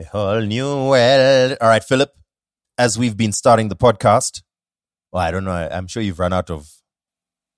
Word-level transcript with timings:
A 0.00 0.04
whole 0.04 0.40
new 0.42 0.88
world. 0.88 1.56
All 1.60 1.68
right, 1.68 1.82
Philip, 1.82 2.12
as 2.76 2.98
we've 2.98 3.16
been 3.16 3.32
starting 3.32 3.68
the 3.68 3.76
podcast, 3.76 4.42
well, 5.12 5.22
I 5.22 5.30
don't 5.30 5.44
know. 5.44 5.68
I'm 5.70 5.86
sure 5.86 6.02
you've 6.02 6.18
run 6.18 6.32
out 6.32 6.50
of, 6.50 6.68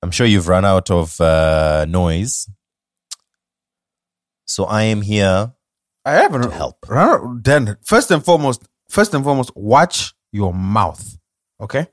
I'm 0.03 0.11
sure 0.11 0.27
you've 0.27 0.49
run 0.49 0.65
out 0.65 0.91
of 0.91 1.21
uh, 1.21 1.87
noise. 1.89 2.49
So 4.47 4.65
I 4.65 4.85
am 4.85 5.03
here 5.03 5.53
I 6.09 6.13
haven't 6.13 6.41
to 6.41 6.51
help. 6.51 6.87
Then 7.43 7.77
first 7.85 8.11
and 8.11 8.25
foremost, 8.25 8.67
first 8.89 9.13
and 9.13 9.23
foremost, 9.23 9.55
watch 9.55 10.15
your 10.33 10.55
mouth. 10.55 11.19
Okay, 11.61 11.89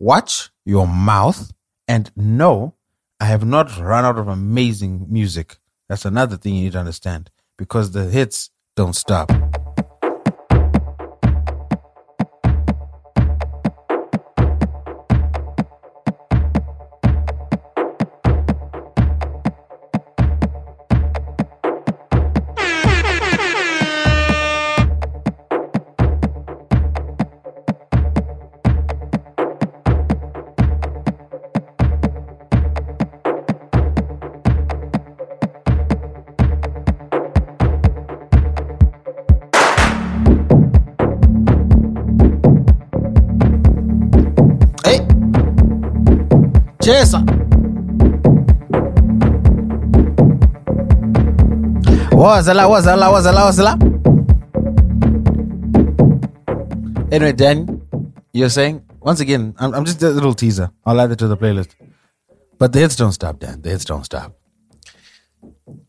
watch 0.00 0.50
your 0.64 0.88
mouth 0.88 1.52
and 1.86 2.10
know 2.16 2.74
I 3.20 3.26
have 3.26 3.44
not 3.44 3.78
run 3.78 4.04
out 4.04 4.18
of 4.18 4.26
amazing 4.26 5.06
music. 5.08 5.58
That's 5.88 6.04
another 6.04 6.36
thing 6.36 6.56
you 6.56 6.64
need 6.64 6.72
to 6.72 6.80
understand 6.80 7.30
because 7.56 7.92
the 7.92 8.10
hits 8.10 8.50
don't 8.74 8.96
stop. 8.96 9.30
Wazala, 52.40 52.64
wazala, 52.72 53.06
wazala, 53.12 53.42
wazala. 53.48 53.72
Anyway, 57.12 57.32
Dan, 57.32 57.82
you're 58.32 58.48
saying 58.48 58.82
once 59.00 59.20
again, 59.20 59.54
I'm, 59.58 59.74
I'm 59.74 59.84
just 59.84 60.02
a 60.02 60.08
little 60.08 60.32
teaser. 60.32 60.70
I'll 60.86 60.98
add 60.98 61.10
it 61.10 61.18
to 61.18 61.28
the 61.28 61.36
playlist. 61.36 61.74
But 62.58 62.72
the 62.72 62.78
hits 62.78 62.96
don't 62.96 63.12
stop, 63.12 63.40
Dan. 63.40 63.60
The 63.60 63.68
hits 63.68 63.84
don't 63.84 64.04
stop. 64.04 64.38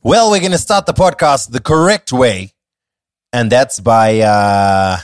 Well, 0.03 0.29
we're 0.29 0.41
going 0.41 0.51
to 0.51 0.57
start 0.57 0.85
the 0.85 0.93
podcast 0.93 1.51
the 1.51 1.61
correct 1.61 2.11
way, 2.11 2.51
and 3.31 3.49
that's 3.49 3.79
by 3.79 4.19
uh, 4.19 4.97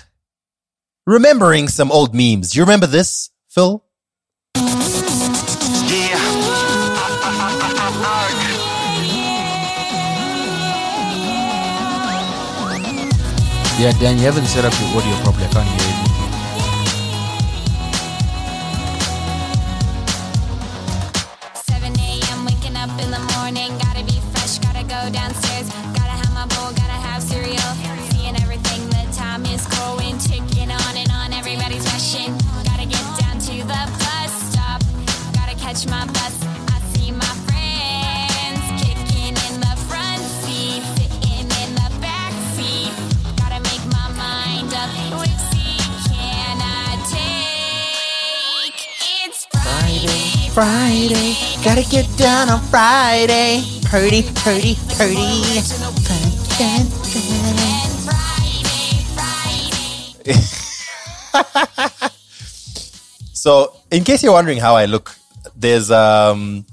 remembering 1.05 1.69
some 1.69 1.93
old 1.93 2.13
memes. 2.13 2.57
You 2.57 2.63
remember 2.63 2.87
this, 2.87 3.29
Phil? 3.47 3.85
Yeah, 13.79 13.91
Dan, 13.99 14.17
you 14.17 14.23
haven't 14.23 14.47
set 14.47 14.65
up 14.65 14.73
your 14.79 14.89
audio 14.97 15.15
properly. 15.23 15.45
I 15.45 15.49
can't 15.49 15.67
hear 15.67 15.87
anything. 15.87 16.06
Friday. 50.57 51.35
Gotta 51.63 51.87
get 51.87 52.07
down 52.17 52.49
on 52.49 52.59
Friday. 52.61 53.61
Purdy, 53.83 54.23
purdy, 54.33 54.75
purdy. 54.97 55.43
So, 63.33 63.75
in 63.91 64.03
case 64.03 64.23
you're 64.23 64.33
wondering 64.33 64.57
how 64.57 64.75
I 64.75 64.85
look, 64.87 65.15
there's 65.55 65.91
um 65.91 66.65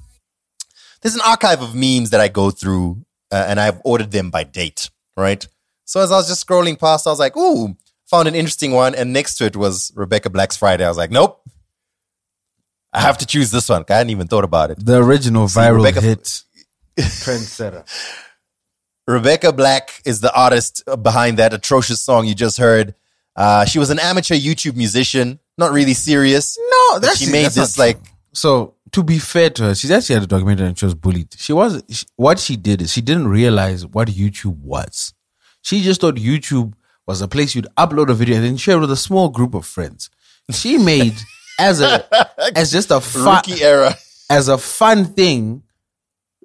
there's 1.03 1.15
an 1.15 1.21
archive 1.21 1.61
of 1.61 1.75
memes 1.75 2.09
that 2.09 2.23
I 2.23 2.29
go 2.29 2.51
through, 2.51 3.05
uh, 3.31 3.45
and 3.47 3.61
I've 3.61 3.83
ordered 3.85 4.13
them 4.13 4.31
by 4.31 4.45
date, 4.45 4.89
right? 5.15 5.47
So 5.85 6.01
as 6.01 6.11
I 6.11 6.17
was 6.17 6.29
just 6.29 6.47
scrolling 6.47 6.81
past, 6.81 7.07
I 7.07 7.11
was 7.11 7.19
like, 7.19 7.37
"Ooh, 7.37 7.77
found 8.07 8.29
an 8.29 8.35
interesting 8.35 8.73
one," 8.73 8.95
and 8.95 9.13
next 9.13 9.35
to 9.37 9.45
it 9.45 9.57
was 9.57 9.93
Rebecca 9.95 10.31
Black's 10.31 10.57
Friday. 10.57 10.87
I 10.87 10.89
was 10.89 10.97
like, 10.97 11.11
"Nope, 11.11 11.43
I 12.95 13.01
have 13.01 13.19
to 13.19 13.27
choose 13.27 13.51
this 13.51 13.69
one." 13.69 13.85
I 13.89 13.95
hadn't 13.95 14.11
even 14.11 14.27
thought 14.27 14.45
about 14.45 14.71
it. 14.71 14.85
The 14.85 15.03
original 15.03 15.47
viral 15.47 15.77
Rebecca- 15.85 16.01
hit 16.01 16.43
trendsetter. 16.99 17.85
Rebecca 19.07 19.53
Black 19.53 20.01
is 20.05 20.21
the 20.21 20.35
artist 20.35 20.83
behind 21.03 21.39
that 21.39 21.53
atrocious 21.53 22.01
song 22.01 22.27
you 22.27 22.35
just 22.35 22.57
heard. 22.59 22.95
Uh, 23.37 23.65
she 23.65 23.79
was 23.79 23.91
an 23.91 23.99
amateur 23.99 24.35
YouTube 24.35 24.77
musician, 24.77 25.39
not 25.59 25.73
really 25.73 25.93
serious. 25.95 26.57
No, 26.59 26.99
that's 27.01 27.19
she 27.19 27.31
made 27.31 27.45
that's 27.45 27.55
this 27.57 27.79
like. 27.79 27.99
So 28.33 28.75
to 28.93 29.03
be 29.03 29.19
fair 29.19 29.51
to 29.51 29.65
her, 29.65 29.75
she's 29.75 29.91
actually 29.91 30.15
had 30.15 30.23
a 30.23 30.27
documentary 30.27 30.69
and 30.69 30.79
she 30.79 30.87
was 30.87 30.95
bullied. 30.95 31.35
She 31.37 31.53
was 31.53 31.83
she, 31.91 32.07
what 32.17 32.39
she 32.39 32.57
did 32.57 32.81
is 32.81 32.93
she 32.93 33.01
didn't 33.01 33.29
realize 33.29 33.85
what 33.85 34.09
YouTube 34.09 34.59
was. 34.59 35.13
She 35.63 35.83
just 35.83 36.01
thought 36.01 36.15
YouTube 36.15 36.75
was 37.07 37.21
a 37.21 37.29
place 37.29 37.55
you'd 37.55 37.67
upload 37.77 38.09
a 38.09 38.15
video 38.15 38.37
and 38.37 38.45
then 38.45 38.57
share 38.57 38.79
with 38.79 38.91
a 38.91 38.97
small 38.97 39.29
group 39.29 39.55
of 39.55 39.67
friends. 39.67 40.11
She 40.51 40.79
made 40.79 41.15
as 41.59 41.81
a 41.81 42.07
as 42.57 42.71
just 42.71 42.91
a 42.91 43.01
fun 43.01 43.37
rookie 43.37 43.63
era. 43.63 43.95
as 44.31 44.49
a 44.49 44.59
fun 44.59 45.05
thing 45.05 45.63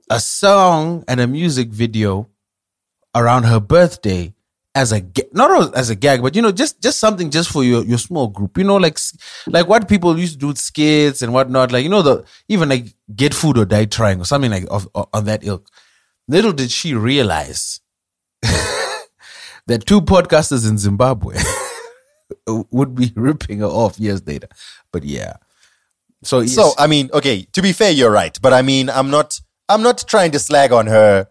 a 0.10 0.20
song 0.20 1.04
and 1.08 1.20
a 1.20 1.28
music 1.28 1.70
video 1.70 2.28
around 3.16 3.44
her 3.44 3.60
birthday 3.60 4.34
as 4.76 4.92
a 4.92 5.04
not 5.34 5.76
as 5.76 5.90
a 5.90 5.96
gag, 5.96 6.22
but 6.22 6.36
you 6.36 6.42
know, 6.42 6.52
just 6.52 6.82
just 6.82 7.00
something 7.00 7.30
just 7.30 7.52
for 7.52 7.64
your 7.64 7.84
your 7.84 7.98
small 7.98 8.28
group. 8.28 8.58
You 8.58 8.64
know, 8.64 8.78
like 8.78 8.98
like 9.48 9.68
what 9.68 9.90
people 9.90 10.18
used 10.18 10.34
to 10.34 10.40
do 10.40 10.48
with 10.48 10.58
skits 10.58 11.22
and 11.22 11.34
whatnot. 11.34 11.72
Like 11.72 11.84
you 11.84 11.90
know, 11.90 12.02
the 12.02 12.24
even 12.48 12.70
like 12.70 12.94
get 13.16 13.34
food 13.34 13.58
or 13.58 13.66
die 13.66 13.86
trying 13.86 14.22
or 14.22 14.26
something 14.26 14.52
like 14.52 14.66
of, 14.70 14.88
of 14.96 15.08
on 15.14 15.26
that 15.26 15.44
ilk. 15.44 15.68
Little 16.28 16.54
did 16.54 16.72
she 16.72 16.94
realize 16.94 17.82
that 18.42 19.86
two 19.86 20.02
podcasters 20.02 20.70
in 20.70 20.78
Zimbabwe 20.78 21.38
would 22.72 22.96
be 22.96 23.12
ripping 23.16 23.60
her 23.60 23.66
off 23.66 24.00
years 24.00 24.26
later. 24.26 24.48
But 24.92 25.04
yeah. 25.04 25.38
So, 26.24 26.42
yes. 26.42 26.54
So 26.56 26.72
I 26.78 26.88
mean, 26.88 27.10
okay, 27.14 27.44
to 27.54 27.62
be 27.62 27.72
fair, 27.72 27.92
you're 27.92 28.12
right. 28.12 28.38
But 28.42 28.54
I 28.54 28.62
mean, 28.62 28.90
I'm 28.90 29.10
not 29.10 29.40
I'm 29.70 29.82
not 29.84 30.04
trying 30.08 30.32
to 30.32 30.40
slag 30.40 30.72
on 30.72 30.88
her. 30.88 31.28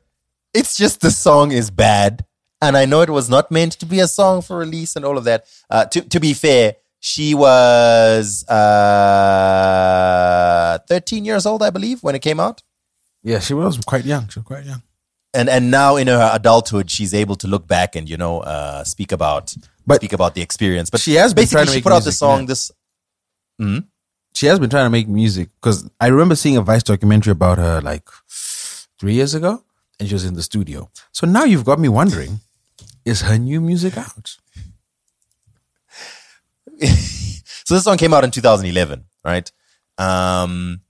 It's 0.54 0.76
just 0.76 1.00
the 1.00 1.10
song 1.10 1.52
is 1.52 1.70
bad. 1.70 2.24
And 2.60 2.76
I 2.76 2.86
know 2.86 3.02
it 3.02 3.10
was 3.10 3.28
not 3.30 3.50
meant 3.52 3.72
to 3.74 3.86
be 3.86 4.00
a 4.00 4.08
song 4.08 4.42
for 4.42 4.58
release 4.58 4.96
and 4.96 5.04
all 5.04 5.16
of 5.16 5.24
that. 5.24 5.44
Uh, 5.70 5.84
to 5.86 6.00
to 6.00 6.18
be 6.18 6.34
fair, 6.34 6.74
she 7.00 7.34
was 7.34 8.44
uh, 9.68 10.78
13 10.88 11.24
years 11.24 11.46
old, 11.46 11.62
I 11.62 11.70
believe, 11.70 12.02
when 12.02 12.14
it 12.14 12.20
came 12.22 12.40
out. 12.40 12.62
yeah, 13.22 13.38
she 13.38 13.54
was 13.54 13.78
quite 13.78 14.04
young. 14.04 14.28
She 14.28 14.40
was 14.40 14.46
quite 14.46 14.64
young. 14.64 14.82
And 15.34 15.48
and 15.48 15.70
now 15.70 15.96
in 15.96 16.06
her 16.08 16.30
adulthood, 16.32 16.90
she's 16.90 17.12
able 17.14 17.36
to 17.36 17.46
look 17.46 17.66
back 17.68 17.94
and 17.94 18.08
you 18.08 18.16
know 18.16 18.40
uh, 18.40 18.82
speak 18.84 19.12
about 19.12 19.54
But 19.88 19.96
speak 19.96 20.12
about 20.12 20.34
the 20.34 20.42
experience. 20.42 20.90
But 20.90 21.00
she 21.00 21.14
has 21.14 21.34
been 21.34 21.42
basically 21.42 21.54
trying 21.56 21.66
to 21.66 21.72
she 21.72 21.76
make 21.78 21.84
put 21.84 21.92
out 21.92 22.04
this 22.04 22.18
song. 22.18 22.40
yeah. 22.40 22.46
This 22.46 22.70
she 24.34 24.46
has 24.46 24.60
been 24.60 24.70
trying 24.70 24.86
to 24.86 24.90
make 24.90 25.08
music 25.08 25.48
because 25.60 25.90
I 26.00 26.06
remember 26.08 26.36
seeing 26.36 26.56
a 26.56 26.62
Vice 26.62 26.84
documentary 26.84 27.32
about 27.32 27.58
her 27.58 27.80
like 27.80 28.08
three 29.00 29.14
years 29.14 29.34
ago, 29.34 29.64
and 29.98 30.08
she 30.08 30.14
was 30.14 30.24
in 30.24 30.34
the 30.34 30.42
studio. 30.42 30.90
So 31.10 31.26
now 31.26 31.42
you've 31.44 31.64
got 31.64 31.80
me 31.80 31.88
wondering: 31.88 32.40
Is 33.04 33.22
her 33.22 33.36
new 33.36 33.60
music 33.60 33.96
out? 33.96 34.36
so 36.84 37.74
this 37.74 37.82
song 37.82 37.96
came 37.96 38.14
out 38.14 38.22
in 38.22 38.30
2011, 38.30 39.04
right? 39.24 39.50
Um, 39.98 40.82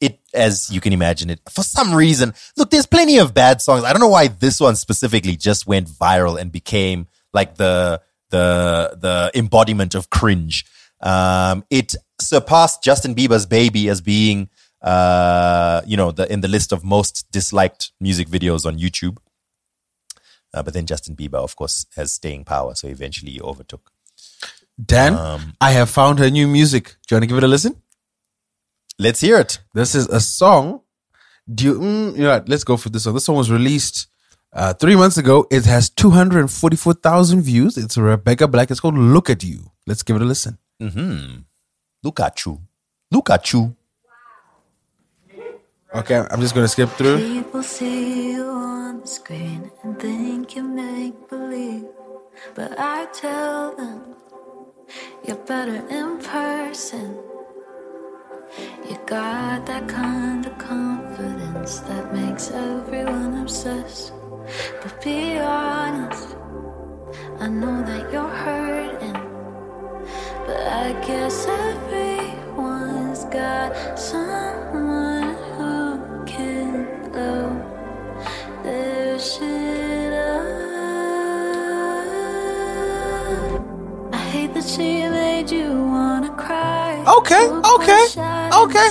it, 0.00 0.20
as 0.34 0.70
you 0.70 0.82
can 0.82 0.92
imagine, 0.92 1.30
it 1.30 1.40
for 1.48 1.62
some 1.62 1.94
reason. 1.94 2.34
Look, 2.58 2.70
there's 2.70 2.84
plenty 2.84 3.16
of 3.18 3.32
bad 3.32 3.62
songs. 3.62 3.84
I 3.84 3.92
don't 3.92 4.00
know 4.00 4.08
why 4.08 4.28
this 4.28 4.60
one 4.60 4.76
specifically 4.76 5.36
just 5.36 5.66
went 5.66 5.88
viral 5.88 6.38
and 6.38 6.52
became 6.52 7.08
like 7.32 7.56
the 7.56 8.00
the 8.30 8.96
the 9.00 9.30
embodiment 9.34 9.94
of 9.94 10.10
cringe. 10.10 10.64
Um, 11.00 11.64
it 11.70 11.94
surpassed 12.20 12.82
Justin 12.82 13.14
Bieber's 13.14 13.46
"Baby" 13.46 13.88
as 13.88 14.00
being, 14.00 14.48
uh, 14.82 15.82
you 15.86 15.96
know, 15.96 16.10
the 16.10 16.30
in 16.32 16.40
the 16.40 16.48
list 16.48 16.72
of 16.72 16.84
most 16.84 17.30
disliked 17.30 17.92
music 18.00 18.28
videos 18.28 18.66
on 18.66 18.78
YouTube. 18.78 19.18
Uh, 20.54 20.62
but 20.62 20.72
then 20.74 20.86
Justin 20.86 21.14
Bieber, 21.14 21.34
of 21.34 21.54
course, 21.56 21.86
has 21.94 22.12
staying 22.12 22.44
power, 22.44 22.74
so 22.74 22.88
eventually 22.88 23.32
he 23.32 23.40
overtook. 23.40 23.90
Dan, 24.82 25.14
Um, 25.14 25.54
I 25.60 25.72
have 25.72 25.90
found 25.90 26.18
her 26.20 26.30
new 26.30 26.48
music. 26.48 26.96
Do 27.06 27.14
you 27.14 27.16
want 27.16 27.22
to 27.24 27.26
give 27.26 27.38
it 27.38 27.44
a 27.44 27.48
listen? 27.48 27.82
Let's 28.98 29.20
hear 29.20 29.38
it. 29.38 29.60
This 29.74 29.94
is 29.94 30.06
a 30.08 30.20
song. 30.20 30.80
Do 31.52 31.64
you, 31.64 31.74
mm, 31.74 32.16
you 32.16 32.22
know? 32.22 32.42
Let's 32.46 32.64
go 32.64 32.76
for 32.76 32.88
this 32.88 33.04
song. 33.04 33.14
This 33.14 33.24
song 33.24 33.36
was 33.36 33.50
released 33.50 34.06
uh, 34.52 34.74
three 34.74 34.96
months 34.96 35.16
ago. 35.18 35.46
It 35.50 35.64
has 35.66 35.90
244,000 35.90 37.42
views. 37.42 37.76
It's 37.76 37.96
Rebecca 37.96 38.48
Black. 38.48 38.70
It's 38.70 38.80
called 38.80 38.96
Look 38.98 39.30
at 39.30 39.42
You. 39.44 39.70
Let's 39.86 40.02
give 40.02 40.16
it 40.16 40.22
a 40.22 40.24
listen. 40.24 40.58
Look 42.02 42.20
at 42.20 42.44
you. 42.46 42.60
Look 43.10 43.30
at 43.30 43.52
you. 43.52 43.74
Okay, 45.94 46.16
I'm 46.30 46.40
just 46.40 46.54
going 46.54 46.64
to 46.64 46.68
skip 46.68 46.90
through. 46.90 47.16
People 47.16 47.62
see 47.62 48.32
you 48.32 48.44
on 48.44 49.00
the 49.00 49.06
screen 49.06 49.70
and 49.82 49.98
think 49.98 50.54
you 50.54 50.62
make 50.62 51.28
believe. 51.30 51.86
But 52.54 52.78
I 52.78 53.06
tell 53.06 53.74
them 53.74 54.02
you're 55.26 55.36
better 55.36 55.76
in 55.88 56.18
person. 56.18 57.16
You 58.88 58.98
got 59.06 59.64
that 59.66 59.88
kind 59.88 60.44
of 60.46 60.56
confidence 60.58 61.80
that 61.80 62.14
makes 62.14 62.50
everyone 62.50 63.38
obsessed. 63.42 64.12
But 64.82 65.02
be 65.02 65.38
honest, 65.38 66.36
I 67.40 67.48
know 67.48 67.82
that 67.82 68.12
you're 68.12 68.34
hurting. 68.44 69.18
But 70.46 70.60
I 70.66 70.92
guess 71.06 71.46
everyone's 71.46 73.24
got 73.26 73.98
someone 73.98 75.34
who 75.56 76.24
can 76.24 77.10
blow 77.10 77.50
their 78.62 79.18
shit 79.18 80.12
up. 80.12 80.46
I 84.12 84.16
hate 84.32 84.54
that 84.54 84.64
she 84.64 85.08
made 85.08 85.50
you 85.50 85.68
wanna 85.94 86.30
cry. 86.30 87.04
Okay, 87.18 87.46
okay, 87.74 88.06
okay. 88.62 88.88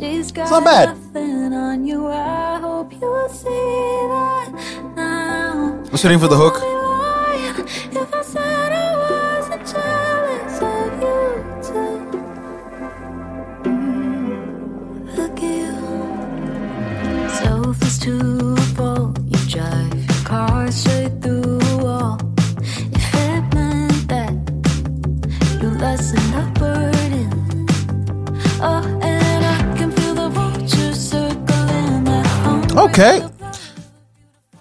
And 0.00 0.24
Touch 0.24 0.32
it 0.32 0.32
down. 0.32 0.32
She's 0.32 0.32
got 0.32 0.50
not 0.50 0.64
bad. 0.64 0.88
nothing 0.88 1.52
on 1.52 1.84
you. 1.86 2.06
I 2.08 2.58
hope 2.60 2.92
you'll 2.92 3.28
see 3.28 3.48
that 3.48 4.52
now. 4.96 5.82
I'm 5.84 5.98
waiting 6.04 6.18
for 6.18 6.28
the 6.28 6.36
hook. 6.36 6.60
If 7.96 8.14
Okay. 32.84 33.26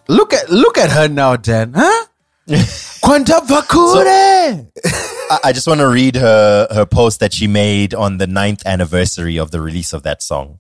Look 0.08 0.34
at 0.34 0.50
look 0.50 0.78
at 0.78 0.92
her 0.92 1.08
now, 1.08 1.36
Dan. 1.36 1.74
Huh? 1.76 2.06
Quanta 3.02 3.42
Vakure. 3.46 4.68
I, 5.30 5.40
I 5.46 5.52
just 5.52 5.68
want 5.68 5.82
to 5.82 5.88
read 5.88 6.16
her 6.16 6.68
her 6.72 6.86
post 6.86 7.20
that 7.20 7.34
she 7.34 7.48
made 7.48 7.94
on 7.94 8.18
the 8.18 8.28
ninth 8.28 8.64
anniversary 8.66 9.38
of 9.38 9.52
the 9.52 9.62
release 9.62 9.94
of 9.94 10.04
that 10.04 10.24
song. 10.24 10.60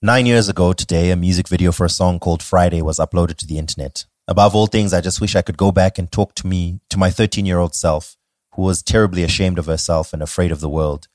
Nine 0.00 0.26
years 0.26 0.48
ago 0.48 0.72
today, 0.72 1.10
a 1.10 1.16
music 1.16 1.48
video 1.48 1.72
for 1.72 1.86
a 1.86 1.90
song 1.90 2.18
called 2.18 2.42
Friday 2.42 2.82
was 2.82 2.98
uploaded 2.98 3.36
to 3.38 3.46
the 3.46 3.58
internet. 3.58 4.04
Above 4.28 4.54
all 4.54 4.66
things, 4.66 4.92
I 4.94 5.00
just 5.00 5.20
wish 5.20 5.34
I 5.34 5.42
could 5.42 5.56
go 5.56 5.72
back 5.72 5.98
and 5.98 6.10
talk 6.12 6.34
to 6.36 6.46
me, 6.46 6.80
to 6.90 6.98
my 6.98 7.10
13 7.10 7.44
year 7.44 7.58
old 7.58 7.74
self, 7.74 8.16
who 8.52 8.62
was 8.62 8.82
terribly 8.82 9.24
ashamed 9.24 9.58
of 9.58 9.66
herself 9.66 10.12
and 10.12 10.22
afraid 10.22 10.52
of 10.52 10.60
the 10.60 10.68
world. 10.68 11.08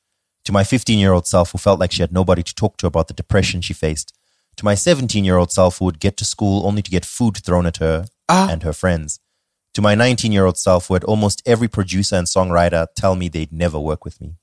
To 0.49 0.53
my 0.53 0.63
15 0.63 0.97
year 0.97 1.13
old 1.13 1.27
self, 1.27 1.51
who 1.51 1.59
felt 1.59 1.79
like 1.79 1.91
she 1.91 2.01
had 2.01 2.11
nobody 2.11 2.41
to 2.41 2.55
talk 2.55 2.77
to 2.77 2.87
about 2.87 3.07
the 3.07 3.13
depression 3.13 3.61
she 3.61 3.71
faced. 3.71 4.17
To 4.57 4.65
my 4.65 4.73
17 4.73 5.23
year 5.23 5.37
old 5.37 5.51
self, 5.51 5.77
who 5.77 5.85
would 5.85 5.99
get 5.99 6.17
to 6.17 6.25
school 6.25 6.65
only 6.65 6.81
to 6.81 6.89
get 6.89 7.05
food 7.05 7.37
thrown 7.37 7.67
at 7.67 7.77
her 7.77 8.07
ah. 8.27 8.49
and 8.49 8.63
her 8.63 8.73
friends. 8.73 9.19
To 9.75 9.81
my 9.83 9.93
19 9.93 10.31
year 10.31 10.47
old 10.47 10.57
self, 10.57 10.87
who 10.87 10.95
had 10.95 11.03
almost 11.03 11.43
every 11.45 11.67
producer 11.67 12.15
and 12.15 12.25
songwriter 12.25 12.87
tell 12.95 13.15
me 13.15 13.29
they'd 13.29 13.51
never 13.51 13.79
work 13.79 14.03
with 14.03 14.19
me. 14.19 14.37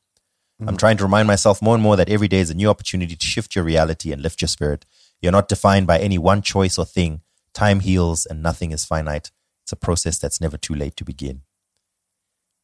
I'm 0.60 0.76
mm. 0.76 0.78
trying 0.78 0.96
to 0.98 1.02
remind 1.02 1.26
myself 1.26 1.60
more 1.60 1.74
and 1.74 1.82
more 1.82 1.96
that 1.96 2.08
every 2.08 2.28
day 2.28 2.38
is 2.38 2.50
a 2.50 2.54
new 2.54 2.68
opportunity 2.68 3.16
to 3.16 3.26
shift 3.26 3.56
your 3.56 3.64
reality 3.64 4.12
and 4.12 4.22
lift 4.22 4.40
your 4.40 4.48
spirit. 4.48 4.86
You're 5.20 5.32
not 5.32 5.48
defined 5.48 5.88
by 5.88 5.98
any 5.98 6.18
one 6.18 6.40
choice 6.40 6.78
or 6.78 6.84
thing. 6.84 7.22
Time 7.52 7.80
heals 7.80 8.26
and 8.26 8.44
nothing 8.44 8.70
is 8.70 8.84
finite. 8.84 9.32
It's 9.64 9.72
a 9.72 9.76
process 9.76 10.20
that's 10.20 10.40
never 10.40 10.56
too 10.56 10.76
late 10.76 10.96
to 10.98 11.04
begin. 11.04 11.40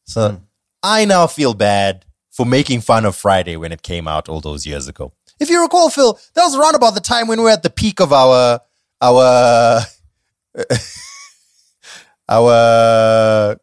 So 0.04 0.30
hmm. 0.30 0.36
I 0.80 1.06
now 1.06 1.26
feel 1.26 1.54
bad 1.54 2.04
for 2.32 2.46
making 2.46 2.80
fun 2.80 3.04
of 3.04 3.14
Friday 3.14 3.56
when 3.56 3.70
it 3.70 3.82
came 3.82 4.08
out 4.08 4.28
all 4.28 4.40
those 4.40 4.66
years 4.66 4.88
ago. 4.88 5.12
If 5.38 5.50
you 5.50 5.62
recall, 5.62 5.90
Phil, 5.90 6.18
that 6.34 6.42
was 6.42 6.56
around 6.56 6.74
about 6.74 6.94
the 6.94 7.00
time 7.00 7.28
when 7.28 7.38
we 7.38 7.44
were 7.44 7.50
at 7.50 7.62
the 7.62 7.70
peak 7.70 8.00
of 8.00 8.12
our 8.12 8.60
our 9.00 9.80
our 12.28 13.56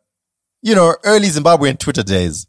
you 0.62 0.76
know 0.76 0.96
early 1.04 1.28
Zimbabwean 1.28 1.80
Twitter 1.80 2.04
days. 2.04 2.48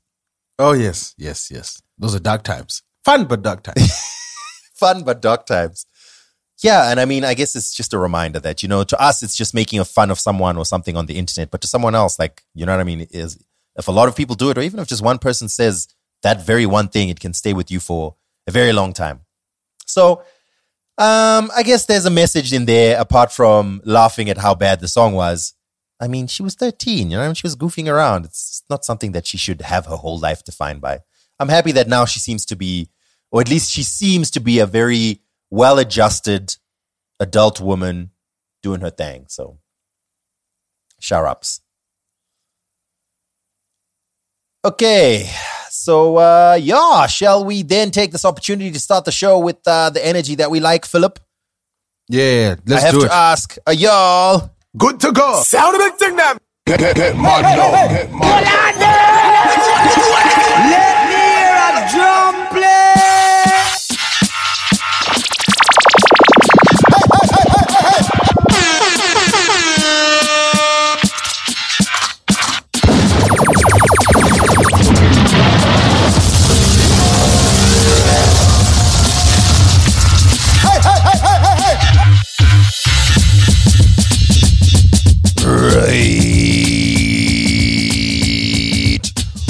Oh 0.58 0.72
yes, 0.72 1.14
yes, 1.17 1.50
yes. 1.50 1.81
Those 1.99 2.14
are 2.14 2.20
dark 2.20 2.43
times. 2.43 2.82
Fun 3.05 3.25
but 3.25 3.43
dark 3.43 3.62
times. 3.62 3.90
fun 4.75 5.05
but 5.05 5.23
dark 5.23 5.46
times. 5.46 5.87
Yeah, 6.62 6.90
and 6.90 7.00
I 7.00 7.06
mean, 7.06 7.25
I 7.25 7.32
guess 7.32 7.56
it's 7.56 7.75
just 7.75 7.94
a 7.94 7.99
reminder 7.99 8.38
that 8.40 8.62
you 8.62 8.69
know, 8.69 8.84
to 8.84 9.00
us, 9.00 9.23
it's 9.23 9.37
just 9.37 9.55
making 9.55 9.81
a 9.81 9.84
fun 9.84 10.11
of 10.11 10.20
someone 10.20 10.58
or 10.58 10.66
something 10.66 10.96
on 10.96 11.06
the 11.06 11.16
internet, 11.16 11.50
but 11.50 11.62
to 11.62 11.66
someone 11.66 11.94
else, 11.94 12.19
like 12.19 12.43
you 12.55 12.66
know 12.66 12.73
what 12.73 12.81
I 12.81 12.84
mean, 12.84 13.06
is 13.11 13.43
if 13.76 13.88
a 13.88 13.93
lot 13.93 14.08
of 14.08 14.16
people 14.16 14.37
do 14.37 14.50
it, 14.50 14.58
or 14.58 14.61
even 14.61 14.81
if 14.81 14.88
just 14.88 15.02
one 15.02 15.19
person 15.19 15.49
says 15.49 15.88
that 16.22 16.44
very 16.44 16.67
one 16.67 16.88
thing, 16.88 17.08
it 17.08 17.20
can 17.20 17.32
stay 17.32 17.52
with 17.52 17.70
you 17.70 17.81
for 17.81 18.17
a 18.46 18.50
very 18.50 18.72
long 18.72 18.93
time. 18.93 19.20
So, 19.87 20.22
um, 20.99 21.50
I 21.56 21.62
guess 21.64 21.87
there's 21.87 22.05
a 22.06 22.11
message 22.11 22.52
in 22.52 22.67
there 22.67 23.00
apart 23.00 23.32
from 23.32 23.81
laughing 23.84 24.28
at 24.28 24.38
how 24.38 24.55
bad 24.55 24.81
the 24.81 24.88
song 24.88 25.14
was. 25.14 25.55
I 25.99 26.08
mean, 26.08 26.26
she 26.26 26.43
was 26.43 26.55
13, 26.55 27.11
you 27.11 27.17
know, 27.17 27.34
she 27.34 27.46
was 27.46 27.56
goofing 27.56 27.90
around. 27.90 28.25
It's 28.25 28.62
not 28.70 28.84
something 28.84 29.12
that 29.12 29.26
she 29.26 29.37
should 29.37 29.62
have 29.62 29.87
her 29.87 29.96
whole 29.96 30.19
life 30.19 30.44
defined 30.44 30.81
by. 30.81 31.00
I'm 31.38 31.49
happy 31.49 31.72
that 31.72 31.88
now 31.88 32.05
she 32.05 32.20
seems 32.20 32.44
to 32.46 32.56
be, 32.56 32.90
or 33.31 33.40
at 33.40 33.49
least 33.50 33.70
she 33.70 33.82
seems 33.82 34.31
to 34.32 34.40
be 34.40 34.58
a 34.58 34.66
very 34.66 35.20
well 35.50 35.78
adjusted 35.78 36.56
adult 37.19 37.61
woman 37.61 38.11
doing 38.62 38.81
her 38.81 38.90
thing. 38.90 39.25
So, 39.28 39.58
shout 40.99 41.26
ups. 41.26 41.61
Okay. 44.64 45.30
So, 45.71 46.17
uh, 46.17 46.59
yeah, 46.61 47.07
shall 47.07 47.45
we 47.45 47.62
then 47.62 47.91
take 47.91 48.12
this 48.12 48.25
opportunity 48.25 48.71
to 48.73 48.81
start 48.81 49.05
the 49.05 49.12
show 49.12 49.39
with 49.39 49.59
uh, 49.67 49.91
the 49.91 50.05
energy 50.05 50.35
that 50.37 50.50
we 50.50 50.61
like, 50.61 50.85
Philip? 50.85 51.19
yeah, 52.09 52.57
let's 52.67 52.83
I 52.83 52.87
have 52.87 52.99
to 52.99 53.07
it. 53.07 53.11
ask, 53.12 53.57
uh, 53.67 53.71
y'all, 53.71 54.50
Good 54.77 55.00
to 55.00 55.11
go. 55.12 55.43
Sound 55.43 55.75
of 55.75 55.81
the 55.83 55.91
thing 55.99 56.15
them. 56.17 56.39
Get, 56.67 56.79
get, 56.79 56.95
get 56.97 57.17
mad 57.17 57.43
now. 57.43 57.89
Get 57.89 58.12
mad. 58.12 58.45
Let 60.71 60.97
me 61.11 61.23
hear 61.35 61.55
a 61.75 61.91
drum 61.91 62.35
play. 62.55 63.29
Right. 85.80 86.20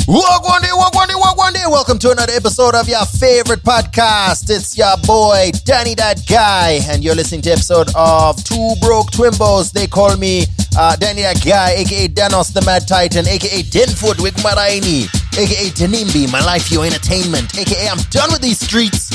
Walk 0.06 0.48
one 0.48 0.62
day, 0.62 0.68
one 0.70 1.08
day, 1.08 1.14
one 1.16 1.52
day. 1.52 1.64
Welcome 1.66 1.98
to 1.98 2.12
another 2.12 2.32
episode 2.32 2.76
of 2.76 2.88
your 2.88 3.04
favorite 3.04 3.64
podcast. 3.64 4.48
It's 4.48 4.78
your 4.78 4.96
boy, 5.04 5.50
Danny 5.64 5.96
That 5.96 6.24
Guy, 6.28 6.78
and 6.88 7.02
you're 7.02 7.16
listening 7.16 7.42
to 7.42 7.50
episode 7.50 7.88
of 7.96 8.42
Two 8.44 8.74
Broke 8.80 9.10
Twimbos. 9.10 9.72
They 9.72 9.88
call 9.88 10.16
me 10.16 10.44
uh, 10.78 10.94
Danny 10.96 11.22
That 11.22 11.44
Guy, 11.44 11.70
aka 11.82 12.06
Danos 12.06 12.52
the 12.52 12.62
Mad 12.62 12.86
Titan, 12.86 13.26
aka 13.26 13.62
Denfoot 13.62 14.18
Wigmaraini, 14.18 15.08
aka 15.36 15.70
Denimbi, 15.70 16.30
My 16.30 16.44
Life 16.44 16.70
Your 16.70 16.84
Entertainment, 16.86 17.58
aka 17.58 17.88
I'm 17.88 17.98
done 18.10 18.30
with 18.30 18.40
these 18.40 18.60
streets. 18.60 19.10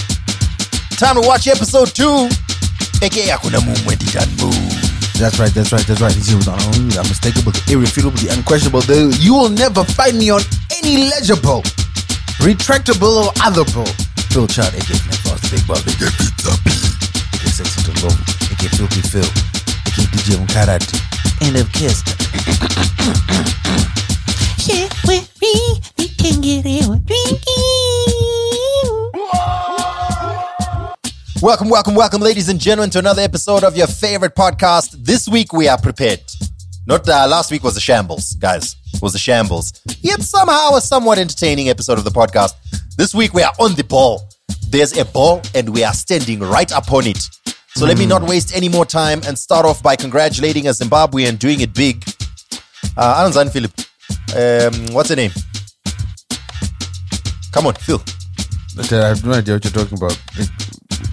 Time 0.97 1.15
to 1.21 1.25
watch 1.25 1.47
episode 1.47 1.95
two, 1.95 2.27
aka 3.01 3.29
Akuna 3.29 3.59
Mumwendi 3.59 4.43
Move. 4.43 4.84
That's 5.15 5.39
right, 5.39 5.49
that's 5.53 5.71
right, 5.71 5.85
that's 5.87 6.01
right. 6.01 6.11
This 6.11 6.27
is 6.27 6.45
the 6.45 6.51
unmistakable, 6.51 7.51
the 7.53 8.27
unquestionable. 8.35 8.81
The, 8.81 9.15
you 9.21 9.33
will 9.33 9.49
never 9.49 9.83
find 9.83 10.19
me 10.19 10.29
on 10.29 10.41
any 10.83 11.07
legible, 11.07 11.63
retractable, 12.43 13.23
or 13.23 13.31
otherable. 13.39 13.87
Phil 14.35 14.45
Chart, 14.47 14.75
aka 14.75 14.95
Fast 15.23 15.47
Big 15.49 15.63
Boss, 15.65 15.79
aka 15.87 16.11
Pizza 16.19 16.51
P, 16.67 16.75
aka 17.31 17.47
Sexy 17.47 17.79
to 17.87 17.93
Love, 18.03 18.19
aka 18.51 18.67
Filthy 18.75 19.01
Phil, 19.07 19.29
aka 19.87 20.03
DJ 20.11 20.35
Mkarati, 20.35 20.99
and 21.47 21.55
of 21.63 21.71
course, 21.71 22.03
Share 24.59 24.89
with 25.07 25.31
me, 25.41 25.79
we 25.97 26.09
can 26.09 26.41
get 26.41 26.65
it 26.67 26.89
or 26.89 26.99
drinking. 26.99 28.24
Welcome, 31.41 31.69
welcome, 31.69 31.95
welcome, 31.95 32.21
ladies 32.21 32.47
and 32.47 32.59
gentlemen, 32.59 32.89
to 32.91 32.99
another 32.99 33.21
episode 33.21 33.63
of 33.65 33.75
your 33.75 33.87
favorite 33.87 34.35
podcast. 34.35 34.91
This 35.03 35.27
week 35.27 35.51
we 35.51 35.67
are 35.67 35.77
prepared. 35.77 36.21
Not 36.87 37.07
uh, 37.09 37.27
last 37.29 37.51
week 37.51 37.61
was 37.61 37.75
a 37.75 37.81
shambles, 37.81 38.33
guys. 38.35 38.75
It 38.93 39.01
was 39.01 39.15
a 39.15 39.19
shambles. 39.19 39.73
Yet 39.99 40.21
somehow 40.21 40.75
a 40.75 40.81
somewhat 40.81 41.17
entertaining 41.17 41.67
episode 41.69 41.97
of 41.97 42.05
the 42.05 42.09
podcast. 42.09 42.53
This 42.95 43.13
week 43.13 43.33
we 43.33 43.43
are 43.43 43.51
on 43.59 43.75
the 43.75 43.83
ball. 43.83 44.29
There's 44.69 44.97
a 44.97 45.03
ball 45.03 45.41
and 45.53 45.69
we 45.69 45.83
are 45.83 45.93
standing 45.93 46.39
right 46.39 46.71
upon 46.71 47.05
it. 47.07 47.21
So 47.75 47.85
let 47.85 47.97
me 47.97 48.05
not 48.05 48.23
waste 48.23 48.55
any 48.55 48.69
more 48.69 48.85
time 48.85 49.21
and 49.27 49.37
start 49.37 49.65
off 49.65 49.83
by 49.83 49.97
congratulating 49.97 50.67
a 50.67 50.71
Zimbabwean 50.71 51.37
doing 51.37 51.59
it 51.59 51.73
big. 51.73 52.03
Uh, 52.95 53.27
Anzan 53.29 53.51
Philip. 53.51 53.73
Um, 54.33 54.93
what's 54.93 55.09
her 55.09 55.17
name? 55.17 55.31
Come 57.51 57.67
on, 57.67 57.73
Phil. 57.73 58.01
I 58.79 59.07
have 59.07 59.25
no 59.25 59.33
idea 59.33 59.55
what 59.55 59.63
you're 59.65 59.73
talking 59.73 59.97
about. 59.97 60.17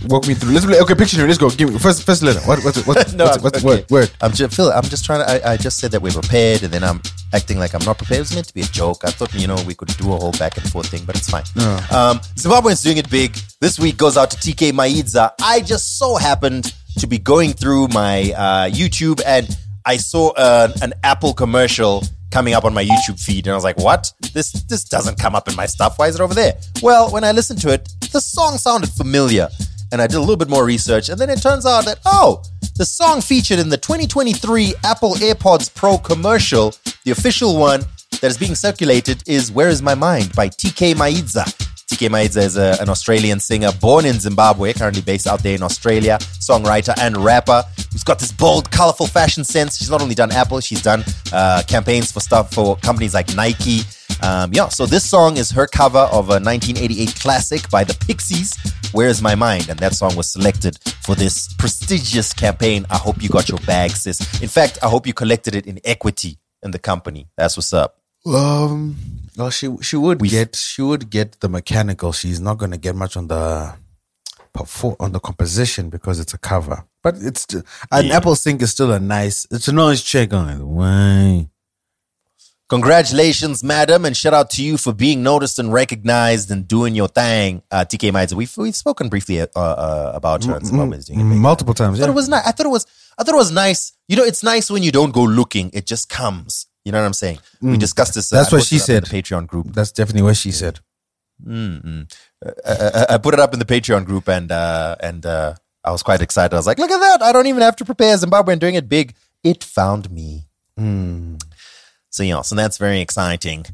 Walk 0.08 0.26
me 0.26 0.34
through. 0.34 0.52
Let's 0.52 0.66
play. 0.66 0.80
Okay, 0.80 0.94
picture. 0.94 1.26
Let's 1.26 1.38
go. 1.38 1.50
Give 1.50 1.72
me 1.72 1.78
first. 1.78 2.04
First 2.04 2.22
letter. 2.22 2.40
What? 2.40 2.62
What's 2.64 2.78
it? 2.78 2.86
What's, 2.86 3.12
No, 3.14 3.24
what's, 3.24 3.36
I'm- 3.36 3.42
what's 3.44 3.62
the 3.62 3.68
okay. 3.68 3.80
word? 3.82 3.90
Word. 3.90 4.10
I'm 4.20 4.32
just 4.32 4.54
Phil. 4.56 4.70
I'm 4.72 4.84
just 4.84 5.04
trying 5.04 5.24
to. 5.24 5.46
I, 5.46 5.52
I 5.52 5.56
just 5.56 5.78
said 5.78 5.90
that 5.92 6.02
we're 6.02 6.12
prepared, 6.12 6.62
and 6.62 6.72
then 6.72 6.82
I'm 6.84 7.00
acting 7.32 7.58
like 7.58 7.74
I'm 7.74 7.84
not 7.84 7.98
prepared. 7.98 8.18
It 8.18 8.22
was 8.22 8.34
meant 8.34 8.46
to 8.48 8.54
be 8.54 8.62
a 8.62 8.64
joke. 8.64 9.04
I 9.04 9.10
thought 9.10 9.32
you 9.34 9.46
know 9.46 9.56
we 9.66 9.74
could 9.74 9.88
do 9.96 10.12
a 10.12 10.16
whole 10.16 10.32
back 10.32 10.56
and 10.56 10.70
forth 10.70 10.88
thing, 10.88 11.04
but 11.04 11.16
it's 11.16 11.30
fine. 11.30 11.44
Um, 11.90 12.18
Zimbabweans 12.36 12.82
doing 12.82 12.96
it 12.98 13.10
big. 13.10 13.36
This 13.60 13.78
week 13.78 13.96
goes 13.96 14.16
out 14.16 14.30
to 14.32 14.36
Tkay 14.36 14.72
Maidza. 14.72 15.32
I 15.42 15.60
just 15.60 15.98
so 15.98 16.16
happened 16.16 16.74
to 16.98 17.06
be 17.06 17.18
going 17.18 17.52
through 17.52 17.88
my 17.88 18.32
uh, 18.36 18.68
YouTube, 18.70 19.20
and 19.26 19.48
I 19.86 19.96
saw 19.98 20.30
uh, 20.30 20.72
an 20.82 20.92
Apple 21.04 21.32
commercial 21.34 22.02
coming 22.30 22.54
up 22.54 22.64
on 22.64 22.72
my 22.72 22.84
YouTube 22.84 23.22
feed, 23.22 23.46
and 23.46 23.52
I 23.52 23.56
was 23.56 23.64
like, 23.64 23.76
"What? 23.78 24.12
This 24.32 24.52
this 24.52 24.84
doesn't 24.84 25.18
come 25.18 25.34
up 25.34 25.48
in 25.48 25.54
my 25.56 25.66
stuff. 25.66 25.98
Why 25.98 26.08
is 26.08 26.14
it 26.16 26.20
over 26.20 26.34
there?" 26.34 26.54
Well, 26.82 27.10
when 27.10 27.24
I 27.24 27.32
listened 27.32 27.60
to 27.62 27.72
it, 27.72 27.88
the 28.12 28.20
song 28.20 28.56
sounded 28.58 28.90
familiar 28.90 29.48
and 29.92 30.02
I 30.02 30.06
did 30.06 30.16
a 30.16 30.20
little 30.20 30.36
bit 30.36 30.48
more 30.48 30.64
research, 30.64 31.08
and 31.10 31.18
then 31.18 31.30
it 31.30 31.40
turns 31.40 31.66
out 31.66 31.84
that 31.84 32.00
oh, 32.06 32.42
the 32.76 32.84
song 32.84 33.20
featured 33.20 33.58
in 33.58 33.68
the 33.68 33.76
2023 33.76 34.74
Apple 34.84 35.14
AirPods 35.14 35.72
Pro 35.72 35.98
commercial, 35.98 36.74
the 37.04 37.12
official 37.12 37.58
one 37.58 37.84
that 38.20 38.30
is 38.30 38.38
being 38.38 38.54
circulated, 38.54 39.22
is 39.28 39.52
"Where 39.52 39.68
Is 39.68 39.82
My 39.82 39.94
Mind" 39.94 40.34
by 40.34 40.48
Tkay 40.48 40.94
Maidza. 40.94 41.44
Tkay 41.92 42.08
Maidza 42.08 42.38
is 42.42 42.56
a- 42.56 42.80
an 42.80 42.88
Australian 42.88 43.38
singer 43.38 43.70
born 43.72 44.06
in 44.06 44.18
Zimbabwe, 44.18 44.72
currently 44.72 45.02
based 45.02 45.26
out 45.26 45.42
there 45.42 45.54
in 45.54 45.62
Australia, 45.62 46.18
songwriter 46.40 46.94
and 46.98 47.16
rapper 47.18 47.62
who's 47.92 48.02
got 48.02 48.18
this 48.18 48.32
bold, 48.32 48.70
colorful 48.70 49.06
fashion 49.06 49.44
sense. 49.44 49.76
She's 49.76 49.90
not 49.90 50.00
only 50.00 50.14
done 50.14 50.32
Apple, 50.32 50.60
she's 50.60 50.80
done 50.82 51.04
uh, 51.32 51.62
campaigns 51.68 52.10
for 52.10 52.20
stuff 52.20 52.52
for 52.54 52.76
companies 52.76 53.12
like 53.12 53.34
Nike. 53.36 53.82
Um, 54.22 54.50
yeah, 54.54 54.68
so 54.68 54.86
this 54.86 55.04
song 55.08 55.36
is 55.36 55.50
her 55.50 55.66
cover 55.66 55.98
of 55.98 56.28
a 56.30 56.38
1988 56.38 57.14
classic 57.20 57.68
by 57.70 57.82
the 57.84 57.94
Pixies, 58.06 58.56
Where's 58.92 59.20
My 59.20 59.34
Mind? 59.34 59.68
And 59.68 59.78
that 59.80 59.94
song 59.94 60.14
was 60.14 60.30
selected 60.30 60.78
for 61.02 61.14
this 61.16 61.52
prestigious 61.54 62.32
campaign. 62.32 62.86
I 62.88 62.98
hope 62.98 63.20
you 63.22 63.28
got 63.28 63.48
your 63.48 63.58
bag, 63.66 63.90
sis. 63.92 64.20
In 64.40 64.48
fact, 64.48 64.78
I 64.82 64.88
hope 64.88 65.06
you 65.06 65.12
collected 65.14 65.54
it 65.54 65.66
in 65.66 65.80
equity 65.84 66.38
in 66.62 66.70
the 66.70 66.78
company. 66.78 67.26
That's 67.36 67.56
what's 67.56 67.72
up. 67.72 67.98
Um. 68.26 68.96
Well, 69.36 69.50
she 69.50 69.74
she 69.80 69.96
would 69.96 70.20
We- 70.20 70.28
get 70.28 70.54
she 70.54 70.82
would 70.82 71.08
get 71.10 71.40
the 71.40 71.48
mechanical. 71.48 72.12
She's 72.12 72.38
not 72.38 72.58
going 72.58 72.70
to 72.70 72.76
get 72.76 72.94
much 72.94 73.16
on 73.16 73.26
the 73.28 73.74
perfor- 74.54 74.94
on 75.00 75.12
the 75.12 75.18
composition 75.20 75.88
because 75.90 76.20
it's 76.20 76.34
a 76.34 76.38
cover. 76.38 76.84
But 77.02 77.16
it's 77.20 77.40
still, 77.40 77.62
an 77.90 78.06
Yeah. 78.06 78.18
Apple 78.18 78.36
Sync 78.36 78.62
is 78.62 78.70
still 78.70 78.92
a 78.92 79.00
nice. 79.00 79.46
It's 79.50 79.66
a 79.68 79.72
nice 79.72 80.02
check 80.02 80.32
on 80.32 80.48
it. 80.50 80.58
Why? 80.62 81.48
Congratulations, 82.76 83.62
madam, 83.62 84.06
and 84.06 84.16
shout 84.16 84.32
out 84.32 84.48
to 84.48 84.64
you 84.64 84.78
for 84.78 84.94
being 84.94 85.22
noticed 85.22 85.58
and 85.58 85.70
recognized 85.70 86.50
and 86.50 86.66
doing 86.66 86.94
your 86.94 87.06
thing, 87.08 87.60
uh, 87.70 87.84
Tkay 87.84 88.10
Maidza. 88.12 88.32
We've 88.32 88.56
we've 88.56 88.74
spoken 88.74 89.10
briefly 89.10 89.42
uh, 89.42 89.46
uh, 89.54 90.12
about 90.14 90.44
her 90.46 90.54
and 90.56 90.64
Zimbabweans 90.64 91.04
doing 91.04 91.20
it. 91.20 91.28
big. 91.28 91.38
Multiple 91.38 91.74
times. 91.74 91.98
I 91.98 92.00
thought 92.00 92.06
Yeah. 92.08 92.12
it 92.12 92.14
was 92.22 92.28
nice. 92.30 92.46
I 92.46 92.52
thought 92.52 92.64
it 92.64 92.70
was. 92.70 92.86
I 93.18 93.24
thought 93.24 93.34
it 93.34 93.42
was 93.44 93.52
nice. 93.52 93.92
You 94.08 94.16
know, 94.16 94.24
it's 94.24 94.42
nice 94.42 94.70
when 94.70 94.82
you 94.82 94.90
don't 94.90 95.12
go 95.12 95.22
looking; 95.22 95.68
it 95.74 95.84
just 95.84 96.08
comes. 96.08 96.66
You 96.86 96.92
know 96.92 97.00
what 97.00 97.04
I'm 97.06 97.12
saying? 97.12 97.40
We 97.60 97.76
discussed 97.76 98.14
this. 98.14 98.32
uh, 98.32 98.36
Mm. 98.36 98.38
That's 98.38 98.52
I 98.52 98.56
what 98.56 98.60
posted 98.60 98.68
she 98.80 98.82
up 98.82 98.88
in 98.88 99.04
said. 99.04 99.04
The 99.04 99.22
Patreon 99.22 99.46
group. 99.48 99.66
That's 99.74 99.92
definitely 99.92 100.22
what 100.22 100.36
she 100.38 100.50
said. 100.50 100.80
I, 101.46 102.06
I, 102.66 103.06
I 103.14 103.18
put 103.18 103.34
it 103.34 103.40
up 103.40 103.52
in 103.52 103.58
the 103.58 103.66
Patreon 103.66 104.06
group, 104.06 104.28
and 104.30 104.50
uh, 104.50 104.96
and 105.00 105.26
uh, 105.26 105.54
I 105.84 105.90
was 105.90 106.02
quite 106.02 106.22
excited. 106.22 106.54
I 106.54 106.56
was 106.56 106.66
like, 106.66 106.78
"Look 106.78 106.90
at 106.90 107.00
that! 107.00 107.20
I 107.22 107.32
don't 107.32 107.46
even 107.48 107.60
have 107.62 107.76
to 107.76 107.84
prepare 107.84 108.16
Zimbabwe 108.16 108.52
and 108.54 108.60
doing 108.62 108.76
it 108.76 108.88
big. 108.88 109.14
It 109.44 109.62
found 109.62 110.10
me." 110.10 110.48
So 112.12 112.22
yeah, 112.22 112.42
so 112.42 112.54
that's 112.54 112.78
very 112.78 113.00
exciting. 113.00 113.64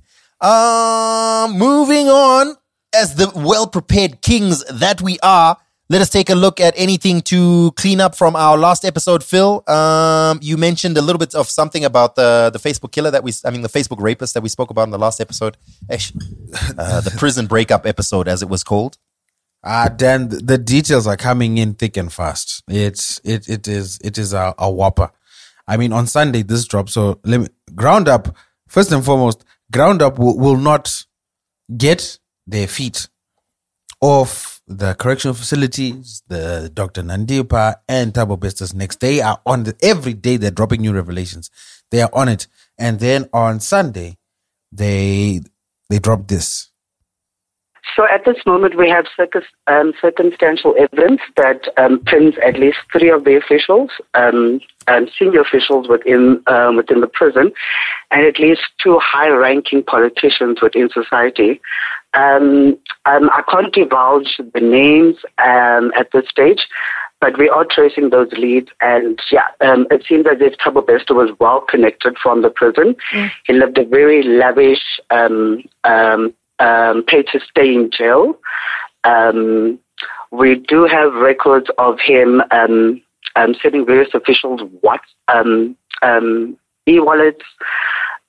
Um, 0.41 1.59
moving 1.59 2.09
on, 2.09 2.55
as 2.95 3.17
the 3.17 3.31
well 3.35 3.67
prepared 3.67 4.23
kings 4.23 4.65
that 4.67 5.03
we 5.03 5.19
are, 5.23 5.57
let 5.91 6.01
us 6.01 6.09
take 6.09 6.31
a 6.31 6.35
look 6.35 6.61
at 6.61 6.73
anything 6.77 7.21
to 7.23 7.73
clean 7.73 8.01
up 8.01 8.15
from 8.15 8.37
our 8.37 8.57
last 8.57 8.85
episode. 8.85 9.25
Phil, 9.25 9.63
um, 9.69 10.39
you 10.41 10.57
mentioned 10.57 10.97
a 10.97 11.03
little 11.03 11.19
bit 11.19 11.35
of 11.35 11.49
something 11.49 11.85
about 11.85 12.15
the 12.15 12.51
the 12.53 12.59
Facebook 12.61 12.93
killer 12.93 13.11
that 13.11 13.25
we, 13.25 13.33
I 13.45 13.51
mean, 13.51 13.63
the 13.63 13.69
Facebook 13.69 14.01
rapist 14.01 14.35
that 14.35 14.43
we 14.43 14.49
spoke 14.49 14.71
about 14.71 14.85
in 14.85 14.91
the 14.91 14.99
last 14.99 15.21
episode. 15.21 15.57
Uh, 15.91 17.01
the 17.01 17.13
prison 17.19 17.47
breakup 17.47 17.87
episode, 17.87 18.29
as 18.29 18.43
it 18.43 18.49
was 18.49 18.63
called. 18.63 18.97
Ah, 19.65 19.89
Dan, 19.89 20.29
the- 20.29 20.37
the 20.37 20.59
details 20.59 21.09
are 21.09 21.17
coming 21.17 21.59
in 21.59 21.75
thick 21.75 21.97
and 21.97 22.13
fast. 22.13 22.63
It's 22.69 23.21
it 23.25 23.49
it 23.49 23.67
is 23.67 23.99
it 24.05 24.17
is 24.17 24.33
a, 24.33 24.55
a 24.59 24.71
whopper. 24.71 25.11
I 25.69 25.77
mean, 25.77 25.93
on 25.93 26.07
Sunday 26.07 26.43
this 26.43 26.67
drops. 26.67 26.95
So 26.95 27.21
let 27.25 27.41
me 27.41 27.47
ground 27.75 28.09
up. 28.09 28.35
First 28.67 28.91
and 28.91 29.05
foremost, 29.05 29.45
ground 29.71 30.03
up 30.03 30.19
will, 30.19 30.37
will 30.37 30.57
not 30.57 31.05
get 31.77 32.19
their 32.47 32.67
feet 32.67 33.09
off 34.01 34.61
the 34.67 34.95
correctional 34.95 35.35
facilities. 35.35 36.23
The 36.29 36.71
Dr. 36.73 37.03
Nandipha 37.03 37.77
and 37.89 38.13
Thabo 38.13 38.39
Besters 38.39 38.75
next. 38.75 39.01
day 39.01 39.21
are 39.21 39.41
on 39.47 39.65
the 39.65 39.77
every 39.83 40.15
day. 40.15 40.37
They're 40.39 40.51
dropping 40.51 40.81
new 40.81 40.93
revelations. 40.93 41.51
They 41.91 42.03
are 42.03 42.11
on 42.13 42.29
it, 42.29 42.47
and 42.79 42.99
then 43.01 43.29
on 43.33 43.61
Sunday, 43.61 44.19
they 44.73 45.41
they 45.89 45.99
drop 45.99 46.29
this. 46.29 46.68
So 47.97 48.07
at 48.07 48.25
this 48.25 48.37
moment, 48.47 48.77
we 48.77 48.89
have 48.89 49.07
circus, 49.17 49.45
um, 49.67 49.93
circumstantial 50.01 50.75
evidence 50.79 51.21
that 51.37 51.69
um, 51.77 52.01
pins 52.01 52.35
at 52.45 52.59
least 52.59 52.79
three 52.93 53.11
of 53.11 53.25
the 53.25 53.37
officials, 53.37 53.91
um, 54.15 54.61
um, 54.87 55.09
senior 55.19 55.41
officials 55.41 55.89
within 55.89 56.43
um, 56.47 56.77
within 56.77 57.01
the 57.01 57.07
prison, 57.07 57.53
and 58.11 58.25
at 58.25 58.39
least 58.39 58.63
two 58.83 58.99
high-ranking 59.03 59.83
politicians 59.85 60.59
within 60.63 60.89
society. 60.91 61.61
Um, 62.15 62.79
um, 63.05 63.31
I 63.31 63.43
can't 63.51 63.73
divulge 63.73 64.41
the 64.55 64.61
names 64.61 65.17
um, 65.39 65.93
at 65.97 66.11
this 66.13 66.29
stage, 66.29 66.67
but 67.21 67.39
we 67.39 67.49
are 67.49 67.67
tracing 67.69 68.11
those 68.11 68.31
leads. 68.33 68.69
And 68.81 69.21
yeah, 69.31 69.47
um, 69.61 69.87
it 69.91 70.05
seems 70.09 70.27
as 70.27 70.39
if 70.41 70.57
Thabo 70.59 70.87
Bester 70.87 71.15
was 71.15 71.31
well 71.39 71.61
connected 71.61 72.17
from 72.23 72.43
the 72.43 72.51
prison. 72.51 72.97
He 73.47 73.53
lived 73.53 73.77
a 73.77 73.85
very 73.85 74.23
lavish, 74.23 74.83
um, 75.11 75.63
um, 75.85 76.33
um, 76.59 77.05
to 77.07 77.41
stay 77.51 77.75
in 77.75 77.91
jail. 77.97 78.39
Um, 79.05 79.79
we 80.31 80.57
do 80.57 80.85
have 80.85 81.15
records 81.15 81.69
of 81.79 81.99
him 82.05 82.43
um, 82.51 83.01
um, 83.37 83.55
sending 83.63 83.87
various 83.87 84.13
officials 84.15 84.61
what 84.81 85.01
um, 85.29 85.77
um, 86.03 86.57
e-wallets, 86.87 87.45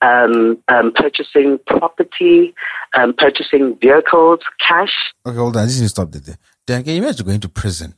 um, 0.02 0.62
um, 0.68 0.92
purchasing 0.94 1.58
property, 1.66 2.54
um, 2.94 3.14
purchasing 3.16 3.76
vehicles, 3.80 4.40
cash. 4.66 5.12
Okay, 5.26 5.36
hold 5.36 5.56
on. 5.56 5.64
I 5.64 5.66
just 5.66 5.80
need 5.80 5.86
to 5.86 5.90
stop 5.90 6.10
there. 6.10 6.38
Dan, 6.66 6.84
can 6.84 6.94
you 6.94 7.02
imagine 7.02 7.26
going 7.26 7.40
to 7.40 7.48
prison 7.48 7.94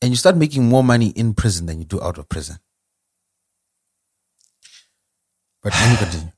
and 0.00 0.10
you 0.10 0.16
start 0.16 0.36
making 0.36 0.64
more 0.64 0.84
money 0.84 1.08
in 1.08 1.34
prison 1.34 1.66
than 1.66 1.78
you 1.78 1.84
do 1.84 2.00
out 2.00 2.18
of 2.18 2.28
prison? 2.28 2.56
But 5.62 5.72
let 5.72 5.90
me 5.90 5.96
continue. 5.96 6.32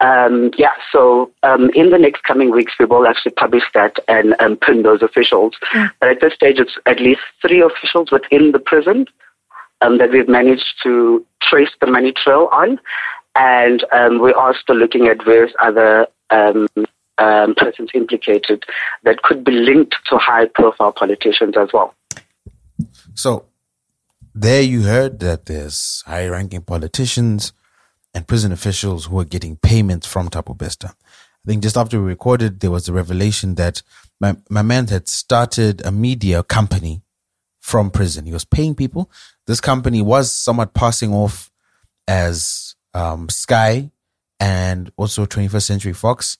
Um, 0.00 0.50
yeah, 0.56 0.72
so 0.90 1.30
um, 1.42 1.70
in 1.74 1.90
the 1.90 1.98
next 1.98 2.24
coming 2.24 2.50
weeks, 2.50 2.72
we 2.80 2.86
will 2.86 3.06
actually 3.06 3.32
publish 3.32 3.64
that 3.74 3.98
and 4.08 4.34
um, 4.40 4.56
pin 4.56 4.82
those 4.82 5.02
officials. 5.02 5.54
But 6.00 6.08
at 6.08 6.20
this 6.20 6.34
stage, 6.34 6.58
it's 6.58 6.76
at 6.86 7.00
least 7.00 7.20
three 7.42 7.60
officials 7.60 8.10
within 8.10 8.52
the 8.52 8.58
prison 8.58 9.06
um, 9.82 9.98
that 9.98 10.10
we've 10.10 10.28
managed 10.28 10.74
to 10.84 11.24
trace 11.42 11.70
the 11.80 11.86
money 11.86 12.12
trail 12.12 12.48
on. 12.50 12.80
And 13.34 13.84
um, 13.92 14.20
we 14.20 14.32
are 14.32 14.54
still 14.56 14.76
looking 14.76 15.06
at 15.06 15.22
various 15.22 15.52
other 15.60 16.06
um, 16.30 16.66
um, 17.18 17.54
persons 17.54 17.90
implicated 17.94 18.64
that 19.04 19.22
could 19.22 19.44
be 19.44 19.52
linked 19.52 19.96
to 20.06 20.16
high 20.16 20.46
profile 20.46 20.92
politicians 20.92 21.54
as 21.56 21.68
well. 21.72 21.94
So 23.14 23.44
there 24.34 24.62
you 24.62 24.82
heard 24.82 25.20
that 25.20 25.46
there's 25.46 26.02
high 26.06 26.26
ranking 26.26 26.62
politicians 26.62 27.52
and 28.14 28.26
prison 28.26 28.52
officials 28.52 29.06
who 29.06 29.18
are 29.20 29.24
getting 29.24 29.56
payments 29.56 30.06
from 30.06 30.28
Thabo 30.28 30.56
Bester. 30.56 30.88
I 30.88 31.46
think 31.46 31.62
just 31.62 31.76
after 31.76 32.00
we 32.00 32.08
recorded, 32.08 32.60
there 32.60 32.70
was 32.70 32.88
a 32.88 32.92
revelation 32.92 33.54
that 33.54 33.82
my, 34.20 34.36
my 34.50 34.62
man 34.62 34.88
had 34.88 35.08
started 35.08 35.84
a 35.84 35.92
media 35.92 36.42
company 36.42 37.02
from 37.60 37.90
prison. 37.90 38.26
He 38.26 38.32
was 38.32 38.44
paying 38.44 38.74
people. 38.74 39.10
This 39.46 39.60
company 39.60 40.02
was 40.02 40.32
somewhat 40.32 40.74
passing 40.74 41.12
off 41.12 41.50
as 42.06 42.74
um, 42.92 43.28
Sky 43.28 43.90
and 44.38 44.90
also 44.96 45.24
21st 45.24 45.62
Century 45.62 45.92
Fox. 45.92 46.38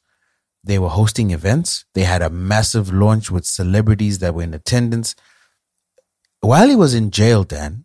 They 0.62 0.78
were 0.78 0.88
hosting 0.88 1.30
events. 1.30 1.86
They 1.94 2.02
had 2.02 2.20
a 2.20 2.30
massive 2.30 2.92
launch 2.92 3.30
with 3.30 3.46
celebrities 3.46 4.18
that 4.18 4.34
were 4.34 4.42
in 4.42 4.52
attendance. 4.52 5.14
While 6.40 6.68
he 6.68 6.76
was 6.76 6.94
in 6.94 7.10
jail, 7.10 7.44
Dan, 7.44 7.84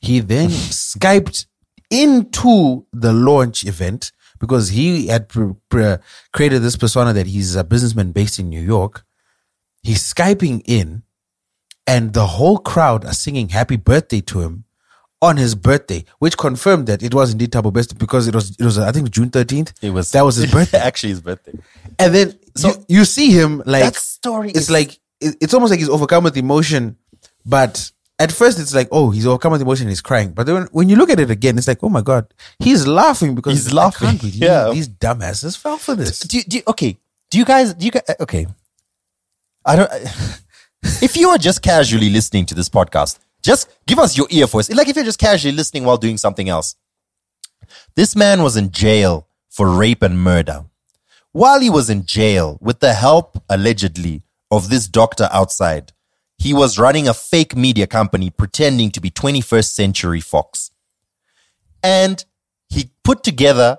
he 0.00 0.20
then 0.20 0.48
Skyped 0.50 1.46
into 1.90 2.86
the 2.92 3.12
launch 3.12 3.64
event 3.64 4.12
because 4.38 4.70
he 4.70 5.06
had 5.08 5.28
pre- 5.28 5.54
pre- 5.68 5.96
created 6.32 6.60
this 6.62 6.76
persona 6.76 7.12
that 7.12 7.26
he's 7.26 7.54
a 7.56 7.64
businessman 7.64 8.12
based 8.12 8.38
in 8.38 8.48
New 8.48 8.60
York. 8.60 9.04
He's 9.82 10.02
Skyping 10.12 10.62
in, 10.66 11.02
and 11.86 12.12
the 12.12 12.26
whole 12.26 12.58
crowd 12.58 13.04
are 13.04 13.14
singing 13.14 13.50
happy 13.50 13.76
birthday 13.76 14.20
to 14.22 14.40
him 14.40 14.64
on 15.22 15.36
his 15.38 15.54
birthday, 15.54 16.04
which 16.18 16.36
confirmed 16.36 16.86
that 16.88 17.02
it 17.02 17.14
was 17.14 17.32
indeed 17.32 17.50
Tabo 17.52 17.72
Best 17.72 17.96
because 17.98 18.28
it 18.28 18.34
was, 18.34 18.50
it 18.58 18.64
was, 18.64 18.78
I 18.78 18.92
think, 18.92 19.10
June 19.10 19.30
13th. 19.30 19.72
It 19.82 19.90
was 19.90 20.10
that 20.12 20.22
was 20.24 20.36
his 20.36 20.50
birthday. 20.52 20.78
Actually, 20.78 21.10
his 21.10 21.20
birthday. 21.22 21.52
And 21.98 22.14
then 22.14 22.38
So- 22.56 22.68
you, 22.68 22.84
you 22.98 23.04
see 23.04 23.30
him 23.30 23.62
like 23.64 23.84
That 23.84 23.96
story 23.96 24.50
It's 24.50 24.58
is- 24.60 24.70
like 24.70 24.98
it- 25.20 25.36
it's 25.40 25.54
almost 25.54 25.70
like 25.70 25.78
he's 25.78 25.88
overcome 25.88 26.24
with 26.24 26.36
emotion, 26.36 26.96
but 27.46 27.90
at 28.18 28.32
first 28.32 28.58
it's 28.58 28.74
like 28.74 28.88
oh 28.92 29.10
he's 29.10 29.26
overcome 29.26 29.52
with 29.52 29.62
emotion 29.62 29.88
he's 29.88 30.00
crying. 30.00 30.32
But 30.32 30.46
then 30.46 30.68
when 30.72 30.88
you 30.88 30.96
look 30.96 31.10
at 31.10 31.20
it 31.20 31.30
again, 31.30 31.58
it's 31.58 31.68
like 31.68 31.82
oh 31.82 31.88
my 31.88 32.02
god, 32.02 32.32
he's 32.58 32.86
laughing 32.86 33.34
because 33.34 33.52
He's 33.52 33.72
laughing, 33.72 34.18
yeah. 34.22 34.70
these 34.72 34.88
dumbasses 34.88 35.56
fell 35.56 35.78
for 35.78 35.94
this. 35.94 36.20
Do, 36.20 36.42
do 36.42 36.60
okay. 36.68 36.96
Do 37.30 37.38
you 37.38 37.44
guys? 37.44 37.74
Do 37.74 37.84
you 37.84 37.90
guys? 37.90 38.02
Uh, 38.08 38.14
okay. 38.20 38.46
I 39.64 39.76
don't. 39.76 39.90
if 41.02 41.16
you 41.16 41.28
are 41.30 41.38
just 41.38 41.60
casually 41.62 42.08
listening 42.08 42.46
to 42.46 42.54
this 42.54 42.68
podcast, 42.68 43.18
just 43.42 43.68
give 43.86 43.98
us 43.98 44.16
your 44.16 44.28
ear 44.30 44.46
for 44.46 44.60
us. 44.60 44.70
Like 44.70 44.88
if 44.88 44.96
you're 44.96 45.04
just 45.04 45.18
casually 45.18 45.54
listening 45.54 45.84
while 45.84 45.96
doing 45.96 46.18
something 46.18 46.48
else. 46.48 46.76
This 47.96 48.14
man 48.14 48.42
was 48.42 48.56
in 48.56 48.70
jail 48.70 49.26
for 49.50 49.70
rape 49.70 50.02
and 50.02 50.20
murder. 50.20 50.66
While 51.32 51.60
he 51.60 51.68
was 51.68 51.90
in 51.90 52.06
jail, 52.06 52.58
with 52.60 52.80
the 52.80 52.94
help 52.94 53.42
allegedly 53.48 54.22
of 54.50 54.68
this 54.68 54.86
doctor 54.86 55.28
outside, 55.32 55.92
he 56.38 56.52
was 56.54 56.78
running 56.78 57.08
a 57.08 57.14
fake 57.14 57.56
media 57.56 57.86
company 57.86 58.30
pretending 58.30 58.90
to 58.90 59.00
be 59.00 59.10
21st 59.10 59.70
Century 59.70 60.20
Fox. 60.20 60.70
And 61.82 62.24
he 62.68 62.90
put 63.04 63.22
together 63.22 63.78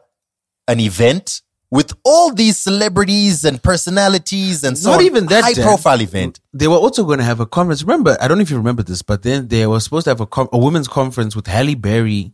an 0.68 0.80
event 0.80 1.42
with 1.70 1.94
all 2.06 2.34
these 2.34 2.58
celebrities 2.58 3.44
and 3.44 3.62
personalities 3.62 4.64
and 4.64 4.78
so 4.78 4.92
Not 4.92 5.00
on. 5.02 5.06
even 5.06 5.26
that 5.28 5.44
high 5.44 5.54
Dan. 5.54 5.66
profile 5.66 6.02
event. 6.02 6.40
They 6.54 6.68
were 6.68 6.78
also 6.78 7.04
going 7.04 7.20
to 7.20 7.26
have 7.26 7.42
a 7.42 7.46
conference. 7.46 7.84
Remember, 7.84 8.16
I 8.22 8.28
don't 8.28 8.38
know 8.38 8.42
if 8.42 8.50
you 8.50 8.58
remember 8.58 8.84
this, 8.84 9.02
but 9.02 9.24
then 9.24 9.50
they 9.50 9.68
were 9.68 9.80
supposed 9.82 10.06
to 10.06 10.12
have 10.12 10.22
a, 10.22 10.26
com- 10.26 10.48
a 10.54 10.58
women's 10.58 10.88
conference 10.88 11.36
with 11.36 11.48
Halle 11.48 11.76
Berry 11.76 12.34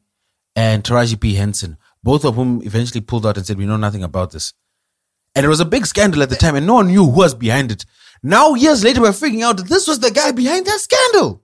and 0.55 0.83
Taraji 0.83 1.19
P 1.19 1.33
Henson, 1.33 1.77
both 2.03 2.23
of 2.25 2.35
whom 2.35 2.61
eventually 2.63 3.01
pulled 3.01 3.25
out 3.25 3.37
and 3.37 3.45
said, 3.45 3.57
"We 3.57 3.65
know 3.65 3.77
nothing 3.77 4.03
about 4.03 4.31
this." 4.31 4.53
And 5.33 5.43
it 5.43 5.49
was 5.49 5.59
a 5.59 5.65
big 5.65 5.87
scandal 5.87 6.21
at 6.21 6.29
the 6.29 6.35
time, 6.35 6.55
and 6.55 6.67
no 6.67 6.75
one 6.75 6.87
knew 6.87 7.03
who 7.05 7.09
was 7.09 7.33
behind 7.33 7.71
it. 7.71 7.85
Now, 8.23 8.53
years 8.55 8.83
later, 8.83 9.01
we're 9.01 9.11
figuring 9.11 9.43
out 9.43 9.57
that 9.57 9.67
this 9.67 9.85
was 9.87 9.99
the 9.99 10.09
guy 10.09 10.31
behind 10.31 10.65
that 10.65 10.79
scandal. 10.79 11.43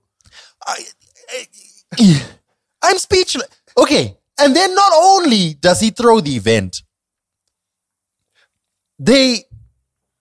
I'm 2.82 2.98
speechless. 2.98 3.48
Okay. 3.78 4.18
And 4.40 4.56
then 4.56 4.74
not 4.74 4.94
only 4.96 5.56
does 5.56 5.82
he 5.82 5.90
throw 5.90 6.22
the 6.22 6.36
event, 6.36 6.84
they 8.98 9.44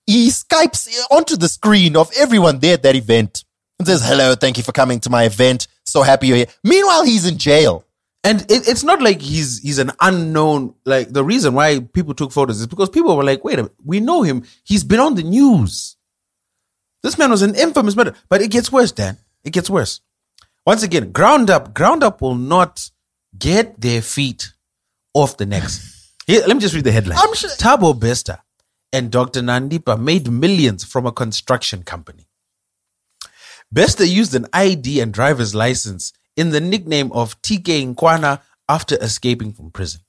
he 0.07 0.29
Skypes 0.31 0.89
onto 1.11 1.37
the 1.37 1.49
screen 1.49 1.97
of 1.97 2.11
everyone 2.19 2.59
there 2.59 2.75
at 2.75 2.83
that 2.83 2.97
event 2.97 3.45
and 3.79 3.87
says, 3.87 4.05
Hello, 4.05 4.35
thank 4.35 4.57
you 4.57 4.63
for 4.65 4.73
coming 4.73 5.01
to 5.01 5.11
my 5.11 5.25
event. 5.25 5.69
So 5.85 6.03
happy 6.03 6.29
you're 6.29 6.39
here. 6.39 6.47
Meanwhile, 6.65 7.05
he's 7.05 7.27
in 7.27 7.39
jail. 7.39 7.85
And 8.25 8.41
it, 8.51 8.67
it's 8.67 8.83
not 8.83 9.01
like 9.01 9.21
he's 9.21 9.61
he's 9.61 9.79
an 9.79 9.93
unknown. 10.01 10.75
Like 10.85 11.13
the 11.13 11.23
reason 11.23 11.55
why 11.55 11.81
people 11.81 12.15
took 12.15 12.33
photos 12.33 12.61
is 12.61 12.67
because 12.67 12.89
people 12.89 13.17
were 13.17 13.23
like, 13.23 13.45
"Wait 13.45 13.55
a 13.55 13.63
minute, 13.63 13.75
we 13.85 14.01
know 14.01 14.23
him. 14.23 14.43
He's 14.65 14.83
been 14.83 14.99
on 14.99 15.15
the 15.15 15.23
news. 15.23 15.98
This 17.03 17.19
man 17.19 17.31
was 17.31 17.43
an 17.43 17.55
infamous 17.55 17.95
murderer." 17.97 18.17
But 18.29 18.43
it 18.43 18.51
gets 18.51 18.71
worse, 18.73 18.93
Dan. 18.93 19.19
It 19.45 19.53
gets 19.53 19.71
worse. 19.71 20.01
Once 20.67 20.83
again, 20.83 21.13
ground 21.13 21.49
up, 21.51 21.73
ground 21.75 22.03
up 22.03 22.21
will 22.21 22.35
not 22.35 22.91
get 23.39 23.81
their 23.81 24.03
feet 24.03 24.53
off 25.15 25.37
the 25.37 25.47
necks. 25.47 26.15
Here, 26.27 26.43
let 26.47 26.55
me 26.57 26.61
just 26.61 26.75
read 26.75 26.85
the 26.85 26.93
headline. 26.93 27.19
I'm 27.19 27.35
sure- 27.35 27.51
Thabo 27.51 27.99
Bester 27.99 28.39
and 28.93 29.11
Dr. 29.11 29.41
Nandipha 29.43 29.99
made 30.01 30.31
millions 30.31 30.85
from 30.85 31.07
a 31.07 31.13
construction 31.13 31.83
company. 31.83 32.27
Bester 33.71 34.05
used 34.05 34.35
an 34.35 34.47
ID 34.53 35.01
and 35.01 35.13
driver's 35.13 35.55
license 35.55 36.13
in 36.37 36.51
the 36.51 36.61
nickname 36.61 37.13
of 37.13 37.41
TK 37.43 37.95
Nkwana 37.95 38.41
after 38.69 38.97
escaping 39.03 39.53
from 39.53 39.71
prison. 39.71 40.01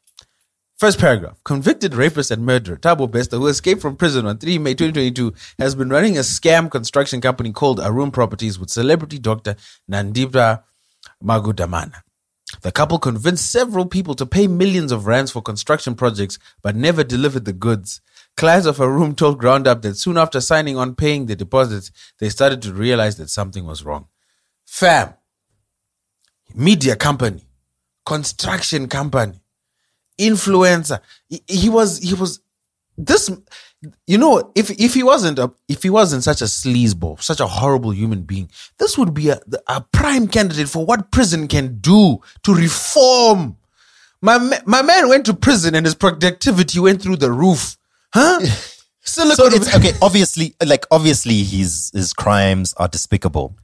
First 0.80 0.98
paragraph. 0.98 1.36
Convicted 1.44 1.94
rapist 1.94 2.32
and 2.32 2.46
murderer 2.46 2.78
Thabo 2.78 3.12
Bester, 3.12 3.36
who 3.36 3.48
escaped 3.48 3.82
from 3.82 3.98
prison 3.98 4.26
on 4.26 4.38
3 4.38 4.60
May 4.60 4.74
2022, 4.74 5.34
has 5.60 5.76
been 5.76 5.90
running 5.90 6.18
a 6.18 6.22
scam 6.22 6.72
construction 6.72 7.20
company 7.20 7.52
called 7.52 7.82
Arun 7.82 8.12
Properties 8.12 8.58
with 8.58 8.70
celebrity 8.70 9.20
doctor 9.20 9.58
Nandipha 9.92 10.64
Magudumana. 11.22 12.04
The 12.62 12.72
couple 12.72 12.98
convinced 12.98 13.52
several 13.52 13.88
people 13.88 14.16
to 14.16 14.26
pay 14.26 14.48
millions 14.48 14.94
of 14.94 15.06
rands 15.06 15.32
for 15.32 15.42
construction 15.42 15.96
projects 15.96 16.40
but 16.62 16.78
never 16.78 17.04
delivered 17.04 17.44
the 17.44 17.52
goods. 17.52 18.00
Clients 18.38 18.66
of 18.66 18.80
Arum 18.80 19.16
told 19.16 19.42
GroundUp 19.42 19.82
that 19.82 19.98
soon 19.98 20.18
after 20.18 20.40
signing 20.40 20.78
on 20.78 20.96
paying 20.96 21.26
the 21.26 21.36
deposits, 21.36 21.92
they 22.20 22.30
started 22.30 22.62
to 22.62 22.74
realize 22.74 23.18
that 23.18 23.30
something 23.30 23.66
was 23.66 23.84
wrong. 23.84 24.08
Fam, 24.66 25.14
media 26.56 26.96
company, 26.96 27.50
construction 28.06 28.88
company, 28.88 29.42
influencer. 30.20 31.00
He, 31.30 31.42
he 31.48 31.70
was 31.70 32.00
he 32.00 32.14
was 32.14 32.42
this 32.98 33.32
you 34.06 34.18
know 34.18 34.52
if 34.56 34.70
if 34.72 34.94
he 34.94 35.04
wasn't 35.04 35.40
a 35.40 35.52
if 35.68 35.84
he 35.84 35.90
wasn't 35.90 36.24
such 36.24 36.42
a 36.42 36.46
sleazeball, 36.46 37.22
such 37.22 37.40
a 37.40 37.48
horrible 37.48 37.92
human 37.92 38.24
being, 38.24 38.50
this 38.78 38.98
would 38.98 39.14
be 39.14 39.30
a, 39.30 39.40
a 39.68 39.82
prime 39.82 40.28
candidate 40.28 40.70
for 40.70 40.86
what 40.86 41.12
prison 41.12 41.48
can 41.48 41.80
do 41.80 42.20
to 42.44 42.54
reform. 42.54 43.58
My 44.22 44.38
my 44.66 44.82
man 44.82 45.08
went 45.08 45.26
to 45.28 45.34
prison 45.34 45.76
and 45.76 45.86
his 45.86 45.96
productivity 45.96 46.80
went 46.80 47.02
through 47.02 47.18
the 47.18 47.32
roof. 47.32 47.78
Huh? 48.14 48.42
So 49.02 49.24
it's 49.24 49.76
okay. 49.76 49.94
Obviously, 50.04 50.56
like 50.64 50.86
obviously, 50.92 51.42
his 51.44 51.90
his 51.96 52.14
crimes 52.14 52.76
are 52.78 52.88
despicable, 52.88 53.56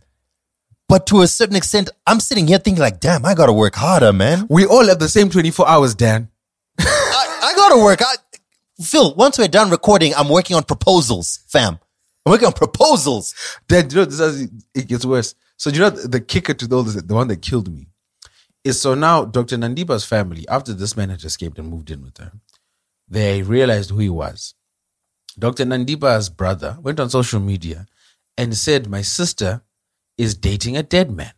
but 0.87 1.05
to 1.07 1.21
a 1.21 1.27
certain 1.27 1.55
extent, 1.55 1.89
I'm 2.07 2.19
sitting 2.19 2.47
here 2.47 2.57
thinking 2.57 2.81
like, 2.81 2.99
damn, 2.99 3.25
I 3.25 3.33
gotta 3.35 3.53
work 3.53 3.75
harder, 3.75 4.13
man. 4.13 4.47
We 4.49 4.65
all 4.65 4.87
have 4.87 4.99
the 4.99 5.09
same 5.09 5.29
24 5.29 5.67
hours, 5.67 5.93
Dan. 5.93 6.29
I 7.65 7.69
gotta 7.69 7.83
work. 7.83 8.01
I, 8.03 8.15
Phil, 8.79 9.15
once 9.15 9.39
we're 9.39 9.47
done 9.47 9.71
recording, 9.71 10.13
I'm 10.13 10.29
working 10.29 10.55
on 10.55 10.63
proposals, 10.63 11.39
fam. 11.47 11.79
I'm 12.23 12.31
working 12.31 12.45
on 12.45 12.53
proposals. 12.53 13.33
Then 13.67 13.89
you 13.89 13.95
know 13.95 14.05
this 14.05 14.19
is, 14.19 14.49
it 14.75 14.87
gets 14.87 15.03
worse. 15.03 15.33
So 15.57 15.71
you 15.71 15.79
know 15.79 15.89
the, 15.89 16.19
kicker 16.19 16.53
to 16.53 16.75
all 16.75 16.83
this, 16.83 17.01
the 17.01 17.13
one 17.15 17.27
that 17.29 17.41
killed 17.41 17.73
me, 17.73 17.87
is 18.63 18.79
so 18.79 18.93
now 18.93 19.25
Dr. 19.25 19.57
Nandipha's 19.57 20.05
family, 20.05 20.47
after 20.47 20.73
this 20.73 20.95
man 20.95 21.09
had 21.09 21.23
escaped 21.23 21.57
and 21.57 21.69
moved 21.69 21.89
in 21.89 22.03
with 22.03 22.19
her, 22.19 22.33
they 23.07 23.41
realized 23.41 23.89
who 23.89 23.97
he 23.97 24.09
was. 24.09 24.53
Dr. 25.39 25.65
Nandipha's 25.65 26.29
brother 26.29 26.77
went 26.81 26.99
on 26.99 27.09
social 27.09 27.39
media 27.39 27.87
and 28.37 28.55
said, 28.55 28.87
"My 28.87 29.01
sister 29.01 29.63
is 30.19 30.35
dating 30.35 30.77
a 30.77 30.83
dead 30.83 31.09
man," 31.09 31.33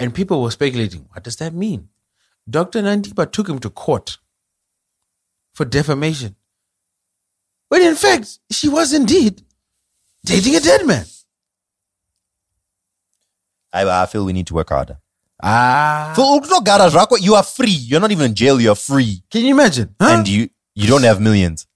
and 0.00 0.12
people 0.12 0.42
were 0.42 0.50
speculating, 0.50 1.06
what 1.12 1.22
does 1.22 1.36
that 1.36 1.54
mean? 1.54 1.90
Dr. 2.50 2.82
Nandipha 2.82 3.30
took 3.30 3.48
him 3.48 3.60
to 3.60 3.70
court 3.70 4.18
for 5.58 5.64
defamation. 5.64 6.36
When 7.68 7.82
in 7.82 7.96
fact, 7.96 8.38
she 8.50 8.68
was 8.68 8.92
indeed 8.92 9.42
dating 10.24 10.54
a 10.54 10.60
dead 10.60 10.86
man. 10.86 11.04
I, 13.72 14.02
I 14.02 14.06
feel 14.06 14.24
we 14.24 14.32
need 14.32 14.46
to 14.46 14.54
work 14.54 14.68
harder. 14.70 14.98
Ah. 15.42 16.12
Phil, 16.16 16.40
no 16.48 16.60
garage 16.60 16.94
rock. 16.94 17.10
You 17.20 17.34
are 17.34 17.42
free. 17.42 17.70
You're 17.90 18.00
not 18.00 18.12
even 18.12 18.26
in 18.30 18.34
jail. 18.34 18.60
You're 18.60 18.74
free, 18.76 19.22
Can 19.30 19.44
you 19.44 19.52
imagine? 19.54 19.94
Huh? 20.00 20.16
and 20.18 20.28
you 20.28 20.48
you 20.74 20.86
don't 20.86 21.02
have 21.02 21.20
millions. 21.20 21.66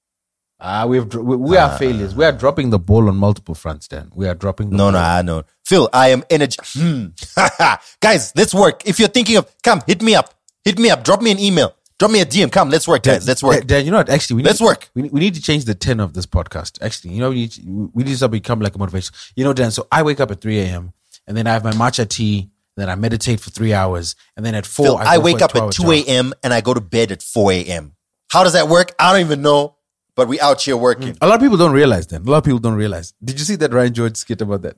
ah, 0.60 0.86
we've 0.86 1.08
dro- 1.08 1.22
we, 1.22 1.36
we 1.36 1.56
are 1.56 1.76
failures. 1.76 2.14
We 2.14 2.24
are 2.24 2.32
dropping 2.42 2.70
the 2.70 2.78
ball 2.78 3.08
on 3.08 3.16
multiple 3.16 3.54
fronts. 3.56 3.88
Then 3.88 4.10
we 4.14 4.28
are 4.28 4.34
dropping. 4.34 4.70
The 4.70 4.76
No, 4.76 4.84
ball. 4.84 4.92
no, 4.92 4.98
I 4.98 5.22
know. 5.22 5.42
Phil, 5.64 5.88
I 5.92 6.08
am 6.14 6.22
energy. 6.30 6.58
Hmm. 6.78 7.06
guys, 8.00 8.32
let's 8.36 8.54
work. 8.54 8.86
If 8.86 8.98
you're 9.00 9.08
thinking 9.16 9.36
of, 9.38 9.44
come, 9.62 9.80
hit 9.86 10.00
me 10.02 10.14
up. 10.14 10.28
Hit 10.64 10.78
me 10.78 10.88
up. 10.90 11.02
Drop 11.04 11.20
me 11.20 11.30
an 11.32 11.38
email. 11.40 11.74
Drop 12.02 12.10
me 12.10 12.20
a 12.20 12.26
DM. 12.26 12.50
Come, 12.50 12.68
let's 12.68 12.88
work, 12.88 13.04
guys. 13.04 13.28
Let's 13.28 13.44
work. 13.44 13.64
Dan, 13.64 13.84
you 13.84 13.92
know 13.92 13.98
what? 13.98 14.10
Actually, 14.10 14.34
we 14.38 14.42
need, 14.42 14.48
Let's 14.48 14.60
work. 14.60 14.90
We, 14.92 15.02
need- 15.02 15.12
we 15.12 15.20
need 15.20 15.34
to 15.34 15.40
change 15.40 15.66
the 15.66 15.74
ten 15.76 16.00
of 16.00 16.14
this 16.14 16.26
podcast. 16.26 16.82
Actually, 16.82 17.14
you 17.14 17.20
know, 17.20 17.28
we 17.28 17.36
need 17.36 17.52
to, 17.52 17.90
we 17.94 18.02
need 18.02 18.16
to 18.16 18.28
become 18.28 18.58
like 18.58 18.74
a 18.74 18.78
motivation. 18.78 19.14
You 19.36 19.44
know, 19.44 19.52
Dan. 19.52 19.70
So 19.70 19.86
I 19.92 20.02
wake 20.02 20.18
up 20.18 20.32
at 20.32 20.40
three 20.40 20.58
a.m. 20.58 20.94
and 21.28 21.36
then 21.36 21.46
I 21.46 21.52
have 21.52 21.62
my 21.62 21.70
matcha 21.70 22.08
tea. 22.08 22.50
Then 22.76 22.90
I 22.90 22.96
meditate 22.96 23.38
for 23.38 23.50
three 23.50 23.72
hours, 23.72 24.16
and 24.36 24.44
then 24.44 24.56
at 24.56 24.66
four 24.66 24.84
Phil, 24.86 24.96
I, 24.96 25.14
for 25.14 25.20
wake 25.20 25.42
up 25.42 25.54
at 25.54 25.70
2 25.70 25.92
a.m. 25.92 26.32
and 26.42 26.52
I 26.52 26.60
go 26.60 26.74
to 26.74 26.80
bed 26.80 27.12
at 27.12 27.22
4 27.22 27.52
a.m. 27.52 27.94
How 28.32 28.42
does 28.42 28.54
that 28.54 28.66
work? 28.66 28.96
I 28.98 29.12
don't 29.12 29.20
even 29.20 29.42
know, 29.42 29.76
but 30.16 30.26
we 30.26 30.40
out 30.40 30.60
here 30.60 30.76
working. 30.76 31.12
Mm. 31.12 31.18
A 31.20 31.28
lot 31.28 31.36
of 31.36 31.40
people 31.40 31.56
don't 31.58 31.72
realize. 31.72 32.08
Then 32.08 32.22
a 32.22 32.30
lot 32.30 32.38
of 32.38 32.44
people 32.44 32.58
don't 32.58 32.74
realize. 32.74 33.14
Did 33.22 33.38
you 33.38 33.44
see 33.44 33.54
that 33.56 33.72
Ryan 33.72 33.94
George 33.94 34.16
skit 34.16 34.40
about 34.40 34.62
that? 34.62 34.76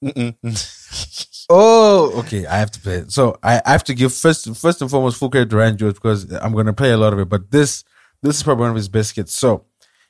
Oh, 1.50 2.18
okay. 2.20 2.46
I 2.46 2.58
have 2.58 2.70
to 2.72 2.80
play 2.80 2.96
it. 2.96 3.12
So 3.12 3.38
I, 3.42 3.60
I 3.64 3.72
have 3.72 3.84
to 3.84 3.94
give 3.94 4.12
first 4.12 4.54
first 4.56 4.80
and 4.80 4.90
foremost 4.90 5.18
full 5.18 5.30
credit 5.30 5.50
to 5.50 5.56
Ryan 5.56 5.76
George 5.76 5.94
because 5.94 6.32
I'm 6.32 6.54
gonna 6.54 6.72
play 6.72 6.92
a 6.92 6.96
lot 6.96 7.12
of 7.12 7.18
it. 7.18 7.28
But 7.28 7.50
this 7.50 7.84
this 8.22 8.36
is 8.36 8.42
probably 8.42 8.62
one 8.62 8.70
of 8.70 8.76
his 8.76 8.88
best 8.88 9.10
skits. 9.10 9.34
So 9.34 9.64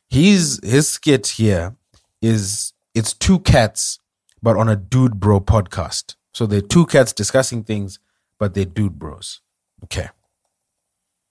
he's 0.09 0.65
his 0.65 0.89
skit 0.89 1.27
here 1.27 1.77
is 2.23 2.73
it's 2.95 3.13
two 3.13 3.41
cats, 3.41 3.99
but 4.43 4.57
on 4.57 4.69
a 4.69 4.77
dude 4.77 5.19
bro 5.21 5.41
podcast. 5.41 6.17
So 6.33 6.47
they're 6.47 6.61
two 6.61 6.87
cats 6.87 7.13
discussing 7.13 7.65
things, 7.65 7.99
but 8.39 8.55
they're 8.55 8.65
dude 8.65 8.99
bros. 8.99 9.41
Okay. 9.85 10.09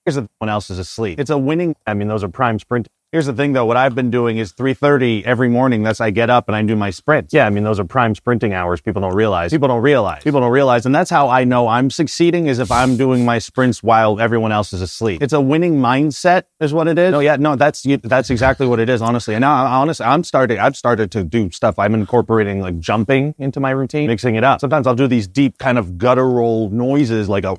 Here's 0.04 0.16
thing, 0.16 0.28
else 0.42 0.70
is 0.70 0.78
asleep. 0.78 1.18
It's 1.18 1.30
a 1.30 1.38
winning. 1.38 1.74
I 1.86 1.94
mean, 1.94 2.08
those 2.08 2.22
are 2.22 2.28
prime 2.28 2.58
sprint. 2.58 2.88
Here's 3.14 3.26
the 3.26 3.32
thing 3.32 3.52
though, 3.52 3.64
what 3.64 3.76
I've 3.76 3.94
been 3.94 4.10
doing 4.10 4.38
is 4.38 4.52
3.30 4.52 5.22
every 5.22 5.48
morning. 5.48 5.84
That's 5.84 6.00
I 6.00 6.10
get 6.10 6.30
up 6.30 6.48
and 6.48 6.56
I 6.56 6.62
do 6.62 6.74
my 6.74 6.90
sprints. 6.90 7.32
Yeah, 7.32 7.46
I 7.46 7.50
mean, 7.50 7.62
those 7.62 7.78
are 7.78 7.84
prime 7.84 8.16
sprinting 8.16 8.52
hours. 8.52 8.80
People 8.80 9.02
don't 9.02 9.14
realize. 9.14 9.52
People 9.52 9.68
don't 9.68 9.82
realize. 9.82 10.24
People 10.24 10.40
don't 10.40 10.50
realize. 10.50 10.84
And 10.84 10.92
that's 10.92 11.10
how 11.10 11.28
I 11.28 11.44
know 11.44 11.68
I'm 11.68 11.92
succeeding 11.92 12.48
is 12.48 12.58
if 12.58 12.72
I'm 12.72 12.96
doing 12.96 13.24
my 13.24 13.38
sprints 13.38 13.84
while 13.84 14.18
everyone 14.18 14.50
else 14.50 14.72
is 14.72 14.82
asleep. 14.82 15.22
It's 15.22 15.32
a 15.32 15.40
winning 15.40 15.76
mindset 15.76 16.46
is 16.58 16.74
what 16.74 16.88
it 16.88 16.98
is. 16.98 17.12
No, 17.12 17.20
yeah, 17.20 17.36
no, 17.36 17.54
that's, 17.54 17.86
that's 18.02 18.30
exactly 18.30 18.66
what 18.66 18.80
it 18.80 18.88
is, 18.88 19.00
honestly. 19.00 19.34
And 19.36 19.42
now, 19.42 19.64
honestly, 19.64 20.04
I'm 20.04 20.24
starting, 20.24 20.58
I've 20.58 20.76
started 20.76 21.12
to 21.12 21.22
do 21.22 21.52
stuff. 21.52 21.78
I'm 21.78 21.94
incorporating 21.94 22.62
like 22.62 22.80
jumping 22.80 23.36
into 23.38 23.60
my 23.60 23.70
routine, 23.70 24.08
mixing 24.08 24.34
it 24.34 24.42
up. 24.42 24.60
Sometimes 24.60 24.88
I'll 24.88 24.96
do 24.96 25.06
these 25.06 25.28
deep 25.28 25.58
kind 25.58 25.78
of 25.78 25.98
guttural 25.98 26.68
noises 26.70 27.28
like 27.28 27.44
a 27.44 27.54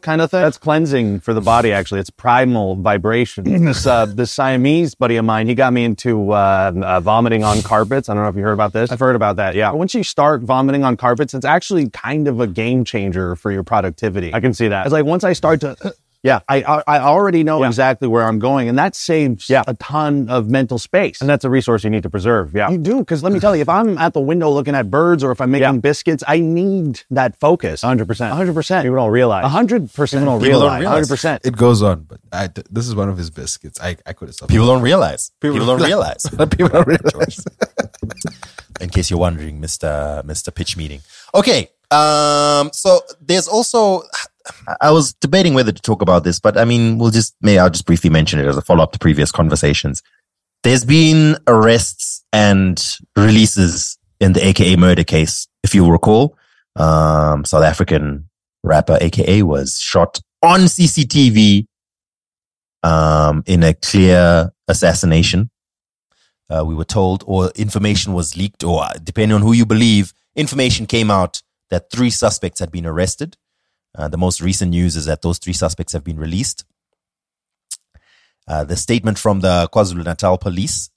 kind 0.00 0.22
of 0.22 0.30
thing. 0.30 0.40
That's 0.40 0.56
cleansing 0.56 1.20
for 1.20 1.34
the 1.34 1.42
body, 1.42 1.70
actually. 1.70 2.00
It's 2.00 2.08
primal 2.08 2.76
vibration. 2.76 3.44
this, 3.66 3.86
uh, 3.86 4.06
this 4.06 4.32
Siamese 4.32 4.69
buddy 4.98 5.16
of 5.16 5.24
mine, 5.24 5.46
he 5.46 5.54
got 5.54 5.72
me 5.72 5.84
into, 5.84 6.32
uh, 6.32 6.72
uh, 6.74 7.00
vomiting 7.00 7.44
on 7.44 7.62
carpets. 7.62 8.08
I 8.08 8.14
don't 8.14 8.22
know 8.22 8.28
if 8.28 8.36
you 8.36 8.42
heard 8.42 8.52
about 8.52 8.72
this. 8.72 8.90
I've 8.90 9.00
heard 9.00 9.16
about 9.16 9.36
that. 9.36 9.54
Yeah. 9.54 9.70
Once 9.72 9.94
you 9.94 10.02
start 10.02 10.42
vomiting 10.42 10.84
on 10.84 10.96
carpets, 10.96 11.34
it's 11.34 11.44
actually 11.44 11.88
kind 11.90 12.28
of 12.28 12.40
a 12.40 12.46
game 12.46 12.84
changer 12.84 13.36
for 13.36 13.50
your 13.50 13.62
productivity. 13.62 14.34
I 14.34 14.40
can 14.40 14.54
see 14.54 14.68
that. 14.68 14.86
It's 14.86 14.92
like 14.92 15.04
once 15.04 15.24
I 15.24 15.32
start 15.32 15.60
to, 15.60 15.94
yeah, 16.22 16.40
I, 16.48 16.62
I 16.62 16.82
I 16.86 17.00
already 17.00 17.44
know 17.44 17.64
exactly 17.64 18.06
where 18.06 18.24
I'm 18.24 18.38
going, 18.38 18.68
and 18.68 18.78
that 18.78 18.94
saves 18.94 19.48
yeah. 19.48 19.62
a 19.66 19.72
ton 19.74 20.28
of 20.28 20.50
mental 20.50 20.78
space, 20.78 21.20
and 21.22 21.30
that's 21.30 21.44
a 21.44 21.50
resource 21.50 21.82
you 21.82 21.88
need 21.88 22.02
to 22.02 22.10
preserve. 22.10 22.54
Yeah, 22.54 22.70
you 22.70 22.76
do 22.76 22.98
because 22.98 23.22
let 23.22 23.32
me 23.32 23.40
tell 23.40 23.56
you, 23.56 23.62
if 23.62 23.68
I'm 23.70 23.96
at 23.96 24.12
the 24.12 24.20
window 24.20 24.50
looking 24.50 24.74
at 24.74 24.90
birds, 24.90 25.24
or 25.24 25.32
if 25.32 25.40
I'm 25.40 25.50
making 25.50 25.80
biscuits, 25.80 26.22
I 26.28 26.40
need 26.40 27.02
that 27.10 27.40
focus. 27.40 27.80
Hundred 27.80 28.06
percent, 28.06 28.34
hundred 28.34 28.52
percent. 28.52 28.84
People 28.84 28.96
don't 28.96 29.10
realize. 29.10 29.50
hundred 29.50 29.92
percent. 29.94 30.20
People 30.20 30.34
don't 30.34 30.42
realize. 30.42 30.80
realize. 30.80 30.94
Hundred 30.94 31.08
percent. 31.08 31.46
It 31.46 31.56
goes 31.56 31.82
on, 31.82 32.02
but 32.02 32.20
I, 32.32 32.48
this 32.70 32.86
is 32.86 32.94
one 32.94 33.08
of 33.08 33.16
his 33.16 33.30
biscuits. 33.30 33.80
I, 33.80 33.96
I 34.04 34.12
could 34.12 34.28
have 34.28 34.34
stopped. 34.34 34.50
People 34.50 34.66
don't 34.66 34.82
realize. 34.82 35.30
People, 35.40 35.64
don't 35.64 35.82
realize. 35.82 36.22
People 36.50 36.68
don't 36.68 36.86
realize. 36.86 37.44
in 38.80 38.90
case 38.90 39.10
you're 39.10 39.18
wondering, 39.18 39.60
Mr. 39.60 40.22
Mr. 40.24 40.54
Pitch 40.54 40.76
Meeting. 40.76 41.00
Okay. 41.34 41.70
Um, 41.90 42.70
so 42.72 43.00
there's 43.20 43.48
also 43.48 44.04
I 44.80 44.90
was 44.90 45.12
debating 45.14 45.54
whether 45.54 45.72
to 45.72 45.82
talk 45.82 46.02
about 46.02 46.24
this, 46.24 46.40
but 46.40 46.56
I 46.56 46.64
mean, 46.64 46.98
we'll 46.98 47.10
just 47.10 47.34
maybe 47.40 47.58
I'll 47.58 47.70
just 47.70 47.86
briefly 47.86 48.10
mention 48.10 48.38
it 48.38 48.46
as 48.46 48.56
a 48.56 48.62
follow-up 48.62 48.92
to 48.92 48.98
previous 48.98 49.32
conversations. 49.32 50.02
There's 50.62 50.84
been 50.84 51.36
arrests 51.46 52.24
and 52.32 52.82
releases 53.16 53.98
in 54.20 54.34
the 54.34 54.46
AKA 54.46 54.76
murder 54.76 55.04
case, 55.04 55.48
if 55.62 55.74
you 55.74 55.90
recall. 55.90 56.36
Um, 56.76 57.44
South 57.44 57.64
African 57.64 58.28
rapper 58.62 58.98
AKA 59.00 59.42
was 59.42 59.78
shot 59.78 60.20
on 60.42 60.60
CCTV 60.60 61.66
um, 62.82 63.42
in 63.46 63.62
a 63.62 63.74
clear 63.74 64.52
assassination 64.68 65.50
uh, 66.50 66.64
we 66.64 66.74
were 66.74 66.84
told, 66.84 67.22
or 67.26 67.50
information 67.54 68.12
was 68.12 68.36
leaked, 68.36 68.64
or 68.64 68.84
depending 69.02 69.34
on 69.34 69.42
who 69.42 69.52
you 69.52 69.64
believe, 69.64 70.12
information 70.34 70.86
came 70.86 71.10
out 71.10 71.42
that 71.70 71.90
three 71.90 72.10
suspects 72.10 72.58
had 72.58 72.72
been 72.72 72.86
arrested. 72.86 73.36
Uh, 73.96 74.08
the 74.08 74.18
most 74.18 74.40
recent 74.40 74.70
news 74.70 74.96
is 74.96 75.06
that 75.06 75.22
those 75.22 75.38
three 75.38 75.52
suspects 75.52 75.92
have 75.92 76.04
been 76.04 76.18
released. 76.18 76.64
Uh, 78.46 78.64
the 78.64 78.76
statement 78.76 79.18
from 79.18 79.40
the 79.40 79.68
KwaZulu 79.72 80.04
Natal 80.04 80.38
police 80.38 80.90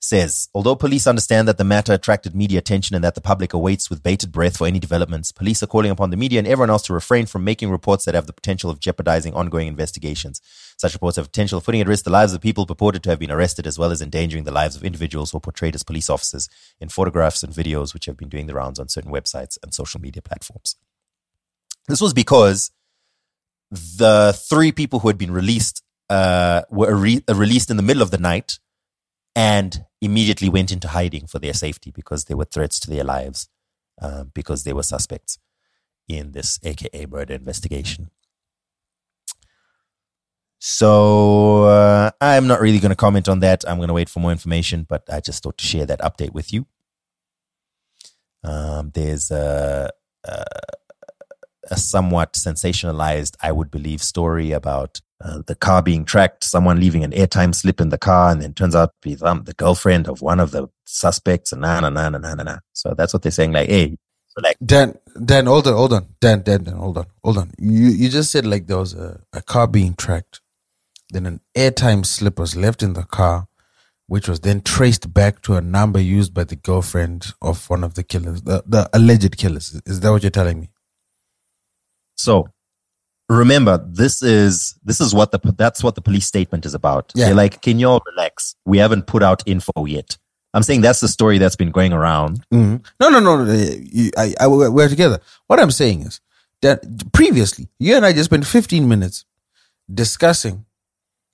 says, 0.00 0.48
although 0.54 0.76
police 0.76 1.06
understand 1.06 1.48
that 1.48 1.58
the 1.58 1.64
matter 1.64 1.92
attracted 1.92 2.34
media 2.34 2.58
attention 2.58 2.94
and 2.94 3.04
that 3.04 3.14
the 3.14 3.20
public 3.20 3.52
awaits 3.52 3.90
with 3.90 4.02
bated 4.02 4.30
breath 4.30 4.56
for 4.56 4.66
any 4.66 4.78
developments, 4.78 5.32
police 5.32 5.62
are 5.62 5.66
calling 5.66 5.90
upon 5.90 6.10
the 6.10 6.16
media 6.16 6.38
and 6.38 6.46
everyone 6.46 6.70
else 6.70 6.82
to 6.82 6.92
refrain 6.92 7.26
from 7.26 7.44
making 7.44 7.70
reports 7.70 8.04
that 8.04 8.14
have 8.14 8.26
the 8.26 8.32
potential 8.32 8.70
of 8.70 8.80
jeopardizing 8.80 9.34
ongoing 9.34 9.66
investigations. 9.66 10.40
Such 10.76 10.94
reports 10.94 11.16
have 11.16 11.26
potential 11.26 11.58
of 11.58 11.64
putting 11.64 11.80
at 11.80 11.88
risk 11.88 12.04
the 12.04 12.10
lives 12.10 12.34
of 12.34 12.40
people 12.40 12.66
purported 12.66 13.02
to 13.04 13.10
have 13.10 13.18
been 13.18 13.30
arrested, 13.30 13.66
as 13.66 13.78
well 13.78 13.90
as 13.90 14.02
endangering 14.02 14.44
the 14.44 14.52
lives 14.52 14.76
of 14.76 14.84
individuals 14.84 15.30
who 15.30 15.38
are 15.38 15.40
portrayed 15.40 15.74
as 15.74 15.82
police 15.82 16.10
officers 16.10 16.48
in 16.80 16.88
photographs 16.88 17.42
and 17.42 17.52
videos 17.52 17.92
which 17.94 18.06
have 18.06 18.16
been 18.16 18.28
doing 18.28 18.46
the 18.46 18.54
rounds 18.54 18.78
on 18.78 18.88
certain 18.88 19.12
websites 19.12 19.58
and 19.62 19.74
social 19.74 20.00
media 20.00 20.22
platforms. 20.22 20.76
This 21.88 22.00
was 22.00 22.12
because 22.12 22.70
the 23.70 24.38
three 24.48 24.72
people 24.72 25.00
who 25.00 25.08
had 25.08 25.18
been 25.18 25.30
released 25.32 25.82
uh, 26.08 26.62
were 26.70 26.94
re- 26.94 27.24
released 27.28 27.70
in 27.70 27.76
the 27.76 27.82
middle 27.82 28.02
of 28.02 28.10
the 28.10 28.18
night 28.18 28.58
and 29.34 29.84
immediately 30.00 30.48
went 30.48 30.72
into 30.72 30.88
hiding 30.88 31.26
for 31.26 31.38
their 31.38 31.52
safety 31.52 31.90
because 31.90 32.24
they 32.24 32.34
were 32.34 32.44
threats 32.44 32.78
to 32.80 32.90
their 32.90 33.04
lives 33.04 33.48
uh, 34.00 34.24
because 34.24 34.64
they 34.64 34.72
were 34.72 34.82
suspects 34.82 35.38
in 36.08 36.32
this 36.32 36.58
AKA 36.62 37.06
murder 37.06 37.34
investigation. 37.34 38.10
So 40.58 41.64
uh, 41.64 42.10
I'm 42.20 42.46
not 42.46 42.60
really 42.60 42.78
going 42.78 42.90
to 42.90 42.96
comment 42.96 43.28
on 43.28 43.40
that. 43.40 43.64
I'm 43.68 43.76
going 43.76 43.88
to 43.88 43.94
wait 43.94 44.08
for 44.08 44.20
more 44.20 44.32
information, 44.32 44.86
but 44.88 45.02
I 45.12 45.20
just 45.20 45.42
thought 45.42 45.58
to 45.58 45.66
share 45.66 45.86
that 45.86 46.00
update 46.00 46.32
with 46.32 46.52
you. 46.52 46.66
Um, 48.42 48.90
there's 48.94 49.30
a, 49.30 49.90
a, 50.24 50.44
a 51.70 51.76
somewhat 51.76 52.34
sensationalized, 52.34 53.36
I 53.42 53.52
would 53.52 53.70
believe, 53.70 54.02
story 54.02 54.52
about 54.52 55.00
uh, 55.24 55.42
the 55.46 55.54
car 55.54 55.82
being 55.82 56.04
tracked, 56.04 56.44
someone 56.44 56.78
leaving 56.80 57.04
an 57.04 57.12
airtime 57.12 57.54
slip 57.54 57.80
in 57.80 57.88
the 57.88 57.98
car, 57.98 58.30
and 58.30 58.42
then 58.42 58.54
turns 58.54 58.74
out 58.74 58.90
to 59.02 59.08
be 59.08 59.24
um, 59.24 59.44
the 59.44 59.54
girlfriend 59.54 60.08
of 60.08 60.22
one 60.22 60.40
of 60.40 60.50
the 60.50 60.68
suspects, 60.84 61.52
and 61.52 61.62
na 61.62 61.80
na 61.80 61.90
na 61.90 62.08
na 62.10 62.18
na 62.18 62.34
na. 62.34 62.42
na. 62.42 62.58
So 62.72 62.94
that's 62.96 63.12
what 63.12 63.22
they're 63.22 63.32
saying. 63.32 63.52
Like, 63.52 63.68
hey, 63.68 63.96
so 64.28 64.40
like, 64.42 64.56
Dan, 64.64 64.98
Dan, 65.24 65.46
hold 65.46 65.66
on, 65.66 65.74
hold 65.74 65.92
on. 65.94 66.06
Dan, 66.20 66.42
Dan, 66.42 66.64
Dan, 66.64 66.74
hold 66.76 66.98
on, 66.98 67.06
hold 67.24 67.38
on. 67.38 67.52
You 67.58 67.86
you 67.86 68.08
just 68.10 68.30
said 68.30 68.46
like 68.46 68.66
there 68.66 68.78
was 68.78 68.94
a, 68.94 69.20
a 69.32 69.40
car 69.42 69.66
being 69.66 69.94
tracked. 69.94 70.40
Then 71.10 71.24
an 71.26 71.40
airtime 71.56 72.04
slip 72.04 72.38
was 72.38 72.56
left 72.56 72.82
in 72.82 72.92
the 72.92 73.04
car, 73.04 73.48
which 74.08 74.28
was 74.28 74.40
then 74.40 74.60
traced 74.60 75.14
back 75.14 75.40
to 75.42 75.54
a 75.54 75.60
number 75.60 76.00
used 76.00 76.34
by 76.34 76.44
the 76.44 76.56
girlfriend 76.56 77.32
of 77.40 77.70
one 77.70 77.84
of 77.84 77.94
the 77.94 78.02
killers, 78.02 78.42
the, 78.42 78.62
the 78.66 78.90
alleged 78.92 79.36
killers. 79.38 79.80
Is 79.86 80.00
that 80.00 80.10
what 80.10 80.22
you're 80.22 80.30
telling 80.30 80.60
me? 80.60 80.70
So 82.16 82.48
remember, 83.28 83.84
this 83.88 84.22
is 84.22 84.74
this 84.84 85.00
is 85.00 85.14
what 85.14 85.30
the 85.32 85.38
that's 85.56 85.82
what 85.82 85.94
the 85.94 86.00
police 86.02 86.26
statement 86.26 86.64
is 86.66 86.74
about. 86.74 87.12
Yeah. 87.14 87.26
They're 87.26 87.34
like, 87.34 87.62
can 87.62 87.78
y'all 87.78 88.02
relax? 88.06 88.54
We 88.64 88.78
haven't 88.78 89.06
put 89.06 89.22
out 89.22 89.42
info 89.46 89.84
yet. 89.86 90.16
I'm 90.54 90.62
saying 90.62 90.80
that's 90.80 91.00
the 91.00 91.08
story 91.08 91.38
that's 91.38 91.56
been 91.56 91.70
going 91.70 91.92
around. 91.92 92.42
Mhm. 92.52 92.84
No, 93.00 93.08
no, 93.10 93.20
no. 93.20 93.44
no, 93.44 93.52
you- 93.52 94.10
I, 94.16 94.34
I, 94.40 94.46
we're 94.46 94.88
together. 94.88 95.20
What 95.48 95.60
I'm 95.60 95.70
saying 95.70 96.02
is 96.02 96.20
that 96.62 96.82
previously, 97.12 97.68
you 97.78 97.94
and 97.94 98.06
I 98.06 98.12
just 98.12 98.26
spent 98.26 98.46
15 98.46 98.88
minutes 98.88 99.24
discussing 99.92 100.64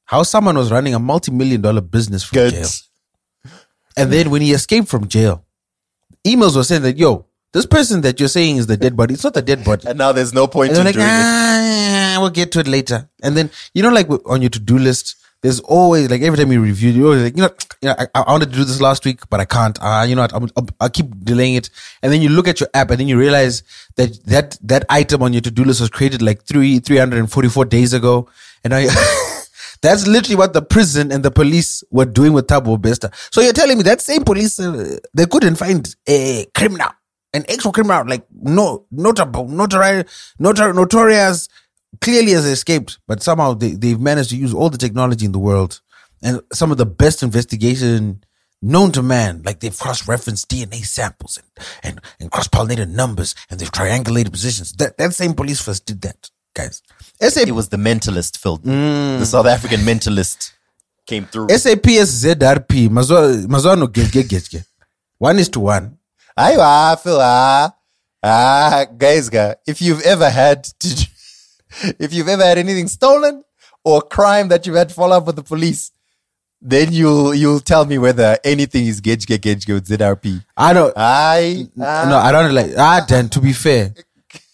how 0.07 0.25
someone 0.25 0.59
was 0.59 0.73
running 0.73 0.95
a 0.95 0.99
multi-million 0.99 1.61
dollar 1.61 1.81
business 1.81 2.25
from 2.25 2.37
jail. 2.51 2.66
And 3.97 4.11
then 4.12 4.31
when 4.31 4.42
he 4.42 4.53
escaped 4.53 4.88
from 4.88 5.07
jail, 5.07 5.45
emails 6.27 6.57
were 6.57 6.64
saying 6.64 6.83
that, 6.83 6.99
yo, 6.99 7.27
this 7.53 7.67
person 7.67 8.01
that 8.03 8.19
you're 8.19 8.29
saying 8.29 8.57
is 8.57 8.67
the 8.67 8.77
dead 8.77 8.97
body. 8.97 9.15
It's 9.15 9.25
not 9.25 9.35
the 9.35 9.43
dead 9.43 9.65
body. 9.65 9.87
And 9.87 9.99
now 9.99 10.12
there's 10.12 10.33
no 10.33 10.47
point 10.47 10.71
And 10.71 10.79
in 10.81 10.85
like, 10.87 10.95
doing 10.95 11.07
it. 11.07 11.11
ah, 11.11 12.17
we'll 12.21 12.31
get 12.31 12.53
to 12.53 12.61
it 12.61 12.67
later. 12.67 13.09
And 13.23 13.37
then, 13.37 13.51
you 13.75 13.83
know, 13.83 13.91
like 13.91 14.09
on 14.27 14.41
your 14.43 14.51
to-do 14.51 14.79
list, 14.79 15.17
there's 15.43 15.61
always, 15.61 16.09
like 16.09 16.23
every 16.23 16.38
time 16.38 16.53
you 16.53 16.62
review, 16.62 16.91
you're 16.91 17.07
always 17.07 17.23
like, 17.25 17.37
you 17.37 17.43
know, 17.43 17.51
you 17.83 17.88
know 17.88 17.97
I, 17.99 18.07
I 18.15 18.33
wanted 18.33 18.51
to 18.51 18.57
do 18.57 18.65
this 18.65 18.81
last 18.81 19.05
week, 19.05 19.29
but 19.29 19.41
I 19.41 19.45
can't. 19.45 19.77
Ah, 19.83 20.05
you 20.05 20.15
know? 20.15 20.27
I'm, 20.33 20.49
I'll, 20.57 20.69
I'll 20.81 20.88
keep 20.91 21.07
delaying 21.25 21.57
it. 21.57 21.69
And 22.03 22.12
then 22.12 22.23
you 22.23 22.29
look 22.29 22.49
at 22.49 22.61
your 22.61 22.69
app 22.75 22.91
and 22.91 23.01
then 23.01 23.09
you 23.09 23.19
realize 23.19 23.65
that 23.97 24.25
that, 24.27 24.57
that 24.62 24.85
item 24.88 25.23
on 25.23 25.33
your 25.33 25.43
to-do 25.43 25.65
list 25.65 25.81
was 25.81 25.91
created 25.91 26.23
like 26.23 26.45
three, 26.45 26.79
344 26.79 27.65
days 27.67 27.93
ago. 27.93 28.29
And 28.65 28.75
I. 28.75 28.88
That's 29.83 30.07
literally 30.07 30.37
what 30.37 30.53
the 30.53 30.62
prison 30.62 31.11
and 31.11 31.25
the 31.25 31.33
police 31.33 31.83
were 31.91 32.05
doing 32.05 32.33
with 32.33 32.47
Thabo 32.47 32.81
Bester. 32.81 33.11
So 33.33 33.41
you're 33.41 33.53
telling 33.53 33.79
me 33.79 33.83
that 33.83 34.01
same 34.01 34.23
police, 34.23 34.61
uh, 34.61 34.99
they 35.12 35.27
couldn't 35.27 35.57
find 35.57 35.93
a 36.09 36.47
criminal, 36.55 36.87
an 37.35 37.45
actual 37.51 37.73
criminal, 37.73 38.07
like 38.07 38.27
no 38.31 38.85
notable, 38.90 39.47
notori- 39.47 40.05
notor- 40.40 40.75
notorious, 40.75 41.49
clearly 42.01 42.33
has 42.33 42.45
escaped, 42.47 42.99
but 43.07 43.23
somehow 43.23 43.55
they, 43.55 43.71
they've 43.73 44.01
managed 44.01 44.31
to 44.31 44.37
use 44.37 44.53
all 44.55 44.71
the 44.71 44.79
technology 44.79 45.25
in 45.25 45.33
the 45.33 45.38
world 45.38 45.81
and 46.23 46.40
some 46.53 46.71
of 46.71 46.79
the 46.79 46.87
best 46.87 47.23
investigation 47.23 48.23
known 48.61 48.92
to 48.92 49.03
man. 49.03 49.42
Like 49.45 49.61
they've 49.61 49.77
cross-referenced 49.77 50.49
DNA 50.49 50.85
samples 50.85 51.38
and, 51.38 51.66
and, 51.83 52.01
and 52.21 52.31
cross-pollinated 52.31 52.88
numbers 52.88 53.35
and 53.51 53.59
they've 53.59 53.71
triangulated 53.73 54.31
positions. 54.31 54.73
That, 54.75 54.97
that 54.99 55.14
same 55.14 55.35
police 55.35 55.61
force 55.61 55.81
did 55.81 56.01
that, 56.03 56.31
guys. 56.55 56.83
SAP, 57.21 57.49
It 57.49 57.53
was 57.53 57.68
the 57.68 57.77
mentalist 57.77 58.38
film. 58.38 58.59
Mm. 58.61 59.18
The 59.18 59.27
South 59.27 59.47
African 59.47 59.81
mentalist 59.81 60.53
came 61.07 61.25
through. 61.27 61.49
SAPS 61.49 62.25
ZRP, 62.25 62.88
mazwa 62.88 63.47
mazwa 63.47 63.79
no 63.79 63.87
get 63.87 64.12
get 64.12 64.29
get 64.29 64.49
get. 64.49 64.64
One 65.18 65.38
is 65.38 65.49
to 65.51 65.61
one. 65.61 65.99
Aiwa, 66.38 66.99
Phil, 67.01 67.18
ah. 67.21 67.75
Ah, 68.23 68.87
guys, 68.97 69.29
guy, 69.29 69.57
if 69.66 69.83
you've 69.83 70.01
ever 70.03 70.31
had 70.31 70.64
to, 70.81 71.09
if 71.99 72.12
you've 72.12 72.29
ever 72.29 72.45
had 72.45 72.59
anything 72.59 72.87
stolen 72.88 73.42
or 73.85 74.01
crime 74.01 74.49
that 74.49 74.66
you've 74.66 74.77
had 74.77 74.88
to 74.90 74.95
follow 74.95 75.16
up 75.16 75.27
with 75.27 75.37
the 75.37 75.42
police, 75.42 75.90
then 76.61 76.92
you'll 76.92 77.35
you'll 77.35 77.59
tell 77.59 77.85
me 77.85 77.99
whether 77.99 78.38
anything 78.45 78.87
is 78.87 79.01
gauge 79.01 79.27
gauge 79.27 79.66
with 79.66 79.88
ZRP. 79.88 80.45
I 80.57 80.73
don't. 80.73 80.95
I 80.97 81.66
no, 81.75 82.16
I 82.16 82.31
don't 82.31 82.55
like. 82.55 82.71
Ah, 82.79 83.05
Dan. 83.07 83.29
To 83.31 83.40
be 83.40 83.53
fair, 83.53 83.92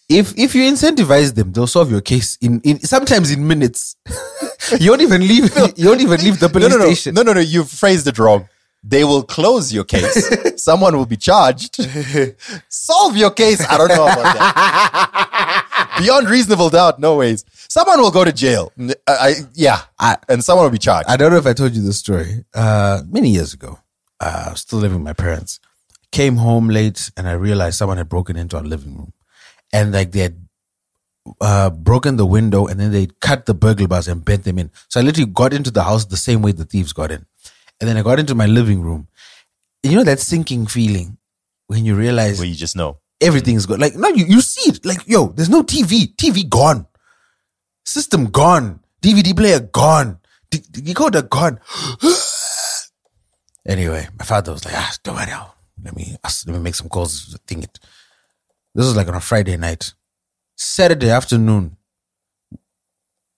if 0.09 0.37
if 0.39 0.55
you 0.55 0.63
incentivize 0.63 1.35
them, 1.35 1.53
they'll 1.53 1.67
solve 1.67 1.91
your 1.91 2.01
case 2.01 2.39
in 2.41 2.63
in 2.63 2.81
sometimes 2.81 3.31
in 3.31 3.47
minutes. 3.47 3.97
you 4.81 4.91
won't 4.91 5.03
even 5.03 5.21
leave. 5.21 5.55
you 5.77 5.85
don't 5.85 6.01
even 6.01 6.21
leave 6.21 6.41
the 6.41 6.49
no, 6.49 6.53
police 6.53 6.71
no, 6.71 6.79
no, 6.79 6.85
station. 6.87 7.15
no, 7.15 7.23
no, 7.23 7.35
no. 7.35 7.41
You've 7.41 7.69
phrased 7.71 8.07
it 8.07 8.19
wrong. 8.19 8.49
They 8.83 9.05
will 9.05 9.23
close 9.25 9.73
your 9.73 9.85
case. 9.85 10.31
Someone 10.63 10.97
will 10.97 11.07
be 11.07 11.17
charged. 11.17 11.77
Solve 12.69 13.17
your 13.17 13.31
case. 13.31 13.61
I 13.69 13.77
don't 13.77 13.89
know 13.89 14.05
about 14.05 14.23
that. 14.23 15.97
Beyond 15.99 16.31
reasonable 16.31 16.71
doubt, 16.71 17.01
no 17.01 17.17
ways. 17.17 17.45
Someone 17.69 18.01
will 18.01 18.11
go 18.13 18.25
to 18.25 18.33
jail. 18.33 18.73
I, 18.79 18.93
I 19.09 19.35
yeah, 19.55 19.83
I- 19.99 20.19
and 20.29 20.43
someone 20.45 20.65
will 20.67 20.71
be 20.71 20.79
charged. 20.79 21.09
I 21.09 21.17
don't 21.17 21.31
know 21.33 21.39
if 21.39 21.47
I 21.47 21.53
told 21.55 21.73
you 21.75 21.83
this 21.83 21.99
story. 21.99 22.45
Uh, 22.55 23.03
many 23.09 23.31
years 23.31 23.53
ago, 23.53 23.79
uh, 24.21 24.45
I 24.47 24.51
was 24.53 24.61
still 24.61 24.79
living 24.79 24.99
with 24.99 25.05
my 25.05 25.13
parents. 25.13 25.59
Came 26.13 26.37
home 26.37 26.69
late 26.69 27.11
and 27.17 27.29
I 27.29 27.33
realized 27.33 27.77
someone 27.79 27.99
had 27.99 28.09
broken 28.09 28.37
into 28.37 28.57
our 28.57 28.63
living 28.63 28.97
room, 28.97 29.13
and 29.73 29.93
like 29.93 30.13
they 30.13 30.21
had 30.21 30.37
uh, 31.43 31.69
broken 31.71 32.17
the 32.17 32.25
window 32.25 32.67
and 32.67 32.81
then 32.81 32.91
they 32.93 33.09
cut 33.21 33.45
the 33.47 33.53
burglar 33.55 33.87
bars 33.89 34.09
and 34.09 34.25
bent 34.25 34.45
them 34.45 34.59
in. 34.59 34.71
So 34.89 35.01
I 35.01 35.03
literally 35.03 35.31
got 35.31 35.53
into 35.53 35.71
the 35.71 35.83
house 35.83 36.07
the 36.07 36.17
same 36.17 36.41
way 36.43 36.53
the 36.53 36.65
thieves 36.65 36.93
got 36.95 37.11
in, 37.11 37.27
and 37.81 37.89
then 37.89 37.97
I 37.97 38.03
got 38.03 38.19
into 38.19 38.35
my 38.35 38.47
living 38.47 38.83
room. 38.83 39.09
You 39.83 39.97
know 39.97 40.05
that 40.05 40.21
sinking 40.21 40.67
feeling 40.67 41.19
when 41.69 41.85
you 41.85 41.95
realize 41.95 42.39
Where 42.39 42.49
you 42.49 42.55
just 42.55 42.77
know. 42.77 42.99
everything's 43.21 43.67
gone. 43.67 43.79
Like, 43.81 43.95
no, 43.95 44.09
you, 44.09 44.25
you 44.27 44.41
see 44.41 44.71
it. 44.71 44.85
Like, 44.85 45.07
yo, 45.07 45.29
there's 45.29 45.49
no 45.51 45.63
TV. 45.63 46.15
TV 46.17 46.49
gone. 46.49 46.87
System 47.85 48.27
gone. 48.27 48.81
DVD 49.01 49.37
player 49.37 49.61
gone. 49.61 50.19
D- 50.51 50.59
decoder 50.59 51.29
gone. 51.29 51.61
anyway, 53.67 54.09
my 54.19 54.25
father 54.25 54.53
was 54.53 54.65
like, 54.65 54.75
ah, 54.77 54.93
don't 55.03 55.15
worry 55.15 55.27
now. 55.27 55.55
Let 55.85 55.95
me, 55.97 56.17
let 56.25 56.47
me 56.49 56.59
make 56.59 56.75
some 56.75 56.89
calls. 56.89 57.39
Thing 57.47 57.63
it. 57.63 57.79
This 58.75 58.87
was 58.87 58.97
like 58.97 59.09
on 59.09 59.15
a 59.15 59.21
Friday 59.21 59.57
night. 59.57 59.95
Saturday 60.57 61.11
afternoon, 61.11 61.77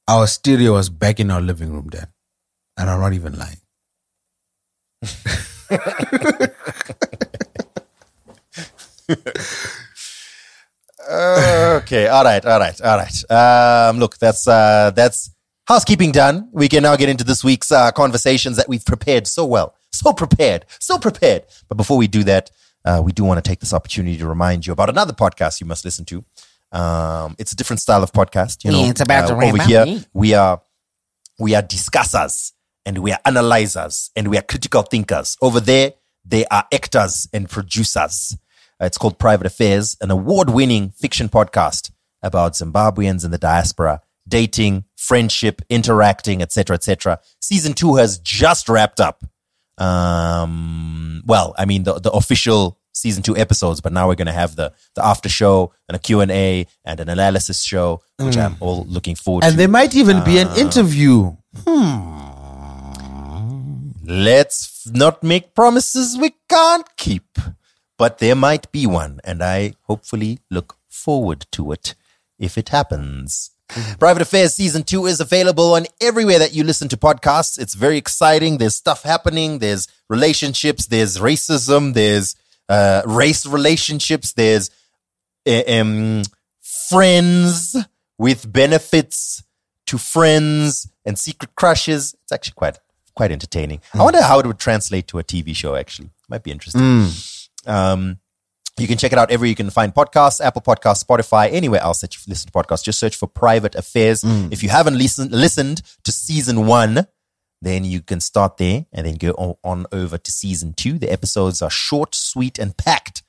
our 0.08 0.26
stereo 0.26 0.72
was 0.72 0.88
back 0.88 1.20
in 1.20 1.30
our 1.30 1.40
living 1.42 1.72
room 1.72 1.88
then. 1.92 2.06
And 2.78 2.88
I'm 2.88 3.00
not 3.00 3.12
even 3.12 3.38
lying. 3.38 3.59
Okay, 11.10 12.08
all 12.08 12.24
right, 12.24 12.44
all 12.44 12.58
right, 12.58 12.80
all 12.80 12.98
right. 12.98 13.30
Um, 13.30 13.98
look, 13.98 14.18
that's 14.18 14.46
uh, 14.46 14.90
that's 14.94 15.30
housekeeping 15.66 16.12
done. 16.12 16.48
We 16.52 16.68
can 16.68 16.82
now 16.82 16.96
get 16.96 17.08
into 17.08 17.24
this 17.24 17.42
week's 17.42 17.72
uh, 17.72 17.90
conversations 17.92 18.56
that 18.56 18.68
we've 18.68 18.84
prepared 18.84 19.26
so 19.26 19.46
well, 19.46 19.74
so 19.90 20.12
prepared, 20.12 20.66
so 20.78 20.98
prepared. 20.98 21.44
But 21.68 21.76
before 21.76 21.96
we 21.96 22.06
do 22.06 22.22
that, 22.24 22.50
uh, 22.84 23.00
we 23.04 23.12
do 23.12 23.24
want 23.24 23.42
to 23.42 23.48
take 23.48 23.60
this 23.60 23.72
opportunity 23.72 24.18
to 24.18 24.26
remind 24.26 24.66
you 24.66 24.72
about 24.72 24.90
another 24.90 25.12
podcast 25.12 25.60
you 25.60 25.66
must 25.66 25.84
listen 25.84 26.04
to. 26.06 26.24
Um, 26.72 27.34
it's 27.38 27.52
a 27.52 27.56
different 27.56 27.80
style 27.80 28.02
of 28.02 28.12
podcast. 28.12 28.64
You 28.64 28.72
know, 28.72 28.84
Yeah, 28.84 28.90
it's 28.90 29.00
about 29.00 29.30
uh, 29.30 29.34
over 29.34 29.62
here. 29.62 30.04
We 30.12 30.34
are 30.34 30.60
we 31.38 31.54
are 31.54 31.62
discussers 31.62 32.52
and 32.84 32.98
we 32.98 33.12
are 33.12 33.18
analyzers 33.24 34.10
and 34.16 34.28
we 34.28 34.38
are 34.38 34.42
critical 34.42 34.82
thinkers. 34.82 35.36
Over 35.40 35.60
there, 35.60 35.92
they 36.24 36.44
are 36.46 36.64
actors 36.72 37.28
and 37.32 37.48
producers. 37.48 38.36
Uh, 38.80 38.86
it's 38.86 38.98
called 38.98 39.18
Private 39.18 39.46
Affairs, 39.46 39.96
an 40.00 40.10
award 40.10 40.50
winning 40.50 40.90
fiction 40.90 41.28
podcast 41.28 41.90
about 42.22 42.52
Zimbabweans 42.52 43.24
in 43.24 43.30
the 43.30 43.38
diaspora, 43.38 44.00
dating, 44.28 44.84
friendship, 44.96 45.62
interacting, 45.68 46.42
etc., 46.42 46.74
etc. 46.74 47.20
Season 47.40 47.72
two 47.72 47.96
has 47.96 48.18
just 48.18 48.68
wrapped 48.68 49.00
up. 49.00 49.24
Um, 49.78 51.22
well, 51.26 51.54
I 51.58 51.64
mean, 51.64 51.84
the, 51.84 51.94
the 51.98 52.10
official 52.10 52.78
season 52.92 53.22
two 53.22 53.36
episodes, 53.36 53.80
but 53.80 53.92
now 53.92 54.08
we're 54.08 54.14
going 54.14 54.26
to 54.26 54.32
have 54.32 54.56
the, 54.56 54.72
the 54.94 55.04
after 55.04 55.28
show 55.28 55.72
and 55.88 55.96
a 55.96 55.98
Q&A 55.98 56.66
and 56.84 57.00
an 57.00 57.08
analysis 57.08 57.62
show, 57.62 58.02
which 58.18 58.36
I'm 58.36 58.56
all 58.60 58.84
looking 58.84 59.14
forward 59.14 59.44
And 59.44 59.50
to. 59.50 59.52
And 59.54 59.60
there 59.60 59.68
might 59.68 59.94
even 59.94 60.22
be 60.24 60.38
an 60.38 60.48
interview. 60.56 61.36
Let's 64.10 64.90
not 64.90 65.22
make 65.22 65.54
promises 65.54 66.18
we 66.18 66.34
can't 66.48 66.96
keep. 66.96 67.38
But 67.96 68.18
there 68.18 68.34
might 68.34 68.72
be 68.72 68.84
one, 68.84 69.20
and 69.22 69.40
I 69.40 69.74
hopefully 69.82 70.40
look 70.50 70.76
forward 70.88 71.46
to 71.52 71.70
it 71.70 71.94
if 72.36 72.58
it 72.58 72.70
happens. 72.70 73.52
Private 74.00 74.22
Affairs 74.22 74.54
Season 74.54 74.82
2 74.82 75.06
is 75.06 75.20
available 75.20 75.74
on 75.74 75.86
everywhere 76.00 76.40
that 76.40 76.52
you 76.52 76.64
listen 76.64 76.88
to 76.88 76.96
podcasts. 76.96 77.56
It's 77.56 77.74
very 77.74 77.98
exciting. 77.98 78.58
There's 78.58 78.74
stuff 78.74 79.04
happening. 79.04 79.60
There's 79.60 79.86
relationships. 80.08 80.86
There's 80.86 81.18
racism. 81.18 81.94
There's 81.94 82.34
uh, 82.68 83.02
race 83.06 83.46
relationships. 83.46 84.32
There's 84.32 84.70
uh, 85.46 85.62
um, 85.68 86.22
friends 86.60 87.76
with 88.18 88.52
benefits 88.52 89.44
to 89.86 89.98
friends 89.98 90.90
and 91.04 91.16
secret 91.16 91.54
crushes. 91.54 92.16
It's 92.24 92.32
actually 92.32 92.54
quite 92.54 92.78
quite 93.20 93.32
entertaining. 93.32 93.80
I 93.92 93.98
hmm. 93.98 94.04
wonder 94.04 94.22
how 94.22 94.38
it 94.40 94.46
would 94.46 94.58
translate 94.58 95.06
to 95.08 95.18
a 95.18 95.24
TV 95.24 95.54
show. 95.54 95.76
Actually, 95.76 96.08
might 96.30 96.42
be 96.42 96.50
interesting. 96.50 96.80
Hmm. 96.80 97.70
Um, 97.70 98.18
you 98.78 98.86
can 98.86 98.96
check 98.96 99.12
it 99.12 99.18
out 99.18 99.30
everywhere 99.30 99.50
you 99.50 99.54
can 99.54 99.68
find 99.68 99.94
podcasts, 99.94 100.40
Apple 100.40 100.62
Podcasts, 100.62 101.04
Spotify, 101.04 101.52
anywhere 101.52 101.82
else 101.82 102.00
that 102.00 102.14
you 102.14 102.22
listen 102.26 102.50
to 102.50 102.52
podcasts. 102.58 102.82
Just 102.82 102.98
search 102.98 103.14
for 103.14 103.26
Private 103.26 103.74
Affairs. 103.74 104.22
Hmm. 104.22 104.48
If 104.50 104.62
you 104.62 104.70
haven't 104.70 104.96
listened 104.96 105.32
listened 105.32 105.82
to 106.04 106.12
season 106.12 106.66
one, 106.66 107.06
then 107.60 107.84
you 107.84 108.00
can 108.00 108.20
start 108.20 108.56
there 108.56 108.86
and 108.90 109.06
then 109.06 109.16
go 109.16 109.32
on, 109.32 109.54
on 109.62 109.86
over 109.92 110.16
to 110.16 110.32
season 110.32 110.72
two. 110.72 110.98
The 110.98 111.12
episodes 111.12 111.60
are 111.60 111.68
short, 111.68 112.14
sweet, 112.14 112.58
and 112.58 112.74
packed, 112.74 113.22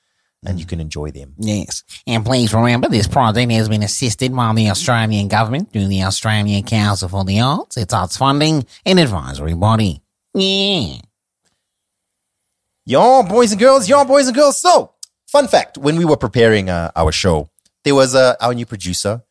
and 0.46 0.60
you 0.60 0.66
can 0.66 0.80
enjoy 0.80 1.12
them. 1.12 1.34
Yes. 1.38 1.84
And 2.08 2.26
please 2.26 2.54
remember, 2.54 2.90
this 2.90 3.08
project 3.08 3.52
has 3.52 3.70
been 3.70 3.84
assisted 3.84 4.36
by 4.36 4.54
the 4.54 4.70
Australian 4.70 5.28
government 5.28 5.72
through 5.72 5.88
the 5.88 6.04
Australian 6.04 6.64
Council 6.64 7.10
for 7.10 7.24
the 7.24 7.40
Arts, 7.40 7.78
its 7.78 7.94
arts 7.94 8.18
funding 8.18 8.66
and 8.86 9.00
advisory 9.00 9.54
body. 9.54 10.02
Yeah. 10.34 10.98
Y'all 12.86 13.24
boys 13.24 13.52
and 13.52 13.60
girls, 13.60 13.88
y'all 13.88 14.06
boys 14.06 14.28
and 14.28 14.36
girls. 14.36 14.60
So, 14.60 14.94
fun 15.28 15.48
fact: 15.48 15.78
when 15.78 15.98
we 15.98 16.06
were 16.06 16.18
preparing 16.18 16.70
uh, 16.70 16.92
our 16.96 17.12
show, 17.12 17.50
there 17.84 17.94
was 17.96 18.16
uh, 18.16 18.36
our 18.42 18.54
new 18.54 18.66
producer 18.66 19.22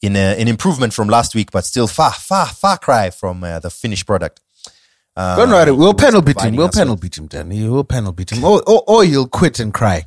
in 0.00 0.16
a, 0.16 0.40
an 0.40 0.48
improvement 0.48 0.94
from 0.94 1.08
last 1.08 1.34
week, 1.34 1.50
but 1.50 1.64
still 1.64 1.86
far, 1.86 2.12
far, 2.12 2.46
far 2.46 2.78
cry 2.78 3.10
from 3.10 3.44
uh, 3.44 3.58
the 3.58 3.70
finished 3.70 4.06
product. 4.06 4.40
Uh, 5.16 5.36
Don't 5.36 5.50
worry, 5.50 5.70
we'll 5.70 5.92
who 5.92 5.94
was 5.96 6.02
panel 6.02 6.22
beat 6.22 6.40
him. 6.40 6.56
We'll 6.56 6.68
us 6.68 6.74
panel 6.76 6.94
with- 6.94 7.02
beat 7.02 7.18
him, 7.18 7.26
Danny. 7.26 7.68
We'll 7.68 7.84
panel 7.84 8.12
beat 8.12 8.32
him. 8.32 8.42
Or, 8.42 8.62
or, 8.66 8.82
or 8.86 9.04
he'll 9.04 9.28
quit 9.28 9.60
and 9.60 9.72
cry. 9.72 10.06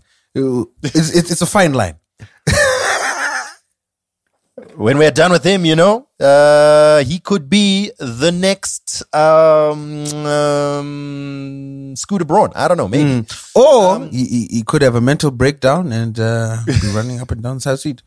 It's, 0.84 1.16
it's, 1.16 1.32
it's 1.32 1.42
a 1.42 1.46
fine 1.46 1.74
line. 1.74 1.96
When 4.76 4.98
we're 5.00 5.12
done 5.12 5.32
with 5.32 5.44
him, 5.44 5.66
you 5.66 5.76
know, 5.76 6.08
uh, 6.20 7.04
he 7.04 7.20
could 7.20 7.50
be 7.50 7.92
the 7.98 8.32
next 8.32 9.04
um, 9.14 10.06
um, 10.26 11.96
Scooter 11.96 12.26
Braun. 12.26 12.52
I 12.56 12.68
don't 12.68 12.78
know, 12.78 12.88
maybe. 12.88 13.26
Or 13.56 14.00
he, 14.06 14.26
he, 14.26 14.48
he 14.52 14.64
could 14.64 14.84
have 14.84 14.94
a 14.96 15.02
mental 15.02 15.32
breakdown 15.32 15.92
and 15.92 16.20
uh, 16.20 16.58
be 16.66 16.88
running 16.94 17.20
up 17.20 17.32
and 17.32 17.42
down 17.42 17.56
the 17.56 17.62
South 17.62 17.80
Street. 17.80 18.02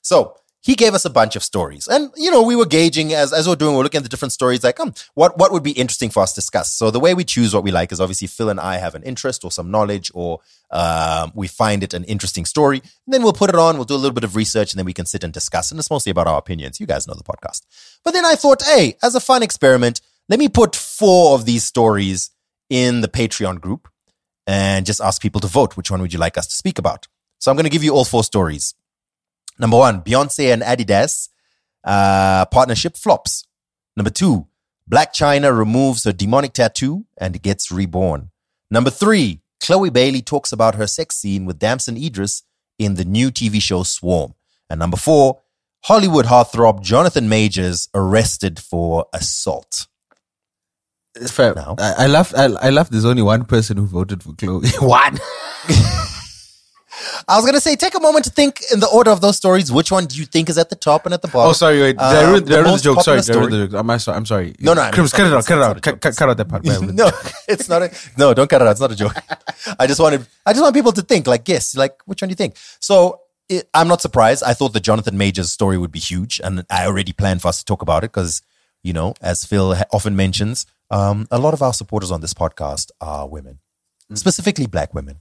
So 0.00 0.36
he 0.64 0.74
gave 0.74 0.94
us 0.94 1.04
a 1.04 1.10
bunch 1.10 1.36
of 1.36 1.44
stories, 1.44 1.86
and 1.86 2.10
you 2.16 2.30
know 2.30 2.42
we 2.42 2.56
were 2.56 2.64
gauging 2.64 3.12
as 3.12 3.34
as 3.34 3.46
we 3.46 3.52
we're 3.52 3.56
doing, 3.56 3.74
we 3.74 3.80
are 3.80 3.82
looking 3.82 3.98
at 3.98 4.02
the 4.02 4.08
different 4.08 4.32
stories, 4.32 4.64
like 4.64 4.80
um, 4.80 4.94
what 5.12 5.36
what 5.36 5.52
would 5.52 5.62
be 5.62 5.72
interesting 5.72 6.08
for 6.08 6.22
us 6.22 6.32
to 6.32 6.40
discuss. 6.40 6.72
So 6.72 6.90
the 6.90 6.98
way 6.98 7.12
we 7.12 7.22
choose 7.22 7.52
what 7.54 7.62
we 7.62 7.70
like 7.70 7.92
is 7.92 8.00
obviously 8.00 8.28
Phil 8.28 8.48
and 8.48 8.58
I 8.58 8.78
have 8.78 8.94
an 8.94 9.02
interest 9.02 9.44
or 9.44 9.52
some 9.52 9.70
knowledge, 9.70 10.10
or 10.14 10.40
um, 10.70 11.32
we 11.34 11.48
find 11.48 11.82
it 11.82 11.92
an 11.92 12.04
interesting 12.04 12.46
story. 12.46 12.78
And 12.78 13.12
then 13.12 13.22
we'll 13.22 13.34
put 13.34 13.50
it 13.50 13.56
on, 13.56 13.76
we'll 13.76 13.84
do 13.84 13.94
a 13.94 13.96
little 13.96 14.14
bit 14.14 14.24
of 14.24 14.36
research, 14.36 14.72
and 14.72 14.78
then 14.78 14.86
we 14.86 14.94
can 14.94 15.04
sit 15.04 15.22
and 15.22 15.34
discuss. 15.34 15.70
And 15.70 15.78
it's 15.78 15.90
mostly 15.90 16.10
about 16.10 16.26
our 16.26 16.38
opinions. 16.38 16.80
You 16.80 16.86
guys 16.86 17.06
know 17.06 17.14
the 17.14 17.22
podcast. 17.22 17.60
But 18.02 18.14
then 18.14 18.24
I 18.24 18.34
thought, 18.34 18.62
hey, 18.62 18.96
as 19.02 19.14
a 19.14 19.20
fun 19.20 19.42
experiment, 19.42 20.00
let 20.30 20.38
me 20.38 20.48
put 20.48 20.74
four 20.74 21.34
of 21.34 21.44
these 21.44 21.64
stories 21.64 22.30
in 22.70 23.02
the 23.02 23.08
Patreon 23.08 23.60
group 23.60 23.86
and 24.46 24.86
just 24.86 25.02
ask 25.02 25.20
people 25.20 25.42
to 25.42 25.46
vote. 25.46 25.76
Which 25.76 25.90
one 25.90 26.00
would 26.00 26.14
you 26.14 26.18
like 26.18 26.38
us 26.38 26.46
to 26.46 26.54
speak 26.54 26.78
about? 26.78 27.06
So 27.38 27.50
I'm 27.50 27.56
going 27.56 27.64
to 27.64 27.70
give 27.70 27.84
you 27.84 27.94
all 27.94 28.06
four 28.06 28.24
stories. 28.24 28.74
Number 29.58 29.76
one, 29.76 30.02
Beyonce 30.02 30.52
and 30.52 30.62
Adidas 30.62 31.28
uh, 31.84 32.46
partnership 32.46 32.96
flops. 32.96 33.46
Number 33.96 34.10
two, 34.10 34.48
Blac 34.90 35.14
Chyna 35.14 35.56
removes 35.56 36.04
her 36.04 36.12
demonic 36.12 36.52
tattoo 36.52 37.06
and 37.16 37.40
gets 37.42 37.70
reborn. 37.70 38.30
Number 38.70 38.90
three, 38.90 39.40
Chloe 39.62 39.90
Bailey 39.90 40.20
talks 40.20 40.52
about 40.52 40.74
her 40.74 40.86
sex 40.86 41.16
scene 41.16 41.44
with 41.44 41.58
Damson 41.58 41.96
Idris 41.96 42.42
in 42.78 42.94
the 42.94 43.04
new 43.04 43.30
TV 43.30 43.62
show 43.62 43.82
Swarm. 43.82 44.34
And 44.68 44.78
number 44.78 44.96
four, 44.96 45.40
Hollywood 45.84 46.26
heartthrob 46.26 46.82
Jonathan 46.82 47.28
Majors 47.28 47.88
arrested 47.94 48.58
for 48.58 49.06
assault. 49.12 49.86
It's 51.14 51.30
fair. 51.30 51.54
No. 51.54 51.76
I, 51.78 51.94
I 51.98 52.06
laugh. 52.08 52.34
I, 52.34 52.44
I 52.44 52.70
laugh. 52.70 52.88
There's 52.88 53.04
only 53.04 53.22
one 53.22 53.44
person 53.44 53.76
who 53.76 53.86
voted 53.86 54.22
for 54.22 54.32
Chloe. 54.32 54.68
one. 54.80 55.18
I 57.28 57.36
was 57.36 57.46
gonna 57.46 57.60
say, 57.60 57.76
take 57.76 57.94
a 57.94 58.00
moment 58.00 58.24
to 58.26 58.30
think 58.30 58.60
in 58.72 58.80
the 58.80 58.88
order 58.88 59.10
of 59.10 59.20
those 59.20 59.36
stories. 59.36 59.70
Which 59.72 59.90
one 59.90 60.06
do 60.06 60.16
you 60.16 60.24
think 60.26 60.48
is 60.48 60.58
at 60.58 60.70
the 60.70 60.76
top 60.76 61.04
and 61.06 61.14
at 61.14 61.22
the 61.22 61.28
bottom? 61.28 61.50
Oh, 61.50 61.52
sorry. 61.52 61.80
Wait, 61.80 61.96
Um, 61.98 62.26
ruin, 62.30 62.44
did 62.44 62.52
the 62.52 62.62
ruin 62.62 62.76
the 62.76 62.82
joke? 62.82 63.00
Sorry, 63.02 63.18
popular 63.18 63.22
did 63.22 63.30
I 63.30 63.38
ruin 63.38 63.50
story- 63.50 63.60
the 63.60 63.68
joke? 63.68 63.90
Am 63.90 63.98
sorry? 63.98 64.16
I'm 64.16 64.26
sorry. 64.26 64.54
No, 64.60 64.74
no, 64.74 64.80
I 64.82 64.84
mean, 64.86 64.92
Crims, 64.94 65.12
cut 65.12 65.26
it 65.26 65.32
out. 65.32 65.46
Cut 65.46 65.58
it 65.58 65.64
out. 65.64 65.82
Cut, 65.82 66.00
cut, 66.00 66.16
cut 66.16 66.28
out 66.30 66.36
that 66.36 66.48
part. 66.48 66.64
no, 66.94 67.10
it's 67.48 67.68
not 67.68 67.82
a 67.82 67.90
no. 68.18 68.34
Don't 68.34 68.48
cut 68.48 68.60
it 68.62 68.68
out. 68.68 68.72
It's 68.72 68.80
not 68.80 68.92
a 68.92 68.96
joke. 68.96 69.14
I 69.78 69.86
just 69.86 70.00
wanted. 70.00 70.26
I 70.44 70.52
just 70.52 70.62
want 70.62 70.74
people 70.74 70.92
to 70.92 71.02
think. 71.02 71.26
Like, 71.26 71.44
guess. 71.44 71.76
Like, 71.76 71.96
which 72.06 72.20
one 72.22 72.28
do 72.28 72.32
you 72.32 72.36
think? 72.36 72.56
So 72.80 73.20
it, 73.48 73.68
I'm 73.74 73.88
not 73.88 74.00
surprised. 74.00 74.42
I 74.44 74.54
thought 74.54 74.72
the 74.72 74.80
Jonathan 74.80 75.16
Majors 75.18 75.50
story 75.52 75.78
would 75.78 75.92
be 75.92 75.98
huge, 76.00 76.40
and 76.42 76.64
I 76.70 76.86
already 76.86 77.12
planned 77.12 77.42
for 77.42 77.48
us 77.48 77.58
to 77.58 77.64
talk 77.64 77.82
about 77.82 78.04
it 78.04 78.12
because 78.12 78.42
you 78.82 78.92
know, 78.92 79.14
as 79.22 79.44
Phil 79.44 79.74
ha- 79.74 79.84
often 79.92 80.14
mentions, 80.14 80.66
um, 80.90 81.26
a 81.30 81.38
lot 81.38 81.54
of 81.54 81.62
our 81.62 81.72
supporters 81.72 82.10
on 82.10 82.20
this 82.20 82.34
podcast 82.34 82.90
are 83.00 83.26
women, 83.26 83.60
specifically 84.12 84.66
black 84.66 84.92
women, 84.92 85.20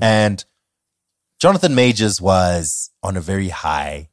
and 0.00 0.44
Jonathan 1.44 1.74
Majors 1.74 2.22
was 2.22 2.90
on 3.02 3.18
a 3.18 3.20
very 3.20 3.50
high 3.50 4.08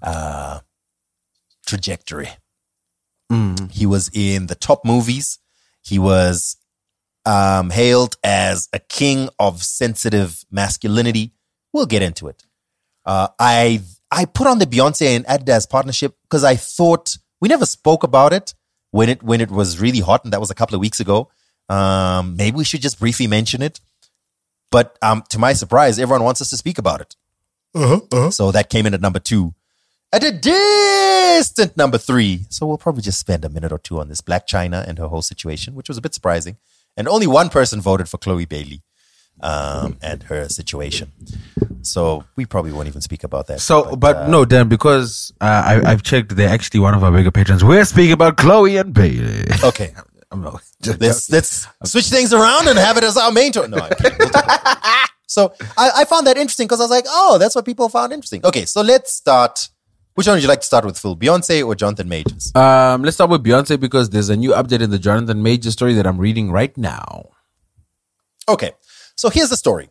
uh, 0.00 0.60
trajectory. 1.66 2.28
He 3.72 3.86
was 3.86 4.08
in 4.14 4.46
the 4.46 4.54
top 4.54 4.84
movies. 4.84 5.40
He 5.82 5.98
was 5.98 6.58
um, 7.26 7.70
hailed 7.70 8.14
as 8.22 8.68
a 8.72 8.78
king 8.78 9.30
of 9.40 9.64
sensitive 9.64 10.44
masculinity. 10.48 11.32
We'll 11.72 11.86
get 11.86 12.02
into 12.02 12.28
it. 12.28 12.44
Uh, 13.04 13.26
I 13.40 13.80
I 14.12 14.26
put 14.26 14.46
on 14.46 14.60
the 14.60 14.66
Beyonce 14.66 15.16
and 15.16 15.26
Adidas 15.26 15.68
partnership 15.68 16.14
because 16.22 16.44
I 16.44 16.54
thought 16.54 17.16
we 17.40 17.48
never 17.48 17.66
spoke 17.66 18.04
about 18.04 18.32
it 18.32 18.54
when 18.92 19.08
it 19.08 19.24
when 19.24 19.40
it 19.40 19.50
was 19.50 19.80
really 19.80 19.98
hot, 19.98 20.22
and 20.22 20.32
that 20.32 20.38
was 20.38 20.52
a 20.52 20.54
couple 20.54 20.76
of 20.76 20.80
weeks 20.80 21.00
ago. 21.00 21.30
Um, 21.68 22.36
maybe 22.36 22.58
we 22.58 22.64
should 22.64 22.80
just 22.80 23.00
briefly 23.00 23.26
mention 23.26 23.60
it. 23.60 23.80
But 24.70 24.96
um, 25.02 25.24
to 25.30 25.38
my 25.38 25.52
surprise, 25.52 25.98
everyone 25.98 26.24
wants 26.24 26.40
us 26.40 26.50
to 26.50 26.56
speak 26.56 26.78
about 26.78 27.00
it. 27.00 27.16
So 28.30 28.50
that 28.52 28.68
came 28.70 28.86
in 28.86 28.94
at 28.94 29.00
number 29.00 29.18
two. 29.18 29.54
At 30.12 30.24
a 30.24 30.32
distant 30.32 31.76
number 31.76 31.98
three. 31.98 32.46
So 32.48 32.66
we'll 32.66 32.78
probably 32.78 33.02
just 33.02 33.20
spend 33.20 33.44
a 33.44 33.48
minute 33.48 33.72
or 33.72 33.78
two 33.78 34.00
on 34.00 34.08
this 34.08 34.20
Blac 34.20 34.46
Chyna 34.46 34.86
and 34.86 34.98
her 34.98 35.06
whole 35.06 35.22
situation, 35.22 35.74
which 35.74 35.88
was 35.88 35.98
a 35.98 36.00
bit 36.00 36.14
surprising. 36.14 36.56
And 36.96 37.06
only 37.08 37.28
one 37.28 37.48
person 37.48 37.80
voted 37.80 38.08
for 38.08 38.18
Chloe 38.18 38.44
Bailey 38.44 38.82
um, 39.40 39.98
and 40.02 40.24
her 40.24 40.48
situation. 40.48 41.12
So 41.82 42.24
we 42.36 42.44
probably 42.44 42.72
won't 42.72 42.88
even 42.88 43.00
speak 43.00 43.22
about 43.24 43.46
that. 43.46 43.60
So, 43.60 43.96
but, 43.96 44.16
uh, 44.16 44.28
no, 44.28 44.44
Dan, 44.44 44.68
because 44.68 45.32
uh, 45.40 45.44
I, 45.84 45.92
I've 45.92 46.02
checked, 46.02 46.34
they're 46.36 46.48
actually 46.48 46.80
one 46.80 46.94
of 46.94 47.04
our 47.04 47.12
bigger 47.12 47.30
patrons. 47.30 47.64
We're 47.64 47.84
speaking 47.84 48.12
about 48.12 48.36
Chloe 48.36 48.76
and 48.76 48.92
Bailey. 48.92 49.44
Okay. 49.62 49.94
I'm 50.30 50.42
not. 50.42 50.62
Just, 50.82 51.00
Let's 51.00 51.30
let's 51.30 51.66
switch 51.84 52.08
things 52.08 52.32
around 52.32 52.68
and 52.68 52.78
have 52.78 52.96
it 52.96 53.04
as 53.04 53.16
our 53.16 53.32
main 53.32 53.52
tour. 53.52 53.66
No, 53.68 53.78
I'm 53.78 53.90
kidding. 53.90 54.16
We'll 54.18 54.28
talk 54.30 54.44
about 54.44 54.66
it. 55.04 55.10
so 55.26 55.52
I, 55.76 55.90
I 55.98 56.04
found 56.04 56.26
that 56.26 56.36
interesting 56.36 56.66
because 56.66 56.80
I 56.80 56.84
was 56.84 56.90
like, 56.90 57.06
oh, 57.08 57.38
that's 57.38 57.54
what 57.54 57.64
people 57.64 57.88
found 57.88 58.12
interesting. 58.12 58.44
Okay, 58.44 58.64
so 58.64 58.80
let's 58.82 59.12
start. 59.12 59.68
Which 60.14 60.26
one 60.26 60.36
would 60.36 60.42
you 60.42 60.48
like 60.48 60.60
to 60.60 60.66
start 60.66 60.84
with, 60.84 60.98
Phil? 60.98 61.16
Beyonce 61.16 61.64
or 61.64 61.74
Jonathan 61.74 62.08
Majors? 62.08 62.54
Um, 62.54 63.02
let's 63.02 63.16
start 63.16 63.30
with 63.30 63.42
Beyonce 63.44 63.78
because 63.78 64.10
there's 64.10 64.28
a 64.28 64.36
new 64.36 64.50
update 64.50 64.80
in 64.80 64.90
the 64.90 64.98
Jonathan 64.98 65.42
Major 65.42 65.70
story 65.70 65.94
that 65.94 66.06
I'm 66.06 66.18
reading 66.18 66.50
right 66.50 66.76
now. 66.76 67.30
Okay, 68.48 68.72
so 69.14 69.30
here's 69.30 69.50
the 69.50 69.56
story. 69.56 69.88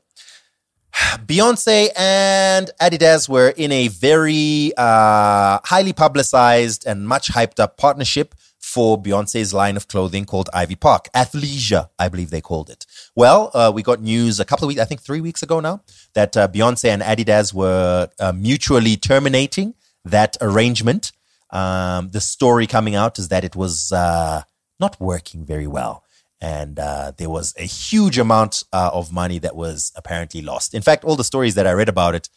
Beyonce 1.26 1.90
and 1.98 2.70
Adidas 2.82 3.30
were 3.30 3.50
in 3.50 3.72
a 3.72 3.88
very 3.88 4.74
uh, 4.78 5.60
highly 5.64 5.94
publicized 5.94 6.86
and 6.86 7.08
much 7.08 7.32
hyped 7.32 7.60
up 7.60 7.78
partnership 7.78 8.36
for 8.70 9.02
Beyonce's 9.02 9.54
line 9.54 9.76
of 9.76 9.88
clothing 9.88 10.26
called 10.26 10.50
Ivy 10.54 10.76
Park. 10.76 11.10
Athleisure, 11.16 11.90
I 11.98 12.08
believe 12.08 12.30
they 12.30 12.42
called 12.42 12.70
it. 12.70 12.86
Well, 13.16 13.50
uh, 13.54 13.72
we 13.74 13.82
got 13.82 14.02
news 14.02 14.40
a 14.40 14.46
couple 14.46 14.66
of 14.66 14.68
weeks, 14.70 14.82
I 14.82 14.86
think 14.86 15.02
three 15.02 15.22
weeks 15.22 15.42
ago 15.42 15.60
now, 15.60 15.82
that 16.14 16.38
uh, 16.38 16.48
Beyonce 16.48 16.90
and 16.90 17.02
Adidas 17.02 17.54
were 17.54 18.10
uh, 18.20 18.32
mutually 18.32 18.96
terminating 18.96 19.74
that 20.06 20.38
arrangement. 20.40 21.12
Um, 21.50 22.10
the 22.10 22.22
story 22.22 22.68
coming 22.68 22.96
out 22.96 23.18
is 23.18 23.30
that 23.30 23.44
it 23.44 23.56
was 23.56 23.92
uh, 23.92 24.44
not 24.80 25.00
working 25.02 25.46
very 25.46 25.68
well. 25.68 26.04
And 26.40 26.80
uh, 26.80 27.12
there 27.18 27.30
was 27.30 27.54
a 27.58 27.64
huge 27.64 28.18
amount 28.18 28.64
uh, 28.72 28.92
of 28.94 29.12
money 29.12 29.40
that 29.40 29.56
was 29.56 29.92
apparently 29.96 30.42
lost. 30.42 30.74
In 30.74 30.82
fact, 30.82 31.04
all 31.04 31.16
the 31.16 31.24
stories 31.24 31.56
that 31.56 31.68
I 31.68 31.72
read 31.72 31.90
about 31.90 32.16
it 32.16 32.30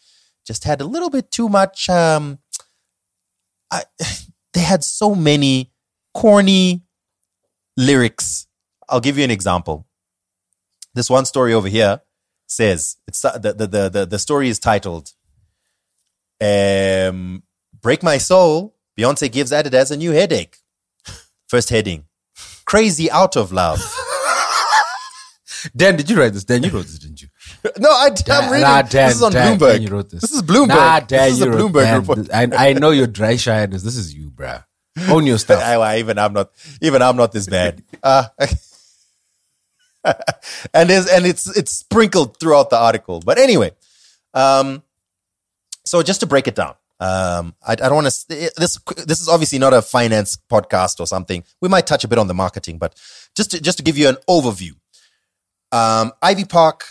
just 0.45 0.63
had 0.63 0.81
a 0.81 0.85
little 0.85 1.09
bit 1.09 1.31
too 1.31 1.47
much. 1.47 1.89
Um, 1.89 2.39
I, 3.71 3.83
they 4.53 4.61
had 4.61 4.83
so 4.83 5.15
many 5.15 5.72
corny 6.13 6.83
lyrics. 7.77 8.47
I'll 8.89 8.99
give 9.01 9.17
you 9.17 9.23
an 9.23 9.31
example. 9.31 9.87
This 10.93 11.09
one 11.09 11.25
story 11.25 11.53
over 11.53 11.67
here 11.67 12.01
says 12.47 12.97
it's 13.07 13.21
the 13.21 13.53
the 13.57 13.67
the 13.67 13.89
the, 13.89 14.05
the 14.05 14.19
story 14.19 14.47
is 14.49 14.59
titled 14.59 15.11
um, 16.41 17.43
"Break 17.81 18.03
My 18.03 18.17
Soul." 18.17 18.75
Beyonce 18.97 19.31
gives 19.31 19.51
Adidas 19.51 19.91
a 19.91 19.97
new 19.97 20.11
headache. 20.11 20.57
First 21.47 21.69
heading: 21.69 22.05
Crazy 22.65 23.09
out 23.09 23.35
of 23.35 23.51
love. 23.51 23.79
Dan, 25.75 25.95
did 25.95 26.09
you 26.09 26.19
write 26.19 26.33
this? 26.33 26.43
Dan, 26.43 26.61
you 26.63 26.69
wrote 26.71 26.83
this, 26.87 26.99
didn't 26.99 27.21
you? 27.21 27.29
No, 27.79 27.89
I, 27.89 28.09
I'm 28.29 28.51
reading. 28.51 28.61
Nah, 28.67 28.81
Dan, 28.81 29.07
this 29.07 29.15
is 29.15 29.23
on 29.23 29.31
Dan, 29.31 29.57
Bloomberg. 29.57 29.71
Dan, 29.73 29.81
you 29.81 29.87
wrote 29.87 30.09
this. 30.09 30.21
This 30.21 30.31
is 30.33 30.41
Bloomberg. 30.41 30.67
Nah, 30.67 30.99
Dan, 30.99 31.29
this 31.29 31.33
is 31.35 31.41
a 31.41 31.45
you 31.45 31.51
wrote- 31.51 31.71
Bloomberg 31.71 31.83
Dan, 31.83 31.99
report. 32.01 32.29
I, 32.33 32.69
I 32.69 32.73
know 32.73 32.89
your 32.91 33.07
dry 33.07 33.37
shyness. 33.37 33.81
This 33.81 33.95
is 33.95 34.13
you, 34.13 34.29
bruh. 34.29 34.65
Own 35.09 35.25
your 35.25 35.37
stuff. 35.37 35.61
I, 35.61 35.97
even 35.97 36.19
I'm 36.19 36.33
not 36.33 36.51
even 36.81 37.01
I'm 37.01 37.17
not 37.17 37.31
this 37.31 37.47
bad. 37.47 37.83
Uh, 38.03 38.25
and 40.73 40.89
there's 40.89 41.07
and 41.09 41.25
it's 41.25 41.55
it's 41.57 41.71
sprinkled 41.71 42.39
throughout 42.39 42.69
the 42.69 42.77
article. 42.77 43.19
But 43.19 43.39
anyway, 43.39 43.71
um, 44.33 44.83
so 45.85 46.03
just 46.03 46.19
to 46.19 46.27
break 46.27 46.47
it 46.47 46.55
down, 46.55 46.75
um, 46.99 47.55
I, 47.65 47.73
I 47.73 47.75
don't 47.75 47.95
want 47.95 48.07
to. 48.07 48.51
This 48.57 48.77
this 49.05 49.21
is 49.21 49.29
obviously 49.29 49.59
not 49.59 49.73
a 49.73 49.81
finance 49.81 50.37
podcast 50.51 50.99
or 50.99 51.07
something. 51.07 51.43
We 51.59 51.69
might 51.69 51.87
touch 51.87 52.03
a 52.03 52.07
bit 52.07 52.19
on 52.19 52.27
the 52.27 52.33
marketing, 52.33 52.77
but 52.77 52.95
just 53.35 53.51
to, 53.51 53.61
just 53.61 53.77
to 53.79 53.83
give 53.83 53.97
you 53.97 54.09
an 54.09 54.17
overview, 54.29 54.73
um, 55.71 56.11
Ivy 56.21 56.45
Park. 56.45 56.85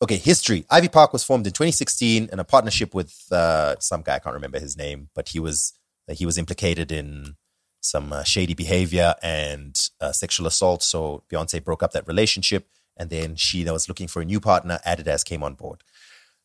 Okay, 0.00 0.16
history. 0.16 0.64
Ivy 0.70 0.88
Park 0.88 1.12
was 1.12 1.24
formed 1.24 1.46
in 1.46 1.52
2016 1.52 2.28
in 2.32 2.38
a 2.38 2.44
partnership 2.44 2.94
with 2.94 3.20
uh, 3.32 3.74
some 3.80 4.02
guy. 4.02 4.14
I 4.14 4.18
can't 4.20 4.34
remember 4.34 4.60
his 4.60 4.76
name, 4.76 5.08
but 5.14 5.30
he 5.30 5.40
was 5.40 5.72
he 6.12 6.24
was 6.24 6.38
implicated 6.38 6.92
in 6.92 7.34
some 7.80 8.12
uh, 8.12 8.22
shady 8.22 8.54
behavior 8.54 9.14
and 9.22 9.76
uh, 10.00 10.12
sexual 10.12 10.46
assault. 10.46 10.84
So 10.84 11.24
Beyonce 11.30 11.62
broke 11.62 11.82
up 11.82 11.92
that 11.92 12.06
relationship, 12.06 12.68
and 12.96 13.10
then 13.10 13.34
she 13.34 13.64
that 13.64 13.72
was 13.72 13.88
looking 13.88 14.06
for 14.06 14.22
a 14.22 14.24
new 14.24 14.38
partner. 14.38 14.78
Adidas 14.86 15.24
came 15.24 15.42
on 15.42 15.54
board. 15.54 15.82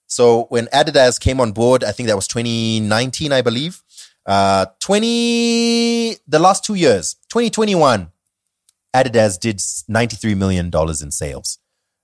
So 0.07 0.45
when 0.49 0.65
Adidas 0.67 1.19
came 1.19 1.39
on 1.39 1.51
board, 1.51 1.83
I 1.83 1.91
think 1.91 2.07
that 2.07 2.15
was 2.15 2.27
2019, 2.27 3.31
I 3.31 3.41
believe. 3.41 3.83
Uh, 4.25 4.65
20 4.79 6.15
the 6.27 6.39
last 6.39 6.65
two 6.65 6.73
years, 6.73 7.15
2021, 7.29 8.11
Adidas 8.95 9.39
did 9.39 9.61
93 9.87 10.33
million 10.33 10.71
dollars 10.71 11.03
in 11.03 11.11
sales. 11.11 11.59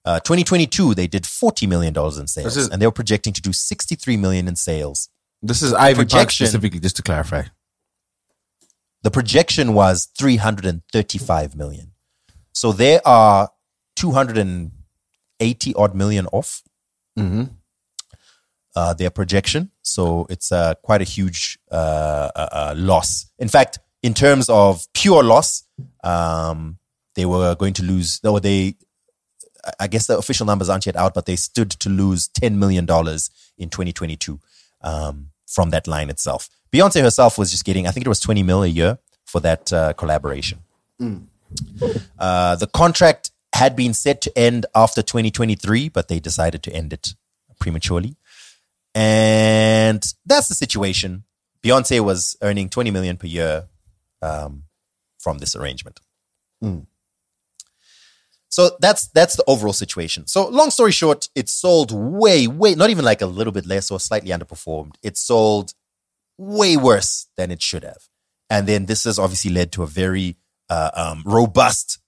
Uh, 0.05 0.19
2022, 0.21 0.93
they 0.95 1.07
did 1.07 1.25
40 1.25 1.67
million 1.67 1.93
dollars 1.93 2.17
in 2.17 2.27
sales, 2.27 2.55
is- 2.57 2.69
and 2.69 2.81
they 2.81 2.85
were 2.87 2.91
projecting 2.91 3.33
to 3.33 3.41
do 3.41 3.51
63 3.53 4.17
million 4.17 4.47
in 4.47 4.55
sales. 4.55 5.09
This 5.41 5.61
is 5.61 5.73
Ivy 5.73 5.95
Park 6.05 6.05
specifically, 6.45 6.79
just 6.79 6.95
to 6.97 7.01
clarify. 7.03 7.43
The 9.03 9.11
projection 9.11 9.73
was 9.73 10.09
335 10.17 11.55
million. 11.55 11.91
So 12.53 12.71
there 12.73 13.01
are 13.07 13.49
280 13.95 15.75
odd 15.75 15.95
million 15.95 16.27
off 16.27 16.61
Mm-hmm. 17.17 17.43
uh, 18.75 18.93
their 18.93 19.09
projection. 19.09 19.71
So 19.81 20.25
it's 20.29 20.51
uh, 20.53 20.75
quite 20.83 21.01
a 21.01 21.05
huge 21.05 21.59
uh, 21.71 22.29
uh, 22.35 22.49
uh, 22.51 22.73
loss. 22.77 23.29
In 23.39 23.49
fact, 23.49 23.79
in 24.03 24.13
terms 24.13 24.47
of 24.49 24.85
pure 24.93 25.21
loss, 25.23 25.63
um, 26.03 26.77
they 27.15 27.25
were 27.25 27.55
going 27.55 27.73
to 27.73 27.83
lose, 27.83 28.19
though 28.21 28.39
they, 28.39 28.75
I- 29.79 29.87
guess 29.87 30.07
the 30.07 30.17
official 30.17 30.45
numbers 30.45 30.69
aren't 30.69 30.85
yet 30.85 30.95
out, 30.95 31.13
but 31.13 31.25
they 31.25 31.35
stood 31.35 31.71
to 31.71 31.89
lose 31.89 32.27
$10 32.29 32.55
million 32.55 32.83
in 32.83 33.69
2022 33.69 34.39
um, 34.81 35.29
from 35.47 35.69
that 35.71 35.87
line 35.87 36.09
itself. 36.09 36.49
Beyonce 36.71 37.01
herself 37.01 37.37
was 37.37 37.51
just 37.51 37.65
getting, 37.65 37.87
I 37.87 37.91
think 37.91 38.05
it 38.05 38.09
was 38.09 38.19
20 38.19 38.43
mil 38.43 38.63
a 38.63 38.67
year 38.67 38.99
for 39.25 39.39
that 39.41 39.73
uh, 39.73 39.93
collaboration. 39.93 40.59
Uh, 42.19 42.55
the 42.55 42.67
contract 42.67 43.31
had 43.53 43.75
been 43.75 43.93
set 43.93 44.21
to 44.21 44.37
end 44.37 44.65
after 44.75 45.01
2023, 45.01 45.89
but 45.89 46.07
they 46.07 46.19
decided 46.19 46.61
to 46.63 46.71
end 46.71 46.93
it 46.93 47.15
prematurely. 47.59 48.15
And 48.95 50.03
that's 50.25 50.47
the 50.47 50.55
situation. 50.55 51.23
Beyonce 51.63 51.99
was 51.99 52.37
earning 52.41 52.69
20 52.69 52.91
million 52.91 53.17
per 53.17 53.27
year 53.27 53.67
um, 54.21 54.63
from 55.19 55.39
this 55.39 55.55
arrangement. 55.55 55.99
So 58.59 58.75
that's 58.81 59.07
that's 59.07 59.37
the 59.37 59.45
overall 59.47 59.71
situation. 59.71 60.27
So 60.27 60.49
long 60.49 60.69
story 60.69 60.91
short, 60.91 61.29
it 61.33 61.47
sold 61.47 61.93
way, 61.93 62.45
way, 62.45 62.75
not 62.75 62.89
even 62.89 63.05
like 63.05 63.21
a 63.21 63.25
little 63.25 63.53
bit 63.53 63.65
less 63.65 63.89
or 63.89 64.01
slightly 64.01 64.31
underperformed. 64.31 64.95
It 65.01 65.15
sold 65.15 65.73
way 66.37 66.75
worse 66.75 67.27
than 67.37 67.51
it 67.51 67.61
should 67.61 67.85
have. 67.85 68.09
And 68.49 68.67
then 68.67 68.85
this 68.85 69.05
has 69.05 69.17
obviously 69.17 69.51
led 69.51 69.71
to 69.71 69.83
a 69.83 69.87
very 69.87 70.35
uh, 70.69 70.91
um, 70.93 71.23
robust 71.25 71.99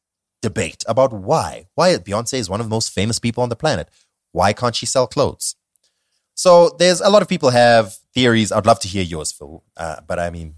debate 0.41 0.83
about 0.89 1.13
why. 1.13 1.67
Why 1.75 1.95
Beyonce 1.95 2.33
is 2.33 2.49
one 2.49 2.59
of 2.59 2.65
the 2.65 2.75
most 2.75 2.91
famous 2.91 3.17
people 3.17 3.43
on 3.43 3.47
the 3.47 3.55
planet. 3.55 3.87
Why 4.33 4.51
can't 4.51 4.75
she 4.75 4.85
sell 4.85 5.07
clothes? 5.07 5.55
So 6.35 6.75
there's 6.77 6.99
a 6.99 7.09
lot 7.09 7.21
of 7.21 7.29
people 7.29 7.51
have 7.51 7.95
theories. 8.13 8.51
I'd 8.51 8.65
love 8.65 8.81
to 8.81 8.89
hear 8.89 9.03
yours, 9.03 9.31
Phil. 9.31 9.63
Uh, 9.77 10.01
but 10.05 10.19
I 10.19 10.29
mean, 10.29 10.55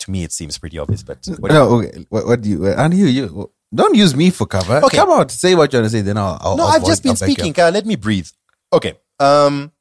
to 0.00 0.10
me, 0.10 0.24
it 0.24 0.32
seems 0.32 0.58
pretty 0.58 0.78
obvious. 0.78 1.02
But 1.02 1.26
what, 1.38 1.52
no, 1.52 1.62
okay. 1.78 2.04
What, 2.10 2.26
what 2.26 2.42
do 2.42 2.50
you? 2.50 2.66
And 2.66 2.92
you, 2.92 3.06
you 3.06 3.50
don't 3.74 3.94
use 3.94 4.14
me 4.16 4.30
for 4.30 4.46
cover. 4.46 4.80
Okay. 4.84 4.96
come 4.96 5.10
on, 5.10 5.28
say 5.28 5.54
what 5.54 5.72
you 5.72 5.78
want 5.78 5.90
to 5.90 5.96
say. 5.96 6.02
Then 6.02 6.16
I'll. 6.16 6.38
I'll 6.40 6.56
no, 6.56 6.64
I'll 6.64 6.72
I've 6.72 6.84
just 6.84 7.02
been 7.02 7.10
I'll 7.10 7.16
back 7.16 7.28
you 7.28 7.34
speaking. 7.34 7.52
Kyle. 7.52 7.70
Let 7.70 7.86
me 7.86 7.96
breathe. 7.96 8.28
Okay. 8.72 8.94
Um. 9.18 9.72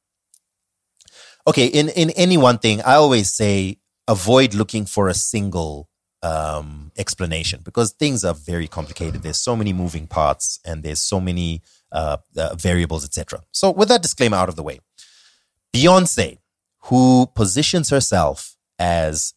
Okay. 1.48 1.66
In 1.66 1.90
in 1.90 2.12
any 2.12 2.38
one 2.38 2.60
thing, 2.60 2.82
I 2.82 2.96
always 2.96 3.32
say 3.34 3.78
avoid 4.08 4.54
looking 4.54 4.86
for 4.86 5.08
a 5.08 5.14
single 5.14 5.90
um, 6.22 6.92
explanation 6.98 7.62
because 7.64 7.92
things 7.92 8.26
are 8.26 8.34
very 8.34 8.68
complicated. 8.68 9.24
There's 9.24 9.40
so 9.40 9.56
many 9.56 9.74
moving 9.74 10.08
parts 10.08 10.60
and 10.66 10.84
there's 10.84 11.00
so 11.00 11.20
many 11.20 11.62
uh, 11.92 12.18
uh, 12.36 12.56
variables, 12.56 13.06
etc. 13.06 13.44
So, 13.52 13.72
with 13.72 13.90
that 13.90 14.02
disclaimer 14.02 14.38
out 14.38 14.50
of 14.50 14.56
the 14.56 14.64
way, 14.64 14.80
Beyonce, 15.74 16.40
who 16.84 17.28
positions 17.36 17.90
herself 17.90 18.56
as 18.78 19.34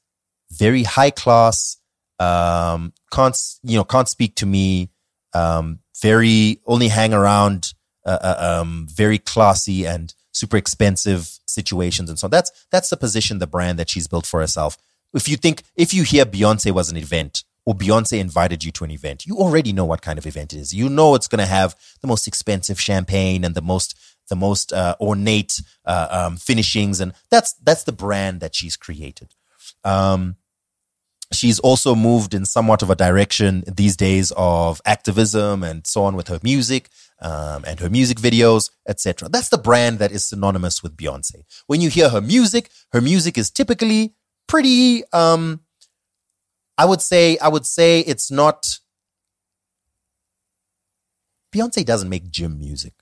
very 0.51 0.83
high 0.83 1.11
class, 1.11 1.79
um, 2.19 2.93
can't 3.13 3.37
you 3.63 3.77
know 3.77 3.85
can't 3.85 4.09
speak 4.09 4.35
to 4.37 4.47
me, 4.47 4.91
um, 5.35 5.81
very 6.01 6.61
only 6.67 6.89
hang 6.89 7.13
around 7.13 7.75
uh, 8.05 8.19
uh, 8.21 8.61
um, 8.61 8.87
very 8.91 9.19
classy 9.19 9.87
and 9.87 10.15
super 10.33 10.57
expensive 10.57 11.39
situations 11.47 12.09
and 12.09 12.19
so 12.19 12.27
on. 12.27 12.31
That's 12.31 12.51
that's 12.71 12.91
the 12.91 12.97
position, 12.97 13.39
the 13.39 13.47
brand 13.47 13.79
that 13.79 13.91
she's 13.91 14.09
built 14.09 14.27
for 14.27 14.41
herself. 14.41 14.77
If 15.15 15.29
you 15.29 15.37
think 15.37 15.63
if 15.77 15.93
you 15.95 16.03
hear 16.03 16.25
Beyonce 16.25 16.73
was 16.73 16.91
an 16.91 16.97
event 16.97 17.45
or 17.65 17.75
Beyonce 17.75 18.19
invited 18.19 18.65
you 18.65 18.73
to 18.73 18.85
an 18.85 18.91
event, 18.91 19.27
you 19.27 19.37
already 19.37 19.73
know 19.73 19.85
what 19.85 20.03
kind 20.03 20.19
of 20.19 20.27
event 20.27 20.53
it 20.53 20.59
is. 20.59 20.75
You 20.75 20.89
know 20.89 21.15
it's 21.15 21.29
going 21.29 21.39
to 21.39 21.47
have 21.47 21.77
the 22.01 22.09
most 22.09 22.27
expensive 22.27 22.81
champagne 22.81 23.45
and 23.45 23.55
the 23.55 23.63
most 23.63 23.95
the 24.29 24.37
most 24.37 24.73
uh, 24.73 24.97
ornate 25.01 25.61
uh, 25.85 26.09
um, 26.11 26.37
finishings, 26.37 27.01
and 27.01 27.13
that's 27.31 27.53
that's 27.63 27.85
the 27.85 27.93
brand 27.93 28.41
that 28.41 28.55
she's 28.55 28.77
created. 28.77 29.35
Um, 29.85 30.37
she's 31.35 31.59
also 31.59 31.95
moved 31.95 32.35
in 32.35 32.45
somewhat 32.45 32.83
of 32.83 32.91
a 32.91 32.95
direction 32.95 33.65
these 33.67 33.97
days 33.97 34.33
of 34.37 34.81
activism 34.85 35.63
and 35.63 35.87
so 35.87 36.05
on 36.05 36.17
with 36.17 36.29
her 36.29 36.41
music 36.43 36.89
um, 37.21 37.65
and 37.67 37.81
her 37.81 37.89
music 37.89 38.19
videos, 38.19 38.71
etc. 38.89 39.29
That's 39.29 39.49
the 39.49 39.59
brand 39.59 39.99
that 40.01 40.13
is 40.13 40.25
synonymous 40.25 40.83
with 40.83 40.97
Beyonce. 40.97 41.45
When 41.67 41.81
you 41.81 41.89
hear 41.89 42.09
her 42.09 42.21
music, 42.21 42.71
her 42.93 43.01
music 43.01 43.39
is 43.39 43.51
typically 43.51 44.15
pretty. 44.49 45.05
Um, 45.13 45.61
I 46.77 46.85
would 46.85 47.01
say, 47.01 47.39
I 47.39 47.49
would 47.49 47.67
say 47.67 48.01
it's 48.01 48.31
not. 48.31 48.79
Beyonce 51.55 51.85
doesn't 51.85 52.09
make 52.09 52.31
gym 52.31 52.59
music. 52.59 52.95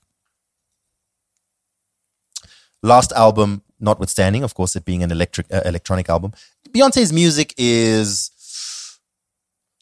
Last 2.83 3.11
album, 3.13 3.63
notwithstanding, 3.79 4.43
of 4.43 4.53
course, 4.53 4.75
it 4.75 4.85
being 4.85 5.03
an 5.03 5.11
electric 5.11 5.51
uh, 5.53 5.61
electronic 5.65 6.09
album, 6.09 6.33
Beyonce's 6.73 7.11
music 7.11 7.53
is 7.57 8.31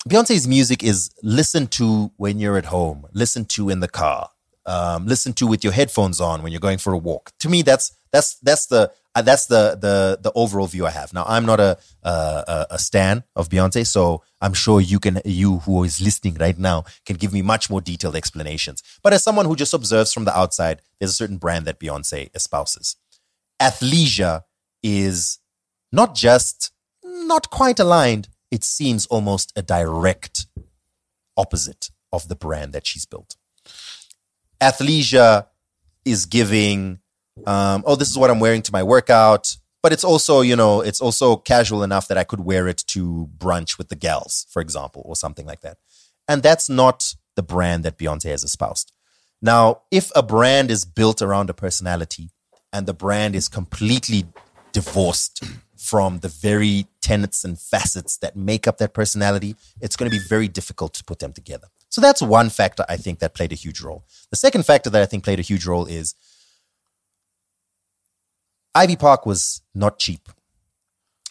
Beyonce's 0.08 0.48
music 0.48 0.84
is 0.84 1.12
listened 1.22 1.72
to 1.72 2.12
when 2.18 2.40
you're 2.40 2.58
at 2.58 2.66
home, 2.66 3.06
listened 3.14 3.50
to 3.50 3.70
in 3.70 3.80
the 3.80 3.88
car, 3.88 4.30
um, 4.66 5.06
listened 5.06 5.38
to 5.38 5.46
with 5.48 5.64
your 5.64 5.74
headphones 5.74 6.20
on 6.22 6.42
when 6.42 6.52
you're 6.52 6.60
going 6.62 6.78
for 6.78 6.94
a 6.94 6.98
walk. 6.98 7.32
To 7.40 7.50
me, 7.50 7.62
that's 7.62 7.92
that's 8.12 8.36
that's 8.40 8.66
the 8.68 8.92
uh, 9.14 9.22
that's 9.22 9.46
the 9.48 9.78
the 9.80 10.18
the 10.22 10.32
overall 10.34 10.68
view 10.68 10.86
I 10.88 10.92
have. 10.92 11.14
Now, 11.14 11.26
I'm 11.28 11.46
not 11.46 11.60
a 11.60 11.78
a, 12.02 12.10
a- 12.10 12.68
a 12.72 12.80
stan 12.80 13.24
of 13.36 13.50
Beyonce, 13.50 13.86
so 13.86 14.24
I'm 14.42 14.54
sure 14.54 14.80
you 14.82 15.00
can 15.00 15.22
you 15.26 15.60
who 15.60 15.84
is 15.84 16.02
listening 16.02 16.36
right 16.36 16.58
now 16.58 16.86
can 17.06 17.18
give 17.18 17.34
me 17.34 17.42
much 17.44 17.70
more 17.70 17.82
detailed 17.82 18.16
explanations. 18.16 18.82
But 19.04 19.14
as 19.14 19.24
someone 19.24 19.46
who 19.46 19.56
just 19.56 19.74
observes 19.74 20.12
from 20.14 20.26
the 20.26 20.36
outside, 20.36 20.82
there's 21.00 21.12
a 21.12 21.16
certain 21.16 21.38
brand 21.38 21.66
that 21.66 21.80
Beyonce 21.80 22.32
espouses. 22.34 22.96
Athleisure 23.62 24.44
is 24.82 25.40
not 25.92 26.16
just 26.16 26.72
not 27.30 27.50
quite 27.50 27.80
aligned, 27.80 28.28
it 28.52 28.66
seems 28.66 29.06
almost 29.06 29.54
a 29.56 29.62
direct 29.62 30.48
opposite 31.38 31.92
of 32.12 32.28
the 32.28 32.36
brand 32.36 32.74
that 32.74 32.86
she's 32.86 33.06
built. 33.06 33.38
Athleisure 34.60 35.46
is 36.04 36.26
giving, 36.26 37.00
um, 37.46 37.84
oh, 37.88 37.96
this 37.96 38.10
is 38.10 38.18
what 38.18 38.30
I'm 38.30 38.42
wearing 38.42 38.64
to 38.64 38.74
my 38.74 38.84
workout, 38.84 39.56
but 39.82 39.94
it's 39.94 40.04
also, 40.04 40.42
you 40.42 40.58
know, 40.58 40.82
it's 40.82 41.00
also 41.00 41.38
casual 41.38 41.84
enough 41.84 42.10
that 42.10 42.18
I 42.18 42.26
could 42.26 42.42
wear 42.42 42.68
it 42.68 42.84
to 42.88 43.30
brunch 43.38 43.78
with 43.78 43.88
the 43.88 43.96
gals, 43.96 44.46
for 44.50 44.62
example, 44.62 45.04
or 45.06 45.16
something 45.16 45.46
like 45.46 45.62
that. 45.62 45.78
And 46.28 46.44
that's 46.44 46.70
not 46.70 47.16
the 47.36 47.44
brand 47.44 47.86
that 47.86 47.98
Beyonce 47.98 48.30
has 48.32 48.44
espoused. 48.44 48.92
Now, 49.42 49.84
if 49.90 50.12
a 50.16 50.24
brand 50.24 50.70
is 50.70 50.84
built 50.84 51.22
around 51.22 51.50
a 51.50 51.54
personality 51.54 52.32
and 52.74 52.86
the 52.86 52.94
brand 52.94 53.36
is 53.36 53.48
completely 53.48 54.26
divorced 54.74 55.44
from 55.80 56.20
the 56.20 56.28
very 56.28 56.88
tenets 57.02 57.44
and 57.44 57.58
facets 57.58 58.18
that 58.18 58.36
make 58.36 58.68
up 58.68 58.78
that 58.78 58.94
personality, 58.94 59.56
it's 59.82 59.96
going 59.96 60.12
to 60.12 60.16
be 60.16 60.24
very 60.28 60.48
difficult 60.48 60.94
to 60.94 61.04
put 61.04 61.20
them 61.20 61.32
together. 61.32 61.68
So 61.88 62.02
that's 62.02 62.22
one 62.22 62.50
factor 62.50 62.84
I 62.90 62.98
think 62.98 63.20
that 63.20 63.34
played 63.34 63.52
a 63.52 63.56
huge 63.56 63.82
role. 63.82 64.04
The 64.30 64.36
second 64.36 64.66
factor 64.66 64.90
that 64.90 65.02
I 65.02 65.06
think 65.06 65.24
played 65.24 65.40
a 65.40 65.44
huge 65.44 65.66
role 65.66 65.86
is 65.86 66.16
Ivy 68.76 68.98
Park 68.98 69.26
was 69.26 69.62
not 69.74 69.98
cheap. 70.00 70.30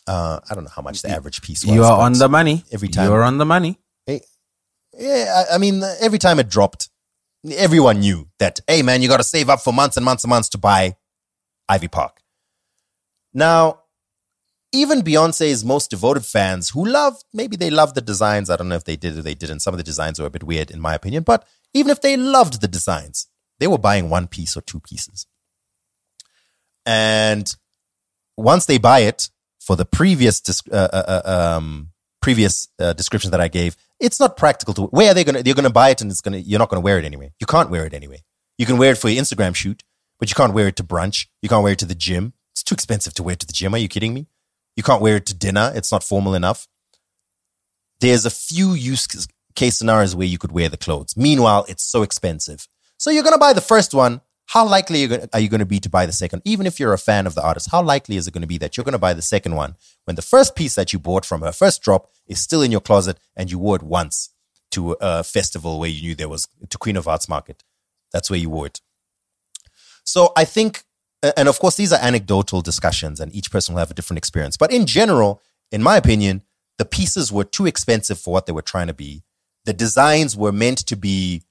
Uh, 0.06 0.40
I 0.50 0.54
don't 0.54 0.64
know 0.64 0.70
how 0.74 0.82
much 0.82 1.02
the 1.02 1.10
average 1.10 1.42
piece 1.42 1.64
was. 1.64 1.74
You 1.74 1.84
are 1.84 2.00
on 2.00 2.14
the 2.14 2.28
money. 2.28 2.64
every 2.72 2.88
time. 2.88 3.06
You're 3.06 3.22
on 3.22 3.36
the 3.36 3.44
money. 3.44 3.78
Yeah, 4.98 5.44
I, 5.50 5.54
I 5.54 5.58
mean, 5.58 5.82
every 6.00 6.18
time 6.18 6.40
it 6.40 6.48
dropped, 6.48 6.88
everyone 7.52 8.00
knew 8.00 8.28
that, 8.38 8.58
hey, 8.66 8.82
man, 8.82 9.00
you 9.02 9.08
got 9.08 9.18
to 9.18 9.24
save 9.24 9.48
up 9.48 9.60
for 9.60 9.72
months 9.72 9.96
and 9.96 10.04
months 10.04 10.24
and 10.24 10.30
months 10.30 10.48
to 10.50 10.58
buy 10.58 10.96
Ivy 11.68 11.88
Park. 11.88 12.20
Now, 13.32 13.82
even 14.72 15.00
Beyonce's 15.00 15.64
most 15.64 15.90
devoted 15.90 16.24
fans 16.24 16.70
who 16.70 16.84
love, 16.84 17.16
maybe 17.32 17.56
they 17.56 17.70
love 17.70 17.94
the 17.94 18.00
designs. 18.00 18.50
I 18.50 18.56
don't 18.56 18.68
know 18.68 18.74
if 18.74 18.84
they 18.84 18.96
did 18.96 19.16
or 19.16 19.22
they 19.22 19.34
didn't. 19.34 19.60
Some 19.60 19.74
of 19.74 19.78
the 19.78 19.84
designs 19.84 20.18
were 20.18 20.26
a 20.26 20.30
bit 20.30 20.44
weird, 20.44 20.70
in 20.70 20.80
my 20.80 20.94
opinion. 20.94 21.22
But 21.22 21.46
even 21.72 21.90
if 21.90 22.00
they 22.00 22.16
loved 22.16 22.60
the 22.60 22.68
designs, 22.68 23.28
they 23.58 23.66
were 23.66 23.78
buying 23.78 24.10
one 24.10 24.26
piece 24.26 24.56
or 24.56 24.60
two 24.60 24.80
pieces. 24.80 25.26
And 26.84 27.54
once 28.36 28.66
they 28.66 28.78
buy 28.78 29.00
it 29.00 29.30
for 29.60 29.76
the 29.76 29.84
previous 29.84 30.42
uh, 30.70 30.74
uh, 30.74 31.20
uh, 31.24 31.56
um, 31.56 31.90
previous 32.20 32.68
uh, 32.78 32.92
description 32.92 33.30
that 33.30 33.40
I 33.40 33.48
gave, 33.48 33.76
it's 34.00 34.20
not 34.20 34.36
practical 34.36 34.74
to. 34.74 34.82
Where 34.84 35.10
are 35.10 35.14
they 35.14 35.24
gonna? 35.24 35.42
You're 35.44 35.54
gonna 35.54 35.70
buy 35.70 35.90
it, 35.90 36.00
and 36.00 36.10
it's 36.10 36.20
gonna. 36.20 36.38
You're 36.38 36.58
not 36.58 36.68
gonna 36.68 36.80
wear 36.80 36.98
it 36.98 37.04
anyway. 37.04 37.32
You 37.40 37.46
can't 37.46 37.68
wear 37.68 37.84
it 37.84 37.94
anyway. 37.94 38.22
You 38.56 38.66
can 38.66 38.78
wear 38.78 38.92
it 38.92 38.98
for 38.98 39.08
your 39.08 39.22
Instagram 39.22 39.54
shoot, 39.54 39.82
but 40.18 40.30
you 40.30 40.34
can't 40.34 40.54
wear 40.54 40.68
it 40.68 40.76
to 40.76 40.84
brunch. 40.84 41.26
You 41.42 41.48
can't 41.48 41.62
wear 41.62 41.72
it 41.72 41.78
to 41.80 41.86
the 41.86 41.94
gym. 41.94 42.32
It's 42.54 42.62
too 42.62 42.74
expensive 42.74 43.14
to 43.14 43.22
wear 43.22 43.36
to 43.36 43.46
the 43.46 43.52
gym. 43.52 43.74
Are 43.74 43.78
you 43.78 43.88
kidding 43.88 44.14
me? 44.14 44.26
You 44.78 44.84
can't 44.84 45.02
wear 45.02 45.16
it 45.16 45.26
to 45.26 45.34
dinner. 45.34 45.72
It's 45.74 45.90
not 45.90 46.04
formal 46.04 46.36
enough. 46.36 46.68
There's 47.98 48.24
a 48.24 48.30
few 48.30 48.74
use 48.74 49.08
case 49.56 49.76
scenarios 49.76 50.14
where 50.14 50.28
you 50.28 50.38
could 50.38 50.52
wear 50.52 50.68
the 50.68 50.76
clothes. 50.76 51.16
Meanwhile, 51.16 51.66
it's 51.68 51.82
so 51.82 52.02
expensive. 52.02 52.68
So 52.96 53.10
you're 53.10 53.24
gonna 53.24 53.38
buy 53.38 53.52
the 53.54 53.60
first 53.60 53.92
one. 53.92 54.20
How 54.46 54.64
likely 54.64 55.00
are 55.00 55.02
you 55.02 55.08
gonna- 55.08 55.28
are 55.32 55.40
you 55.40 55.48
going 55.48 55.58
to 55.58 55.66
be 55.66 55.80
to 55.80 55.90
buy 55.90 56.06
the 56.06 56.12
second? 56.12 56.42
Even 56.44 56.64
if 56.64 56.78
you're 56.78 56.92
a 56.92 56.98
fan 56.98 57.26
of 57.26 57.34
the 57.34 57.42
artist, 57.42 57.70
how 57.72 57.82
likely 57.82 58.16
is 58.16 58.28
it 58.28 58.30
going 58.30 58.42
to 58.42 58.46
be 58.54 58.56
that 58.58 58.76
you're 58.76 58.84
going 58.84 58.92
to 58.92 58.98
buy 58.98 59.12
the 59.14 59.20
second 59.20 59.56
one 59.56 59.76
when 60.04 60.14
the 60.16 60.22
first 60.22 60.54
piece 60.54 60.74
that 60.76 60.92
you 60.92 60.98
bought 61.00 61.26
from 61.26 61.42
her 61.42 61.52
first 61.52 61.82
drop 61.82 62.08
is 62.26 62.40
still 62.40 62.62
in 62.62 62.70
your 62.70 62.80
closet 62.80 63.18
and 63.36 63.50
you 63.50 63.58
wore 63.58 63.76
it 63.76 63.82
once 63.82 64.30
to 64.70 64.92
a 65.00 65.22
festival 65.24 65.78
where 65.78 65.90
you 65.90 66.00
knew 66.00 66.14
there 66.14 66.30
was 66.30 66.46
to 66.70 66.78
Queen 66.78 66.96
of 66.96 67.06
Arts 67.06 67.28
Market? 67.28 67.62
That's 68.12 68.30
where 68.30 68.38
you 68.38 68.48
wore 68.48 68.66
it. 68.66 68.80
So 70.04 70.32
I 70.34 70.44
think, 70.46 70.84
and 71.22 71.48
of 71.48 71.58
course, 71.58 71.76
these 71.76 71.92
are 71.92 71.98
anecdotal 72.00 72.60
discussions 72.60 73.20
and 73.20 73.34
each 73.34 73.50
person 73.50 73.74
will 73.74 73.80
have 73.80 73.90
a 73.90 73.94
different 73.94 74.18
experience. 74.18 74.56
But 74.56 74.72
in 74.72 74.86
general, 74.86 75.42
in 75.72 75.82
my 75.82 75.96
opinion, 75.96 76.42
the 76.78 76.84
pieces 76.84 77.32
were 77.32 77.44
too 77.44 77.66
expensive 77.66 78.18
for 78.18 78.32
what 78.32 78.46
they 78.46 78.52
were 78.52 78.62
trying 78.62 78.86
to 78.86 78.94
be. 78.94 79.22
The 79.64 79.72
designs 79.72 80.36
were 80.36 80.52
meant 80.52 80.78
to 80.86 80.96
be 80.96 81.42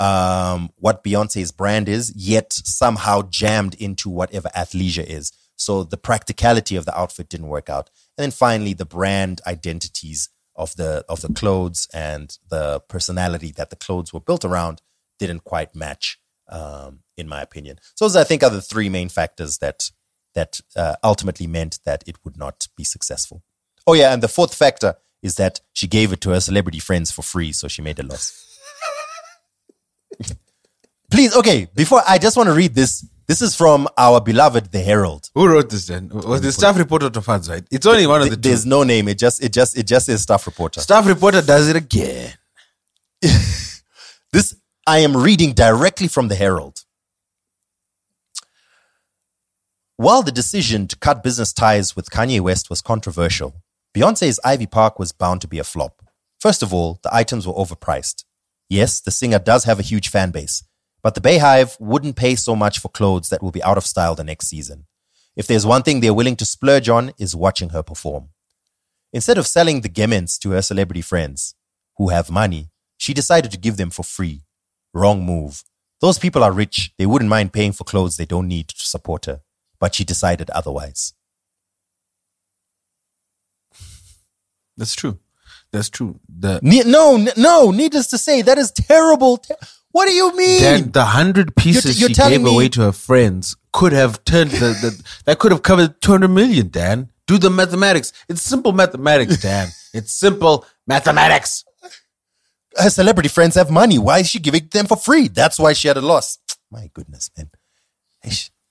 um, 0.00 0.70
what 0.76 1.04
Beyonce's 1.04 1.52
brand 1.52 1.88
is, 1.88 2.12
yet 2.16 2.52
somehow 2.52 3.22
jammed 3.22 3.74
into 3.74 4.08
whatever 4.08 4.48
athleisure 4.56 5.06
is. 5.06 5.32
So 5.56 5.84
the 5.84 5.96
practicality 5.96 6.76
of 6.76 6.84
the 6.84 6.98
outfit 6.98 7.28
didn't 7.28 7.46
work 7.48 7.70
out. 7.70 7.90
And 8.16 8.24
then 8.24 8.30
finally, 8.30 8.72
the 8.72 8.86
brand 8.86 9.40
identities 9.46 10.30
of 10.56 10.74
the 10.76 11.04
of 11.08 11.20
the 11.20 11.32
clothes 11.32 11.88
and 11.92 12.36
the 12.48 12.80
personality 12.88 13.52
that 13.56 13.70
the 13.70 13.76
clothes 13.76 14.12
were 14.12 14.20
built 14.20 14.44
around 14.44 14.80
didn't 15.18 15.44
quite 15.44 15.74
match, 15.74 16.18
um, 16.48 17.00
in 17.16 17.28
my 17.28 17.40
opinion. 17.40 17.78
So 17.94 18.04
those, 18.04 18.16
I 18.16 18.24
think, 18.24 18.42
are 18.42 18.50
the 18.50 18.62
three 18.62 18.88
main 18.88 19.08
factors 19.08 19.58
that 19.58 19.90
that 20.34 20.60
uh, 20.76 20.96
ultimately 21.04 21.46
meant 21.46 21.78
that 21.84 22.02
it 22.06 22.16
would 22.24 22.36
not 22.36 22.66
be 22.76 22.84
successful. 22.84 23.42
Oh 23.86 23.94
yeah, 23.94 24.12
and 24.12 24.22
the 24.22 24.28
fourth 24.28 24.54
factor 24.54 24.96
is 25.22 25.36
that 25.36 25.60
she 25.72 25.86
gave 25.86 26.12
it 26.12 26.20
to 26.22 26.30
her 26.30 26.40
celebrity 26.40 26.80
friends 26.80 27.10
for 27.10 27.22
free, 27.22 27.52
so 27.52 27.68
she 27.68 27.82
made 27.82 27.98
a 27.98 28.02
loss. 28.02 28.58
Please, 31.10 31.36
okay, 31.36 31.68
before 31.74 32.02
I 32.06 32.18
just 32.18 32.36
want 32.36 32.48
to 32.48 32.54
read 32.54 32.74
this. 32.74 33.06
This 33.26 33.40
is 33.40 33.56
from 33.56 33.88
our 33.96 34.20
beloved 34.20 34.70
The 34.70 34.80
Herald. 34.80 35.30
Who 35.34 35.48
wrote 35.48 35.70
this 35.70 35.86
then? 35.86 36.10
Was 36.10 36.42
the 36.42 36.52
staff 36.52 36.76
reporter 36.76 37.08
to 37.08 37.22
fans, 37.22 37.48
right? 37.48 37.64
It's 37.70 37.86
only 37.86 38.06
one 38.06 38.20
of 38.20 38.28
the 38.28 38.36
two. 38.36 38.50
There's 38.50 38.66
no 38.66 38.82
name. 38.82 39.08
It 39.08 39.16
just 39.16 39.42
it 39.42 39.50
just 39.50 39.78
it 39.78 39.86
just 39.86 40.04
says 40.06 40.20
staff 40.20 40.44
reporter. 40.46 40.80
Staff 40.80 41.06
reporter 41.06 41.40
does 41.40 41.70
it 41.70 41.76
again. 41.76 42.34
I 44.86 44.98
am 44.98 45.16
reading 45.16 45.54
directly 45.54 46.08
from 46.08 46.28
The 46.28 46.34
Herald. 46.34 46.84
While 49.96 50.22
the 50.22 50.30
decision 50.30 50.86
to 50.88 50.96
cut 50.96 51.22
business 51.22 51.54
ties 51.54 51.96
with 51.96 52.10
Kanye 52.10 52.40
West 52.40 52.68
was 52.68 52.82
controversial, 52.82 53.62
Beyonce's 53.96 54.38
Ivy 54.44 54.66
Park 54.66 54.98
was 54.98 55.10
bound 55.10 55.40
to 55.40 55.48
be 55.48 55.58
a 55.58 55.64
flop. 55.64 56.04
First 56.38 56.62
of 56.62 56.74
all, 56.74 57.00
the 57.02 57.14
items 57.14 57.46
were 57.46 57.54
overpriced. 57.54 58.24
Yes, 58.68 59.00
the 59.00 59.10
singer 59.10 59.38
does 59.38 59.64
have 59.64 59.78
a 59.78 59.82
huge 59.90 60.10
fan 60.10 60.30
base, 60.32 60.62
but 61.02 61.14
the 61.14 61.22
BeyHive 61.22 61.80
wouldn't 61.80 62.16
pay 62.16 62.34
so 62.34 62.54
much 62.54 62.78
for 62.78 62.90
clothes 62.90 63.30
that 63.30 63.42
will 63.42 63.52
be 63.52 63.62
out 63.62 63.78
of 63.78 63.86
style 63.86 64.14
the 64.14 64.22
next 64.22 64.48
season. 64.48 64.84
If 65.34 65.46
there's 65.46 65.64
one 65.64 65.82
thing 65.82 66.00
they're 66.00 66.12
willing 66.12 66.36
to 66.36 66.44
splurge 66.44 66.90
on 66.90 67.14
is 67.18 67.34
watching 67.34 67.70
her 67.70 67.82
perform. 67.82 68.28
Instead 69.14 69.38
of 69.38 69.46
selling 69.46 69.80
the 69.80 69.88
gemens 69.88 70.36
to 70.40 70.50
her 70.50 70.60
celebrity 70.60 71.00
friends 71.00 71.54
who 71.96 72.10
have 72.10 72.30
money, 72.30 72.68
she 72.98 73.14
decided 73.14 73.50
to 73.50 73.56
give 73.56 73.78
them 73.78 73.88
for 73.88 74.02
free. 74.02 74.42
Wrong 74.94 75.24
move. 75.26 75.62
Those 76.00 76.18
people 76.18 76.42
are 76.44 76.52
rich. 76.52 76.92
They 76.98 77.06
wouldn't 77.06 77.28
mind 77.28 77.52
paying 77.52 77.72
for 77.72 77.84
clothes 77.84 78.16
they 78.16 78.26
don't 78.26 78.48
need 78.48 78.68
to 78.68 78.84
support 78.86 79.26
her. 79.26 79.40
But 79.80 79.94
she 79.94 80.04
decided 80.04 80.48
otherwise. 80.50 81.12
That's 84.76 84.94
true. 84.94 85.18
That's 85.72 85.90
true. 85.90 86.20
The 86.28 86.60
Ne- 86.62 86.84
no, 86.84 87.16
n- 87.16 87.30
no, 87.36 87.70
needless 87.70 88.06
to 88.08 88.18
say, 88.18 88.42
that 88.42 88.58
is 88.58 88.70
terrible. 88.70 89.38
Te- 89.38 89.54
what 89.90 90.06
do 90.06 90.12
you 90.12 90.36
mean? 90.36 90.60
Then 90.60 90.90
the 90.92 91.04
hundred 91.04 91.54
pieces 91.56 92.00
you're 92.00 92.08
she 92.08 92.14
telling 92.14 92.44
gave 92.44 92.52
away 92.52 92.68
to 92.70 92.82
her 92.82 92.92
friends 92.92 93.56
could 93.72 93.92
have 93.92 94.24
turned 94.24 94.50
the, 94.50 94.68
the 94.82 95.02
that 95.24 95.38
could 95.38 95.52
have 95.52 95.62
covered 95.62 96.00
two 96.00 96.12
hundred 96.12 96.28
million. 96.28 96.68
Dan, 96.68 97.10
do 97.26 97.38
the 97.38 97.50
mathematics. 97.50 98.12
It's 98.28 98.42
simple 98.42 98.72
mathematics, 98.72 99.40
Dan. 99.40 99.68
it's 99.92 100.12
simple 100.12 100.64
mathematics. 100.86 101.64
Her 102.76 102.90
celebrity 102.90 103.28
friends 103.28 103.54
have 103.54 103.70
money. 103.70 103.98
Why 103.98 104.18
is 104.20 104.28
she 104.28 104.38
giving 104.38 104.68
them 104.72 104.86
for 104.86 104.96
free? 104.96 105.28
That's 105.28 105.58
why 105.58 105.72
she 105.72 105.88
had 105.88 105.96
a 105.96 106.00
loss. 106.00 106.38
My 106.70 106.90
goodness, 106.92 107.30
man. 107.36 107.50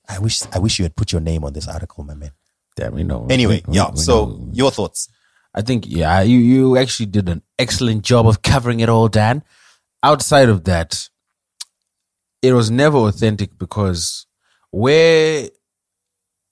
I 0.09 0.19
wish 0.19 0.41
I 0.51 0.59
wish 0.59 0.79
you 0.79 0.83
had 0.83 0.95
put 0.95 1.11
your 1.11 1.21
name 1.21 1.43
on 1.43 1.53
this 1.53 1.67
article, 1.67 2.03
my 2.03 2.15
man. 2.15 2.31
Damn, 2.75 2.93
we 2.95 3.03
know. 3.03 3.27
Anyway, 3.29 3.63
We- 3.67 3.75
yeah. 3.75 3.91
we 3.91 3.97
So 3.97 4.25
know. 4.25 4.49
your 4.51 4.71
thoughts? 4.71 5.07
I 5.53 5.61
think 5.61 5.85
yeah, 5.87 6.21
you 6.21 6.37
you 6.39 6.77
actually 6.77 7.05
did 7.05 7.29
an 7.29 7.41
excellent 7.59 8.03
job 8.03 8.27
of 8.27 8.41
covering 8.41 8.79
it 8.81 8.89
all, 8.89 9.07
Dan. 9.07 9.43
Outside 10.01 10.49
of 10.49 10.63
that, 10.65 11.07
it 12.41 12.53
was 12.53 12.69
never 12.71 12.97
authentic 12.97 13.57
because 13.57 14.25
where 14.71 15.49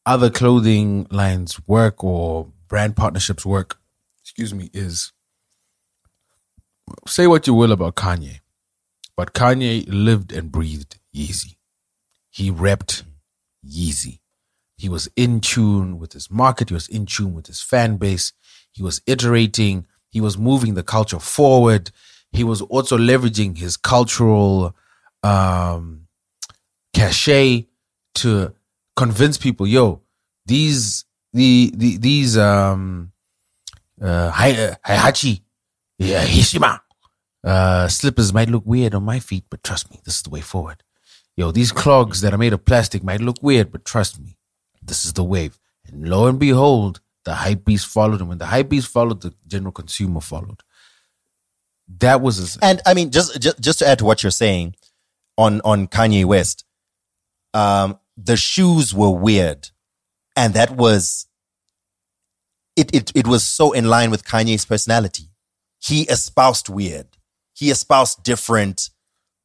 other 0.06 0.30
clothing 0.30 1.08
lines 1.12 1.60
work 1.68 2.04
or 2.04 2.52
brand 2.68 2.95
partnerships 2.95 3.45
work, 3.45 3.78
excuse 4.22 4.54
me, 4.54 4.70
is 4.74 5.12
say 7.08 7.28
what 7.28 7.48
you 7.48 7.54
will 7.54 7.72
about 7.72 7.96
Kanye, 7.96 8.39
but 9.16 9.34
Kanye 9.34 9.86
lived 9.88 10.32
and 10.32 10.52
breathed 10.52 11.00
Yeezy. 11.16 11.56
He 12.30 12.52
repped 12.52 13.04
Yeezy. 13.66 14.20
He 14.78 14.89
was 14.89 15.10
in 15.16 15.42
tune 15.42 16.00
with 16.00 16.14
his 16.14 16.32
market. 16.32 16.70
He 16.70 16.74
was 16.74 16.88
in 16.88 17.06
tune 17.06 17.34
with 17.34 17.48
his 17.48 17.62
fan 17.62 17.98
base. 17.98 18.34
He 18.72 18.82
was 18.82 19.02
iterating. 19.06 19.86
He 20.10 20.22
was 20.22 20.38
moving 20.38 20.74
the 20.74 20.84
culture 20.84 21.20
forward. 21.20 21.92
He 22.32 22.44
was 22.44 22.62
also 22.62 22.98
leveraging 22.98 23.58
his 23.58 23.78
cultural 23.78 24.76
um, 25.22 26.08
cachet 26.94 27.68
to 28.16 28.54
convince 28.96 29.38
people, 29.38 29.68
yo, 29.68 30.02
these 30.46 31.06
the, 31.34 31.72
the 31.76 31.98
these 31.98 32.38
um 32.38 33.12
uh 34.02 34.32
Heihachi, 34.32 35.42
yeah, 36.02 36.26
Hishima 36.26 36.80
uh 37.43 37.88
slippers 37.88 38.34
might 38.34 38.49
look 38.49 38.64
weird 38.66 38.93
on 38.93 39.04
my 39.04 39.20
feet, 39.20 39.45
but 39.49 39.64
trust 39.64 39.89
me, 39.91 39.99
this 40.06 40.16
is 40.18 40.22
the 40.24 40.30
way 40.30 40.41
forward. 40.41 40.84
Yo, 41.38 41.52
these 41.52 41.72
clogs 41.72 42.22
that 42.22 42.34
are 42.34 42.38
made 42.38 42.54
of 42.54 42.66
plastic 42.66 43.04
might 43.04 43.22
look 43.22 43.38
weird, 43.41 43.72
but 43.72 43.86
trust 43.86 44.20
me, 44.20 44.38
this 44.82 45.06
is 45.06 45.14
the 45.14 45.24
wave. 45.24 45.58
And 45.88 46.08
lo 46.08 46.28
and 46.28 46.38
behold, 46.39 47.02
the 47.26 47.34
hype 47.36 47.66
beast 47.66 47.88
followed, 47.88 48.20
and 48.20 48.30
when 48.30 48.38
the 48.38 48.45
hype 48.47 48.70
beast 48.70 48.88
followed, 48.89 49.22
the 49.22 49.34
general 49.47 49.72
consumer 49.72 50.22
followed. 50.22 50.62
That 51.99 52.22
was 52.22 52.38
his, 52.38 52.58
And 52.62 52.82
I 52.86 52.93
mean, 52.93 53.12
just 53.12 53.39
just, 53.41 53.60
just 53.60 53.80
to 53.80 53.88
add 53.88 53.99
to 53.99 54.06
what 54.06 54.24
you're 54.24 54.32
saying 54.32 54.76
on 55.38 55.62
on 55.62 55.88
Kanye 55.88 56.26
West, 56.26 56.66
um, 57.54 57.99
the 58.18 58.38
shoes 58.38 58.93
were 58.93 59.10
weird, 59.12 59.70
and 60.36 60.54
that 60.54 60.72
was 60.72 61.28
it. 62.76 62.93
It 62.93 63.12
it 63.16 63.28
was 63.28 63.43
so 63.43 63.72
in 63.72 63.86
line 63.86 64.12
with 64.12 64.26
Kanye's 64.26 64.66
personality. 64.66 65.31
He 65.82 66.04
espoused 66.04 66.70
weird. 66.70 67.08
He 67.54 67.72
espoused 67.72 68.24
different, 68.24 68.90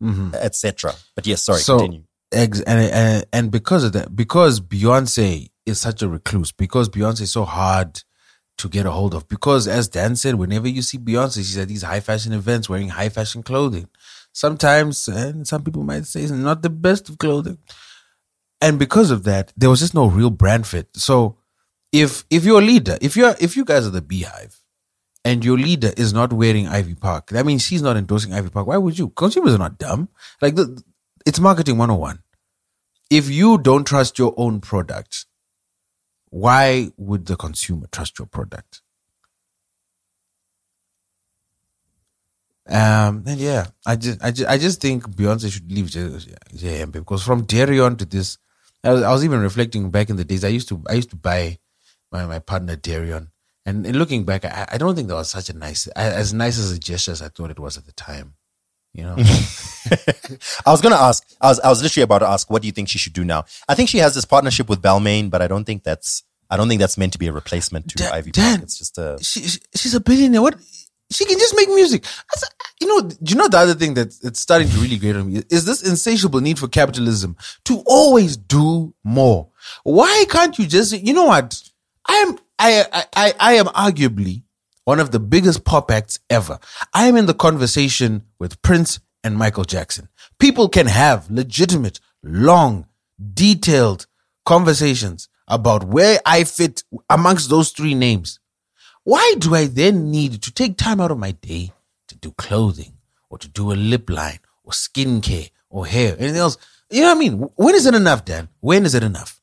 mm-hmm. 0.03 0.35
etc. 0.35 0.95
But 1.15 1.27
yes, 1.27 1.43
sorry, 1.43 1.61
so 1.61 1.79
continue. 1.79 2.05
ex- 2.33 2.61
and, 2.61 2.93
and 2.93 3.25
and 3.33 3.51
because 3.51 3.85
of 3.85 3.93
that, 3.95 4.15
because 4.15 4.61
Beyonce 4.61 5.49
is 5.65 5.81
such 5.81 6.03
a 6.03 6.09
recluse, 6.09 6.53
because 6.53 6.89
Beyonce 6.89 7.23
is 7.23 7.33
so 7.33 7.45
hard 7.45 8.03
to 8.59 8.69
get 8.69 8.87
a 8.87 8.91
hold 8.91 9.15
of, 9.15 9.29
because 9.29 9.67
as 9.67 9.89
Dan 9.89 10.17
said, 10.17 10.37
whenever 10.37 10.69
you 10.69 10.83
see 10.83 10.99
Beyonce, 10.99 11.37
she's 11.37 11.59
at 11.59 11.69
these 11.69 11.83
high 11.83 12.01
fashion 12.01 12.33
events 12.33 12.69
wearing 12.69 12.89
high 12.91 13.09
fashion 13.09 13.43
clothing. 13.43 13.89
Sometimes, 14.33 15.09
and 15.09 15.49
some 15.49 15.63
people 15.63 15.83
might 15.83 16.05
say 16.05 16.21
it's 16.21 16.31
not 16.31 16.63
the 16.63 16.71
best 16.71 17.09
of 17.09 17.19
clothing. 17.19 17.59
And 18.61 18.79
because 18.79 19.11
of 19.11 19.25
that, 19.25 19.53
there 19.57 19.71
was 19.71 19.81
just 19.81 19.95
no 19.95 20.07
real 20.07 20.31
brand 20.31 20.67
fit. 20.67 20.89
So 20.95 21.39
if 21.93 22.25
if 22.31 22.45
you're 22.45 22.61
a 22.61 22.65
leader, 22.65 22.99
if 23.01 23.17
you're 23.17 23.35
if 23.41 23.57
you 23.57 23.65
guys 23.65 23.87
are 23.87 23.91
the 23.91 24.03
BeyHive 24.03 24.55
and 25.27 25.45
your 25.45 25.59
leader 25.59 25.93
is 25.97 26.13
not 26.13 26.33
wearing 26.33 26.69
Ivy 26.69 26.95
Park, 26.95 27.31
that 27.31 27.45
means 27.45 27.63
she's 27.63 27.83
not 27.83 27.97
endorsing 27.97 28.33
Ivy 28.33 28.49
Park. 28.49 28.69
Why 28.69 28.77
would 28.77 28.97
you? 28.97 29.09
Consumers 29.09 29.55
are 29.55 29.59
not 29.59 29.77
dumb. 29.77 30.09
Like 30.41 30.55
the, 30.55 30.81
it's 31.27 31.41
marketing 31.41 31.79
101. 31.79 32.21
If 33.11 33.29
you 33.29 33.59
don't 33.59 33.85
trust 33.85 34.21
your 34.21 34.35
own 34.37 34.61
product, 34.61 35.27
why 36.31 36.93
would 36.97 37.27
the 37.27 37.35
consumer 37.35 37.89
trust 37.91 38.21
your 38.21 38.27
product? 38.27 38.83
Um, 42.69 43.25
and 43.27 43.41
yeah, 43.41 43.67
I 43.85 43.97
just, 43.97 44.23
I 44.25 44.31
just, 44.31 44.49
I 44.49 44.59
just 44.59 44.81
think 44.81 45.09
Beyonce 45.11 45.53
should 45.53 45.71
leave 45.73 45.91
J- 45.91 46.21
JM 46.55 46.93
because 46.93 47.25
from 47.25 47.47
Dereon 47.47 47.99
to 47.99 48.05
this, 48.05 48.39
I 48.85 48.93
was, 48.93 49.03
I 49.03 49.11
was 49.11 49.25
even 49.25 49.41
reflecting 49.41 49.91
back 49.91 50.09
in 50.09 50.17
the 50.17 50.25
days. 50.25 50.45
I 50.45 50.49
used 50.49 50.69
to, 50.69 50.81
I 50.89 50.95
used 50.95 51.11
to 51.11 51.17
buy 51.17 51.59
my, 52.13 52.27
my 52.27 52.39
partner 52.39 52.77
Dereon, 52.77 53.29
and, 53.67 53.97
looking 53.97 54.25
back, 54.25 54.45
I, 54.45 54.67
I 54.73 54.79
don't 54.79 54.95
think 54.95 55.09
that 55.09 55.15
was 55.15 55.31
such 55.31 55.51
a 55.51 55.53
nice, 55.53 55.87
as 55.89 56.33
nice 56.33 56.59
as 56.59 56.73
a 56.73 56.79
gesture 56.79 57.13
as 57.13 57.21
I 57.21 57.29
thought 57.29 57.51
it 57.51 57.59
was 57.59 57.77
at 57.77 57.85
the 57.87 57.93
time. 57.93 58.35
You 58.95 59.03
know, 59.03 59.17
I 60.67 60.71
was 60.71 60.81
gonna 60.81 60.97
ask. 60.97 61.23
I 61.41 61.49
was 61.49 61.61
I 61.61 61.69
was 61.69 61.83
literally 61.83 62.05
about 62.05 62.21
to 62.21 62.29
ask. 62.29 62.49
What 62.51 62.63
do 62.63 62.67
you 62.69 62.73
think 62.73 62.89
she 62.89 62.99
should 62.99 63.13
do 63.13 63.25
now? 63.25 63.45
I 63.69 63.75
think 63.75 63.91
she 63.91 63.99
has 63.99 64.15
this 64.15 64.25
partnership 64.25 64.71
with 64.71 64.81
Balmain, 64.81 65.29
but 65.31 65.43
I 65.43 65.49
don't 65.49 65.65
think 65.65 65.83
that's. 65.83 66.23
I 66.49 66.57
don't 66.57 66.69
think 66.69 66.81
that's 66.81 66.97
meant 66.97 67.13
to 67.13 67.19
be 67.19 67.27
a 67.27 67.33
replacement 67.33 67.89
to 67.91 67.97
Dan- 67.99 68.13
Ivy 68.15 68.31
Dan, 68.31 68.51
Park. 68.59 68.63
It's 68.63 68.79
just 68.79 68.97
a. 68.97 69.19
she, 69.21 69.41
she- 69.49 69.61
she's 69.75 69.95
a 69.95 70.01
billionaire. 70.01 70.41
What? 70.41 70.57
She 71.13 71.25
can 71.27 71.39
just 71.39 71.55
make 71.55 71.69
music. 71.69 72.03
That's- 72.05 72.45
you 72.81 72.87
know, 72.89 73.01
do 73.09 73.17
you 73.33 73.37
know 73.37 73.49
the 73.49 73.59
other 73.59 73.75
thing 73.75 73.95
that 73.95 74.15
it's 74.23 74.41
starting 74.41 74.69
to 74.69 74.77
really 74.79 74.97
grate 74.99 75.17
on 75.17 75.33
me 75.33 75.43
is 75.51 75.65
this 75.65 75.83
insatiable 75.83 76.41
need 76.41 76.59
for 76.59 76.69
capitalism 76.69 77.37
to 77.65 77.83
always 77.87 78.37
do 78.37 78.95
more. 79.05 79.49
Why 79.83 80.25
can't 80.29 80.59
you 80.59 80.67
just? 80.67 80.93
You 80.93 81.13
know 81.13 81.25
what? 81.27 81.61
I 82.09 82.15
am. 82.27 82.39
I 82.59 83.05
I 83.13 83.35
I, 83.39 83.53
am 83.55 83.67
arguably 83.67 84.43
one 84.85 85.01
of 85.01 85.11
the 85.11 85.21
biggest 85.21 85.65
pop 85.65 85.91
acts 85.91 86.19
ever. 86.31 86.59
I 86.95 87.07
am 87.07 87.17
in 87.17 87.27
the 87.27 87.35
conversation 87.35 88.23
with 88.39 88.63
Prince 88.63 89.01
and 89.23 89.37
Michael 89.37 89.65
Jackson. 89.65 90.09
People 90.39 90.69
can 90.69 90.87
have 90.87 91.31
legitimate, 91.31 92.01
long, 92.23 92.87
detailed 93.35 94.07
conversations 94.45 95.29
about 95.49 95.85
where 95.85 96.21
I 96.25 96.45
fit 96.45 96.85
amongst 97.11 97.51
those 97.51 97.71
three 97.71 97.95
names. 97.95 98.39
Why 99.05 99.35
do 99.39 99.55
I 99.55 99.67
then 99.67 100.11
need 100.11 100.43
to 100.43 100.53
take 100.53 100.77
time 100.77 101.01
out 101.01 101.11
of 101.11 101.19
my 101.19 101.33
day 101.33 101.73
to 102.09 102.17
do 102.17 102.33
clothing 102.33 102.95
or 103.31 103.39
to 103.39 103.49
do 103.49 103.73
a 103.73 103.75
lip 103.75 104.11
line 104.11 104.41
or 104.65 104.73
skincare 104.73 105.51
or 105.69 105.87
hair, 105.87 106.17
anything 106.19 106.41
else? 106.41 106.57
You 106.91 107.03
know 107.03 107.09
what 107.09 107.17
I 107.17 107.21
mean? 107.21 107.33
When 107.57 107.75
is 107.75 107.87
it 107.87 107.95
enough, 107.95 108.25
Dan? 108.25 108.49
When 108.61 108.85
is 108.85 108.95
it 108.95 109.03
enough? 109.03 109.36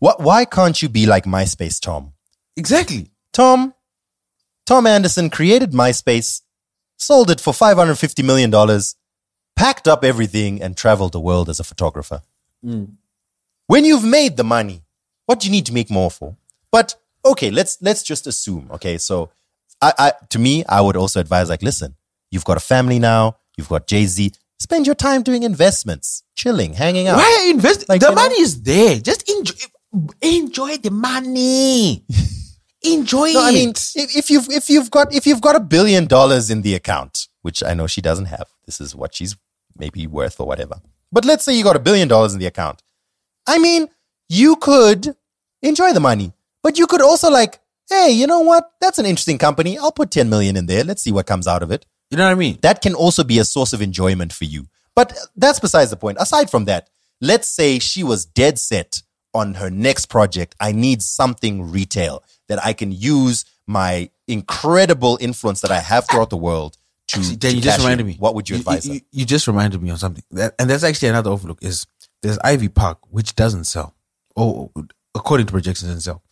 What? 0.00 0.20
Why 0.20 0.44
can't 0.44 0.80
you 0.82 0.88
be 0.88 1.06
like 1.06 1.24
MySpace, 1.24 1.80
Tom? 1.80 2.12
Exactly. 2.56 3.10
Tom, 3.32 3.74
Tom 4.66 4.86
Anderson 4.86 5.28
created 5.30 5.72
MySpace, 5.72 6.42
sold 6.96 7.30
it 7.30 7.40
for 7.40 7.52
$550 7.52 8.24
million, 8.24 8.50
packed 9.56 9.88
up 9.88 10.04
everything, 10.04 10.62
and 10.62 10.76
traveled 10.76 11.12
the 11.12 11.20
world 11.20 11.48
as 11.48 11.58
a 11.60 11.64
photographer. 11.64 12.22
Hmm. 12.62 12.84
When 13.66 13.84
you've 13.84 14.04
made 14.04 14.36
the 14.36 14.44
money, 14.44 14.82
what 15.26 15.40
do 15.40 15.46
you 15.46 15.50
need 15.50 15.66
to 15.66 15.72
make 15.74 15.90
more 15.90 16.10
for? 16.10 16.36
But 16.70 16.96
okay, 17.24 17.50
let's 17.50 17.78
let's 17.80 18.02
just 18.02 18.26
assume. 18.26 18.68
Okay, 18.72 18.98
so 18.98 19.30
I, 19.80 19.92
I 19.98 20.12
to 20.30 20.38
me, 20.38 20.64
I 20.68 20.80
would 20.80 20.96
also 20.96 21.18
advise 21.20 21.48
like, 21.48 21.62
listen, 21.62 21.94
you've 22.30 22.44
got 22.44 22.56
a 22.56 22.60
family 22.60 22.98
now, 22.98 23.36
you've 23.56 23.68
got 23.68 23.86
Jay 23.86 24.04
Z. 24.06 24.32
Spend 24.58 24.86
your 24.86 24.94
time 24.94 25.22
doing 25.22 25.42
investments, 25.42 26.22
chilling, 26.36 26.74
hanging 26.74 27.08
out. 27.08 27.16
Why 27.16 27.48
invest? 27.50 27.88
Like, 27.88 28.00
the 28.00 28.08
you 28.08 28.14
know- 28.14 28.22
money 28.22 28.40
is 28.40 28.62
there. 28.62 28.98
Just 28.98 29.28
enjoy, 29.28 29.54
enjoy 30.20 30.78
the 30.78 30.90
money. 30.90 32.04
enjoy 32.82 33.32
No, 33.32 33.42
I 33.44 33.52
mean, 33.52 33.70
it. 33.70 33.92
if, 33.96 34.16
if 34.16 34.30
you've 34.30 34.48
if 34.50 34.68
you've 34.68 34.90
got 34.90 35.14
if 35.14 35.26
you've 35.26 35.40
got 35.40 35.56
a 35.56 35.60
billion 35.60 36.06
dollars 36.06 36.50
in 36.50 36.62
the 36.62 36.74
account, 36.74 37.28
which 37.42 37.62
I 37.62 37.74
know 37.74 37.86
she 37.86 38.00
doesn't 38.00 38.26
have, 38.26 38.48
this 38.66 38.80
is 38.80 38.94
what 38.94 39.14
she's 39.14 39.36
maybe 39.76 40.06
worth 40.06 40.38
or 40.40 40.46
whatever. 40.46 40.76
But 41.12 41.24
let's 41.24 41.44
say 41.44 41.56
you 41.56 41.64
got 41.64 41.76
a 41.76 41.80
billion 41.80 42.08
dollars 42.08 42.34
in 42.34 42.40
the 42.40 42.46
account. 42.46 42.82
I 43.46 43.58
mean, 43.58 43.88
you 44.28 44.56
could 44.56 45.14
enjoy 45.62 45.92
the 45.92 46.00
money, 46.00 46.32
but 46.62 46.78
you 46.78 46.86
could 46.86 47.02
also 47.02 47.30
like, 47.30 47.60
hey, 47.88 48.10
you 48.10 48.26
know 48.26 48.40
what? 48.40 48.70
That's 48.80 48.98
an 48.98 49.06
interesting 49.06 49.38
company. 49.38 49.78
I'll 49.78 49.92
put 49.92 50.10
10 50.10 50.28
million 50.28 50.56
in 50.56 50.66
there. 50.66 50.82
Let's 50.82 51.02
see 51.02 51.12
what 51.12 51.26
comes 51.26 51.46
out 51.46 51.62
of 51.62 51.70
it. 51.70 51.86
You 52.10 52.16
know 52.16 52.24
what 52.24 52.32
I 52.32 52.36
mean? 52.36 52.58
That 52.62 52.82
can 52.82 52.94
also 52.94 53.24
be 53.24 53.38
a 53.38 53.44
source 53.44 53.72
of 53.72 53.82
enjoyment 53.82 54.32
for 54.32 54.44
you. 54.44 54.66
But 54.94 55.16
that's 55.36 55.60
besides 55.60 55.90
the 55.90 55.96
point. 55.96 56.18
Aside 56.20 56.50
from 56.50 56.64
that, 56.66 56.88
let's 57.20 57.48
say 57.48 57.78
she 57.78 58.02
was 58.02 58.24
dead 58.24 58.58
set 58.58 59.02
on 59.34 59.54
her 59.54 59.70
next 59.70 60.06
project. 60.06 60.54
I 60.60 60.72
need 60.72 61.02
something 61.02 61.70
retail 61.70 62.22
that 62.48 62.64
I 62.64 62.72
can 62.72 62.92
use 62.92 63.44
my 63.66 64.10
incredible 64.28 65.18
influence 65.20 65.60
that 65.62 65.70
I 65.70 65.80
have 65.80 66.06
throughout 66.08 66.30
the 66.30 66.36
world 66.36 66.78
to. 67.08 67.36
Dan, 67.36 67.38
to 67.38 67.56
you 67.56 67.62
just 67.62 67.76
cash 67.76 67.78
in. 67.78 67.84
reminded 67.84 68.06
me. 68.06 68.16
What 68.18 68.34
would 68.34 68.48
you 68.48 68.56
advise 68.56 68.86
You, 68.86 69.00
you 69.10 69.24
just 69.24 69.46
reminded 69.46 69.82
me 69.82 69.90
of 69.90 69.98
something, 69.98 70.24
that, 70.32 70.54
and 70.58 70.70
that's 70.70 70.84
actually 70.84 71.08
another 71.08 71.30
overlook. 71.30 71.62
Is 71.62 71.86
there's 72.22 72.38
Ivy 72.38 72.68
Park 72.68 72.98
which 73.10 73.34
doesn't 73.34 73.64
sell, 73.64 73.94
or 74.36 74.70
according 75.14 75.46
to 75.46 75.52
projections, 75.52 75.88
doesn't 75.88 76.02
sell. 76.02 76.22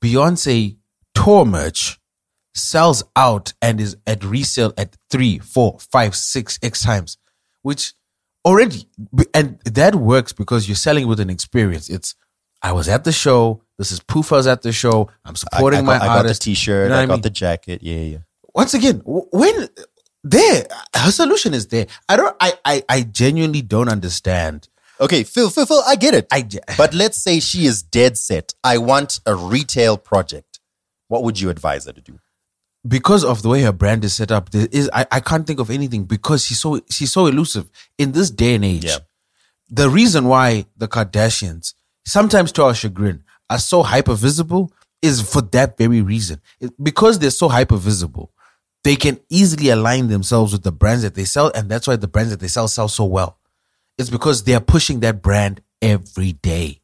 Beyonce 0.00 0.76
tour 1.14 1.44
merch 1.44 1.98
sells 2.54 3.02
out 3.16 3.52
and 3.60 3.80
is 3.80 3.96
at 4.06 4.22
resale 4.24 4.72
at 4.76 4.96
three, 5.10 5.38
four, 5.38 5.78
five, 5.78 6.14
six 6.14 6.58
x 6.62 6.82
times, 6.82 7.18
which 7.62 7.94
already 8.44 8.86
and 9.32 9.58
that 9.64 9.94
works 9.94 10.32
because 10.32 10.68
you're 10.68 10.76
selling 10.76 11.06
with 11.08 11.20
an 11.20 11.30
experience. 11.30 11.88
It's 11.88 12.14
I 12.64 12.72
was 12.72 12.88
at 12.88 13.04
the 13.04 13.12
show. 13.12 13.62
This 13.76 13.92
is 13.92 14.00
Poofa's 14.00 14.46
at 14.46 14.62
the 14.62 14.72
show. 14.72 15.10
I'm 15.24 15.32
I, 15.32 15.34
supporting 15.34 15.80
I 15.80 15.82
my 15.82 15.98
got, 15.98 16.02
I 16.02 16.06
got 16.22 16.26
the 16.26 16.34
t-shirt. 16.34 16.84
You 16.84 16.88
know 16.88 16.98
I 16.98 17.02
I 17.02 17.06
got 17.06 17.12
mean? 17.16 17.20
the 17.20 17.30
jacket. 17.30 17.82
Yeah, 17.82 17.98
yeah. 17.98 18.18
once 18.54 18.72
again, 18.72 19.02
when 19.04 19.68
there, 20.22 20.66
her 20.96 21.10
solution 21.10 21.52
is 21.52 21.66
there. 21.68 21.86
I 22.08 22.16
don't. 22.16 22.34
I. 22.40 22.54
I. 22.64 22.82
I 22.88 23.02
genuinely 23.02 23.60
don't 23.60 23.90
understand. 23.90 24.68
Okay, 24.98 25.24
Phil, 25.24 25.50
Phil, 25.50 25.66
Phil, 25.66 25.82
I 25.86 25.96
get 25.96 26.14
it. 26.14 26.26
I. 26.32 26.48
But 26.78 26.94
let's 26.94 27.18
say 27.22 27.38
she 27.40 27.66
is 27.66 27.82
dead 27.82 28.16
set. 28.16 28.54
I 28.64 28.78
want 28.78 29.20
a 29.26 29.34
retail 29.34 29.98
project. 29.98 30.60
What 31.08 31.22
would 31.22 31.38
you 31.38 31.50
advise 31.50 31.84
her 31.86 31.92
to 31.92 32.00
do? 32.00 32.18
because 32.86 33.24
of 33.24 33.40
the 33.40 33.48
way 33.48 33.62
her 33.62 33.72
brand 33.72 34.04
is 34.04 34.14
set 34.14 34.30
up, 34.30 34.50
there 34.50 34.68
is. 34.72 34.88
I. 34.92 35.06
I 35.10 35.20
can't 35.20 35.46
think 35.46 35.60
of 35.60 35.70
anything 35.70 36.04
because 36.04 36.46
she's 36.46 36.60
so. 36.60 36.80
She's 36.90 37.12
so 37.12 37.26
elusive 37.26 37.70
in 37.98 38.12
this 38.12 38.30
day 38.30 38.54
and 38.54 38.64
age. 38.64 38.86
Yeah. 38.86 38.98
The 39.68 39.90
reason 39.90 40.28
why 40.28 40.66
the 40.76 40.88
Kardashians, 40.88 41.74
sometimes 42.06 42.52
to 42.52 42.64
our 42.64 42.74
chagrin, 42.74 43.24
are 43.50 43.58
so 43.58 43.82
hyper 43.82 44.14
visible 44.14 44.72
is 45.02 45.20
for 45.20 45.42
that 45.42 45.76
very 45.76 46.00
reason. 46.02 46.40
It- 46.60 46.72
because 46.82 47.18
they're 47.18 47.30
so 47.30 47.48
hyper 47.48 47.76
visible, 47.76 48.32
they 48.84 48.96
can 48.96 49.18
easily 49.30 49.68
align 49.70 50.08
themselves 50.08 50.52
with 50.52 50.62
the 50.62 50.72
brands 50.72 51.02
that 51.02 51.14
they 51.14 51.24
sell, 51.24 51.50
and 51.54 51.70
that's 51.70 51.86
why 51.86 51.96
the 51.96 52.08
brands 52.08 52.30
that 52.30 52.40
they 52.40 52.48
sell 52.48 52.68
sell 52.68 52.88
so 52.88 53.04
well. 53.04 53.38
It's 53.98 54.10
because 54.10 54.42
they 54.44 54.54
are 54.54 54.60
pushing 54.60 55.00
that 55.00 55.22
brand 55.22 55.60
every 55.80 56.32
day. 56.32 56.80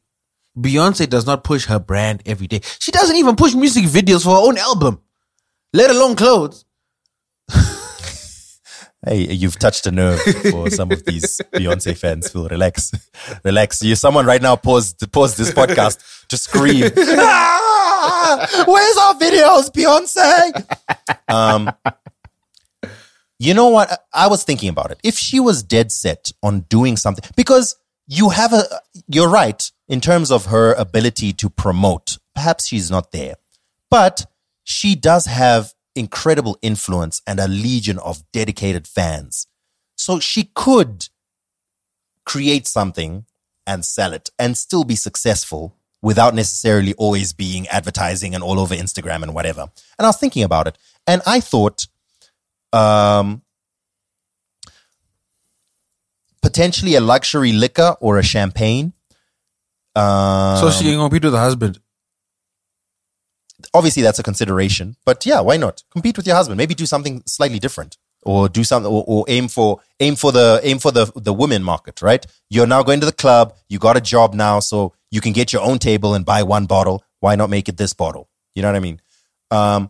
Beyonce 0.57 1.09
does 1.09 1.25
not 1.25 1.43
push 1.43 1.65
her 1.65 1.79
brand 1.79 2.21
every 2.25 2.47
day. 2.47 2.61
She 2.79 2.91
doesn't 2.91 3.15
even 3.15 3.35
push 3.35 3.53
music 3.53 3.85
videos 3.85 4.23
for 4.23 4.29
her 4.31 4.47
own 4.47 4.57
album, 4.57 5.01
let 5.73 5.89
alone 5.89 6.15
clothes. 6.15 6.65
Hey, 9.03 9.31
you've 9.33 9.57
touched 9.57 9.87
a 9.87 9.91
nerve 9.91 10.19
for 10.51 10.69
some 10.69 10.91
of 10.91 11.03
these 11.05 11.41
Beyonce 11.53 11.97
fans. 11.97 12.29
Phil, 12.29 12.47
relax, 12.47 12.91
relax. 13.43 13.81
You, 13.81 13.95
someone 13.95 14.27
right 14.27 14.41
now 14.41 14.55
pause 14.55 14.93
pause 15.11 15.35
this 15.37 15.51
podcast 15.51 16.27
to 16.27 16.37
scream. 16.37 16.91
"Ah, 16.95 18.63
where's 18.67 18.97
our 18.97 19.15
videos, 19.15 19.71
Beyonce? 19.71 20.53
Um, 21.27 21.71
you 23.39 23.55
know 23.55 23.69
what? 23.69 23.91
I 24.13 24.25
I 24.25 24.27
was 24.27 24.43
thinking 24.43 24.69
about 24.69 24.91
it. 24.91 24.99
If 25.03 25.15
she 25.17 25.39
was 25.39 25.63
dead 25.63 25.91
set 25.91 26.31
on 26.43 26.61
doing 26.69 26.95
something, 26.95 27.27
because 27.35 27.75
you 28.05 28.29
have 28.29 28.53
a, 28.53 28.63
you're 29.07 29.29
right 29.29 29.71
in 29.87 29.99
terms 29.99 30.29
of 30.31 30.45
her 30.47 30.73
ability 30.73 31.33
to 31.33 31.49
promote. 31.49 32.19
Perhaps 32.35 32.67
she's 32.67 32.91
not 32.91 33.11
there, 33.11 33.35
but 33.89 34.27
she 34.63 34.93
does 34.95 35.25
have 35.25 35.73
incredible 35.95 36.57
influence 36.61 37.21
and 37.27 37.39
a 37.39 37.47
legion 37.47 37.99
of 37.99 38.23
dedicated 38.31 38.87
fans. 38.87 39.47
So 39.95 40.19
she 40.19 40.51
could 40.55 41.09
create 42.25 42.67
something 42.67 43.25
and 43.67 43.85
sell 43.85 44.13
it 44.13 44.29
and 44.39 44.57
still 44.57 44.83
be 44.83 44.95
successful 44.95 45.75
without 46.01 46.33
necessarily 46.33 46.93
always 46.95 47.33
being 47.33 47.67
advertising 47.67 48.33
and 48.33 48.43
all 48.43 48.59
over 48.59 48.73
Instagram 48.73 49.21
and 49.21 49.33
whatever. 49.35 49.61
And 49.61 50.05
I 50.05 50.07
was 50.07 50.17
thinking 50.17 50.43
about 50.43 50.67
it 50.67 50.77
and 51.05 51.21
I 51.25 51.39
thought, 51.39 51.87
um, 52.73 53.43
potentially 56.41 56.95
a 56.95 57.01
luxury 57.01 57.51
liquor 57.51 57.95
or 57.99 58.17
a 58.17 58.23
champagne. 58.23 58.93
Um, 59.95 60.57
So 60.57 60.71
she 60.71 60.85
can 60.85 60.97
compete 60.99 61.23
with 61.23 61.33
the 61.33 61.39
husband. 61.39 61.79
Obviously 63.73 64.03
that's 64.03 64.19
a 64.19 64.23
consideration, 64.23 64.95
but 65.05 65.25
yeah, 65.25 65.39
why 65.41 65.57
not 65.57 65.83
compete 65.91 66.17
with 66.17 66.27
your 66.27 66.35
husband? 66.35 66.57
Maybe 66.57 66.73
do 66.73 66.85
something 66.85 67.23
slightly 67.25 67.59
different, 67.59 67.97
or 68.23 68.49
do 68.49 68.63
something, 68.63 68.91
or, 68.91 69.03
or 69.07 69.25
aim 69.27 69.47
for 69.47 69.79
aim 69.99 70.15
for 70.15 70.31
the 70.31 70.59
aim 70.63 70.79
for 70.79 70.91
the 70.91 71.11
the 71.15 71.33
women 71.33 71.63
market. 71.63 72.01
Right? 72.01 72.25
You're 72.49 72.67
now 72.67 72.83
going 72.83 72.99
to 72.99 73.05
the 73.05 73.11
club. 73.11 73.55
You 73.69 73.79
got 73.79 73.97
a 73.97 74.01
job 74.01 74.33
now, 74.33 74.59
so 74.59 74.93
you 75.09 75.21
can 75.21 75.33
get 75.33 75.51
your 75.53 75.61
own 75.61 75.79
table 75.79 76.13
and 76.13 76.25
buy 76.25 76.43
one 76.43 76.65
bottle. 76.65 77.03
Why 77.19 77.35
not 77.35 77.49
make 77.49 77.69
it 77.69 77.77
this 77.77 77.93
bottle? 77.93 78.29
You 78.55 78.61
know 78.61 78.69
what 78.69 78.75
I 78.75 78.79
mean? 78.79 79.01
Um, 79.51 79.89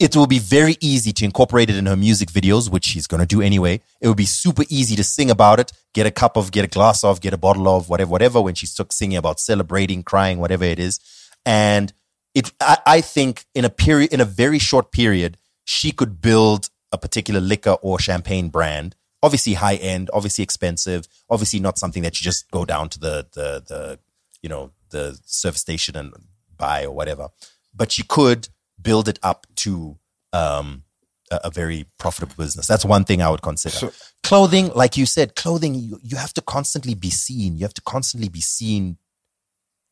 it 0.00 0.16
will 0.16 0.26
be 0.26 0.38
very 0.38 0.76
easy 0.80 1.12
to 1.12 1.24
incorporate 1.24 1.70
it 1.70 1.76
in 1.76 1.86
her 1.86 1.96
music 1.96 2.30
videos, 2.30 2.70
which 2.70 2.84
she's 2.84 3.06
going 3.06 3.20
to 3.20 3.26
do 3.26 3.40
anyway. 3.40 3.80
It 4.00 4.08
would 4.08 4.16
be 4.16 4.24
super 4.24 4.64
easy 4.68 4.96
to 4.96 5.04
sing 5.04 5.30
about 5.30 5.60
it, 5.60 5.72
get 5.92 6.06
a 6.06 6.10
cup 6.10 6.36
of, 6.36 6.50
get 6.50 6.64
a 6.64 6.68
glass 6.68 7.04
of, 7.04 7.20
get 7.20 7.32
a 7.32 7.38
bottle 7.38 7.68
of, 7.68 7.88
whatever, 7.88 8.10
whatever, 8.10 8.40
when 8.40 8.54
she's 8.54 8.78
singing 8.90 9.16
about 9.16 9.38
celebrating, 9.38 10.02
crying, 10.02 10.38
whatever 10.38 10.64
it 10.64 10.78
is. 10.78 11.00
And 11.46 11.92
it, 12.34 12.52
I, 12.60 12.78
I 12.86 13.00
think 13.00 13.46
in 13.54 13.64
a 13.64 13.70
period, 13.70 14.12
in 14.12 14.20
a 14.20 14.24
very 14.24 14.58
short 14.58 14.92
period, 14.92 15.38
she 15.64 15.92
could 15.92 16.20
build 16.20 16.68
a 16.92 16.98
particular 16.98 17.40
liquor 17.40 17.76
or 17.82 17.98
champagne 17.98 18.48
brand. 18.48 18.96
Obviously 19.22 19.54
high 19.54 19.76
end, 19.76 20.10
obviously 20.12 20.42
expensive, 20.42 21.06
obviously 21.30 21.58
not 21.58 21.78
something 21.78 22.02
that 22.02 22.20
you 22.20 22.24
just 22.24 22.50
go 22.50 22.64
down 22.64 22.88
to 22.90 22.98
the, 22.98 23.26
the, 23.32 23.62
the, 23.66 23.98
you 24.42 24.48
know, 24.48 24.72
the 24.90 25.18
service 25.24 25.62
station 25.62 25.96
and 25.96 26.12
buy 26.56 26.84
or 26.84 26.92
whatever. 26.92 27.28
But 27.74 27.90
she 27.90 28.02
could 28.02 28.48
build 28.80 29.08
it 29.08 29.18
up 29.22 29.46
to 29.56 29.98
um, 30.32 30.82
a, 31.30 31.40
a 31.44 31.50
very 31.50 31.86
profitable 31.98 32.34
business. 32.36 32.66
That's 32.66 32.84
one 32.84 33.04
thing 33.04 33.22
I 33.22 33.30
would 33.30 33.42
consider. 33.42 33.74
clothing, 34.22 34.68
like 34.74 34.98
you 34.98 35.06
said, 35.06 35.34
clothing, 35.36 35.74
you, 35.74 35.98
you 36.02 36.18
have 36.18 36.34
to 36.34 36.42
constantly 36.42 36.94
be 36.94 37.10
seen. 37.10 37.56
You 37.56 37.62
have 37.62 37.74
to 37.74 37.82
constantly 37.82 38.28
be 38.28 38.42
seen 38.42 38.98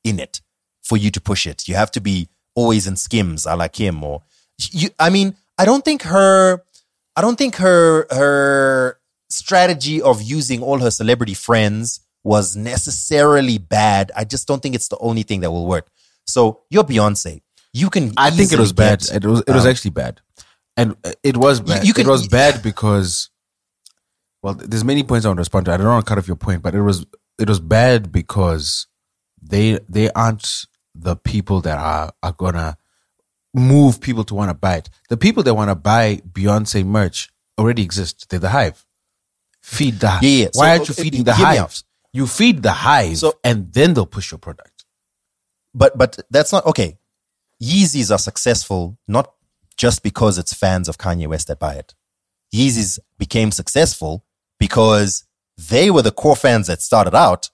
in 0.05 0.21
it 0.21 0.42
for 0.83 0.97
you 0.97 1.11
to 1.11 1.21
push 1.21 1.47
it. 1.47 1.69
You 1.69 1.75
have 1.75 1.91
to 1.93 2.01
be 2.01 2.29
always 2.55 2.87
in 2.87 2.97
skims, 2.97 3.47
a 3.47 3.57
la 3.57 3.69
Kim, 3.69 4.03
or 4.05 4.23
you. 4.71 4.91
I 4.99 5.11
mean, 5.11 5.35
I 5.59 5.65
don't 5.65 5.85
think 5.85 6.03
her, 6.03 6.63
I 7.17 7.21
don't 7.21 7.37
think 7.37 7.57
her 7.57 8.07
her 8.11 8.99
strategy 9.31 10.03
of 10.03 10.21
using 10.23 10.63
all 10.63 10.79
her 10.81 10.91
celebrity 10.91 11.35
friends 11.35 12.01
was 12.25 12.55
necessarily 12.57 13.59
bad. 13.59 14.13
I 14.17 14.25
just 14.25 14.47
don't 14.47 14.63
think 14.63 14.75
it's 14.75 14.89
the 14.89 14.99
only 14.99 15.23
thing 15.23 15.41
that 15.41 15.51
will 15.51 15.67
work. 15.67 15.89
So 16.27 16.61
you're 16.71 16.85
Beyonce. 16.85 17.41
You 17.73 17.91
can. 17.91 18.13
I 18.17 18.31
think 18.31 18.53
it 18.53 18.59
was 18.59 18.73
bad. 18.73 19.01
get, 19.01 19.25
It 19.25 19.27
was. 19.27 19.41
It 19.47 19.53
was 19.53 19.65
um, 19.65 19.71
actually 19.71 19.91
bad, 19.93 20.21
and 20.77 20.95
uh, 21.05 21.13
it 21.23 21.37
was 21.37 21.61
bad. 21.61 21.87
you 21.87 21.95
can- 21.95 22.07
it 22.07 22.11
was 22.11 22.29
bad 22.29 22.63
because, 22.63 23.31
well, 24.43 24.55
there's 24.55 24.85
many 24.85 25.03
points 25.03 25.25
I 25.25 25.31
want 25.31 25.39
to 25.39 25.41
respond 25.41 25.67
to. 25.67 25.73
I 25.73 25.79
don't 25.79 25.87
want 25.87 26.05
to 26.05 26.09
cut 26.09 26.19
off 26.19 26.27
your 26.29 26.37
point, 26.37 26.63
but 26.63 26.75
it 26.75 26.83
was 26.83 27.07
it 27.39 27.49
was 27.49 27.61
bad 27.61 28.13
because 28.13 28.87
they 29.41 29.79
they 29.89 30.11
aren't 30.13 30.67
the 30.95 31.17
people 31.17 31.61
that 31.63 31.79
are 31.79 32.13
are 32.23 32.33
gonna 32.33 32.77
move 33.55 34.01
people 34.01 34.25
to 34.25 34.35
want 34.35 34.51
to 34.51 34.55
buy 34.55 34.77
it. 34.77 34.89
The 35.09 35.17
people 35.17 35.43
that 35.43 35.55
want 35.55 35.71
to 35.71 35.75
buy 35.75 36.23
Beyonce 36.31 36.85
merch 36.85 37.31
already 37.59 37.83
exist. 37.83 38.29
They're 38.31 38.39
the 38.39 38.49
hive. 38.51 38.85
Feed 39.61 40.01
the 40.01 40.19
Yeah, 40.23 40.29
yeah. 40.45 40.49
Why 40.55 40.67
So, 40.67 40.71
aren't 40.73 40.89
you 40.89 40.93
uh, 40.93 41.03
feeding 41.05 41.25
the 41.25 41.35
hive? 41.35 41.83
You 42.13 42.27
feed 42.27 42.63
the 42.63 42.73
hive, 42.73 43.19
So- 43.19 43.39
and 43.45 43.73
then 43.73 43.95
they'll 43.95 44.07
push 44.07 44.31
your 44.31 44.39
product. 44.39 44.85
but 45.75 45.97
but 45.97 46.19
that's 46.31 46.53
not 46.53 46.67
okay. 46.67 46.99
Yeezys 47.63 48.11
are 48.11 48.19
successful 48.19 48.99
not 49.09 49.33
just 49.77 50.03
because 50.03 50.37
it's 50.37 50.53
fans 50.53 50.89
of 50.89 50.99
Kanye 50.99 51.27
West 51.29 51.47
that 51.49 51.59
buy 51.59 51.75
it. 51.75 51.95
Yeezys 52.55 52.99
became 53.19 53.51
successful 53.51 54.25
because 54.59 55.25
they 55.57 55.91
were 55.91 56.03
the 56.03 56.11
core 56.13 56.37
fans 56.37 56.67
that 56.67 56.83
started 56.83 57.15
out, 57.15 57.51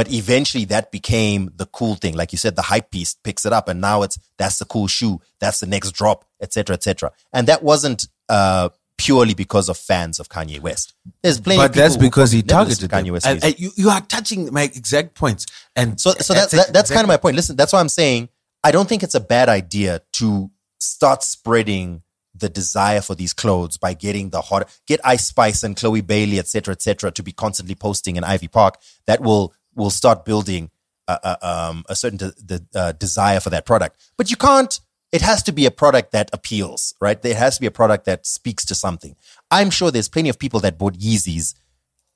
but 0.00 0.10
eventually 0.10 0.64
that 0.64 0.90
became 0.90 1.52
the 1.56 1.66
cool 1.66 1.94
thing. 1.94 2.14
Like 2.14 2.32
you 2.32 2.38
said, 2.38 2.56
the 2.56 2.62
hype 2.62 2.90
piece 2.90 3.12
picks 3.12 3.44
it 3.44 3.52
up, 3.52 3.68
and 3.68 3.82
now 3.82 4.00
it's 4.00 4.18
that's 4.38 4.58
the 4.58 4.64
cool 4.64 4.86
shoe, 4.86 5.20
that's 5.40 5.60
the 5.60 5.66
next 5.66 5.90
drop, 5.90 6.24
etc., 6.40 6.72
etc. 6.72 7.12
And 7.34 7.46
that 7.48 7.62
wasn't 7.62 8.08
uh, 8.30 8.70
purely 8.96 9.34
because 9.34 9.68
of 9.68 9.76
fans 9.76 10.18
of 10.18 10.30
Kanye 10.30 10.58
West. 10.58 10.94
There's 11.22 11.38
plenty. 11.38 11.58
but 11.58 11.66
of 11.66 11.72
people 11.72 11.82
that's 11.82 11.96
because 11.98 12.32
he 12.32 12.42
probably 12.42 12.56
never 12.56 12.68
listened 12.70 12.90
targeted 12.90 13.10
Kanye. 13.10 13.12
West. 13.12 13.26
And, 13.26 13.42
music. 13.42 13.60
and 13.60 13.60
you, 13.60 13.70
you 13.76 13.90
are 13.90 14.00
touching 14.00 14.50
my 14.50 14.62
exact 14.62 15.14
points. 15.14 15.44
And 15.76 16.00
So, 16.00 16.12
so 16.12 16.32
that's 16.32 16.52
that, 16.52 16.72
that's 16.72 16.90
kind 16.90 17.04
of 17.04 17.08
my 17.08 17.18
point. 17.18 17.36
Listen, 17.36 17.56
that's 17.56 17.74
why 17.74 17.80
I'm 17.80 17.90
saying 17.90 18.30
I 18.64 18.70
don't 18.70 18.88
think 18.88 19.02
it's 19.02 19.14
a 19.14 19.20
bad 19.20 19.50
idea 19.50 20.00
to 20.14 20.50
start 20.78 21.22
spreading 21.22 22.04
the 22.34 22.48
desire 22.48 23.00
for 23.00 23.14
these 23.14 23.32
clothes 23.32 23.76
by 23.76 23.94
getting 23.94 24.30
the 24.30 24.40
hot, 24.40 24.68
get 24.86 25.00
Ice 25.04 25.26
Spice 25.26 25.62
and 25.62 25.76
Chloe 25.76 26.00
Bailey, 26.00 26.38
etc., 26.38 26.48
cetera, 26.48 26.72
et 26.72 26.82
cetera, 26.82 27.10
to 27.12 27.22
be 27.22 27.32
constantly 27.32 27.74
posting 27.74 28.16
in 28.16 28.24
Ivy 28.24 28.48
Park. 28.48 28.78
That 29.06 29.20
will 29.20 29.52
will 29.74 29.90
start 29.90 30.24
building 30.24 30.70
uh, 31.08 31.18
uh, 31.22 31.36
um, 31.42 31.84
a 31.88 31.96
certain 31.96 32.32
de- 32.44 32.60
uh, 32.74 32.92
desire 32.92 33.40
for 33.40 33.50
that 33.50 33.66
product. 33.66 34.00
But 34.16 34.30
you 34.30 34.36
can't. 34.36 34.78
It 35.12 35.22
has 35.22 35.42
to 35.44 35.52
be 35.52 35.66
a 35.66 35.70
product 35.72 36.12
that 36.12 36.30
appeals, 36.32 36.94
right? 37.00 37.20
There 37.20 37.34
has 37.34 37.56
to 37.56 37.60
be 37.60 37.66
a 37.66 37.72
product 37.72 38.04
that 38.04 38.26
speaks 38.26 38.64
to 38.66 38.76
something. 38.76 39.16
I'm 39.50 39.70
sure 39.70 39.90
there's 39.90 40.08
plenty 40.08 40.28
of 40.28 40.38
people 40.38 40.60
that 40.60 40.78
bought 40.78 40.94
Yeezys 40.94 41.54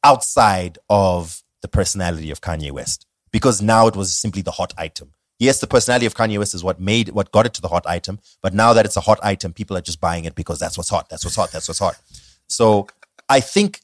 outside 0.04 0.78
of 0.88 1.42
the 1.62 1.66
personality 1.66 2.30
of 2.30 2.40
Kanye 2.40 2.70
West 2.70 3.06
because 3.32 3.60
now 3.60 3.88
it 3.88 3.96
was 3.96 4.16
simply 4.16 4.42
the 4.42 4.52
hot 4.52 4.72
item. 4.78 5.12
Yes, 5.40 5.58
the 5.58 5.66
personality 5.66 6.06
of 6.06 6.14
Kanye 6.14 6.38
West 6.38 6.54
is 6.54 6.62
what 6.62 6.78
made 6.78 7.08
what 7.08 7.32
got 7.32 7.46
it 7.46 7.54
to 7.54 7.60
the 7.60 7.68
hot 7.68 7.84
item, 7.86 8.20
but 8.42 8.54
now 8.54 8.72
that 8.74 8.84
it's 8.84 8.96
a 8.96 9.00
hot 9.00 9.18
item, 9.22 9.52
people 9.52 9.76
are 9.76 9.80
just 9.80 10.00
buying 10.00 10.24
it 10.24 10.36
because 10.36 10.60
that's 10.60 10.76
what's 10.76 10.90
hot. 10.90 11.08
That's 11.08 11.24
what's 11.24 11.34
hot. 11.34 11.50
That's 11.50 11.66
what's 11.66 11.80
hot. 11.80 11.98
So 12.46 12.86
I 13.28 13.40
think 13.40 13.80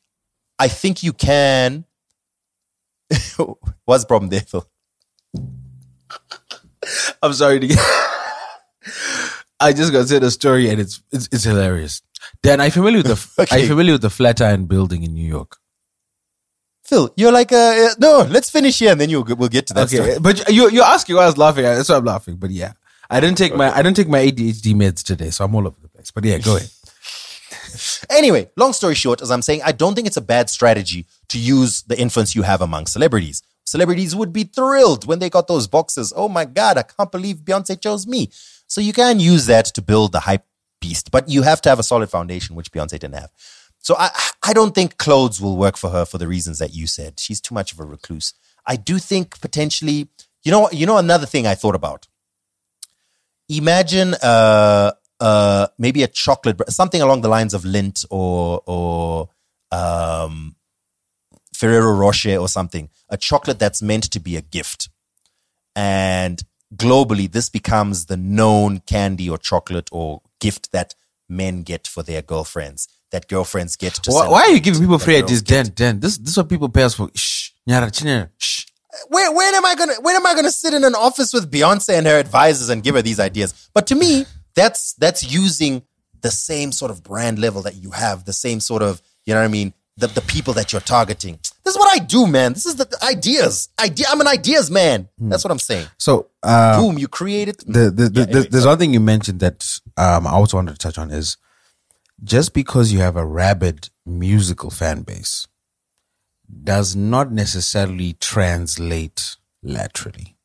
I 0.59 0.69
think 0.69 1.03
you 1.03 1.13
can. 1.13 1.85
What's 3.85 4.05
the 4.05 4.09
problem 4.09 4.31
there, 4.31 4.41
Phil? 4.41 4.67
I'm 7.23 7.33
sorry 7.33 7.61
to 7.61 7.67
get. 7.67 7.79
I 9.63 9.73
just 9.75 9.93
got 9.93 10.03
to 10.03 10.07
say 10.09 10.19
the 10.19 10.31
story 10.31 10.71
and 10.71 10.81
it's 10.81 11.03
it's, 11.13 11.29
it's 11.31 11.45
hilarious. 11.45 12.03
Dan, 12.43 12.61
are 12.61 12.67
you 12.67 12.71
familiar 12.71 12.99
with 13.03 13.07
the 13.07 13.43
Okay. 13.43 13.57
are 13.57 13.59
you 13.61 13.69
familiar 13.69 13.93
with 13.93 14.03
the 14.03 14.11
Flatiron 14.11 14.67
Building 14.67 15.03
in 15.03 15.13
New 15.15 15.27
York? 15.27 15.57
Phil, 16.85 17.13
you're 17.17 17.31
like, 17.31 17.53
uh, 17.53 17.91
no, 17.99 18.27
let's 18.31 18.51
finish 18.51 18.79
here 18.79 18.91
and 18.93 19.01
then 19.01 19.11
you'll, 19.11 19.25
we'll 19.25 19.49
get 19.49 19.67
to 19.69 19.75
that 19.75 19.91
story. 19.91 20.11
Okay, 20.13 20.19
but 20.19 20.49
you 20.51 20.71
you're 20.71 20.85
asking 20.85 21.17
why 21.17 21.23
I 21.25 21.27
was 21.27 21.39
laughing. 21.39 21.63
That's 21.65 21.89
why 21.89 21.97
I'm 21.97 22.05
laughing. 22.05 22.37
But 22.37 22.51
yeah, 22.51 22.73
I 23.11 23.21
didn't 23.21 23.39
take 23.39 23.55
my 23.55 23.71
I 23.71 23.83
didn't 23.83 23.97
take 23.97 24.09
my 24.09 24.21
ADHD 24.27 24.75
meds 24.75 25.03
today, 25.03 25.31
so 25.31 25.45
I'm 25.45 25.55
all 25.55 25.67
over 25.67 25.77
the 25.81 25.89
place. 25.89 26.11
But 26.11 26.25
yeah, 26.25 26.39
go 26.39 26.57
ahead. 26.57 26.71
Anyway, 28.11 28.51
long 28.57 28.73
story 28.73 28.95
short, 28.95 29.23
as 29.23 29.31
I'm 29.31 29.43
saying, 29.43 29.63
I 29.65 29.73
don't 29.73 29.95
think 29.95 30.07
it's 30.07 30.17
a 30.17 30.23
bad 30.23 30.51
strategy 30.51 31.07
to 31.29 31.39
use 31.39 31.83
the 31.83 31.99
influence 31.99 32.35
you 32.35 32.43
have 32.43 32.61
among 32.61 32.87
celebrities. 32.87 33.43
Celebrities 33.65 34.17
would 34.17 34.33
be 34.33 34.45
thrilled 34.45 35.07
when 35.07 35.21
they 35.21 35.31
got 35.31 35.47
those 35.47 35.69
boxes. 35.69 36.13
Oh 36.17 36.29
my 36.29 36.45
God, 36.45 36.77
I 36.77 36.83
can't 36.83 37.13
believe 37.13 37.37
Beyonce 37.39 37.81
chose 37.81 38.07
me. 38.07 38.31
So 38.67 38.81
you 38.81 38.93
can 38.93 39.21
use 39.21 39.47
that 39.47 39.67
to 39.67 39.83
build 39.83 40.13
the 40.13 40.21
hype 40.21 40.45
beast, 40.81 41.11
but 41.11 41.29
you 41.29 41.43
have 41.43 41.61
to 41.63 41.69
have 41.69 41.79
a 41.79 41.85
solid 41.85 42.11
foundation, 42.11 42.57
which 42.57 42.73
Beyonce 42.73 42.99
didn't 42.99 43.15
have. 43.15 43.31
So 43.79 43.97
I, 43.99 44.11
I 44.43 44.53
don't 44.53 44.75
think 44.75 44.99
clothes 44.99 45.41
will 45.41 45.57
work 45.57 45.77
for 45.77 45.91
her 45.91 46.05
for 46.05 46.19
the 46.19 46.29
reasons 46.29 46.59
that 46.59 46.75
you 46.75 46.87
said. 46.87 47.19
She's 47.21 47.41
too 47.41 47.55
much 47.55 47.73
of 47.73 47.81
a 47.81 47.85
recluse. 47.85 48.35
I 48.67 48.77
do 48.77 48.99
think 48.99 49.41
potentially, 49.41 50.09
you 50.43 50.51
know, 50.53 50.69
you 50.71 50.87
know, 50.87 50.99
another 50.99 51.27
thing 51.27 51.47
I 51.47 51.55
thought 51.55 51.75
about. 51.75 52.09
Imagine 53.49 54.15
uh, 54.23 54.93
uh, 55.21 55.69
maybe 55.79 56.03
a 56.03 56.09
chocolate, 56.09 56.61
something 56.71 57.03
along 57.03 57.21
the 57.21 57.29
lines 57.29 57.55
of 57.55 57.63
Lindt 57.63 58.05
or 58.11 58.63
or 58.67 59.29
um, 59.71 60.57
Ferrero 61.55 61.93
Rocher 61.93 62.37
or 62.37 62.49
something, 62.49 62.89
a 63.09 63.17
chocolate 63.17 63.59
that's 63.59 63.83
meant 63.83 64.05
to 64.11 64.21
be 64.21 64.37
a 64.37 64.43
gift. 64.43 64.89
And 65.77 66.43
globally, 66.75 67.31
this 67.31 67.49
becomes 67.49 68.07
the 68.07 68.17
known 68.17 68.81
candy 68.81 69.29
or 69.29 69.39
chocolate 69.39 69.89
or 69.93 70.23
gift 70.41 70.73
that 70.73 70.95
men 71.29 71.63
get 71.63 71.87
for 71.87 72.03
their 72.03 72.23
girlfriends. 72.23 72.89
That 73.13 73.29
girlfriends 73.29 73.77
get 73.77 73.95
to. 73.95 74.11
Why, 74.11 74.29
why 74.29 74.41
are 74.43 74.51
you 74.51 74.61
giving 74.61 74.81
people 74.81 74.99
free 74.99 75.17
ideas. 75.17 75.43
Dan? 75.43 75.71
Dan, 75.75 76.01
this 76.01 76.17
this 76.17 76.31
is 76.31 76.37
what 76.37 76.49
people 76.49 76.69
pay 76.69 76.85
us 76.85 76.95
for. 76.95 77.11
Shh, 77.15 77.51
nyara, 77.69 77.91
chinyara, 77.91 78.31
shh. 78.39 78.67
Where 79.09 79.33
when 79.33 79.55
am 79.55 79.65
I 79.65 79.75
gonna 79.75 79.95
when 80.01 80.17
am 80.17 80.27
I 80.27 80.35
gonna 80.35 80.51
sit 80.51 80.75
in 80.75 80.85
an 80.85 80.95
office 80.95 81.33
with 81.33 81.51
Beyonce 81.51 81.91
and 81.91 82.07
her 82.07 82.19
advisors 82.19 82.69
and 82.69 82.83
give 82.83 82.95
her 82.95 83.03
these 83.03 83.19
ideas? 83.19 83.69
But 83.75 83.87
to 83.89 83.95
me, 83.97 84.27
that's 84.55 84.95
that's 84.95 85.23
using 85.33 85.83
the 86.21 86.31
same 86.31 86.73
sort 86.73 86.91
of 86.91 87.03
brand 87.03 87.39
level 87.39 87.63
that 87.63 87.77
you 87.77 87.91
have, 87.93 88.25
the 88.25 88.33
same 88.33 88.61
sort 88.61 88.83
of 88.83 89.01
you 89.25 89.35
know 89.35 89.41
what 89.41 89.47
I 89.47 89.49
mean, 89.49 89.75
the 89.97 90.07
the 90.09 90.21
people 90.23 90.55
that 90.55 90.73
you're 90.73 90.81
targeting. 90.81 91.39
This 91.65 91.75
is 91.75 91.79
what 91.79 92.01
I 92.01 92.05
do, 92.05 92.27
man. 92.27 92.53
This 92.55 92.67
is 92.67 92.77
the, 92.77 92.85
the 92.85 92.99
ideas. 93.05 93.69
Idea. 93.79 94.07
I'm 94.11 94.21
an 94.21 94.27
ideas 94.27 94.71
man. 94.71 95.09
That's 95.19 95.45
what 95.45 95.51
I'm 95.53 95.59
saying. 95.59 95.87
So, 95.99 96.29
uh, 96.43 96.81
Boom, 96.81 96.99
you 96.99 97.07
created. 97.07 97.61
the, 97.61 97.91
the, 97.91 98.09
the, 98.09 98.11
Yeah, 98.15 98.23
anyway, 98.23 98.49
there's 98.51 98.67
one 98.67 98.79
thing 98.79 98.93
you 98.93 99.01
mentioned 99.01 99.41
that 99.41 99.79
um, 99.97 100.27
I 100.27 100.33
also 100.33 100.57
wanted 100.57 100.73
to 100.73 100.79
touch 100.79 100.99
on 100.99 101.11
is 101.11 101.37
just 102.25 102.55
because 102.55 102.93
you 102.93 102.99
have 103.01 103.17
a 103.17 103.25
rabid 103.25 103.91
musical 104.05 104.71
fan 104.71 105.03
base 105.03 105.47
does 106.65 106.97
not 106.97 107.31
necessarily 107.31 108.15
translate 108.15 109.37
laterally. 109.63 110.37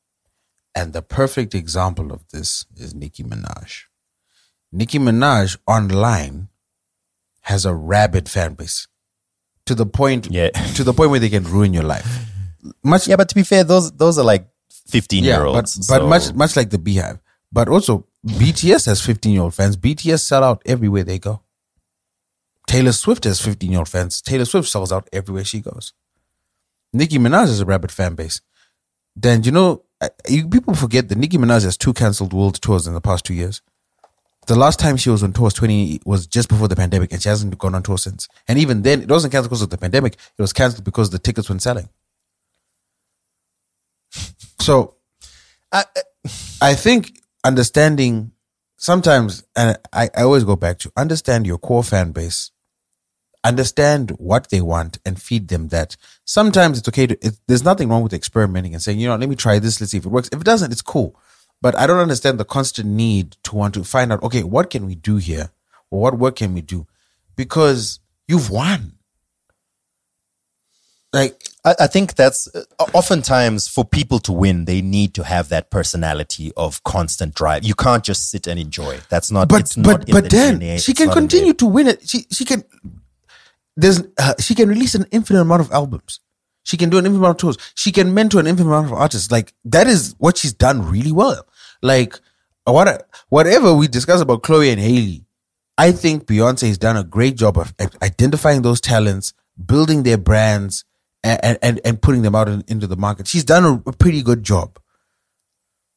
And 0.76 0.94
the 0.94 1.02
perfect 1.02 1.56
example 1.56 2.12
of 2.12 2.28
this 2.30 2.66
is 2.76 2.94
Nicki 2.94 3.24
Minaj. 3.24 3.86
Nicki 4.76 5.00
Minaj 5.00 5.58
online 5.66 6.50
has 7.42 7.66
a 7.66 7.74
rabid 7.74 8.28
fan 8.28 8.54
base 8.56 8.88
to 9.66 9.74
the 9.76 9.86
point 9.86 10.28
Yeah. 10.30 10.50
to 10.76 10.84
the 10.84 10.94
point 10.94 11.12
where 11.12 11.20
they 11.20 11.30
can 11.30 11.44
ruin 11.46 11.74
your 11.74 11.84
life. 11.84 12.08
Much 12.84 13.08
Yeah, 13.08 13.16
but 13.16 13.30
to 13.30 13.36
be 13.36 13.44
fair, 13.44 13.64
those 13.64 13.92
those 13.94 14.18
are 14.18 14.26
like 14.26 14.48
15 14.88 15.24
year 15.24 15.38
but, 15.40 15.48
olds. 15.48 15.88
but 15.88 16.06
much 16.06 16.34
much 16.34 16.56
like 16.56 16.70
the 16.72 16.78
BeyHive. 16.78 17.20
But 17.52 17.70
also 17.70 18.06
BTS 18.28 18.86
has 18.88 19.02
15 19.02 19.32
year 19.32 19.44
old 19.44 19.54
fans. 19.54 19.78
BTS 19.78 20.22
sell 20.22 20.44
out 20.44 20.62
everywhere 20.66 21.04
they 21.04 21.20
go. 21.20 21.42
Taylor 22.68 22.92
Swift 22.92 23.24
has 23.24 23.40
15 23.40 23.70
year 23.72 23.80
old 23.80 23.88
fans. 23.90 24.22
Taylor 24.22 24.46
Swift 24.46 24.68
sells 24.68 24.92
out 24.92 25.08
everywhere 25.14 25.46
she 25.46 25.62
goes. 25.62 25.94
Nicki 26.92 27.18
Minaj 27.18 27.48
has 27.48 27.62
a 27.62 27.66
rabid 27.66 27.92
fan 27.92 28.16
base. 28.16 28.42
Then 29.16 29.44
you 29.44 29.52
know, 29.52 29.84
uh, 30.02 30.10
you, 30.28 30.50
people 30.50 30.74
forget 30.76 31.08
that 31.10 31.18
Nicki 31.18 31.38
Minaj 31.38 31.64
has 31.64 31.78
two 31.78 31.94
cancelled 31.94 32.34
world 32.34 32.62
tours 32.62 32.88
in 32.88 32.94
the 32.94 33.02
past 33.02 33.24
two 33.26 33.34
years. 33.34 33.62
The 34.48 34.56
last 34.56 34.80
time 34.80 34.98
she 34.98 35.10
was 35.10 35.24
on 35.24 35.34
tour 35.34 35.46
was 35.46 35.54
20 35.54 36.02
was 36.06 36.28
just 36.28 36.50
before 36.50 36.68
the 36.68 36.76
pandemic, 36.76 37.12
and 37.12 37.22
she 37.22 37.30
hasn't 37.30 37.58
gone 37.58 37.76
on 37.76 37.84
tour 37.84 37.98
since. 37.98 38.28
And 38.48 38.60
even 38.60 38.84
then, 38.84 39.02
it 39.02 39.10
wasn't 39.10 39.32
cancelled 39.32 39.50
because 39.50 39.62
of 39.64 39.70
the 39.70 39.78
pandemic. 39.78 40.14
It 40.14 40.42
was 40.42 40.54
cancelled 40.54 40.84
because 40.84 41.10
the 41.10 41.20
tickets 41.20 41.50
weren't 41.50 41.62
selling. 41.62 41.90
So 44.60 44.96
I, 45.72 45.84
I 46.62 46.74
think 46.74 47.20
understanding 47.44 48.32
sometimes, 48.78 49.44
and 49.56 49.78
I, 49.94 50.10
I 50.16 50.24
always 50.24 50.44
go 50.44 50.56
back 50.56 50.80
to 50.80 50.92
understand 50.98 51.46
your 51.46 51.58
core 51.58 51.84
fan 51.84 52.12
base, 52.12 52.52
understand 53.44 54.12
what 54.12 54.50
they 54.50 54.62
want, 54.62 55.00
and 55.06 55.22
feed 55.22 55.50
them 55.50 55.68
that. 55.70 55.98
Sometimes 56.26 56.80
it's 56.80 56.88
okay 56.90 57.08
to. 57.08 57.26
It, 57.26 57.38
there's 57.48 57.64
nothing 57.64 57.90
wrong 57.90 58.04
with 58.04 58.14
experimenting 58.14 58.74
and 58.74 58.82
saying, 58.82 59.00
you 59.00 59.08
know, 59.08 59.16
let 59.16 59.30
me 59.30 59.36
try 59.36 59.60
this. 59.60 59.80
Let's 59.80 59.92
see 59.92 59.98
if 59.98 60.06
it 60.06 60.10
works. 60.10 60.30
If 60.32 60.42
it 60.42 60.46
doesn't, 60.46 60.72
it's 60.72 60.82
cool. 60.82 61.20
But 61.62 61.76
I 61.78 61.88
don't 61.88 62.00
understand 62.00 62.40
the 62.40 62.46
constant 62.46 62.90
need 62.90 63.38
to 63.44 63.56
want 63.56 63.74
to 63.76 63.84
find 63.84 64.14
out. 64.14 64.24
Okay, 64.24 64.44
what 64.44 64.70
can 64.70 64.86
we 64.86 64.96
do 64.96 65.18
here, 65.18 65.52
or 65.90 66.02
what 66.02 66.18
work 66.20 66.36
can 66.38 66.54
we 66.54 66.62
do? 66.62 66.86
Because 67.36 68.00
you've 68.28 68.50
won. 68.50 68.94
Like 71.14 71.42
I, 71.64 71.76
I 71.82 71.88
think 71.88 72.16
that's 72.16 72.54
uh, 72.54 72.64
oftentimes 72.94 73.68
for 73.70 73.86
people 73.86 74.20
to 74.20 74.34
win, 74.34 74.66
they 74.66 74.82
need 74.82 75.14
to 75.16 75.24
have 75.24 75.50
that 75.50 75.72
personality 75.72 76.52
of 76.58 76.84
constant 76.84 77.34
drive. 77.34 77.64
You 77.64 77.74
can't 77.74 78.04
just 78.04 78.30
sit 78.30 78.48
and 78.48 78.60
enjoy. 78.60 79.00
That's 79.10 79.32
not. 79.32 79.48
but 79.48 79.62
it's 79.62 79.78
not 79.78 80.02
but 80.02 80.10
in 80.10 80.14
but 80.14 80.24
the 80.26 80.30
then 80.30 80.60
DNA. 80.60 80.84
she 80.84 80.92
It's 80.92 81.00
can 81.00 81.10
continue 81.10 81.54
to 81.54 81.66
win 81.66 81.88
it. 81.88 82.08
She 82.08 82.28
she 82.32 82.44
can. 82.44 82.64
There's 83.78 84.04
uh, 84.20 84.34
she 84.40 84.56
can 84.56 84.68
release 84.70 84.94
an 84.94 85.06
infinite 85.12 85.42
amount 85.42 85.62
of 85.62 85.72
albums. 85.72 86.20
She 86.66 86.78
can 86.78 86.90
do 86.90 86.98
an 86.98 87.06
infinite 87.06 87.20
amount 87.20 87.36
of 87.36 87.56
tours. 87.56 87.72
She 87.76 87.92
can 87.92 88.14
mentor 88.14 88.40
an 88.40 88.48
infinite 88.48 88.70
amount 88.70 88.88
of 88.88 88.94
artists. 88.94 89.32
Like 89.32 89.54
that 89.66 89.88
is 89.88 90.16
what 90.18 90.36
she's 90.36 90.52
done 90.52 90.90
really 90.90 91.12
well. 91.12 91.48
Like 91.82 92.20
what 92.66 93.08
whatever 93.30 93.74
we 93.74 93.88
discuss 93.88 94.20
about 94.20 94.42
Chloe 94.42 94.72
and 94.72 94.82
Halle, 94.82 95.22
I 95.78 95.92
think 95.92 96.26
Beyonce 96.26 96.68
has 96.68 96.80
done 96.80 96.98
a 96.98 97.04
great 97.04 97.36
job 97.36 97.58
of 97.60 97.74
identifying 98.02 98.64
those 98.64 98.82
talents, 98.82 99.34
building 99.64 100.02
their 100.02 100.18
brands, 100.18 100.86
and 101.24 101.60
and, 101.62 101.80
and 101.86 102.02
putting 102.02 102.24
them 102.24 102.34
out 102.34 102.50
in, 102.50 102.64
into 102.68 102.88
the 102.88 102.98
market. 102.98 103.28
She's 103.28 103.44
done 103.44 103.64
a, 103.64 103.90
a 103.90 103.94
pretty 103.94 104.24
good 104.24 104.42
job. 104.42 104.80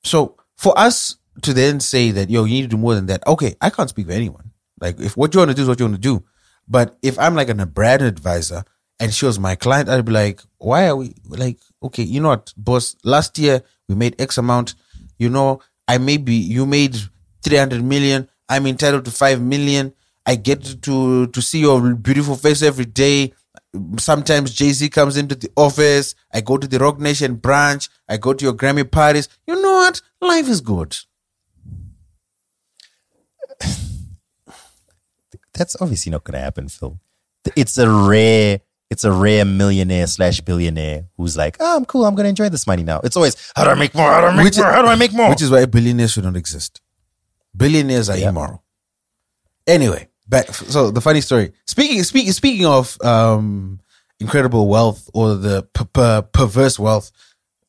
So 0.05 0.37
for 0.57 0.79
us 0.79 1.17
to 1.43 1.55
then 1.55 1.81
say 1.81 2.11
that, 2.11 2.29
yo, 2.29 2.45
you 2.45 2.55
need 2.55 2.63
to 2.63 2.69
do 2.69 2.77
more 2.77 2.95
than 2.95 3.07
that, 3.07 3.27
okay, 3.27 3.55
I 3.63 3.71
can't 3.71 3.89
speak 3.89 4.07
for 4.07 4.13
anyone. 4.13 4.51
Like 4.83 5.01
if 5.01 5.17
what 5.17 5.33
you 5.33 5.39
want 5.39 5.51
to 5.51 5.55
do 5.55 5.63
is 5.63 5.69
what 5.69 5.81
you 5.81 5.87
want 5.87 5.97
to 5.97 6.01
do. 6.01 6.25
But 6.69 6.99
if 7.01 7.19
I'm 7.19 7.35
like 7.35 7.49
an, 7.49 7.61
a 7.61 7.67
brand 7.67 8.03
advisor 8.03 8.65
and 9.01 9.13
she 9.15 9.27
was 9.27 9.39
my 9.39 9.55
client, 9.55 9.89
I'd 9.89 10.05
be 10.05 10.13
like, 10.13 10.41
why 10.59 10.89
are 10.89 10.97
we 10.97 11.15
like, 11.29 11.59
okay, 11.83 12.03
you 12.03 12.21
know 12.21 12.29
what, 12.29 12.53
boss, 12.57 12.97
last 13.05 13.39
year 13.39 13.63
we 13.89 13.95
made 13.95 14.21
X 14.21 14.39
amount, 14.39 14.75
you 15.19 15.29
know, 15.29 15.61
I 15.87 15.99
maybe 15.99 16.35
you 16.35 16.67
made 16.67 16.97
300 17.43 17.83
million. 17.83 18.29
I'm 18.49 18.67
entitled 18.67 19.05
to 19.07 19.11
5 19.11 19.41
million. 19.41 19.95
I 20.27 20.37
get 20.37 20.83
to, 20.83 21.27
to 21.27 21.43
see 21.43 21.61
your 21.61 21.95
beautiful 21.95 22.37
face 22.37 22.63
every 22.63 22.85
day. 22.85 23.33
Sometimes 23.99 24.55
Jay 24.55 24.71
Z 24.71 24.89
comes 24.91 25.17
into 25.17 25.35
the 25.35 25.51
office. 25.57 26.15
I 26.33 26.43
go 26.43 26.59
to 26.59 26.67
the 26.67 26.79
Roc 26.79 26.99
Nation 27.01 27.37
branch. 27.37 27.89
I 28.09 28.19
go 28.19 28.35
to 28.35 28.45
your 28.45 28.55
Grammy 28.55 28.89
parties. 28.91 29.29
You 29.47 29.61
know 29.61 29.73
what? 29.73 30.03
Life 30.21 30.49
is 30.49 30.61
good. 30.61 30.97
That's 35.55 35.77
obviously 35.81 36.13
not 36.13 36.25
going 36.25 36.35
to 36.35 36.41
happen, 36.41 36.69
Phil. 36.69 37.01
It's 37.57 37.79
a 37.79 37.89
rare. 37.91 38.61
It's 38.91 39.05
a 39.05 39.13
rare 39.13 39.45
millionaire 39.45 40.07
slash 40.07 40.41
billionaire 40.41 41.05
who's 41.19 41.37
like, 41.37 41.57
oh, 41.61 41.77
I'm 41.77 41.85
cool. 41.85 42.07
I'm 42.07 42.15
going 42.15 42.25
to 42.25 42.31
enjoy 42.31 42.49
this 42.49 42.67
money 42.67 42.83
now. 42.83 43.01
It's 43.05 43.17
always, 43.17 43.37
how 43.55 43.65
do 43.65 43.71
I 43.71 43.75
make 43.75 43.95
more? 43.95 44.11
How 44.11 44.23
do 44.23 44.27
I 44.29 44.37
make 44.37 44.45
Which- 44.45 44.57
more? 44.57 44.67
How 44.73 44.81
do 44.83 44.89
I 44.89 44.97
make 44.97 45.13
more? 45.13 45.29
Which 45.29 45.43
is 45.43 45.51
why 45.51 45.65
billionaires 45.67 46.13
should 46.13 46.25
not 46.25 46.37
exist. 46.37 46.81
Billionaires 47.57 48.09
are 48.09 48.17
immoral. 48.17 48.63
Anyway, 49.67 50.09
back. 50.27 50.49
So 50.55 50.91
the 50.91 51.01
funny 51.01 51.21
story. 51.21 51.53
Speaking 51.67 52.03
speaking 52.03 52.33
speaking 52.33 52.65
of 52.67 52.97
um, 53.03 53.81
incredible 54.21 54.69
wealth 54.69 55.09
or 55.13 55.35
the 55.35 55.63
per- 55.75 55.85
per- 55.85 56.23
perverse 56.23 56.79
wealth, 56.79 57.11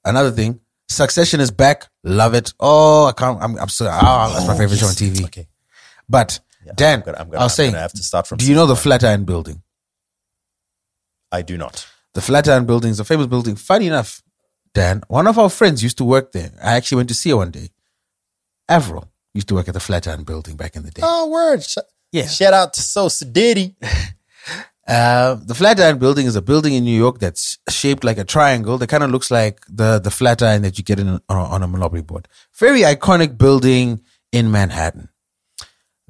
another 0.06 0.32
thing. 0.32 0.60
Succession 0.88 1.40
is 1.40 1.52
back. 1.52 1.88
Love 2.04 2.34
it. 2.34 2.54
Oh, 2.60 3.06
I 3.08 3.12
can't. 3.12 3.42
I'm, 3.44 3.58
I'm 3.60 3.70
so. 3.70 3.86
Oh, 3.92 4.32
that's 4.34 4.48
my 4.48 4.58
favorite 4.58 4.78
show 4.80 4.88
on 4.88 4.94
TV. 4.94 5.24
Okay. 5.26 5.48
But 6.08 6.40
Dan, 6.76 7.00
I'm 7.00 7.06
gonna, 7.06 7.18
I'm 7.20 7.28
gonna, 7.30 7.40
I 7.42 7.44
was 7.44 7.52
I'm 7.54 7.56
saying, 7.56 7.72
gonna 7.72 7.82
have 7.82 7.94
to 7.94 8.04
start 8.04 8.26
from. 8.28 8.38
do 8.38 8.46
you 8.48 8.56
know 8.56 8.66
the 8.66 8.76
Flatiron 8.76 9.24
Building? 9.26 9.62
I 11.32 11.42
do 11.42 11.58
not. 11.58 11.88
The 12.14 12.22
Flatiron 12.22 12.66
Building 12.66 12.92
is 12.92 13.00
a 13.00 13.06
famous 13.06 13.28
building. 13.28 13.56
Funny 13.56 13.88
enough, 13.88 14.22
Dan, 14.74 15.02
one 15.08 15.28
of 15.28 15.38
our 15.38 15.50
friends 15.50 15.84
used 15.84 15.98
to 16.00 16.04
work 16.06 16.32
there. 16.32 16.52
I 16.64 16.74
actually 16.76 16.98
went 16.98 17.10
to 17.10 17.16
see 17.16 17.30
her 17.30 17.38
one 17.38 17.52
day. 17.52 17.70
Avril 18.68 19.12
used 19.34 19.48
to 19.50 19.56
work 19.56 19.68
at 19.68 19.74
the 19.74 19.80
Flatiron 19.80 20.24
Building 20.24 20.56
back 20.58 20.76
in 20.76 20.84
the 20.84 20.92
day. 20.92 21.02
Oh, 21.06 21.30
word. 21.30 21.64
Yeah. 22.12 22.28
Shout 22.28 22.54
out 22.54 22.74
to 22.74 22.82
So 22.82 23.08
Diddy. 23.32 23.76
Uh, 24.88 25.36
the 25.46 25.54
Flatiron 25.54 26.00
Building 26.00 26.26
is 26.26 26.36
a 26.36 26.42
building 26.42 26.74
in 26.74 26.84
New 26.84 26.98
York 26.98 27.20
that's 27.20 27.60
shaped 27.70 28.04
like 28.04 28.18
a 28.18 28.24
triangle. 28.24 28.80
That 28.80 28.88
kind 28.88 29.04
of 29.04 29.12
looks 29.12 29.30
like 29.30 29.60
the 29.70 30.00
the 30.00 30.10
Flatiron 30.10 30.64
that 30.64 30.80
you 30.80 30.84
get 30.84 31.00
in 31.00 31.08
on, 31.08 31.22
a, 31.30 31.34
on 31.44 31.62
a 31.62 31.68
Monopoly 31.68 32.02
board. 32.02 32.28
Very 32.58 32.82
iconic 32.82 33.38
building 33.38 34.02
in 34.32 34.50
Manhattan. 34.50 35.10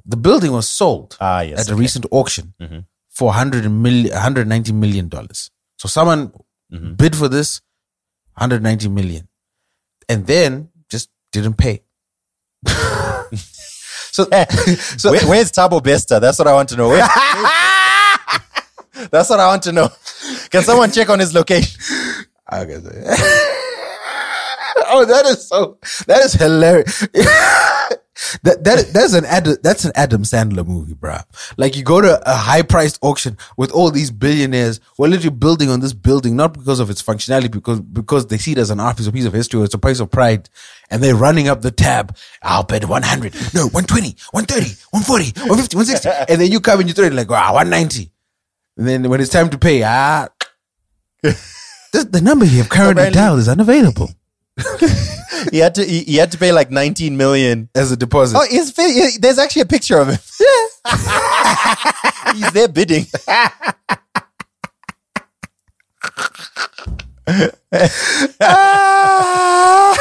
The 0.06 0.16
building 0.16 0.52
was 0.52 0.66
sold 0.66 1.18
Ah, 1.20 1.42
yes. 1.42 1.60
at 1.60 1.68
a 1.68 1.72
okay. 1.74 1.80
recent 1.80 2.06
auction 2.10 2.54
Mhm. 2.58 2.86
For 3.20 3.26
100 3.26 3.68
million, 3.68 4.10
190 4.12 4.72
million 4.72 5.08
dollars. 5.08 5.50
So 5.76 5.88
someone 5.88 6.32
Mhm. 6.72 6.96
bid 6.96 7.14
for 7.14 7.28
this 7.28 7.60
190 8.36 8.88
million, 8.88 9.28
and 10.08 10.26
then 10.26 10.70
just 10.90 11.10
didn't 11.30 11.58
pay. 11.58 11.82
so, 14.16 14.24
so 14.96 15.10
Where- 15.12 15.28
where's 15.28 15.52
Thabo 15.52 15.82
Bester? 15.82 16.18
That's 16.18 16.38
what 16.38 16.48
I 16.48 16.54
want 16.54 16.70
to 16.70 16.76
know. 16.76 16.88
Where- 16.88 17.00
That's 19.12 19.28
what 19.28 19.40
I 19.40 19.48
want 19.48 19.64
to 19.64 19.72
know. 19.72 19.90
Can 20.50 20.62
someone 20.62 20.90
check 20.90 21.10
on 21.10 21.18
his 21.18 21.34
location? 21.34 21.78
Okay. 22.50 22.76
oh, 24.92 25.04
that 25.06 25.26
is 25.26 25.46
so. 25.46 25.76
That 26.06 26.22
is 26.24 26.32
hilarious. 26.32 27.06
That 28.42 28.64
that 28.64 28.88
that's 28.92 29.14
an 29.14 29.24
Adam, 29.24 29.56
that's 29.62 29.84
an 29.84 29.92
Adam 29.94 30.22
Sandler 30.22 30.66
movie, 30.66 30.94
bro. 30.94 31.16
Like 31.56 31.76
you 31.76 31.82
go 31.82 32.00
to 32.00 32.20
a 32.30 32.34
high 32.34 32.62
priced 32.62 32.98
auction 33.02 33.36
with 33.56 33.70
all 33.72 33.90
these 33.90 34.10
billionaires. 34.10 34.80
We're 34.98 35.08
literally 35.08 35.36
building 35.36 35.70
on 35.70 35.80
this 35.80 35.92
building 35.92 36.36
not 36.36 36.52
because 36.52 36.80
of 36.80 36.90
its 36.90 37.02
functionality, 37.02 37.50
because 37.50 37.80
because 37.80 38.26
they 38.26 38.38
see 38.38 38.52
it 38.52 38.58
as 38.58 38.70
an 38.70 38.80
art 38.80 38.96
piece, 38.96 39.06
a 39.06 39.12
piece 39.12 39.24
of 39.24 39.32
history, 39.32 39.60
or 39.60 39.64
it's 39.64 39.74
a 39.74 39.78
place 39.78 40.00
of 40.00 40.10
pride, 40.10 40.48
and 40.90 41.02
they're 41.02 41.14
running 41.14 41.48
up 41.48 41.62
the 41.62 41.70
tab. 41.70 42.16
I'll 42.42 42.64
bet 42.64 42.84
one 42.86 43.02
hundred, 43.02 43.34
no, 43.54 43.68
120, 43.68 44.16
130, 44.32 44.76
140, 44.90 45.40
150, 45.48 45.76
160, 45.76 46.32
and 46.32 46.40
then 46.40 46.52
you 46.52 46.60
come 46.60 46.80
and 46.80 46.88
you 46.88 46.94
throw 46.94 47.06
it 47.06 47.12
like 47.12 47.30
wow, 47.30 47.54
one 47.54 47.70
ninety. 47.70 48.10
And 48.76 48.86
then 48.86 49.08
when 49.08 49.20
it's 49.20 49.30
time 49.30 49.50
to 49.50 49.58
pay, 49.58 49.82
ah, 49.82 50.28
the, 51.22 52.08
the 52.10 52.20
number 52.20 52.44
you 52.44 52.58
have 52.58 52.68
currently 52.68 53.10
dialed 53.10 53.38
is 53.38 53.48
unavailable 53.48 54.10
He 55.50 55.58
had 55.58 55.74
to. 55.76 55.84
He, 55.84 56.02
he 56.02 56.16
had 56.16 56.32
to 56.32 56.38
pay 56.38 56.52
like 56.52 56.70
19 56.70 57.16
million. 57.16 57.68
as 57.74 57.90
a 57.92 57.96
deposit. 57.96 58.36
Oh, 58.38 58.46
his, 58.48 58.70
fa- 58.72 59.18
there's 59.20 59.38
actually 59.38 59.62
a 59.62 59.66
picture 59.66 59.98
of 59.98 60.08
him. 60.08 60.18
He's 62.36 62.52
there 62.52 62.68
bidding. 62.68 63.06
Ah. 68.40 69.96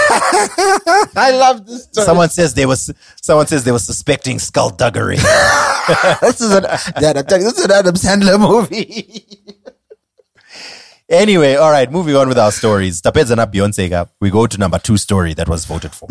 I 1.16 1.32
love 1.32 1.66
this 1.66 1.84
story. 1.84 2.06
Someone 2.06 2.30
says 2.30 2.54
there 2.54 2.68
was. 2.68 2.92
Someone 3.22 3.48
says 3.48 3.64
they 3.64 3.72
were 3.72 3.80
suspecting 3.80 4.40
skullduggery. 4.40 5.18
this 6.22 6.42
is 6.42 6.52
an 6.52 6.64
Dad, 7.00 7.18
I'm 7.18 7.26
telling 7.26 7.46
you, 7.46 7.50
this 7.52 7.60
is 7.60 7.66
an 7.66 7.72
Adam 7.72 7.96
Sandler 7.96 8.40
movie. 8.40 9.26
Anyway, 11.10 11.56
all 11.56 11.72
right. 11.72 11.92
Moving 11.92 12.16
on 12.16 12.28
with 12.28 12.38
our 12.38 12.52
stories. 12.52 13.02
Tapeza 13.02 13.36
na 13.36 13.46
Beyonce. 13.46 14.08
We 14.22 14.30
go 14.30 14.48
to 14.48 14.58
number 14.58 14.80
two 14.80 14.98
story 14.98 15.34
that 15.34 15.50
was 15.50 15.66
voted 15.66 15.92
for. 15.92 16.08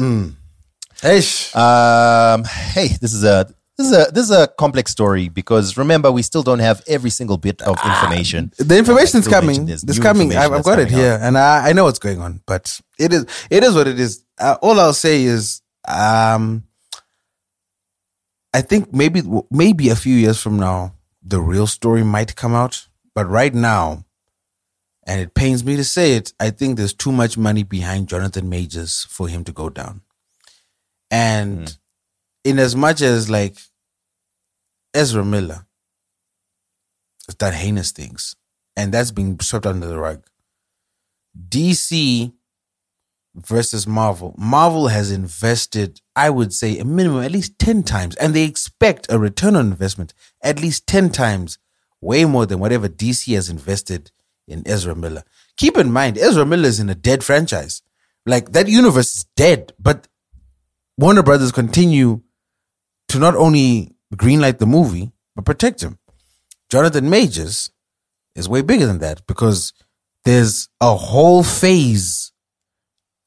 Eish. 1.03 1.55
Um, 1.55 2.45
hey, 2.45 2.89
this 3.01 3.13
is 3.15 3.25
a 3.25 3.47
this 3.77 3.87
is 3.87 3.93
a 3.93 4.11
this 4.13 4.25
is 4.25 4.31
a 4.33 4.49
complex 4.59 4.91
story 4.91 5.29
because 5.29 5.77
remember 5.77 6.11
we 6.11 6.23
still 6.23 6.43
don't 6.43 6.59
have 6.59 6.83
every 6.89 7.11
single 7.11 7.37
bit 7.37 7.63
of 7.63 7.77
information. 7.85 8.51
the 8.59 8.77
information 8.77 9.21
is 9.21 9.29
coming. 9.29 9.69
It's 9.69 9.99
coming. 10.01 10.35
I've, 10.35 10.53
I've 10.53 10.65
got 10.65 10.81
it 10.81 10.91
here, 10.91 11.19
and 11.23 11.39
I, 11.39 11.69
I 11.69 11.73
know 11.73 11.85
what's 11.85 12.01
going 12.01 12.21
on. 12.21 12.41
But 12.47 12.81
it 12.99 13.13
is 13.13 13.27
it 13.51 13.63
is 13.63 13.75
what 13.75 13.87
it 13.87 14.01
is. 14.01 14.25
Uh, 14.41 14.57
all 14.61 14.81
I'll 14.81 14.93
say 14.93 15.23
is, 15.23 15.63
um, 15.87 16.65
I 18.53 18.61
think 18.63 18.93
maybe 18.93 19.23
maybe 19.51 19.91
a 19.91 19.97
few 19.97 20.17
years 20.17 20.43
from 20.43 20.59
now, 20.59 20.95
the 21.23 21.41
real 21.41 21.69
story 21.69 22.03
might 22.03 22.35
come 22.35 22.55
out. 22.55 22.89
But 23.15 23.29
right 23.29 23.55
now, 23.55 24.05
and 25.09 25.23
it 25.23 25.33
pains 25.33 25.65
me 25.65 25.75
to 25.77 25.85
say 25.85 26.17
it, 26.17 26.35
I 26.39 26.51
think 26.51 26.77
there's 26.77 26.93
too 26.93 27.11
much 27.11 27.39
money 27.39 27.63
behind 27.63 28.11
Jonathan 28.11 28.51
Majors 28.51 29.07
for 29.09 29.27
him 29.27 29.43
to 29.45 29.53
go 29.53 29.71
down. 29.71 30.03
And 31.11 31.71
hmm. 31.71 32.51
in 32.51 32.59
as 32.59 32.77
much 32.77 33.01
as 33.01 33.31
like 33.31 33.57
Ezra 34.93 35.25
Miller 35.25 35.67
has 37.27 37.35
done 37.37 37.55
heinous 37.55 37.91
things, 37.91 38.37
and 38.77 38.93
that's 38.93 39.11
being 39.11 39.41
swept 39.41 39.65
under 39.65 39.87
the 39.87 39.99
rug. 39.99 40.25
DC 41.49 42.33
versus 43.35 43.87
Marvel. 43.87 44.35
Marvel 44.37 44.89
has 44.89 45.11
invested, 45.11 46.03
I 46.15 46.29
would 46.29 46.53
say, 46.53 46.79
a 46.79 46.85
minimum 46.85 47.23
at 47.23 47.33
least 47.33 47.59
10 47.59 47.83
times, 47.85 48.15
and 48.17 48.35
they 48.35 48.45
expect 48.45 49.07
a 49.09 49.19
return 49.19 49.57
on 49.57 49.69
investment 49.69 50.13
at 50.43 50.61
least 50.61 50.87
10 50.87 51.11
times, 51.11 51.57
way 52.03 52.27
more 52.27 52.45
than 52.45 52.59
whatever 52.59 52.89
DC 52.89 53.35
has 53.35 53.49
invested 53.49 54.11
in 54.49 54.67
Ezra 54.67 54.95
Miller. 54.95 55.23
Keep 55.57 55.77
in 55.77 55.93
mind, 55.93 56.19
Ezra 56.19 56.45
Miller 56.47 56.69
is 56.69 56.81
in 56.81 56.89
a 56.89 56.95
dead 56.95 57.23
franchise. 57.23 57.83
Like 58.27 58.53
that 58.53 58.69
universe 58.69 59.17
is 59.17 59.25
dead, 59.37 59.73
but 59.79 60.09
Warner 60.97 61.23
Brothers 61.23 61.53
continue 61.53 62.23
to 63.09 63.19
not 63.19 63.37
only 63.37 63.95
greenlight 64.15 64.59
the 64.59 64.67
movie, 64.67 65.13
but 65.37 65.45
protect 65.45 65.83
him. 65.83 65.99
Jonathan 66.69 67.09
Majors 67.09 67.71
is 68.35 68.49
way 68.49 68.63
bigger 68.63 68.87
than 68.87 68.99
that 68.99 69.27
because 69.27 69.73
there's 70.25 70.69
a 70.81 70.95
whole 70.95 71.43
phase 71.43 72.33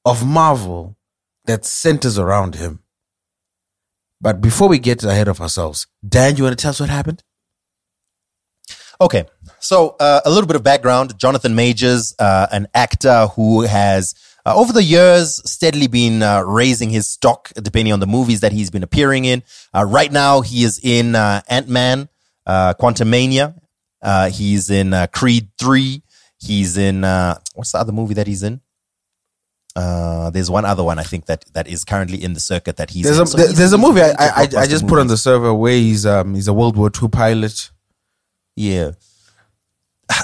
of 0.05 0.25
Marvel 0.25 0.97
that 1.45 1.65
centers 1.65 2.19
around 2.19 2.55
him. 2.55 2.79
But 4.19 4.39
before 4.41 4.69
we 4.69 4.77
get 4.77 5.03
ahead 5.03 5.27
of 5.27 5.41
ourselves, 5.41 5.87
Dan, 6.07 6.37
you 6.37 6.43
want 6.43 6.57
to 6.57 6.61
tell 6.61 6.69
us 6.69 6.79
what 6.79 6.89
happened? 6.89 7.23
Okay, 9.01 9.25
so 9.59 9.95
uh, 9.99 10.21
a 10.23 10.29
little 10.29 10.47
bit 10.47 10.55
of 10.55 10.63
background: 10.63 11.17
Jonathan 11.17 11.55
Majors, 11.55 12.15
uh, 12.19 12.47
an 12.51 12.67
actor 12.73 13.27
who 13.35 13.61
has. 13.61 14.15
Uh, 14.43 14.55
over 14.55 14.73
the 14.73 14.81
years, 14.81 15.39
steadily 15.47 15.85
been 15.85 16.23
uh, 16.23 16.41
raising 16.41 16.89
his 16.89 17.07
stock 17.07 17.51
depending 17.61 17.93
on 17.93 17.99
the 17.99 18.07
movies 18.07 18.39
that 18.39 18.51
he's 18.51 18.71
been 18.71 18.81
appearing 18.81 19.25
in. 19.25 19.43
Uh, 19.71 19.83
right 19.83 20.11
now, 20.11 20.41
he 20.41 20.63
is 20.63 20.79
in 20.81 21.13
uh, 21.13 21.41
Ant 21.47 21.67
Man, 21.67 22.09
uh, 22.47 22.73
Quantumania. 22.73 23.55
Uh, 24.01 24.29
he's 24.29 24.71
in 24.71 24.93
uh, 24.93 25.07
Creed 25.07 25.49
3. 25.59 26.01
He's 26.39 26.75
in, 26.77 27.03
uh, 27.03 27.37
what's 27.53 27.71
the 27.71 27.77
other 27.77 27.91
movie 27.91 28.15
that 28.15 28.25
he's 28.25 28.41
in? 28.41 28.61
Uh, 29.75 30.31
there's 30.31 30.49
one 30.49 30.65
other 30.65 30.83
one 30.83 30.99
I 30.99 31.03
think 31.03 31.27
that 31.27 31.45
that 31.53 31.67
is 31.67 31.85
currently 31.85 32.21
in 32.21 32.33
the 32.33 32.39
circuit 32.39 32.77
that 32.77 32.89
he's 32.89 33.05
There's 33.05 33.17
in. 33.19 33.23
a 33.23 33.27
So 33.27 33.37
there's 33.37 33.73
a 33.73 33.77
movie 33.77 34.01
I, 34.01 34.11
I, 34.19 34.41
I 34.57 34.67
just 34.67 34.85
put 34.85 34.99
on 34.99 35.07
the 35.07 35.15
server 35.15 35.53
where 35.53 35.71
he's 35.71 36.05
um 36.05 36.35
he's 36.35 36.49
a 36.49 36.53
World 36.53 36.75
War 36.75 36.91
II 37.01 37.07
pilot. 37.07 37.71
Yeah. 38.55 38.91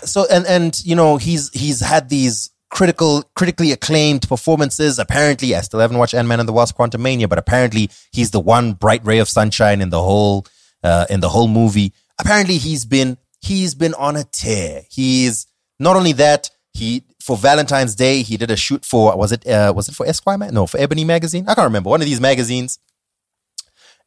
So 0.03 0.25
and 0.29 0.45
and 0.45 0.79
you 0.83 0.95
know 0.95 1.17
he's 1.17 1.49
he's 1.51 1.79
had 1.79 2.09
these 2.09 2.51
critical 2.69 3.23
critically 3.35 3.71
acclaimed 3.71 4.27
performances. 4.27 4.99
Apparently, 4.99 5.55
I 5.55 5.61
still 5.61 5.79
haven't 5.79 5.97
watched 5.97 6.13
Ant 6.13 6.27
Man 6.27 6.39
and 6.39 6.47
the 6.47 6.53
Wasp: 6.53 6.77
Quantumania, 6.77 7.29
but 7.29 7.37
apparently 7.39 7.89
he's 8.11 8.31
the 8.31 8.39
one 8.39 8.73
bright 8.73 9.05
ray 9.05 9.19
of 9.19 9.29
sunshine 9.29 9.81
in 9.81 9.89
the 9.89 10.01
whole 10.01 10.45
uh, 10.83 11.05
in 11.09 11.21
the 11.21 11.29
whole 11.29 11.47
movie. 11.47 11.93
Apparently, 12.19 12.57
he's 12.57 12.85
been 12.85 13.17
he's 13.41 13.75
been 13.75 13.93
on 13.93 14.15
a 14.17 14.23
tear. 14.25 14.81
He's 14.89 15.47
not 15.79 15.95
only 15.95 16.11
that 16.13 16.49
he 16.73 17.03
for 17.21 17.37
Valentine's 17.37 17.95
Day 17.95 18.21
he 18.21 18.37
did 18.37 18.51
a 18.51 18.55
shoot 18.55 18.85
for 18.85 19.15
was 19.17 19.31
it 19.31 19.47
uh, 19.47 19.71
was 19.75 19.87
it 19.89 19.95
for 19.95 20.05
Esquire? 20.05 20.37
No, 20.51 20.67
for 20.67 20.79
Ebony 20.79 21.05
magazine. 21.05 21.45
I 21.47 21.55
can't 21.55 21.65
remember 21.65 21.89
one 21.89 22.01
of 22.01 22.05
these 22.05 22.21
magazines 22.21 22.79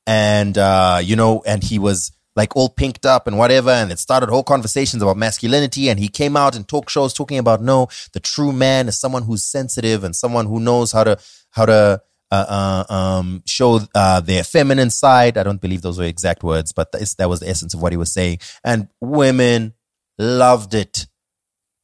and 0.07 0.57
uh, 0.57 1.01
you 1.03 1.17
know, 1.17 1.43
and 1.47 1.63
he 1.63 1.79
was 1.79 2.13
like 2.37 2.57
all 2.57 2.69
pinked 2.69 3.05
up 3.05 3.27
and 3.27 3.37
whatever, 3.39 3.71
and 3.71 3.91
it 3.91 3.99
started 3.99 4.29
whole 4.29 4.43
conversations 4.43 5.03
about 5.03 5.17
masculinity. 5.17 5.89
And 5.89 5.99
he 5.99 6.09
came 6.09 6.37
out 6.37 6.57
in 6.57 6.65
talk 6.65 6.89
shows 6.89 7.13
talking 7.13 7.39
about 7.39 7.63
no, 7.63 7.89
the 8.13 8.21
true 8.21 8.53
man 8.53 8.89
is 8.89 8.99
someone 8.99 9.23
who's 9.23 9.45
sensitive 9.45 10.05
and 10.05 10.15
someone 10.15 10.47
who 10.47 10.61
knows 10.61 10.93
how 10.93 11.05
to 11.05 11.19
how 11.51 11.67
to 11.67 12.03
uh, 12.33 12.85
uh, 12.89 12.95
um, 12.95 13.43
show 13.45 13.81
uh, 13.95 14.21
their 14.21 14.45
feminine 14.45 14.91
side. 14.91 15.37
I 15.37 15.43
don't 15.43 15.61
believe 15.61 15.83
those 15.83 15.99
were 15.99 16.05
exact 16.05 16.45
words, 16.45 16.71
but 16.71 16.93
that, 16.93 17.29
was 17.29 17.41
the 17.41 17.49
essence 17.49 17.75
of 17.75 17.83
what 17.83 17.93
he 17.93 17.97
was 17.97 18.13
saying. 18.13 18.39
And 18.63 18.89
women 19.01 19.75
loved 20.17 20.75
it. 20.75 21.09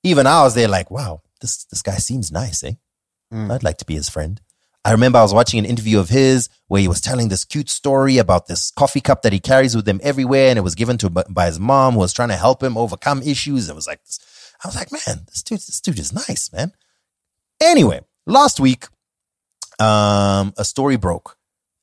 Even 0.05 0.29
I 0.29 0.43
was 0.43 0.55
there, 0.55 0.69
like, 0.69 0.89
wow, 0.89 1.23
this 1.41 1.65
this 1.65 1.83
guy 1.83 1.97
seems 1.97 2.31
nice, 2.31 2.63
eh? 2.63 2.75
I'd 3.51 3.65
like 3.65 3.79
to 3.79 3.85
be 3.85 3.95
his 3.95 4.09
friend. 4.09 4.41
I 4.87 4.93
remember 4.93 5.19
I 5.19 5.23
was 5.23 5.35
watching 5.35 5.59
an 5.59 5.65
interview 5.65 5.99
of 5.99 6.11
his 6.11 6.49
where 6.69 6.81
he 6.81 6.87
was 6.87 7.01
telling 7.01 7.29
this 7.29 7.45
cute 7.45 7.69
story 7.69 8.19
about 8.19 8.47
this 8.47 8.71
coffee 8.71 9.01
cup 9.01 9.23
that 9.23 9.33
he 9.33 9.41
carries 9.41 9.75
with 9.75 9.89
him 9.89 9.99
everywhere, 10.01 10.49
and 10.49 10.57
it 10.57 10.63
was 10.63 10.77
given 10.77 10.97
to 10.99 11.11
by- 11.11 11.25
by 11.29 11.47
his 11.47 11.59
mom, 11.59 11.95
who 11.95 11.99
was 11.99 12.13
trying 12.13 12.29
to 12.29 12.37
help 12.37 12.63
him 12.63 12.79
overcome 12.79 13.21
issues. 13.21 13.69
It 13.69 13.75
was 13.75 13.89
like, 13.89 13.99
I 14.63 14.69
was 14.69 14.77
like, 14.77 14.93
man, 14.93 15.25
this 15.27 15.43
dude, 15.43 15.59
this 15.59 15.81
dude 15.81 15.99
is 15.99 16.13
nice, 16.13 16.53
man. 16.53 16.71
Anyway, 17.61 18.03
last 18.27 18.61
week 18.61 18.87
um, 19.81 20.55
a 20.57 20.65
story 20.65 20.95
broke, 20.95 21.37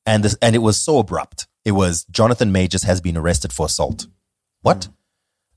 and 0.06 0.24
this, 0.24 0.34
and 0.40 0.56
it 0.56 0.60
was 0.60 0.80
so 0.80 0.96
abrupt. 0.96 1.46
It 1.62 1.72
was 1.72 2.06
Jonathan 2.10 2.52
Majors 2.52 2.84
has 2.84 3.02
been 3.02 3.18
arrested 3.18 3.52
for 3.52 3.66
assault. 3.66 4.06
What? 4.62 4.88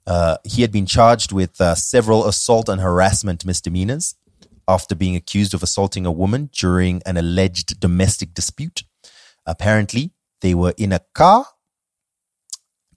Uh, 0.06 0.36
he 0.43 0.64
had 0.64 0.74
been 0.74 0.86
charged 0.86 1.32
with 1.32 1.62
uh, 1.62 1.76
several 1.76 2.28
assault 2.28 2.68
and 2.68 2.82
harassment 2.82 3.45
misdemeanors 3.45 4.16
after 4.68 4.95
being 4.95 5.15
accused 5.15 5.53
of 5.53 5.63
assaulting 5.63 6.05
a 6.05 6.11
woman 6.11 6.49
during 6.51 7.01
an 7.05 7.18
alleged 7.18 7.80
domestic 7.80 8.34
dispute. 8.34 8.84
Apparently, 9.45 10.11
they 10.41 10.53
were 10.53 10.74
in 10.78 10.91
a 10.91 11.01
car. 11.13 11.45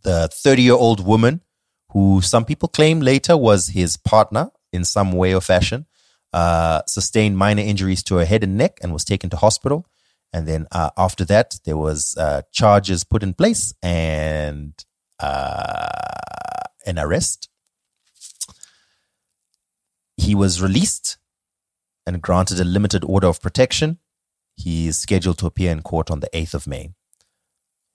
The 0.03 0.29
30 0.33 0.63
year 0.63 0.75
old 0.75 1.07
woman, 1.07 1.43
who 1.91 2.21
some 2.23 2.45
people 2.45 2.69
claim 2.69 3.01
later 3.01 3.37
was 3.37 3.69
his 3.69 3.97
partner 3.97 4.51
in 4.73 4.85
some 4.85 5.13
way 5.13 5.35
or 5.35 5.41
fashion, 5.41 5.87
uh, 6.33 6.83
sustained 6.87 7.37
minor 7.37 7.63
injuries 7.63 8.03
to 8.05 8.17
her 8.17 8.25
head 8.25 8.43
and 8.45 8.57
neck 8.57 8.79
and 8.83 8.93
was 8.93 9.05
taken 9.05 9.31
to 9.31 9.37
hospital. 9.37 9.87
And 10.33 10.47
then 10.47 10.67
uh, 10.71 10.91
after 10.97 11.25
that, 11.27 11.59
there 11.65 11.77
was 11.77 12.17
uh, 12.17 12.43
charges 12.53 13.05
put 13.05 13.23
in 13.23 13.35
place 13.35 13.75
and 13.83 14.73
uh, 15.19 15.89
an 16.87 16.99
arrest. 16.99 17.49
He 20.17 20.35
was 20.35 20.63
released 20.63 21.19
and 22.11 22.21
granted 22.21 22.59
a 22.59 22.65
limited 22.65 23.05
order 23.05 23.29
of 23.29 23.41
protection. 23.41 23.99
He 24.57 24.89
is 24.89 24.99
scheduled 24.99 25.39
to 25.39 25.47
appear 25.47 25.71
in 25.71 25.81
court 25.83 26.11
on 26.11 26.19
the 26.21 26.31
8th 26.35 26.55
of 26.55 26.67
May. 26.67 26.91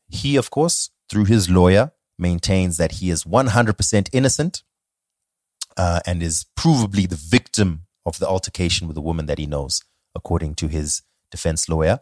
He, 0.08 0.38
of 0.38 0.50
course, 0.50 0.92
through 1.10 1.26
his 1.26 1.50
lawyer, 1.50 1.92
maintains 2.18 2.78
that 2.78 2.94
he 2.94 3.10
is 3.10 3.26
100% 3.26 4.10
innocent 4.14 4.64
uh, 5.76 6.00
and 6.06 6.24
is 6.24 6.46
provably 6.58 7.10
the 7.10 7.18
victim 7.18 7.88
of 8.06 8.20
the 8.20 8.28
altercation 8.28 8.88
with 8.88 8.96
a 8.96 9.02
woman 9.02 9.26
that 9.26 9.38
he 9.38 9.46
knows, 9.46 9.84
according 10.16 10.56
to 10.56 10.68
his 10.68 11.02
defense 11.30 11.68
lawyer, 11.68 12.00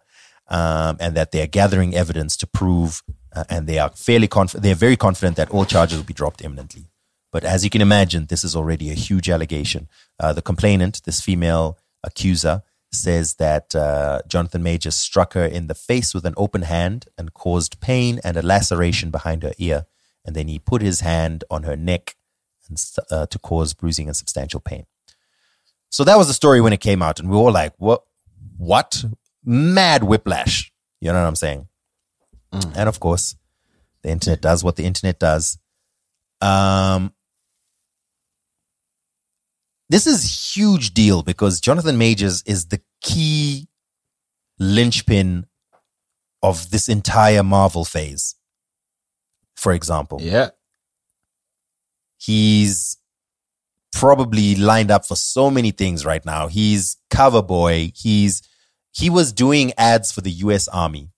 um, 0.49 0.97
and 0.99 1.15
that 1.15 1.31
they 1.31 1.41
are 1.41 1.47
gathering 1.47 1.95
evidence 1.95 2.37
to 2.37 2.45
prove, 2.45 3.01
uh, 3.35 3.45
and 3.49 3.65
they 3.65 3.79
are 3.79 3.89
fairly 3.89 4.27
confident, 4.27 4.61
they 4.61 4.71
are 4.71 4.75
very 4.75 4.97
confident 4.97 5.35
that 5.37 5.49
all 5.49 5.65
charges 5.65 5.97
will 5.97 6.05
be 6.05 6.13
dropped 6.13 6.43
imminently. 6.43 6.85
But 7.31 7.43
as 7.43 7.63
you 7.63 7.71
can 7.71 7.81
imagine, 7.81 8.27
this 8.27 8.43
is 8.43 8.55
already 8.55 8.91
a 8.91 8.93
huge 8.93 9.27
allegation. 9.27 9.89
Uh, 10.19 10.33
the 10.33 10.43
complainant, 10.43 11.01
this 11.05 11.19
female 11.19 11.79
accuser, 12.03 12.63
says 12.91 13.35
that 13.35 13.75
uh, 13.75 14.21
Jonathan 14.27 14.63
Major 14.63 14.91
struck 14.91 15.33
her 15.33 15.45
in 15.45 15.67
the 15.67 15.75
face 15.75 16.13
with 16.13 16.25
an 16.25 16.33
open 16.37 16.63
hand 16.63 17.07
and 17.17 17.33
caused 17.33 17.79
pain 17.79 18.19
and 18.23 18.37
a 18.37 18.41
laceration 18.41 19.09
behind 19.09 19.43
her 19.43 19.53
ear. 19.57 19.85
And 20.25 20.35
then 20.35 20.47
he 20.47 20.59
put 20.59 20.81
his 20.81 21.01
hand 21.01 21.43
on 21.49 21.63
her 21.63 21.75
neck 21.75 22.15
and, 22.69 22.81
uh, 23.11 23.25
to 23.25 23.39
cause 23.39 23.73
bruising 23.73 24.07
and 24.07 24.15
substantial 24.15 24.59
pain. 24.59 24.85
So 25.89 26.03
that 26.03 26.17
was 26.17 26.27
the 26.27 26.33
story 26.33 26.59
when 26.61 26.73
it 26.73 26.79
came 26.79 27.03
out, 27.03 27.19
and 27.19 27.29
we 27.29 27.35
were 27.35 27.43
all 27.43 27.51
like, 27.51 27.73
"What? 27.77 28.03
What? 28.57 29.05
Mad 29.43 30.03
whiplash!" 30.03 30.71
You 30.99 31.11
know 31.11 31.21
what 31.21 31.27
I'm 31.27 31.35
saying? 31.35 31.67
And 32.75 32.89
of 32.89 32.99
course, 32.99 33.35
the 34.01 34.09
internet 34.09 34.41
does 34.41 34.63
what 34.63 34.75
the 34.75 34.85
internet 34.85 35.19
does. 35.19 35.57
Um, 36.41 37.13
this 39.93 40.07
is 40.07 40.55
huge 40.55 40.93
deal 40.95 41.21
because 41.21 41.61
Jonathan 41.61 41.99
Majors 41.99 42.41
is 42.47 42.65
the 42.65 42.81
key 43.03 43.67
linchpin 44.57 45.45
of 46.41 46.71
this 46.71 46.89
entire 46.89 47.43
Marvel 47.43 47.85
phase. 47.85 48.35
For 49.55 49.71
example, 49.71 50.19
Yeah. 50.19 50.49
he's 52.17 52.97
probably 53.91 54.55
lined 54.55 54.89
up 54.89 55.05
for 55.05 55.15
so 55.15 55.51
many 55.51 55.69
things 55.69 56.05
right 56.05 56.25
now. 56.25 56.47
He's 56.47 56.97
cover 57.11 57.43
boy. 57.43 57.91
He's 57.95 58.41
he 58.91 59.11
was 59.11 59.31
doing 59.31 59.73
ads 59.77 60.11
for 60.11 60.21
the 60.21 60.31
U.S. 60.45 60.67
Army, 60.69 61.11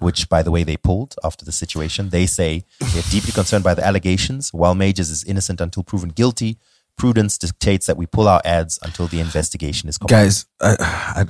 which, 0.00 0.28
by 0.28 0.42
the 0.42 0.50
way, 0.50 0.64
they 0.64 0.76
pulled 0.76 1.14
after 1.22 1.44
the 1.44 1.52
situation. 1.52 2.08
They 2.10 2.26
say 2.26 2.64
they're 2.80 3.02
deeply 3.10 3.32
concerned 3.32 3.62
by 3.64 3.74
the 3.74 3.86
allegations. 3.86 4.52
While 4.52 4.74
Majors 4.74 5.10
is 5.10 5.22
innocent 5.24 5.60
until 5.60 5.84
proven 5.84 6.10
guilty, 6.10 6.58
prudence 7.00 7.38
dictates 7.38 7.86
that 7.86 7.96
we 7.96 8.06
pull 8.16 8.28
our 8.28 8.42
ads 8.44 8.78
until 8.82 9.06
the 9.12 9.20
investigation 9.20 9.88
is 9.88 9.96
complete. 9.98 10.16
guys 10.18 10.46
I, 10.60 10.72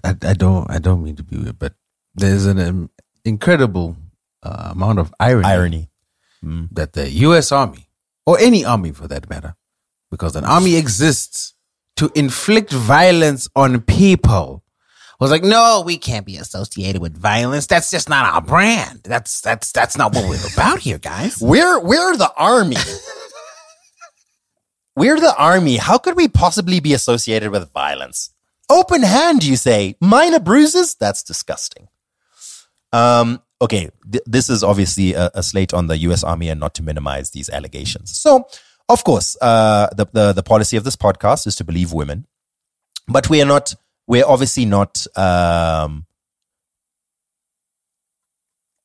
I 0.05 0.09
I- 0.11 0.31
I 0.33 0.35
don't 0.35 0.65
i 0.71 0.79
don't 0.87 1.03
mean 1.07 1.17
to 1.17 1.23
be 1.31 1.37
weird 1.37 1.59
but 1.59 1.75
there's 2.23 2.47
an 2.53 2.59
um, 2.69 2.91
incredible 3.25 3.97
uh, 4.43 4.69
amount 4.73 4.99
of 4.99 5.07
irony, 5.21 5.47
Irony. 5.55 5.85
that 6.73 6.93
the 6.95 7.07
us 7.11 7.53
army 7.53 7.89
or 8.27 8.35
any 8.49 8.65
army 8.65 8.91
for 8.93 9.07
that 9.09 9.29
matter 9.31 9.55
because 10.11 10.35
an 10.37 10.45
army 10.45 10.75
exists 10.77 11.55
to 11.97 12.11
inflict 12.15 12.73
violence 12.73 13.49
on 13.55 13.81
people 13.83 14.65
was 15.21 15.31
like, 15.31 15.45
no, 15.45 15.83
we 15.85 15.99
can't 15.99 16.25
be 16.25 16.37
associated 16.39 17.03
with 17.03 17.15
violence. 17.15 17.67
That's 17.67 17.91
just 17.91 18.09
not 18.09 18.25
our 18.35 18.41
brand. 18.41 19.01
That's 19.05 19.43
that's 19.43 19.71
that's 19.71 19.97
not 19.99 20.15
what 20.15 20.25
we're 20.31 20.47
about 20.55 20.79
here, 20.81 20.97
guys. 20.99 21.37
We're 21.53 21.79
we're 21.79 22.17
the 22.17 22.33
army. 22.37 22.77
we're 25.01 25.19
the 25.19 25.35
army. 25.37 25.79
How 25.79 25.97
could 25.97 26.15
we 26.15 26.29
possibly 26.29 26.79
be 26.79 26.93
associated 26.93 27.51
with 27.51 27.73
violence? 27.73 28.35
Open 28.69 29.03
hand, 29.03 29.43
you 29.43 29.57
say. 29.57 29.97
Minor 29.99 30.39
bruises? 30.39 30.95
That's 30.95 31.23
disgusting. 31.23 31.89
Um, 32.93 33.41
okay, 33.63 33.89
th- 34.13 34.25
this 34.27 34.51
is 34.51 34.63
obviously 34.63 35.15
a, 35.15 35.31
a 35.35 35.43
slate 35.43 35.73
on 35.73 35.87
the 35.87 35.97
U.S. 36.09 36.23
Army, 36.23 36.51
and 36.51 36.61
not 36.61 36.75
to 36.75 36.83
minimize 36.83 37.31
these 37.31 37.49
allegations. 37.49 38.19
So, 38.19 38.47
of 38.91 39.03
course, 39.03 39.39
uh, 39.41 39.89
the, 39.97 40.07
the 40.13 40.33
the 40.35 40.43
policy 40.43 40.77
of 40.77 40.85
this 40.85 40.97
podcast 40.97 41.47
is 41.47 41.57
to 41.57 41.65
believe 41.65 41.95
women, 41.95 42.27
but 43.09 43.31
we 43.31 43.41
are 43.41 43.47
not. 43.47 43.75
We're 44.07 44.27
obviously 44.27 44.67
not. 44.67 45.07
Um, 45.17 46.05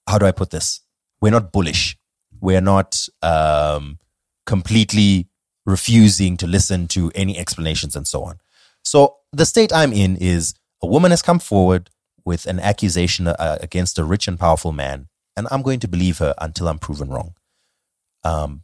how 0.08 0.18
do 0.18 0.26
I 0.26 0.32
put 0.32 0.52
this? 0.52 0.80
We're 1.20 1.32
not 1.32 1.52
bullish. 1.52 1.98
We're 2.40 2.62
not 2.62 3.06
um, 3.22 4.00
completely 4.46 5.28
refusing 5.66 6.38
to 6.38 6.48
listen 6.48 6.88
to 6.90 7.12
any 7.16 7.38
explanations 7.38 7.96
and 7.96 8.08
so 8.08 8.24
on. 8.24 8.40
So 8.84 9.18
the 9.32 9.46
state 9.46 9.74
I'm 9.74 9.94
in 9.94 10.16
is 10.18 10.54
a 10.82 10.88
woman 10.88 11.12
has 11.12 11.22
come 11.22 11.40
forward 11.40 11.90
with 12.24 12.46
an 12.46 12.60
accusation 12.60 13.28
uh, 13.28 13.58
against 13.62 14.00
a 14.00 14.04
rich 14.04 14.28
and 14.28 14.40
powerful 14.40 14.72
man, 14.72 15.08
and 15.36 15.48
I'm 15.52 15.62
going 15.62 15.80
to 15.82 15.88
believe 15.88 16.20
her 16.20 16.34
until 16.40 16.68
I'm 16.68 16.80
proven 16.80 17.10
wrong. 17.10 17.34
Um, 18.24 18.64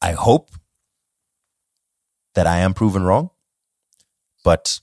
I 0.00 0.12
hope 0.12 0.50
that 2.34 2.46
I 2.46 2.58
am 2.58 2.74
proven 2.74 3.02
wrong, 3.02 3.30
but 4.44 4.80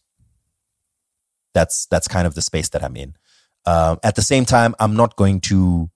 that's 1.53 1.85
that's 1.85 2.07
kind 2.07 2.27
of 2.27 2.35
the 2.35 2.41
space 2.41 2.69
that 2.69 2.83
I'm 2.83 2.95
in. 2.95 3.15
Um, 3.65 3.99
at 4.03 4.15
the 4.15 4.21
same 4.21 4.45
time, 4.45 4.75
I'm 4.79 4.95
not 4.95 5.15
going 5.15 5.39
to 5.41 5.89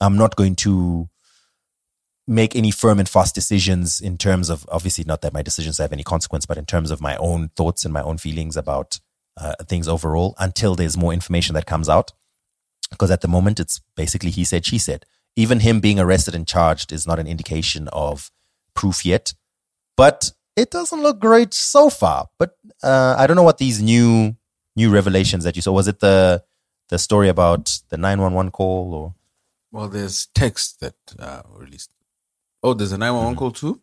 I'm 0.00 0.16
not 0.16 0.34
going 0.36 0.56
to 0.56 1.08
make 2.26 2.54
any 2.54 2.70
firm 2.70 2.98
and 2.98 3.08
fast 3.08 3.34
decisions 3.34 4.00
in 4.00 4.16
terms 4.16 4.48
of 4.48 4.64
obviously 4.70 5.04
not 5.04 5.22
that 5.22 5.32
my 5.32 5.42
decisions 5.42 5.78
have 5.78 5.92
any 5.92 6.04
consequence, 6.04 6.46
but 6.46 6.58
in 6.58 6.64
terms 6.64 6.90
of 6.90 7.00
my 7.00 7.16
own 7.16 7.48
thoughts 7.56 7.84
and 7.84 7.92
my 7.92 8.02
own 8.02 8.18
feelings 8.18 8.56
about 8.56 9.00
uh, 9.36 9.54
things 9.66 9.88
overall 9.88 10.34
until 10.38 10.74
there's 10.74 10.96
more 10.96 11.12
information 11.12 11.54
that 11.54 11.66
comes 11.66 11.88
out. 11.88 12.12
Because 12.90 13.10
at 13.10 13.22
the 13.22 13.28
moment, 13.28 13.58
it's 13.58 13.80
basically 13.96 14.30
he 14.30 14.44
said, 14.44 14.66
she 14.66 14.78
said. 14.78 15.04
Even 15.34 15.60
him 15.60 15.80
being 15.80 15.98
arrested 15.98 16.34
and 16.34 16.46
charged 16.46 16.92
is 16.92 17.06
not 17.06 17.18
an 17.18 17.26
indication 17.26 17.88
of 17.88 18.30
proof 18.74 19.04
yet, 19.04 19.32
but 19.96 20.32
it 20.56 20.70
doesn't 20.70 21.02
look 21.02 21.18
great 21.18 21.54
so 21.54 21.88
far. 21.88 22.28
But 22.38 22.56
uh, 22.82 23.16
I 23.18 23.26
don't 23.26 23.36
know 23.36 23.42
what 23.42 23.58
these 23.58 23.80
new 23.80 24.36
new 24.76 24.90
revelations 24.90 25.44
that 25.44 25.56
you 25.56 25.62
saw 25.62 25.72
was. 25.72 25.88
It 25.88 26.00
the 26.00 26.44
the 26.90 26.98
story 26.98 27.28
about 27.28 27.80
the 27.88 27.96
nine 27.96 28.20
one 28.20 28.34
one 28.34 28.50
call 28.50 28.94
or 28.94 29.14
well 29.70 29.88
there's 29.88 30.26
text 30.34 30.80
that 30.80 30.94
uh 31.18 31.40
released 31.54 31.90
oh 32.62 32.74
there's 32.74 32.92
a 32.92 32.98
911 32.98 33.36
call 33.36 33.50
too 33.50 33.80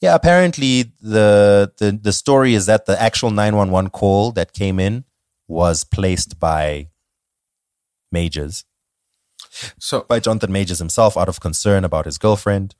Yeah, 0.00 0.14
apparently 0.14 0.92
the 1.00 1.72
the 1.78 1.98
the 2.02 2.12
story 2.12 2.54
is 2.54 2.66
that 2.66 2.86
the 2.86 3.00
actual 3.00 3.30
911 3.30 3.90
call 3.90 4.32
that 4.32 4.52
came 4.52 4.78
in 4.78 5.04
was 5.48 5.84
placed 5.84 6.38
by 6.38 6.88
Majors, 8.12 8.64
so 9.78 10.04
by 10.08 10.20
Jonathan 10.20 10.52
Majors 10.52 10.78
himself 10.78 11.16
out 11.16 11.28
of 11.28 11.40
concern 11.40 11.84
about 11.84 12.04
his 12.04 12.18
girlfriend. 12.18 12.74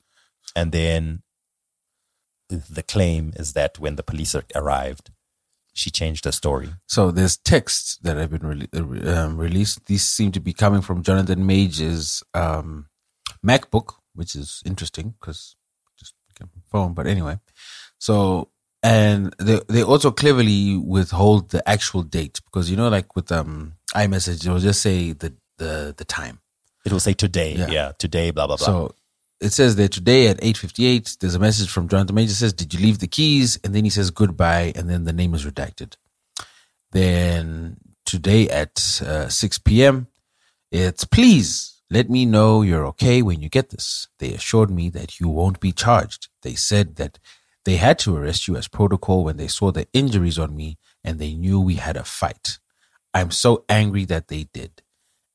And 0.54 0.72
then 0.72 1.22
the 2.48 2.82
claim 2.82 3.32
is 3.36 3.52
that 3.54 3.78
when 3.78 3.96
the 3.96 4.02
police 4.02 4.36
arrived, 4.54 5.10
she 5.72 5.90
changed 5.90 6.24
her 6.24 6.32
story. 6.32 6.68
So 6.86 7.10
there's 7.10 7.36
texts 7.36 7.98
that 8.02 8.16
have 8.16 8.30
been 8.30 8.68
uh, 8.74 8.84
re- 8.84 9.12
um, 9.12 9.36
released. 9.36 9.86
These 9.86 10.06
seem 10.08 10.32
to 10.32 10.40
be 10.40 10.52
coming 10.52 10.80
from 10.80 11.02
Jonathan 11.02 11.44
Major's 11.46 12.22
um, 12.34 12.86
MacBook, 13.44 13.94
which 14.16 14.34
is 14.34 14.62
interesting 14.66 15.14
because 15.20 15.54
just 15.98 16.14
get 16.38 16.48
my 16.54 16.62
phone. 16.70 16.94
But 16.94 17.06
anyway, 17.06 17.38
so 17.98 18.48
and 18.82 19.34
they 19.38 19.60
they 19.68 19.82
also 19.82 20.10
cleverly 20.10 20.76
withhold 20.76 21.50
the 21.50 21.66
actual 21.68 22.02
date 22.02 22.40
because 22.46 22.70
you 22.70 22.76
know, 22.76 22.88
like 22.88 23.14
with 23.16 23.30
um 23.30 23.74
iMessage, 23.94 24.44
it 24.44 24.50
will 24.50 24.58
just 24.58 24.82
say 24.82 25.12
the 25.12 25.32
the 25.58 25.94
the 25.96 26.04
time. 26.04 26.40
It 26.84 26.92
will 26.92 27.00
say 27.00 27.14
today, 27.14 27.54
Yeah. 27.54 27.68
yeah, 27.68 27.92
today, 27.98 28.30
blah 28.30 28.46
blah 28.46 28.56
blah. 28.56 28.66
So 28.66 28.94
it 29.40 29.52
says 29.52 29.76
there 29.76 29.88
today 29.88 30.28
at 30.28 30.40
8.58, 30.40 31.18
there's 31.18 31.34
a 31.34 31.38
message 31.38 31.68
from 31.68 31.88
Jonathan 31.88 32.14
Major 32.14 32.32
says, 32.32 32.54
did 32.54 32.72
you 32.72 32.80
leave 32.80 33.00
the 33.00 33.06
keys? 33.06 33.58
And 33.62 33.74
then 33.74 33.84
he 33.84 33.90
says 33.90 34.10
goodbye. 34.10 34.72
And 34.74 34.88
then 34.88 35.04
the 35.04 35.12
name 35.12 35.34
is 35.34 35.44
redacted. 35.44 35.96
Then 36.92 37.76
today 38.06 38.48
at 38.48 39.02
uh, 39.04 39.28
6 39.28 39.58
p.m., 39.58 40.06
it's 40.72 41.04
please 41.04 41.75
let 41.88 42.10
me 42.10 42.26
know 42.26 42.62
you're 42.62 42.86
okay 42.86 43.22
when 43.22 43.40
you 43.40 43.48
get 43.48 43.70
this. 43.70 44.08
They 44.18 44.32
assured 44.32 44.70
me 44.70 44.88
that 44.90 45.20
you 45.20 45.28
won't 45.28 45.60
be 45.60 45.70
charged. 45.70 46.28
They 46.42 46.54
said 46.54 46.96
that 46.96 47.18
they 47.64 47.76
had 47.76 47.98
to 48.00 48.16
arrest 48.16 48.48
you 48.48 48.56
as 48.56 48.66
protocol 48.68 49.24
when 49.24 49.36
they 49.36 49.46
saw 49.46 49.70
the 49.70 49.86
injuries 49.92 50.38
on 50.38 50.56
me 50.56 50.78
and 51.04 51.18
they 51.18 51.34
knew 51.34 51.60
we 51.60 51.74
had 51.74 51.96
a 51.96 52.04
fight. 52.04 52.58
I'm 53.14 53.30
so 53.30 53.64
angry 53.68 54.04
that 54.06 54.28
they 54.28 54.44
did. 54.52 54.82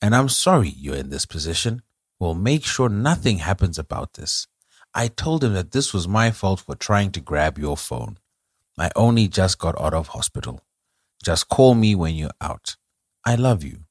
And 0.01 0.13
I'm 0.15 0.29
sorry 0.29 0.69
you're 0.69 0.95
in 0.95 1.09
this 1.09 1.25
position. 1.25 1.83
We'll 2.19 2.35
make 2.35 2.65
sure 2.65 2.89
nothing 2.89 3.37
happens 3.37 3.79
about 3.79 4.13
this. 4.13 4.47
I 4.93 5.07
told 5.07 5.43
him 5.43 5.53
that 5.53 5.71
this 5.71 5.93
was 5.93 6.07
my 6.07 6.31
fault 6.31 6.59
for 6.61 6.75
trying 6.75 7.11
to 7.11 7.21
grab 7.21 7.57
your 7.57 7.77
phone. 7.77 8.17
I 8.77 8.91
only 8.95 9.27
just 9.27 9.57
got 9.57 9.79
out 9.79 9.93
of 9.93 10.09
hospital. 10.09 10.61
Just 11.23 11.47
call 11.47 11.75
me 11.75 11.95
when 11.95 12.15
you're 12.15 12.31
out. 12.41 12.75
I 13.25 13.35
love 13.35 13.63
you. 13.63 13.85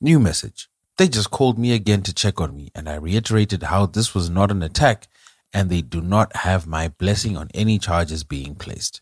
New 0.00 0.18
message. 0.18 0.68
They 0.98 1.08
just 1.08 1.30
called 1.30 1.58
me 1.58 1.72
again 1.72 2.02
to 2.02 2.12
check 2.12 2.40
on 2.40 2.56
me, 2.56 2.70
and 2.74 2.88
I 2.88 2.96
reiterated 2.96 3.62
how 3.62 3.86
this 3.86 4.14
was 4.14 4.28
not 4.28 4.50
an 4.50 4.64
attack 4.64 5.06
and 5.52 5.70
they 5.70 5.80
do 5.80 6.00
not 6.00 6.36
have 6.36 6.66
my 6.66 6.88
blessing 6.88 7.36
on 7.36 7.48
any 7.54 7.78
charges 7.78 8.24
being 8.24 8.54
placed. 8.54 9.00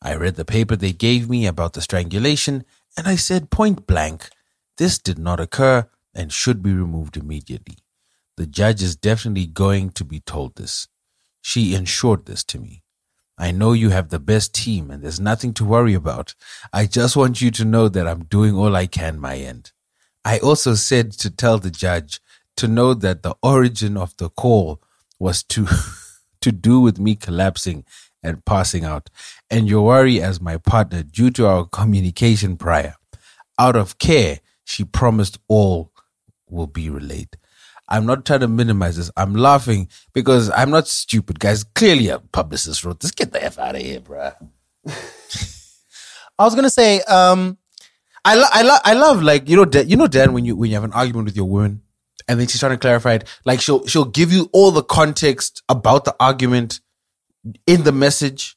I 0.00 0.14
read 0.14 0.36
the 0.36 0.44
paper 0.44 0.76
they 0.76 0.92
gave 0.92 1.28
me 1.28 1.46
about 1.46 1.72
the 1.72 1.80
strangulation, 1.80 2.64
and 2.96 3.08
I 3.08 3.16
said 3.16 3.50
point 3.50 3.86
blank, 3.86 4.28
this 4.76 4.98
did 4.98 5.18
not 5.18 5.40
occur 5.40 5.88
and 6.14 6.32
should 6.32 6.62
be 6.62 6.72
removed 6.72 7.16
immediately. 7.16 7.78
The 8.36 8.46
judge 8.46 8.82
is 8.82 8.94
definitely 8.94 9.46
going 9.46 9.90
to 9.92 10.04
be 10.04 10.20
told 10.20 10.56
this. 10.56 10.86
She 11.40 11.74
ensured 11.74 12.26
this 12.26 12.44
to 12.44 12.58
me. 12.58 12.82
I 13.38 13.50
know 13.50 13.72
you 13.72 13.90
have 13.90 14.10
the 14.10 14.18
best 14.18 14.54
team 14.54 14.90
and 14.90 15.02
there's 15.02 15.18
nothing 15.18 15.54
to 15.54 15.64
worry 15.64 15.94
about. 15.94 16.34
I 16.72 16.86
just 16.86 17.16
want 17.16 17.40
you 17.40 17.50
to 17.52 17.64
know 17.64 17.88
that 17.88 18.06
I'm 18.06 18.24
doing 18.24 18.54
all 18.54 18.76
I 18.76 18.86
can 18.86 19.18
my 19.18 19.36
end. 19.36 19.72
I 20.24 20.38
also 20.38 20.74
said 20.74 21.12
to 21.12 21.30
tell 21.30 21.58
the 21.58 21.70
judge 21.70 22.20
to 22.56 22.68
know 22.68 22.94
that 22.94 23.22
the 23.22 23.34
origin 23.42 23.96
of 23.96 24.16
the 24.16 24.28
call 24.28 24.80
was 25.18 25.42
to 25.44 25.66
to 26.40 26.52
do 26.52 26.80
with 26.80 26.98
me 26.98 27.14
collapsing 27.14 27.84
and 28.22 28.44
passing 28.44 28.84
out 28.84 29.10
and 29.50 29.68
your 29.68 29.84
worry 29.84 30.20
as 30.22 30.40
my 30.40 30.56
partner 30.56 31.02
due 31.02 31.30
to 31.30 31.46
our 31.46 31.64
communication 31.66 32.56
prior. 32.56 32.94
Out 33.58 33.76
of 33.76 33.98
care, 33.98 34.40
she 34.64 34.84
promised 34.84 35.38
all 35.48 35.92
will 36.48 36.66
be 36.66 36.88
relayed. 36.88 37.36
I'm 37.88 38.06
not 38.06 38.24
trying 38.24 38.40
to 38.40 38.48
minimize 38.48 38.96
this. 38.96 39.10
I'm 39.16 39.34
laughing 39.34 39.88
because 40.14 40.50
I'm 40.50 40.70
not 40.70 40.88
stupid, 40.88 41.38
guys. 41.38 41.62
Clearly, 41.64 42.08
a 42.08 42.20
publicist 42.20 42.84
wrote 42.84 43.00
this. 43.00 43.10
Get 43.10 43.32
the 43.32 43.44
F 43.44 43.58
out 43.58 43.76
of 43.76 43.82
here, 43.82 44.00
bruh. 44.00 44.34
I 46.38 46.44
was 46.44 46.54
gonna 46.54 46.70
say, 46.70 47.02
um, 47.02 47.58
I 48.24 48.34
lo- 48.36 48.48
I, 48.52 48.62
lo- 48.62 48.84
I 48.84 48.94
love 48.94 49.22
like 49.22 49.48
you 49.48 49.56
know 49.56 49.64
Dan, 49.64 49.88
you 49.88 49.96
know 49.96 50.06
Dan 50.06 50.32
when 50.32 50.44
you 50.44 50.56
when 50.56 50.70
you 50.70 50.76
have 50.76 50.84
an 50.84 50.92
argument 50.92 51.26
with 51.26 51.36
your 51.36 51.46
woman 51.46 51.82
and 52.28 52.38
then 52.38 52.46
she's 52.46 52.60
trying 52.60 52.72
to 52.72 52.78
clarify 52.78 53.14
it 53.14 53.28
like 53.44 53.60
she'll 53.60 53.84
she'll 53.86 54.04
give 54.04 54.32
you 54.32 54.48
all 54.52 54.70
the 54.70 54.82
context 54.82 55.62
about 55.68 56.04
the 56.04 56.14
argument 56.20 56.80
in 57.66 57.82
the 57.82 57.92
message 57.92 58.54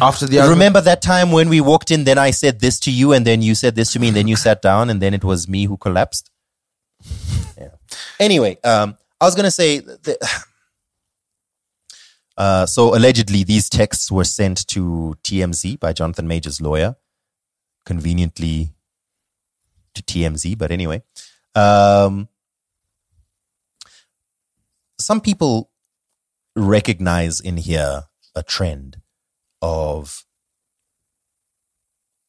after 0.00 0.26
the 0.26 0.38
argument. 0.38 0.58
remember 0.58 0.80
that 0.80 1.02
time 1.02 1.30
when 1.30 1.48
we 1.48 1.60
walked 1.60 1.90
in? 1.90 2.04
Then 2.04 2.18
I 2.18 2.30
said 2.30 2.60
this 2.60 2.80
to 2.80 2.90
you, 2.90 3.12
and 3.12 3.26
then 3.26 3.42
you 3.42 3.54
said 3.54 3.74
this 3.74 3.92
to 3.92 3.98
me, 4.00 4.08
and 4.08 4.16
then 4.16 4.26
you 4.26 4.36
sat 4.36 4.62
down, 4.62 4.88
and 4.88 5.00
then 5.00 5.12
it 5.12 5.22
was 5.22 5.48
me 5.48 5.64
who 5.66 5.76
collapsed. 5.76 6.30
Yeah. 7.60 7.70
Anyway, 8.20 8.56
um, 8.62 8.96
I 9.20 9.24
was 9.24 9.34
gonna 9.34 9.50
say, 9.50 9.80
that, 9.80 10.18
uh, 12.36 12.66
so 12.66 12.94
allegedly 12.96 13.42
these 13.42 13.68
texts 13.68 14.12
were 14.12 14.22
sent 14.24 14.64
to 14.68 15.16
TMZ 15.24 15.80
by 15.80 15.92
Jonathan 15.92 16.28
Major's 16.28 16.60
lawyer, 16.60 16.94
conveniently 17.88 18.74
to 19.94 20.02
TMZ. 20.02 20.58
But 20.58 20.70
anyway, 20.70 21.02
um, 21.54 22.28
some 25.00 25.22
people 25.22 25.70
recognize 26.54 27.40
in 27.40 27.56
here 27.56 28.02
a 28.34 28.42
trend 28.42 28.98
of 29.62 30.24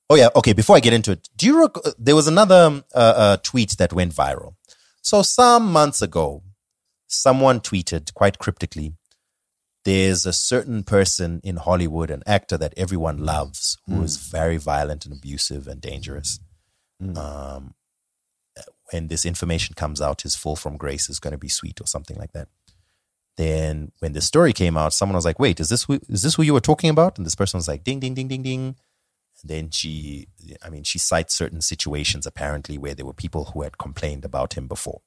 oh 0.10 0.16
yeah 0.16 0.30
okay 0.36 0.54
before 0.54 0.76
i 0.76 0.80
get 0.80 0.94
into 0.94 1.12
it 1.12 1.30
do 1.36 1.46
you 1.48 1.62
rec- 1.62 1.96
there 1.98 2.16
was 2.16 2.28
another 2.28 2.64
um, 2.66 2.84
uh, 2.96 3.14
uh, 3.24 3.38
tweet 3.38 3.72
that 3.78 3.92
went 3.92 4.14
viral 4.14 4.54
so 5.02 5.22
some 5.24 5.72
months 5.72 6.02
ago 6.02 6.44
someone 7.08 7.60
tweeted 7.60 8.14
quite 8.14 8.38
cryptically 8.38 8.94
there's 9.86 10.26
a 10.26 10.34
certain 10.34 10.84
person 10.84 11.40
in 11.44 11.58
hollywood 11.58 12.12
an 12.12 12.24
actor 12.26 12.58
that 12.58 12.74
everyone 12.78 13.18
loves 13.18 13.78
who 13.88 14.02
is 14.04 14.18
very 14.18 14.58
violent 14.58 15.06
and 15.06 15.14
abusive 15.14 15.68
and 15.68 15.82
dangerous 15.82 16.40
um, 17.16 17.74
when 18.92 19.08
this 19.08 19.26
information 19.26 19.74
comes 19.76 20.02
out 20.02 20.22
his 20.22 20.36
fall 20.36 20.56
from 20.56 20.78
grace 20.78 21.10
is 21.10 21.20
going 21.20 21.32
to 21.32 21.38
be 21.38 21.48
sweet 21.48 21.80
or 21.80 21.88
something 21.88 22.18
like 22.18 22.34
that 22.34 22.48
then 23.40 23.94
when 24.00 24.12
the 24.12 24.20
story 24.20 24.52
came 24.52 24.76
out, 24.76 24.92
someone 24.92 25.16
was 25.16 25.24
like, 25.24 25.40
"Wait, 25.40 25.62
is 25.62 25.70
this 25.70 25.86
who, 25.86 26.02
is 26.10 26.24
this 26.24 26.36
who 26.36 26.44
you 26.44 26.54
were 26.54 26.60
talking 26.60 26.90
about?" 26.90 27.18
And 27.18 27.26
this 27.26 27.36
person 27.36 27.58
was 27.58 27.70
like, 27.70 27.86
"Ding, 27.86 28.02
ding, 28.02 28.14
ding, 28.14 28.28
ding, 28.28 28.44
ding." 28.44 28.76
And 29.42 29.50
then 29.50 29.70
she, 29.70 30.28
I 30.62 30.70
mean, 30.70 30.84
she 30.84 31.00
cites 31.00 31.36
certain 31.36 31.62
situations 31.62 32.26
apparently 32.26 32.78
where 32.78 32.94
there 32.94 33.06
were 33.06 33.14
people 33.14 33.46
who 33.46 33.62
had 33.62 33.78
complained 33.78 34.26
about 34.26 34.56
him 34.56 34.68
before. 34.68 35.00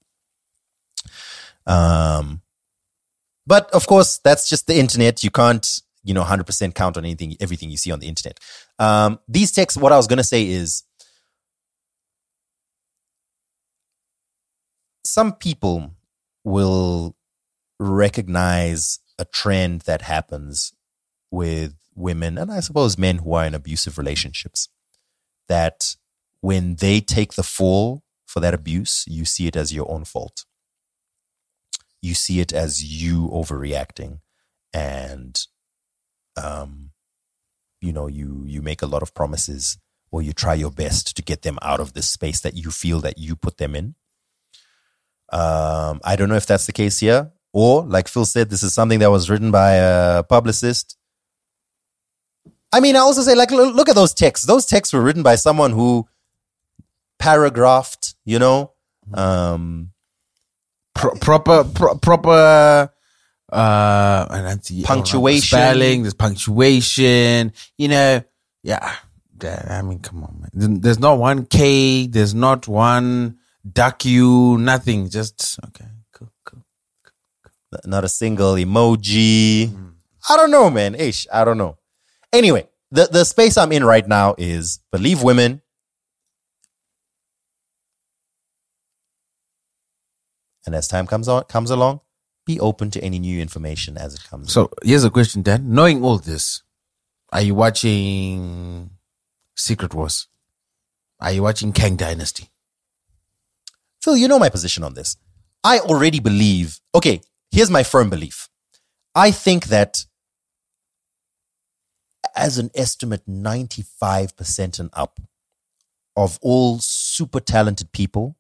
Um, 1.67 2.41
but 3.47 3.71
of 3.71 3.87
course, 3.87 4.19
that's 4.25 4.49
just 4.49 4.67
the 4.67 4.79
internet. 4.79 5.25
You 5.25 5.31
can't, 5.31 5.81
you 6.05 6.15
know, 6.15 6.23
hundred 6.23 6.47
percent 6.47 6.75
count 6.75 6.97
on 6.97 7.05
anything, 7.05 7.37
everything 7.41 7.71
you 7.71 7.77
see 7.77 7.93
on 7.93 8.01
the 8.01 8.09
internet. 8.09 8.39
Um, 8.79 9.19
these 9.29 9.53
texts, 9.53 9.79
what 9.79 9.93
I 9.93 9.97
was 9.97 10.07
going 10.07 10.19
to 10.19 10.25
say 10.25 10.47
is, 10.47 10.85
some 15.05 15.33
people 15.33 15.95
will 16.45 17.17
recognize 17.79 19.01
a 19.19 19.25
trend 19.25 19.83
that 19.83 20.03
happens 20.03 20.73
with 21.31 21.75
women 21.95 22.39
and 22.39 22.51
I 22.51 22.61
suppose 22.61 22.97
men 22.97 23.19
who 23.19 23.35
are 23.35 23.45
in 23.45 23.55
abusive 23.55 23.99
relationships 23.99 24.69
that 25.49 25.97
when 26.41 26.77
they 26.77 27.01
take 27.01 27.35
the 27.35 27.43
fall 27.43 28.03
for 28.27 28.41
that 28.41 28.55
abuse, 28.55 29.05
you 29.07 29.25
see 29.25 29.47
it 29.47 29.57
as 29.57 29.73
your 29.73 29.91
own 29.91 30.05
fault. 30.05 30.45
You 32.03 32.15
see 32.15 32.41
it 32.41 32.53
as 32.53 32.83
you 33.03 33.29
overreacting 33.29 34.19
and 34.75 35.39
um 36.43 36.91
you 37.83 37.93
know 37.93 38.07
you 38.07 38.43
you 38.47 38.63
make 38.63 38.81
a 38.81 38.87
lot 38.87 39.03
of 39.03 39.15
promises 39.15 39.79
or 40.13 40.23
you 40.23 40.33
try 40.33 40.55
your 40.55 40.71
best 40.71 41.17
to 41.17 41.23
get 41.23 41.43
them 41.43 41.59
out 41.63 41.81
of 41.81 41.95
this 41.95 42.09
space 42.09 42.41
that 42.41 42.55
you 42.55 42.71
feel 42.71 43.01
that 43.01 43.19
you 43.19 43.35
put 43.35 43.57
them 43.57 43.75
in. 43.75 43.95
Um, 45.33 46.01
I 46.05 46.15
don't 46.17 46.29
know 46.29 46.37
if 46.37 46.47
that's 46.47 46.67
the 46.67 46.73
case 46.73 47.01
here. 47.01 47.33
Or, 47.55 47.85
like 47.85 48.09
Phil 48.09 48.27
said, 48.27 48.51
this 48.51 48.63
is 48.63 48.73
something 48.75 48.99
that 49.01 49.11
was 49.11 49.29
written 49.29 49.51
by 49.51 49.73
a 49.73 50.23
publicist. 50.23 50.97
I 52.73 52.81
mean, 52.81 52.97
I 52.97 53.01
also 53.01 53.23
say, 53.23 53.35
like, 53.35 53.51
look 53.51 53.89
at 53.89 53.95
those 53.95 54.15
texts. 54.15 54.47
Those 54.47 54.65
texts 54.65 54.93
were 54.93 55.03
written 55.03 55.23
by 55.23 55.35
someone 55.35 55.73
who 55.73 56.09
paragraphed, 57.19 58.15
you 58.25 58.39
know, 58.39 58.73
um, 59.13 59.92
Pro- 60.95 61.15
proper 61.15 61.65
pro- 61.65 61.95
proper 61.97 62.91
uh 63.53 64.27
and 64.31 64.63
Punctuation. 64.85 65.41
spelling 65.47 66.03
there's 66.03 66.15
punctuation 66.15 67.53
you 67.77 67.89
know 67.89 68.23
yeah 68.63 68.95
i 69.69 69.83
mean 69.83 69.99
come 69.99 70.23
on 70.25 70.41
man 70.41 70.81
there's 70.81 70.99
not 71.01 71.19
one 71.19 71.45
k 71.47 72.07
there's 72.07 72.35
not 72.35 72.69
one 72.69 73.39
duck 73.71 74.05
you 74.05 74.57
nothing 74.59 75.09
just 75.09 75.59
okay 75.67 75.87
cool 76.13 76.31
cool 76.45 76.63
not 77.87 78.05
a 78.05 78.09
single 78.09 78.55
emoji. 78.55 79.73
I 80.29 80.37
don't 80.37 80.51
know, 80.51 80.69
man. 80.69 80.95
Ish, 80.95 81.27
I 81.33 81.43
don't 81.45 81.57
know. 81.57 81.79
Anyway, 82.33 82.69
the, 82.91 83.09
the 83.11 83.25
space 83.25 83.57
I'm 83.57 83.73
in 83.73 83.83
right 83.83 84.07
now 84.07 84.35
is 84.37 84.79
believe 84.93 85.23
women. 85.23 85.62
And 90.65 90.75
as 90.75 90.89
time 90.89 91.07
comes 91.07 91.29
on 91.29 91.45
comes 91.45 91.71
along, 91.71 92.01
be 92.47 92.61
open 92.61 92.91
to 92.91 93.03
any 93.03 93.19
new 93.19 93.41
information 93.41 93.97
as 93.97 94.15
it 94.15 94.25
comes. 94.25 94.53
so 94.53 94.71
here's 94.83 95.05
a 95.05 95.11
question 95.11 95.43
dan 95.43 95.73
knowing 95.73 96.03
all 96.05 96.19
this 96.19 96.63
are 97.33 97.41
you 97.43 97.55
watching 97.55 98.91
secret 99.57 99.95
wars 99.95 100.27
are 101.21 101.33
you 101.33 101.43
watching 101.43 101.73
kang 101.73 101.95
dynasty 101.97 102.49
Phil, 104.03 104.17
you 104.17 104.27
know 104.27 104.39
my 104.39 104.49
position 104.49 104.83
on 104.83 104.95
this. 104.95 105.17
I 105.63 105.79
already 105.79 106.19
believe, 106.19 106.81
okay, 106.95 107.21
here's 107.53 107.71
my 107.71 107.85
firm 107.85 108.11
belief. 108.11 108.49
I 109.15 109.31
think 109.31 109.67
that 109.67 110.05
as 112.35 112.59
an 112.59 112.71
estimate, 112.75 113.23
95% 113.29 114.81
and 114.81 114.91
up 114.93 115.21
of 116.17 116.39
all 116.43 116.79
super 116.81 117.39
talented 117.39 117.93
people 117.93 118.37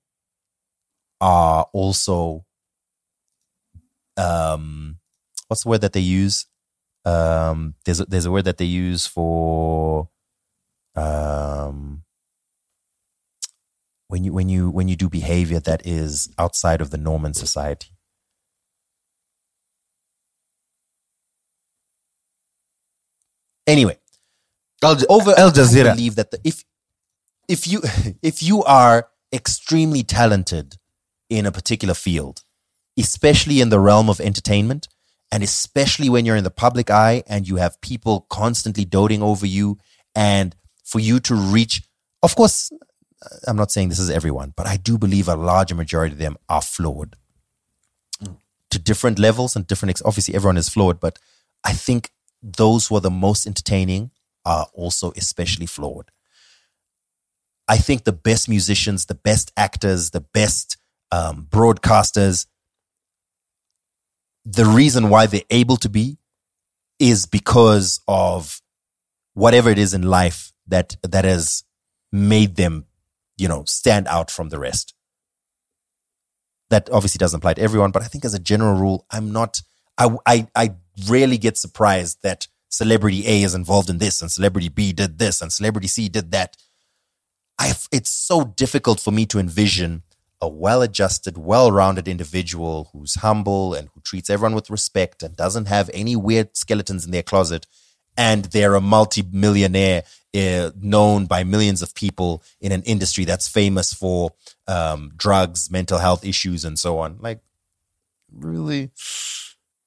are 1.22 1.68
also, 1.74 2.46
um, 4.18 4.98
what's 5.48 5.64
the 5.64 5.70
word 5.70 5.82
that 5.82 5.94
they 5.94 6.00
use? 6.00 6.46
Um, 7.04 7.74
there's 7.86 8.00
a, 8.00 8.06
there's 8.06 8.26
a 8.26 8.32
word 8.32 8.46
that 8.46 8.58
they 8.58 8.66
use 8.66 9.06
for 9.06 10.10
um, 10.96 12.04
when 14.08 14.24
you 14.24 14.32
when 14.32 14.48
you 14.50 14.70
when 14.70 14.88
you 14.88 14.96
do 14.96 15.08
behavior 15.10 15.60
that 15.60 15.86
is 15.86 16.30
outside 16.38 16.80
of 16.80 16.90
the 16.90 16.98
norm 16.98 17.26
in 17.26 17.34
society. 17.34 17.90
Anyway, 23.66 23.98
Al, 24.84 24.96
over 25.10 25.34
Al 25.38 25.50
I 25.52 25.52
Jazeera. 25.52 25.76
believe 25.76 26.16
that 26.16 26.32
the, 26.32 26.40
if 26.44 26.64
if 27.48 27.68
you 27.68 27.82
if 28.22 28.42
you 28.42 28.64
are 28.64 29.08
extremely 29.32 30.02
talented 30.04 30.76
in 31.38 31.46
a 31.46 31.52
particular 31.52 31.94
field, 31.94 32.42
especially 32.98 33.60
in 33.60 33.70
the 33.70 33.80
realm 33.80 34.10
of 34.10 34.20
entertainment, 34.20 34.88
and 35.30 35.42
especially 35.42 36.10
when 36.10 36.26
you're 36.26 36.36
in 36.36 36.44
the 36.44 36.50
public 36.50 36.90
eye 36.90 37.22
and 37.26 37.48
you 37.48 37.56
have 37.56 37.80
people 37.80 38.26
constantly 38.28 38.84
doting 38.84 39.22
over 39.22 39.46
you, 39.46 39.78
and 40.14 40.54
for 40.84 41.00
you 41.00 41.18
to 41.20 41.34
reach, 41.34 41.82
of 42.22 42.36
course, 42.36 42.70
uh, 43.24 43.36
I'm 43.48 43.56
not 43.56 43.70
saying 43.70 43.88
this 43.88 43.98
is 43.98 44.10
everyone, 44.10 44.52
but 44.54 44.66
I 44.66 44.76
do 44.76 44.98
believe 44.98 45.28
a 45.28 45.36
larger 45.36 45.74
majority 45.74 46.12
of 46.12 46.18
them 46.18 46.36
are 46.48 46.60
flawed 46.60 47.16
hmm. 48.20 48.32
to 48.70 48.78
different 48.78 49.18
levels 49.18 49.56
and 49.56 49.66
different. 49.66 49.90
Ex- 49.90 50.02
obviously, 50.04 50.34
everyone 50.34 50.58
is 50.58 50.68
flawed, 50.68 51.00
but 51.00 51.18
I 51.64 51.72
think 51.72 52.10
those 52.42 52.88
who 52.88 52.96
are 52.96 53.00
the 53.00 53.10
most 53.10 53.46
entertaining 53.46 54.10
are 54.44 54.66
also 54.74 55.12
especially 55.16 55.66
flawed. 55.66 56.10
I 57.68 57.78
think 57.78 58.04
the 58.04 58.12
best 58.12 58.48
musicians, 58.48 59.06
the 59.06 59.14
best 59.14 59.52
actors, 59.56 60.10
the 60.10 60.20
best 60.20 60.76
um, 61.12 61.46
broadcasters, 61.50 62.46
the 64.44 64.64
reason 64.64 65.08
why 65.10 65.26
they're 65.26 65.42
able 65.50 65.76
to 65.76 65.88
be 65.88 66.18
is 66.98 67.26
because 67.26 68.00
of 68.08 68.60
whatever 69.34 69.70
it 69.70 69.78
is 69.78 69.94
in 69.94 70.02
life 70.02 70.52
that 70.66 70.96
that 71.02 71.24
has 71.24 71.64
made 72.10 72.56
them, 72.56 72.86
you 73.36 73.46
know, 73.46 73.64
stand 73.64 74.08
out 74.08 74.30
from 74.30 74.48
the 74.48 74.58
rest. 74.58 74.94
That 76.70 76.88
obviously 76.90 77.18
doesn't 77.18 77.38
apply 77.38 77.54
to 77.54 77.62
everyone, 77.62 77.90
but 77.90 78.02
I 78.02 78.06
think 78.06 78.24
as 78.24 78.34
a 78.34 78.38
general 78.38 78.74
rule, 78.74 79.06
I'm 79.10 79.32
not. 79.32 79.62
I 79.98 80.16
I, 80.26 80.46
I 80.56 80.74
rarely 81.08 81.38
get 81.38 81.58
surprised 81.58 82.22
that 82.22 82.48
celebrity 82.70 83.26
A 83.26 83.42
is 83.42 83.54
involved 83.54 83.90
in 83.90 83.98
this 83.98 84.22
and 84.22 84.30
celebrity 84.32 84.70
B 84.70 84.92
did 84.92 85.18
this 85.18 85.42
and 85.42 85.52
celebrity 85.52 85.88
C 85.88 86.08
did 86.08 86.30
that. 86.32 86.56
I 87.58 87.72
it's 87.92 88.10
so 88.10 88.44
difficult 88.44 88.98
for 88.98 89.10
me 89.10 89.26
to 89.26 89.38
envision 89.38 90.02
a 90.42 90.48
well-adjusted, 90.48 91.38
well-rounded 91.38 92.06
individual 92.06 92.90
who's 92.92 93.14
humble 93.14 93.72
and 93.72 93.88
who 93.94 94.00
treats 94.02 94.28
everyone 94.28 94.54
with 94.54 94.68
respect 94.68 95.22
and 95.22 95.36
doesn't 95.36 95.68
have 95.68 95.88
any 95.94 96.16
weird 96.16 96.54
skeletons 96.56 97.06
in 97.06 97.12
their 97.12 97.22
closet 97.22 97.66
and 98.16 98.46
they're 98.46 98.74
a 98.74 98.80
multi-millionaire 98.80 100.04
uh, 100.34 100.70
known 100.80 101.26
by 101.26 101.44
millions 101.44 101.82
of 101.82 101.94
people 101.94 102.42
in 102.60 102.72
an 102.72 102.82
industry 102.82 103.24
that's 103.24 103.48
famous 103.48 103.92
for 103.92 104.30
um, 104.66 105.12
drugs, 105.16 105.70
mental 105.70 105.98
health 105.98 106.24
issues, 106.24 106.64
and 106.64 106.78
so 106.78 106.98
on. 106.98 107.18
Like, 107.20 107.40
really, 108.32 108.90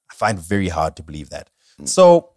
I 0.09 0.13
find 0.13 0.39
it 0.39 0.45
very 0.45 0.69
hard 0.69 0.95
to 0.97 1.03
believe 1.03 1.29
that. 1.29 1.49
So, 1.85 2.29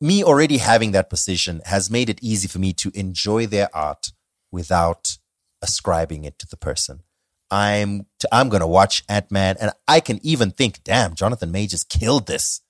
me 0.00 0.22
already 0.22 0.58
having 0.58 0.92
that 0.92 1.10
position 1.10 1.62
has 1.64 1.90
made 1.90 2.08
it 2.08 2.22
easy 2.22 2.48
for 2.48 2.58
me 2.58 2.72
to 2.74 2.90
enjoy 2.94 3.46
their 3.46 3.74
art 3.74 4.12
without 4.50 5.18
ascribing 5.64 6.24
it 6.24 6.38
to 6.38 6.46
the 6.48 6.58
person. 6.58 7.02
I'm 7.50 8.06
t- 8.20 8.28
I'm 8.30 8.50
gonna 8.50 8.68
watch 8.68 9.02
Ant 9.08 9.32
Man, 9.32 9.56
and 9.60 9.72
I 9.88 10.00
can 10.00 10.20
even 10.22 10.52
think, 10.52 10.84
damn, 10.84 11.16
Jonathan 11.16 11.50
Majors 11.50 11.84
killed 11.84 12.28
this. 12.28 12.60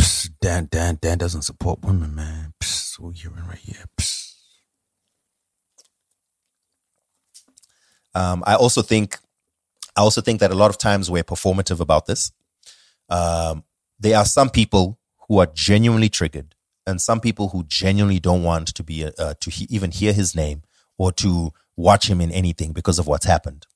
Psst, 0.00 0.30
Dan, 0.40 0.68
Dan, 0.70 0.98
Dan 1.00 1.18
doesn't 1.18 1.42
support 1.42 1.82
women, 1.84 2.14
man. 2.14 2.54
Psst, 2.62 2.98
we're 3.00 3.12
hearing 3.12 3.46
right 3.48 3.58
here. 3.58 3.84
Psst. 4.00 4.34
Um, 8.14 8.44
I 8.46 8.54
also 8.56 8.82
think, 8.82 9.18
I 9.96 10.00
also 10.02 10.20
think 10.20 10.40
that 10.40 10.50
a 10.50 10.54
lot 10.54 10.70
of 10.70 10.78
times 10.78 11.10
we're 11.10 11.24
performative 11.24 11.80
about 11.80 12.06
this. 12.06 12.32
Um, 13.08 13.64
there 13.98 14.18
are 14.18 14.24
some 14.26 14.50
people 14.50 14.98
who 15.28 15.38
are 15.38 15.46
genuinely 15.46 16.08
triggered, 16.10 16.54
and 16.86 17.00
some 17.00 17.20
people 17.20 17.48
who 17.50 17.64
genuinely 17.64 18.20
don't 18.20 18.42
want 18.42 18.68
to 18.74 18.82
be 18.82 19.04
uh, 19.06 19.34
to 19.40 19.50
he- 19.50 19.68
even 19.70 19.90
hear 19.92 20.12
his 20.12 20.36
name 20.36 20.62
or 20.98 21.12
to 21.12 21.52
watch 21.76 22.08
him 22.08 22.20
in 22.20 22.30
anything 22.30 22.72
because 22.72 22.98
of 22.98 23.06
what's 23.06 23.26
happened. 23.26 23.66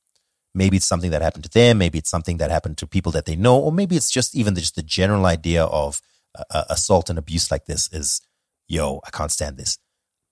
Maybe 0.54 0.78
it's 0.78 0.86
something 0.86 1.10
that 1.10 1.22
happened 1.22 1.44
to 1.44 1.50
them. 1.50 1.78
Maybe 1.78 1.98
it's 1.98 2.10
something 2.10 2.38
that 2.38 2.50
happened 2.50 2.78
to 2.78 2.86
people 2.86 3.12
that 3.12 3.26
they 3.26 3.36
know, 3.36 3.58
or 3.58 3.72
maybe 3.72 3.96
it's 3.96 4.10
just 4.10 4.34
even 4.34 4.54
just 4.54 4.74
the 4.74 4.82
general 4.82 5.26
idea 5.26 5.64
of 5.64 6.00
uh, 6.38 6.44
uh, 6.50 6.64
assault 6.70 7.10
and 7.10 7.18
abuse 7.18 7.50
like 7.50 7.66
this 7.66 7.92
is, 7.92 8.22
yo, 8.68 9.00
I 9.06 9.10
can't 9.10 9.30
stand 9.30 9.58
this. 9.58 9.78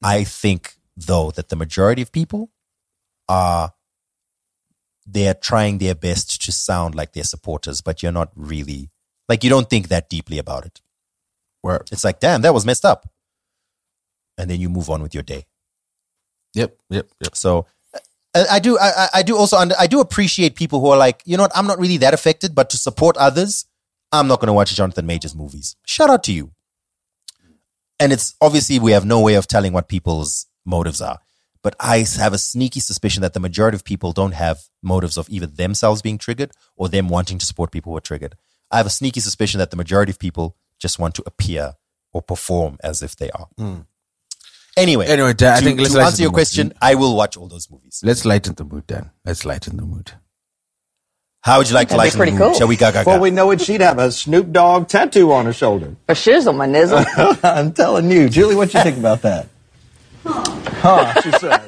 I 0.03 0.25
think 0.25 0.77
though 0.97 1.31
that 1.33 1.49
the 1.49 1.57
majority 1.57 2.03
of 2.03 2.13
people 2.13 2.51
are 3.29 3.73
they're 5.07 5.35
trying 5.35 5.79
their 5.79 5.95
best 5.95 6.43
to 6.43 6.53
sound 6.53 6.95
like 6.95 7.13
they're 7.13 7.25
supporters, 7.25 7.83
but 7.83 8.03
you're 8.03 8.13
not 8.13 8.31
really 8.35 8.91
like 9.29 9.45
you 9.45 9.51
don't 9.51 9.69
think 9.69 9.89
that 9.89 10.09
deeply 10.09 10.39
about 10.39 10.67
it. 10.67 10.81
Where? 11.63 11.83
It's 11.91 12.05
like, 12.05 12.21
damn, 12.21 12.43
that 12.43 12.55
was 12.55 12.67
messed 12.67 12.85
up. 12.85 13.09
And 14.37 14.51
then 14.51 14.61
you 14.61 14.69
move 14.69 14.91
on 14.91 15.03
with 15.03 15.15
your 15.15 15.23
day. 15.23 15.47
Yep, 16.55 16.77
yep, 16.91 17.09
yep. 17.21 17.37
So 17.37 17.67
uh, 17.95 17.99
I, 18.35 18.57
I 18.57 18.59
do, 18.59 18.79
I, 18.79 19.09
I- 19.15 19.23
do 19.23 19.37
also, 19.37 19.57
under, 19.57 19.75
I 19.79 19.87
do 19.87 20.01
appreciate 20.01 20.55
people 20.57 20.81
who 20.81 20.89
are 20.89 20.97
like, 20.97 21.23
you 21.25 21.37
know 21.37 21.45
what, 21.45 21.53
I'm 21.57 21.67
not 21.67 21.79
really 21.79 21.97
that 21.99 22.15
affected, 22.15 22.55
but 22.55 22.71
to 22.71 22.77
support 22.77 23.17
others, 23.17 23.67
I'm 24.13 24.29
not 24.29 24.41
going 24.41 24.47
to 24.49 24.53
watch 24.53 24.75
Jonathan 24.75 25.07
Majors 25.07 25.35
movies. 25.35 25.77
Shout 25.87 26.11
out 26.11 26.23
to 26.25 26.33
you. 26.33 26.53
And 28.01 28.13
it's 28.13 28.35
obviously 28.41 28.79
we 28.79 28.93
have 28.93 29.05
no 29.05 29.21
way 29.21 29.35
of 29.35 29.47
telling 29.47 29.73
what 29.73 29.89
people's 29.89 30.47
motives 30.65 31.01
are, 31.01 31.19
but 31.63 31.75
I 31.79 32.05
have 32.19 32.33
a 32.33 32.39
sneaky 32.39 32.81
suspicion 32.81 33.23
that 33.23 33.35
the 33.35 33.41
majority 33.41 33.77
of 33.77 33.85
people 33.85 34.13
don't 34.13 34.33
have 34.35 34.63
motives 34.83 35.17
of 35.17 35.29
either 35.31 35.47
themselves 35.47 36.03
being 36.03 36.19
triggered 36.19 36.53
or 36.77 36.89
them 36.89 37.09
wanting 37.09 37.39
to 37.39 37.47
support 37.47 37.71
people 37.71 37.93
who 37.93 37.97
are 37.97 38.01
triggered. 38.03 38.37
I 38.71 38.79
have 38.79 38.87
a 38.87 38.91
sneaky 38.91 39.21
suspicion 39.21 39.59
that 39.59 39.71
the 39.71 39.77
majority 39.77 40.11
of 40.11 40.19
people 40.19 40.57
just 40.81 40.99
want 40.99 41.15
to 41.15 41.23
appear 41.27 41.75
or 42.13 42.21
perform 42.23 42.79
as 42.83 43.03
if 43.03 43.15
they 43.17 43.31
are. 43.31 43.47
Hmm. 43.57 43.81
Anyway, 44.77 45.07
Anyway, 45.07 45.33
Dan, 45.35 45.55
I 45.55 45.59
to, 45.61 45.65
think 45.65 45.79
let's 45.81 45.95
to 45.95 46.01
answer 46.01 46.17
the 46.17 46.23
your 46.25 46.31
mood. 46.31 46.35
question, 46.35 46.73
I 46.83 46.95
will 46.97 47.17
watch 47.17 47.37
all 47.37 47.47
those 47.49 47.71
movies. 47.71 48.01
Let's 48.05 48.25
lighten 48.25 48.55
the 48.55 48.65
mood, 48.65 48.87
Dan. 48.89 49.11
Let's 49.25 49.45
lighten 49.45 49.77
the 49.77 49.85
mood. 49.85 50.13
How 51.43 51.59
would 51.59 51.69
you 51.69 51.75
like 51.75 51.89
to 51.91 51.97
That'd 51.97 52.13
be 52.13 52.17
lighten 52.19 52.19
the 52.19 52.19
pretty 52.19 52.33
mood? 52.33 52.41
cool. 52.41 52.55
Shall 52.59 52.67
we 52.69 52.77
go, 52.77 52.91
go, 52.91 53.01
Before 53.01 53.17
go? 53.17 53.21
we 53.23 53.31
know 53.31 53.51
it, 53.53 53.61
she'd 53.61 53.83
have 53.83 53.99
a 53.99 54.11
Snoop 54.11 54.51
Dogg 54.51 54.89
tattoo 54.89 55.31
on 55.33 55.45
her 55.47 55.53
shoulder. 55.53 55.95
A 56.09 56.15
shizzle, 56.15 56.57
my 56.57 56.67
nizzle. 56.67 57.05
I'm 57.45 57.73
telling 57.73 58.11
you. 58.11 58.29
Julie, 58.29 58.57
what 58.57 58.71
do 58.71 58.79
you 58.79 58.85
think 58.85 58.99
about 58.99 59.23
that? 59.23 59.47
Huh, 60.27 61.21
she 61.21 61.31
says. 61.33 61.61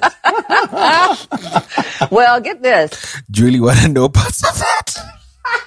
well, 2.10 2.40
get 2.40 2.62
this. 2.62 3.20
Julie 3.30 3.60
want 3.60 3.78
to 3.80 3.88
know 3.88 4.08
parts 4.08 4.42
of 4.48 4.58
that. 4.58 4.96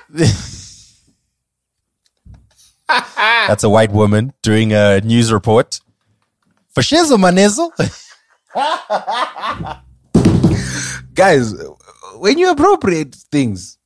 That's 2.87 3.63
a 3.63 3.69
white 3.69 3.91
woman 3.91 4.33
doing 4.41 4.73
a 4.73 5.01
news 5.01 5.31
report. 5.31 5.79
For 6.79 6.95
shizzle, 6.95 7.19
my 7.19 7.31
nizzle. 7.31 7.71
Guys, 11.13 11.53
when 12.19 12.37
you 12.37 12.49
appropriate 12.51 13.15
things, 13.33 13.77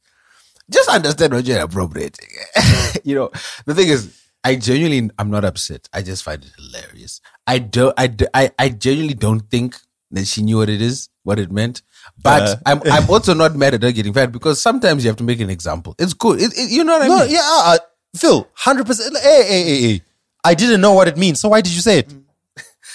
just 0.70 0.90
understand 0.90 1.34
what 1.34 1.44
you're 1.46 1.62
appropriating. 1.62 2.28
you 3.04 3.16
know, 3.16 3.32
the 3.66 3.74
thing 3.74 3.88
is, 3.88 4.16
I 4.44 4.58
genuinely, 4.58 5.10
I'm 5.18 5.32
not 5.32 5.44
upset. 5.44 5.90
I 5.92 6.04
just 6.04 6.22
find 6.22 6.44
it 6.46 6.52
hilarious. 6.56 7.20
I 7.48 7.58
don't, 7.58 7.96
I, 7.98 8.06
do- 8.06 8.28
I, 8.32 8.52
I 8.60 8.70
genuinely 8.70 9.16
don't 9.16 9.40
think 9.50 9.76
that 10.12 10.28
she 10.28 10.44
knew 10.44 10.58
what 10.58 10.70
it 10.70 10.80
is, 10.80 11.10
what 11.24 11.40
it 11.40 11.52
meant. 11.52 11.82
But 12.22 12.44
Uh. 12.44 12.56
I'm, 12.68 12.82
I'm 12.92 13.10
also 13.10 13.34
not 13.34 13.56
mad 13.56 13.74
at 13.74 13.82
her 13.82 13.92
getting 13.92 14.14
fired 14.14 14.32
because 14.32 14.62
sometimes 14.62 15.04
you 15.04 15.10
have 15.10 15.18
to 15.18 15.24
make 15.24 15.40
an 15.40 15.50
example. 15.50 15.96
It's 15.98 16.14
good. 16.14 16.40
It, 16.40 16.54
it- 16.56 16.70
you 16.70 16.84
know 16.84 17.00
what 17.00 17.06
I 17.06 17.08
no, 17.08 17.20
mean? 17.22 17.32
yeah, 17.32 17.42
uh, 17.42 17.78
Phil, 18.16 18.48
100%. 18.64 19.18
Hey, 19.20 19.44
hey, 19.48 19.64
hey, 19.64 19.82
hey. 19.82 20.02
I 20.44 20.54
didn't 20.54 20.82
know 20.82 20.94
what 20.94 21.08
it 21.08 21.18
means. 21.18 21.40
So 21.40 21.50
why 21.50 21.62
did 21.62 21.72
you 21.74 21.82
say 21.82 22.00
it? 22.00 22.14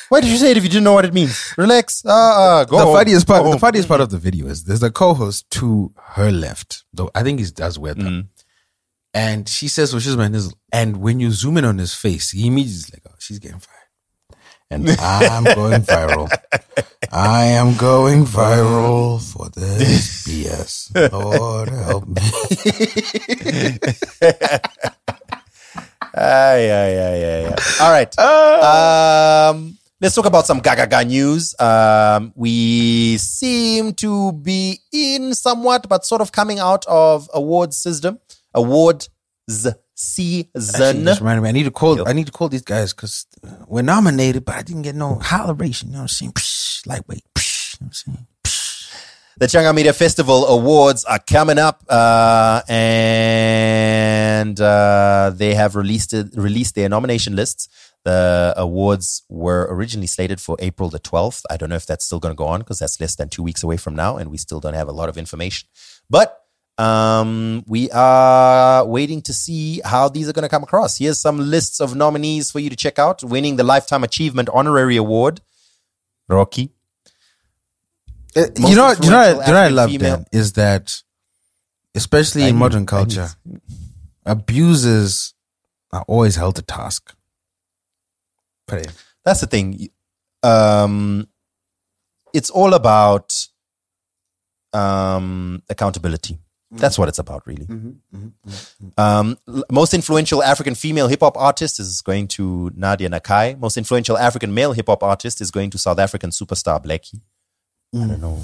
Why 0.08 0.20
did 0.20 0.30
you 0.30 0.36
say 0.38 0.50
it 0.52 0.56
if 0.56 0.62
you 0.62 0.68
didn't 0.70 0.84
know 0.84 0.94
what 0.94 1.04
it 1.04 1.12
means? 1.14 1.52
Relax. 1.58 2.04
Uh, 2.04 2.10
uh, 2.10 2.64
go 2.64 2.78
the 2.78 2.84
home. 2.86 2.96
funniest 2.96 3.26
part, 3.26 3.40
Go 3.40 3.44
the 3.44 3.50
home. 3.52 3.58
funniest 3.58 3.88
part 3.88 4.00
of 4.00 4.10
the 4.10 4.18
video 4.18 4.46
is 4.46 4.64
there's 4.64 4.82
a 4.82 4.90
co-host 4.90 5.48
to 5.52 5.92
her 6.14 6.30
left, 6.32 6.84
though 6.92 7.10
I 7.14 7.22
think 7.22 7.40
he 7.40 7.46
does 7.46 7.78
wear 7.78 7.94
them, 7.94 8.30
and 9.12 9.48
she 9.48 9.68
says, 9.68 9.92
"Well, 9.92 10.00
she's 10.00 10.16
my 10.16 10.28
nizzle." 10.28 10.54
And 10.72 10.98
when 10.98 11.20
you 11.20 11.30
zoom 11.30 11.56
in 11.58 11.64
on 11.64 11.78
his 11.78 11.94
face, 11.94 12.30
he 12.30 12.46
immediately 12.46 12.74
is 12.76 12.92
like, 12.92 13.02
"Oh, 13.08 13.14
she's 13.18 13.38
getting 13.38 13.60
fired," 13.60 14.38
and 14.70 14.88
I'm 15.00 15.44
going 15.54 15.82
viral. 15.82 16.30
I 17.12 17.44
am 17.44 17.76
going 17.76 18.24
viral 18.24 19.20
for 19.32 19.48
this 19.50 20.26
BS. 20.26 21.12
Lord 21.12 21.68
help 21.68 22.06
me. 22.06 22.22
Ah, 26.20 26.54
yeah, 26.56 26.88
yeah, 26.88 27.14
yeah, 27.16 27.40
yeah. 27.48 27.56
All 27.80 27.92
right. 27.92 28.18
Um, 28.18 29.77
let's 30.00 30.14
talk 30.14 30.26
about 30.26 30.46
some 30.46 30.60
Gaga 30.60 31.04
news. 31.04 31.54
Um, 31.60 32.32
we 32.34 33.16
seem 33.18 33.94
to 33.94 34.32
be 34.32 34.80
in 34.92 35.34
somewhat, 35.34 35.88
but 35.88 36.04
sort 36.04 36.20
of 36.20 36.32
coming 36.32 36.58
out 36.58 36.84
of 36.86 37.28
awards 37.34 37.76
system, 37.76 38.18
awards 38.54 39.08
season. 39.94 41.04
just 41.04 41.20
reminded 41.20 41.42
me. 41.42 41.48
I 41.48 41.52
need 41.52 41.64
to 41.64 41.70
call. 41.70 42.08
I 42.08 42.12
need 42.12 42.26
to 42.26 42.32
call 42.32 42.48
these 42.48 42.62
guys 42.62 42.92
because 42.92 43.26
we're 43.66 43.82
nominated, 43.82 44.44
but 44.44 44.56
I 44.56 44.62
didn't 44.62 44.82
get 44.82 44.94
no 44.94 45.16
holleration. 45.16 45.86
You 45.86 45.92
know 45.92 45.98
what 45.98 46.02
I'm 46.02 46.08
saying? 46.08 46.32
Psh, 46.32 46.86
lightweight. 46.86 47.24
Psh, 47.34 47.74
you 47.80 47.84
know 47.84 47.86
what 47.86 47.88
I'm 47.88 47.92
saying? 47.92 48.26
The 49.38 49.46
Changamire 49.46 49.94
Festival 49.94 50.46
Awards 50.48 51.04
are 51.04 51.20
coming 51.20 51.58
up, 51.60 51.84
uh, 51.88 52.60
and 52.68 54.60
uh, 54.60 55.30
they 55.32 55.54
have 55.54 55.76
released 55.76 56.12
it, 56.12 56.34
released 56.34 56.74
their 56.74 56.88
nomination 56.88 57.36
lists. 57.36 57.68
The 58.02 58.52
awards 58.56 59.22
were 59.28 59.68
originally 59.70 60.08
slated 60.08 60.40
for 60.40 60.56
April 60.58 60.90
the 60.90 60.98
12th. 60.98 61.44
I 61.48 61.56
don't 61.56 61.68
know 61.68 61.76
if 61.76 61.86
that's 61.86 62.04
still 62.04 62.18
going 62.18 62.34
to 62.34 62.36
go 62.36 62.46
on 62.46 62.58
because 62.58 62.80
that's 62.80 63.00
less 63.00 63.14
than 63.14 63.28
two 63.28 63.44
weeks 63.44 63.62
away 63.62 63.76
from 63.76 63.94
now, 63.94 64.16
and 64.16 64.28
we 64.28 64.38
still 64.38 64.58
don't 64.58 64.74
have 64.74 64.88
a 64.88 64.92
lot 64.92 65.08
of 65.08 65.16
information. 65.16 65.68
But 66.10 66.36
um, 66.76 67.62
we 67.68 67.92
are 67.92 68.84
waiting 68.84 69.22
to 69.22 69.32
see 69.32 69.80
how 69.84 70.08
these 70.08 70.28
are 70.28 70.32
going 70.32 70.42
to 70.42 70.48
come 70.48 70.64
across. 70.64 70.98
Here's 70.98 71.20
some 71.20 71.38
lists 71.38 71.80
of 71.80 71.94
nominees 71.94 72.50
for 72.50 72.58
you 72.58 72.70
to 72.70 72.76
check 72.76 72.98
out. 72.98 73.22
Winning 73.22 73.54
the 73.54 73.62
Lifetime 73.62 74.02
Achievement 74.02 74.48
Honorary 74.52 74.96
Award, 74.96 75.42
Rocky. 76.28 76.72
Uh, 78.36 78.46
you 78.56 78.76
know, 78.76 78.84
what- 78.84 79.04
you 79.04 79.10
know, 79.10 79.28
you 79.46 79.52
know, 79.52 79.58
I 79.60 79.68
love 79.68 79.90
female. 79.90 80.16
Dan 80.16 80.26
that, 80.52 81.02
especially 81.94 82.44
I 82.44 82.48
in 82.48 82.56
modern 82.56 82.86
culture, 82.86 83.28
abusers 84.24 85.34
are 85.92 86.04
always 86.06 86.36
held 86.36 86.56
to 86.56 86.62
task. 86.62 87.14
It. 88.70 88.92
That's 89.24 89.40
the 89.40 89.46
thing. 89.46 89.88
Um, 90.42 91.28
it's 92.34 92.50
all 92.50 92.74
about 92.74 93.34
um, 94.74 95.62
accountability. 95.70 96.38
That's 96.70 96.98
what 96.98 97.08
it's 97.08 97.18
about, 97.18 97.46
really. 97.46 97.66
Um, 98.98 99.38
most 99.72 99.94
influential 99.94 100.42
African 100.42 100.74
female 100.74 101.08
hip 101.08 101.20
hop 101.20 101.38
artist 101.38 101.80
is 101.80 102.02
going 102.02 102.28
to 102.28 102.70
Nadia 102.76 103.08
Nakai. 103.08 103.58
Most 103.58 103.78
influential 103.78 104.18
African 104.18 104.52
male 104.52 104.72
hip 104.74 104.86
hop 104.88 105.02
artist 105.02 105.40
is 105.40 105.50
going 105.50 105.70
to 105.70 105.78
South 105.78 105.98
African 105.98 106.28
superstar 106.28 106.84
Blxckie. 106.84 107.22
I 107.94 107.98
don't 108.06 108.20
know. 108.20 108.38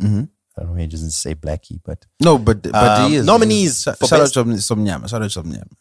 Mhm. 0.00 0.28
I 0.56 0.62
don't 0.62 0.70
know. 0.74 0.80
He 0.80 0.86
doesn't 0.86 1.10
say 1.10 1.34
Blackie, 1.34 1.80
but 1.84 2.06
No, 2.20 2.38
but 2.38 2.62
but 2.62 2.74
Um, 3.00 3.10
he 3.10 3.16
is 3.16 3.26
nominees 3.26 3.82
Shout 3.82 3.98
for 3.98 4.14
out 4.14 4.32
to 4.32 4.44
Somnyama. 4.44 5.08
Shout 5.08 5.22
out 5.22 5.30
to 5.30 5.40
Somnyama. 5.42 5.72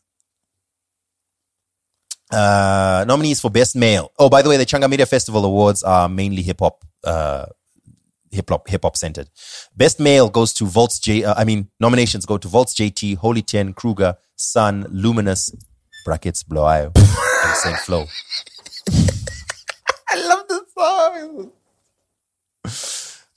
uh, 2.32 3.06
nominees 3.08 3.40
for 3.40 3.50
best 3.50 3.76
male. 3.76 4.12
Oh, 4.20 4.30
by 4.30 4.42
the 4.42 4.50
way, 4.50 4.58
the 4.58 4.66
Changamire 4.66 5.08
Festival 5.08 5.46
Awards 5.46 5.84
are 5.84 6.10
mainly 6.10 6.42
hip 6.42 6.60
hop, 6.60 6.84
uh, 7.04 7.46
hip 8.32 8.50
hop, 8.50 8.68
hip 8.68 8.82
hop 8.84 8.98
centered. 8.98 9.30
Best 9.78 10.00
male 10.00 10.30
goes 10.30 10.52
to 10.54 10.66
Voltz 10.66 11.00
J. 11.00 11.24
Uh, 11.24 11.36
I 11.38 11.46
mean, 11.46 11.70
nominations 11.80 12.26
go 12.26 12.38
to 12.38 12.48
Voltz 12.48 12.74
JT, 12.76 13.16
Holy 13.18 13.42
Ten, 13.42 13.74
Kruger, 13.74 14.18
Sun, 14.36 14.88
Luminous, 14.90 15.52
brackets, 16.04 16.44
Bloayo, 16.44 16.92
and 16.98 17.56
Saint 17.58 17.78
Flow. 17.78 18.06
I 20.10 20.28
love 20.28 20.48
this 20.50 20.62
song. 20.78 21.52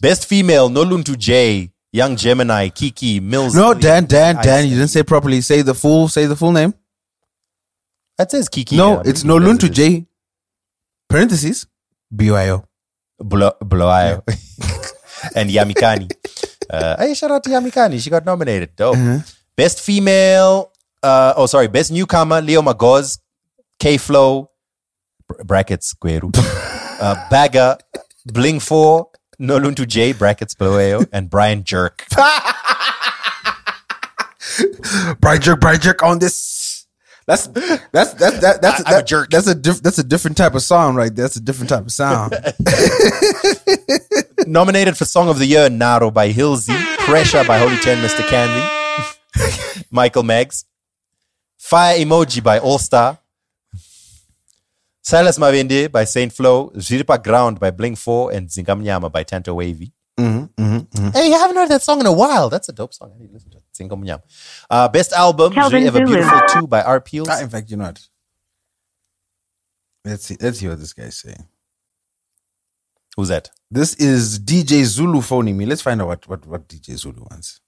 Best 0.01 0.27
female, 0.27 0.69
Noluntu 0.71 1.17
J, 1.17 1.71
Young 1.93 2.17
Gemini, 2.17 2.69
Kiki, 2.69 3.21
Mills. 3.21 3.55
No, 3.55 3.75
Dan, 3.75 4.07
Dan, 4.07 4.37
Dan, 4.43 4.65
you 4.69 4.77
didn't 4.77 4.91
say 4.91 5.03
properly. 5.03 5.41
Say 5.41 5.63
the 5.63 5.75
full. 5.75 6.09
Say 6.09 6.27
the 6.27 6.37
full 6.37 6.53
name. 6.53 6.75
That 8.17 8.31
says 8.31 8.49
Kiki. 8.49 8.77
no, 8.77 8.95
yeah. 8.97 9.03
it's 9.07 9.25
no 9.25 9.37
Luntu 9.39 9.71
J. 9.73 10.07
Parentheses. 11.09 11.67
BYO. 12.15 12.65
Blo- 13.19 13.57
Bloayo. 13.63 14.23
and 15.35 15.51
Yamikani. 15.51 16.11
Uh, 16.71 16.97
hey, 16.99 17.15
shout 17.15 17.31
out 17.31 17.43
to 17.45 17.51
Yamikani. 17.51 18.01
She 18.03 18.11
got 18.11 18.25
nominated. 18.25 18.77
Dope. 18.77 18.97
Best 19.57 19.81
female, 19.81 20.71
uh, 21.03 21.35
oh, 21.37 21.47
sorry, 21.47 21.67
best 21.67 21.91
newcomer, 21.91 22.41
Leo 22.41 22.63
Magoz, 22.63 23.19
K 23.81 23.97
Flow, 23.97 24.51
br- 25.27 25.43
brackets, 25.43 25.95
Gweru, 25.95 26.31
uh, 27.01 27.29
Bagger, 27.29 27.77
Bling 28.27 28.61
4, 28.61 29.09
Noluntu 29.41 29.87
J, 29.87 30.13
brackets, 30.13 30.55
Bloeo, 30.55 31.07
and 31.13 31.31
Brian 31.31 31.65
Jerk. 31.65 32.05
Brian 35.21 35.41
jerk, 35.41 35.61
Brian 35.61 35.81
jerk 35.81 36.03
on 36.03 36.19
this. 36.19 36.87
That's 37.27 37.47
that's 37.49 37.83
that's 37.93 38.15
that, 38.41 38.63
that's 38.63 38.83
I- 38.87 38.95
I'm 38.95 39.01
a 39.01 39.05
jerk. 39.05 39.31
That's 39.31 39.47
a 39.47 39.55
diff, 39.55 39.83
that's 39.83 39.99
a 39.99 40.05
different 40.05 40.37
type 40.39 40.55
of 40.55 40.63
sound 40.63 40.97
right 40.97 41.15
there. 41.15 41.25
That's 41.25 41.37
a 41.37 41.43
different 41.43 41.69
type 41.69 41.83
of 41.85 41.93
sound. 41.93 42.33
Nominated 44.47 44.97
for 44.97 45.05
Song 45.05 45.29
of 45.29 45.39
the 45.39 45.45
Year, 45.47 45.69
Naro 45.69 46.11
by 46.11 46.33
Hilsey, 46.33 46.75
Pressure 47.01 47.45
by 47.45 47.59
Holy 47.59 47.77
Ten, 47.79 48.03
Mr. 48.03 48.27
Candy, 48.29 49.85
Michael 49.91 50.23
Meggs, 50.23 50.65
Fire 51.59 51.99
Emoji 51.99 52.43
by 52.43 52.59
All 52.59 52.79
Star, 52.79 53.19
Silas 55.03 55.39
Mavende 55.39 55.91
by 55.91 56.05
Saint 56.05 56.33
Flow, 56.33 56.71
Ziripa 56.77 57.23
Ground 57.23 57.59
by 57.61 57.71
Bling 57.71 57.97
4, 57.97 58.33
and 58.33 58.49
Zingamnyama 58.49 59.11
by 59.11 59.23
Tanto 59.23 59.55
Wavy. 59.55 59.93
Mm-hmm, 60.19 61.11
Hey, 61.15 61.29
you 61.29 61.39
haven't 61.39 61.57
heard 61.57 61.69
that 61.69 61.83
song 61.83 62.01
in 62.01 62.07
a 62.07 62.13
while. 62.13 62.49
That's 62.51 62.69
a 62.69 62.73
dope 62.73 62.93
song. 62.93 63.13
I 63.15 63.19
need 63.21 63.29
to 63.29 63.35
listen 63.35 63.51
to 63.53 63.59
it. 63.59 63.65
Zingamnyama. 63.73 64.23
Uh, 64.69 64.89
best 64.89 65.13
album, 65.13 65.53
Kelvin 65.53 65.87
Ever 65.87 65.99
Zulu. 65.99 66.09
Beautiful 66.17 66.41
2 66.63 66.67
by 66.67 66.83
R. 66.83 67.01
Peels. 67.01 67.29
Ah, 67.31 67.41
in 67.41 67.49
fact, 67.49 67.71
you 67.71 67.77
know 67.77 67.85
what? 67.85 68.01
Let's 70.05 70.25
see. 70.27 70.37
Let's 70.41 70.59
see 70.59 70.69
what 70.69 70.79
this 70.81 70.93
guy's 70.93 71.17
saying. 71.17 71.47
Who's 73.17 73.29
that? 73.29 73.51
This 73.71 73.95
is 73.95 74.39
DJ 74.41 74.85
Zulu 74.85 75.21
phoning 75.21 75.57
me. 75.57 75.67
Let's 75.67 75.83
find 75.83 76.01
out 76.03 76.09
what 76.09 76.29
what, 76.29 76.47
what 76.47 76.69
DJ 76.69 76.97
Zulu 76.97 77.27
wants. 77.31 77.61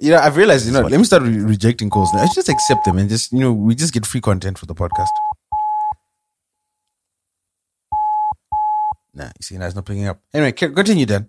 You 0.00 0.10
know, 0.12 0.18
I've 0.18 0.36
realized. 0.36 0.66
You 0.66 0.72
know, 0.72 0.82
let 0.82 0.98
me 0.98 1.04
start 1.04 1.22
re- 1.22 1.38
rejecting 1.38 1.90
calls 1.90 2.12
now. 2.12 2.20
I 2.20 2.26
should 2.26 2.36
just 2.36 2.48
accept 2.48 2.84
them 2.84 2.98
and 2.98 3.08
just 3.08 3.32
you 3.32 3.40
know, 3.40 3.52
we 3.52 3.74
just 3.74 3.92
get 3.92 4.06
free 4.06 4.20
content 4.20 4.58
for 4.58 4.66
the 4.66 4.74
podcast. 4.74 5.08
Nah, 9.14 9.24
you 9.24 9.42
see, 9.42 9.58
now 9.58 9.66
it's 9.66 9.74
not 9.74 9.84
picking 9.84 10.06
up. 10.06 10.20
Anyway, 10.32 10.52
continue 10.52 11.04
then. 11.04 11.28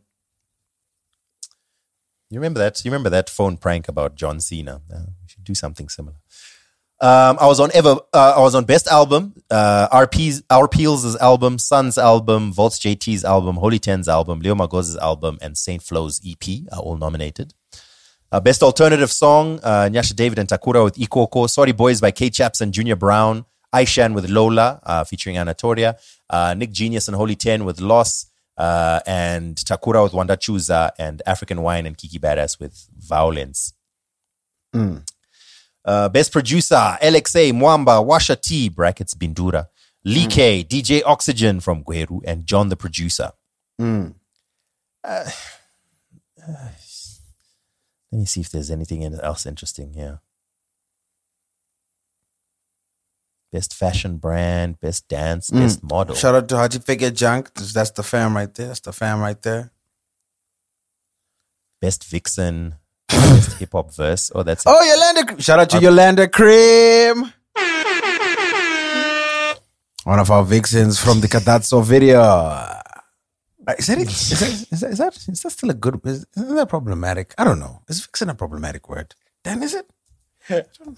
You 2.30 2.40
remember 2.40 2.60
that? 2.60 2.84
You 2.84 2.92
remember 2.92 3.10
that 3.10 3.30
phone 3.30 3.58
prank 3.58 3.88
about 3.88 4.16
John 4.16 4.40
Cena? 4.40 4.82
Uh, 4.92 5.06
we 5.22 5.28
should 5.28 5.44
do 5.44 5.54
something 5.54 5.90
similar. 5.90 6.16
Um, 7.02 7.38
I 7.42 7.48
was 7.48 7.60
on 7.60 7.70
ever. 7.74 7.98
Uh, 8.14 8.34
I 8.38 8.40
was 8.40 8.56
on 8.56 8.64
best 8.64 8.88
album. 8.88 9.34
Uh, 9.52 9.90
RP's 9.92 10.42
our 10.50 10.68
Peels' 10.68 11.16
album, 11.18 11.60
Sun's 11.60 11.98
album, 11.98 12.54
Voltz 12.54 12.80
JT's 12.80 13.26
album, 13.26 13.58
Holy 13.58 13.78
Ten's 13.78 14.08
album, 14.08 14.40
Leo 14.40 14.56
Magoz's 14.56 14.96
album, 14.96 15.38
and 15.42 15.58
Saint 15.58 15.82
Flow's 15.82 16.22
EP 16.26 16.62
are 16.72 16.80
all 16.80 16.98
nominated. 16.98 17.54
Uh, 18.34 18.40
best 18.40 18.64
alternative 18.64 19.12
song: 19.12 19.60
uh, 19.62 19.88
Nyasha 19.92 20.16
David 20.16 20.40
and 20.40 20.50
Takura 20.50 20.84
with 20.84 20.96
Ikoko. 20.96 21.48
Sorry 21.48 21.72
Boys 21.72 22.02
by 22.02 22.10
K 22.10 22.32
Chaps 22.32 22.62
and 22.62 22.74
Junior 22.74 22.96
Brown. 22.96 23.46
Aishan 23.72 24.16
with 24.16 24.28
Lola, 24.28 24.80
uh, 24.84 25.04
featuring 25.04 25.38
Anatolia. 25.38 25.98
Uh, 26.32 26.56
Nick 26.56 26.72
Genius 26.72 27.08
and 27.08 27.16
Holy 27.16 27.36
Ten 27.36 27.64
with 27.64 27.80
Loss. 27.80 28.26
Uh, 28.58 29.00
and 29.06 29.56
Takura 29.58 30.04
with 30.04 30.14
Wanda 30.14 30.36
Chuza 30.36 30.92
and 30.98 31.22
African 31.28 31.62
Wine 31.62 31.86
and 31.86 31.96
Kiki 31.96 32.18
Badass 32.18 32.60
with 32.60 32.88
Violence. 32.98 33.74
Uh, 35.86 36.10
best 36.10 36.32
producer, 36.32 36.98
LXA, 37.02 37.52
Mwamba, 37.52 38.04
Washa 38.04 38.40
T, 38.40 38.70
brackets 38.70 39.14
Bindura, 39.14 39.68
Lee 40.06 40.26
K, 40.28 40.64
DJ 40.64 41.04
Oxygen 41.06 41.60
from 41.60 41.84
Gweru, 41.84 42.22
and 42.26 42.48
John 42.48 42.70
the 42.70 42.76
producer. 42.76 43.32
Uh, 45.04 45.30
uh, 46.48 46.70
let 48.14 48.20
me 48.20 48.26
see 48.26 48.42
if 48.42 48.52
there's 48.52 48.70
anything 48.70 49.04
else 49.04 49.48
interesting 49.48 49.94
here. 49.94 50.22
Best 53.52 53.74
fashion 53.74 54.18
brand, 54.18 54.80
best 54.80 55.08
dance, 55.08 55.50
mm. 55.50 55.62
best 55.62 55.82
model. 55.82 56.14
Shout 56.14 56.36
out 56.36 56.48
to 56.50 56.58
Haji 56.58 56.78
Figure 56.80 57.10
Junk. 57.10 57.52
That's 57.56 57.90
the 57.90 58.04
fam 58.04 58.36
right 58.36 58.54
there. 58.54 58.68
That's 58.68 58.82
the 58.82 58.94
fam 58.94 59.20
right 59.20 59.42
there. 59.42 59.72
best 61.82 62.04
vixen, 62.06 62.76
best 63.10 63.58
hip 63.58 63.72
hop 63.72 63.92
verse. 63.96 64.32
Oh, 64.36 64.44
that's. 64.44 64.64
Oh, 64.68 64.84
Yolanda. 64.84 65.42
Shout 65.42 65.60
out 65.60 65.72
to 65.72 65.80
Yolanda 65.80 66.28
Cream. 66.28 67.34
One 70.04 70.20
of 70.20 70.30
our 70.30 70.44
vixens 70.44 71.00
from 71.00 71.22
the 71.22 71.28
Kadazzo 71.28 71.84
video. 71.84 72.22
Uh, 73.66 73.74
Is 73.78 73.88
that, 73.88 73.98
it? 73.98 74.10
Is, 74.10 74.40
that, 74.40 74.50
is, 74.50 74.80
that, 74.82 74.92
is, 74.92 74.98
that, 74.98 75.18
is 75.30 75.42
that 75.42 75.52
still 75.52 75.70
a 75.70 75.74
good 75.74 76.00
is, 76.06 76.26
Isn't 76.36 76.56
that 76.56 76.68
problematic? 76.68 77.34
I 77.38 77.44
don't 77.46 77.60
know. 77.60 77.82
Is 77.88 78.02
vixen 78.02 78.30
a 78.30 78.36
problematic 78.36 78.90
word? 78.90 79.16
Dan, 79.44 79.64
is 79.64 79.74
it? 79.74 79.90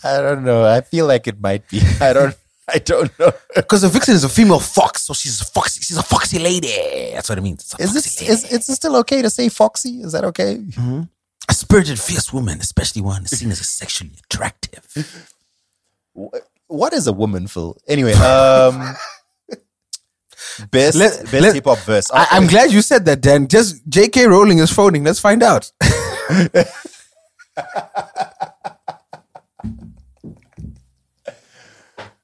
I 0.04 0.22
don't 0.22 0.44
know. 0.44 0.66
I 0.66 0.82
feel 0.82 1.06
like 1.06 1.28
it 1.28 1.40
might 1.40 1.70
be. 1.70 1.82
I 2.02 2.14
don't. 2.14 2.36
I 2.68 2.80
don't 2.80 3.18
know. 3.20 3.32
Because 3.56 3.84
a 3.84 3.90
vixen 3.90 4.16
is 4.16 4.24
a 4.24 4.30
female 4.30 4.60
fox, 4.60 5.04
so 5.04 5.14
she's 5.14 5.40
a 5.42 5.46
foxy. 5.46 5.82
She's 5.82 5.98
a 5.98 6.04
foxy 6.04 6.40
lady. 6.40 7.12
That's 7.14 7.30
what 7.30 7.38
it 7.38 7.42
means. 7.42 7.76
Is 7.80 7.94
this 7.94 8.20
lady. 8.20 8.32
is 8.34 8.52
is 8.52 8.70
it 8.70 8.76
still 8.76 8.96
okay 8.98 9.22
to 9.22 9.30
say 9.30 9.50
foxy? 9.50 10.02
Is 10.02 10.14
that 10.14 10.26
okay? 10.26 10.60
a 11.48 11.54
spirited, 11.54 12.00
fierce 12.00 12.34
woman, 12.34 12.60
especially 12.60 13.02
one 13.02 13.26
seen 13.28 13.52
as 13.52 13.68
sexually 13.68 14.16
attractive. 14.26 14.86
What 16.68 16.94
is 16.94 17.06
a 17.06 17.14
woman 17.14 17.46
for? 17.46 17.76
Anyway, 17.88 18.14
um, 18.14 18.96
Best 20.72 20.96
let, 20.96 21.22
best 21.24 21.34
let, 21.34 21.56
hip 21.56 21.66
hop 21.66 21.80
verse. 21.80 22.10
I, 22.12 22.28
am 22.38 22.48
glad 22.48 22.72
you 22.72 22.82
said 22.82 23.06
that, 23.06 23.22
Dan. 23.22 23.48
Just 23.48 23.88
J.K. 23.88 24.28
Rowling 24.28 24.60
is 24.60 24.72
phoning. 24.72 25.04
Let's 25.04 25.20
find 25.20 25.44
out. 25.44 25.72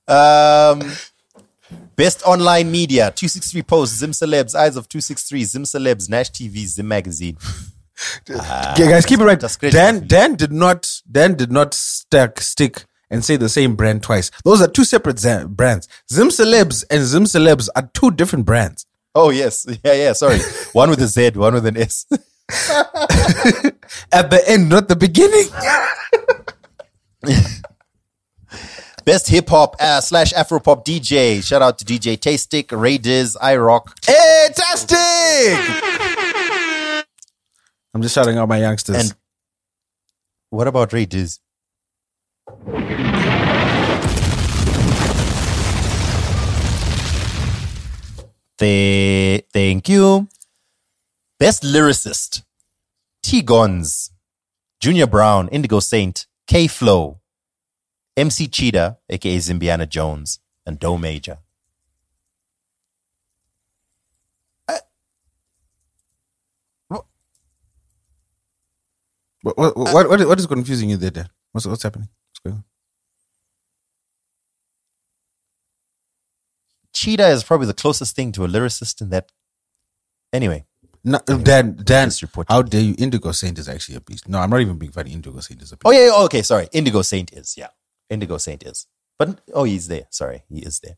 um, 0.08 0.82
best 1.96 2.24
online 2.24 2.72
media: 2.72 3.12
Two 3.16 3.28
Six 3.28 3.52
Three 3.52 3.64
Post, 3.64 3.98
Zim 3.98 4.12
Celebs, 4.12 4.56
Eyes 4.56 4.78
of 4.78 4.88
Two 4.88 5.02
Six 5.02 5.24
Three, 5.24 5.44
Zim 5.44 5.64
Celebs, 5.64 6.10
Nash 6.10 6.32
TV, 6.32 6.66
Zim 6.66 6.88
Magazine. 6.88 7.38
Uh, 8.34 8.74
yeah, 8.80 8.90
guys, 8.90 9.06
keep 9.06 9.20
it 9.20 9.24
right. 9.24 9.40
Dan 9.72 10.08
Dan 10.08 10.34
did 10.34 10.52
not 10.52 10.90
Dan 11.12 11.36
did 11.36 11.52
not 11.52 11.76
stack 11.76 12.42
stick 12.42 12.86
and 13.12 13.24
say 13.24 13.36
the 13.36 13.50
same 13.50 13.76
brand 13.76 14.02
twice. 14.02 14.32
Those 14.44 14.62
are 14.62 14.68
two 14.68 14.86
separate 14.86 15.22
brands. 15.50 15.88
Zim 16.12 16.30
Celebs 16.30 16.84
and 16.90 17.04
Zim 17.04 17.26
Celebs 17.26 17.70
are 17.76 17.92
two 17.94 18.10
different 18.10 18.46
brands. 18.46 18.88
Oh 19.14 19.30
yes, 19.30 19.68
yeah, 19.84 19.94
yeah. 19.94 20.14
Sorry, 20.14 20.40
one 20.72 20.90
with 20.90 21.02
a 21.02 21.08
Z, 21.08 21.32
one 21.32 21.54
with 21.54 21.66
an 21.66 21.78
S. 21.78 22.08
At 24.12 24.30
the 24.32 24.42
end, 24.48 24.70
not 24.70 24.88
the 24.88 24.96
beginning. 24.96 25.48
Best 29.04 29.30
hip 29.30 29.50
hop 29.50 29.76
uh, 29.80 30.00
slash 30.00 30.32
Afro 30.34 30.60
pop 30.60 30.86
DJ. 30.86 31.44
Shout 31.44 31.62
out 31.62 31.80
to 31.80 31.86
DJ 31.86 32.20
Tastic, 32.20 32.72
Ray 32.72 32.98
Diz, 32.98 33.38
I 33.42 33.56
Rock. 33.58 33.98
Fantastic! 34.04 34.98
I'm 37.94 38.02
just 38.02 38.16
shouting 38.16 38.38
out 38.38 38.48
my 38.48 38.60
youngsters. 38.60 38.96
And 38.96 39.16
what 40.50 40.68
about 40.68 40.94
Ray 40.94 41.06
Diz? 41.06 41.40
The, 48.58 49.44
thank 49.52 49.90
you. 49.90 50.28
Best 51.40 51.64
lyricist. 51.64 52.44
T 53.24 53.42
Gons, 53.42 54.12
Junior 54.80 55.08
Brown, 55.08 55.48
Indigo 55.48 55.80
Saint, 55.80 56.28
K 56.46 56.68
Flow, 56.68 57.20
MC 58.16 58.48
Cheetah, 58.48 58.98
aka 59.10 59.38
Zimbiana 59.38 59.90
Jones, 59.90 60.40
and 60.66 60.78
Doe 60.80 60.98
Major. 60.98 61.40
what, 69.42 69.58
what, 69.58 69.76
what, 69.76 70.28
what, 70.28 70.40
is 70.40 70.46
confusing 70.46 70.92
you 70.92 70.98
there, 70.98 71.10
Dan? 71.10 71.30
What's, 71.52 71.66
what's 71.66 71.82
happening? 71.82 72.10
Cheetah 76.94 77.30
is 77.30 77.44
probably 77.44 77.68
the 77.68 77.74
closest 77.74 78.16
thing 78.16 78.32
to 78.34 78.44
a 78.44 78.48
lyricist 78.48 79.02
in 79.02 79.10
that. 79.10 79.32
Anyway, 80.34 80.66
No, 81.04 81.20
Dan, 81.20 81.80
Dan, 81.84 82.12
report 82.22 82.48
how 82.50 82.62
dare 82.62 82.82
you? 82.82 82.96
Indigo 82.98 83.32
Saint 83.32 83.58
is 83.58 83.68
actually 83.68 83.96
a 83.96 84.02
beast. 84.02 84.30
No, 84.30 84.40
I'm 84.40 84.50
not 84.50 84.62
even 84.62 84.78
being 84.78 84.92
funny. 84.92 85.12
Indigo 85.14 85.40
Saint 85.40 85.62
is 85.62 85.72
a 85.72 85.76
beast. 85.78 85.86
Oh 85.86 85.92
yeah, 85.92 86.06
yeah, 86.08 86.24
okay, 86.26 86.42
sorry. 86.42 86.68
Indigo 86.72 87.02
Saint 87.02 87.34
is, 87.34 87.56
yeah. 87.58 87.70
Indigo 88.10 88.38
Saint 88.38 88.64
is. 88.64 88.88
But 89.18 89.42
oh 89.54 89.64
he's 89.64 89.88
there. 89.88 90.06
Sorry, 90.10 90.44
he 90.50 90.60
is 90.60 90.80
there. 90.82 90.98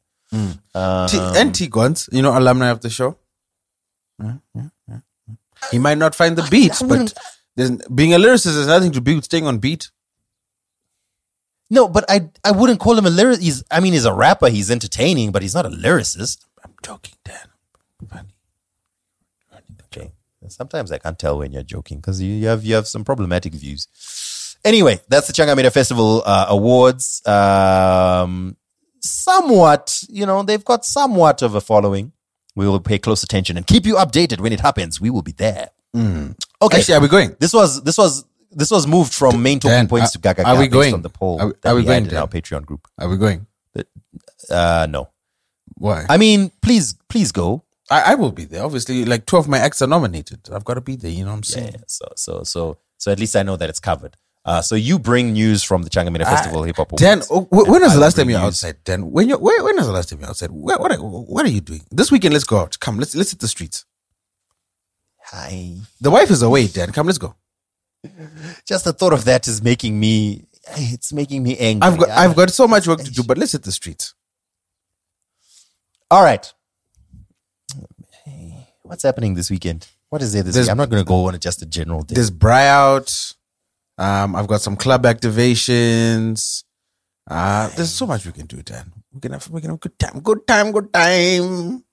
Um, 0.73 1.07
T- 1.07 1.19
and 1.19 1.53
T 1.53 1.67
Guns, 1.67 2.09
you 2.11 2.21
know, 2.21 2.37
alumni 2.37 2.69
of 2.69 2.81
the 2.81 2.89
show. 2.89 3.17
Yeah, 4.21 4.35
yeah, 4.55 4.69
yeah, 4.87 4.99
yeah. 5.27 5.35
He 5.71 5.79
might 5.79 5.97
not 5.99 6.15
find 6.15 6.35
the 6.35 6.47
beats, 6.51 6.81
but 6.81 7.13
being 7.93 8.13
a 8.13 8.17
lyricist 8.17 8.55
has 8.55 8.67
nothing 8.67 8.91
to 8.93 8.99
do 8.99 9.15
with 9.15 9.25
staying 9.25 9.45
on 9.47 9.59
beat. 9.59 9.89
No, 11.73 11.87
but 11.87 12.05
I 12.07 12.29
I 12.43 12.51
wouldn't 12.51 12.79
call 12.79 12.95
him 12.97 13.07
a 13.07 13.09
lyricist. 13.09 13.41
He's 13.41 13.63
I 13.71 13.79
mean 13.79 13.93
he's 13.93 14.05
a 14.05 14.13
rapper, 14.13 14.47
he's 14.49 14.69
entertaining, 14.69 15.31
but 15.31 15.41
he's 15.41 15.55
not 15.55 15.65
a 15.65 15.69
lyricist. 15.69 16.45
I'm 16.63 16.73
joking, 16.83 17.15
Dan. 17.25 17.47
Okay. 19.85 20.11
Sometimes 20.49 20.91
I 20.91 20.99
can't 20.99 21.17
tell 21.17 21.39
when 21.39 21.51
you're 21.51 21.63
joking 21.63 21.97
because 21.97 22.21
you, 22.21 22.31
you 22.31 22.47
have 22.47 22.63
you 22.63 22.75
have 22.75 22.87
some 22.87 23.03
problematic 23.03 23.53
views. 23.53 23.87
Anyway, 24.63 25.01
that's 25.07 25.25
the 25.27 25.33
Changamire 25.33 25.71
Festival 25.73 26.21
uh, 26.25 26.45
Awards. 26.49 27.25
Um, 27.25 28.55
somewhat, 29.01 30.03
you 30.09 30.25
know, 30.27 30.43
they've 30.43 30.63
got 30.63 30.85
somewhat 30.85 31.41
of 31.41 31.55
a 31.55 31.61
following. 31.61 32.11
We 32.55 32.67
will 32.67 32.79
pay 32.79 32.99
close 32.99 33.23
attention 33.23 33.57
and 33.57 33.65
keep 33.65 33.85
you 33.85 33.95
updated 33.95 34.39
when 34.41 34.53
it 34.53 34.59
happens. 34.59 35.01
We 35.01 35.09
will 35.09 35.23
be 35.23 35.31
there. 35.31 35.69
Okay. 36.61 36.77
Actually, 36.77 36.95
are 36.95 37.01
we 37.01 37.07
going? 37.07 37.35
This 37.39 37.51
was 37.51 37.83
this 37.83 37.97
was 37.97 38.25
this 38.55 38.71
was 38.71 38.85
moved 38.87 39.13
from 39.13 39.41
main 39.41 39.59
talking 39.59 39.75
Dan, 39.75 39.87
points 39.87 40.09
are- 40.09 40.13
to 40.13 40.19
Gaga 40.19 40.45
are 40.47 40.57
we 40.57 40.67
going? 40.67 40.93
on 40.93 41.01
the 41.01 41.09
poll 41.09 41.39
Are 41.41 41.47
we- 41.47 41.53
are 41.65 41.75
we 41.75 41.83
going, 41.83 42.05
in 42.07 42.15
our 42.15 42.27
Patreon 42.27 42.65
group. 42.65 42.87
Are 42.97 43.09
we 43.09 43.17
going? 43.17 43.47
Uh, 44.49 44.87
no, 44.89 45.09
Why? 45.75 46.05
I 46.09 46.17
mean, 46.17 46.51
please, 46.61 46.93
please 47.09 47.31
go. 47.31 47.63
I, 47.89 48.11
I 48.11 48.15
will 48.15 48.31
be 48.31 48.45
there. 48.45 48.63
Obviously, 48.63 49.05
like 49.05 49.25
two 49.25 49.37
of 49.37 49.47
my 49.47 49.57
acts 49.57 49.81
are 49.81 49.87
nominated. 49.87 50.39
I've 50.53 50.65
got 50.65 50.75
to 50.75 50.81
be 50.81 50.95
there. 50.95 51.11
You 51.11 51.23
know 51.25 51.31
what 51.31 51.37
I'm 51.37 51.43
saying? 51.43 51.71
yeah. 51.73 51.83
So, 51.87 52.05
so, 52.15 52.43
so, 52.43 52.77
so 52.97 53.11
at 53.11 53.19
least 53.19 53.35
I 53.35 53.43
know 53.43 53.55
that 53.57 53.69
it's 53.69 53.79
covered. 53.79 54.15
Uh, 54.45 54.61
so 54.61 54.75
you 54.75 54.99
bring 54.99 55.31
news 55.33 55.63
from 55.63 55.83
the 55.83 55.89
Changamire 55.89 56.23
Festival 56.25 56.63
Hip 56.63 56.75
Hop 56.75 56.91
Awards. 56.91 57.01
Dan, 57.01 57.21
oh, 57.31 57.41
wh- 57.45 57.67
when 57.69 57.81
was 57.81 57.93
the 57.93 57.99
last 57.99 58.17
time 58.17 58.29
you 58.29 58.35
were 58.35 58.41
outside? 58.41 58.75
Dan, 58.83 59.09
when 59.11 59.29
you 59.29 59.37
when, 59.37 59.63
when 59.63 59.77
was 59.77 59.87
the 59.87 59.93
last 59.93 60.09
time 60.09 60.19
you 60.19 60.23
were 60.25 60.29
outside? 60.29 60.51
What, 60.51 60.81
what, 60.81 60.91
are, 60.91 60.97
what 60.97 61.45
are 61.45 61.49
you 61.49 61.61
doing 61.61 61.81
this 61.91 62.11
weekend? 62.11 62.33
Let's 62.33 62.43
go 62.43 62.57
out. 62.59 62.77
Come, 62.79 62.97
let's 62.99 63.15
let's 63.15 63.31
hit 63.31 63.39
the 63.39 63.47
streets. 63.47 63.85
Hi. 65.27 65.75
The 66.01 66.11
wife 66.11 66.29
is 66.29 66.41
away, 66.41 66.67
Dan. 66.67 66.91
Come, 66.91 67.05
let's 67.07 67.17
go. 67.17 67.35
Just 68.67 68.85
the 68.85 68.93
thought 68.93 69.13
of 69.13 69.25
that 69.25 69.47
is 69.47 69.61
making 69.61 69.99
me. 69.99 70.45
It's 70.77 71.11
making 71.11 71.43
me 71.43 71.57
angry. 71.57 71.87
I've 71.87 71.97
got 71.99 72.09
I- 72.09 72.25
I've 72.25 72.35
got 72.35 72.49
so 72.51 72.67
much 72.67 72.87
work 72.87 72.99
to 73.03 73.11
do, 73.11 73.23
but 73.23 73.37
let's 73.37 73.51
hit 73.51 73.63
the 73.63 73.71
streets. 73.71 74.13
All 76.11 76.23
right. 76.23 76.51
Hey, 78.25 78.67
What's 78.83 79.03
happening 79.03 79.33
this 79.33 79.49
weekend? 79.49 79.87
What 80.09 80.21
is 80.21 80.33
there 80.33 80.43
this 80.43 80.55
week? 80.55 80.69
I'm 80.69 80.77
not 80.77 80.89
going 80.89 81.03
to 81.03 81.07
go 81.07 81.27
on 81.27 81.39
just 81.39 81.61
a 81.63 81.65
general 81.65 82.03
day. 82.03 82.15
There's 82.15 82.29
Bry 82.29 82.67
out. 82.67 83.33
Um, 83.97 84.35
I've 84.35 84.47
got 84.47 84.61
some 84.61 84.75
club 84.75 85.03
activations. 85.03 86.63
Uh, 87.29 87.69
there's 87.75 87.91
so 87.91 88.05
much 88.05 88.25
we 88.25 88.31
can 88.31 88.45
do, 88.45 88.61
Dan. 88.61 88.91
We 89.13 89.19
can 89.21 89.31
have 89.31 89.49
we 89.49 89.61
can 89.61 89.69
have 89.71 89.77
a 89.77 89.79
good 89.79 89.97
time, 89.97 90.19
good 90.19 90.45
time, 90.47 90.71
good 90.71 90.91
time. 90.93 91.83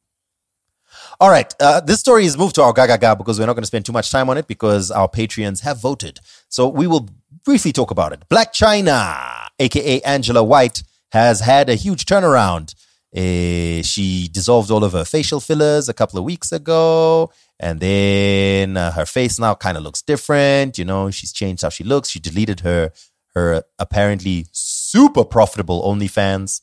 All 1.21 1.31
right. 1.31 1.53
Uh, 1.61 1.81
this 1.81 2.01
story 2.01 2.25
is 2.25 2.37
moved 2.37 2.55
to 2.57 2.63
our 2.63 2.73
Gaga 2.73 2.99
Gaga 2.99 3.17
because 3.17 3.39
we're 3.39 3.47
not 3.47 3.55
going 3.55 3.63
to 3.63 3.67
spend 3.67 3.87
too 3.87 3.93
much 3.93 4.11
time 4.11 4.31
on 4.31 4.39
it 4.39 4.47
because 4.47 4.91
our 4.91 5.09
Patreons 5.09 5.61
have 5.61 5.81
voted. 5.81 6.21
So 6.49 6.69
we 6.69 6.87
will 6.87 7.09
briefly 7.45 7.73
talk 7.73 7.91
about 7.91 8.13
it. 8.13 8.29
Blac 8.29 8.53
Chyna, 8.53 9.49
aka 9.59 10.01
Angela 10.03 10.43
White, 10.43 10.83
has 11.13 11.41
had 11.41 11.69
a 11.69 11.75
huge 11.75 12.07
turnaround. 12.07 12.75
Eh, 13.15 13.83
she 13.83 14.29
dissolved 14.31 14.71
all 14.71 14.85
of 14.85 14.93
her 14.93 15.05
facial 15.05 15.41
fillers 15.41 15.89
a 15.89 15.95
couple 15.95 16.19
of 16.19 16.25
weeks 16.25 16.53
ago, 16.53 17.31
and 17.59 17.81
then 17.81 18.77
uh, 18.77 18.93
her 18.93 19.05
face 19.05 19.39
now 19.39 19.53
kind 19.55 19.77
of 19.77 19.83
looks 19.83 20.01
different. 20.01 20.79
You 20.79 20.85
know, 20.85 21.11
she's 21.11 21.33
changed 21.33 21.63
how 21.63 21.71
she 21.71 21.83
looks. 21.83 22.09
She 22.09 22.21
deleted 22.21 22.61
her 22.61 22.93
her 23.35 23.63
apparently 23.79 24.47
super 24.53 25.25
profitable 25.25 25.83
OnlyFans. 25.83 26.61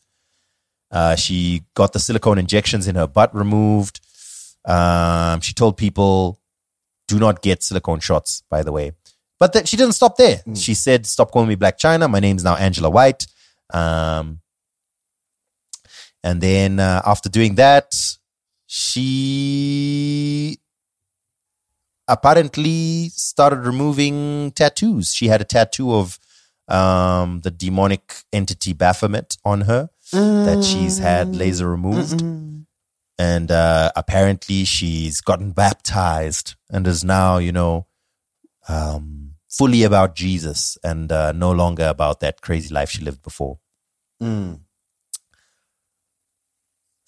Uh, 0.89 1.15
she 1.15 1.63
got 1.73 1.93
the 1.93 1.99
silicone 1.99 2.37
injections 2.37 2.87
in 2.87 2.95
her 2.95 3.07
butt 3.07 3.33
removed. 3.35 3.99
Um, 4.67 5.39
she 5.41 5.53
told 5.53 5.77
people, 5.77 6.39
do 7.07 7.17
not 7.19 7.41
get 7.41 7.63
silicone 7.63 8.01
shots, 8.01 8.43
by 8.49 8.63
the 8.63 8.71
way. 8.71 8.91
But 9.39 9.53
that 9.53 9.67
she 9.67 9.77
didn't 9.77 9.93
stop 9.93 10.17
there. 10.17 10.41
She 10.55 10.73
said, 10.73 11.05
stop 11.05 11.31
calling 11.31 11.47
me 11.47 11.55
Blac 11.55 11.77
Chyna. 11.79 12.09
My 12.09 12.19
name's 12.19 12.43
now 12.43 12.55
Angela 12.55 12.89
White. 12.89 13.27
Um, 13.73 14.41
and 16.23 16.41
then 16.41 16.79
uh, 16.79 17.01
after 17.05 17.29
doing 17.29 17.55
that, 17.55 17.93
she 18.65 20.57
apparently 22.07 23.09
started 23.09 23.59
removing 23.59 24.51
tattoos. 24.51 25.13
She 25.13 25.27
had 25.27 25.39
a 25.39 25.45
tattoo 25.45 25.93
of 25.93 26.19
um, 26.67 27.39
the 27.41 27.51
demonic 27.51 28.23
entity 28.33 28.73
Baphomet 28.73 29.37
on 29.45 29.61
her 29.61 29.89
that 30.11 30.63
she's 30.63 30.97
had 30.97 31.35
laser 31.35 31.69
removed. 31.69 32.21
And 33.19 33.51
uh, 33.51 33.91
apparently 33.95 34.63
she's 34.63 35.21
gotten 35.21 35.51
baptized 35.51 36.55
and 36.69 36.85
is 36.85 37.03
now, 37.03 37.37
you 37.39 37.51
know, 37.51 37.87
um, 38.69 39.31
fully 39.49 39.83
about 39.83 40.15
Jesus 40.15 40.77
and 40.83 41.11
uh, 41.11 41.31
no 41.31 41.51
longer 41.51 41.87
about 41.87 42.19
that 42.19 42.41
crazy 42.41 42.73
life 42.73 42.89
she 42.91 43.01
lived 43.01 43.23
before. 43.23 43.57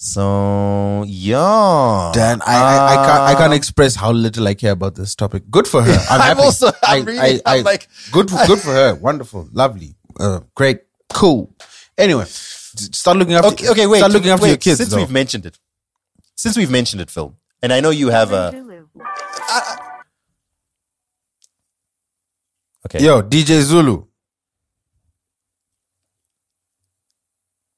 So 0.01 1.03
yeah, 1.07 2.11
Dan, 2.13 2.41
I, 2.45 2.55
I, 2.55 2.93
I 2.93 2.95
can't 3.05 3.21
I 3.21 3.35
can't 3.35 3.53
express 3.53 3.95
how 3.95 4.11
little 4.13 4.47
I 4.47 4.53
care 4.53 4.71
about 4.71 4.95
this 4.95 5.13
topic. 5.13 5.43
Good 5.51 5.67
for 5.67 5.81
her. 5.81 5.91
I'm, 6.09 6.21
I'm 6.21 6.27
happy. 6.27 6.41
also- 6.41 6.71
I'm 6.83 7.01
I- 7.01 7.05
really- 7.05 7.19
I- 7.45 7.57
I'm 7.57 7.63
like- 7.65 7.89
good 8.11 8.29
good 8.47 8.59
for 8.59 8.71
her. 8.71 8.95
Wonderful, 8.95 9.49
lovely, 9.51 9.95
uh, 10.17 10.39
great, 10.55 10.83
cool. 11.13 11.53
Anyway, 11.97 12.23
start 12.27 13.17
looking 13.17 13.33
after. 13.33 13.49
Okay, 13.49 13.69
okay, 13.71 13.87
wait. 13.87 13.97
Start 13.97 14.13
looking 14.13 14.29
after 14.29 14.43
wait, 14.43 14.49
your 14.51 14.57
kids. 14.57 14.77
Since 14.77 14.91
though. 14.91 14.97
we've 14.97 15.11
mentioned 15.11 15.45
it, 15.45 15.59
since 16.39 16.55
we've 16.55 16.71
mentioned 16.71 17.01
it, 17.01 17.09
Phil, 17.11 17.35
and 17.61 17.73
I 17.73 17.81
know 17.81 17.89
you 17.89 18.09
have 18.09 18.31
a. 18.31 18.47
Okay. 22.85 23.03
Yo, 23.03 23.21
DJ 23.21 23.59
Zulu. 23.61 24.05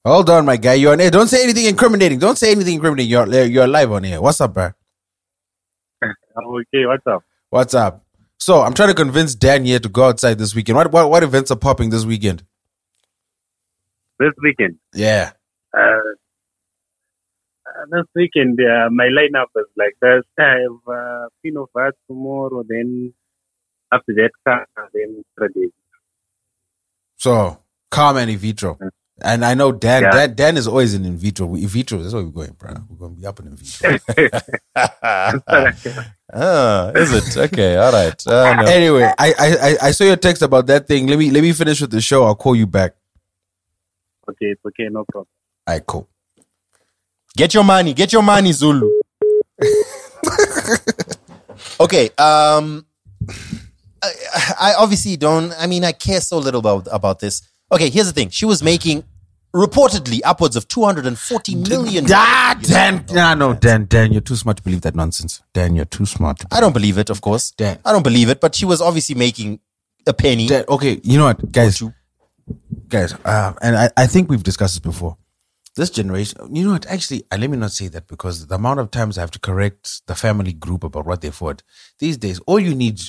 Hold 0.05 0.29
on, 0.29 0.45
my 0.45 0.57
guy. 0.57 0.75
You're 0.75 0.93
on 0.93 1.01
air. 1.01 1.09
Don't 1.09 1.27
say 1.27 1.43
anything 1.43 1.65
incriminating. 1.65 2.19
Don't 2.19 2.37
say 2.37 2.51
anything 2.51 2.75
incriminating. 2.75 3.09
You're 3.09 3.45
you're 3.45 3.67
live 3.67 3.91
on 3.91 4.03
here. 4.03 4.21
What's 4.21 4.39
up, 4.39 4.53
bro? 4.53 4.69
Okay, 6.03 6.85
what's 6.85 7.07
up? 7.07 7.23
What's 7.49 7.73
up? 7.73 8.05
So 8.37 8.61
I'm 8.61 8.75
trying 8.75 8.89
to 8.89 8.95
convince 8.95 9.33
Dan 9.33 9.65
here 9.65 9.79
to 9.79 9.89
go 9.89 10.05
outside 10.05 10.37
this 10.37 10.53
weekend. 10.53 10.75
What 10.75 10.91
what, 10.91 11.09
what 11.09 11.23
events 11.23 11.49
are 11.49 11.55
popping 11.55 11.89
this 11.89 12.05
weekend? 12.05 12.43
This 14.19 14.33
weekend, 14.43 14.77
Yeah. 14.93 15.31
Uh, 15.75 16.00
this 17.89 18.05
weekend, 18.15 18.59
uh, 18.59 18.89
my 18.91 19.05
lineup 19.05 19.47
is 19.55 19.65
like 19.77 19.95
this. 20.01 20.23
I 20.39 20.43
have 20.63 20.87
uh, 20.87 21.27
Pino 21.43 21.67
Vaz 21.75 21.93
tomorrow, 22.07 22.63
then 22.67 23.13
after 23.91 24.13
that, 24.15 24.31
Car, 24.47 24.67
then 24.93 25.23
Friday. 25.37 25.71
So 27.17 27.59
calm 27.89 28.17
and 28.17 28.29
in 28.31 28.37
vitro. 28.37 28.77
And 29.23 29.45
I 29.45 29.53
know 29.53 29.71
Dan, 29.71 30.01
Yeah. 30.03 30.09
Dan, 30.11 30.35
Dan 30.35 30.57
is 30.57 30.67
always 30.67 30.95
in 30.95 31.05
in 31.05 31.15
vitro. 31.15 31.53
In 31.53 31.67
vitro, 31.67 31.99
that's 31.99 32.13
where 32.13 32.23
we're 32.23 32.31
going, 32.31 32.53
bro. 32.57 32.73
We're 32.89 32.97
going 32.97 33.15
to 33.15 33.21
be 33.21 33.27
up 33.27 33.39
in 33.39 33.47
in 33.47 33.55
vitro. 33.55 33.99
ah, 36.33 36.89
is 36.95 37.13
it? 37.13 37.37
Okay, 37.37 37.77
all 37.77 37.91
right. 37.91 38.27
Uh, 38.27 38.55
no. 38.61 38.63
Anyway, 38.71 39.03
I, 39.03 39.33
I 39.37 39.47
I- 39.69 39.77
I 39.87 39.91
saw 39.91 40.05
your 40.05 40.15
text 40.15 40.41
about 40.41 40.65
that 40.67 40.87
thing. 40.87 41.05
Let 41.07 41.19
me 41.19 41.29
let 41.29 41.41
me 41.43 41.51
finish 41.53 41.81
with 41.81 41.91
the 41.91 42.01
show. 42.01 42.23
I'll 42.23 42.35
call 42.35 42.55
you 42.55 42.65
back. 42.65 42.95
Okay, 44.29 44.47
it's 44.47 44.61
okay, 44.65 44.87
no 44.89 45.03
problem. 45.05 45.27
All 45.67 45.73
right, 45.75 45.85
cool. 45.85 46.07
Get 47.35 47.53
your 47.53 47.63
money. 47.63 47.93
Get 47.93 48.11
your 48.11 48.23
money, 48.23 48.51
Zulu. 48.51 48.89
okay. 51.79 52.09
Um, 52.17 52.85
I, 54.03 54.53
I 54.59 54.73
obviously 54.77 55.17
don't. 55.17 55.53
I 55.57 55.67
mean, 55.67 55.83
I 55.83 55.91
care 55.91 56.21
so 56.21 56.39
little 56.39 56.59
about 56.59 56.87
about 56.91 57.19
this. 57.19 57.41
Okay, 57.71 57.89
here's 57.89 58.07
the 58.07 58.13
thing. 58.13 58.29
She 58.29 58.45
was 58.45 58.61
making 58.61 59.03
reportedly 59.55 60.21
upwards 60.23 60.55
of 60.55 60.67
240 60.67 61.55
million. 61.55 62.05
Ah, 62.09 62.57
Dan, 62.61 63.05
nah, 63.11 63.33
no, 63.33 63.53
Dan, 63.53 63.85
Dan, 63.85 64.11
you're 64.11 64.21
too 64.21 64.35
smart 64.35 64.57
to 64.57 64.63
believe 64.63 64.81
that 64.81 64.95
nonsense. 64.95 65.41
Dan, 65.53 65.75
you're 65.75 65.85
too 65.85 66.05
smart. 66.05 66.39
To 66.39 66.47
I 66.51 66.59
don't 66.59 66.73
believe 66.73 66.97
it, 66.97 67.09
of 67.09 67.21
course. 67.21 67.51
Dan. 67.51 67.79
I 67.85 67.91
don't 67.91 68.03
believe 68.03 68.29
it, 68.29 68.41
but 68.41 68.55
she 68.55 68.65
was 68.65 68.81
obviously 68.81 69.15
making 69.15 69.59
a 70.07 70.13
penny. 70.13 70.47
Dan, 70.47 70.65
okay, 70.67 70.99
you 71.03 71.17
know 71.17 71.25
what, 71.25 71.51
guys, 71.51 71.81
guys, 72.87 73.13
uh, 73.25 73.53
and 73.61 73.77
I, 73.77 73.89
I 73.97 74.07
think 74.07 74.29
we've 74.29 74.43
discussed 74.43 74.75
this 74.75 74.79
before. 74.79 75.17
This 75.75 75.89
generation, 75.89 76.53
you 76.53 76.65
know 76.65 76.73
what? 76.73 76.85
Actually, 76.87 77.23
uh, 77.31 77.37
let 77.37 77.49
me 77.49 77.57
not 77.57 77.71
say 77.71 77.87
that 77.87 78.07
because 78.07 78.47
the 78.47 78.55
amount 78.55 78.81
of 78.81 78.91
times 78.91 79.17
I 79.17 79.21
have 79.21 79.31
to 79.31 79.39
correct 79.39 80.05
the 80.05 80.15
family 80.15 80.51
group 80.51 80.83
about 80.83 81.05
what 81.05 81.21
they 81.21 81.29
thought. 81.29 81.63
These 81.99 82.17
days, 82.17 82.39
all 82.45 82.59
you 82.59 82.75
need 82.75 82.99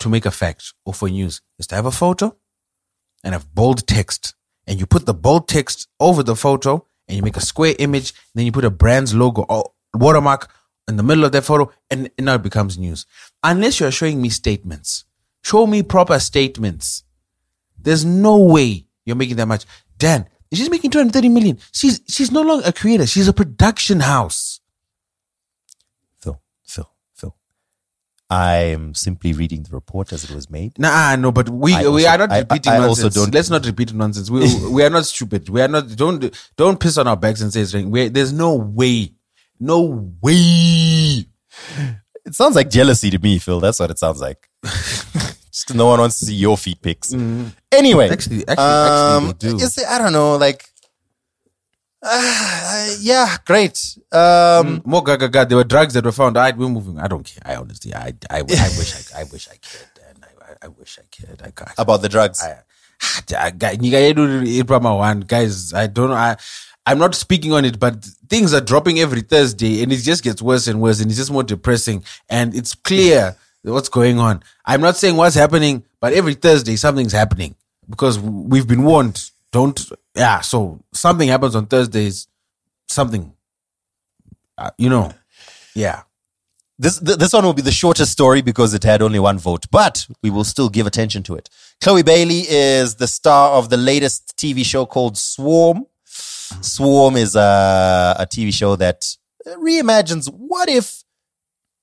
to 0.00 0.08
make 0.08 0.26
a 0.26 0.30
fact 0.32 0.74
or 0.84 0.94
for 0.94 1.08
news 1.08 1.40
is 1.58 1.66
to 1.68 1.76
have 1.76 1.86
a 1.86 1.92
photo 1.92 2.36
and 3.22 3.34
have 3.34 3.54
bold 3.54 3.86
text, 3.86 4.34
and 4.66 4.80
you 4.80 4.86
put 4.86 5.06
the 5.06 5.14
bold 5.14 5.48
text 5.48 5.88
over 6.00 6.22
the 6.22 6.36
photo, 6.36 6.84
and 7.06 7.16
you 7.16 7.22
make 7.22 7.36
a 7.36 7.40
square 7.40 7.74
image, 7.78 8.12
then 8.34 8.44
you 8.44 8.52
put 8.52 8.64
a 8.64 8.70
brand's 8.70 9.14
logo 9.14 9.42
or 9.42 9.72
watermark 9.94 10.50
in 10.88 10.96
the 10.96 11.02
middle 11.02 11.24
of 11.24 11.32
that 11.32 11.42
photo, 11.42 11.70
and, 11.90 12.10
and 12.18 12.26
now 12.26 12.34
it 12.34 12.42
becomes 12.42 12.78
news. 12.78 13.06
Unless 13.42 13.80
you're 13.80 13.90
showing 13.90 14.20
me 14.20 14.28
statements, 14.28 15.04
show 15.42 15.66
me 15.66 15.82
proper 15.82 16.18
statements. 16.18 17.04
There's 17.78 18.04
no 18.04 18.38
way 18.38 18.86
you're 19.06 19.16
making 19.16 19.36
that 19.36 19.46
much. 19.46 19.64
Dan, 19.96 20.28
she's 20.52 20.70
making 20.70 20.90
230 20.90 21.28
million. 21.28 21.58
She's 21.72 22.00
she's 22.08 22.30
no 22.30 22.42
longer 22.42 22.64
a 22.66 22.72
creator. 22.72 23.06
She's 23.06 23.28
a 23.28 23.32
production 23.32 24.00
house. 24.00 24.60
Phil, 26.20 26.40
Phil, 26.64 26.90
Phil. 27.14 27.34
I'm 28.30 28.94
simply 28.94 29.32
reading 29.32 29.62
the 29.62 29.70
report 29.74 30.12
as 30.12 30.24
it 30.24 30.30
was 30.30 30.50
made. 30.50 30.78
Nah, 30.78 31.16
no, 31.16 31.32
but 31.32 31.48
we 31.48 31.74
I 31.74 31.80
we 31.82 31.86
also- 31.86 32.08
are 32.08 32.18
not 32.18 32.32
I- 32.32 32.38
repeating 32.40 32.72
I 32.72 32.78
also 32.78 33.08
don't- 33.08 33.32
Let's 33.34 33.50
not 33.50 33.64
repeat 33.66 33.92
nonsense. 33.94 34.30
We 34.30 34.40
we 34.70 34.82
are 34.82 34.90
not 34.90 35.06
stupid. 35.06 35.48
We 35.48 35.60
are 35.62 35.68
not. 35.68 35.88
Don't 35.96 36.34
don't 36.56 36.78
piss 36.78 36.98
on 36.98 37.06
our 37.08 37.16
backs 37.16 37.40
and 37.40 37.52
say 37.52 37.60
it's. 37.62 37.74
We, 37.74 38.08
there's 38.08 38.32
no 38.32 38.54
way, 38.54 39.14
no 39.60 39.80
way. 40.22 41.26
It 42.26 42.34
sounds 42.34 42.54
like 42.56 42.68
jealousy 42.68 43.08
to 43.10 43.18
me, 43.18 43.38
Phil. 43.38 43.58
That's 43.60 43.80
what 43.80 43.90
it 43.90 43.98
sounds 43.98 44.20
like. 44.20 44.48
No 45.74 45.86
one 45.86 46.00
wants 46.00 46.18
to 46.20 46.26
see 46.26 46.34
your 46.34 46.56
feet 46.56 46.80
pics. 46.82 47.12
Anyway, 47.72 48.08
Actually, 48.08 48.46
actually, 48.48 48.64
actually, 48.64 49.16
um, 49.16 49.26
they 49.38 49.52
do. 49.58 49.84
I 49.88 49.98
don't 49.98 50.12
know, 50.12 50.36
like, 50.36 50.64
uh, 52.02 52.94
yeah, 53.00 53.36
great. 53.44 53.96
Um, 54.12 54.82
More 54.84 55.02
gaga 55.02 55.28
gaga. 55.28 55.48
There 55.48 55.56
were 55.58 55.64
drugs 55.64 55.94
that 55.94 56.04
were 56.04 56.12
found. 56.12 56.36
Right, 56.36 56.56
we're 56.56 56.68
moving. 56.68 56.98
I 56.98 57.08
don't 57.08 57.24
care. 57.24 57.42
I 57.44 57.56
honestly, 57.56 57.94
I 57.94 58.14
I, 58.30 58.38
I 58.38 58.42
wish 58.78 58.94
I 59.14 59.20
I 59.20 59.24
wish 59.24 59.48
I 59.48 59.56
cared. 59.56 59.90
Dan. 59.96 60.24
I, 60.24 60.52
I, 60.52 60.54
I 60.66 60.68
wish 60.68 60.98
I 60.98 61.04
cared. 61.10 61.42
I 61.44 61.50
got 61.50 61.72
about 61.76 62.02
the 62.02 62.08
drugs. 62.08 62.42
I, 62.42 62.58
I, 63.38 63.50
guy- 63.50 63.76
nyika 63.76 63.98
yedu 63.98 64.46
iri 64.46 64.64
pama 64.64 64.94
one 64.96 65.20
guys 65.20 65.72
i 65.72 65.86
don't 65.86 66.08
know 66.10 66.16
i 66.16 66.36
i'm 66.84 66.98
not 66.98 67.14
speaking 67.14 67.52
on 67.52 67.64
it 67.64 67.78
but 67.78 67.94
things 68.28 68.52
are 68.52 68.60
dropping 68.60 68.98
every 68.98 69.20
thursday 69.20 69.82
and 69.84 69.92
it 69.92 69.98
just 69.98 70.24
gets 70.24 70.42
worse 70.42 70.66
and 70.66 70.80
worse 70.80 71.00
and 71.00 71.08
it's 71.08 71.16
just 71.18 71.30
more 71.30 71.44
depressing 71.44 72.02
and 72.28 72.56
it's 72.56 72.74
clear 72.74 73.36
what's 73.62 73.88
going 73.88 74.18
on 74.18 74.42
i'm 74.64 74.80
not 74.80 74.96
saying 74.96 75.16
what's 75.16 75.34
happening 75.34 75.84
but 76.00 76.12
every 76.12 76.34
thursday 76.34 76.76
something's 76.76 77.12
happening 77.12 77.54
because 77.88 78.18
we've 78.18 78.66
been 78.68 78.84
warned 78.84 79.30
don't 79.52 79.90
yeah 80.14 80.40
so 80.40 80.82
something 80.92 81.28
happens 81.28 81.54
on 81.56 81.66
thursdays 81.66 82.28
something 82.88 83.32
uh, 84.56 84.70
you 84.78 84.88
know 84.88 85.12
yeah 85.74 86.02
This 86.80 87.00
this 87.00 87.32
one 87.32 87.44
will 87.44 87.54
be 87.54 87.62
the 87.62 87.72
shortest 87.72 88.12
story 88.12 88.40
because 88.40 88.72
it 88.72 88.84
had 88.84 89.02
only 89.02 89.18
one 89.18 89.38
vote, 89.38 89.66
but 89.72 90.06
we 90.22 90.30
will 90.30 90.44
still 90.44 90.68
give 90.68 90.86
attention 90.86 91.24
to 91.24 91.34
it. 91.34 91.50
Chloe 91.80 92.04
Bailey 92.04 92.42
is 92.48 92.94
the 92.94 93.08
star 93.08 93.50
of 93.58 93.68
the 93.68 93.76
latest 93.76 94.36
TV 94.36 94.64
show 94.64 94.86
called 94.86 95.18
Swarm. 95.18 95.86
Swarm 96.04 97.16
is 97.16 97.34
a, 97.34 98.16
a 98.20 98.26
TV 98.26 98.52
show 98.52 98.76
that 98.76 99.16
reimagines 99.56 100.30
what 100.32 100.68
if 100.68 101.02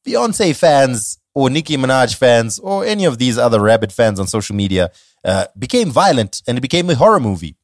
Beyonce 0.07 0.55
fans 0.55 1.19
or 1.35 1.49
Nicki 1.49 1.75
Minaj 1.75 2.15
fans 2.15 2.57
or 2.59 2.85
any 2.85 3.05
of 3.05 3.19
these 3.19 3.37
other 3.37 3.59
rabid 3.59 3.91
fans 3.91 4.19
on 4.19 4.25
social 4.25 4.55
media 4.55 4.89
uh, 5.23 5.45
became 5.59 5.91
violent 5.91 6.41
and 6.47 6.57
it 6.57 6.61
became 6.61 6.89
a 6.89 6.95
horror 6.95 7.19
movie. 7.19 7.57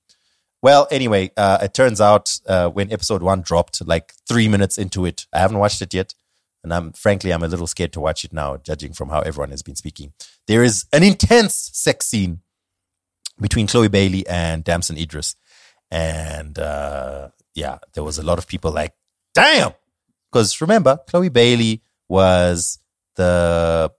Well, 0.61 0.87
anyway, 0.91 1.31
uh, 1.37 1.59
it 1.63 1.73
turns 1.73 1.99
out 1.99 2.39
uh, 2.45 2.69
when 2.69 2.91
episode 2.91 3.23
one 3.23 3.41
dropped, 3.41 3.85
like 3.87 4.13
three 4.27 4.47
minutes 4.47 4.77
into 4.77 5.05
it, 5.05 5.25
I 5.33 5.39
haven't 5.39 5.57
watched 5.57 5.81
it 5.81 5.93
yet. 5.93 6.13
And 6.63 6.71
I'm 6.71 6.91
frankly, 6.91 7.31
I'm 7.31 7.41
a 7.41 7.47
little 7.47 7.65
scared 7.65 7.93
to 7.93 7.99
watch 7.99 8.23
it 8.23 8.33
now, 8.33 8.57
judging 8.57 8.93
from 8.93 9.09
how 9.09 9.21
everyone 9.21 9.49
has 9.49 9.63
been 9.63 9.75
speaking. 9.75 10.13
There 10.45 10.63
is 10.63 10.85
an 10.93 11.01
intense 11.01 11.71
sex 11.73 12.05
scene 12.05 12.41
between 13.39 13.65
Chloe 13.65 13.87
Bailey 13.87 14.27
and 14.27 14.63
Damson 14.63 14.97
Idris. 14.97 15.35
And 15.89 16.59
uh, 16.59 17.29
yeah, 17.55 17.79
there 17.93 18.03
was 18.03 18.19
a 18.19 18.23
lot 18.23 18.37
of 18.37 18.47
people 18.47 18.71
like, 18.71 18.93
damn. 19.33 19.71
Because 20.31 20.61
remember, 20.61 20.99
Chloe 21.07 21.29
Bailey 21.29 21.81
was 22.07 22.77
the, 23.21 23.91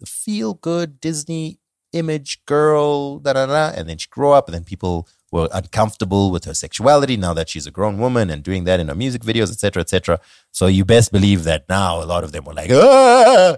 the 0.00 0.06
feel 0.06 0.54
good 0.54 1.00
Disney 1.00 1.58
image 1.92 2.32
girl, 2.46 3.18
da 3.24 3.32
da 3.34 3.46
da. 3.46 3.64
And 3.76 3.88
then 3.88 3.98
she 3.98 4.08
grew 4.16 4.30
up, 4.38 4.44
and 4.48 4.54
then 4.54 4.64
people 4.64 5.08
were 5.32 5.48
uncomfortable 5.60 6.30
with 6.34 6.44
her 6.48 6.54
sexuality 6.54 7.16
now 7.16 7.32
that 7.34 7.48
she's 7.48 7.66
a 7.66 7.70
grown 7.78 7.96
woman 8.04 8.30
and 8.30 8.42
doing 8.42 8.64
that 8.64 8.80
in 8.80 8.88
her 8.88 8.94
music 9.04 9.22
videos, 9.22 9.50
etc., 9.54 9.80
etc. 9.82 10.18
So 10.58 10.66
you 10.66 10.84
best 10.84 11.12
believe 11.12 11.44
that 11.44 11.68
now 11.68 12.02
a 12.02 12.06
lot 12.12 12.24
of 12.24 12.30
them 12.32 12.44
were 12.44 12.54
like, 12.54 12.70
ah! 12.72 13.56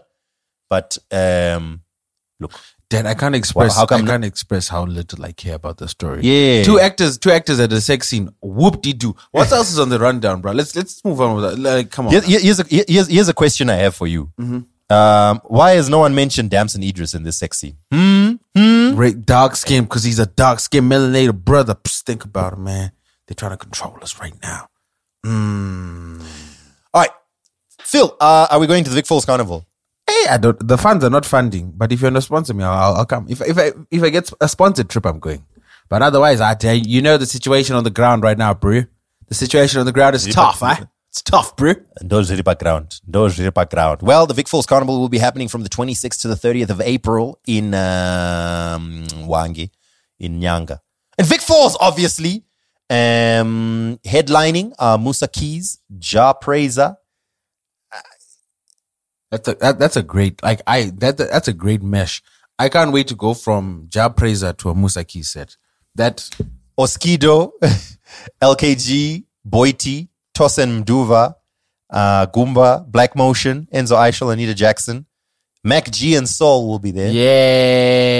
but 0.68 0.98
um, 1.10 1.80
look, 2.40 2.52
Dan, 2.90 3.06
I 3.06 3.14
can't 3.14 3.34
express. 3.34 3.74
how 3.76 3.86
come 3.86 4.04
I 4.04 4.06
can't 4.12 4.24
express 4.32 4.68
how 4.68 4.84
little 4.84 5.24
I 5.24 5.32
care 5.32 5.54
about 5.54 5.76
the 5.78 5.88
story. 5.88 6.20
Yeah. 6.22 6.62
two 6.62 6.78
actors, 6.78 7.16
two 7.16 7.30
actors 7.30 7.58
at 7.58 7.72
a 7.72 7.80
sex 7.80 8.08
scene. 8.08 8.28
Whoop 8.42 8.82
de 8.82 8.92
doo. 8.92 9.14
What 9.30 9.50
else 9.50 9.70
is 9.72 9.78
on 9.78 9.88
the 9.88 9.98
rundown, 9.98 10.42
bro? 10.42 10.52
Let's 10.52 10.76
let's 10.76 11.02
move 11.04 11.18
on 11.22 11.36
with 11.36 11.44
that. 11.44 11.58
Like, 11.58 11.90
come 11.90 12.06
on. 12.06 12.12
Here- 12.12 12.20
here- 12.32 12.40
here's, 12.46 12.60
a, 12.60 12.64
here's, 12.68 13.08
here's 13.08 13.28
a 13.30 13.34
question 13.42 13.70
I 13.70 13.76
have 13.76 13.94
for 13.94 14.06
you. 14.06 14.30
Um, 14.92 15.40
why 15.44 15.72
has 15.72 15.88
no 15.88 16.00
one 16.00 16.14
mentioned 16.14 16.50
Damson 16.50 16.82
Idris 16.82 17.14
in 17.14 17.22
this 17.22 17.38
sex 17.38 17.58
scene? 17.58 17.78
Hmm? 17.90 18.32
Hmm? 18.56 18.94
Ra- 18.94 19.10
dark 19.24 19.56
skin 19.56 19.84
because 19.84 20.04
he's 20.04 20.18
a 20.18 20.26
dark 20.26 20.60
skin 20.60 20.88
melanated 20.88 21.44
brother. 21.44 21.74
Psst, 21.74 22.02
think 22.02 22.24
about 22.24 22.52
it, 22.52 22.58
man. 22.58 22.92
They're 23.26 23.34
trying 23.34 23.52
to 23.52 23.56
control 23.56 23.96
us 24.02 24.20
right 24.20 24.34
now. 24.42 24.68
Mm. 25.24 26.20
All 26.92 27.00
right. 27.00 27.10
Phil, 27.80 28.16
uh, 28.20 28.48
are 28.50 28.58
we 28.58 28.66
going 28.66 28.84
to 28.84 28.90
the 28.90 28.96
Vic 28.96 29.06
Falls 29.06 29.24
Carnival? 29.24 29.66
Hey, 30.06 30.26
I 30.28 30.36
don't. 30.36 30.66
The 30.66 30.76
funds 30.76 31.04
are 31.04 31.10
not 31.10 31.24
funding, 31.24 31.72
but 31.74 31.92
if 31.92 32.00
you're 32.00 32.10
gonna 32.10 32.20
sponsor 32.20 32.52
me, 32.54 32.64
I'll, 32.64 32.96
I'll 32.96 33.06
come. 33.06 33.26
If 33.28 33.40
if 33.40 33.56
I 33.56 33.72
if 33.90 34.02
I 34.02 34.10
get 34.10 34.30
a 34.40 34.48
sponsored 34.48 34.90
trip, 34.90 35.06
I'm 35.06 35.20
going. 35.20 35.46
But 35.88 36.02
otherwise, 36.02 36.40
I 36.40 36.54
tell 36.54 36.74
you, 36.74 36.84
you 36.86 37.02
know 37.02 37.16
the 37.16 37.26
situation 37.26 37.76
on 37.76 37.84
the 37.84 37.90
ground 37.90 38.22
right 38.22 38.36
now, 38.36 38.52
bro. 38.52 38.82
The 39.28 39.34
situation 39.34 39.78
on 39.80 39.86
the 39.86 39.92
ground 39.92 40.16
is 40.16 40.26
tough, 40.26 40.62
eh? 40.62 40.84
It's 41.12 41.20
tough, 41.20 41.56
bro. 41.56 41.74
Those 42.00 42.32
Ripa 42.32 42.54
ground. 42.54 42.98
Those 43.06 43.38
Ripa 43.38 43.66
ground. 43.66 44.00
Well, 44.00 44.26
the 44.26 44.32
Vic 44.32 44.48
Falls 44.48 44.64
Carnival 44.64 44.98
will 44.98 45.10
be 45.10 45.18
happening 45.18 45.46
from 45.46 45.62
the 45.62 45.68
26th 45.68 46.22
to 46.22 46.28
the 46.28 46.34
30th 46.34 46.70
of 46.70 46.80
April 46.80 47.38
in 47.46 47.74
um, 47.74 49.04
Wangi, 49.28 49.68
in 50.18 50.40
Nyanga. 50.40 50.78
And 51.18 51.26
Vic 51.26 51.42
Falls, 51.42 51.76
obviously, 51.78 52.46
um, 52.88 54.00
headlining 54.06 54.72
uh, 54.78 54.96
Musa 54.96 55.28
Keys, 55.28 55.80
Jah 55.98 56.32
Prayzah. 56.42 56.96
That's 59.30 59.48
a 59.48 59.54
that, 59.56 59.78
that's 59.78 59.96
a 59.96 60.02
great 60.02 60.42
like 60.42 60.62
I 60.66 60.92
that 60.96 61.18
that's 61.18 61.48
a 61.48 61.52
great 61.52 61.82
mesh. 61.82 62.22
I 62.58 62.70
can't 62.70 62.90
wait 62.90 63.08
to 63.08 63.14
go 63.14 63.34
from 63.34 63.86
Jah 63.88 64.08
Prayzah 64.08 64.56
to 64.58 64.70
a 64.70 64.74
Musa 64.74 65.04
Keys 65.04 65.28
set. 65.28 65.58
That 65.94 66.28
Oskido, 66.78 67.52
LKG, 68.42 69.24
Boiti, 69.48 70.08
Tosin 70.34 70.82
Mduva, 70.82 71.34
uh, 71.90 72.26
Goomba, 72.26 72.84
Black 72.90 73.14
Motion, 73.16 73.68
Enzo 73.72 73.96
Ishall, 73.96 74.32
Anita 74.32 74.54
Jaxson. 74.54 75.04
Mac 75.64 75.90
G 75.90 76.16
and 76.16 76.28
Soul 76.28 76.68
will 76.68 76.80
be 76.80 76.90
there. 76.90 77.12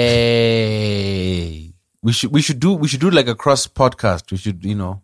yay. 0.03 1.73
We 2.01 2.11
should 2.13 2.31
we 2.31 2.41
should 2.41 2.59
do 2.59 2.73
we 2.73 2.87
should 2.87 3.01
do 3.01 3.09
like 3.09 3.27
a 3.27 3.35
cross 3.35 3.67
podcast. 3.67 4.31
We 4.31 4.37
should 4.37 4.63
you 4.63 4.75
know 4.75 5.01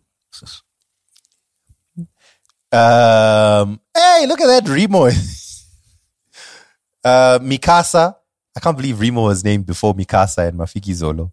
Um, 2.72 3.80
hey, 3.94 4.26
look 4.26 4.40
at 4.40 4.46
that 4.46 4.68
Remo. 4.68 5.06
uh, 7.04 7.38
Mikasa. 7.40 8.14
I 8.56 8.60
can't 8.60 8.76
believe 8.76 9.00
Remo 9.00 9.24
was 9.24 9.44
named 9.44 9.66
before 9.66 9.94
Mikasa 9.94 10.48
and 10.48 10.58
Mafikizolo. 10.58 11.30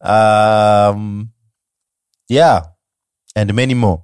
Um, 0.00 1.32
yeah, 2.28 2.66
and 3.34 3.54
many 3.54 3.74
more. 3.74 4.03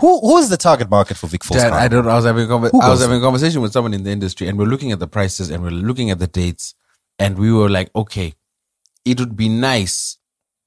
Who 0.00 0.18
who 0.20 0.38
is 0.38 0.48
the 0.48 0.56
target 0.56 0.88
market 0.90 1.16
for 1.16 1.26
Vic 1.26 1.44
Falls? 1.44 1.60
Dad, 1.60 1.72
I 1.72 1.86
don't. 1.88 2.04
know. 2.04 2.10
I 2.10 2.16
was 2.16 2.24
having 2.24 2.44
a 2.44 2.48
conver- 2.48 2.82
I 2.82 2.88
was 2.88 3.02
having 3.02 3.18
a 3.18 3.20
conversation 3.20 3.60
with 3.60 3.72
someone 3.72 3.92
in 3.92 4.02
the 4.02 4.10
industry, 4.10 4.48
and 4.48 4.58
we're 4.58 4.64
looking 4.64 4.92
at 4.92 4.98
the 4.98 5.06
prices, 5.06 5.50
and 5.50 5.62
we're 5.62 5.70
looking 5.70 6.10
at 6.10 6.18
the 6.18 6.26
dates, 6.26 6.74
and 7.18 7.38
we 7.38 7.52
were 7.52 7.68
like, 7.68 7.90
okay, 7.94 8.34
it 9.04 9.20
would 9.20 9.36
be 9.36 9.48
nice 9.48 10.16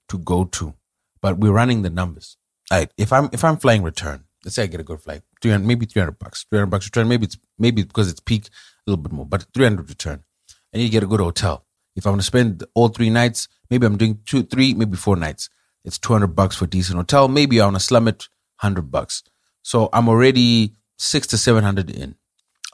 to 0.10 0.20
go 0.20 0.44
to, 0.46 0.76
but 1.22 1.40
we're 1.40 1.52
running 1.52 1.82
the 1.82 1.90
numbers. 1.90 2.38
Right? 2.72 2.92
If 2.98 3.12
I'm 3.12 3.30
if 3.34 3.44
I'm 3.44 3.58
flying 3.58 3.82
return, 3.82 4.26
let's 4.46 4.56
say 4.56 4.64
I 4.64 4.68
get 4.68 4.80
a 4.80 4.84
good 4.84 5.02
flight, 5.02 5.24
three 5.42 5.52
hundred 5.52 5.66
maybe 5.68 5.88
three 5.88 6.02
hundred 6.02 6.20
bucks, 6.20 6.46
three 6.48 6.60
hundred 6.60 6.70
bucks 6.70 6.86
return. 6.86 7.08
Maybe 7.08 7.26
it's 7.26 7.38
maybe 7.58 7.84
because 7.84 8.12
it's 8.12 8.20
peak 8.20 8.48
a 8.48 8.92
little 8.92 9.02
bit 9.02 9.12
more, 9.12 9.26
but 9.26 9.48
three 9.54 9.66
hundred 9.66 9.90
return, 9.90 10.24
and 10.72 10.84
you 10.84 10.90
get 10.90 11.02
a 11.02 11.08
good 11.08 11.20
hotel. 11.20 11.66
If 11.96 12.06
I'm 12.06 12.14
going 12.14 12.20
to 12.20 12.26
spend 12.26 12.64
all 12.76 12.90
three 12.90 13.10
nights, 13.10 13.48
maybe 13.70 13.86
I'm 13.88 13.98
doing 13.98 14.20
two, 14.26 14.44
three, 14.44 14.74
maybe 14.76 14.98
four 14.98 15.16
nights. 15.16 15.50
It's 15.84 15.98
two 15.98 16.14
hundred 16.14 16.36
bucks 16.36 16.56
for 16.56 16.66
a 16.66 16.70
decent 16.70 16.98
hotel. 16.98 17.28
Maybe 17.28 17.60
I 17.60 17.66
want 17.66 17.78
to 17.78 17.80
slum 17.84 18.08
it 18.08 18.30
hundred 18.64 18.90
bucks. 18.90 19.24
So 19.62 19.90
I'm 19.94 20.10
already 20.10 20.74
six 20.98 21.28
to 21.28 21.38
seven 21.38 21.64
hundred 21.64 21.90
in. 21.90 22.16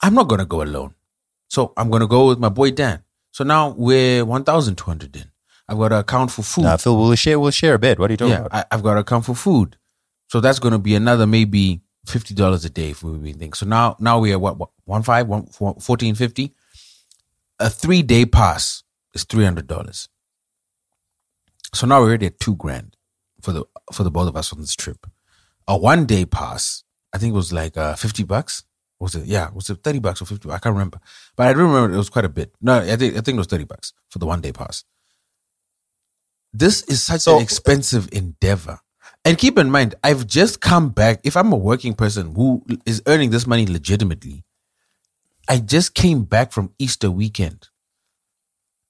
I'm 0.01 0.13
not 0.13 0.29
gonna 0.29 0.45
go 0.45 0.61
alone. 0.61 0.95
So 1.49 1.73
I'm 1.75 1.89
gonna 1.89 2.07
go 2.07 2.27
with 2.29 2.39
my 2.39 2.49
boy 2.49 2.71
Dan. 2.71 3.03
So 3.31 3.43
now 3.43 3.75
we're 3.77 4.23
one 4.23 4.43
thousand 4.43 4.77
two 4.77 4.85
hundred 4.85 5.15
in. 5.15 5.31
I've 5.67 5.77
got 5.77 5.89
to 5.89 5.99
account 5.99 6.31
for 6.31 6.41
food. 6.41 6.63
Nah, 6.63 6.77
Phil, 6.77 6.97
we'll 6.97 7.15
share 7.15 7.39
we'll 7.39 7.51
share 7.51 7.75
a 7.75 7.79
bed. 7.79 7.99
What 7.99 8.09
are 8.09 8.13
you 8.13 8.17
talking 8.17 8.31
yeah, 8.31 8.45
about? 8.45 8.55
I, 8.55 8.65
I've 8.71 8.81
got 8.81 8.95
to 8.95 9.01
account 9.01 9.25
for 9.25 9.35
food. 9.35 9.77
So 10.27 10.41
that's 10.41 10.59
gonna 10.59 10.79
be 10.79 10.95
another 10.95 11.27
maybe 11.27 11.81
fifty 12.05 12.33
dollars 12.33 12.65
a 12.65 12.69
day 12.69 12.89
if 12.91 13.03
we 13.03 13.33
think. 13.33 13.55
So 13.55 13.65
now 13.65 13.95
now 13.99 14.19
we 14.19 14.33
are 14.33 14.39
what, 14.39 14.57
what 14.57 14.69
one 14.85 15.03
five 15.03 15.27
one 15.27 15.45
fourteen 15.79 16.15
fifty. 16.15 16.55
A 17.59 17.69
three 17.69 18.01
day 18.01 18.25
pass 18.25 18.83
is 19.13 19.25
three 19.25 19.43
hundred 19.43 19.67
dollars. 19.67 20.09
So 21.73 21.85
now 21.85 21.99
we're 21.99 22.07
already 22.07 22.27
at 22.27 22.39
two 22.39 22.55
grand 22.55 22.95
for 23.41 23.51
the 23.51 23.63
for 23.93 24.03
the 24.03 24.11
both 24.11 24.27
of 24.27 24.35
us 24.35 24.51
on 24.51 24.61
this 24.61 24.75
trip. 24.75 25.05
A 25.69 25.77
one 25.77 26.05
day 26.07 26.25
pass, 26.25 26.83
I 27.13 27.19
think 27.19 27.31
it 27.31 27.35
was 27.35 27.53
like 27.53 27.77
uh, 27.77 27.95
fifty 27.95 28.23
bucks. 28.23 28.63
Was 28.99 29.15
it? 29.15 29.25
Yeah, 29.25 29.49
was 29.53 29.69
it 29.69 29.83
thirty 29.83 29.99
bucks 29.99 30.21
or 30.21 30.25
fifty? 30.25 30.49
I 30.49 30.57
can't 30.57 30.73
remember, 30.73 30.99
but 31.37 31.47
I 31.47 31.53
do 31.53 31.59
remember 31.59 31.93
it 31.93 31.97
was 31.97 32.09
quite 32.09 32.25
a 32.25 32.29
bit. 32.29 32.53
No, 32.59 32.79
I 32.79 32.95
think 32.95 33.15
I 33.15 33.21
think 33.21 33.35
it 33.35 33.37
was 33.37 33.47
thirty 33.47 33.63
bucks 33.65 33.93
for 34.09 34.19
the 34.19 34.25
one 34.25 34.41
day 34.41 34.51
pass. 34.51 34.83
This 36.51 36.81
is 36.83 37.03
such 37.03 37.27
an 37.27 37.39
expensive 37.39 38.09
endeavor. 38.11 38.79
And 39.23 39.37
keep 39.37 39.57
in 39.59 39.69
mind, 39.69 39.95
I've 40.03 40.25
just 40.25 40.59
come 40.59 40.89
back. 40.89 41.19
If 41.23 41.37
I'm 41.37 41.53
a 41.53 41.57
working 41.57 41.93
person 41.93 42.33
who 42.33 42.65
is 42.85 43.03
earning 43.05 43.29
this 43.29 43.45
money 43.45 43.67
legitimately, 43.67 44.43
I 45.47 45.59
just 45.59 45.93
came 45.93 46.23
back 46.23 46.51
from 46.51 46.73
Easter 46.79 47.11
weekend. 47.11 47.69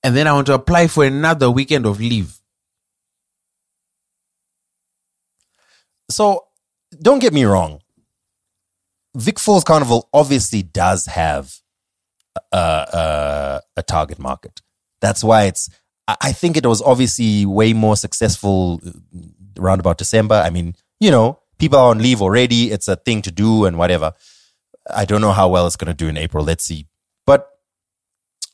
And 0.01 0.15
then 0.15 0.27
I 0.27 0.33
want 0.33 0.47
to 0.47 0.53
apply 0.53 0.87
for 0.87 1.03
another 1.03 1.51
weekend 1.51 1.85
of 1.85 1.99
leave. 1.99 2.39
So 6.09 6.45
don't 7.01 7.19
get 7.19 7.33
me 7.33 7.43
wrong. 7.43 7.81
Vic 9.15 9.39
Falls 9.39 9.63
Carnival 9.63 10.09
obviously 10.13 10.61
does 10.61 11.07
have 11.07 11.55
a, 12.51 12.57
a, 12.57 13.61
a 13.77 13.83
target 13.83 14.19
market. 14.19 14.61
That's 15.01 15.23
why 15.23 15.45
it's. 15.45 15.69
I 16.07 16.31
think 16.31 16.57
it 16.57 16.65
was 16.65 16.81
obviously 16.81 17.45
way 17.45 17.73
more 17.73 17.95
successful 17.95 18.81
uh, 18.85 18.91
around 19.61 19.79
about 19.79 19.99
December. 19.99 20.41
I 20.43 20.49
mean, 20.49 20.75
you 20.99 21.11
know, 21.11 21.39
people 21.59 21.77
are 21.77 21.91
on 21.91 21.99
leave 21.99 22.19
already. 22.19 22.71
It's 22.71 22.87
a 22.87 22.95
thing 22.95 23.21
to 23.23 23.31
do 23.31 23.65
and 23.65 23.77
whatever. 23.77 24.13
I 24.89 25.05
don't 25.05 25.21
know 25.21 25.33
how 25.33 25.49
well 25.49 25.67
it's 25.67 25.75
going 25.75 25.89
to 25.89 25.93
do 25.93 26.07
in 26.07 26.17
April. 26.17 26.43
Let's 26.43 26.63
see. 26.63 26.87
But 27.27 27.47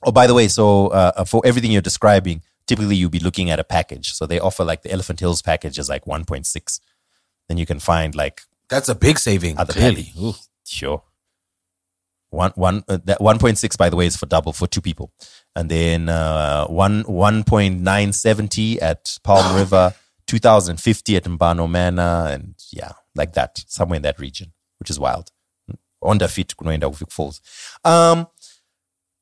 oh, 0.03 0.11
by 0.11 0.27
the 0.27 0.33
way, 0.33 0.49
so 0.49 0.87
uh, 0.87 1.23
for 1.23 1.41
everything 1.45 1.71
you're 1.71 1.81
describing, 1.81 2.41
typically 2.67 2.97
you'll 2.97 3.09
be 3.09 3.19
looking 3.19 3.49
at 3.49 3.59
a 3.59 3.63
package. 3.63 4.11
So 4.11 4.25
they 4.25 4.39
offer 4.39 4.65
like 4.65 4.81
the 4.81 4.91
Elephant 4.91 5.21
Hills 5.21 5.41
package 5.41 5.79
is 5.79 5.87
like 5.87 6.03
1.6. 6.03 6.79
Then 7.47 7.57
you 7.57 7.65
can 7.65 7.79
find 7.79 8.15
like 8.15 8.41
That's 8.69 8.89
a 8.89 8.95
big 8.95 9.19
saving, 9.19 9.55
clearly. 9.55 10.13
Sure. 10.65 11.03
One 12.29 12.51
one 12.55 12.83
uh, 12.87 12.97
that 13.05 13.21
one 13.21 13.39
point 13.39 13.57
six 13.57 13.75
by 13.75 13.89
the 13.89 13.95
way 13.95 14.07
is 14.07 14.17
for 14.17 14.25
double 14.25 14.51
for 14.51 14.67
two 14.67 14.81
people, 14.81 15.11
and 15.55 15.69
then 15.69 16.09
uh, 16.09 16.65
one 16.67 17.03
one 17.03 17.43
point 17.43 17.81
nine 17.81 18.11
seventy 18.13 18.81
at 18.81 19.17
Palm 19.23 19.55
River, 19.61 19.93
two 20.27 20.39
thousand 20.39 20.81
fifty 20.81 21.15
at 21.15 21.23
Mbano 21.23 21.69
Manor, 21.69 22.27
and 22.29 22.55
yeah, 22.71 22.91
like 23.15 23.33
that 23.33 23.63
somewhere 23.67 23.97
in 23.97 24.01
that 24.01 24.19
region, 24.19 24.53
which 24.79 24.89
is 24.89 24.99
wild. 24.99 25.31
Under 26.03 26.27
fit 26.27 26.53
kunoenda 26.57 26.93
Vic 26.93 27.09
Falls. 27.09 27.41
Um, 27.83 28.27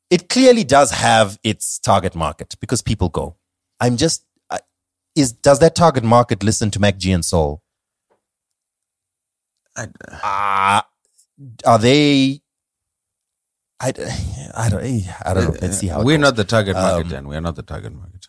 it 0.10 0.30
clearly 0.30 0.64
does 0.64 0.92
have 0.92 1.40
its 1.44 1.80
target 1.80 2.16
market 2.16 2.56
because 2.60 2.82
people 2.82 3.10
go. 3.10 3.38
I'm 3.80 3.98
just 3.98 4.26
I, 4.50 4.60
is 5.16 5.32
does 5.34 5.60
that 5.60 5.76
target 5.76 6.04
market 6.04 6.44
listen 6.44 6.72
to 6.72 6.80
MacG 6.80 7.14
and 7.14 7.24
Sol? 7.24 7.63
Uh, 9.76 10.82
are 11.66 11.80
they? 11.80 12.42
I, 13.80 13.88
I 14.56 14.70
don't 14.70 14.84
I 15.26 15.34
don't 15.34 15.44
know. 15.46 15.58
Let's 15.62 15.80
see 15.80 15.88
how 15.88 16.04
We're 16.04 16.18
not 16.18 16.36
the 16.36 16.44
target 16.46 16.76
market, 16.76 17.06
Um, 17.06 17.10
then. 17.10 17.28
We're 17.28 17.42
not 17.42 17.56
the 17.56 17.64
target 17.64 17.94
market. 17.94 18.28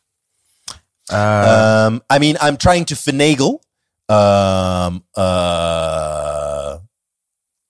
Uh, 1.13 1.87
um, 1.89 2.03
I 2.09 2.19
mean, 2.19 2.37
I'm 2.41 2.57
trying 2.57 2.87
to 2.87 2.95
finagle 2.95 3.61
um, 4.09 5.05
uh, 5.17 6.79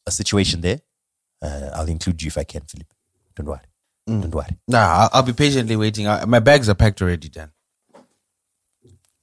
a 0.06 0.10
situation 0.10 0.60
there. 0.60 0.80
Uh, 1.42 1.70
I'll 1.74 1.88
include 1.88 2.22
you 2.22 2.28
if 2.28 2.38
I 2.38 2.44
can, 2.44 2.62
Philip. 2.62 2.86
Don't 3.36 3.46
worry. 3.46 3.60
Mm. 4.08 4.22
Don't 4.22 4.34
worry. 4.34 4.56
nah, 4.68 4.78
I'll, 4.86 5.10
I'll 5.14 5.22
be 5.22 5.32
patiently 5.32 5.76
waiting. 5.76 6.06
Uh, 6.06 6.24
my 6.26 6.38
bags 6.38 6.68
are 6.68 6.74
packed 6.74 7.02
already, 7.02 7.28
Dan. 7.28 7.50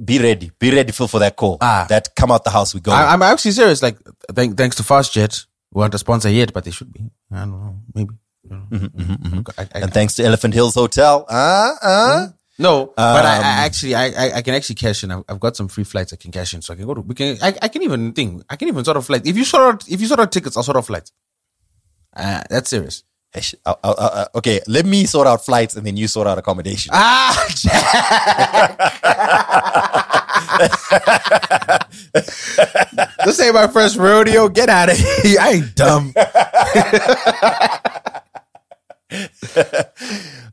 Be 0.04 0.20
ready. 0.20 0.52
Be 0.60 0.72
ready, 0.76 0.92
Phil, 0.92 1.08
for 1.08 1.20
that 1.20 1.36
call. 1.36 1.58
Ah. 1.62 1.86
That 1.90 2.16
come 2.16 2.32
out 2.32 2.44
the 2.44 2.50
house 2.50 2.74
we 2.74 2.80
go. 2.82 2.92
I, 2.92 3.14
I'm 3.14 3.22
actually 3.22 3.52
serious. 3.52 3.82
Like, 3.84 3.98
thank, 4.34 4.58
thanks 4.58 4.76
to 4.78 4.84
FastJet, 4.84 5.46
we 5.72 5.82
aren't 5.82 5.94
a 5.94 6.00
sponsor 6.00 6.30
yet, 6.30 6.54
but 6.54 6.64
they 6.66 6.72
should 6.72 6.92
be. 6.92 7.02
I 7.32 7.40
don't 7.40 7.52
know. 7.52 7.76
Maybe. 7.94 8.16
Don't 8.50 8.72
know. 8.72 8.78
Mhm, 8.80 9.54
I- 9.58 9.68
I- 9.76 9.82
and 9.84 9.94
thanks 9.94 10.16
to 10.16 10.24
Elephant 10.26 10.54
Hills 10.54 10.74
Hotel. 10.76 11.26
Uh, 11.30 11.74
uh, 11.82 12.28
No, 12.58 12.94
but 12.96 13.26
I, 13.26 13.38
Um, 13.38 13.44
I 13.44 13.66
actually, 13.66 13.96
I, 13.96 14.06
I, 14.08 14.32
I 14.38 14.42
can 14.42 14.54
actually 14.56 14.76
cash 14.76 15.04
in. 15.04 15.12
I've, 15.12 15.24
I've 15.30 15.40
got 15.40 15.56
some 15.56 15.68
free 15.68 15.84
flights 15.84 16.14
I 16.14 16.16
can 16.16 16.32
cash 16.32 16.54
in, 16.54 16.62
so 16.62 16.74
I 16.74 16.76
can 16.78 16.86
go 16.86 16.94
to. 16.96 17.02
We 17.02 17.16
can. 17.16 17.38
I, 17.42 17.56
I 17.62 17.68
can 17.70 17.82
even 17.84 18.12
think. 18.14 18.44
I 18.50 18.56
can 18.56 18.68
even 18.68 18.84
sort 18.84 18.98
of 18.98 19.06
flight. 19.06 19.26
If 19.26 19.36
you 19.38 19.46
sort 19.46 19.64
out, 19.76 19.88
if 19.90 20.02
you 20.02 20.08
sort 20.08 20.20
out 20.20 20.32
tickets, 20.32 20.58
I'll 20.58 20.64
sort 20.64 20.78
out 20.78 20.86
flights. 20.86 21.12
Uh, 22.16 22.42
that's 22.50 22.70
serious. 22.70 23.04
Ish, 23.34 23.56
I'll- 23.66 23.80
I'll- 23.84 23.96
I'll- 23.98 24.28
okay, 24.36 24.60
let 24.68 24.86
me 24.86 25.06
sort 25.06 25.26
out 25.26 25.46
flights 25.46 25.76
and 25.78 25.86
then 25.88 25.96
you 25.96 26.08
sort 26.10 26.28
out 26.28 26.38
accommodation. 26.38 26.92
Ah, 26.94 27.48
Jack. 27.56 28.78
this 33.26 33.40
ain't 33.40 33.54
my 33.54 33.68
first 33.68 33.96
rodeo. 33.98 34.50
Get 34.50 34.68
out 34.70 34.90
of 34.92 34.98
here. 34.98 35.40
I 35.40 35.50
ain't 35.52 35.76
dumb. 35.76 36.14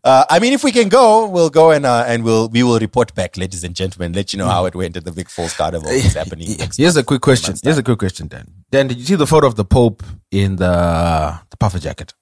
Uh, 0.05 0.25
I 0.31 0.39
mean, 0.39 0.53
if 0.53 0.65
we 0.65 0.73
can 0.73 0.89
go, 0.89 1.29
we'll 1.29 1.51
go 1.51 1.71
and 1.71 1.85
uh, 1.87 2.05
and 2.07 2.25
we'll 2.25 2.49
we 2.49 2.63
will 2.63 2.79
report 2.79 3.15
back, 3.15 3.37
ladies 3.37 3.63
and 3.63 3.75
gentlemen, 3.75 4.13
let 4.13 4.33
you 4.33 4.39
know 4.39 4.47
how 4.49 4.65
it 4.67 4.75
went 4.75 4.97
at 4.97 5.05
the 5.05 5.11
Vic 5.13 5.29
Falls 5.29 5.53
Carnival. 5.55 5.89
What's 5.91 6.15
happening 6.23 6.57
Here's 6.77 6.97
a 6.97 7.05
quick 7.05 7.21
question. 7.21 7.55
Here's 7.63 7.79
a 7.79 7.83
quick 7.83 7.99
question, 7.99 8.27
Dan. 8.29 8.47
Dan, 8.71 8.87
did 8.89 8.99
you 8.99 9.05
see 9.05 9.15
the 9.17 9.27
photo 9.27 9.47
of 9.47 9.55
the 9.57 9.65
Pope 9.65 10.03
in 10.31 10.57
the 10.57 11.39
the 11.51 11.57
puffer 11.57 11.79
jacket? 11.79 12.15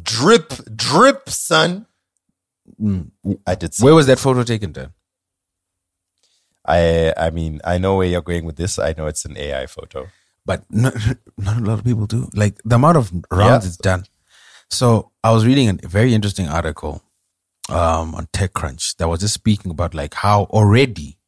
Drip, 0.00 0.52
drip, 0.74 1.28
son. 1.28 1.86
I 3.46 3.54
did. 3.54 3.74
Where 3.80 3.94
was 3.94 4.06
that 4.06 4.18
photo 4.18 4.42
taken, 4.42 4.72
Dan? 4.72 4.92
I 6.66 7.12
I 7.16 7.30
mean, 7.30 7.60
I 7.64 7.78
know 7.78 7.96
where 7.96 8.06
you're 8.06 8.22
going 8.22 8.44
with 8.44 8.56
this. 8.56 8.78
I 8.78 8.94
know 8.96 9.06
it's 9.06 9.24
an 9.24 9.36
AI 9.36 9.66
photo. 9.66 10.08
but 10.46 10.64
not, 10.70 10.94
not 11.38 11.56
a 11.58 11.60
lot 11.60 11.78
of 11.78 11.84
people 11.84 12.06
do. 12.06 12.28
Like 12.34 12.60
the 12.64 12.76
amount 12.76 12.96
of 12.96 13.12
rounds 13.30 13.64
Yeah. 13.64 13.68
it's 13.68 13.76
done. 13.76 14.04
So 14.70 15.10
I 15.22 15.30
was 15.30 15.46
reading 15.46 15.68
a 15.82 15.88
very 15.88 16.14
interesting 16.14 16.48
article 16.48 17.02
um, 17.68 18.14
on 18.14 18.26
TechCrunch 18.32 18.96
that 18.96 19.08
was 19.08 19.20
just 19.20 19.34
speaking 19.34 19.70
about 19.70 19.94
like 19.94 20.14
how 20.14 20.44
already 20.44 21.18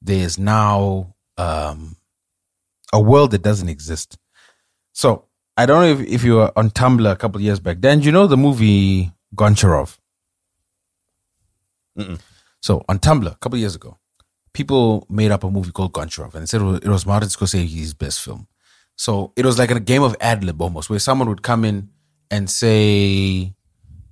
there's 0.00 0.38
now 0.38 1.14
um, 1.36 1.96
a 2.92 3.00
world 3.00 3.32
that 3.32 3.42
doesn't 3.42 3.68
exist. 3.68 4.18
So 4.92 5.26
I 5.60 5.66
don't 5.66 5.82
know 5.82 6.00
if, 6.00 6.00
if 6.08 6.24
you 6.24 6.36
were 6.36 6.52
on 6.56 6.70
Tumblr 6.70 7.10
a 7.10 7.16
couple 7.16 7.38
of 7.38 7.42
years 7.42 7.60
back. 7.60 7.80
Then 7.80 8.00
you 8.00 8.12
know 8.12 8.26
the 8.26 8.36
movie 8.36 9.12
Goncharov. 9.34 9.98
So 12.62 12.84
on 12.88 12.98
Tumblr 12.98 13.30
a 13.30 13.36
couple 13.36 13.56
of 13.56 13.60
years 13.60 13.74
ago, 13.74 13.98
people 14.54 15.06
made 15.10 15.30
up 15.30 15.44
a 15.44 15.50
movie 15.50 15.70
called 15.70 15.92
Goncharov 15.92 16.34
and 16.34 16.48
said 16.48 16.62
it 16.62 16.64
was, 16.64 16.78
it 16.78 16.88
was 16.88 17.04
Martin 17.04 17.28
Scorsese's 17.28 17.92
best 17.94 18.22
film. 18.22 18.46
So 18.96 19.32
it 19.36 19.44
was 19.44 19.58
like 19.58 19.70
a 19.70 19.80
game 19.80 20.02
of 20.02 20.16
ad 20.20 20.44
lib 20.44 20.60
almost, 20.60 20.88
where 20.90 20.98
someone 20.98 21.28
would 21.28 21.42
come 21.42 21.64
in 21.64 21.90
and 22.30 22.48
say, 22.48 23.54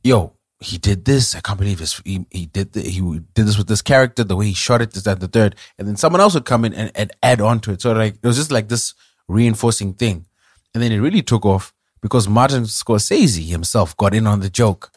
"Yo, 0.02 0.34
he 0.60 0.78
did 0.78 1.04
this. 1.04 1.34
I 1.34 1.40
can't 1.40 1.58
believe 1.58 1.78
this. 1.78 2.00
He, 2.04 2.26
he 2.30 2.46
did 2.46 2.72
the, 2.72 2.82
he 2.82 3.00
did 3.34 3.46
this 3.46 3.58
with 3.58 3.68
this 3.68 3.82
character. 3.82 4.24
The 4.24 4.36
way 4.36 4.46
he 4.46 4.54
shot 4.54 4.82
it, 4.82 4.92
this, 4.92 5.04
that, 5.04 5.20
the 5.20 5.28
third, 5.28 5.56
and 5.78 5.86
then 5.86 5.96
someone 5.96 6.20
else 6.20 6.34
would 6.34 6.46
come 6.46 6.64
in 6.64 6.74
and, 6.74 6.90
and 6.94 7.12
add 7.22 7.40
on 7.40 7.60
to 7.60 7.72
it. 7.72 7.82
So 7.82 7.92
like 7.92 8.14
it 8.14 8.26
was 8.26 8.36
just 8.36 8.50
like 8.50 8.68
this 8.68 8.94
reinforcing 9.28 9.94
thing, 9.94 10.26
and 10.74 10.82
then 10.82 10.92
it 10.92 10.98
really 10.98 11.22
took 11.22 11.44
off 11.44 11.72
because 12.00 12.28
Martin 12.28 12.64
Scorsese 12.64 13.48
himself 13.48 13.96
got 13.96 14.14
in 14.14 14.26
on 14.26 14.40
the 14.40 14.50
joke, 14.50 14.92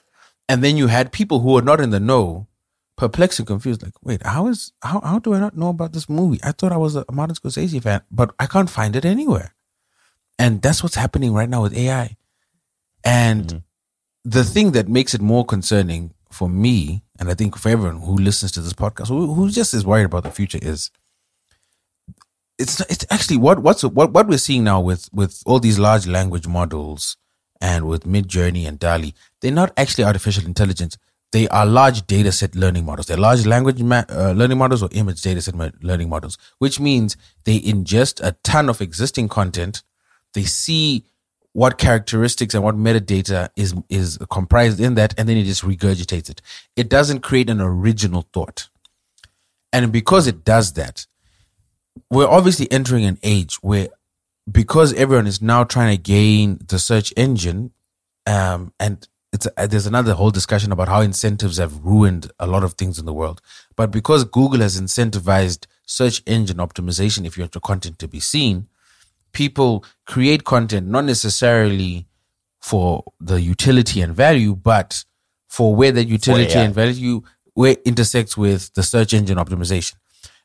and 0.48 0.64
then 0.64 0.78
you 0.78 0.88
had 0.88 1.12
people 1.12 1.40
who 1.40 1.54
were 1.54 1.62
not 1.62 1.82
in 1.82 1.90
the 1.90 2.00
know, 2.00 2.48
perplexed 2.98 3.40
and 3.40 3.48
confused. 3.48 3.82
Like, 3.84 3.94
wait, 4.04 4.26
how 4.26 4.48
is 4.48 4.74
how 4.84 5.02
how 5.02 5.20
do 5.20 5.34
I 5.34 5.40
not 5.40 5.58
know 5.58 5.70
about 5.70 5.94
this 5.94 6.10
movie? 6.10 6.40
I 6.44 6.52
thought 6.52 6.72
I 6.72 6.78
was 6.78 6.96
a 6.96 7.06
Martin 7.12 7.36
Scorsese 7.36 7.82
fan, 7.82 8.02
but 8.12 8.34
I 8.40 8.46
can't 8.46 8.70
find 8.70 8.96
it 8.96 9.06
anywhere, 9.06 9.54
and 10.38 10.62
that's 10.62 10.84
what's 10.84 10.96
happening 10.96 11.34
right 11.34 11.50
now 11.50 11.64
with 11.64 11.76
AI, 11.76 12.18
and 13.04 13.46
mm-hmm. 13.48 13.58
the 14.26 14.44
thing 14.44 14.72
that 14.72 14.88
makes 14.88 15.14
it 15.14 15.22
more 15.22 15.46
concerning 15.46 16.14
for 16.32 16.50
me, 16.50 17.04
and 17.20 17.30
I 17.30 17.34
think 17.34 17.58
for 17.58 17.70
everyone 17.70 18.02
who 18.02 18.16
listens 18.16 18.52
to 18.54 18.62
this 18.62 18.74
podcast, 18.74 19.10
who, 19.10 19.34
who 19.34 19.50
just 19.50 19.74
is 19.74 19.86
worried 19.86 20.06
about 20.06 20.24
the 20.24 20.32
future, 20.32 20.60
is 20.62 20.90
it's 22.62 22.80
it's 22.82 23.06
actually 23.10 23.38
what 23.38 23.60
what's 23.60 23.84
what 23.84 24.12
what 24.14 24.28
we're 24.28 24.38
seeing 24.38 24.64
now 24.64 24.80
with 24.80 25.10
with 25.12 25.42
all 25.46 25.60
these 25.60 25.80
large 25.80 26.08
language 26.08 26.48
models 26.48 27.18
and 27.60 27.88
with 27.88 28.04
Midjourney 28.06 28.68
and 28.68 28.80
DALL-E. 28.80 29.14
They're 29.40 29.52
not 29.52 29.72
actually 29.78 30.04
artificial 30.04 30.46
intelligence. 30.46 30.98
They 31.32 31.48
are 31.48 31.66
large 31.66 32.06
data 32.08 32.32
set 32.32 32.56
learning 32.56 32.86
models. 32.86 33.08
They're 33.08 33.18
large 33.18 33.46
language 33.46 33.82
ma- 33.82 34.04
uh, 34.10 34.34
learning 34.36 34.58
models 34.58 34.84
or 34.84 34.90
image 34.92 35.22
data 35.22 35.42
set 35.42 35.56
ma- 35.56 35.70
learning 35.82 36.10
models, 36.10 36.38
which 36.60 36.80
means 36.80 37.16
they 37.46 37.60
ingest 37.60 38.20
a 38.26 38.34
ton 38.44 38.68
of 38.68 38.82
existing 38.82 39.30
content. 39.30 39.84
They 40.34 40.44
see 40.44 41.06
what 41.54 41.78
characteristics 41.78 42.54
and 42.54 42.64
what 42.64 42.76
metadata 42.76 43.50
is 43.56 43.76
is 43.90 44.18
comprised 44.30 44.80
in 44.80 44.96
that, 44.96 45.14
and 45.18 45.28
then 45.28 45.38
it 45.38 45.44
just 45.44 45.64
regurgitates 45.64 46.30
it. 46.30 46.42
It 46.76 46.90
doesn't 46.90 47.22
create 47.22 47.50
an 47.50 47.62
original 47.62 48.28
thought, 48.34 48.70
and 49.72 49.92
because 49.92 50.28
it 50.28 50.44
does 50.44 50.74
that, 50.74 51.08
we're 52.10 52.28
obviously 52.28 52.72
entering 52.72 53.06
an 53.06 53.18
age 53.24 53.56
where, 53.62 53.90
because 54.52 54.94
everyone 54.94 55.28
is 55.28 55.42
now 55.42 55.64
trying 55.64 55.96
to 55.96 56.02
gain 56.02 56.60
the 56.68 56.80
search 56.80 57.14
engine, 57.16 57.72
um, 58.26 58.74
and 58.80 59.08
it's 59.34 59.48
uh, 59.58 59.68
there's 59.68 59.86
another 59.86 60.14
whole 60.14 60.32
discussion 60.32 60.72
about 60.72 60.88
how 60.88 61.02
incentives 61.02 61.58
have 61.58 61.84
ruined 61.84 62.32
a 62.40 62.48
lot 62.48 62.64
of 62.64 62.74
things 62.74 63.00
in 63.00 63.06
the 63.06 63.14
world. 63.14 63.42
But 63.76 63.92
because 63.92 64.24
Google 64.24 64.60
has 64.60 64.80
incentivized 64.80 65.68
search 65.86 66.22
engine 66.26 66.58
optimization, 66.58 67.26
if 67.26 67.38
you 67.38 67.44
want 67.44 67.56
your 67.56 67.62
content 67.62 68.00
to 68.00 68.08
be 68.08 68.20
seen, 68.20 68.68
people 69.32 69.86
create 70.06 70.44
content 70.44 70.88
not 70.88 71.06
necessarily 71.06 72.08
for 72.60 73.04
the 73.20 73.42
utility 73.42 74.02
and 74.02 74.16
value, 74.16 74.56
but 74.56 75.04
for 75.48 75.76
where 75.76 75.92
that 75.92 76.06
utility 76.06 76.54
AI. 76.54 76.64
and 76.64 76.76
value 76.76 77.22
where 77.54 77.72
it 77.72 77.82
intersects 77.84 78.38
with 78.38 78.74
the 78.74 78.84
search 78.84 79.14
engine 79.14 79.38
optimization. 79.38 79.96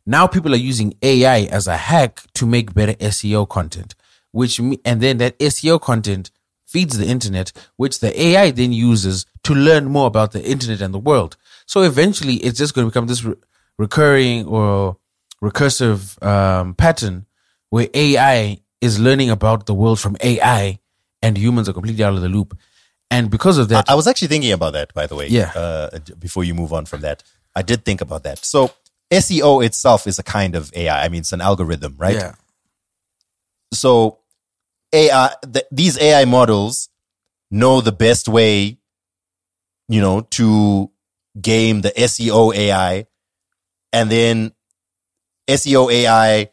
Now 0.06 0.26
people 0.28 0.52
are 0.54 0.58
using 0.58 0.94
AI 1.02 1.40
as 1.40 1.66
a 1.66 1.76
hack 1.76 2.22
to 2.34 2.46
make 2.46 2.72
better 2.72 2.94
SEO 2.94 3.48
content, 3.48 3.94
which 4.30 4.60
me- 4.60 4.80
and 4.84 5.00
then 5.00 5.18
that 5.18 5.38
SEO 5.40 5.80
content 5.80 6.30
feeds 6.64 6.96
the 6.96 7.06
internet, 7.06 7.52
which 7.76 8.00
the 8.00 8.18
AI 8.20 8.50
then 8.52 8.72
uses 8.72 9.26
to 9.44 9.54
learn 9.54 9.86
more 9.86 10.06
about 10.06 10.32
the 10.32 10.44
internet 10.44 10.80
and 10.80 10.94
the 10.94 10.98
world. 10.98 11.36
So 11.66 11.82
eventually, 11.82 12.34
it's 12.34 12.58
just 12.58 12.74
going 12.74 12.86
to 12.86 12.90
become 12.90 13.06
this 13.06 13.24
re- 13.24 13.34
recurring 13.78 14.46
or 14.46 14.96
recursive 15.42 16.22
um, 16.24 16.74
pattern 16.74 17.26
where 17.70 17.88
AI 17.92 18.58
is 18.80 19.00
learning 19.00 19.30
about 19.30 19.66
the 19.66 19.74
world 19.74 19.98
from 19.98 20.16
AI, 20.20 20.78
and 21.22 21.36
humans 21.36 21.68
are 21.68 21.72
completely 21.72 22.04
out 22.04 22.14
of 22.14 22.20
the 22.20 22.28
loop. 22.28 22.56
And 23.10 23.30
because 23.30 23.58
of 23.58 23.68
that, 23.70 23.88
I, 23.88 23.92
I 23.92 23.96
was 23.96 24.06
actually 24.06 24.28
thinking 24.28 24.52
about 24.52 24.72
that, 24.74 24.92
by 24.94 25.06
the 25.06 25.16
way. 25.16 25.28
Yeah. 25.28 25.52
Uh, 25.54 25.98
before 26.18 26.44
you 26.44 26.54
move 26.54 26.72
on 26.72 26.86
from 26.86 27.00
that, 27.00 27.22
I 27.54 27.62
did 27.62 27.84
think 27.84 28.00
about 28.00 28.22
that. 28.24 28.44
So 28.44 28.72
SEO 29.10 29.64
itself 29.64 30.06
is 30.06 30.18
a 30.18 30.22
kind 30.22 30.54
of 30.56 30.72
AI. 30.74 31.04
I 31.04 31.08
mean, 31.08 31.20
it's 31.20 31.32
an 31.32 31.40
algorithm, 31.40 31.94
right? 31.98 32.14
yeah, 32.14 32.34
So 33.72 34.18
AI, 34.92 35.34
th- 35.52 35.66
these 35.70 35.98
AI 36.00 36.24
models 36.24 36.88
know 37.50 37.80
the 37.80 37.92
best 37.92 38.28
way, 38.28 38.78
you 39.88 40.00
know, 40.00 40.22
to 40.22 40.90
game 41.40 41.82
the 41.82 41.90
SEO 41.90 42.54
AI, 42.54 43.06
and 43.92 44.10
then 44.10 44.52
SEO 45.48 45.92
AI 45.92 46.50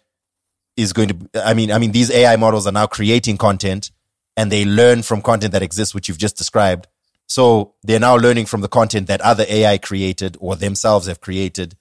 is 0.78 0.94
going 0.94 1.10
to. 1.10 1.30
I 1.46 1.54
mean, 1.54 1.72
I 1.72 1.80
mean, 1.80 1.92
these 1.92 2.12
AI 2.12 2.36
models 2.36 2.68
are 2.68 2.72
now 2.72 2.86
creating 2.86 3.38
content, 3.38 3.92
and 4.38 4.52
they 4.52 4.66
learn 4.66 5.02
from 5.02 5.22
content 5.22 5.54
that 5.54 5.64
exists, 5.64 5.96
which 5.96 6.08
you've 6.08 6.18
just 6.18 6.38
described. 6.38 6.88
So 7.26 7.74
they're 7.82 8.00
now 8.00 8.16
learning 8.18 8.46
from 8.46 8.62
the 8.62 8.68
content 8.68 9.08
that 9.08 9.22
other 9.22 9.46
AI 9.50 9.78
created 9.80 10.38
or 10.40 10.56
themselves 10.56 11.08
have 11.08 11.22
created. 11.22 11.76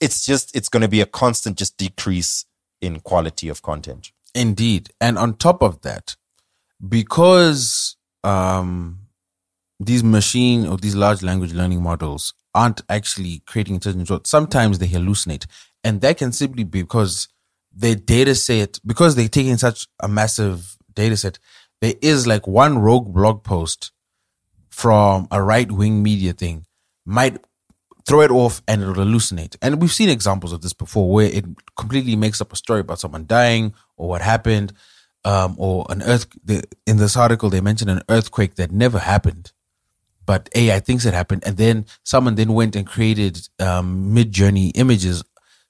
It's 0.00 0.24
just, 0.24 0.54
it's 0.54 0.68
going 0.68 0.82
to 0.82 0.88
be 0.88 1.00
a 1.00 1.06
constant 1.06 1.58
just 1.58 1.76
decrease 1.76 2.44
in 2.80 3.00
quality 3.00 3.48
of 3.48 3.62
content. 3.62 4.12
Indeed. 4.34 4.90
And 5.00 5.16
on 5.16 5.36
top 5.36 5.62
of 5.62 5.82
that, 5.82 6.16
because 6.86 7.96
um, 8.22 9.00
these 9.80 10.04
machine 10.04 10.66
or 10.66 10.76
these 10.76 10.94
large 10.94 11.22
language 11.22 11.52
learning 11.52 11.82
models 11.82 12.34
aren't 12.54 12.82
actually 12.88 13.42
creating 13.46 13.74
intelligent 13.74 14.08
thought, 14.08 14.26
sometimes 14.26 14.78
they 14.78 14.88
hallucinate. 14.88 15.46
And 15.82 16.00
that 16.00 16.18
can 16.18 16.32
simply 16.32 16.64
be 16.64 16.82
because 16.82 17.28
their 17.72 17.94
data 17.94 18.34
set, 18.34 18.78
because 18.84 19.14
they're 19.14 19.28
taking 19.28 19.56
such 19.56 19.86
a 20.00 20.08
massive 20.08 20.76
data 20.94 21.16
set, 21.16 21.38
there 21.80 21.94
is 22.00 22.26
like 22.26 22.46
one 22.46 22.78
rogue 22.78 23.12
blog 23.12 23.42
post 23.42 23.92
from 24.70 25.28
a 25.30 25.42
right 25.42 25.70
wing 25.70 26.02
media 26.02 26.32
thing 26.32 26.66
might 27.06 27.38
throw 28.06 28.20
it 28.20 28.30
off 28.30 28.62
and 28.68 28.82
it'll 28.82 28.94
hallucinate. 28.94 29.56
And 29.62 29.80
we've 29.80 29.92
seen 29.92 30.08
examples 30.08 30.52
of 30.52 30.60
this 30.60 30.72
before 30.72 31.10
where 31.10 31.26
it 31.26 31.44
completely 31.76 32.16
makes 32.16 32.40
up 32.40 32.52
a 32.52 32.56
story 32.56 32.80
about 32.80 33.00
someone 33.00 33.26
dying 33.26 33.74
or 33.96 34.08
what 34.08 34.20
happened, 34.20 34.72
um, 35.24 35.54
or 35.58 35.86
an 35.88 36.02
earth. 36.02 36.26
In 36.86 36.98
this 36.98 37.16
article, 37.16 37.50
they 37.50 37.60
mentioned 37.60 37.90
an 37.90 38.02
earthquake 38.08 38.56
that 38.56 38.70
never 38.70 38.98
happened, 38.98 39.52
but 40.26 40.48
AI 40.54 40.80
thinks 40.80 41.06
it 41.06 41.14
happened. 41.14 41.44
And 41.46 41.56
then 41.56 41.86
someone 42.02 42.34
then 42.34 42.52
went 42.52 42.76
and 42.76 42.86
created 42.86 43.48
um, 43.58 44.14
Midjourney 44.14 44.72
images 44.74 45.24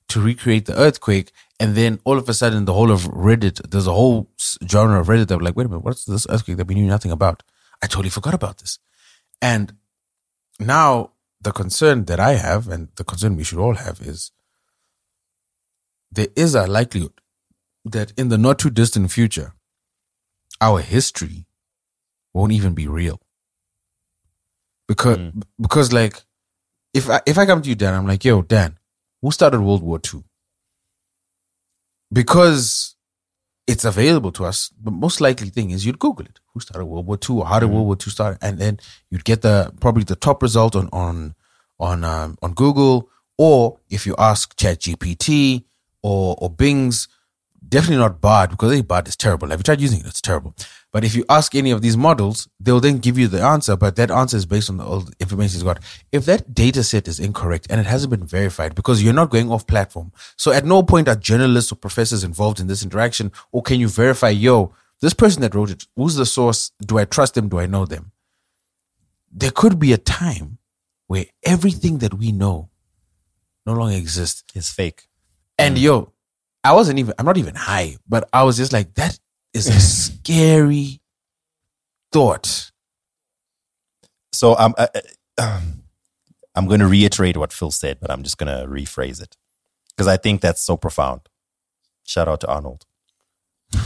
to 0.09 0.20
recreate 0.20 0.66
the 0.66 0.77
earthquake. 0.77 1.31
And 1.61 1.77
then 1.77 2.01
all 2.05 2.19
of 2.19 2.28
a 2.28 2.35
sudden, 2.35 2.65
the 2.65 2.73
whole 2.73 2.90
of 2.90 3.02
Reddit, 3.05 3.70
there's 3.70 3.86
a 3.86 3.93
whole 3.93 4.28
genre 4.69 5.01
of 5.01 5.06
Reddit 5.06 5.28
that 5.28 5.39
were 5.39 5.44
like, 5.44 5.56
wait 5.56 5.66
a 5.66 5.69
minute, 5.69 5.85
what's 5.85 6.05
this 6.05 6.27
earthquake 6.28 6.56
that 6.56 6.66
we 6.66 6.74
knew 6.74 6.86
nothing 6.86 7.12
about? 7.12 7.43
I 7.81 7.86
totally 7.86 8.11
forgot 8.11 8.35
about 8.35 8.59
this. 8.59 8.78
And 9.40 9.74
now 10.59 11.11
the 11.44 11.52
concern 11.52 12.06
that 12.06 12.18
I 12.18 12.32
have, 12.32 12.68
and 12.68 12.88
the 12.96 13.04
concern 13.04 13.36
we 13.36 13.44
should 13.44 13.58
all 13.58 13.74
have, 13.74 14.00
is 14.00 14.32
there 16.10 16.28
is 16.36 16.54
a 16.54 16.66
likelihood 16.66 17.20
that 17.84 18.12
in 18.16 18.28
the 18.28 18.38
not 18.38 18.58
too 18.58 18.70
distant 18.70 19.10
future, 19.10 19.52
our 20.60 20.80
history 20.80 21.46
won't 22.32 22.52
even 22.52 22.74
be 22.74 22.88
real. 22.88 23.20
Because 24.88 25.16
hmm. 25.16 25.40
because 25.60 25.92
like 25.92 26.22
if 26.92 27.08
I 27.08 27.20
if 27.26 27.38
I 27.38 27.46
come 27.46 27.62
to 27.62 27.68
you, 27.68 27.74
Dan, 27.74 27.94
I'm 27.94 28.06
like, 28.06 28.24
yo, 28.24 28.42
Dan, 28.42 28.78
who 29.22 29.30
started 29.30 29.60
World 29.60 29.82
War 29.82 30.00
II? 30.12 30.22
Because 32.12 32.93
it's 33.66 33.85
available 33.85 34.31
to 34.32 34.45
us, 34.45 34.70
the 34.82 34.91
most 34.91 35.20
likely 35.20 35.49
thing 35.49 35.70
is 35.70 35.86
you'd 35.86 35.99
Google 35.99 36.27
it. 36.27 36.41
Who 36.53 36.61
started 36.61 36.86
World 36.86 37.07
War 37.07 37.19
II 37.28 37.36
or 37.36 37.47
how 37.47 37.59
did 37.59 37.70
World 37.70 37.86
War 37.86 37.97
II 37.97 38.11
start? 38.11 38.39
And 38.43 38.59
then 38.59 38.78
you'd 39.11 39.24
get 39.24 39.43
the 39.43 39.73
probably 39.81 40.05
the 40.05 40.16
top 40.16 40.43
result 40.43 40.77
on 40.77 40.89
on 40.93 41.35
on 41.81 42.05
um, 42.05 42.36
on 42.43 42.53
Google, 42.53 43.09
or 43.39 43.78
if 43.89 44.07
you 44.07 44.15
ask 44.19 44.57
ChatGPT 44.57 45.65
or 46.03 46.36
or 46.39 46.51
Bing's, 46.51 47.09
definitely 47.66 47.97
not 47.97 48.20
Bard 48.20 48.51
because 48.51 48.73
hey, 48.73 48.82
Bard 48.82 49.09
is 49.09 49.16
terrible. 49.16 49.49
Have 49.49 49.61
you 49.61 49.65
tried 49.65 49.81
using 49.81 50.01
it? 50.01 50.07
It's 50.07 50.20
terrible. 50.20 50.55
But 50.94 51.02
if 51.02 51.16
you 51.16 51.24
ask 51.28 51.56
any 51.56 51.72
of 51.72 51.82
these 51.82 51.96
models, 51.96 52.46
they'll 52.60 52.78
then 52.78 52.98
give 52.98 53.18
you 53.18 53.26
the 53.26 53.42
answer. 53.42 53.76
But 53.76 53.96
that 53.96 54.12
answer 54.12 54.36
is 54.36 54.46
based 54.46 54.70
on 54.70 54.76
the 54.76 54.84
old 54.84 55.12
information 55.18 55.54
he's 55.54 55.64
got. 55.64 55.80
If 56.12 56.24
that 56.26 56.54
data 56.54 56.84
set 56.84 57.08
is 57.08 57.18
incorrect 57.18 57.66
and 57.68 57.80
it 57.80 57.86
hasn't 57.86 58.12
been 58.12 58.24
verified 58.24 58.76
because 58.76 59.02
you're 59.02 59.12
not 59.12 59.30
going 59.30 59.50
off 59.50 59.66
platform, 59.66 60.12
so 60.36 60.52
at 60.52 60.64
no 60.64 60.84
point 60.84 61.08
are 61.08 61.16
journalists 61.16 61.72
or 61.72 61.74
professors 61.74 62.22
involved 62.22 62.60
in 62.60 62.68
this 62.68 62.84
interaction, 62.84 63.32
or 63.50 63.60
can 63.60 63.80
you 63.80 63.88
verify, 63.88 64.28
yo, 64.28 64.72
this 65.00 65.14
person 65.14 65.42
that 65.42 65.56
wrote 65.56 65.72
it, 65.72 65.84
who's 65.96 66.14
the 66.14 66.24
source? 66.24 66.70
Do 66.86 66.96
I 66.98 67.06
trust 67.06 67.34
them? 67.34 67.48
Do 67.48 67.58
I 67.58 67.66
know 67.66 67.86
them? 67.86 68.12
There 69.32 69.50
could 69.50 69.80
be 69.80 69.92
a 69.92 69.98
time 69.98 70.58
where 71.08 71.24
everything 71.42 71.98
that 71.98 72.14
we 72.14 72.30
know 72.30 72.70
no 73.66 73.72
longer 73.72 73.96
exists. 73.96 74.44
It's 74.54 74.70
fake. 74.70 75.08
And 75.58 75.76
mm. 75.76 75.82
yo, 75.82 76.12
I 76.62 76.72
wasn't 76.72 77.00
even, 77.00 77.14
I'm 77.18 77.26
not 77.26 77.36
even 77.36 77.56
high, 77.56 77.96
but 78.08 78.28
I 78.32 78.44
was 78.44 78.56
just 78.56 78.72
like, 78.72 78.94
that 78.94 79.18
is 79.55 79.68
a 79.68 79.81
scary 79.81 81.01
thought. 82.12 82.72
So 84.32 84.56
I'm 84.56 84.74
uh, 84.78 84.89
uh, 85.39 85.60
I'm 86.55 86.66
going 86.66 86.81
to 86.81 86.89
reiterate 86.89 87.36
what 87.36 87.52
Phil 87.52 87.70
said, 87.70 87.98
but 88.01 88.10
I'm 88.10 88.22
just 88.22 88.39
going 88.39 88.48
to 88.55 88.66
rephrase 88.68 89.22
it 89.22 89.36
because 89.90 90.09
I 90.09 90.16
think 90.16 90.40
that's 90.40 90.62
so 90.62 90.76
profound. 90.76 91.22
Shout 92.05 92.28
out 92.28 92.40
to 92.43 92.48
Arnold. 92.48 92.86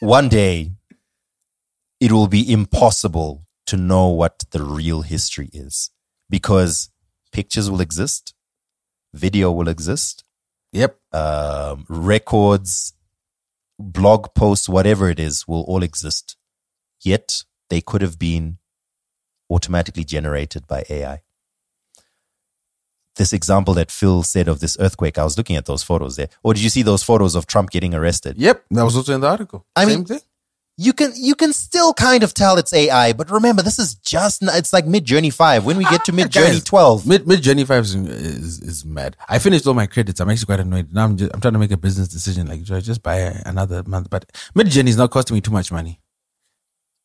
One 0.00 0.28
day, 0.28 0.72
it 2.00 2.12
will 2.12 2.28
be 2.28 2.50
impossible 2.52 3.44
to 3.66 3.76
know 3.76 4.08
what 4.08 4.44
the 4.50 4.62
real 4.62 5.02
history 5.02 5.50
is 5.52 5.90
because 6.30 6.90
pictures 7.32 7.70
will 7.70 7.80
exist, 7.80 8.34
video 9.14 9.52
will 9.52 9.68
exist, 9.68 10.24
Yep. 10.72 10.98
um, 11.12 11.86
records, 11.88 12.94
blog 13.78 14.34
posts, 14.34 14.68
whatever 14.68 15.10
it 15.10 15.20
is, 15.20 15.46
will 15.46 15.62
all 15.62 15.82
exist. 15.82 16.36
Yet 17.00 17.44
they 17.70 17.80
could 17.80 18.02
have 18.02 18.18
been 18.18 18.58
automatically 19.50 20.04
generated 20.04 20.66
by 20.66 20.84
AI. 20.90 21.20
This 23.16 23.32
example 23.32 23.74
that 23.74 23.90
Phil 23.90 24.22
said 24.22 24.48
of 24.48 24.60
this 24.60 24.76
earthquake, 24.80 25.18
I 25.18 25.24
was 25.24 25.36
looking 25.36 25.56
at 25.56 25.66
those 25.66 25.82
photos 25.82 26.16
there. 26.16 26.28
Or 26.42 26.54
did 26.54 26.62
you 26.62 26.70
see 26.70 26.82
those 26.82 27.02
photos 27.02 27.34
of 27.34 27.46
Trump 27.46 27.70
getting 27.70 27.94
arrested? 27.94 28.38
Yep. 28.38 28.64
That 28.70 28.84
was 28.84 28.96
also 28.96 29.14
in 29.14 29.20
the 29.20 29.28
article. 29.28 29.66
I 29.74 29.84
Same 29.86 29.98
mean, 29.98 30.04
thing. 30.06 30.20
You 30.80 30.92
can 30.92 31.12
you 31.16 31.34
can 31.34 31.52
still 31.52 31.92
kind 31.92 32.22
of 32.22 32.32
tell 32.34 32.56
it's 32.56 32.72
AI, 32.72 33.12
but 33.12 33.32
remember 33.32 33.62
this 33.62 33.80
is 33.80 33.96
just 33.96 34.44
it's 34.44 34.72
like 34.72 34.84
Midjourney 34.84 35.32
Five. 35.32 35.64
When 35.64 35.76
we 35.76 35.82
get 35.84 36.04
to 36.04 36.12
Midjourney 36.20 36.64
Twelve, 36.64 37.04
Mid 37.04 37.24
Midjourney 37.24 37.66
Five 37.66 37.82
is, 37.82 37.96
is 37.96 38.60
is 38.60 38.84
mad. 38.84 39.16
I 39.28 39.40
finished 39.40 39.66
all 39.66 39.74
my 39.74 39.86
credits. 39.86 40.20
I'm 40.20 40.30
actually 40.30 40.46
quite 40.46 40.60
annoyed. 40.60 40.92
Now 40.92 41.04
I'm 41.04 41.16
just 41.16 41.34
I'm 41.34 41.40
trying 41.40 41.54
to 41.54 41.58
make 41.58 41.72
a 41.72 41.76
business 41.76 42.06
decision. 42.06 42.46
Like, 42.46 42.62
do 42.62 42.76
I 42.76 42.80
just 42.80 43.02
buy 43.02 43.16
another 43.44 43.82
month? 43.86 44.08
But 44.08 44.30
Midjourney 44.54 44.86
is 44.86 44.96
not 44.96 45.10
costing 45.10 45.34
me 45.34 45.40
too 45.40 45.50
much 45.50 45.72
money. 45.72 45.98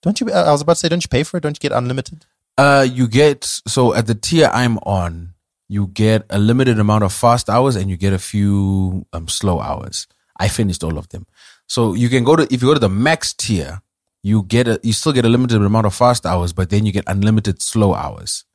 don't 0.03 0.21
you? 0.21 0.31
I 0.31 0.51
was 0.51 0.61
about 0.61 0.73
to 0.73 0.79
say, 0.79 0.89
don't 0.89 1.03
you 1.03 1.09
pay 1.09 1.23
for 1.23 1.37
it? 1.37 1.41
Don't 1.41 1.57
you 1.57 1.69
get 1.69 1.75
unlimited? 1.75 2.27
Uh, 2.59 2.85
you 2.87 3.07
get 3.07 3.43
so 3.43 3.95
at 3.95 4.05
the 4.05 4.13
tier 4.13 4.51
I'm 4.53 4.77
on, 4.85 5.33
you 5.67 5.87
get 5.87 6.27
a 6.29 6.37
limited 6.37 6.77
amount 6.77 7.05
of 7.05 7.11
fast 7.11 7.49
hours 7.49 7.75
and 7.75 7.89
you 7.89 7.97
get 7.97 8.13
a 8.13 8.19
few 8.19 9.07
um 9.13 9.27
slow 9.27 9.59
hours. 9.59 10.05
I 10.39 10.47
finished 10.47 10.83
all 10.83 10.99
of 10.99 11.09
them. 11.09 11.25
So 11.67 11.93
you 11.93 12.09
can 12.09 12.23
go 12.23 12.35
to 12.35 12.43
if 12.43 12.61
you 12.61 12.67
go 12.67 12.73
to 12.73 12.79
the 12.79 12.89
max 12.89 13.33
tier, 13.33 13.81
you 14.21 14.43
get 14.43 14.67
a 14.67 14.79
you 14.83 14.93
still 14.93 15.13
get 15.13 15.25
a 15.25 15.29
limited 15.29 15.61
amount 15.61 15.85
of 15.85 15.93
fast 15.93 16.25
hours, 16.25 16.53
but 16.53 16.69
then 16.69 16.85
you 16.85 16.91
get 16.91 17.03
unlimited 17.07 17.61
slow 17.61 17.93
hours. 17.93 18.45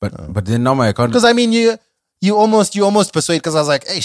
But 0.00 0.32
but 0.32 0.44
then 0.46 0.62
now 0.62 0.74
my 0.74 0.88
account 0.88 1.10
Because 1.10 1.24
I 1.24 1.32
mean, 1.32 1.52
you 1.52 1.76
you 2.20 2.36
almost 2.36 2.74
you 2.74 2.84
almost 2.84 3.12
persuade. 3.12 3.38
Because 3.38 3.54
I 3.54 3.60
was 3.60 3.68
like, 3.68 3.86
hey, 3.86 4.00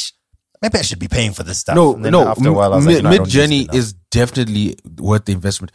maybe 0.61 0.77
I 0.77 0.81
should 0.81 0.99
be 0.99 1.07
paying 1.07 1.31
for 1.31 1.43
this 1.43 1.59
stuff. 1.59 1.75
No, 1.75 1.95
And 1.95 2.05
then 2.05 2.11
no. 2.11 2.27
After 2.27 2.49
a 2.49 2.53
while, 2.53 2.73
I 2.73 2.77
was 2.77 2.85
like, 2.85 2.97
you 2.97 3.01
know, 3.01 3.09
I 3.09 3.19
Mid 3.19 3.27
Journey 3.27 3.67
is 3.73 3.93
definitely 4.11 4.77
worth 4.97 5.25
the 5.25 5.33
investment, 5.33 5.71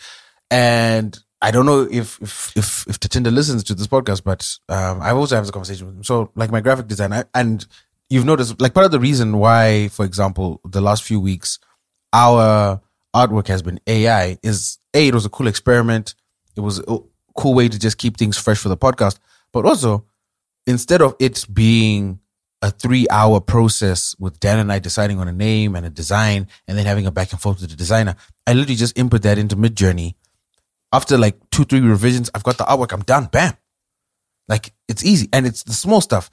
and 0.51 1.19
I 1.41 1.51
don't 1.51 1.67
know 1.67 1.87
if 1.91 2.21
if 2.23 2.57
if, 2.57 2.87
if 2.89 3.01
Tatenda 3.01 3.33
listens 3.33 3.65
to 3.65 3.75
this 3.75 3.87
podcast, 3.87 4.25
but 4.25 4.51
um, 4.69 5.03
I 5.03 5.11
also 5.11 5.35
have 5.35 5.45
this 5.45 5.51
conversation 5.51 5.87
with 5.87 5.97
him. 5.97 6.05
So, 6.05 6.31
like 6.35 6.51
my 6.51 6.61
graphic 6.61 6.87
designer, 6.87 7.27
and 7.35 7.67
you've 8.11 8.25
noticed, 8.25 8.61
like 8.61 8.75
part 8.75 8.87
of 8.87 8.93
the 8.93 9.01
reason 9.01 9.39
why, 9.39 9.89
for 9.89 10.05
example, 10.05 10.61
the 10.65 10.81
last 10.81 11.03
few 11.03 11.21
weeks, 11.21 11.59
our 12.13 12.81
artwork 13.15 13.49
has 13.49 13.63
been 13.63 13.81
AI 13.87 14.39
is 14.43 14.79
a 14.95 15.09
it 15.09 15.15
was 15.15 15.27
a 15.27 15.31
cool 15.31 15.47
experiment. 15.47 16.15
It 16.57 16.61
was 16.61 16.81
a 16.81 16.99
cool 17.37 17.55
way 17.55 17.69
to 17.69 17.79
just 17.79 17.99
keep 17.99 18.17
things 18.17 18.39
fresh 18.39 18.59
for 18.59 18.69
the 18.69 18.77
podcast, 18.77 19.19
but 19.53 19.65
also 19.65 20.05
instead 20.67 21.03
of 21.03 21.15
it 21.19 21.45
being 21.53 22.21
a 22.63 22.71
three 22.71 23.07
hour 23.11 23.41
process 23.41 24.17
with 24.19 24.41
Dan 24.41 24.59
and 24.59 24.73
I 24.73 24.79
deciding 24.79 25.19
on 25.19 25.29
a 25.29 25.33
name 25.33 25.77
and 25.77 25.85
a 25.85 25.91
design 25.91 26.49
and 26.67 26.79
then 26.79 26.87
having 26.87 27.07
a 27.07 27.11
back 27.11 27.33
and 27.33 27.41
forth 27.41 27.61
with 27.61 27.71
the 27.71 27.77
designer, 27.77 28.17
I 28.47 28.55
literally 28.55 28.77
just 28.77 28.99
input 28.99 29.23
that 29.23 29.39
into 29.39 29.57
Midjourney. 29.57 30.15
After 30.93 31.19
like 31.19 31.37
two, 31.51 31.65
three 31.65 31.81
revisions, 31.81 32.31
I've 32.35 32.45
got 32.45 32.57
the 32.57 32.65
artwork, 32.65 32.93
I'm 32.93 33.03
done. 33.03 33.27
Bam. 33.27 33.55
Like 34.49 34.73
it's 34.89 35.05
easy. 35.05 35.29
And 35.33 35.47
it's 35.47 35.65
the 35.65 35.73
small 35.73 36.01
stuff. 36.01 36.31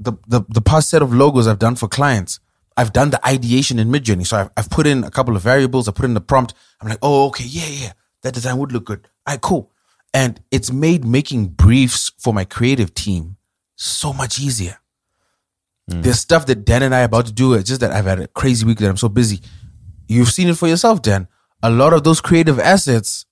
The 0.00 0.14
the 0.26 0.40
the 0.48 0.62
past 0.62 0.88
set 0.88 1.02
of 1.02 1.12
logos 1.12 1.46
I've 1.46 1.58
done 1.58 1.76
for 1.76 1.86
clients, 1.86 2.40
I've 2.76 2.92
done 2.92 3.10
the 3.10 3.26
ideation 3.26 3.78
in 3.78 3.88
Midjourney. 3.88 4.26
So 4.26 4.38
I've, 4.38 4.50
I've 4.56 4.70
put 4.70 4.86
in 4.86 5.04
a 5.04 5.10
couple 5.10 5.36
of 5.36 5.42
variables, 5.42 5.86
I 5.86 5.92
put 5.92 6.06
in 6.06 6.14
the 6.14 6.20
prompt. 6.20 6.54
I'm 6.80 6.88
like, 6.88 6.98
oh, 7.02 7.26
okay, 7.28 7.44
yeah, 7.44 7.66
yeah. 7.68 7.92
That 8.22 8.32
design 8.32 8.56
would 8.56 8.72
look 8.72 8.86
good. 8.86 9.06
All 9.26 9.34
right, 9.34 9.40
cool. 9.40 9.70
And 10.14 10.40
it's 10.50 10.72
made 10.72 11.04
making 11.04 11.48
briefs 11.48 12.10
for 12.18 12.32
my 12.32 12.44
creative 12.44 12.94
team 12.94 13.36
so 13.76 14.12
much 14.12 14.40
easier. 14.40 14.78
Hmm. 15.90 16.00
There's 16.00 16.20
stuff 16.20 16.46
that 16.46 16.64
Dan 16.64 16.82
and 16.82 16.94
I 16.94 17.02
are 17.02 17.04
about 17.04 17.26
to 17.26 17.32
do. 17.32 17.54
It's 17.54 17.68
just 17.68 17.80
that 17.82 17.92
I've 17.92 18.06
had 18.06 18.20
a 18.20 18.28
crazy 18.28 18.64
week 18.64 18.78
that 18.78 18.88
I'm 18.88 18.96
so 18.96 19.08
busy. 19.08 19.40
You've 20.08 20.30
seen 20.30 20.48
it 20.48 20.56
for 20.56 20.66
yourself, 20.66 21.02
Dan. 21.02 21.28
A 21.62 21.70
lot 21.70 21.92
of 21.92 22.02
those 22.04 22.20
creative 22.20 22.58
assets, 22.58 23.26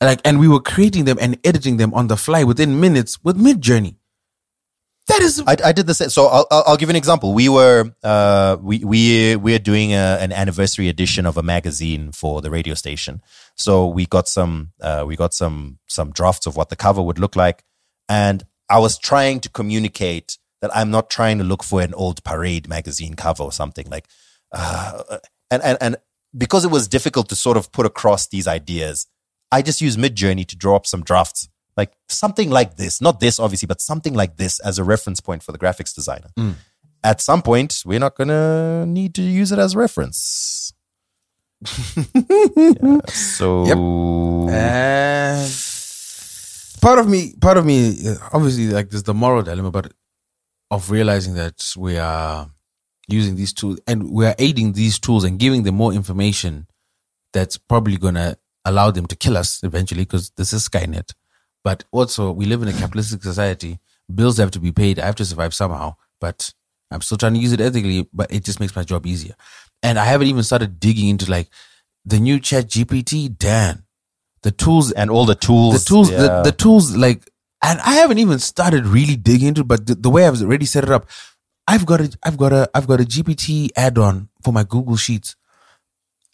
like, 0.00 0.20
and 0.24 0.40
we 0.40 0.48
were 0.48 0.60
creating 0.60 1.04
them 1.04 1.18
and 1.20 1.38
editing 1.44 1.76
them 1.76 1.94
on 1.94 2.08
the 2.08 2.16
fly 2.16 2.44
within 2.44 2.80
minutes 2.80 3.22
with 3.22 3.38
Midjourney. 3.38 3.96
That 5.06 5.20
is, 5.20 5.42
I, 5.46 5.56
I 5.62 5.72
did 5.72 5.86
the 5.86 5.92
same. 5.92 6.08
So 6.08 6.26
I'll, 6.26 6.46
I'll 6.50 6.76
give 6.78 6.88
you 6.88 6.92
an 6.92 6.96
example. 6.96 7.34
We 7.34 7.48
were 7.50 7.92
uh 8.02 8.56
we 8.60 8.82
we 8.84 9.36
we're 9.36 9.58
doing 9.58 9.92
a, 9.92 10.18
an 10.20 10.32
anniversary 10.32 10.88
edition 10.88 11.26
of 11.26 11.36
a 11.36 11.42
magazine 11.42 12.10
for 12.12 12.40
the 12.40 12.50
radio 12.50 12.74
station. 12.74 13.20
So 13.54 13.86
we 13.86 14.06
got 14.06 14.28
some 14.28 14.72
uh 14.80 15.04
we 15.06 15.16
got 15.16 15.34
some 15.34 15.78
some 15.88 16.10
drafts 16.10 16.46
of 16.46 16.56
what 16.56 16.70
the 16.70 16.76
cover 16.76 17.02
would 17.02 17.18
look 17.18 17.36
like, 17.36 17.64
and 18.08 18.44
I 18.70 18.78
was 18.78 18.98
trying 18.98 19.40
to 19.40 19.50
communicate 19.50 20.38
that 20.62 20.74
I'm 20.74 20.90
not 20.90 21.10
trying 21.10 21.36
to 21.36 21.44
look 21.44 21.62
for 21.62 21.82
an 21.82 21.92
old 21.92 22.24
parade 22.24 22.66
magazine 22.66 23.14
cover 23.14 23.42
or 23.42 23.52
something 23.52 23.86
like, 23.90 24.06
uh, 24.52 25.18
and 25.50 25.62
and 25.62 25.78
and 25.82 25.96
because 26.36 26.64
it 26.64 26.70
was 26.70 26.88
difficult 26.88 27.28
to 27.28 27.36
sort 27.36 27.58
of 27.58 27.70
put 27.72 27.84
across 27.84 28.28
these 28.28 28.48
ideas, 28.48 29.06
I 29.52 29.60
just 29.60 29.82
used 29.82 29.98
Midjourney 29.98 30.46
to 30.46 30.56
draw 30.56 30.76
up 30.76 30.86
some 30.86 31.02
drafts. 31.02 31.48
Like 31.76 31.92
something 32.08 32.50
like 32.50 32.76
this, 32.76 33.00
not 33.00 33.20
this 33.20 33.38
obviously, 33.38 33.66
but 33.66 33.80
something 33.80 34.14
like 34.14 34.36
this 34.36 34.60
as 34.60 34.78
a 34.78 34.84
reference 34.84 35.20
point 35.20 35.42
for 35.42 35.52
the 35.52 35.58
graphics 35.58 35.94
designer. 35.94 36.30
Mm. 36.38 36.54
At 37.02 37.20
some 37.20 37.42
point, 37.42 37.82
we're 37.84 37.98
not 37.98 38.16
gonna 38.16 38.86
need 38.86 39.14
to 39.16 39.22
use 39.22 39.52
it 39.52 39.58
as 39.58 39.76
reference. 39.76 40.72
Yeah, 42.14 43.00
so 43.06 43.64
And 44.50 45.50
part 46.80 46.98
of 46.98 47.08
me, 47.08 47.34
part 47.40 47.56
of 47.56 47.64
me, 47.64 48.08
uh, 48.08 48.16
obviously, 48.32 48.68
like 48.68 48.90
there's 48.90 49.02
the 49.02 49.14
moral 49.14 49.42
dilemma, 49.42 49.70
but 49.70 49.92
of 50.70 50.90
realizing 50.90 51.34
that 51.34 51.72
we 51.76 51.96
are 51.98 52.50
using 53.08 53.36
these 53.36 53.52
tools 53.52 53.80
and 53.86 54.10
we 54.10 54.26
are 54.26 54.34
aiding 54.38 54.72
these 54.72 54.98
tools 54.98 55.24
and 55.24 55.38
giving 55.38 55.62
them 55.62 55.74
more 55.74 55.92
information 55.92 56.66
that's 57.32 57.58
probably 57.58 57.96
gonna 57.96 58.36
allow 58.64 58.90
them 58.90 59.06
to 59.06 59.16
kill 59.16 59.36
us 59.36 59.62
eventually 59.62 60.02
because 60.02 60.30
this 60.36 60.52
is 60.52 60.68
Skynet. 60.68 61.12
But 61.64 61.84
also, 61.90 62.30
we 62.30 62.44
live 62.44 62.62
in 62.62 62.68
a 62.68 62.72
capitalistic 62.72 63.22
society. 63.22 63.78
Bills 64.14 64.36
have 64.36 64.50
to 64.52 64.60
be 64.60 64.70
paid. 64.70 64.98
I 65.00 65.06
have 65.06 65.14
to 65.16 65.24
survive 65.24 65.54
somehow. 65.54 65.96
But 66.20 66.52
I'm 66.90 67.00
still 67.00 67.16
trying 67.16 67.34
to 67.34 67.40
use 67.40 67.52
it 67.52 67.60
ethically. 67.60 68.06
But 68.12 68.30
it 68.30 68.44
just 68.44 68.60
makes 68.60 68.76
my 68.76 68.82
job 68.84 69.06
easier. 69.06 69.34
And 69.82 69.98
I 69.98 70.04
haven't 70.04 70.28
even 70.28 70.42
started 70.42 70.78
digging 70.78 71.08
into 71.08 71.30
like 71.30 71.48
the 72.04 72.20
new 72.20 72.38
ChatGPT. 72.38 73.36
Dan, 73.38 73.84
the 74.42 74.50
tools 74.50 74.92
and 74.92 75.10
all 75.10 75.24
the 75.24 75.34
tools, 75.34 75.82
the 75.84 75.88
tools, 75.88 76.10
the, 76.10 76.16
yeah. 76.16 76.42
the 76.42 76.52
tools. 76.52 76.94
Like, 76.96 77.28
and 77.62 77.80
I 77.80 77.94
haven't 77.94 78.18
even 78.18 78.38
started 78.38 78.86
really 78.86 79.16
digging 79.16 79.48
into. 79.48 79.62
it, 79.62 79.68
But 79.68 79.86
the, 79.86 79.94
the 79.94 80.10
way 80.10 80.26
I've 80.26 80.40
already 80.42 80.66
set 80.66 80.84
it 80.84 80.90
up, 80.90 81.08
I've 81.66 81.86
got 81.86 82.02
a, 82.02 82.10
I've 82.22 82.36
got 82.36 82.52
a, 82.52 82.68
I've 82.74 82.86
got 82.86 83.00
a 83.00 83.04
GPT 83.04 83.70
add-on 83.74 84.28
for 84.42 84.52
my 84.52 84.64
Google 84.64 84.96
Sheets. 84.96 85.34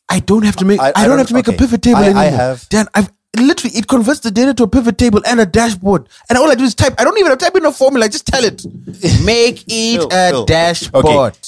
I 0.08 0.18
don't 0.18 0.42
have 0.44 0.56
to 0.56 0.64
make. 0.64 0.80
I, 0.80 0.88
I- 0.88 0.92
I 0.96 1.00
don't, 1.02 1.10
don't- 1.10 1.18
have 1.18 1.28
to 1.28 1.34
make 1.34 1.46
a 1.46 1.52
pivot 1.52 1.82
table 1.82 2.00
I- 2.00 2.08
I 2.08 2.24
have- 2.24 2.68
Dan, 2.68 2.88
I've 2.96 3.12
literally 3.36 3.76
it 3.76 3.86
converts 3.86 4.20
the 4.20 4.30
data 4.30 4.54
to 4.54 4.64
a 4.64 4.68
pivot 4.68 4.98
table 4.98 5.20
and 5.26 5.40
a 5.40 5.46
dashboard, 5.46 6.08
and 6.28 6.38
all 6.38 6.50
I 6.50 6.54
do 6.54 6.64
is 6.64 6.74
type. 6.74 6.94
I 6.98 7.04
don't 7.04 7.16
even 7.18 7.30
have 7.30 7.38
to 7.38 7.44
type 7.44 7.56
in 7.56 7.64
a 7.64 7.72
formula. 7.72 8.06
I 8.06 8.08
just 8.08 8.26
tell 8.26 8.44
it, 8.44 8.64
make 9.24 9.64
it 9.68 9.98
Phil, 9.98 10.08
a 10.10 10.30
Phil. 10.30 10.44
dashboard. 10.46 11.04
Okay. 11.04 11.38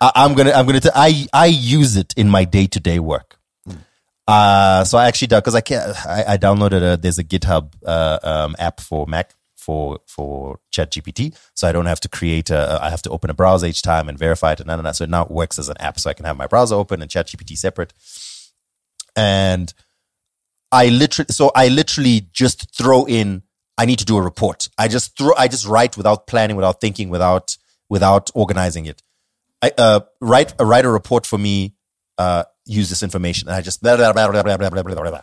I, 0.00 0.12
I'm 0.14 0.34
gonna 0.34 0.52
I'm 0.52 0.66
gonna 0.66 0.80
t- 0.80 0.90
I 0.94 1.26
I 1.32 1.46
use 1.46 1.96
it 1.96 2.14
in 2.16 2.28
my 2.28 2.44
day 2.44 2.66
to 2.66 2.80
day 2.80 2.98
work. 2.98 3.38
Uh 4.26 4.84
so 4.84 4.98
I 4.98 5.06
actually 5.06 5.28
because 5.28 5.54
I 5.54 5.60
can't 5.60 6.06
I, 6.06 6.34
I 6.34 6.38
downloaded 6.38 6.92
a 6.92 6.96
there's 6.96 7.18
a 7.18 7.24
GitHub 7.24 7.72
uh, 7.84 8.18
um, 8.22 8.56
app 8.58 8.80
for 8.80 9.06
Mac 9.06 9.34
for 9.56 10.00
for 10.06 10.60
ChatGPT, 10.72 11.36
so 11.54 11.66
I 11.66 11.72
don't 11.72 11.86
have 11.86 12.00
to 12.00 12.08
create 12.08 12.50
a 12.50 12.78
I 12.80 12.90
have 12.90 13.02
to 13.02 13.10
open 13.10 13.30
a 13.30 13.34
browser 13.34 13.66
each 13.66 13.82
time 13.82 14.08
and 14.08 14.18
verify 14.18 14.52
it 14.52 14.60
and 14.60 14.66
none 14.66 14.78
of 14.78 14.84
that. 14.84 14.96
So 14.96 15.04
it 15.04 15.10
now 15.10 15.26
works 15.28 15.58
as 15.58 15.68
an 15.68 15.76
app, 15.80 15.98
so 15.98 16.10
I 16.10 16.14
can 16.14 16.26
have 16.26 16.36
my 16.36 16.46
browser 16.46 16.74
open 16.74 17.02
and 17.02 17.10
ChatGPT 17.10 17.56
separate. 17.56 17.92
And 19.16 19.72
I 20.70 20.88
literally 20.88 21.28
so 21.30 21.50
I 21.54 21.68
literally 21.68 22.28
just 22.32 22.74
throw 22.76 23.06
in 23.06 23.42
I 23.78 23.86
need 23.86 24.00
to 24.00 24.04
do 24.04 24.16
a 24.16 24.22
report. 24.22 24.68
I 24.76 24.88
just 24.88 25.16
throw 25.16 25.32
I 25.38 25.48
just 25.48 25.66
write 25.66 25.96
without 25.96 26.26
planning, 26.26 26.56
without 26.56 26.80
thinking, 26.80 27.08
without 27.08 27.56
without 27.88 28.30
organizing 28.34 28.86
it. 28.86 29.02
I 29.62 29.72
uh, 29.78 30.00
write 30.20 30.54
uh, 30.60 30.64
write 30.64 30.84
a 30.84 30.90
report 30.90 31.26
for 31.26 31.38
me. 31.38 31.74
Uh, 32.18 32.42
use 32.64 32.88
this 32.88 33.02
information, 33.04 33.48
and 33.48 33.56
I 33.56 33.60
just 33.60 33.80
blah, 33.80 33.96
blah, 33.96 34.12
blah, 34.12 34.30
blah, 34.30 34.42
blah, 34.42 34.56
blah, 34.56 34.82
blah, 34.82 34.94
blah, 34.94 35.22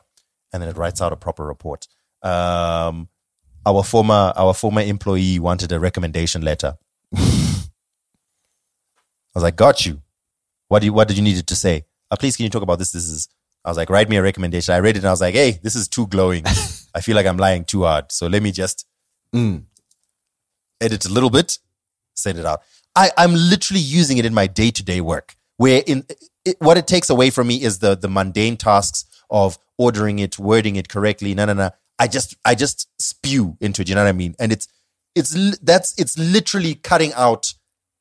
and 0.54 0.62
then 0.62 0.70
it 0.70 0.78
writes 0.78 1.02
out 1.02 1.12
a 1.12 1.18
proper 1.18 1.46
report. 1.46 1.88
Um, 2.24 3.10
our 3.66 3.84
former 3.84 4.34
our 4.36 4.54
former 4.54 4.82
employee 4.82 5.40
wanted 5.40 5.72
a 5.72 5.80
recommendation 5.80 6.42
letter. 6.42 6.78
I 7.16 7.68
was 9.34 9.44
like, 9.44 9.58
"Got 9.58 9.86
you. 9.86 10.02
What 10.70 10.80
do 10.80 10.86
you 10.86 10.94
what 10.94 11.10
did 11.10 11.18
you 11.18 11.24
need 11.24 11.38
it 11.38 11.48
to 11.48 11.56
say? 11.56 11.86
Uh, 12.10 12.16
please, 12.16 12.38
can 12.38 12.44
you 12.44 12.50
talk 12.50 12.64
about 12.64 12.80
this? 12.80 12.92
This 12.92 13.08
is." 13.08 13.28
I 13.66 13.70
was 13.70 13.78
like, 13.78 13.90
"Write 13.90 14.10
me 14.10 14.18
a 14.18 14.22
recommendation." 14.22 14.74
I 14.76 14.80
read 14.80 14.96
it 14.96 15.00
and 15.00 15.08
I 15.08 15.12
was 15.12 15.22
like, 15.22 15.34
"Hey, 15.36 15.60
this 15.64 15.76
is 15.76 15.88
too 15.88 16.08
glowing. 16.08 16.44
I 16.96 17.02
feel 17.02 17.16
like 17.16 17.26
I'm 17.26 17.38
lying 17.38 17.66
too 17.66 17.84
hard. 17.84 18.12
So 18.12 18.28
let 18.28 18.42
me 18.44 18.52
just 18.52 18.86
Mm. 19.34 19.64
edit 20.82 21.06
a 21.06 21.10
little 21.10 21.30
bit, 21.30 21.58
send 22.16 22.38
it 22.38 22.46
out. 22.46 22.62
I, 22.96 23.12
I'm 23.18 23.34
literally 23.34 23.82
using 23.82 24.18
it 24.18 24.26
in 24.26 24.34
my 24.34 24.48
day 24.48 24.72
to 24.72 24.84
day 24.84 25.02
work. 25.02 25.36
where 25.58 25.84
in 25.86 26.06
it, 26.46 26.58
what 26.60 26.78
it 26.78 26.86
takes 26.88 27.10
away 27.10 27.30
from 27.30 27.48
me 27.48 27.62
is 27.62 27.80
the 27.80 27.96
the 27.96 28.08
mundane 28.08 28.56
tasks 28.58 29.06
of 29.30 29.58
ordering 29.78 30.20
it, 30.20 30.38
wording 30.38 30.76
it 30.76 30.88
correctly. 30.90 31.34
No, 31.34 31.46
no, 31.46 31.54
no. 31.54 31.72
I 31.98 32.08
just 32.08 32.36
I 32.46 32.56
just 32.56 32.88
spew 33.02 33.58
into 33.60 33.82
it. 33.82 33.90
You 33.90 33.96
know 33.96 34.04
what 34.04 34.10
I 34.10 34.14
mean? 34.14 34.36
And 34.40 34.52
it's 34.52 34.68
it's 35.16 35.58
that's 35.60 35.98
it's 35.98 36.18
literally 36.18 36.76
cutting 36.76 37.14
out 37.14 37.54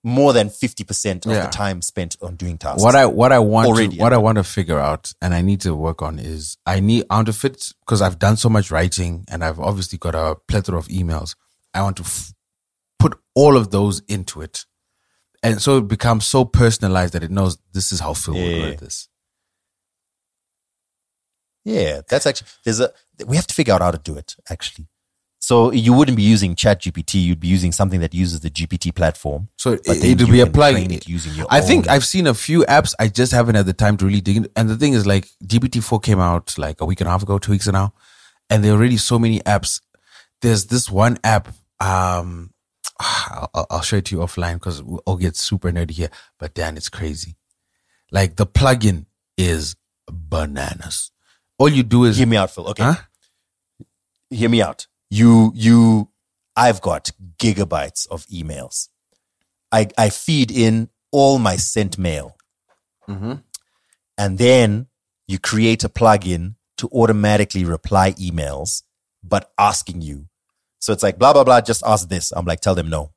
more 0.04 0.32
than 0.34 0.50
fifty 0.50 0.84
percent 0.84 1.24
of 1.26 1.32
Yeah. 1.32 1.46
the 1.46 1.50
time 1.50 1.80
spent 1.82 2.16
on 2.22 2.36
doing 2.36 2.58
tasks. 2.58 2.82
What 2.82 2.94
I 2.94 3.06
what 3.06 3.32
I 3.32 3.38
want 3.38 3.66
Already, 3.68 3.96
to, 3.96 4.02
what 4.02 4.12
I 4.12 4.18
want 4.18 4.36
to 4.36 4.44
figure 4.44 4.78
out 4.78 5.12
and 5.22 5.32
I 5.34 5.40
need 5.40 5.60
to 5.62 5.74
work 5.74 6.02
on 6.02 6.18
is 6.18 6.56
I 6.66 6.78
need 6.80 7.04
I 7.10 7.16
want 7.16 7.26
to 7.26 7.32
fit 7.32 7.72
because 7.80 8.02
I've 8.02 8.18
done 8.18 8.36
so 8.36 8.48
much 8.48 8.70
writing 8.70 9.24
and 9.30 9.42
I've 9.42 9.58
obviously 9.58 9.98
got 9.98 10.14
a 10.14 10.36
plethora 10.46 10.78
of 10.78 10.88
emails. 10.88 11.34
I 11.72 11.82
want 11.82 11.96
to 11.96 12.02
f- 12.04 12.34
put 12.98 13.18
all 13.34 13.56
of 13.56 13.70
those 13.70 14.00
into 14.06 14.42
it, 14.42 14.66
and 15.42 15.60
so 15.60 15.78
it 15.78 15.88
becomes 15.88 16.26
so 16.26 16.44
personalized 16.44 17.14
that 17.14 17.24
it 17.24 17.30
knows 17.30 17.58
this 17.72 17.90
is 17.90 18.00
how 18.00 18.12
Phil 18.14 18.34
would 18.34 18.42
Yeah. 18.44 18.62
word 18.62 18.78
this. 18.78 19.08
Yeah, 21.64 22.02
that's 22.08 22.26
actually 22.26 22.48
there's 22.64 22.80
a 22.80 22.92
we 23.26 23.36
have 23.36 23.46
to 23.46 23.54
figure 23.54 23.72
out 23.72 23.80
how 23.80 23.90
to 23.90 23.98
do 23.98 24.16
it 24.16 24.36
actually. 24.50 24.86
So 25.46 25.72
you 25.72 25.92
wouldn't 25.92 26.16
be 26.16 26.22
using 26.22 26.54
ChatGPT, 26.54 27.22
you'd 27.22 27.38
be 27.38 27.48
using 27.48 27.70
something 27.70 28.00
that 28.00 28.14
uses 28.14 28.40
the 28.40 28.48
GPT 28.48 28.94
platform. 28.94 29.48
So 29.58 29.72
it, 29.72 29.80
it'll 30.02 30.26
be 30.30 30.40
applying 30.40 30.90
it 30.90 31.06
using 31.06 31.34
your 31.34 31.46
I 31.50 31.60
think 31.60 31.86
I've 31.86 32.06
seen 32.06 32.26
a 32.26 32.32
few 32.32 32.60
apps. 32.64 32.94
I 32.98 33.08
just 33.08 33.30
haven't 33.32 33.54
had 33.56 33.66
the 33.66 33.74
time 33.74 33.98
to 33.98 34.06
really 34.06 34.22
dig 34.22 34.38
in. 34.38 34.48
And 34.56 34.70
the 34.70 34.76
thing 34.78 34.94
is, 34.94 35.06
like 35.06 35.28
GPT 35.44 35.82
four 35.84 36.00
came 36.00 36.18
out 36.18 36.56
like 36.56 36.80
a 36.80 36.86
week 36.86 37.02
and 37.02 37.08
a 37.08 37.10
half 37.10 37.22
ago, 37.22 37.38
two 37.38 37.52
weeks 37.52 37.66
now, 37.68 37.92
and 38.48 38.64
there 38.64 38.72
are 38.72 38.76
already 38.76 38.96
so 38.96 39.18
many 39.18 39.40
apps. 39.40 39.82
There's 40.40 40.64
this 40.68 40.90
one 40.90 41.18
app. 41.22 41.48
Um, 41.78 42.54
I'll, 42.98 43.50
I'll- 43.54 43.66
I'll 43.70 43.82
show 43.82 43.96
it 43.96 44.06
to 44.06 44.16
you 44.16 44.22
offline 44.22 44.54
because 44.54 44.82
we'll 44.82 45.18
get 45.18 45.36
super 45.36 45.70
nerdy 45.70 45.90
here. 45.90 46.08
But 46.38 46.54
Dan, 46.54 46.78
it's 46.78 46.88
crazy. 46.88 47.36
Like 48.10 48.36
the 48.36 48.46
plugin 48.46 49.04
is 49.36 49.76
bananas. 50.10 51.10
All 51.58 51.68
you 51.68 51.82
do 51.82 52.04
is 52.04 52.16
hear 52.16 52.26
me 52.26 52.38
out, 52.38 52.50
Phil. 52.50 52.66
Okay. 52.68 52.82
Huh? 52.82 52.94
Hear 54.30 54.48
me 54.48 54.62
out. 54.62 54.86
You 55.18 55.52
you 55.54 56.08
I've 56.56 56.80
got 56.80 57.12
gigabytes 57.38 58.08
of 58.08 58.26
emails. 58.26 58.88
I 59.70 59.88
I 59.96 60.10
feed 60.10 60.50
in 60.50 60.88
all 61.12 61.38
my 61.38 61.56
sent 61.56 61.98
mail. 61.98 62.36
Mm-hmm. 63.08 63.34
And 64.18 64.38
then 64.38 64.86
you 65.28 65.38
create 65.38 65.84
a 65.84 65.88
plugin 65.88 66.54
to 66.78 66.88
automatically 66.88 67.64
reply 67.64 68.12
emails, 68.12 68.82
but 69.22 69.52
asking 69.58 70.02
you. 70.02 70.26
So 70.80 70.92
it's 70.92 71.02
like 71.02 71.16
blah 71.18 71.32
blah 71.32 71.44
blah, 71.44 71.60
just 71.60 71.82
ask 71.86 72.08
this. 72.08 72.32
I'm 72.32 72.44
like, 72.44 72.60
tell 72.60 72.74
them 72.74 72.90
no. 72.90 73.12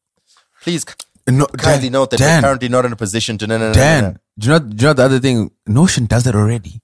Please 0.62 0.86
no, 1.28 1.46
kindly 1.48 1.90
Dan- 1.90 1.92
note 1.94 2.12
that 2.12 2.20
Dan. 2.20 2.42
we're 2.44 2.48
currently 2.48 2.70
not 2.70 2.86
in 2.86 2.94
a 2.94 2.96
position 2.96 3.38
to 3.40 3.48
no 3.48 3.58
no 3.58 3.68
no. 3.70 3.74
Dan, 3.74 4.04
no. 4.04 4.16
do 4.38 4.48
you 4.48 4.54
know? 4.54 4.60
Do 4.60 4.76
you 4.78 4.88
know 4.90 4.94
the 4.94 5.04
other 5.04 5.20
thing? 5.20 5.52
Notion 5.66 6.06
does 6.06 6.24
that 6.26 6.36
already. 6.36 6.80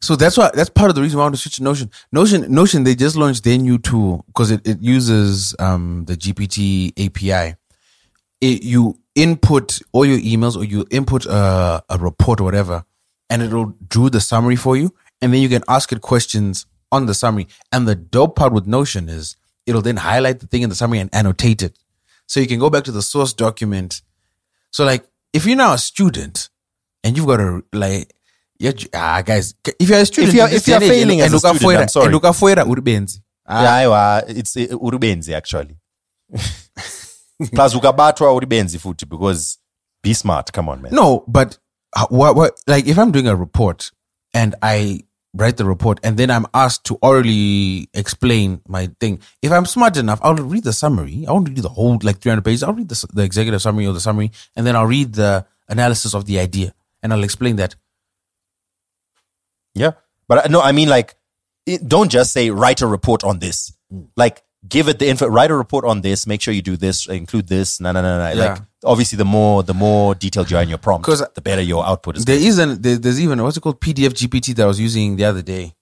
So 0.00 0.16
that's 0.16 0.36
why 0.36 0.50
that's 0.54 0.70
part 0.70 0.90
of 0.90 0.94
the 0.96 1.02
reason 1.02 1.18
why 1.18 1.24
I 1.24 1.26
want 1.26 1.36
to 1.36 1.40
switch 1.40 1.56
to 1.56 1.62
Notion. 1.62 1.90
Notion, 2.12 2.52
Notion, 2.52 2.84
they 2.84 2.94
just 2.94 3.16
launched 3.16 3.44
their 3.44 3.58
new 3.58 3.78
tool 3.78 4.24
because 4.26 4.50
it, 4.50 4.66
it 4.66 4.80
uses 4.80 5.54
um 5.58 6.04
the 6.06 6.16
GPT 6.16 6.92
API. 6.98 7.56
It, 8.40 8.62
you 8.62 8.98
input 9.14 9.80
all 9.92 10.06
your 10.06 10.18
emails 10.18 10.56
or 10.56 10.64
you 10.64 10.86
input 10.90 11.26
a, 11.26 11.82
a 11.88 11.98
report 11.98 12.40
or 12.40 12.44
whatever, 12.44 12.84
and 13.28 13.42
it'll 13.42 13.74
do 13.88 14.08
the 14.08 14.20
summary 14.20 14.56
for 14.56 14.76
you, 14.76 14.94
and 15.20 15.34
then 15.34 15.40
you 15.40 15.48
can 15.48 15.64
ask 15.68 15.90
it 15.90 16.00
questions 16.00 16.66
on 16.92 17.06
the 17.06 17.14
summary. 17.14 17.48
And 17.72 17.86
the 17.88 17.96
dope 17.96 18.36
part 18.36 18.52
with 18.52 18.66
Notion 18.66 19.08
is 19.08 19.36
it'll 19.66 19.82
then 19.82 19.96
highlight 19.96 20.40
the 20.40 20.46
thing 20.46 20.62
in 20.62 20.68
the 20.68 20.76
summary 20.76 21.00
and 21.00 21.12
annotate 21.12 21.62
it, 21.62 21.76
so 22.26 22.38
you 22.38 22.46
can 22.46 22.60
go 22.60 22.70
back 22.70 22.84
to 22.84 22.92
the 22.92 23.02
source 23.02 23.32
document. 23.32 24.02
So 24.70 24.84
like 24.84 25.04
if 25.32 25.46
you're 25.46 25.56
now 25.56 25.72
a 25.72 25.78
student 25.78 26.48
and 27.02 27.16
you've 27.16 27.26
got 27.26 27.40
a 27.40 27.62
like 27.72 28.12
yeah, 28.58 28.72
ah, 28.94 29.22
guys, 29.22 29.54
if 29.78 29.88
you're 29.88 29.98
a 30.00 30.06
student, 30.06 30.28
If 30.30 30.34
you're- 30.34 30.52
if 30.56 30.66
you're 30.68 30.78
day 30.80 30.86
and 30.86 30.92
age, 30.92 31.00
failing 31.00 31.20
and 31.20 31.26
as 31.34 31.44
a 31.44 31.46
look 31.48 31.56
student, 31.56 31.62
afuera- 31.78 31.82
I'm 31.82 31.88
sorry. 31.88 32.04
and 32.06 32.14
look 32.14 32.24
afuera, 32.24 32.64
urubenzi. 32.64 33.20
Ah. 33.46 33.62
Yeah, 33.62 33.74
aiwa, 33.88 34.24
it's 34.28 34.56
uh, 34.56 34.76
urubenzi 34.82 35.34
actually. 35.34 35.76
Plus 37.54 37.74
ukabatwa 37.74 38.32
urubenzi 38.34 38.78
futhi 38.78 39.06
because 39.08 39.58
be 40.02 40.12
smart. 40.14 40.52
Come 40.52 40.68
on, 40.68 40.82
man. 40.82 40.92
No, 40.94 41.24
but 41.28 41.58
uh, 41.96 42.06
what, 42.10 42.34
what, 42.36 42.60
like 42.66 42.86
if 42.86 42.98
I'm 42.98 43.10
doing 43.12 43.28
a 43.28 43.36
report 43.36 43.90
and 44.34 44.54
I 44.62 45.00
write 45.34 45.56
the 45.56 45.64
report 45.64 46.00
and 46.02 46.16
then 46.16 46.30
I'm 46.30 46.46
asked 46.52 46.84
to 46.86 46.98
orally 47.00 47.88
explain 47.94 48.60
my 48.66 48.90
thing, 49.00 49.20
if 49.40 49.52
I'm 49.52 49.66
smart 49.66 49.96
enough, 49.96 50.18
I'll 50.22 50.34
read 50.34 50.64
the 50.64 50.72
summary. 50.72 51.24
I 51.28 51.32
won't 51.32 51.48
read 51.48 51.58
the 51.58 51.68
whole 51.68 51.98
like 52.02 52.18
300 52.18 52.44
pages. 52.44 52.62
I'll 52.62 52.72
read 52.72 52.88
the, 52.88 53.06
the 53.12 53.22
executive 53.22 53.62
summary 53.62 53.86
or 53.86 53.92
the 53.92 54.00
summary 54.00 54.30
and 54.56 54.66
then 54.66 54.74
I'll 54.74 54.86
read 54.86 55.14
the 55.14 55.46
analysis 55.68 56.14
of 56.14 56.24
the 56.26 56.40
idea 56.40 56.74
and 57.02 57.12
I'll 57.12 57.24
explain 57.24 57.56
that. 57.56 57.76
Yeah, 59.74 59.92
but 60.26 60.50
no, 60.50 60.60
I 60.60 60.72
mean 60.72 60.88
like, 60.88 61.16
it, 61.66 61.86
don't 61.86 62.10
just 62.10 62.32
say 62.32 62.50
write 62.50 62.80
a 62.80 62.86
report 62.86 63.24
on 63.24 63.38
this. 63.38 63.72
Mm. 63.92 64.08
Like, 64.16 64.42
give 64.66 64.88
it 64.88 64.98
the 64.98 65.08
info. 65.08 65.26
Write 65.28 65.50
a 65.50 65.56
report 65.56 65.84
on 65.84 66.00
this. 66.00 66.26
Make 66.26 66.40
sure 66.40 66.52
you 66.52 66.62
do 66.62 66.76
this. 66.76 67.06
Include 67.08 67.48
this. 67.48 67.80
No, 67.80 67.92
no, 67.92 68.02
no, 68.02 68.18
no. 68.18 68.28
Yeah. 68.30 68.52
Like, 68.52 68.62
obviously, 68.84 69.16
the 69.16 69.24
more 69.24 69.62
the 69.62 69.74
more 69.74 70.14
detailed 70.14 70.50
you 70.50 70.56
are 70.56 70.62
in 70.62 70.68
your 70.68 70.78
prompt, 70.78 71.06
the 71.06 71.40
better 71.42 71.62
your 71.62 71.84
output 71.86 72.16
is. 72.16 72.24
There 72.24 72.36
isn't. 72.36 72.82
There, 72.82 72.96
there's 72.96 73.20
even 73.20 73.42
what's 73.42 73.56
it 73.56 73.60
called 73.60 73.80
PDF 73.80 74.10
GPT 74.10 74.54
that 74.56 74.64
I 74.64 74.66
was 74.66 74.80
using 74.80 75.16
the 75.16 75.24
other 75.24 75.42
day. 75.42 75.74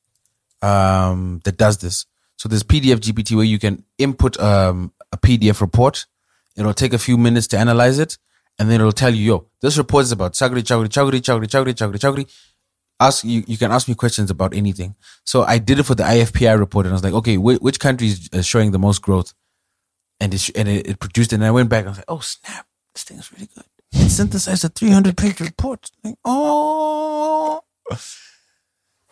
Um, 0.63 1.41
that 1.45 1.59
does 1.59 1.79
this. 1.79 2.07
So 2.37 2.49
there's 2.49 2.63
PDF 2.63 2.97
GPT 2.97 3.37
where 3.37 3.45
you 3.45 3.59
can 3.59 3.85
input 3.99 4.39
um 4.41 4.93
a 5.13 5.17
PDF 5.17 5.61
report. 5.61 6.07
It'll 6.57 6.75
take 6.75 6.93
a 6.93 6.99
few 6.99 7.19
minutes 7.19 7.47
to 7.49 7.59
analyze 7.59 7.99
it, 7.99 8.19
and 8.59 8.71
then 8.71 8.81
it'll 8.81 8.93
tell 8.93 9.15
you, 9.15 9.25
"Yo, 9.25 9.47
this 9.61 9.77
report 9.79 10.05
is 10.05 10.13
about 10.13 10.33
chagri, 10.33 10.63
chagri, 10.63 10.89
chagri, 10.89 11.21
chagri, 11.21 11.47
chagri, 11.47 11.75
chagri, 11.75 11.99
chagri." 11.99 12.27
Ask 12.99 13.25
you. 13.25 13.45
You 13.47 13.59
can 13.59 13.71
ask 13.73 13.89
me 13.89 13.95
questions 13.95 14.31
about 14.31 14.55
anything. 14.55 14.95
So 15.25 15.43
I 15.43 15.59
did 15.59 15.79
it 15.79 15.83
for 15.85 15.95
the 15.95 16.03
IFPI 16.05 16.59
report, 16.59 16.87
and 16.87 16.93
I 16.93 16.97
was 16.97 17.05
like, 17.05 17.13
"Okay, 17.15 17.37
whi- 17.37 17.57
which 17.61 17.79
country 17.79 18.09
is 18.33 18.47
showing 18.47 18.71
the 18.71 18.79
most 18.79 19.03
growth?" 19.03 19.35
And 20.19 20.33
it 20.33 20.39
sh- 20.41 20.51
and 20.55 20.67
it, 20.69 20.87
it 20.87 20.99
produced 20.99 21.33
it. 21.33 21.37
And 21.37 21.45
I 21.45 21.51
went 21.51 21.69
back. 21.69 21.81
and 21.81 21.89
I 21.89 21.91
was 21.91 21.99
like, 21.99 22.05
"Oh 22.09 22.21
snap! 22.21 22.67
This 22.95 23.05
thing 23.05 23.19
is 23.19 23.31
really 23.33 23.49
good." 23.55 23.65
It 23.93 24.09
synthesized 24.11 24.65
a 24.65 24.69
300 24.69 25.17
page 25.17 25.41
report. 25.41 25.91
Like, 26.03 26.17
oh. 26.25 27.61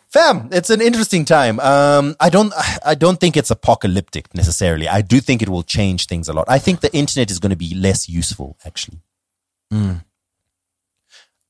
Fam, 0.09 0.47
it's 0.51 0.69
an 0.69 0.79
interesting 0.81 1.25
time. 1.25 1.59
Um, 1.59 2.15
I 2.19 2.29
don't, 2.29 2.53
I 2.85 2.95
don't 2.95 3.19
think 3.19 3.35
it's 3.35 3.51
apocalyptic 3.51 4.33
necessarily. 4.33 4.87
I 4.87 5.01
do 5.01 5.19
think 5.19 5.41
it 5.41 5.49
will 5.49 5.63
change 5.63 6.07
things 6.07 6.29
a 6.29 6.33
lot. 6.33 6.45
I 6.47 6.57
think 6.57 6.79
the 6.79 6.93
internet 6.95 7.29
is 7.29 7.39
going 7.39 7.49
to 7.49 7.55
be 7.57 7.75
less 7.75 8.07
useful, 8.07 8.57
actually. 8.65 9.01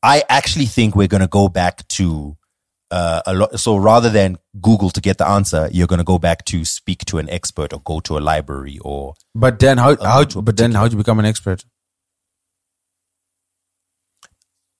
I 0.05 0.23
actually 0.29 0.67
think 0.67 0.95
we're 0.95 1.07
going 1.07 1.21
to 1.21 1.27
go 1.27 1.49
back 1.49 1.87
to 1.87 2.37
uh, 2.91 3.21
a 3.25 3.33
lot. 3.33 3.59
So 3.59 3.75
rather 3.75 4.09
than 4.11 4.37
Google 4.61 4.91
to 4.91 5.01
get 5.01 5.17
the 5.17 5.27
answer, 5.27 5.67
you're 5.71 5.87
going 5.87 5.97
to 5.97 6.05
go 6.05 6.19
back 6.19 6.45
to 6.45 6.63
speak 6.63 7.05
to 7.05 7.17
an 7.17 7.27
expert 7.29 7.73
or 7.73 7.81
go 7.81 7.99
to 8.01 8.17
a 8.17 8.21
library 8.21 8.77
or 8.83 9.15
But 9.33 9.57
then 9.57 9.79
how 9.79 9.95
how 9.97 10.23
but 10.25 10.57
then 10.57 10.73
how'd 10.73 10.91
you 10.91 10.97
become 10.97 11.19
an 11.19 11.25
expert? 11.25 11.65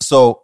so. 0.02 0.42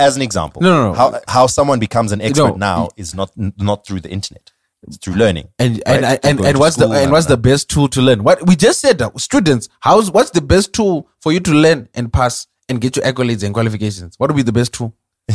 As 0.00 0.14
an 0.14 0.22
example, 0.22 0.62
No, 0.62 0.70
no, 0.70 0.92
no. 0.92 0.94
How 0.96 1.20
how 1.26 1.46
someone 1.48 1.80
becomes 1.80 2.12
an 2.12 2.20
expert 2.20 2.56
No. 2.56 2.82
now 2.82 2.88
is 2.96 3.16
not 3.16 3.32
not 3.36 3.84
through 3.84 3.98
the 3.98 4.08
internet. 4.08 4.52
It's 4.86 4.96
through 4.96 5.14
learning. 5.14 5.48
And 5.58 5.82
right? 5.88 6.04
and 6.04 6.22
Through 6.22 6.30
and, 6.30 6.46
and 6.46 6.58
what's 6.60 6.76
the 6.76 6.88
and 6.88 7.10
what's 7.10 7.26
the 7.26 7.36
best 7.36 7.68
tool 7.68 7.88
to 7.88 8.00
learn? 8.00 8.22
What 8.22 8.46
we 8.46 8.54
just 8.54 8.78
said, 8.78 9.02
students. 9.16 9.68
How's 9.80 10.12
what's 10.12 10.30
the 10.30 10.40
best 10.40 10.72
tool 10.72 11.08
for 11.20 11.32
you 11.32 11.40
to 11.40 11.50
learn 11.52 11.88
and 11.94 12.12
pass 12.12 12.46
and 12.68 12.80
get 12.80 12.96
your 12.96 13.04
accolades 13.04 13.42
and 13.44 13.54
qualifications? 13.54 14.14
What 14.18 14.30
would 14.30 14.36
be 14.36 14.42
the 14.42 14.52
best 14.52 14.72
tool? 14.74 14.94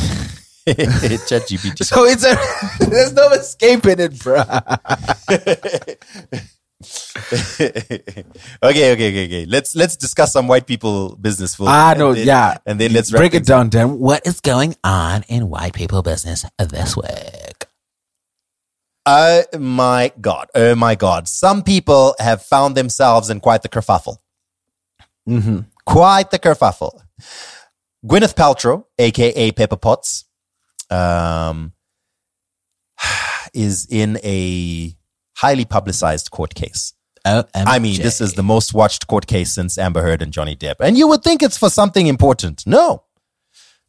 ChatGPT. 0.66 1.84
So 1.84 2.06
it's 2.06 2.24
a 2.26 2.38
there's 2.90 3.14
no 3.14 3.30
escaping 3.30 4.00
it, 4.00 4.14
bruh. 4.14 4.44
okay, 8.64 8.92
okay, 8.92 8.92
okay, 8.94 9.26
okay. 9.26 9.46
Let's 9.46 9.76
let's 9.76 9.96
discuss 9.98 10.32
some 10.34 10.48
white 10.48 10.66
people 10.66 11.16
business. 11.16 11.56
Phil. 11.56 11.68
Ah, 11.68 11.94
no, 11.98 12.14
then- 12.14 12.28
yeah. 12.28 12.58
and 12.66 12.80
then 12.80 12.94
let's 12.94 13.12
break 13.12 13.34
it 13.34 13.46
down, 13.46 13.70
Dan. 13.70 14.00
What 14.00 14.26
is 14.26 14.40
going 14.40 14.76
on 14.84 15.24
in 15.28 15.50
white 15.50 15.74
people 15.74 16.02
business 16.02 16.46
this 16.58 16.96
week? 16.96 17.66
Oh 19.06 19.44
my 19.60 20.14
god! 20.22 20.48
Oh 20.56 20.76
my 20.76 20.96
god! 20.96 21.28
Some 21.28 21.62
people 21.64 22.16
have 22.20 22.42
found 22.42 22.76
themselves 22.76 23.30
in 23.30 23.42
quite 23.42 23.62
the 23.64 23.70
kerfuffle. 23.70 24.18
Mm-hmm. 25.28 25.60
Quite 25.86 26.32
the 26.32 26.40
kerfuffle. 26.40 27.02
Gwyneth 28.06 28.36
Paltrow, 28.36 28.86
aka 29.00 29.52
Pepper 29.52 29.78
Potts, 29.78 30.26
um, 30.90 31.74
is 33.54 33.88
in 33.90 34.20
a 34.24 34.96
highly 35.38 35.66
publicized 35.66 36.32
court 36.32 36.56
case. 36.56 36.94
I 37.26 37.80
mean, 37.80 38.02
this 38.02 38.20
is 38.20 38.34
the 38.34 38.44
most 38.44 38.74
watched 38.74 39.08
court 39.08 39.28
case 39.28 39.54
since 39.54 39.78
Amber 39.78 40.02
Heard 40.02 40.22
and 40.22 40.34
Johnny 40.34 40.58
Depp. 40.58 40.76
And 40.82 40.98
you 40.98 41.08
would 41.08 41.24
think 41.24 41.42
it's 41.42 41.58
for 41.58 41.70
something 41.70 42.08
important. 42.08 42.68
No. 42.68 43.04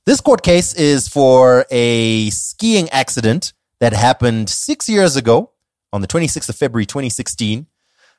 This 0.06 0.20
court 0.20 0.42
case 0.42 0.72
is 0.74 1.08
for 1.08 1.66
a 1.70 2.30
skiing 2.30 2.88
accident 2.90 3.52
that 3.80 3.92
happened 3.92 4.50
six 4.50 4.88
years 4.88 5.16
ago 5.16 5.50
on 5.92 6.00
the 6.00 6.06
26th 6.06 6.48
of 6.48 6.56
February, 6.56 6.86
2016. 6.86 7.66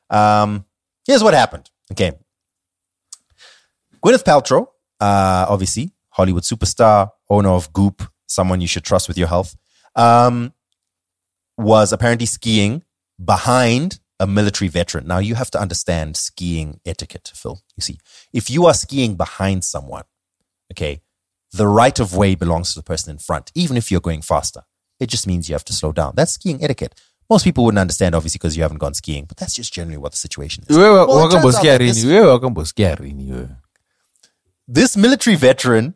Um, 0.10 0.66
here's 1.06 1.24
what 1.24 1.34
happened. 1.34 1.70
Okay. 1.92 2.14
Gwyneth 4.04 4.24
Paltrow 4.24 4.68
uh, 5.00 5.46
obviously 5.50 5.92
Hollywood 6.10 6.44
superstar, 6.44 7.10
owner 7.30 7.50
of 7.50 7.72
Goop, 7.74 8.04
someone 8.28 8.62
you 8.62 8.68
should 8.68 8.84
trust 8.84 9.08
with 9.08 9.18
your 9.18 9.28
health, 9.28 9.56
um, 9.96 10.54
was 11.58 11.92
apparently 11.94 12.26
skiing 12.26 12.84
behind 13.24 14.00
a 14.20 14.28
military 14.28 14.68
veteran. 14.70 15.08
Now 15.08 15.20
you 15.20 15.36
have 15.36 15.52
to 15.52 15.60
understand 15.60 16.16
skiing 16.18 16.80
etiquette, 16.86 17.32
Phil. 17.36 17.62
You 17.76 17.82
see, 17.82 18.00
if 18.34 18.50
you 18.50 18.66
are 18.66 18.74
skiing 18.74 19.16
behind 19.16 19.64
someone, 19.64 20.04
okay, 20.74 21.02
the 21.52 21.68
right 21.68 21.98
of 22.00 22.16
way 22.16 22.36
belongs 22.36 22.74
to 22.74 22.80
the 22.80 22.84
person 22.84 23.12
in 23.12 23.18
front, 23.18 23.52
even 23.56 23.78
if 23.78 23.92
you're 23.92 24.02
going 24.02 24.22
faster. 24.22 24.62
It 25.00 25.08
just 25.08 25.28
means 25.28 25.50
you 25.50 25.56
have 25.56 25.66
to 25.66 25.74
slow 25.74 25.92
down. 25.92 26.14
That's 26.16 26.34
skiing 26.34 26.64
etiquette. 26.64 26.96
Most 27.30 27.44
people 27.44 27.66
wouldn't 27.66 27.80
understand, 27.80 28.16
obviously, 28.16 28.38
because 28.38 28.56
you 28.56 28.64
haven't 28.64 28.78
gone 28.78 28.94
skiing, 28.94 29.26
but 29.26 29.36
that's 29.38 29.54
just 29.56 29.74
generally 29.74 29.98
what 29.98 30.12
the 30.14 30.18
situation 30.18 30.64
is. 30.70 30.78
Wewe 30.78 31.08
Well, 31.08 31.26
it 31.26 31.30
wakambo 31.30 31.42
turns 31.42 31.56
out 31.56 31.64
skia 31.64 31.72
that 31.72 31.78
this- 31.80 32.04
rini. 32.04 32.12
Wewe 32.14 32.28
wakambo 32.40 32.66
skia 32.66 32.96
wewe. 33.00 33.58
This 34.68 34.98
military 34.98 35.36
veteran 35.36 35.96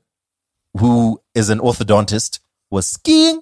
who 0.78 1.22
is 1.34 1.50
an 1.50 1.60
orthodontist 1.60 2.40
was 2.70 2.88
skiing 2.88 3.42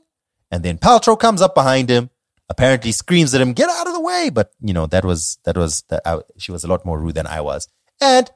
and 0.51 0.63
then 0.63 0.77
Paltrow 0.77 1.19
comes 1.19 1.41
up 1.41 1.53
behind 1.55 1.89
him 1.89 2.09
apparently 2.49 2.91
screams 2.91 3.33
at 3.33 3.41
him 3.41 3.53
get 3.53 3.69
out 3.69 3.87
of 3.87 3.93
the 3.93 4.01
way! 4.01 4.29
But 4.29 4.51
you 4.61 4.73
know 4.73 4.87
that 4.87 5.03
was 5.03 5.37
that 5.43 5.57
was 5.57 5.83
that 5.89 6.01
I, 6.05 6.19
she 6.37 6.51
was 6.51 6.63
a 6.63 6.67
lot 6.67 6.85
more 6.85 6.99
rude 6.99 7.15
than 7.15 7.27
I 7.27 7.41
was. 7.41 7.67
And 7.99 8.29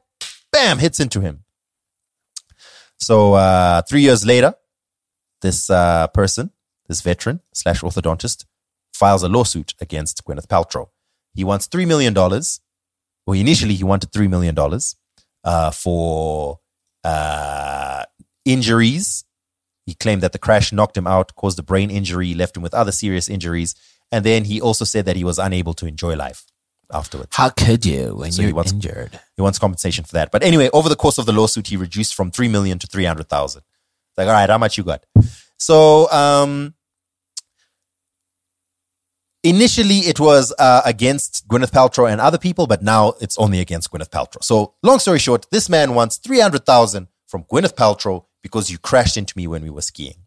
bam 0.52 0.80
hits 0.80 1.00
into 1.00 1.22
him. 1.22 1.44
So 3.00 3.34
uh 3.34 3.82
3 3.84 4.02
years 4.02 4.26
later 4.26 4.56
this 5.42 5.70
uh 5.70 6.08
person 6.08 6.52
this 6.88 7.02
veteran 7.02 7.40
slash 7.54 7.82
orthodontist 7.82 8.46
files 8.94 9.24
a 9.24 9.30
lawsuit 9.30 9.74
against 9.80 10.24
Gwyneth 10.26 10.48
Paltrow. 10.48 10.90
He 11.34 11.44
wants 11.44 11.68
3 11.68 11.86
million 11.86 12.14
dollars. 12.14 12.60
Well 13.26 13.40
initially 13.40 13.76
he 13.76 13.84
wanted 13.84 14.12
3 14.12 14.28
million 14.28 14.56
dollars 14.56 14.96
uh 15.44 15.72
for 15.72 16.60
uh, 17.04 18.04
injuries. 18.46 19.24
He 19.86 19.96
claimed 19.96 20.22
that 20.22 20.32
the 20.32 20.40
crash 20.40 20.72
knocked 20.72 20.96
him 20.98 21.08
out, 21.08 21.36
caused 21.36 21.60
a 21.60 21.64
brain 21.64 21.90
injury, 21.90 22.34
left 22.34 22.56
him 22.56 22.64
with 22.64 22.74
other 22.74 22.92
serious 22.92 23.28
injuries. 23.30 23.76
And 24.12 24.26
then 24.26 24.46
he 24.46 24.62
also 24.62 24.86
said 24.86 25.06
that 25.06 25.16
he 25.16 25.24
was 25.24 25.40
unable 25.40 25.74
to 25.76 25.86
enjoy 25.86 26.16
life 26.16 26.46
afterwards. 26.94 27.30
How 27.36 27.50
could 27.50 27.86
you 27.86 28.16
when 28.16 28.32
So 28.32 28.42
he 28.42 28.50
you're 28.50 28.56
wants- 28.56 28.72
injured? 28.74 29.20
He 29.36 29.42
wants 29.42 29.58
compensation 29.60 30.04
for 30.06 30.14
that. 30.14 30.32
But 30.32 30.44
anyway, 30.44 30.70
over 30.74 30.90
the 30.90 30.96
course 30.96 31.18
of 31.18 31.26
the 31.26 31.34
lawsuit, 31.34 31.68
he 31.68 31.78
reduced 31.78 32.14
from 32.16 32.30
3 32.32 32.48
million 32.50 32.78
to 32.80 32.88
300,000. 32.88 33.62
Like, 34.18 34.28
all 34.28 34.34
right, 34.34 34.50
how 34.50 34.58
much 34.58 34.78
you 34.78 34.84
got? 34.84 35.04
So, 35.58 36.12
um, 36.12 36.74
initially 39.44 40.00
it 40.00 40.20
was 40.20 40.54
uh, 40.60 40.82
against 40.86 41.48
Gwyneth 41.48 41.72
Paltrow 41.72 42.12
and 42.12 42.22
other 42.22 42.38
people, 42.38 42.68
but 42.68 42.82
now 42.84 43.14
it's 43.22 43.38
only 43.38 43.60
against 43.60 43.92
Gwyneth 43.92 44.10
Paltrow. 44.10 44.44
So, 44.44 44.76
long 44.84 45.00
story 45.00 45.20
short, 45.20 45.48
this 45.52 45.70
man 45.70 45.96
wants 45.96 46.18
300,000 46.18 47.08
from 47.28 47.44
Gwyneth 47.46 47.76
Paltrow 47.76 48.26
because 48.44 48.70
you 48.70 48.78
crashed 48.78 49.18
into 49.18 49.38
me 49.38 49.48
when 49.48 49.64
we 49.64 49.70
were 49.70 49.82
skiing. 49.82 50.26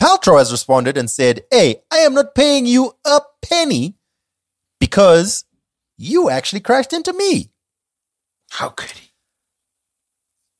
Paltrow 0.00 0.38
has 0.38 0.50
responded 0.50 0.96
and 0.96 1.10
said, 1.10 1.42
Hey, 1.50 1.82
I 1.90 1.98
am 1.98 2.14
not 2.14 2.34
paying 2.34 2.66
you 2.66 2.92
a 3.04 3.20
penny 3.42 3.96
because 4.78 5.44
you 5.98 6.30
actually 6.30 6.60
crashed 6.60 6.92
into 6.92 7.12
me. 7.12 7.50
How 8.50 8.70
could 8.70 8.90
he? 8.90 9.10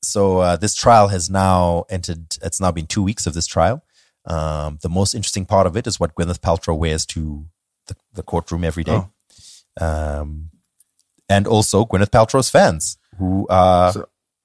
So 0.03 0.39
uh, 0.39 0.57
this 0.57 0.75
trial 0.75 1.07
has 1.09 1.29
now 1.29 1.85
entered. 1.89 2.37
It's 2.41 2.59
now 2.61 2.71
been 2.71 2.85
two 2.85 3.03
weeks 3.03 3.27
of 3.27 3.33
this 3.33 3.47
trial. 3.47 3.83
Um, 4.25 4.77
the 4.81 4.89
most 4.89 5.15
interesting 5.15 5.45
part 5.45 5.65
of 5.67 5.75
it 5.75 5.87
is 5.87 5.99
what 5.99 6.13
Gwyneth 6.15 6.39
Paltrow 6.39 6.77
wears 6.77 7.05
to 7.07 7.45
the, 7.87 7.95
the 8.13 8.23
courtroom 8.23 8.63
every 8.63 8.83
day, 8.83 9.01
um, 9.79 10.49
and 11.29 11.47
also 11.47 11.85
Gwyneth 11.85 12.09
Paltrow's 12.11 12.49
fans 12.49 12.97
who 13.17 13.47
are 13.49 13.93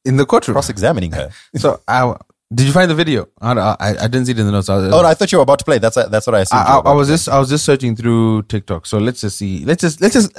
in 0.04 0.16
the 0.16 0.24
courtroom 0.26 0.54
cross-examining 0.54 1.12
her. 1.12 1.30
So 1.56 1.80
I 1.88 2.14
did 2.54 2.66
you 2.68 2.72
find 2.72 2.88
the 2.88 2.94
video? 2.94 3.26
I, 3.40 3.52
I, 3.54 3.76
I 3.80 4.06
didn't 4.06 4.26
see 4.26 4.32
it 4.32 4.38
in 4.38 4.46
the 4.46 4.52
notes. 4.52 4.68
I, 4.68 4.76
was- 4.76 4.94
oh, 4.94 5.04
I 5.04 5.14
thought 5.14 5.32
you 5.32 5.38
were 5.38 5.42
about 5.42 5.58
to 5.58 5.64
play. 5.64 5.78
That's 5.78 5.96
that's 5.96 6.26
what 6.28 6.34
I 6.36 6.40
assumed. 6.40 6.60
I, 6.60 6.64
were 6.64 6.76
I, 6.76 6.78
about 6.80 6.90
I 6.90 6.92
to 6.92 6.96
was 6.98 7.08
just 7.08 7.28
I 7.28 7.38
was 7.40 7.48
just 7.48 7.64
searching 7.64 7.96
through 7.96 8.42
TikTok. 8.44 8.86
So 8.86 8.98
let's 8.98 9.20
just 9.20 9.36
see. 9.36 9.64
Let's 9.64 9.80
just 9.80 10.00
let's 10.00 10.14
just 10.14 10.32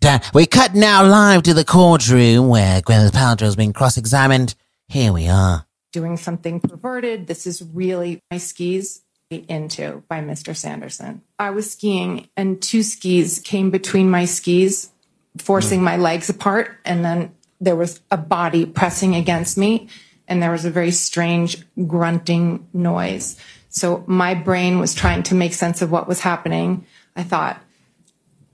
Da- 0.00 0.20
We 0.32 0.46
cut 0.46 0.74
now 0.74 1.04
live 1.04 1.42
to 1.42 1.54
the 1.54 1.64
courtroom 1.64 2.48
where 2.48 2.80
Gwyneth 2.80 3.10
Paltrow's 3.10 3.56
been 3.56 3.72
cross-examined. 3.72 4.54
Here 4.86 5.12
we 5.12 5.28
are. 5.28 5.66
Doing 5.98 6.16
something 6.16 6.60
perverted. 6.60 7.26
This 7.26 7.44
is 7.44 7.60
really 7.60 8.22
my 8.30 8.38
skis 8.38 9.02
into 9.30 10.00
by 10.08 10.20
Mr. 10.20 10.54
Sanderson. 10.54 11.22
I 11.40 11.50
was 11.50 11.72
skiing 11.72 12.28
and 12.36 12.62
two 12.62 12.84
skis 12.84 13.40
came 13.40 13.70
between 13.70 14.08
my 14.08 14.24
skis, 14.24 14.92
forcing 15.38 15.82
my 15.82 15.96
legs 15.96 16.30
apart. 16.30 16.70
And 16.84 17.04
then 17.04 17.34
there 17.60 17.74
was 17.74 18.00
a 18.12 18.16
body 18.16 18.64
pressing 18.64 19.16
against 19.16 19.58
me 19.58 19.88
and 20.28 20.40
there 20.40 20.52
was 20.52 20.64
a 20.64 20.70
very 20.70 20.92
strange 20.92 21.66
grunting 21.88 22.68
noise. 22.72 23.36
So 23.68 24.04
my 24.06 24.34
brain 24.34 24.78
was 24.78 24.94
trying 24.94 25.24
to 25.24 25.34
make 25.34 25.52
sense 25.52 25.82
of 25.82 25.90
what 25.90 26.06
was 26.06 26.20
happening. 26.20 26.86
I 27.16 27.24
thought, 27.24 27.60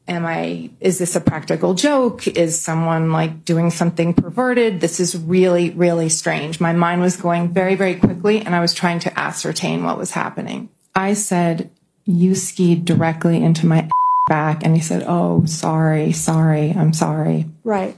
am 0.06 0.26
I, 0.26 0.70
is 0.80 0.98
this 0.98 1.16
a 1.16 1.20
practical 1.20 1.74
joke? 1.74 2.26
Is 2.26 2.60
someone 2.60 3.10
like 3.12 3.44
doing 3.44 3.70
something 3.70 4.14
perverted? 4.14 4.80
This 4.80 5.00
is 5.00 5.16
really, 5.16 5.70
really 5.70 6.08
strange. 6.08 6.60
My 6.60 6.72
mind 6.72 7.00
was 7.00 7.16
going 7.16 7.48
very, 7.48 7.74
very 7.74 7.94
quickly 7.96 8.40
and 8.40 8.54
I 8.54 8.60
was 8.60 8.74
trying 8.74 8.98
to 9.00 9.18
ascertain 9.18 9.84
what 9.84 9.98
was 9.98 10.12
happening. 10.12 10.68
I 10.94 11.14
said, 11.14 11.70
you 12.04 12.34
skied 12.34 12.84
directly 12.84 13.42
into 13.42 13.66
my 13.66 13.88
back. 14.28 14.64
And 14.64 14.74
he 14.74 14.82
said, 14.82 15.04
oh, 15.06 15.44
sorry, 15.46 16.12
sorry, 16.12 16.70
I'm 16.70 16.92
sorry. 16.92 17.46
Right. 17.62 17.96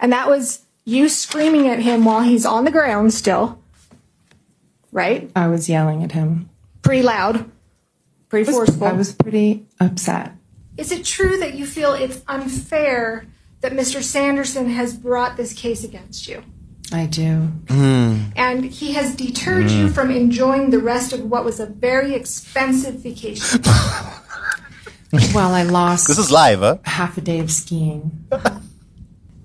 And 0.00 0.12
that 0.12 0.28
was 0.28 0.62
you 0.84 1.08
screaming 1.08 1.68
at 1.68 1.80
him 1.80 2.04
while 2.04 2.22
he's 2.22 2.46
on 2.46 2.64
the 2.64 2.70
ground 2.70 3.12
still. 3.12 3.60
Right? 4.90 5.30
I 5.36 5.48
was 5.48 5.68
yelling 5.68 6.02
at 6.02 6.12
him. 6.12 6.48
Pretty 6.82 7.02
loud. 7.02 7.50
Pretty 8.28 8.50
forceful. 8.50 8.86
I 8.86 8.92
was 8.92 9.12
pretty 9.12 9.66
upset. 9.80 10.32
Is 10.78 10.90
it 10.92 11.04
true 11.04 11.36
that 11.38 11.54
you 11.54 11.66
feel 11.66 11.92
it's 11.92 12.22
unfair 12.28 13.26
that 13.60 13.72
Mr. 13.72 14.02
Sanderson 14.02 14.70
has 14.70 14.94
brought 14.96 15.36
this 15.36 15.52
case 15.52 15.82
against 15.84 16.28
you? 16.28 16.42
I 16.92 17.04
do. 17.06 17.48
And 17.68 18.64
he 18.64 18.92
has 18.94 19.14
deterred 19.14 19.70
you 19.70 19.88
Mm. 19.88 19.92
from 19.92 20.10
enjoying 20.10 20.70
the 20.70 20.78
rest 20.78 21.12
of 21.12 21.20
what 21.24 21.44
was 21.44 21.60
a 21.60 21.66
very 21.66 22.14
expensive 22.14 22.94
vacation. 23.02 23.62
Well, 25.34 25.54
I 25.54 25.62
lost 25.62 26.06
This 26.06 26.18
is 26.18 26.30
live, 26.30 26.60
huh? 26.60 26.76
half 26.84 27.16
a 27.16 27.22
day 27.22 27.38
of 27.38 27.50
skiing. 27.50 28.26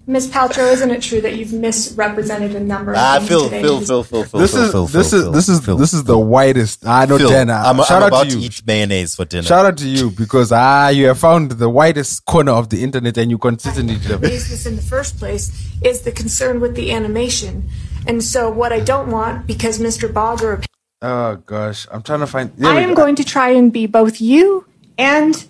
Ms. 0.05 0.27
Paltrow, 0.29 0.69
isn't 0.73 0.91
it 0.91 1.01
true 1.01 1.21
that 1.21 1.35
you've 1.37 1.53
misrepresented 1.53 2.53
a 2.55 2.59
number 2.59 2.91
of 2.91 2.97
Ah, 2.97 3.15
things 3.19 3.29
Phil, 3.29 3.43
today? 3.45 3.61
Phil, 3.61 3.79
Phil, 3.79 4.03
Phil, 4.03 4.23
Phil, 4.25 4.39
this 4.41 4.51
Phil, 4.53 4.63
is 4.63 4.71
Phil, 4.71 4.85
this 4.87 5.09
Phil, 5.11 5.19
is 5.19 5.31
this 5.33 5.47
is 5.49 5.65
this 5.77 5.93
is 5.93 6.03
the 6.03 6.17
whitest. 6.19 6.85
I 6.85 7.05
know 7.05 7.17
Phil, 7.17 7.29
Dana. 7.29 7.53
I'm, 7.53 7.77
Shout 7.77 7.91
I'm 7.91 8.03
out 8.03 8.07
about 8.09 8.23
to 8.25 8.31
to 8.31 8.39
eat 8.39 8.61
mayonnaise 8.67 9.15
for 9.15 9.23
dinner. 9.23 9.43
Shout 9.43 9.65
out 9.65 9.77
to 9.77 9.87
you 9.87 10.11
because 10.11 10.51
ah, 10.51 10.89
you 10.89 11.07
have 11.07 11.19
found 11.19 11.51
the 11.51 11.69
whitest 11.69 12.25
corner 12.25 12.51
of 12.51 12.67
the 12.67 12.83
internet 12.83 13.17
and 13.17 13.31
you 13.31 13.37
consistently 13.37 13.95
do 13.95 14.09
that. 14.09 14.17
raised 14.21 14.51
this 14.51 14.65
in 14.65 14.75
the 14.75 14.81
first 14.81 15.17
place 15.17 15.71
is 15.81 16.01
the 16.01 16.11
concern 16.11 16.59
with 16.59 16.75
the 16.75 16.91
animation. 16.91 17.69
And 18.05 18.21
so, 18.21 18.49
what 18.51 18.73
I 18.73 18.81
don't 18.81 19.09
want, 19.09 19.47
because 19.47 19.79
Mr. 19.79 20.11
Bogger, 20.11 20.65
Oh 21.01 21.37
gosh, 21.45 21.87
I'm 21.91 22.01
trying 22.01 22.19
to 22.19 22.27
find. 22.27 22.51
I 22.65 22.81
am 22.81 22.89
go. 22.89 22.95
going 22.95 23.15
to 23.15 23.23
try 23.23 23.49
and 23.51 23.71
be 23.71 23.87
both 23.87 24.19
you 24.19 24.65
and 24.97 25.45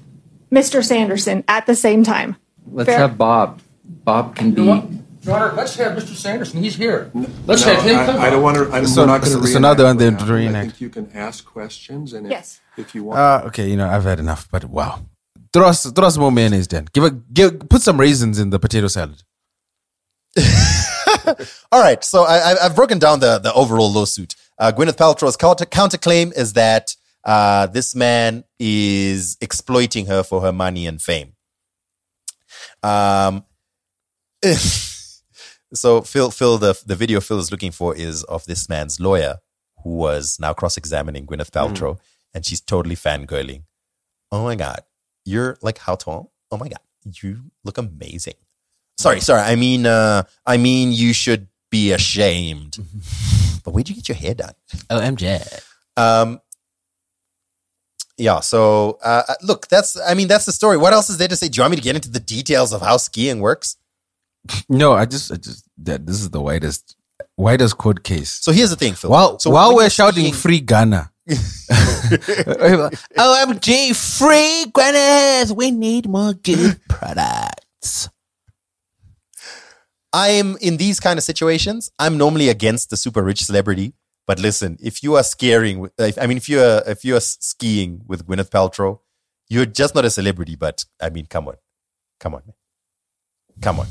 Mr. 0.52 0.84
Sanderson 0.84 1.44
at 1.48 1.66
the 1.66 1.76
same 1.76 2.04
time. 2.04 2.36
Let's 2.72 2.88
Fair? 2.88 3.00
have 3.00 3.18
Bob. 3.18 3.60
Bob 4.04 4.36
can 4.36 4.52
be. 4.52 4.64
Your 4.64 5.36
Honor, 5.36 5.54
let's 5.54 5.76
have 5.76 5.98
Mr. 5.98 6.16
Sanderson. 6.16 6.62
He's 6.62 6.76
here. 6.76 7.10
Let's 7.48 7.64
have 7.64 7.82
him 7.84 7.96
come. 8.06 8.18
I, 8.20 8.28
I 8.28 8.30
don't 8.30 8.44
want 8.44 8.58
to. 8.58 8.70
I'm 8.74 8.86
So- 8.86 9.06
not 9.06 9.22
going 9.22 9.42
to. 9.42 9.48
so 9.48 9.60
now 9.60 9.74
they're 9.74 9.88
on 9.88 9.98
the 9.98 10.08
I 10.08 10.62
think 10.62 10.82
you 10.82 10.90
can 10.90 11.10
ask 11.14 11.46
questions, 11.46 12.12
and 12.14 12.26
if, 12.26 12.32
Yes. 12.32 12.60
if 12.78 12.94
you 12.94 13.06
want. 13.06 13.20
Uh, 13.20 13.44
okay, 13.48 13.70
you 13.70 13.78
know 13.78 13.88
I've 13.90 14.04
had 14.04 14.20
enough, 14.20 14.50
but 14.52 14.66
wow. 14.66 15.00
Throw 15.54 15.68
us, 15.68 15.90
throw 15.92 16.08
us 16.08 16.18
more 16.18 16.32
mayonnaise, 16.32 16.68
then. 16.68 16.88
Give 16.94 17.04
a, 17.06 17.12
give, 17.12 17.70
put 17.70 17.82
some 17.82 18.00
raisins 18.00 18.38
in 18.40 18.50
the 18.50 18.60
potato 18.60 18.88
salad. 18.88 19.22
All 21.72 21.80
right, 21.82 22.04
so 22.04 22.24
I, 22.24 22.52
I- 22.54 22.66
I've 22.66 22.76
broken 22.76 23.00
down 23.00 23.20
the, 23.22 23.40
the 23.40 23.54
overall 23.54 23.92
lawsuit. 23.92 24.36
Uh, 24.58 24.72
Gwyneth 24.76 24.98
Paltrow's 24.98 25.38
counter 25.38 25.66
counterclaim 25.66 26.36
is 26.38 26.54
that 26.54 26.96
uh, 27.24 27.68
this 27.68 27.96
man 27.96 28.44
is 28.60 29.38
exploiting 29.42 30.08
her 30.08 30.22
for 30.24 30.42
her 30.42 30.52
money 30.52 30.86
and 30.86 31.02
fame. 31.02 31.34
Um, 32.82 33.46
so 35.74 36.02
Phil, 36.02 36.32
Phil, 36.32 36.58
the 36.58 36.82
the 36.86 36.96
video 36.96 37.22
Phil 37.22 37.40
is 37.40 37.52
looking 37.52 37.72
for 37.72 37.96
is 37.96 38.24
of 38.24 38.46
this 38.46 38.68
man's 38.68 39.00
lawyer 39.00 39.38
who 39.84 39.92
was 39.92 40.38
now 40.40 40.54
cross-examining 40.54 41.26
Gwyneth 41.26 41.52
Paltrow, 41.52 42.00
and 42.34 42.46
she's 42.46 42.62
totally 42.62 42.96
fangirling. 42.96 43.64
Oh 44.32 44.44
my 44.44 44.56
god, 44.56 44.82
you're 45.26 45.58
like 45.62 45.78
how 45.78 45.96
tall? 45.96 46.32
Oh 46.52 46.58
my 46.58 46.68
god, 46.68 46.80
you 47.06 47.52
look 47.64 47.78
amazing. 47.78 48.36
Sorry, 48.98 49.20
sorry. 49.22 49.42
I 49.42 49.56
mean, 49.56 49.86
uh, 49.86 50.24
I 50.46 50.58
mean, 50.58 50.92
you 50.92 51.14
should 51.14 51.48
be 51.70 51.92
ashamed. 51.92 52.78
but 53.64 53.72
where'd 53.74 53.90
you 53.90 53.96
get 53.96 54.08
your 54.08 54.16
hair 54.18 54.34
done? 54.36 54.54
Oh, 54.90 55.00
MJ. 55.00 55.64
Um, 55.98 56.40
yeah. 58.18 58.40
So, 58.42 59.00
uh, 59.04 59.24
uh, 59.28 59.34
look, 59.42 59.68
that's. 59.68 60.00
I 60.00 60.14
mean, 60.14 60.28
that's 60.28 60.46
the 60.46 60.52
story. 60.52 60.78
What 60.78 60.94
else 60.94 61.10
is 61.10 61.18
there 61.18 61.28
to 61.28 61.36
say? 61.36 61.50
Do 61.50 61.58
you 61.58 61.64
want 61.64 61.72
me 61.72 61.78
to 61.78 61.84
get 61.84 61.96
into 61.96 62.12
the 62.12 62.20
details 62.20 62.72
of 62.74 62.82
how 62.82 62.98
skiing 62.98 63.40
works? 63.40 63.78
No, 64.70 64.94
I 64.94 65.06
just, 65.06 65.32
I 65.32 65.36
just 65.36 65.66
that 65.78 66.06
this 66.06 66.20
is 66.22 66.30
the 66.30 66.42
widest 66.42 66.96
does 67.58 67.74
court 67.74 68.04
case? 68.04 68.30
So 68.30 68.52
here's 68.52 68.70
the 68.70 68.76
thing, 68.76 68.94
Phil. 68.94 69.10
While 69.10 69.40
so 69.40 69.50
while 69.50 69.76
we're 69.76 69.90
shouting 69.90 70.26
skiing- 70.26 70.34
free 70.34 70.60
Ghana. 70.60 71.10
OMG, 73.18 73.96
free 73.96 74.66
Gwyneth. 74.72 75.56
We 75.56 75.72
need 75.72 76.08
more 76.10 76.34
good 76.34 76.80
products. 76.90 78.10
I 80.12 80.30
am 80.30 80.58
in 80.62 80.78
these 80.78 81.00
kind 81.00 81.18
of 81.18 81.24
situations. 81.24 81.92
I'm 81.98 82.18
normally 82.18 82.50
against 82.50 82.90
the 82.90 82.98
super 82.98 83.24
rich 83.24 83.44
celebrity. 83.46 83.94
But 84.28 84.40
listen, 84.40 84.78
if 84.82 85.02
you 85.04 85.16
are 85.16 85.24
scaring, 85.24 85.80
with- 85.80 85.94
if- 85.98 86.18
I 86.20 86.28
mean, 86.28 86.38
if 86.38 86.48
you're 86.50 86.82
if 86.86 87.04
you're 87.06 87.22
skiing 87.22 88.02
with 88.08 88.26
Gwyneth 88.28 88.50
Paltrow, 88.52 89.00
you're 89.50 89.66
just 89.66 89.96
not 89.96 90.06
a 90.06 90.10
celebrity. 90.10 90.56
But 90.56 90.86
I 91.02 91.10
mean, 91.10 91.26
come 91.26 91.48
on, 91.48 91.56
come 92.20 92.36
on, 92.36 92.44
come 93.62 93.80
on. 93.80 93.88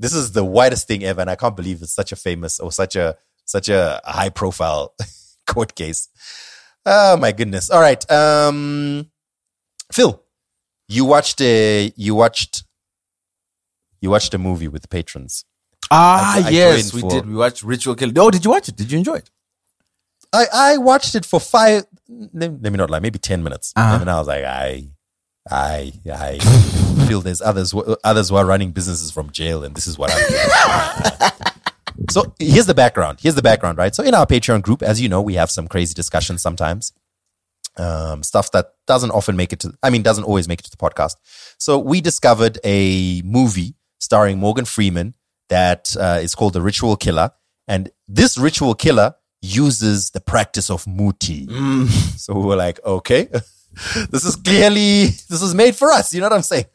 This 0.00 0.14
is 0.14 0.32
the 0.32 0.44
widest 0.44 0.88
thing 0.88 1.04
ever, 1.04 1.20
and 1.20 1.30
I 1.30 1.36
can't 1.36 1.54
believe 1.54 1.82
it's 1.82 1.92
such 1.92 2.10
a 2.10 2.16
famous 2.16 2.58
or 2.58 2.72
such 2.72 2.96
a 2.96 3.16
such 3.44 3.68
a 3.68 4.00
high 4.04 4.30
profile 4.30 4.94
court 5.46 5.74
case. 5.74 6.08
Oh 6.86 7.16
my 7.18 7.32
goodness! 7.32 7.68
All 7.70 7.80
right, 7.80 8.02
um, 8.10 9.10
Phil, 9.92 10.22
you 10.88 11.04
watched 11.04 11.40
a 11.42 11.92
you 11.96 12.14
watched 12.14 12.64
you 14.00 14.08
watched 14.10 14.32
a 14.34 14.38
movie 14.38 14.68
with 14.68 14.88
patrons. 14.88 15.44
Ah, 15.90 16.36
I- 16.36 16.46
I 16.46 16.50
yes, 16.50 16.94
we 16.94 17.02
for- 17.02 17.10
did. 17.10 17.26
We 17.26 17.34
watched 17.34 17.62
Ritual 17.62 17.94
Kill. 17.94 18.10
Oh, 18.18 18.30
did 18.30 18.44
you 18.44 18.50
watch 18.50 18.68
it? 18.70 18.76
Did 18.76 18.90
you 18.90 18.98
enjoy 18.98 19.16
it? 19.16 19.30
I, 20.32 20.46
I 20.54 20.76
watched 20.78 21.14
it 21.16 21.26
for 21.26 21.40
five, 21.40 21.84
let, 22.08 22.62
me 22.62 22.70
not 22.70 22.88
lie, 22.88 23.00
maybe 23.00 23.18
10 23.18 23.42
minutes. 23.42 23.72
Uh-huh. 23.74 23.94
And 23.94 24.00
then 24.02 24.08
I 24.08 24.18
was 24.20 24.28
like, 24.28 24.44
I, 24.44 24.88
I, 25.50 25.92
I 26.08 26.38
feel 27.10 27.20
there's 27.20 27.42
others, 27.42 27.72
who- 27.72 27.96
others 28.04 28.28
who 28.28 28.36
are 28.36 28.46
running 28.46 28.70
businesses 28.70 29.10
from 29.10 29.30
jail 29.30 29.64
and 29.64 29.74
this 29.74 29.86
is 29.86 29.98
what 29.98 30.10
I'm 30.12 30.28
doing. 30.28 31.30
so 32.10 32.34
here's 32.38 32.66
the 32.66 32.74
background. 32.74 33.18
Here's 33.20 33.34
the 33.34 33.42
background, 33.42 33.78
right? 33.78 33.94
So 33.94 34.02
in 34.04 34.14
our 34.14 34.26
Patreon 34.26 34.62
group, 34.62 34.82
as 34.82 35.00
you 35.00 35.08
know, 35.08 35.20
we 35.20 35.34
have 35.34 35.50
some 35.50 35.66
crazy 35.68 35.92
discussions 35.94 36.40
sometimes. 36.40 36.92
Um, 37.76 38.22
stuff 38.22 38.50
that 38.52 38.74
doesn't 38.86 39.10
often 39.12 39.36
make 39.36 39.52
it 39.52 39.60
to, 39.60 39.72
I 39.82 39.90
mean, 39.90 40.02
doesn't 40.02 40.24
always 40.24 40.46
make 40.48 40.60
it 40.60 40.64
to 40.64 40.70
the 40.70 40.76
podcast. 40.76 41.16
So 41.58 41.78
we 41.78 42.00
discovered 42.00 42.58
a 42.64 43.22
movie 43.24 43.74
starring 43.98 44.38
Morgan 44.38 44.64
Freeman 44.64 45.14
that 45.48 45.96
uh, 45.98 46.18
is 46.22 46.34
called 46.34 46.52
The 46.52 46.62
Ritual 46.62 46.96
Killer. 46.96 47.30
And 47.68 47.90
this 48.08 48.36
ritual 48.38 48.74
killer 48.74 49.14
uses 49.40 50.10
the 50.10 50.20
practice 50.20 50.68
of 50.70 50.86
muti. 50.86 51.46
So 52.16 52.34
we 52.34 52.44
were 52.44 52.56
like, 52.56 52.80
okay, 52.84 53.28
this 54.10 54.24
is 54.24 54.36
clearly, 54.36 55.06
this 55.28 55.40
is 55.40 55.54
made 55.54 55.76
for 55.76 55.90
us. 55.92 56.12
You 56.12 56.20
know 56.20 56.26
what 56.26 56.34
I'm 56.34 56.42
saying? 56.42 56.66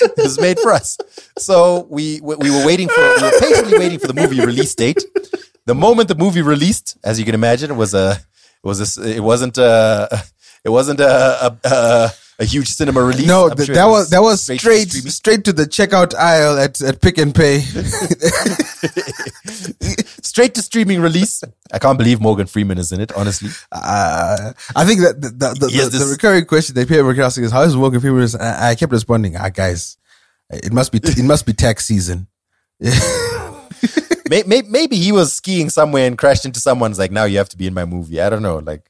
this 0.16 0.26
is 0.26 0.40
made 0.40 0.58
for 0.58 0.72
us. 0.72 0.98
So 1.38 1.86
we, 1.90 2.20
we 2.22 2.36
we 2.36 2.50
were 2.50 2.64
waiting 2.66 2.88
for, 2.88 3.00
we 3.00 3.22
were 3.22 3.40
patiently 3.40 3.78
waiting 3.78 3.98
for 3.98 4.06
the 4.06 4.14
movie 4.14 4.40
release 4.44 4.74
date. 4.74 5.02
The 5.66 5.74
moment 5.74 6.08
the 6.08 6.14
movie 6.14 6.42
released, 6.42 6.96
as 7.04 7.18
you 7.18 7.24
can 7.24 7.34
imagine, 7.34 7.70
it 7.70 7.74
was 7.74 7.94
a, 7.94 8.12
it 8.12 8.66
was 8.66 8.98
a, 8.98 9.16
it 9.16 9.20
wasn't 9.20 9.58
a, 9.58 10.22
it 10.64 10.70
wasn't 10.70 11.00
a, 11.00 11.46
a, 11.46 11.58
a, 11.64 12.10
a 12.42 12.44
huge 12.44 12.68
cinema 12.68 13.02
release. 13.02 13.26
No, 13.26 13.48
th- 13.48 13.66
sure 13.66 13.74
that 13.74 13.86
was 13.86 14.10
that 14.10 14.22
was 14.22 14.44
to 14.46 14.58
straight 14.58 14.88
streaming. 14.90 15.10
straight 15.10 15.44
to 15.44 15.52
the 15.52 15.64
checkout 15.64 16.14
aisle 16.14 16.58
at, 16.58 16.80
at 16.82 17.00
Pick 17.00 17.18
n 17.18 17.32
Pay. 17.32 17.60
straight 20.22 20.54
to 20.54 20.62
streaming 20.62 21.00
release. 21.00 21.42
I 21.72 21.78
can't 21.78 21.98
believe 21.98 22.20
Morgan 22.20 22.46
Freeman 22.46 22.78
is 22.78 22.92
in 22.92 23.00
it. 23.00 23.12
Honestly, 23.14 23.50
Uh, 23.70 24.52
I 24.76 24.84
think 24.84 25.00
that 25.00 25.20
the 25.20 25.28
the, 25.30 25.54
the, 25.60 25.66
the, 25.68 25.88
this- 25.98 26.10
recurring 26.10 26.44
question 26.46 26.74
they 26.74 26.84
people 26.84 27.04
were 27.04 27.20
asking 27.22 27.44
is 27.44 27.52
how 27.52 27.62
is 27.62 27.76
Morgan 27.76 28.00
Freeman? 28.00 28.22
is-" 28.22 28.36
I, 28.36 28.70
I 28.70 28.74
kept 28.74 28.92
responding, 28.92 29.36
ah, 29.36 29.48
guys, 29.48 29.96
it 30.50 30.72
must 30.72 30.92
be 30.92 30.98
it 31.02 31.24
must 31.24 31.46
be 31.46 31.52
tax 31.52 31.86
season. 31.86 32.26
May- 34.30 34.44
may- 34.46 34.62
maybe 34.62 34.96
he 34.96 35.12
was 35.12 35.32
skiing 35.34 35.68
somewhere 35.68 36.06
and 36.06 36.16
crashed 36.16 36.46
into 36.46 36.58
someone's 36.58 36.98
like, 36.98 37.10
now 37.10 37.24
you 37.24 37.36
have 37.36 37.50
to 37.50 37.56
be 37.56 37.66
in 37.66 37.74
my 37.74 37.84
movie. 37.84 38.18
I 38.20 38.30
don't 38.30 38.40
know. 38.42 38.58
Like, 38.58 38.88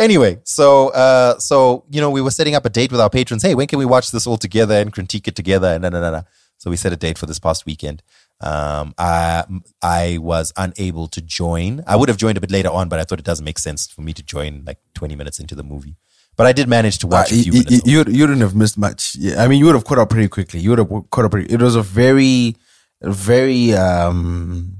anyway, 0.00 0.38
so 0.44 0.88
uh, 0.88 1.38
so 1.38 1.84
you 1.90 2.00
know, 2.00 2.10
we 2.10 2.20
were 2.20 2.30
setting 2.32 2.54
up 2.54 2.64
a 2.64 2.70
date 2.70 2.90
with 2.92 3.00
our 3.00 3.10
patrons. 3.10 3.42
Hey, 3.42 3.54
when 3.54 3.66
can 3.66 3.78
we 3.78 3.84
watch 3.86 4.10
this 4.10 4.26
all 4.26 4.36
together 4.38 4.74
and 4.74 4.92
critique 4.92 5.28
it 5.28 5.36
together? 5.36 5.68
And 5.68 5.82
na 5.82 5.88
na 5.90 6.00
na 6.00 6.10
na. 6.10 6.22
So 6.58 6.68
we 6.70 6.76
set 6.76 6.92
a 6.92 6.96
date 6.96 7.16
for 7.18 7.26
this 7.26 7.38
past 7.38 7.64
weekend. 7.66 8.02
Um, 8.40 8.94
I 8.98 9.44
I 9.82 10.18
was 10.18 10.52
unable 10.56 11.08
to 11.08 11.20
join. 11.22 11.82
I 11.86 11.96
would 11.96 12.08
have 12.08 12.18
joined 12.18 12.36
a 12.38 12.40
bit 12.40 12.50
later 12.50 12.70
on, 12.70 12.88
but 12.88 12.98
I 12.98 13.04
thought 13.04 13.18
it 13.18 13.24
doesn't 13.24 13.44
make 13.44 13.58
sense 13.58 13.86
for 13.86 14.02
me 14.02 14.12
to 14.12 14.22
join 14.22 14.64
like 14.66 14.78
20 14.94 15.16
minutes 15.16 15.38
into 15.40 15.54
the 15.54 15.62
movie. 15.62 15.96
But 16.36 16.46
I 16.46 16.52
did 16.52 16.68
manage 16.68 16.98
to 16.98 17.06
watch 17.06 17.32
Uh, 17.32 17.34
a 17.34 17.38
you, 17.38 17.42
few 17.44 17.52
you, 17.52 17.58
minutes. 17.64 17.86
you, 17.86 18.04
you 18.16 18.22
wouldn't 18.22 18.40
have 18.40 18.54
missed 18.54 18.78
much. 18.78 19.14
Yeah, 19.18 19.42
I 19.42 19.48
mean, 19.48 19.58
you 19.58 19.66
would 19.66 19.74
have 19.74 19.84
caught 19.84 19.98
up 19.98 20.10
pretty 20.10 20.28
quickly. 20.28 20.60
You 20.60 20.70
would 20.70 20.78
have 20.78 20.88
caught 21.10 21.24
up 21.26 21.30
pretty. 21.32 21.52
It 21.52 21.60
was 21.60 21.76
a 21.76 21.82
very, 21.82 22.56
very 23.02 23.74
um, 23.74 24.76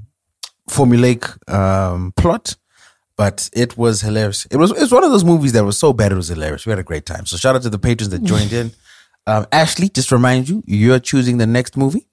formulaic 0.68 1.22
um, 1.52 2.12
plot, 2.16 2.56
but 3.20 3.50
it 3.52 3.76
was 3.76 4.00
hilarious. 4.00 4.46
It 4.50 4.56
was 4.56 4.70
it's 4.70 4.90
one 4.90 5.04
of 5.04 5.10
those 5.10 5.24
movies 5.24 5.52
that 5.52 5.62
was 5.62 5.76
so 5.76 5.92
bad 5.92 6.10
it 6.10 6.14
was 6.14 6.28
hilarious. 6.28 6.64
We 6.64 6.70
had 6.70 6.78
a 6.78 6.88
great 6.90 7.04
time. 7.04 7.26
So 7.26 7.36
shout 7.36 7.54
out 7.54 7.60
to 7.64 7.68
the 7.68 7.78
patrons 7.78 8.08
that 8.14 8.22
joined 8.24 8.52
in. 8.52 8.72
Um, 9.26 9.46
Ashley, 9.52 9.90
just 9.90 10.10
remind 10.10 10.48
you, 10.48 10.64
you're 10.66 10.98
choosing 10.98 11.36
the 11.36 11.46
next 11.46 11.76
movie. 11.76 12.08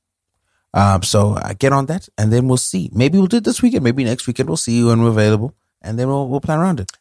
Um, 0.74 1.04
so 1.04 1.36
uh, 1.36 1.54
get 1.58 1.72
on 1.72 1.86
that, 1.86 2.10
and 2.18 2.34
then 2.34 2.50
we'll 2.50 2.58
see. 2.72 2.90
Maybe 2.94 3.18
we'll 3.18 3.28
do 3.28 3.38
it 3.38 3.46
this 3.46 3.62
weekend. 3.62 3.86
Maybe 3.86 4.04
next 4.04 4.28
weekend. 4.28 4.50
We'll 4.50 4.58
see 4.58 4.78
you 4.80 4.88
when 4.88 5.02
we're 5.02 5.16
available, 5.18 5.56
and 5.82 5.98
then 5.98 6.10
we'll 6.10 6.28
we'll 6.28 6.42
plan 6.42 6.60
around 6.60 6.82
it. 6.82 6.92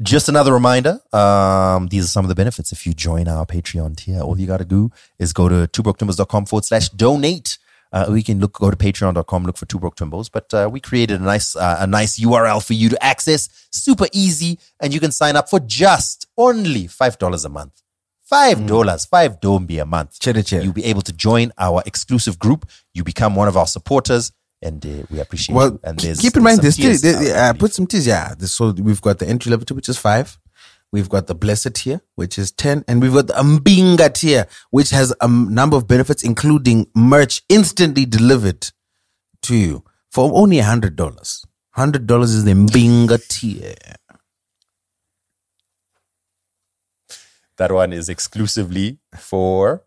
Just 0.00 0.30
another 0.30 0.54
reminder. 0.54 0.98
Um, 1.12 1.88
these 1.88 2.06
are 2.06 2.12
some 2.16 2.24
of 2.24 2.30
the 2.30 2.34
benefits. 2.34 2.72
If 2.72 2.86
you 2.86 2.94
join 2.94 3.28
our 3.28 3.44
Patreon 3.44 3.98
tier, 3.98 4.22
all 4.22 4.40
you 4.40 4.46
got 4.46 4.62
to 4.66 4.70
do 4.76 4.90
is 5.18 5.34
go 5.34 5.46
to 5.46 5.68
twobroketwimbos.com 5.68 6.46
forward 6.46 6.64
slash 6.64 6.88
donate. 6.88 7.58
Uh, 7.92 8.12
you 8.14 8.22
can 8.22 8.38
look, 8.40 8.52
go 8.52 8.70
to 8.70 8.76
patreon.com, 8.76 9.44
look 9.44 9.56
for 9.56 9.66
Two 9.66 9.78
Broke 9.78 9.96
Twimbos. 9.96 10.30
But 10.32 10.52
uh, 10.54 10.68
we 10.70 10.80
created 10.80 11.20
a 11.20 11.24
nice, 11.24 11.56
uh, 11.56 11.76
a 11.80 11.86
nice 11.86 12.18
URL 12.20 12.64
for 12.64 12.74
you 12.74 12.88
to 12.88 13.02
access. 13.04 13.48
Super 13.72 14.06
easy. 14.12 14.58
And 14.80 14.94
you 14.94 15.00
can 15.00 15.12
sign 15.12 15.36
up 15.36 15.48
for 15.48 15.60
just 15.60 16.26
only 16.36 16.84
$5 16.84 17.44
a 17.44 17.48
month. 17.48 17.82
Five 18.22 18.64
dollars, 18.64 19.06
five 19.06 19.40
dombi 19.40 19.82
a 19.82 19.84
month. 19.84 20.24
You'll 20.24 20.72
be 20.72 20.84
able 20.84 21.02
to 21.02 21.12
join 21.12 21.50
our 21.58 21.82
exclusive 21.84 22.38
group. 22.38 22.64
You 22.94 23.02
become 23.02 23.34
one 23.34 23.48
of 23.48 23.56
our 23.56 23.66
supporters, 23.66 24.30
and 24.62 24.86
uh, 24.86 25.02
we 25.10 25.18
appreciate 25.18 25.56
Well, 25.56 25.72
you. 25.72 25.80
And 25.82 25.98
keep 25.98 26.36
in 26.36 26.44
mind, 26.44 26.60
there's 26.60 26.74
still, 26.74 26.96
there- 27.12 27.36
out 27.36 27.56
uh, 27.56 27.58
put 27.58 27.72
some 27.74 27.88
tiers. 27.88 28.06
Yeah, 28.06 28.34
this, 28.38 28.52
so 28.52 28.70
we've 28.70 29.00
got 29.00 29.18
the 29.18 29.28
entry 29.28 29.50
level 29.50 29.66
tier, 29.66 29.74
which 29.74 29.88
is 29.88 29.98
five. 29.98 30.38
We've 30.92 31.08
got 31.08 31.28
the 31.28 31.34
blessed 31.36 31.74
tier, 31.74 32.00
which 32.16 32.38
is 32.38 32.50
ten, 32.50 32.84
and 32.88 33.00
we've 33.00 33.12
got 33.12 33.28
the 33.28 33.34
Mbinga 33.34 34.12
tier, 34.14 34.46
which 34.70 34.90
has 34.90 35.14
a 35.20 35.28
number 35.28 35.76
of 35.76 35.86
benefits, 35.86 36.24
including 36.24 36.88
merch 36.94 37.42
instantly 37.48 38.04
delivered 38.06 38.70
to 39.42 39.54
you 39.56 39.84
for 40.10 40.30
only 40.34 40.58
a 40.58 40.64
hundred 40.64 40.96
dollars. 40.96 41.44
Hundred 41.72 42.06
dollars 42.06 42.32
is 42.34 42.44
the 42.44 42.52
Mbinga 42.52 43.26
tier. 43.28 43.74
That 47.58 47.70
one 47.70 47.92
is 47.92 48.08
exclusively 48.08 48.98
for 49.16 49.84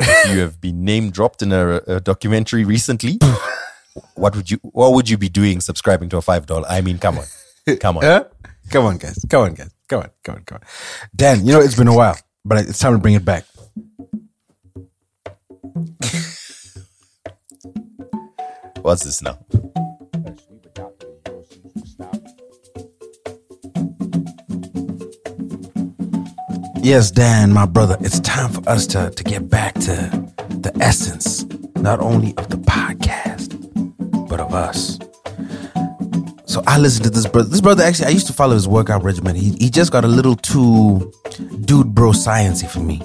if 0.00 0.30
you 0.32 0.38
have 0.40 0.60
been 0.60 0.84
name 0.84 1.10
dropped 1.10 1.42
in 1.42 1.52
a, 1.52 1.76
a 1.86 2.00
documentary 2.00 2.64
recently. 2.64 3.18
what 4.14 4.34
would 4.36 4.50
you 4.50 4.58
what 4.62 4.94
would 4.94 5.10
you 5.10 5.18
be 5.18 5.28
doing 5.28 5.60
subscribing 5.60 6.08
to 6.10 6.16
a 6.16 6.22
five 6.22 6.46
dollar? 6.46 6.66
I 6.68 6.80
mean, 6.80 6.98
come 6.98 7.18
on. 7.18 7.24
Come 7.80 7.98
on. 7.98 8.24
Come 8.70 8.84
on, 8.84 8.98
guys. 8.98 9.24
Come 9.28 9.42
on, 9.44 9.54
guys. 9.54 9.70
Come 9.88 10.02
on, 10.02 10.10
come 10.22 10.34
on, 10.36 10.42
come 10.44 10.58
on. 10.60 10.68
Dan, 11.16 11.46
you 11.46 11.52
know 11.52 11.60
it's 11.60 11.76
been 11.76 11.88
a 11.88 11.96
while, 11.96 12.18
but 12.44 12.58
it's 12.58 12.78
time 12.78 12.92
to 12.92 12.98
bring 12.98 13.14
it 13.14 13.24
back. 13.24 13.44
What's 18.82 19.04
this 19.04 19.22
now? 19.22 19.38
Yes, 26.82 27.10
Dan, 27.10 27.52
my 27.52 27.66
brother, 27.66 27.96
it's 28.00 28.20
time 28.20 28.50
for 28.50 28.66
us 28.68 28.86
to, 28.88 29.10
to 29.10 29.24
get 29.24 29.48
back 29.48 29.74
to 29.74 29.92
the 30.48 30.72
essence, 30.80 31.44
not 31.76 32.00
only 32.00 32.34
of 32.36 32.48
the 32.50 32.56
podcast, 32.56 33.54
but 34.28 34.40
of 34.40 34.54
us. 34.54 34.98
So 36.48 36.62
I 36.66 36.78
listened 36.78 37.04
to 37.04 37.10
this 37.10 37.26
brother. 37.26 37.48
This 37.50 37.60
brother 37.60 37.84
actually, 37.84 38.06
I 38.06 38.10
used 38.10 38.26
to 38.28 38.32
follow 38.32 38.54
his 38.54 38.66
workout 38.66 39.04
regimen. 39.04 39.36
He, 39.36 39.52
he 39.58 39.68
just 39.68 39.92
got 39.92 40.04
a 40.04 40.08
little 40.08 40.34
too 40.34 41.12
dude 41.60 41.94
bro 41.94 42.12
sciencey 42.12 42.66
for 42.68 42.80
me. 42.80 43.02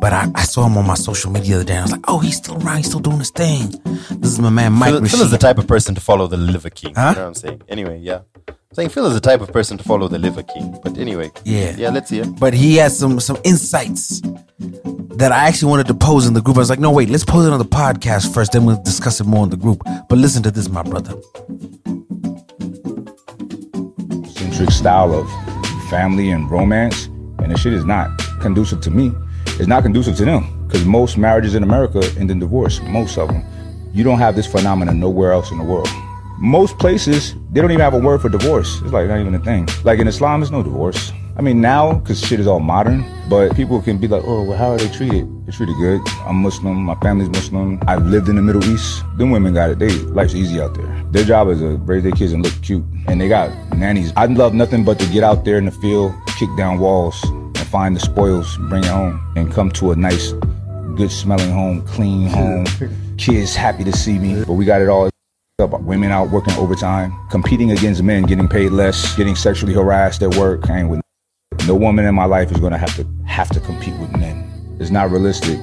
But 0.00 0.12
I, 0.12 0.28
I 0.34 0.42
saw 0.42 0.66
him 0.66 0.76
on 0.76 0.84
my 0.84 0.94
social 0.94 1.30
media 1.30 1.50
the 1.50 1.54
other 1.54 1.64
day 1.64 1.72
and 1.74 1.80
I 1.80 1.82
was 1.82 1.92
like, 1.92 2.04
oh, 2.08 2.18
he's 2.18 2.36
still 2.36 2.60
around. 2.60 2.78
He's 2.78 2.86
still 2.86 2.98
doing 2.98 3.20
his 3.20 3.30
thing. 3.30 3.70
This 4.10 4.32
is 4.32 4.40
my 4.40 4.50
man, 4.50 4.72
Mike 4.72 4.90
Phil, 4.90 5.06
Phil 5.06 5.22
is 5.22 5.30
the 5.30 5.38
type 5.38 5.58
of 5.58 5.68
person 5.68 5.94
to 5.94 6.00
follow 6.00 6.26
the 6.26 6.36
liver 6.36 6.68
king. 6.68 6.96
Huh? 6.96 7.10
You 7.10 7.14
know 7.14 7.20
what 7.20 7.28
I'm 7.28 7.34
saying? 7.34 7.62
Anyway, 7.68 8.00
yeah. 8.00 8.22
I'm 8.48 8.74
saying 8.74 8.88
Phil 8.88 9.06
is 9.06 9.14
the 9.14 9.20
type 9.20 9.40
of 9.40 9.52
person 9.52 9.78
to 9.78 9.84
follow 9.84 10.08
the 10.08 10.18
liver 10.18 10.42
king. 10.42 10.76
But 10.82 10.98
anyway. 10.98 11.30
Yeah. 11.44 11.76
Yeah, 11.76 11.90
let's 11.90 12.10
hear. 12.10 12.26
But 12.26 12.54
he 12.54 12.74
has 12.76 12.98
some 12.98 13.20
some 13.20 13.38
insights 13.44 14.20
that 15.18 15.30
I 15.30 15.46
actually 15.46 15.70
wanted 15.70 15.86
to 15.86 15.94
pose 15.94 16.26
in 16.26 16.34
the 16.34 16.42
group. 16.42 16.56
I 16.56 16.60
was 16.60 16.70
like, 16.70 16.80
no, 16.80 16.90
wait, 16.90 17.08
let's 17.08 17.24
pose 17.24 17.46
it 17.46 17.52
on 17.52 17.58
the 17.60 17.64
podcast 17.64 18.34
first, 18.34 18.52
then 18.52 18.64
we'll 18.64 18.82
discuss 18.82 19.20
it 19.20 19.26
more 19.26 19.44
in 19.44 19.50
the 19.50 19.56
group. 19.56 19.82
But 20.08 20.18
listen 20.18 20.42
to 20.42 20.50
this, 20.50 20.68
my 20.68 20.82
brother. 20.82 21.14
Style 24.66 25.14
of 25.14 25.30
family 25.88 26.30
and 26.30 26.50
romance, 26.50 27.06
and 27.38 27.50
the 27.50 27.56
shit 27.56 27.72
is 27.72 27.84
not 27.84 28.10
conducive 28.40 28.80
to 28.82 28.90
me. 28.90 29.12
It's 29.58 29.66
not 29.68 29.82
conducive 29.82 30.16
to 30.16 30.24
them. 30.24 30.66
Because 30.66 30.84
most 30.84 31.16
marriages 31.16 31.54
in 31.54 31.62
America 31.62 32.00
end 32.18 32.30
in 32.30 32.38
divorce, 32.38 32.80
most 32.82 33.16
of 33.16 33.28
them. 33.28 33.42
You 33.94 34.04
don't 34.04 34.18
have 34.18 34.36
this 34.36 34.46
phenomenon 34.46 35.00
nowhere 35.00 35.32
else 35.32 35.50
in 35.50 35.58
the 35.58 35.64
world. 35.64 35.88
Most 36.38 36.78
places, 36.78 37.34
they 37.52 37.60
don't 37.60 37.70
even 37.70 37.80
have 37.80 37.94
a 37.94 37.98
word 37.98 38.20
for 38.20 38.28
divorce. 38.28 38.80
It's 38.82 38.92
like 38.92 39.08
not 39.08 39.18
even 39.18 39.34
a 39.34 39.38
thing. 39.38 39.68
Like 39.82 39.98
in 39.98 40.06
Islam, 40.06 40.40
there's 40.40 40.50
no 40.50 40.62
divorce. 40.62 41.12
I 41.38 41.40
mean, 41.40 41.60
now, 41.60 41.94
because 41.94 42.20
shit 42.20 42.40
is 42.40 42.48
all 42.48 42.58
modern, 42.58 43.04
but 43.28 43.54
people 43.54 43.80
can 43.80 43.98
be 43.98 44.08
like, 44.08 44.24
oh, 44.26 44.42
well, 44.42 44.58
how 44.58 44.72
are 44.72 44.76
they 44.76 44.88
treated? 44.88 45.24
They're 45.46 45.52
treated 45.52 45.76
good. 45.76 46.00
I'm 46.26 46.42
Muslim. 46.42 46.76
My 46.78 46.96
family's 46.96 47.28
Muslim. 47.28 47.78
I've 47.86 48.04
lived 48.06 48.28
in 48.28 48.34
the 48.34 48.42
Middle 48.42 48.64
East. 48.64 49.04
Them 49.16 49.30
women 49.30 49.54
got 49.54 49.70
it. 49.70 49.78
They 49.78 49.88
Life's 49.88 50.34
easy 50.34 50.60
out 50.60 50.74
there. 50.74 51.04
Their 51.12 51.22
job 51.22 51.48
is 51.50 51.60
to 51.60 51.76
raise 51.76 52.02
their 52.02 52.10
kids 52.10 52.32
and 52.32 52.44
look 52.44 52.60
cute. 52.62 52.84
And 53.06 53.20
they 53.20 53.28
got 53.28 53.52
nannies. 53.76 54.12
I'd 54.16 54.32
love 54.32 54.52
nothing 54.52 54.82
but 54.82 54.98
to 54.98 55.06
get 55.06 55.22
out 55.22 55.44
there 55.44 55.58
in 55.58 55.66
the 55.66 55.70
field, 55.70 56.12
kick 56.40 56.48
down 56.56 56.80
walls, 56.80 57.22
and 57.22 57.58
find 57.58 57.94
the 57.94 58.00
spoils, 58.00 58.56
bring 58.68 58.82
it 58.82 58.90
home, 58.90 59.20
and 59.36 59.52
come 59.52 59.70
to 59.72 59.92
a 59.92 59.96
nice, 59.96 60.32
good 60.96 61.12
smelling 61.12 61.52
home, 61.52 61.86
clean 61.86 62.26
home. 62.26 62.66
Kids 63.16 63.54
happy 63.54 63.84
to 63.84 63.92
see 63.92 64.18
me. 64.18 64.42
But 64.44 64.54
we 64.54 64.64
got 64.64 64.82
it 64.82 64.88
all 64.88 65.08
up. 65.60 65.80
Women 65.82 66.10
out 66.10 66.30
working 66.30 66.54
overtime, 66.54 67.16
competing 67.30 67.70
against 67.70 68.02
men, 68.02 68.24
getting 68.24 68.48
paid 68.48 68.72
less, 68.72 69.14
getting 69.14 69.36
sexually 69.36 69.74
harassed 69.74 70.20
at 70.24 70.34
work. 70.34 70.68
I 70.68 70.80
ain't 70.80 70.88
with 70.88 71.00
no 71.66 71.74
woman 71.74 72.04
in 72.04 72.14
my 72.14 72.24
life 72.24 72.50
is 72.50 72.58
gonna 72.58 72.78
have 72.78 72.94
to 72.96 73.06
have 73.26 73.48
to 73.50 73.60
compete 73.60 73.98
with 73.98 74.10
men. 74.16 74.44
It's 74.80 74.90
not 74.90 75.10
realistic. 75.10 75.58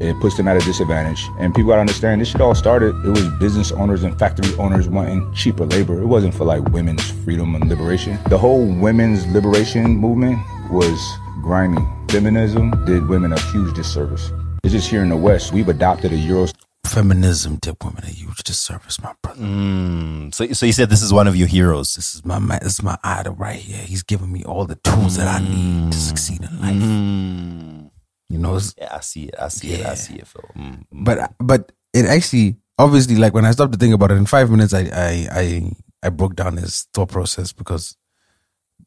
It 0.00 0.18
puts 0.20 0.36
them 0.36 0.46
at 0.46 0.56
a 0.56 0.60
disadvantage. 0.60 1.26
And 1.40 1.54
people 1.54 1.70
gotta 1.70 1.80
understand 1.80 2.20
this 2.20 2.28
shit 2.28 2.40
all 2.40 2.54
started. 2.54 2.94
It 3.04 3.10
was 3.10 3.28
business 3.40 3.72
owners 3.72 4.04
and 4.04 4.16
factory 4.18 4.54
owners 4.56 4.88
wanting 4.88 5.32
cheaper 5.34 5.66
labor. 5.66 6.00
It 6.00 6.06
wasn't 6.06 6.34
for 6.34 6.44
like 6.44 6.62
women's 6.70 7.10
freedom 7.24 7.54
and 7.54 7.68
liberation. 7.68 8.18
The 8.28 8.38
whole 8.38 8.66
women's 8.66 9.26
liberation 9.26 9.96
movement 9.96 10.38
was 10.70 11.00
grimy. 11.42 11.82
Feminism 12.10 12.70
did 12.84 13.08
women 13.08 13.32
a 13.32 13.40
huge 13.52 13.74
disservice. 13.74 14.30
It's 14.62 14.72
just 14.72 14.88
here 14.88 15.02
in 15.02 15.08
the 15.08 15.16
West, 15.16 15.52
we've 15.52 15.68
adopted 15.68 16.12
a 16.12 16.16
Euro 16.16 16.46
Feminism 16.88 17.56
did 17.56 17.76
women 17.82 18.02
a 18.04 18.08
huge 18.10 18.42
disservice, 18.42 19.00
my 19.00 19.14
brother. 19.22 19.40
Mm, 19.40 20.34
so, 20.34 20.46
so 20.52 20.66
you 20.66 20.72
said 20.72 20.90
this 20.90 21.02
is 21.02 21.12
one 21.12 21.28
of 21.28 21.36
your 21.36 21.46
heroes. 21.48 21.94
This 21.94 22.14
is 22.14 22.24
my 22.24 22.38
man. 22.38 22.60
This 22.62 22.74
is 22.74 22.82
my 22.82 22.98
idol 23.04 23.34
right 23.34 23.56
here. 23.60 23.78
He's 23.84 24.02
giving 24.02 24.32
me 24.32 24.42
all 24.44 24.64
the 24.64 24.76
tools 24.76 25.16
that 25.16 25.28
I 25.28 25.44
need 25.44 25.92
to 25.92 25.98
succeed 25.98 26.42
in 26.42 26.60
life. 26.60 26.74
Mm. 26.74 27.90
You 28.30 28.38
know, 28.38 28.58
Yeah, 28.76 28.96
I 28.96 29.00
see 29.00 29.24
it. 29.24 29.34
I 29.38 29.48
see 29.48 29.72
it. 29.74 29.86
I 29.86 29.94
see 29.94 30.14
it, 30.16 30.26
Phil. 30.26 30.44
Mm. 30.56 30.84
but 30.92 31.32
but 31.38 31.72
it 31.94 32.06
actually 32.06 32.56
obviously 32.78 33.16
like 33.16 33.34
when 33.34 33.44
I 33.44 33.52
stopped 33.52 33.72
to 33.72 33.78
think 33.78 33.94
about 33.94 34.10
it 34.10 34.16
in 34.16 34.26
five 34.26 34.50
minutes, 34.50 34.74
I 34.74 34.88
I 34.92 35.28
I, 35.32 35.72
I 36.02 36.08
broke 36.10 36.36
down 36.36 36.56
his 36.56 36.86
thought 36.94 37.10
process 37.10 37.52
because 37.52 37.96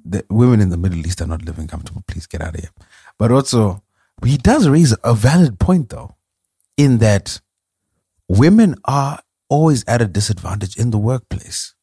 the 0.03 0.25
women 0.29 0.61
in 0.61 0.69
the 0.69 0.77
Middle 0.77 1.05
East 1.05 1.21
are 1.21 1.27
not 1.27 1.43
living 1.45 1.67
comfortable. 1.67 2.03
Please 2.07 2.27
get 2.27 2.41
out 2.41 2.55
of 2.55 2.61
here. 2.61 2.71
But 3.17 3.31
also, 3.31 3.83
he 4.25 4.37
does 4.37 4.67
raise 4.67 4.95
a 5.03 5.13
valid 5.13 5.59
point 5.59 5.89
though, 5.89 6.15
in 6.77 6.97
that 6.99 7.39
women 8.39 8.75
are 8.85 9.19
always 9.49 9.83
at 9.87 10.01
a 10.01 10.07
disadvantage 10.07 10.77
in 10.77 10.91
the 10.91 10.97
workplace. 10.97 11.73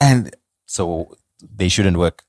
And 0.00 0.34
So 0.66 1.16
they 1.40 1.68
shouldn't 1.68 1.96
work. 1.98 2.24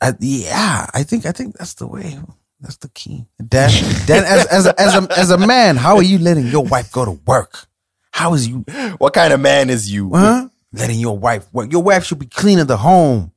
uh, 0.00 0.12
yeah, 0.20 0.86
I 0.94 1.02
think 1.02 1.26
I 1.26 1.32
think 1.32 1.56
that's 1.58 1.74
the 1.74 1.86
way. 1.86 2.18
That's 2.60 2.76
the 2.76 2.88
key. 2.88 3.26
Dan, 3.38 3.70
Dan 4.06 4.24
as 4.24 4.46
as 4.46 4.66
a, 4.66 4.80
as 4.80 4.94
a 4.94 5.18
as 5.18 5.30
a 5.30 5.38
man, 5.38 5.76
how 5.76 5.96
are 5.96 6.02
you 6.02 6.18
letting 6.18 6.46
your 6.46 6.64
wife 6.64 6.92
go 6.92 7.04
to 7.04 7.12
work? 7.26 7.66
How 8.12 8.34
is 8.34 8.46
you? 8.48 8.64
What 8.98 9.14
kind 9.14 9.32
of 9.32 9.40
man 9.40 9.70
is 9.70 9.90
you? 9.92 10.10
Huh? 10.14 10.48
Letting 10.72 11.00
your 11.00 11.18
wife 11.18 11.46
work. 11.52 11.72
Your 11.72 11.82
wife 11.82 12.04
should 12.04 12.18
be 12.18 12.26
cleaning 12.26 12.66
the 12.66 12.76
home. 12.76 13.32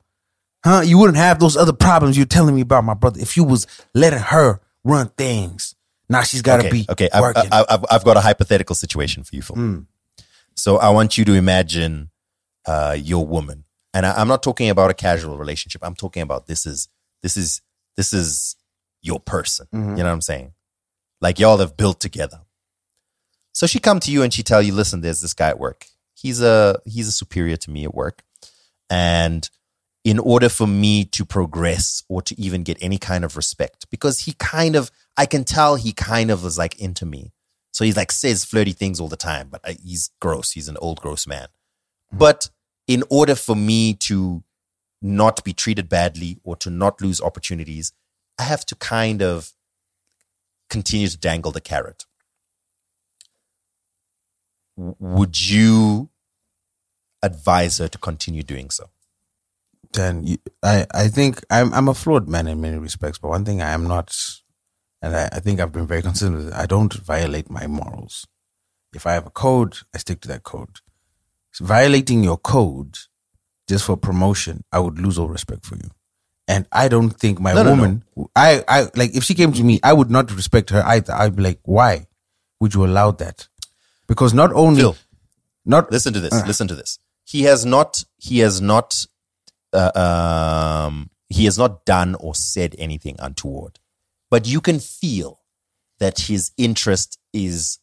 Huh? 0.64 0.82
You 0.84 0.98
wouldn't 0.98 1.16
have 1.18 1.38
those 1.38 1.56
other 1.56 1.72
problems 1.72 2.16
you're 2.16 2.26
telling 2.26 2.54
me 2.54 2.60
about, 2.62 2.84
my 2.84 2.94
brother, 2.94 3.20
if 3.20 3.36
you 3.36 3.44
was 3.44 3.66
letting 3.94 4.18
her 4.20 4.60
run 4.84 5.08
things. 5.16 5.74
Now 6.08 6.22
she's 6.22 6.42
got 6.42 6.58
to 6.58 6.68
okay, 6.68 6.70
be 6.70 6.86
okay. 6.90 7.08
I've, 7.12 7.34
I've, 7.50 7.84
I've 7.90 8.04
got 8.04 8.16
a 8.16 8.20
hypothetical 8.20 8.74
situation 8.74 9.24
for 9.24 9.34
you, 9.36 9.42
Phil. 9.42 9.56
Mm. 9.56 9.86
So 10.54 10.76
I 10.76 10.90
want 10.90 11.16
you 11.18 11.24
to 11.24 11.32
imagine 11.32 12.10
uh, 12.66 12.96
your 12.98 13.26
woman, 13.26 13.64
and 13.92 14.06
I, 14.06 14.12
I'm 14.20 14.28
not 14.28 14.42
talking 14.42 14.70
about 14.70 14.90
a 14.90 14.94
casual 14.94 15.38
relationship. 15.38 15.82
I'm 15.84 15.94
talking 15.94 16.22
about 16.22 16.46
this 16.46 16.66
is 16.66 16.88
this 17.22 17.36
is 17.36 17.62
this 17.96 18.12
is 18.12 18.56
your 19.02 19.20
person. 19.20 19.66
Mhm. 19.72 19.90
You 19.90 20.02
know 20.02 20.04
what 20.04 20.12
I'm 20.12 20.20
saying? 20.20 20.52
Like 21.20 21.38
y'all 21.38 21.58
have 21.58 21.76
built 21.76 22.00
together. 22.00 22.40
So 23.52 23.66
she 23.66 23.78
come 23.78 24.00
to 24.00 24.10
you 24.10 24.22
and 24.22 24.32
she 24.32 24.42
tell 24.42 24.60
you, 24.60 24.74
listen, 24.74 25.00
there's 25.00 25.20
this 25.20 25.32
guy 25.32 25.48
at 25.48 25.58
work. 25.58 25.86
He's 26.14 26.42
a 26.42 26.78
he's 26.84 27.08
a 27.08 27.12
superior 27.12 27.56
to 27.56 27.70
me 27.70 27.84
at 27.84 27.94
work, 27.94 28.22
and 28.90 29.48
in 30.04 30.18
order 30.18 30.50
for 30.50 30.66
me 30.66 31.04
to 31.06 31.24
progress 31.24 32.02
or 32.08 32.20
to 32.20 32.38
even 32.38 32.62
get 32.62 32.76
any 32.82 32.98
kind 32.98 33.24
of 33.24 33.36
respect, 33.36 33.86
because 33.90 34.20
he 34.20 34.32
kind 34.34 34.76
of 34.76 34.90
I 35.16 35.26
can 35.26 35.44
tell 35.44 35.76
he 35.76 35.92
kind 35.92 36.30
of 36.30 36.42
was 36.44 36.58
like 36.58 36.78
into 36.80 37.06
me. 37.06 37.32
So 37.72 37.84
he's 37.84 37.96
like 37.96 38.12
says 38.12 38.44
flirty 38.44 38.72
things 38.72 39.00
all 39.00 39.08
the 39.08 39.16
time, 39.16 39.48
but 39.50 39.60
I, 39.64 39.76
he's 39.84 40.10
gross. 40.20 40.52
He's 40.52 40.68
an 40.68 40.76
old 40.78 41.00
gross 41.00 41.26
man. 41.26 41.48
Mm-hmm. 42.12 42.18
But 42.18 42.50
in 42.86 43.04
order 43.10 43.34
for 43.34 43.56
me 43.56 43.94
to 43.94 44.44
not 45.02 45.44
be 45.44 45.52
treated 45.52 45.88
badly 45.88 46.38
or 46.44 46.56
to 46.56 46.70
not 46.70 47.00
lose 47.00 47.20
opportunities, 47.20 47.92
I 48.38 48.44
have 48.44 48.66
to 48.66 48.74
kind 48.76 49.22
of 49.22 49.52
continue 50.70 51.08
to 51.08 51.18
dangle 51.18 51.52
the 51.52 51.60
carrot. 51.60 52.06
W- 54.76 54.96
Would 55.00 55.48
you 55.50 56.10
advise 57.22 57.78
her 57.78 57.88
to 57.88 57.98
continue 57.98 58.42
doing 58.42 58.70
so? 58.70 58.86
then 59.94 60.26
you, 60.26 60.38
I, 60.62 60.86
I 60.94 61.08
think 61.08 61.44
I'm 61.50 61.72
I'm 61.74 61.88
a 61.88 61.94
flawed 61.94 62.28
man 62.28 62.46
in 62.46 62.60
many 62.60 62.78
respects, 62.78 63.18
but 63.18 63.28
one 63.28 63.44
thing 63.44 63.62
I 63.62 63.72
am 63.72 63.88
not, 63.88 64.16
and 65.04 65.14
I, 65.14 65.28
I 65.32 65.40
think 65.40 65.60
I've 65.60 65.70
been 65.72 65.86
very 65.86 66.00
consistent 66.00 66.36
with 66.36 66.48
it, 66.48 66.54
I 66.54 66.64
don't 66.64 66.92
violate 66.94 67.50
my 67.50 67.66
morals. 67.66 68.26
If 68.94 69.06
I 69.06 69.12
have 69.12 69.26
a 69.26 69.30
code, 69.30 69.76
I 69.94 69.98
stick 69.98 70.20
to 70.22 70.28
that 70.28 70.44
code. 70.44 70.80
So 71.52 71.66
violating 71.66 72.24
your 72.24 72.38
code 72.38 72.96
just 73.68 73.84
for 73.84 73.96
promotion, 73.98 74.64
I 74.72 74.78
would 74.78 74.98
lose 74.98 75.18
all 75.18 75.28
respect 75.28 75.66
for 75.66 75.76
you. 75.76 75.90
And 76.48 76.66
I 76.72 76.88
don't 76.88 77.10
think 77.10 77.38
my 77.38 77.52
No, 77.52 77.62
no, 77.62 77.70
woman, 77.70 78.04
I, 78.34 78.64
I 78.66 78.86
like 78.96 79.14
if 79.14 79.24
she 79.24 79.34
came 79.34 79.52
to 79.52 79.62
me, 79.62 79.78
I 79.82 79.92
would 79.92 80.10
not 80.10 80.30
respect 80.34 80.70
her 80.70 80.82
either. 80.86 81.12
I'd 81.12 81.36
be 81.36 81.42
like, 81.42 81.60
why 81.64 82.06
would 82.60 82.74
you 82.74 82.84
allow 82.84 83.10
that? 83.12 83.48
Because 84.06 84.34
not 84.34 84.52
only, 84.52 84.82
Phil, 84.82 84.96
not 85.64 85.90
listen 85.90 86.12
to 86.12 86.20
this. 86.20 86.32
Uh. 86.32 86.44
listen 86.46 86.68
to 86.68 86.74
this. 86.74 86.98
He 87.24 87.42
has 87.42 87.64
not. 87.64 88.04
He 88.18 88.40
has 88.40 88.60
not. 88.60 89.06
Uh, 89.72 90.86
um, 90.86 91.10
he 91.28 91.46
has 91.46 91.58
not 91.58 91.84
done 91.84 92.14
or 92.16 92.34
said 92.34 92.76
anything 92.78 93.16
untoward, 93.18 93.80
but 94.34 94.48
you 94.48 94.60
can 94.60 94.80
feel 94.80 95.38
that 96.00 96.18
his 96.18 96.50
interest 96.58 97.20
is 97.32 97.78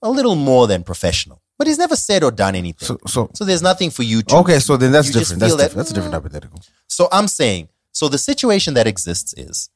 a 0.00 0.08
little 0.08 0.34
more 0.34 0.66
than 0.66 0.82
professional. 0.82 1.42
But 1.58 1.66
he's 1.66 1.76
never 1.76 1.94
said 1.94 2.24
or 2.24 2.30
done 2.30 2.54
anything. 2.54 2.86
So, 2.86 2.98
so, 3.06 3.30
So 3.34 3.44
there's 3.44 3.60
nothing 3.60 3.90
for 3.90 4.02
you 4.02 4.22
to. 4.22 4.36
okay, 4.36 4.60
so 4.60 4.78
then 4.78 4.92
that's 4.92 5.10
different. 5.10 5.40
That's 5.40 5.56
that. 5.56 5.72
That's 5.72 5.90
a 5.90 5.92
different 5.92 6.14
mm. 6.14 6.22
hypothetical. 6.22 6.62
So 6.86 7.06
I'm 7.12 7.28
saying, 7.28 7.68
so 7.92 8.08
the 8.08 8.16
situation 8.16 8.72
that 8.72 8.86
exists 8.86 9.34
is, 9.34 9.68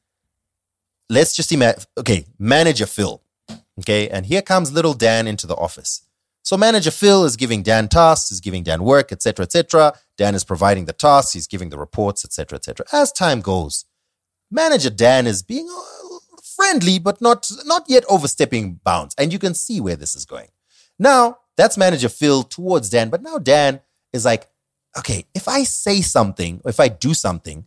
let's 1.11 1.37
just 1.37 1.53
imagine, 1.53 1.83
okay, 1.99 2.25
manager 2.39 2.87
Phil, 2.87 3.21
okay, 3.81 4.09
and 4.09 4.25
here 4.25 4.41
comes 4.41 4.73
little 4.73 4.95
Dan 4.95 5.27
into 5.27 5.47
the 5.47 5.57
office. 5.57 6.05
So 6.43 6.57
manager 6.57 6.91
Phil 6.91 7.27
is 7.27 7.37
giving 7.37 7.63
Dan 7.63 7.87
tasks, 7.87 8.33
is 8.33 8.41
giving 8.41 8.63
Dan 8.63 8.83
work, 8.83 9.13
etc., 9.13 9.43
etc. 9.43 9.93
Dan 10.17 10.35
is 10.35 10.43
providing 10.43 10.87
the 10.87 10.95
tasks, 10.95 11.35
he's 11.35 11.47
giving 11.47 11.69
the 11.69 11.79
reports, 11.79 12.25
etc., 12.25 12.57
etc. 12.57 12.87
As 12.95 13.13
time 13.13 13.43
goes, 13.43 13.85
manager 14.51 14.91
Dan 14.91 15.27
is 15.27 15.43
being 15.43 15.69
friendly, 16.59 16.99
but 16.99 17.21
not 17.21 17.51
not 17.65 17.85
yet 17.87 18.05
overstepping 18.09 18.81
bounds, 18.85 19.15
and 19.17 19.33
you 19.33 19.39
can 19.39 19.55
see 19.55 19.81
where 19.81 19.97
this 19.97 20.15
is 20.17 20.25
going. 20.25 20.49
Now 20.99 21.39
that's 21.57 21.77
manager 21.77 22.09
Phil 22.09 22.43
towards 22.43 22.91
Dan, 22.91 23.09
but 23.11 23.23
now 23.23 23.39
Dan 23.39 23.81
is 24.13 24.25
like, 24.25 24.49
okay, 24.99 25.25
if 25.35 25.49
I 25.49 25.65
say 25.65 26.01
something, 26.01 26.61
if 26.65 26.81
I 26.81 26.89
do 26.89 27.15
something, 27.15 27.65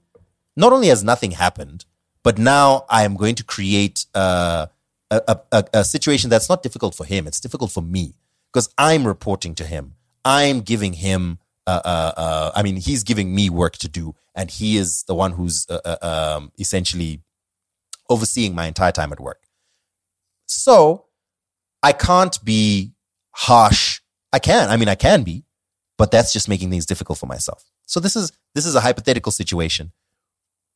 not 0.55 0.73
only 0.73 0.88
has 0.88 1.03
nothing 1.03 1.31
happened, 1.31 1.85
but 2.23 2.38
now 2.38 2.85
I 2.89 3.03
am 3.03 3.15
going 3.15 3.35
to 3.35 3.43
create 3.43 4.05
uh, 4.15 4.68
a, 5.09 5.39
a, 5.51 5.63
a, 5.73 5.84
situation 5.84 6.30
that's 6.30 6.49
not 6.49 6.63
difficult 6.63 6.95
for 6.95 7.05
him. 7.05 7.27
It's 7.27 7.39
difficult 7.39 7.72
for 7.72 7.81
me 7.81 8.15
because 8.51 8.69
I'm 8.77 9.05
reporting 9.05 9.55
to 9.55 9.65
him. 9.65 9.95
I'm 10.23 10.61
giving 10.61 10.93
him, 10.93 11.39
uh, 11.68 11.81
uh, 11.84 12.11
uh, 12.15 12.51
I 12.55 12.63
mean, 12.63 12.77
he's 12.77 13.03
giving 13.03 13.34
me 13.34 13.49
work 13.49 13.76
to 13.77 13.89
do, 13.89 14.15
and 14.35 14.49
he 14.49 14.77
is 14.77 15.03
the 15.03 15.15
one 15.15 15.34
who's 15.34 15.65
uh, 15.69 15.80
uh, 15.84 16.35
um, 16.38 16.51
essentially 16.59 17.22
overseeing 18.11 18.53
my 18.53 18.65
entire 18.65 18.91
time 18.91 19.11
at 19.11 19.19
work. 19.19 19.41
So 20.45 21.05
I 21.81 21.93
can't 21.93 22.43
be 22.43 22.93
harsh. 23.31 24.01
I 24.33 24.39
can. 24.39 24.69
I 24.69 24.77
mean, 24.77 24.89
I 24.89 24.95
can 24.95 25.23
be, 25.23 25.45
but 25.97 26.11
that's 26.11 26.33
just 26.33 26.49
making 26.49 26.69
things 26.69 26.85
difficult 26.85 27.17
for 27.17 27.25
myself. 27.25 27.63
So 27.85 27.99
this 27.99 28.15
is 28.15 28.31
this 28.55 28.65
is 28.65 28.75
a 28.75 28.81
hypothetical 28.81 29.31
situation. 29.31 29.91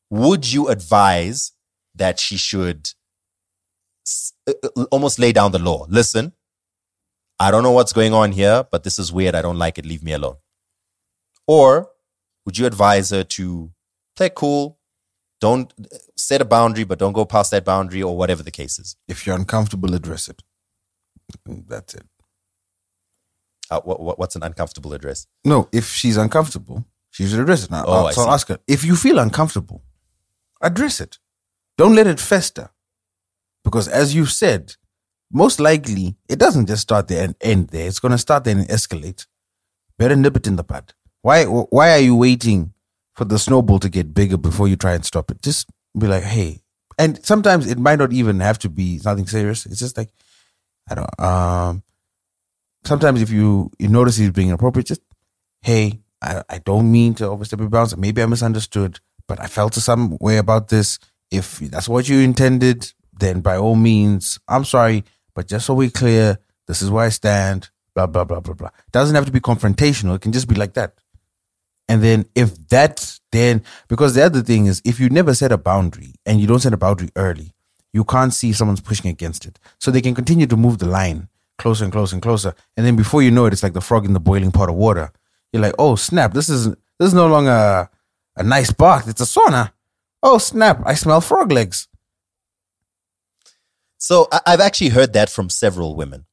Would 0.09 0.51
you 0.51 0.67
advise 0.67 1.51
that 1.95 2.19
she 2.19 2.37
should 2.37 2.89
uh, 4.47 4.53
uh, 4.63 4.85
almost 4.91 5.19
lay 5.19 5.31
down 5.31 5.51
the 5.51 5.59
law? 5.59 5.85
Listen, 5.89 6.33
I 7.39 7.51
don't 7.51 7.63
know 7.63 7.71
what's 7.71 7.93
going 7.93 8.13
on 8.13 8.31
here, 8.31 8.65
but 8.71 8.83
this 8.83 8.99
is 8.99 9.11
weird. 9.11 9.35
I 9.35 9.41
don't 9.41 9.57
like 9.57 9.77
it. 9.77 9.85
Leave 9.85 10.03
me 10.03 10.13
alone. 10.13 10.37
Or 11.47 11.91
would 12.45 12.57
you 12.57 12.65
advise 12.65 13.09
her 13.09 13.23
to 13.23 13.71
play 14.15 14.29
cool, 14.33 14.79
Don't 15.41 15.73
set 16.15 16.41
a 16.41 16.45
boundary, 16.45 16.83
but 16.85 16.97
don't 16.99 17.13
go 17.13 17.25
past 17.25 17.51
that 17.51 17.65
boundary 17.65 18.01
or 18.01 18.17
whatever 18.17 18.41
the 18.43 18.51
case 18.51 18.79
is. 18.79 18.95
If 19.07 19.25
you're 19.27 19.35
uncomfortable, 19.35 19.93
address 19.93 20.27
it. 20.29 20.41
That's 21.45 21.93
it. 21.93 22.05
Uh, 23.69 23.81
what, 23.81 23.99
what, 23.99 24.19
what's 24.19 24.35
an 24.35 24.43
uncomfortable 24.43 24.93
address? 24.93 25.27
No, 25.43 25.67
if 25.71 25.91
she's 25.91 26.17
uncomfortable, 26.17 26.85
she 27.09 27.25
should 27.27 27.39
address 27.39 27.63
it. 27.65 27.71
Now, 27.71 27.83
Oh, 27.87 28.11
so 28.11 28.21
I'll 28.21 28.31
ask 28.31 28.47
her 28.47 28.59
if 28.67 28.83
you 28.85 28.95
feel 28.95 29.17
uncomfortable, 29.19 29.83
address 30.61 31.01
it. 31.01 31.17
Don't 31.77 31.95
let 31.95 32.07
it 32.07 32.19
fester, 32.19 32.69
because 33.63 33.87
as 33.87 34.13
you 34.15 34.25
said, 34.27 34.75
most 35.31 35.59
likely 35.59 36.15
it 36.29 36.37
doesn't 36.39 36.67
just 36.67 36.83
start 36.83 37.07
there 37.07 37.23
and 37.25 37.35
end 37.41 37.69
there. 37.69 37.87
It's 37.87 37.99
going 37.99 38.11
to 38.13 38.17
start 38.19 38.43
there 38.43 38.55
and 38.55 38.67
escalate. 38.69 39.25
Better 39.97 40.15
nip 40.15 40.37
it 40.37 40.47
in 40.47 40.55
the 40.55 40.63
bud. 40.63 40.93
Why? 41.23 41.45
Why 41.45 41.91
are 41.93 41.99
you 41.99 42.15
waiting 42.15 42.73
for 43.15 43.25
the 43.25 43.39
snowball 43.39 43.79
to 43.79 43.89
get 43.89 44.13
bigger 44.13 44.37
before 44.37 44.67
you 44.67 44.75
try 44.75 44.93
and 44.93 45.05
stop 45.05 45.31
it? 45.31 45.41
Just 45.41 45.69
be 45.97 46.07
like, 46.07 46.23
hey. 46.23 46.61
And 46.97 47.23
sometimes 47.25 47.69
it 47.69 47.77
might 47.77 47.99
not 47.99 48.13
even 48.13 48.39
have 48.39 48.59
to 48.59 48.69
be 48.69 48.99
something 48.99 49.27
serious. 49.27 49.65
It's 49.65 49.79
just 49.79 49.97
like, 49.97 50.09
I 50.89 50.95
don't. 50.95 51.19
Um, 51.19 51.83
sometimes 52.85 53.21
if 53.21 53.29
you 53.29 53.71
you 53.79 53.87
notice 53.87 54.17
he's 54.17 54.31
being 54.31 54.49
inappropriate, 54.49 54.87
just 54.87 55.01
hey, 55.61 55.99
I, 56.21 56.43
I 56.49 56.57
don't 56.59 56.91
mean 56.91 57.13
to 57.15 57.27
overstep 57.27 57.59
your 57.59 57.69
bounds. 57.69 57.97
Maybe 57.97 58.21
I 58.21 58.25
misunderstood, 58.27 58.99
but 59.27 59.41
I 59.41 59.47
felt 59.47 59.73
some 59.73 60.17
way 60.21 60.37
about 60.37 60.69
this. 60.69 60.99
If 61.31 61.59
that's 61.59 61.89
what 61.89 62.07
you 62.07 62.19
intended, 62.19 62.93
then 63.11 63.41
by 63.41 63.57
all 63.57 63.75
means, 63.75 64.39
I'm 64.47 64.63
sorry. 64.63 65.03
But 65.33 65.47
just 65.47 65.65
so 65.65 65.73
we're 65.73 65.89
clear, 65.89 66.37
this 66.67 66.81
is 66.81 66.89
where 66.89 67.05
I 67.05 67.09
stand. 67.09 67.69
Blah 67.93 68.07
blah 68.07 68.25
blah 68.25 68.41
blah 68.41 68.53
blah. 68.53 68.69
doesn't 68.91 69.15
have 69.15 69.25
to 69.25 69.31
be 69.31 69.39
confrontational. 69.39 70.15
It 70.15 70.21
can 70.21 70.31
just 70.31 70.47
be 70.47 70.55
like 70.55 70.73
that. 70.73 70.95
And 71.87 72.03
then 72.03 72.25
if 72.35 72.67
that 72.69 73.19
then 73.31 73.63
because 73.87 74.15
the 74.15 74.23
other 74.23 74.41
thing 74.41 74.65
is 74.65 74.81
if 74.85 74.99
you 74.99 75.09
never 75.09 75.33
set 75.33 75.51
a 75.51 75.57
boundary 75.57 76.15
and 76.25 76.39
you 76.39 76.47
don't 76.47 76.59
set 76.59 76.73
a 76.73 76.77
boundary 76.77 77.09
early, 77.15 77.53
you 77.93 78.03
can't 78.03 78.33
see 78.33 78.53
someone's 78.53 78.81
pushing 78.81 79.09
against 79.09 79.45
it. 79.45 79.59
So 79.79 79.91
they 79.91 80.01
can 80.01 80.15
continue 80.15 80.47
to 80.47 80.57
move 80.57 80.79
the 80.79 80.87
line 80.87 81.29
closer 81.57 81.83
and 81.83 81.93
closer 81.93 82.15
and 82.15 82.23
closer. 82.23 82.53
And 82.75 82.85
then 82.85 82.95
before 82.95 83.21
you 83.21 83.31
know 83.31 83.45
it, 83.45 83.53
it's 83.53 83.63
like 83.63 83.73
the 83.73 83.81
frog 83.81 84.05
in 84.05 84.13
the 84.13 84.19
boiling 84.19 84.51
pot 84.51 84.69
of 84.69 84.75
water. 84.75 85.11
You're 85.53 85.61
like, 85.61 85.75
oh 85.79 85.95
snap, 85.95 86.33
this 86.33 86.49
is 86.49 86.67
this 86.67 87.07
is 87.07 87.13
no 87.13 87.27
longer 87.27 87.51
a, 87.51 87.89
a 88.37 88.43
nice 88.43 88.71
bath, 88.71 89.07
it's 89.07 89.21
a 89.21 89.25
sauna. 89.25 89.71
Oh 90.23 90.37
snap, 90.37 90.81
I 90.85 90.95
smell 90.95 91.21
frog 91.21 91.51
legs. 91.51 91.87
So 93.97 94.27
I've 94.45 94.59
actually 94.59 94.89
heard 94.89 95.13
that 95.13 95.29
from 95.29 95.49
several 95.49 95.95
women. 95.95 96.25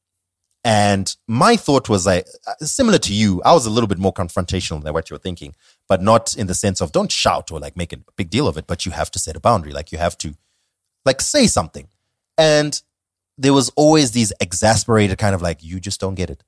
And 0.63 1.13
my 1.27 1.57
thought 1.57 1.89
was 1.89 2.05
like 2.05 2.25
uh, 2.47 2.53
similar 2.65 2.97
to 2.99 3.13
you. 3.13 3.41
I 3.43 3.53
was 3.53 3.65
a 3.65 3.69
little 3.69 3.87
bit 3.87 3.97
more 3.97 4.13
confrontational 4.13 4.81
than 4.81 4.93
what 4.93 5.09
you 5.09 5.15
were 5.15 5.19
thinking, 5.19 5.55
but 5.89 6.01
not 6.01 6.37
in 6.37 6.47
the 6.47 6.53
sense 6.53 6.79
of 6.79 6.93
don't 6.93 7.11
shout 7.11 7.51
or 7.51 7.59
like 7.59 7.75
make 7.75 7.91
a 7.91 7.97
big 8.15 8.29
deal 8.29 8.47
of 8.47 8.57
it, 8.57 8.65
but 8.65 8.85
you 8.85 8.93
have 8.93 9.11
to 9.11 9.19
set 9.19 9.35
a 9.35 9.41
boundary. 9.41 9.73
Like 9.73 9.91
you 9.91 9.97
have 9.97 10.17
to 10.19 10.35
like 11.05 11.19
say 11.21 11.47
something. 11.47 11.87
And 12.37 12.81
there 13.37 13.53
was 13.53 13.69
always 13.75 14.11
these 14.11 14.31
exasperated 14.39 15.17
kind 15.17 15.35
of 15.35 15.41
like, 15.41 15.63
you 15.63 15.79
just 15.79 15.99
don't 15.99 16.15
get 16.15 16.29
it. 16.29 16.43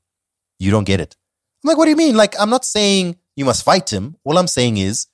You 0.59 0.71
don't 0.71 0.85
get 0.85 1.01
it. 1.01 1.17
I'm 1.63 1.69
like, 1.69 1.77
what 1.77 1.85
do 1.85 1.89
you 1.89 1.97
mean? 1.97 2.15
Like, 2.15 2.39
I'm 2.39 2.49
not 2.49 2.63
saying 2.63 3.17
you 3.35 3.43
must 3.43 3.65
fight 3.65 3.91
him. 3.91 4.15
All 4.23 4.37
I'm 4.37 4.47
saying 4.47 4.77
is 4.77 5.07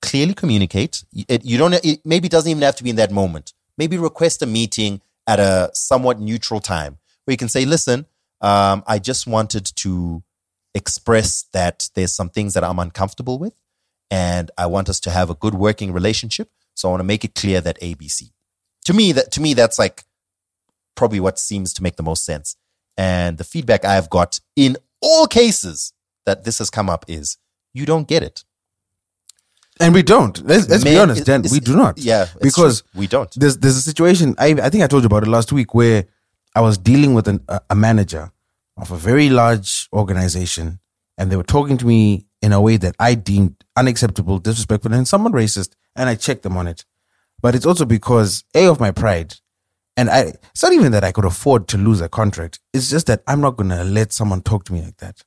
clearly 0.00 0.32
communicate. 0.32 1.04
It, 1.12 1.44
you 1.44 1.58
don't, 1.58 1.74
it 1.74 2.00
maybe 2.04 2.28
doesn't 2.28 2.50
even 2.50 2.62
have 2.62 2.76
to 2.76 2.84
be 2.84 2.90
in 2.90 2.96
that 2.96 3.10
moment. 3.10 3.52
Maybe 3.76 3.98
request 3.98 4.42
a 4.42 4.46
meeting 4.46 5.02
at 5.26 5.38
a 5.38 5.70
somewhat 5.74 6.18
neutral 6.18 6.60
time 6.60 6.98
where 7.24 7.32
you 7.32 7.36
can 7.36 7.48
say, 7.48 7.64
listen, 7.64 8.06
um, 8.40 8.82
I 8.86 8.98
just 8.98 9.26
wanted 9.26 9.66
to 9.76 10.22
express 10.74 11.44
that 11.52 11.88
there's 11.94 12.12
some 12.12 12.30
things 12.30 12.54
that 12.54 12.62
I'm 12.64 12.78
uncomfortable 12.78 13.38
with 13.38 13.54
and 14.10 14.50
I 14.56 14.66
want 14.66 14.88
us 14.88 15.00
to 15.00 15.10
have 15.10 15.28
a 15.30 15.34
good 15.34 15.54
working 15.54 15.92
relationship. 15.92 16.50
So 16.74 16.88
I 16.88 16.90
want 16.92 17.00
to 17.00 17.04
make 17.04 17.24
it 17.24 17.34
clear 17.34 17.60
that 17.60 17.80
ABC. 17.80 18.30
To 18.84 18.94
me, 18.94 19.12
that 19.12 19.32
to 19.32 19.40
me, 19.40 19.54
that's 19.54 19.78
like 19.78 20.04
probably 20.94 21.20
what 21.20 21.38
seems 21.38 21.72
to 21.74 21.82
make 21.82 21.96
the 21.96 22.02
most 22.02 22.24
sense. 22.24 22.56
And 22.96 23.38
the 23.38 23.44
feedback 23.44 23.84
I've 23.84 24.08
got 24.10 24.40
in 24.56 24.76
all 25.02 25.26
cases 25.26 25.92
that 26.26 26.44
this 26.44 26.58
has 26.58 26.70
come 26.70 26.88
up 26.88 27.04
is 27.08 27.36
you 27.74 27.86
don't 27.86 28.06
get 28.08 28.22
it. 28.22 28.44
And 29.80 29.94
we 29.94 30.02
don't. 30.02 30.44
Let's, 30.44 30.68
let's 30.68 30.82
be 30.82 30.98
honest, 30.98 31.24
Dan. 31.24 31.40
it's- 31.40 31.52
We 31.52 31.60
do 31.60 31.76
not. 31.76 31.98
yeah, 31.98 32.26
because 32.40 32.82
true. 32.82 33.00
We 33.00 33.06
don't. 33.06 33.30
There's 33.38 33.58
there's 33.58 33.76
a 33.76 33.80
situation. 33.82 34.34
I 34.38 34.48
I 34.62 34.70
think 34.70 34.82
I 34.82 34.88
told 34.88 35.02
you 35.04 35.06
about 35.06 35.22
it 35.22 35.28
last 35.28 35.52
week 35.52 35.72
where 35.74 36.06
I 36.58 36.60
was 36.60 36.76
dealing 36.76 37.14
with 37.14 37.28
an, 37.28 37.40
a, 37.70 37.76
manager 37.76 38.32
of 38.76 38.90
a 38.90 38.96
very 38.96 39.30
large 39.30 39.88
organization, 39.92 40.80
and 41.16 41.30
they 41.30 41.36
were 41.36 41.44
talking 41.44 41.78
to 41.78 41.86
me 41.86 42.26
in 42.42 42.52
a 42.52 42.60
way 42.60 42.76
that 42.78 42.96
I 42.98 43.14
deemed 43.14 43.62
unacceptable, 43.76 44.40
disrespectful, 44.40 44.92
and 44.92 45.06
somewhat 45.06 45.34
racist. 45.34 45.76
And 45.94 46.08
I 46.08 46.16
checked 46.16 46.42
them 46.42 46.56
on 46.56 46.66
it. 46.66 46.84
But 47.40 47.54
it's 47.54 47.64
also 47.64 47.84
because 47.84 48.42
a 48.56 48.66
of 48.66 48.80
my 48.80 48.90
pride, 48.90 49.36
and 49.96 50.10
I. 50.10 50.32
It's 50.50 50.64
not 50.64 50.72
even 50.72 50.90
that 50.90 51.04
I 51.04 51.12
could 51.12 51.24
afford 51.24 51.68
to 51.68 51.78
lose 51.78 52.00
a 52.00 52.08
contract. 52.08 52.58
It's 52.74 52.90
just 52.90 53.06
that 53.06 53.22
I'm 53.28 53.40
not 53.40 53.56
gonna 53.56 53.84
let 53.84 54.12
someone 54.12 54.42
talk 54.42 54.64
to 54.64 54.72
me 54.72 54.82
like 54.82 54.96
that. 54.96 55.22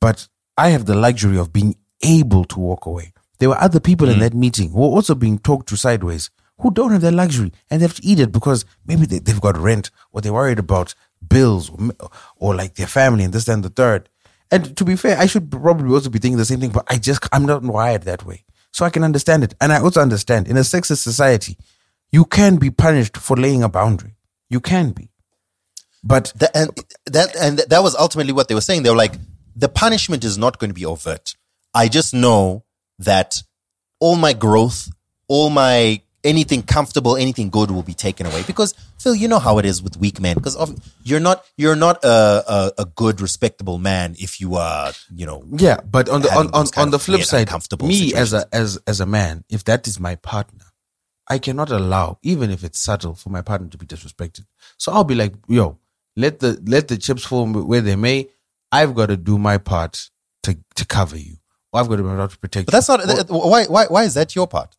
But 0.00 0.28
I 0.56 0.68
have 0.68 0.86
the 0.86 0.94
luxury 0.94 1.38
of 1.38 1.52
being 1.52 1.74
able 2.04 2.44
to 2.44 2.60
walk 2.60 2.86
away. 2.86 3.12
There 3.40 3.48
were 3.48 3.60
other 3.60 3.80
people 3.80 4.08
in 4.08 4.18
mm. 4.18 4.20
that 4.20 4.34
meeting 4.34 4.70
who 4.70 4.82
were 4.82 4.94
also 4.94 5.16
being 5.16 5.40
talked 5.40 5.68
to 5.70 5.76
sideways 5.76 6.30
who 6.58 6.70
don't 6.70 6.92
have 6.92 7.02
that 7.02 7.12
luxury 7.12 7.52
and 7.70 7.80
they 7.80 7.84
have 7.84 7.94
to 7.94 8.04
eat 8.04 8.20
it 8.20 8.32
because 8.32 8.64
maybe 8.86 9.06
they, 9.06 9.18
they've 9.18 9.40
got 9.40 9.56
rent 9.56 9.90
or 10.12 10.20
they're 10.20 10.32
worried 10.32 10.58
about 10.58 10.94
bills 11.26 11.70
or, 11.70 11.90
or 12.36 12.54
like 12.54 12.74
their 12.74 12.86
family 12.86 13.24
and 13.24 13.32
this 13.32 13.48
and 13.48 13.62
the 13.62 13.68
third. 13.68 14.08
And 14.50 14.76
to 14.76 14.84
be 14.84 14.96
fair, 14.96 15.18
I 15.18 15.26
should 15.26 15.50
probably 15.50 15.92
also 15.92 16.08
be 16.08 16.18
thinking 16.18 16.38
the 16.38 16.44
same 16.44 16.60
thing, 16.60 16.70
but 16.70 16.86
I 16.88 16.98
just, 16.98 17.26
I'm 17.32 17.46
not 17.46 17.62
wired 17.62 18.02
that 18.02 18.24
way. 18.24 18.44
So 18.72 18.84
I 18.84 18.90
can 18.90 19.02
understand 19.02 19.42
it. 19.42 19.54
And 19.60 19.72
I 19.72 19.80
also 19.80 20.00
understand 20.00 20.48
in 20.48 20.56
a 20.56 20.60
sexist 20.60 20.98
society, 20.98 21.56
you 22.12 22.24
can 22.24 22.56
be 22.56 22.70
punished 22.70 23.16
for 23.16 23.36
laying 23.36 23.62
a 23.62 23.68
boundary. 23.68 24.16
You 24.48 24.60
can 24.60 24.90
be. 24.90 25.10
But 26.04 26.32
that 26.36 26.54
and 26.54 26.70
that 27.06 27.34
and 27.36 27.58
that 27.58 27.82
was 27.82 27.96
ultimately 27.96 28.32
what 28.32 28.46
they 28.46 28.54
were 28.54 28.60
saying. 28.60 28.84
They 28.84 28.90
were 28.90 28.96
like, 28.96 29.14
the 29.56 29.68
punishment 29.68 30.22
is 30.22 30.38
not 30.38 30.58
going 30.58 30.70
to 30.70 30.74
be 30.74 30.86
overt. 30.86 31.34
I 31.74 31.88
just 31.88 32.14
know 32.14 32.64
that 33.00 33.42
all 33.98 34.14
my 34.14 34.32
growth, 34.32 34.88
all 35.26 35.50
my 35.50 36.02
anything 36.26 36.62
comfortable, 36.62 37.16
anything 37.16 37.48
good 37.48 37.70
will 37.70 37.82
be 37.82 37.94
taken 37.94 38.26
away. 38.26 38.42
Because 38.46 38.74
Phil, 38.98 39.14
you 39.14 39.28
know 39.28 39.38
how 39.38 39.58
it 39.58 39.64
is 39.64 39.82
with 39.82 39.96
weak 39.96 40.20
men. 40.20 40.34
Because 40.34 40.56
you're 41.04 41.20
not 41.20 41.44
you're 41.56 41.76
not 41.76 42.04
a, 42.04 42.44
a 42.48 42.72
a 42.78 42.84
good, 42.84 43.20
respectable 43.20 43.78
man 43.78 44.14
if 44.18 44.40
you 44.40 44.56
are, 44.56 44.92
you 45.14 45.24
know. 45.24 45.44
Yeah, 45.52 45.80
but 45.90 46.08
on 46.08 46.22
the 46.22 46.30
on 46.34 46.48
on, 46.52 46.66
on 46.76 46.90
the 46.90 46.98
flip 46.98 47.22
side, 47.22 47.48
me 47.82 48.14
as 48.14 48.32
a 48.32 48.46
as 48.52 48.78
as 48.86 49.00
a 49.00 49.06
man, 49.06 49.44
if 49.48 49.64
that 49.64 49.86
is 49.86 49.98
my 50.00 50.16
partner, 50.16 50.66
I 51.28 51.38
cannot 51.38 51.70
allow, 51.70 52.18
even 52.22 52.50
if 52.50 52.62
it's 52.64 52.78
subtle, 52.78 53.14
for 53.14 53.30
my 53.30 53.42
partner 53.42 53.68
to 53.68 53.78
be 53.78 53.86
disrespected. 53.86 54.44
So 54.76 54.92
I'll 54.92 55.04
be 55.04 55.14
like, 55.14 55.34
yo, 55.48 55.78
let 56.16 56.40
the 56.40 56.60
let 56.66 56.88
the 56.88 56.96
chips 56.96 57.24
fall 57.24 57.46
where 57.46 57.80
they 57.80 57.96
may. 57.96 58.28
I've 58.72 58.94
got 58.94 59.06
to 59.06 59.16
do 59.16 59.38
my 59.38 59.58
part 59.58 60.10
to 60.42 60.58
to 60.74 60.84
cover 60.84 61.16
you. 61.16 61.36
I've 61.72 61.88
got 61.88 61.96
to 61.96 62.02
be 62.02 62.08
able 62.08 62.28
to 62.28 62.38
protect. 62.38 62.66
But 62.66 62.72
that's 62.72 62.88
you. 62.88 62.96
not 62.96 63.30
why 63.30 63.64
why 63.66 63.86
why 63.86 64.04
is 64.04 64.14
that 64.14 64.34
your 64.34 64.46
part? 64.46 64.75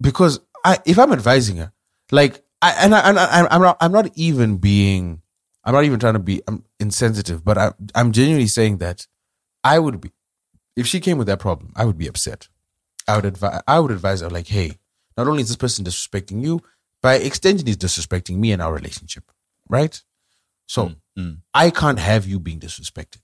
Because 0.00 0.40
I 0.64 0.78
if 0.84 0.98
I'm 0.98 1.12
advising 1.12 1.56
her, 1.58 1.72
like 2.10 2.42
I 2.62 2.72
and 2.84 2.94
I, 2.94 3.08
and 3.08 3.18
I, 3.18 3.46
I'm 3.50 3.62
not 3.62 3.76
I'm 3.80 3.92
not 3.92 4.10
even 4.14 4.56
being 4.56 5.22
I'm 5.64 5.74
not 5.74 5.84
even 5.84 6.00
trying 6.00 6.14
to 6.14 6.18
be 6.18 6.42
um, 6.48 6.64
insensitive, 6.80 7.44
but 7.44 7.58
I, 7.58 7.72
I'm 7.94 8.12
genuinely 8.12 8.46
saying 8.46 8.78
that 8.78 9.06
I 9.62 9.78
would 9.78 10.00
be 10.00 10.12
if 10.76 10.86
she 10.86 11.00
came 11.00 11.18
with 11.18 11.26
that 11.26 11.40
problem, 11.40 11.72
I 11.76 11.84
would 11.84 11.98
be 11.98 12.06
upset. 12.06 12.48
I 13.06 13.16
would 13.16 13.24
advise 13.24 13.62
I 13.66 13.80
would 13.80 13.90
advise 13.90 14.20
her 14.20 14.30
like, 14.30 14.48
hey, 14.48 14.78
not 15.16 15.26
only 15.26 15.42
is 15.42 15.48
this 15.48 15.56
person 15.56 15.84
disrespecting 15.84 16.42
you, 16.42 16.60
by 17.02 17.14
extension, 17.16 17.66
he's 17.66 17.76
disrespecting 17.76 18.36
me 18.36 18.52
and 18.52 18.62
our 18.62 18.72
relationship, 18.72 19.24
right? 19.68 20.02
So 20.66 20.86
I 21.54 21.70
can't 21.70 21.98
have 21.98 22.26
you 22.26 22.38
being 22.38 22.60
disrespected. 22.60 23.20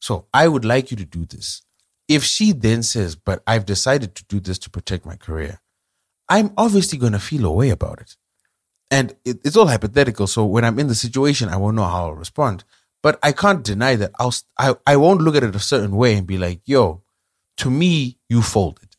So 0.00 0.26
I 0.34 0.48
would 0.48 0.64
like 0.64 0.90
you 0.90 0.96
to 0.96 1.04
do 1.04 1.24
this. 1.24 1.62
If 2.08 2.24
she 2.24 2.52
then 2.52 2.82
says, 2.82 3.16
but 3.16 3.42
I've 3.46 3.64
decided 3.64 4.14
to 4.16 4.24
do 4.24 4.40
this 4.40 4.58
to 4.60 4.70
protect 4.70 5.06
my 5.06 5.16
career, 5.16 5.60
I'm 6.28 6.52
obviously 6.56 6.98
going 6.98 7.12
to 7.12 7.18
feel 7.18 7.44
a 7.46 7.52
way 7.52 7.70
about 7.70 8.00
it. 8.00 8.16
And 8.90 9.14
it, 9.24 9.38
it's 9.44 9.56
all 9.56 9.66
hypothetical. 9.66 10.26
So 10.26 10.44
when 10.44 10.64
I'm 10.64 10.78
in 10.78 10.88
the 10.88 10.94
situation, 10.94 11.48
I 11.48 11.56
won't 11.56 11.76
know 11.76 11.84
how 11.84 12.06
I'll 12.06 12.14
respond. 12.14 12.64
But 13.02 13.18
I 13.22 13.32
can't 13.32 13.64
deny 13.64 13.96
that 13.96 14.12
I'll, 14.18 14.34
I, 14.58 14.74
I 14.86 14.96
won't 14.96 15.22
look 15.22 15.34
at 15.34 15.42
it 15.42 15.56
a 15.56 15.60
certain 15.60 15.96
way 15.96 16.14
and 16.14 16.26
be 16.26 16.38
like, 16.38 16.60
yo, 16.64 17.02
to 17.58 17.70
me, 17.70 18.18
you 18.28 18.42
folded. 18.42 18.96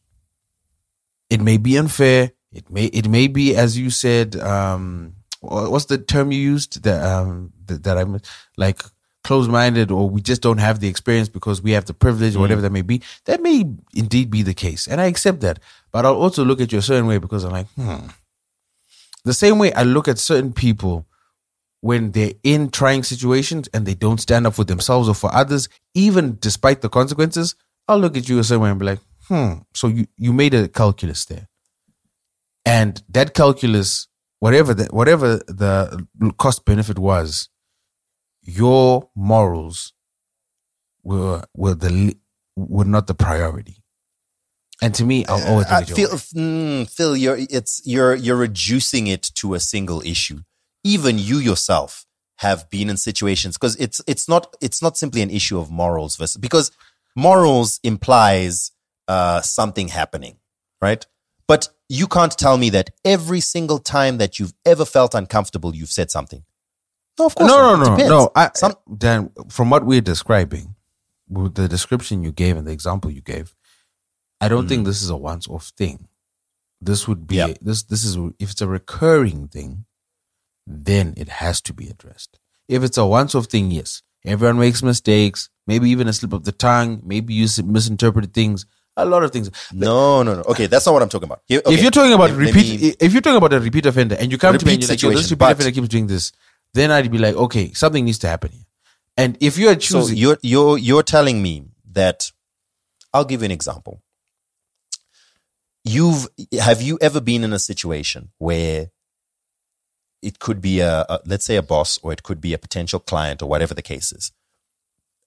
It 1.30 1.42
may 1.42 1.58
be 1.58 1.78
unfair. 1.78 2.32
It 2.52 2.70
may, 2.70 2.86
it 2.86 3.08
may 3.08 3.28
be, 3.28 3.56
as 3.56 3.78
you 3.78 3.90
said, 3.90 4.36
um, 4.36 5.16
what's 5.42 5.86
the 5.86 5.98
term 5.98 6.32
you 6.32 6.40
used 6.40 6.84
that, 6.84 7.04
um, 7.04 7.54
that, 7.66 7.84
that 7.84 7.98
I'm 7.98 8.20
like 8.58 8.84
closed-minded 9.24 9.92
or 9.92 10.10
we 10.10 10.22
just 10.22 10.42
don't 10.42 10.60
have 10.60 10.80
the 10.80 10.88
experience 10.88 11.30
because 11.30 11.62
we 11.62 11.72
have 11.72 11.86
the 11.86 11.94
privilege 11.94 12.36
or 12.36 12.40
whatever 12.40 12.62
that 12.62 12.72
may 12.72 12.82
be. 12.82 13.02
That 13.26 13.42
may 13.42 13.66
indeed 13.96 14.30
be 14.30 14.42
the 14.44 14.54
case. 14.54 14.88
And 14.88 15.00
I 15.02 15.06
accept 15.06 15.42
that. 15.42 15.60
But 15.92 16.06
I'll 16.06 16.16
also 16.16 16.44
look 16.46 16.62
at 16.62 16.72
you 16.72 16.80
a 16.80 16.82
certain 16.82 17.08
way 17.08 17.18
because 17.20 17.44
I'm 17.44 17.52
like, 17.52 17.68
hmm. 17.76 18.08
The 19.26 19.34
same 19.34 19.58
way 19.60 19.72
I 19.74 19.84
look 19.84 20.08
at 20.08 20.20
certain 20.20 20.54
people 20.54 21.06
when 21.82 22.12
they're 22.12 22.34
in 22.44 22.70
trying 22.70 23.04
situations 23.04 23.70
and 23.74 23.86
they 23.86 23.94
don't 23.96 24.20
stand 24.22 24.46
up 24.48 24.54
for 24.56 24.66
themselves 24.66 25.10
or 25.10 25.16
for 25.16 25.34
others, 25.34 25.70
even 25.94 26.38
despite 26.42 26.82
the 26.82 26.90
consequences, 26.90 27.56
I'll 27.88 28.00
look 28.00 28.18
at 28.18 28.30
you 28.30 28.40
a 28.40 28.44
certain 28.44 28.62
way 28.64 28.70
and 28.70 28.80
be 28.80 28.86
like, 28.86 29.00
hmm. 29.28 29.54
So 29.74 29.88
you, 29.88 30.08
you 30.18 30.34
made 30.34 30.54
a 30.54 30.68
calculus 30.68 31.26
there. 31.26 31.48
and 32.66 33.02
that 33.10 33.34
calculus, 33.34 34.08
whatever 34.40 34.74
the 34.74 34.86
whatever 34.86 35.38
the 35.48 36.06
cost 36.38 36.66
benefit 36.66 37.00
was, 37.00 37.50
your 38.44 39.10
morals 39.16 39.94
were 41.04 41.44
were 41.56 41.76
the 41.76 42.16
were 42.56 42.86
not 42.86 43.08
the 43.08 43.14
priority. 43.14 43.78
And 44.82 44.94
to 44.96 45.06
me, 45.06 45.26
I'll 45.28 45.48
always 45.48 45.68
I 45.68 45.84
feel, 45.86 46.10
mm, 46.10 46.90
Phil, 46.90 47.16
you're 47.16 47.38
it's 47.40 47.82
you're 47.86 48.16
you're 48.16 48.36
reducing 48.36 49.08
it 49.08 49.32
to 49.36 49.54
a 49.54 49.60
single 49.60 50.02
issue. 50.02 50.40
Even 50.84 51.18
you 51.18 51.38
yourself 51.38 52.06
have 52.38 52.70
been 52.70 52.90
in 52.90 52.98
situations 52.98 53.58
because 53.58 53.76
it's 53.78 54.02
it's 54.08 54.28
not 54.28 54.56
it's 54.60 54.82
not 54.82 54.98
simply 54.98 55.22
an 55.22 55.30
issue 55.30 55.58
of 55.58 55.72
morals 55.72 56.18
versus 56.18 56.38
because 56.38 56.72
morals 57.16 57.80
implies 57.84 58.72
uh, 59.08 59.42
something 59.42 59.88
happening, 59.90 60.38
right? 60.82 61.06
But 61.48 61.70
you 61.88 62.08
can't 62.08 62.36
tell 62.38 62.58
me 62.58 62.70
that 62.72 62.90
every 63.06 63.40
single 63.40 63.80
time 63.80 64.18
that 64.18 64.40
you've 64.40 64.54
ever 64.66 64.86
felt 64.86 65.14
uncomfortable, 65.14 65.76
you've 65.76 65.92
said 65.92 66.10
something. 66.10 66.44
No, 67.20 67.26
of 67.28 67.36
course. 67.36 67.48
no, 67.52 67.76
not. 67.76 67.86
no, 67.88 67.94
It 68.06 68.10
no, 68.10 68.18
no. 68.26 68.32
I, 68.36 68.52
Some- 68.56 68.76
Dan, 68.98 69.32
from 69.50 69.70
what 69.70 69.86
we're 69.86 70.02
describing, 70.02 70.76
with 71.30 71.56
the 71.56 71.68
description 71.68 72.24
you 72.24 72.32
gave 72.32 72.58
and 72.58 72.68
the 72.68 72.72
example 72.72 73.10
you 73.12 73.22
gave, 73.22 73.56
I 74.42 74.48
don't 74.50 74.66
Mm. 74.66 74.70
think 74.70 74.86
this 74.86 75.02
is 75.02 75.10
a 75.10 75.18
once-off 75.18 75.72
thing. 75.78 76.08
This 76.82 77.08
would 77.08 77.28
be 77.28 77.38
this. 77.62 77.84
This 77.84 78.04
is 78.04 78.18
if 78.40 78.52
it's 78.52 78.62
a 78.62 78.68
recurring 78.68 79.48
thing, 79.48 79.86
then 80.68 81.14
it 81.18 81.30
has 81.30 81.62
to 81.62 81.74
be 81.74 81.88
addressed. 81.88 82.40
If 82.68 82.84
it's 82.84 82.98
a 82.98 83.06
once-off 83.06 83.46
thing, 83.46 83.72
yes, 83.72 84.02
everyone 84.26 84.60
makes 84.60 84.84
mistakes. 84.84 85.50
Maybe 85.66 85.90
even 85.92 86.08
a 86.10 86.14
slip 86.14 86.34
of 86.34 86.44
the 86.44 86.52
tongue. 86.52 87.02
Maybe 87.06 87.34
you 87.34 87.48
misinterpreted 87.64 88.34
things. 88.34 88.66
A 88.98 89.06
lot 89.06 89.24
of 89.24 89.32
things. 89.32 89.50
No, 89.72 90.24
no, 90.24 90.36
no. 90.36 90.42
Okay, 90.42 90.68
that's 90.68 90.86
not 90.86 90.92
what 90.92 91.02
I'm 91.02 91.10
talking 91.10 91.28
about. 91.28 91.42
Here- 91.46 91.62
okay, 91.66 91.74
If 91.74 91.82
you're 91.82 91.90
talking 91.90 92.14
about 92.14 92.32
let- 92.32 92.40
let 92.40 92.54
repeat, 92.54 92.82
me- 92.82 92.96
if 93.00 93.14
you're 93.14 93.22
talking 93.22 93.38
about 93.38 93.54
a 93.54 93.60
repeat 93.62 93.86
offender, 93.86 94.16
and 94.20 94.30
you 94.32 94.38
come 94.38 94.58
to 94.58 94.66
me 94.66 94.74
and 94.74 94.84
Repeat 94.84 95.02
you're 95.02 95.12
like, 95.12 95.16
"Yo, 95.16 95.22
this 95.22 95.32
repeat 95.32 95.40
but- 95.40 95.52
offender 95.54 95.72
keeps 95.72 95.88
doing 95.88 96.08
this," 96.08 96.32
then 96.74 96.92
I'd 96.92 97.12
be 97.12 97.18
like, 97.18 97.36
"Okay, 97.36 97.74
something 97.74 98.06
needs 98.06 98.20
to 98.20 98.28
happen 98.28 98.52
here." 98.52 98.66
And 99.18 99.38
if 99.40 99.58
you're 99.58 99.74
So 99.74 99.80
choosing, 99.80 100.18
you're 100.18 100.38
you're 100.42 100.78
you're 100.78 101.04
telling 101.04 101.42
me 101.42 101.66
that 101.92 102.32
I'll 103.14 103.26
give 103.26 103.42
you 103.42 103.46
an 103.46 103.52
example. 103.52 104.02
You've 105.84 106.28
have 106.60 106.82
you 106.82 106.98
ever 107.02 107.22
been 107.22 107.44
in 107.44 107.54
a 107.54 107.60
situation 107.60 108.32
where 108.38 108.90
it 110.24 110.40
could 110.40 110.62
be 110.62 110.80
a, 110.80 111.06
a 111.10 111.20
let's 111.26 111.46
say 111.46 111.58
a 111.58 111.62
boss 111.62 112.00
or 112.02 112.14
it 112.14 112.24
could 112.24 112.40
be 112.40 112.54
a 112.54 112.58
potential 112.58 113.00
client 113.00 113.42
or 113.42 113.50
whatever 113.50 113.74
the 113.74 113.82
case 113.82 114.12
is. 114.12 114.32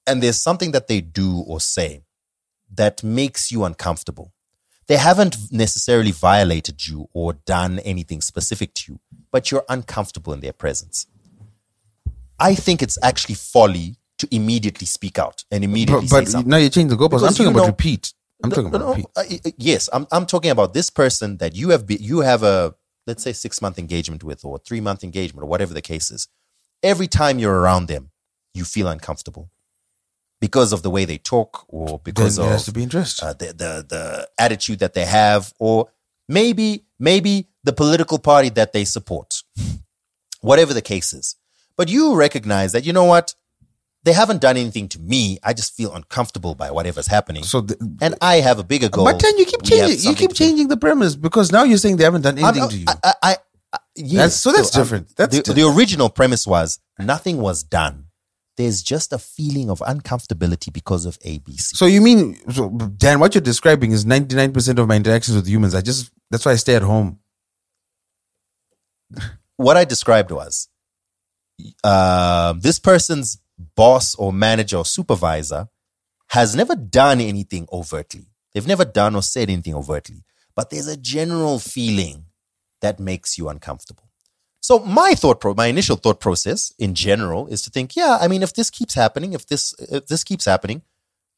And 0.06 0.23
there's 0.23 0.40
something 0.40 0.70
that 0.73 0.89
they 0.89 1.01
do 1.01 1.40
or 1.40 1.60
say 1.60 2.05
that 2.74 3.05
makes 3.05 3.52
you 3.52 3.64
uncomfortable. 3.64 4.32
They 4.89 4.97
haven't 4.97 5.36
necessarily 5.51 6.12
violated 6.12 6.86
you 6.86 7.09
or 7.12 7.35
done 7.35 7.81
anything 7.81 8.20
specific 8.20 8.73
to 8.74 8.93
you, 8.93 9.01
but 9.31 9.51
you're 9.51 9.64
uncomfortable 9.68 10.32
in 10.32 10.40
their 10.40 10.52
presence. 10.52 11.06
I 12.38 12.54
think 12.54 12.82
it's 12.82 12.98
actually 13.02 13.34
folly 13.36 13.96
to 14.18 14.28
immediately 14.34 14.86
speak 14.86 15.18
out 15.18 15.44
and 15.50 15.62
immediately 15.64 16.08
but, 16.08 16.30
but 16.32 16.46
now 16.46 16.56
you're 16.56 16.70
changing 16.70 16.96
the 16.96 16.96
goalposts. 16.96 17.22
I'm 17.26 17.28
talking 17.34 17.44
you 17.46 17.50
about 17.50 17.60
know- 17.60 17.66
repeat. 17.66 18.12
I'm 18.44 18.50
talking 18.50 18.66
about 18.66 18.80
no, 18.80 18.88
repeat. 18.90 19.06
uh, 19.16 19.50
yes, 19.56 19.88
I'm 19.92 20.06
I'm 20.12 20.26
talking 20.26 20.50
about 20.50 20.74
this 20.74 20.90
person 20.90 21.38
that 21.38 21.54
you 21.54 21.70
have 21.70 21.86
be, 21.86 21.96
you 21.96 22.20
have 22.20 22.42
a 22.42 22.74
let's 23.06 23.22
say 23.22 23.32
six 23.32 23.62
month 23.62 23.78
engagement 23.78 24.22
with 24.22 24.44
or 24.44 24.58
three 24.58 24.80
month 24.80 25.02
engagement 25.02 25.44
or 25.44 25.46
whatever 25.46 25.72
the 25.72 25.80
case 25.80 26.10
is. 26.10 26.28
Every 26.82 27.06
time 27.08 27.38
you're 27.38 27.58
around 27.58 27.88
them, 27.88 28.10
you 28.52 28.64
feel 28.64 28.88
uncomfortable 28.88 29.50
because 30.40 30.72
of 30.72 30.82
the 30.82 30.90
way 30.90 31.06
they 31.06 31.16
talk 31.16 31.64
or 31.68 31.98
because 31.98 32.38
of 32.38 32.62
to 32.64 32.72
be 32.72 32.84
uh, 32.84 33.32
the, 33.32 33.54
the 33.56 33.86
the 33.88 34.28
attitude 34.38 34.80
that 34.80 34.92
they 34.92 35.06
have 35.06 35.52
or 35.58 35.88
maybe 36.28 36.84
maybe 36.98 37.48
the 37.64 37.72
political 37.72 38.18
party 38.18 38.50
that 38.50 38.72
they 38.72 38.84
support 38.84 39.42
whatever 40.40 40.74
the 40.74 40.82
case 40.82 41.14
is 41.14 41.36
but 41.77 41.89
you 41.89 42.15
recognize 42.15 42.73
that 42.73 42.85
you 42.85 42.93
know 42.93 43.05
what 43.05 43.35
they 44.05 44.12
haven't 44.12 44.40
done 44.40 44.57
anything 44.57 44.89
to 44.89 44.98
me 45.01 45.39
i 45.43 45.53
just 45.53 45.74
feel 45.77 45.93
uncomfortable 45.94 46.55
by 46.55 46.70
whatever's 46.70 47.07
happening 47.09 47.43
so 47.43 47.66
and 48.01 48.15
i 48.20 48.36
have 48.36 48.59
a 48.59 48.65
bigger 48.65 48.89
goal 48.89 49.05
But 49.05 49.20
then 49.20 49.36
you 49.39 49.44
keep 49.47 49.62
changing. 49.62 49.98
You 50.11 50.15
keep 50.16 50.32
changing 50.35 50.69
the 50.69 50.77
premise 50.77 51.16
because 51.16 51.51
now 51.53 51.65
you're 51.65 51.78
saying 51.78 51.97
they 51.97 52.05
haven't 52.05 52.23
done 52.23 52.39
I'm- 52.39 52.47
anything 52.57 52.69
to 52.70 52.77
you. 52.78 52.85
I, 52.89 53.12
I, 53.23 53.36
I, 53.73 53.78
yes, 53.97 54.12
That's- 54.16 54.36
so 54.36 54.53
that's 54.53 54.74
I'm- 54.77 54.82
different. 54.85 55.16
That's 55.16 55.35
the, 55.36 55.43
different. 55.43 55.57
the 55.61 55.66
original 55.77 56.09
premise 56.09 56.47
was 56.47 56.78
nothing 56.98 57.39
was 57.39 57.62
done 57.65 58.05
there's 58.57 58.82
just 58.82 59.12
a 59.12 59.19
feeling 59.19 59.69
of 59.69 59.81
uncomfortability 59.81 60.73
because 60.73 61.05
of 61.05 61.19
abc 61.20 61.61
So 61.61 61.85
you 61.85 62.01
mean, 62.01 62.39
so 62.51 62.70
Dan? 62.70 63.20
What 63.20 63.35
you're 63.35 63.43
describing 63.43 63.93
is 63.93 64.07
99 64.07 64.53
percent 64.53 64.78
of 64.78 64.89
my 64.89 64.97
interactions 64.97 65.36
with 65.36 65.47
humans. 65.47 65.74
I 65.74 65.82
just 65.82 66.11
that's 66.31 66.47
why 66.47 66.53
I 66.53 66.57
stay 66.57 66.74
at 66.74 66.82
home. 66.82 67.19
what 69.57 69.77
I 69.77 69.85
described 69.85 70.31
was 70.31 70.69
um, 71.85 72.61
this 72.61 72.78
person's 72.78 73.39
boss 73.74 74.15
or 74.15 74.33
manager 74.33 74.78
or 74.78 74.85
supervisor 74.85 75.69
has 76.28 76.55
never 76.55 76.74
done 76.74 77.20
anything 77.20 77.66
overtly. 77.73 78.27
They've 78.53 78.66
never 78.66 78.85
done 78.85 79.15
or 79.15 79.23
said 79.23 79.51
anything 79.51 79.74
overtly, 79.74 80.24
but 80.55 80.70
there's 80.70 80.89
a 80.89 80.97
general 80.97 81.59
feeling 81.59 82.27
that 82.81 82.99
makes 83.01 83.39
you 83.39 83.49
uncomfortable. 83.49 84.05
So 84.61 84.81
my 84.81 85.15
thought, 85.15 85.41
pro- 85.41 85.55
my 85.55 85.66
initial 85.66 85.97
thought 85.97 86.20
process 86.20 86.73
in 86.78 86.95
general 86.95 87.47
is 87.47 87.62
to 87.62 87.70
think, 87.70 87.95
yeah, 87.95 88.19
I 88.20 88.27
mean, 88.27 88.43
if 88.43 88.53
this 88.53 88.69
keeps 88.69 88.95
happening, 88.95 89.33
if 89.33 89.47
this 89.47 89.74
if 89.78 90.07
this 90.09 90.24
keeps 90.24 90.45
happening, 90.45 90.83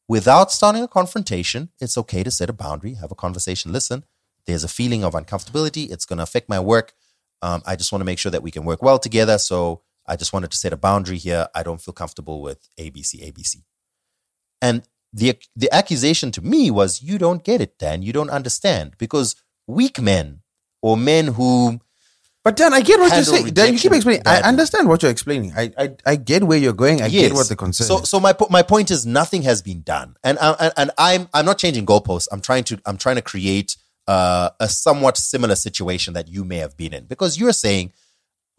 without 0.07 0.51
starting 0.51 0.81
a 0.81 0.87
confrontation, 0.87 1.69
it's 1.79 1.97
okay 1.97 2.23
to 2.23 2.31
set 2.31 2.49
a 2.49 2.53
boundary, 2.53 2.95
have 2.95 3.11
a 3.11 3.15
conversation. 3.15 3.71
Listen, 3.71 4.03
there's 4.45 4.63
a 4.63 4.67
feeling 4.67 5.03
of 5.03 5.13
uncomfortability. 5.13 5.91
It's 5.91 6.05
going 6.05 6.17
to 6.17 6.23
affect 6.23 6.49
my 6.49 6.59
work. 6.59 6.93
Um, 7.41 7.61
I 7.65 7.75
just 7.75 7.91
want 7.91 8.01
to 8.01 8.05
make 8.05 8.17
sure 8.17 8.31
that 8.31 8.41
we 8.41 8.51
can 8.51 8.65
work 8.65 8.81
well 8.81 8.97
together. 8.97 9.37
So 9.37 9.81
I 10.09 10.15
just 10.15 10.33
wanted 10.33 10.51
to 10.51 10.57
set 10.57 10.73
a 10.73 10.77
boundary 10.77 11.17
here. 11.17 11.47
I 11.55 11.63
don't 11.63 11.81
feel 11.81 11.93
comfortable 11.93 12.41
with 12.41 12.67
ABC, 12.77 13.11
ABC. 13.31 13.63
And 14.61 14.83
the 15.13 15.37
the 15.55 15.71
accusation 15.73 16.31
to 16.33 16.41
me 16.41 16.71
was, 16.71 17.01
you 17.01 17.17
don't 17.17 17.43
get 17.43 17.61
it, 17.61 17.77
Dan. 17.79 18.01
You 18.03 18.13
don't 18.13 18.29
understand 18.29 18.95
because 18.97 19.35
weak 19.67 20.01
men 20.01 20.41
or 20.81 20.97
men 20.97 21.27
who 21.27 21.79
But 22.43 22.55
Dan, 22.55 22.73
I 22.73 22.81
get 22.81 22.99
what 22.99 23.11
you're 23.15 23.23
saying. 23.25 23.53
Dan, 23.53 23.73
you 23.73 23.79
keep 23.79 23.91
explaining. 23.93 24.23
I 24.25 24.39
understand 24.41 24.87
what 24.87 25.01
you're 25.03 25.11
explaining. 25.11 25.53
I 25.55 25.71
I, 25.77 25.95
I 26.05 26.15
get 26.15 26.43
where 26.43 26.57
you're 26.57 26.73
going. 26.73 27.01
I 27.01 27.09
get 27.09 27.33
what 27.33 27.47
the 27.49 27.55
concern 27.55 27.87
So, 27.87 28.01
is. 28.01 28.09
so 28.09 28.19
my 28.19 28.33
my 28.49 28.63
point 28.63 28.91
is 28.91 29.05
nothing 29.05 29.43
has 29.43 29.61
been 29.61 29.81
done, 29.81 30.15
and 30.23 30.37
I- 30.39 30.53
and 30.59 30.73
and 30.77 30.91
I'm 30.97 31.29
I'm 31.33 31.45
not 31.45 31.57
changing 31.57 31.85
goalposts. 31.85 32.27
I'm 32.31 32.41
trying 32.41 32.63
to 32.65 32.79
I'm 32.85 32.97
trying 32.97 33.17
to 33.17 33.21
create 33.21 33.77
uh, 34.07 34.49
a 34.59 34.67
somewhat 34.69 35.17
similar 35.17 35.55
situation 35.55 36.13
that 36.13 36.27
you 36.27 36.43
may 36.43 36.57
have 36.57 36.75
been 36.77 36.93
in 36.93 37.05
because 37.05 37.37
you're 37.39 37.53
saying 37.53 37.91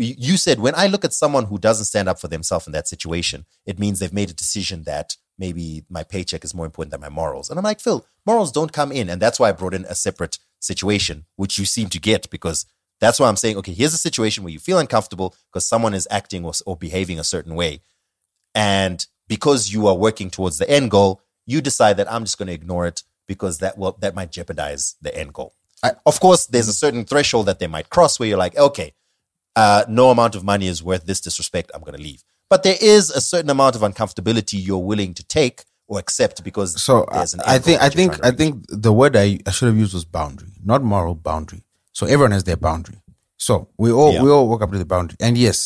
you 0.05 0.37
said 0.37 0.61
when 0.61 0.75
I 0.75 0.87
look 0.87 1.05
at 1.05 1.13
someone 1.13 1.47
who 1.47 1.59
doesn't 1.59 1.85
stand 1.87 2.09
up 2.09 2.21
for 2.21 2.29
themselves 2.29 2.67
in 2.67 2.73
that 2.73 2.89
situation, 2.89 3.47
it 3.67 3.79
means 3.79 3.99
they've 3.99 4.13
made 4.13 4.31
a 4.31 4.35
decision 4.35 4.85
that 4.85 5.17
maybe 5.39 5.85
my 5.89 6.03
paycheck 6.03 6.45
is 6.45 6.55
more 6.55 6.67
important 6.67 6.91
than 6.91 7.01
my 7.01 7.09
morals. 7.09 7.51
And 7.51 7.59
I'm 7.59 7.65
like, 7.65 7.81
Phil, 7.81 8.07
morals 8.27 8.53
don't 8.53 8.73
come 8.73 8.93
in, 8.93 9.09
and 9.09 9.21
that's 9.21 9.41
why 9.41 9.49
I 9.49 9.53
brought 9.53 9.75
in 9.75 9.85
a 9.87 9.95
separate 9.95 10.39
situation, 10.61 11.25
which 11.37 11.59
you 11.59 11.65
seem 11.65 11.89
to 11.89 11.99
get 11.99 12.31
because 12.31 12.67
that's 13.01 13.19
why 13.19 13.29
I'm 13.29 13.37
saying, 13.37 13.57
okay, 13.57 13.73
here's 13.73 13.95
a 13.95 13.99
situation 13.99 14.45
where 14.45 14.53
you 14.53 14.59
feel 14.59 14.79
uncomfortable 14.79 15.35
because 15.51 15.67
someone 15.67 15.95
is 15.95 16.07
acting 16.11 16.45
or, 16.45 16.53
or 16.67 16.77
behaving 16.77 17.19
a 17.19 17.25
certain 17.25 17.55
way. 17.55 17.81
And 18.55 19.05
because 19.27 19.73
you 19.73 19.87
are 19.87 19.97
working 19.97 20.29
towards 20.29 20.59
the 20.59 20.69
end 20.69 20.91
goal, 20.91 21.23
you 21.47 21.61
decide 21.61 21.97
that 21.97 22.13
I'm 22.13 22.25
just 22.25 22.39
going 22.39 22.49
to 22.49 22.53
ignore 22.53 22.87
it 22.87 23.03
because 23.27 23.59
that 23.59 23.79
will 23.79 23.97
that 24.01 24.15
might 24.15 24.31
jeopardize 24.31 24.97
the 25.01 25.17
end 25.17 25.33
goal. 25.33 25.55
of 26.05 26.21
course, 26.21 26.47
there's 26.47 26.69
a 26.69 26.75
certain 26.75 27.05
threshold 27.05 27.47
that 27.47 27.59
they 27.59 27.67
might 27.67 27.89
cross 27.89 28.19
where 28.19 28.29
you're 28.29 28.37
like, 28.37 28.57
okay, 28.57 28.93
uh, 29.61 29.85
no 29.89 30.11
amount 30.11 30.35
of 30.39 30.43
money 30.53 30.67
is 30.75 30.83
worth 30.83 31.05
this 31.11 31.21
disrespect. 31.21 31.71
I'm 31.75 31.83
going 31.87 31.97
to 31.97 32.03
leave. 32.11 32.23
But 32.53 32.63
there 32.67 32.79
is 32.81 33.11
a 33.11 33.21
certain 33.21 33.51
amount 33.57 33.75
of 33.77 33.83
uncomfortability 33.83 34.55
you're 34.67 34.87
willing 34.93 35.13
to 35.15 35.25
take 35.39 35.57
or 35.87 35.99
accept 36.05 36.37
because 36.49 36.71
So 36.83 36.95
I, 37.11 37.15
there's 37.19 37.35
an 37.35 37.41
I 37.55 37.59
think 37.59 37.77
I 37.83 37.89
think 37.99 38.11
I 38.25 38.31
think 38.41 38.51
the 38.87 38.93
word 39.01 39.15
I, 39.17 39.27
I 39.49 39.51
should 39.55 39.69
have 39.73 39.77
used 39.85 39.95
was 39.95 40.05
boundary, 40.05 40.53
not 40.73 40.83
moral 40.83 41.15
boundary. 41.15 41.63
So 41.93 42.07
everyone 42.07 42.33
has 42.39 42.45
their 42.45 42.57
boundary. 42.69 42.99
So 43.37 43.69
we 43.83 43.89
all 43.91 44.13
Yeah. 44.15 44.23
we 44.25 44.31
all 44.31 44.47
walk 44.51 44.63
up 44.63 44.73
to 44.73 44.79
the 44.79 44.91
boundary, 44.95 45.17
and 45.27 45.37
yes, 45.47 45.59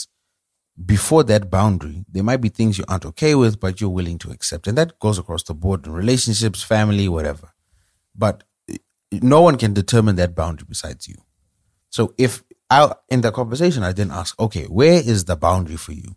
before 0.95 1.23
that 1.25 1.51
boundary, 1.51 2.05
there 2.15 2.25
might 2.31 2.41
be 2.47 2.49
things 2.49 2.79
you 2.79 2.85
aren't 2.89 3.07
okay 3.13 3.35
with, 3.43 3.55
but 3.65 3.81
you're 3.81 3.91
willing 4.01 4.19
to 4.25 4.31
accept, 4.37 4.67
and 4.69 4.77
that 4.79 4.91
goes 5.05 5.19
across 5.19 5.43
the 5.45 5.55
board 5.55 5.87
in 5.87 5.93
relationships, 5.93 6.63
family, 6.63 7.07
whatever. 7.09 7.49
But 8.25 8.37
eh, 8.69 8.77
no 9.35 9.41
one 9.49 9.57
can 9.63 9.73
determine 9.75 10.17
that 10.17 10.35
boundary 10.35 10.67
besides 10.69 11.03
you. 11.09 11.19
So 11.91 12.03
if 12.27 12.43
I 12.83 12.95
in 13.09 13.21
the 13.21 13.33
conversation 13.33 13.83
I 13.83 13.93
didn't 13.93 14.13
ask, 14.13 14.39
okay, 14.41 14.65
where 14.65 14.95
is 14.95 15.25
the 15.25 15.37
boundary 15.37 15.77
for 15.77 15.93
you? 15.93 16.17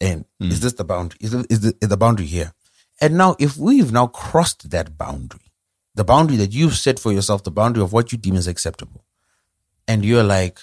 And 0.00 0.24
hmm. 0.40 0.50
is 0.50 0.60
this 0.60 0.74
the 0.74 0.84
boundary? 0.84 1.18
Is, 1.20 1.30
the, 1.30 1.46
is, 1.48 1.60
the, 1.60 1.76
is 1.80 1.88
the 1.88 1.96
boundary 1.96 2.26
here? 2.26 2.52
And 3.00 3.16
now, 3.16 3.36
if 3.38 3.56
we've 3.56 3.92
now 3.92 4.06
crossed 4.06 4.70
that 4.70 4.96
boundary, 4.96 5.52
the 5.94 6.04
boundary 6.04 6.36
that 6.38 6.52
you've 6.52 6.76
set 6.76 6.98
for 6.98 7.12
yourself, 7.12 7.42
the 7.42 7.50
boundary 7.50 7.82
of 7.82 7.92
what 7.92 8.12
you 8.12 8.18
deem 8.18 8.36
is 8.36 8.46
acceptable, 8.46 9.04
and 9.86 10.04
you're 10.04 10.22
like, 10.22 10.60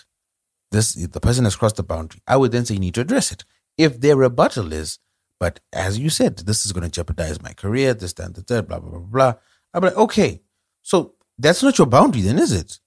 this 0.71 0.93
the 0.93 1.19
person 1.19 1.45
has 1.45 1.55
crossed 1.55 1.77
the 1.77 1.83
boundary, 1.83 2.21
I 2.27 2.37
would 2.37 2.51
then 2.51 2.65
say 2.65 2.75
you 2.75 2.79
need 2.79 2.95
to 2.95 3.01
address 3.01 3.31
it. 3.31 3.43
If 3.77 3.99
their 4.01 4.15
rebuttal 4.15 4.73
is, 4.73 4.99
but 5.39 5.59
as 5.73 5.97
you 5.97 6.09
said, 6.09 6.37
this 6.37 6.65
is 6.65 6.73
going 6.73 6.83
to 6.83 6.91
jeopardize 6.91 7.41
my 7.41 7.53
career, 7.53 7.93
this, 7.93 8.13
that, 8.13 8.25
and 8.25 8.35
the 8.35 8.41
third, 8.41 8.67
blah, 8.67 8.79
blah, 8.79 8.89
blah, 8.89 8.99
blah. 8.99 9.33
I'm 9.73 9.83
like, 9.83 9.97
okay, 9.97 10.41
so 10.81 11.13
that's 11.37 11.63
not 11.63 11.77
your 11.77 11.87
boundary 11.87 12.21
then, 12.21 12.39
is 12.39 12.51
it? 12.51 12.79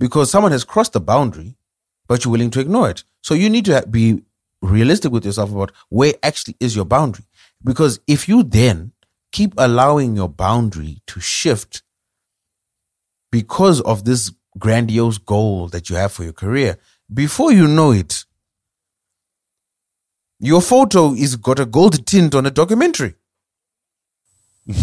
because 0.00 0.30
someone 0.30 0.50
has 0.50 0.64
crossed 0.64 0.94
the 0.94 1.00
boundary, 1.00 1.54
but 2.10 2.24
you're 2.24 2.32
willing 2.32 2.50
to 2.50 2.58
ignore 2.58 2.90
it. 2.90 3.04
So 3.22 3.34
you 3.34 3.48
need 3.48 3.66
to 3.66 3.86
be 3.88 4.24
realistic 4.62 5.12
with 5.12 5.24
yourself 5.24 5.52
about 5.52 5.70
where 5.90 6.12
actually 6.24 6.56
is 6.58 6.74
your 6.74 6.84
boundary. 6.84 7.24
Because 7.62 8.00
if 8.08 8.28
you 8.28 8.42
then 8.42 8.90
keep 9.30 9.54
allowing 9.56 10.16
your 10.16 10.28
boundary 10.28 11.02
to 11.06 11.20
shift 11.20 11.84
because 13.30 13.80
of 13.82 14.04
this 14.04 14.32
grandiose 14.58 15.18
goal 15.18 15.68
that 15.68 15.88
you 15.88 15.94
have 15.94 16.10
for 16.10 16.24
your 16.24 16.32
career, 16.32 16.78
before 17.14 17.52
you 17.52 17.68
know 17.68 17.92
it, 17.92 18.24
your 20.40 20.62
photo 20.62 21.14
is 21.14 21.36
got 21.36 21.60
a 21.60 21.64
gold 21.64 22.04
tint 22.06 22.34
on 22.34 22.44
a 22.44 22.50
documentary. 22.50 23.14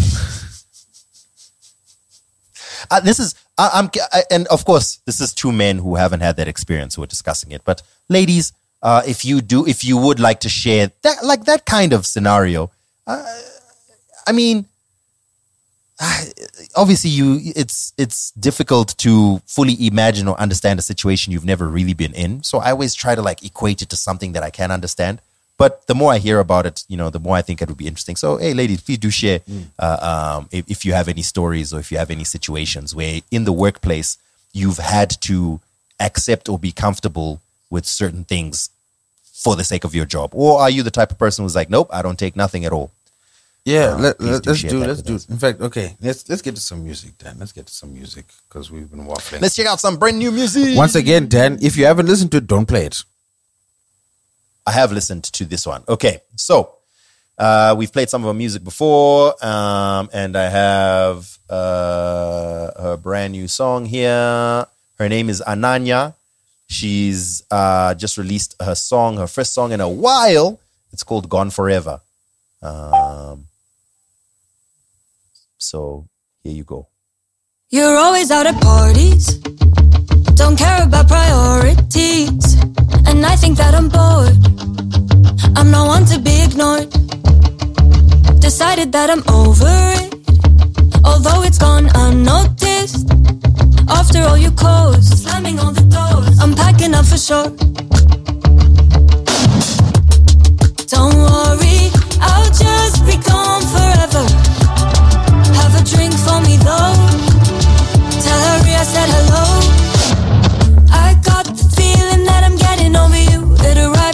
Uh, 2.90 3.00
this 3.00 3.20
is 3.20 3.34
I, 3.58 3.70
I'm 3.74 3.90
I, 4.12 4.22
and 4.30 4.46
of 4.46 4.64
course 4.64 5.00
this 5.04 5.20
is 5.20 5.34
two 5.34 5.52
men 5.52 5.78
who 5.78 5.96
haven't 5.96 6.20
had 6.20 6.36
that 6.36 6.48
experience 6.48 6.94
who 6.94 7.02
are 7.02 7.06
discussing 7.06 7.50
it. 7.50 7.62
But 7.64 7.82
ladies, 8.08 8.52
uh, 8.82 9.02
if 9.06 9.24
you 9.24 9.40
do, 9.40 9.66
if 9.66 9.84
you 9.84 9.96
would 9.96 10.20
like 10.20 10.40
to 10.40 10.48
share 10.48 10.92
that 11.02 11.24
like 11.24 11.44
that 11.44 11.66
kind 11.66 11.92
of 11.92 12.06
scenario, 12.06 12.70
uh, 13.06 13.24
I 14.26 14.32
mean, 14.32 14.66
uh, 16.00 16.24
obviously 16.76 17.10
you 17.10 17.40
it's 17.56 17.92
it's 17.98 18.30
difficult 18.32 18.96
to 18.98 19.40
fully 19.46 19.74
imagine 19.84 20.28
or 20.28 20.40
understand 20.40 20.78
a 20.78 20.82
situation 20.82 21.32
you've 21.32 21.44
never 21.44 21.68
really 21.68 21.94
been 21.94 22.14
in. 22.14 22.42
So 22.44 22.58
I 22.58 22.70
always 22.70 22.94
try 22.94 23.14
to 23.14 23.22
like 23.22 23.44
equate 23.44 23.82
it 23.82 23.88
to 23.90 23.96
something 23.96 24.32
that 24.32 24.44
I 24.44 24.50
can 24.50 24.70
understand. 24.70 25.20
But 25.58 25.86
the 25.88 25.94
more 25.94 26.12
I 26.12 26.18
hear 26.18 26.38
about 26.38 26.66
it, 26.66 26.84
you 26.88 26.96
know, 26.96 27.10
the 27.10 27.18
more 27.18 27.36
I 27.36 27.42
think 27.42 27.60
it 27.60 27.68
would 27.68 27.76
be 27.76 27.88
interesting. 27.88 28.14
So, 28.16 28.36
hey, 28.36 28.54
ladies, 28.54 28.80
please 28.80 28.98
do 28.98 29.10
share 29.10 29.40
uh, 29.78 30.36
um, 30.38 30.48
if, 30.52 30.64
if 30.70 30.84
you 30.84 30.92
have 30.92 31.08
any 31.08 31.22
stories 31.22 31.74
or 31.74 31.80
if 31.80 31.90
you 31.92 31.98
have 31.98 32.10
any 32.10 32.24
situations 32.24 32.94
where 32.94 33.20
in 33.32 33.44
the 33.44 33.52
workplace 33.52 34.18
you've 34.52 34.78
had 34.78 35.10
to 35.22 35.60
accept 36.00 36.48
or 36.48 36.58
be 36.60 36.70
comfortable 36.70 37.40
with 37.70 37.84
certain 37.86 38.22
things 38.24 38.70
for 39.34 39.56
the 39.56 39.64
sake 39.64 39.84
of 39.84 39.94
your 39.94 40.04
job, 40.06 40.30
or 40.32 40.60
are 40.60 40.70
you 40.70 40.82
the 40.84 40.90
type 40.92 41.10
of 41.10 41.18
person 41.18 41.44
who's 41.44 41.56
like, 41.56 41.68
nope, 41.70 41.88
I 41.92 42.02
don't 42.02 42.18
take 42.18 42.36
nothing 42.36 42.64
at 42.64 42.72
all. 42.72 42.92
Yeah, 43.64 43.94
Uh, 43.94 43.98
let, 43.98 44.20
let, 44.20 44.42
do 44.44 44.50
us 44.52 44.62
do 44.62 44.78
let's 44.78 45.02
do. 45.02 45.18
In 45.28 45.38
fact, 45.38 45.60
okay, 45.60 45.96
let's 46.00 46.26
let's 46.30 46.40
get 46.40 46.54
to 46.54 46.60
some 46.60 46.84
music, 46.84 47.18
Dan. 47.18 47.36
Let's 47.38 47.52
get 47.52 47.66
to 47.66 47.74
some 47.74 47.92
music 47.92 48.24
because 48.48 48.70
we've 48.70 48.90
been 48.90 49.04
waffling. 49.06 49.42
Let's 49.42 49.56
check 49.56 49.66
out 49.66 49.78
some 49.78 49.98
brand 49.98 50.18
new 50.18 50.30
music. 50.30 50.76
Once 50.76 50.94
again, 50.94 51.28
Dan, 51.28 51.58
if 51.60 51.76
you 51.76 51.84
haven't 51.84 52.06
listened 52.06 52.30
to 52.30 52.38
it, 52.38 52.46
don't 52.46 52.64
play 52.66 52.86
it. 52.86 53.04
I 54.68 54.72
have 54.72 54.92
listened 54.92 55.24
to 55.24 55.46
this 55.46 55.66
one. 55.66 55.82
Okay, 55.88 56.20
so 56.36 56.74
uh, 57.38 57.74
we've 57.78 57.90
played 57.90 58.10
some 58.10 58.22
of 58.22 58.28
her 58.28 58.34
music 58.34 58.62
before, 58.62 59.32
um, 59.42 60.10
and 60.12 60.36
I 60.36 60.50
have 60.50 61.38
uh, 61.48 62.70
her 62.78 62.98
brand 63.00 63.32
new 63.32 63.48
song 63.48 63.86
here. 63.86 64.66
Her 64.98 65.08
name 65.08 65.30
is 65.30 65.42
Ananya. 65.46 66.12
She's 66.66 67.44
uh, 67.50 67.94
just 67.94 68.18
released 68.18 68.56
her 68.60 68.74
song, 68.74 69.16
her 69.16 69.26
first 69.26 69.54
song 69.54 69.72
in 69.72 69.80
a 69.80 69.88
while. 69.88 70.60
It's 70.92 71.02
called 71.02 71.30
Gone 71.30 71.48
Forever. 71.48 72.02
Um, 72.60 73.46
so 75.56 76.06
here 76.42 76.52
you 76.52 76.64
go. 76.64 76.88
You're 77.70 77.96
always 77.96 78.30
out 78.30 78.44
at 78.44 78.60
parties. 78.60 79.38
Don't 80.34 80.58
care 80.58 80.82
about 80.82 81.08
priorities. 81.08 82.56
And 83.08 83.24
I 83.24 83.36
think 83.36 83.56
that 83.56 83.74
I'm 83.74 83.88
bored. 83.88 84.36
I'm 85.56 85.70
not 85.70 85.86
one 85.86 86.04
to 86.12 86.18
be 86.18 86.42
ignored. 86.44 86.90
Decided 88.40 88.92
that 88.92 89.08
I'm 89.10 89.24
over 89.28 89.72
it. 90.00 90.14
Although 91.04 91.42
it's 91.42 91.58
gone 91.58 91.88
unnoticed. 91.94 93.08
After 93.88 94.20
all 94.28 94.36
you 94.36 94.50
caused, 94.50 95.18
slamming 95.22 95.58
all 95.58 95.72
the 95.72 95.86
doors. 95.96 96.38
I'm 96.38 96.54
packing 96.54 96.92
up 96.94 97.06
for 97.06 97.18
sure. 97.18 97.48
Don't 100.94 101.16
worry, 101.16 101.80
I'll 102.20 102.52
just 102.64 102.98
be 103.08 103.16
gone 103.30 103.64
forever. 103.74 104.24
Have 105.58 105.74
a 105.80 105.82
drink 105.92 106.14
for 106.26 106.38
me 106.46 106.56
though. 106.68 106.94
Tell 108.24 108.40
her 108.48 108.58
I 108.80 108.84
said 108.84 109.08
hello. 109.16 109.57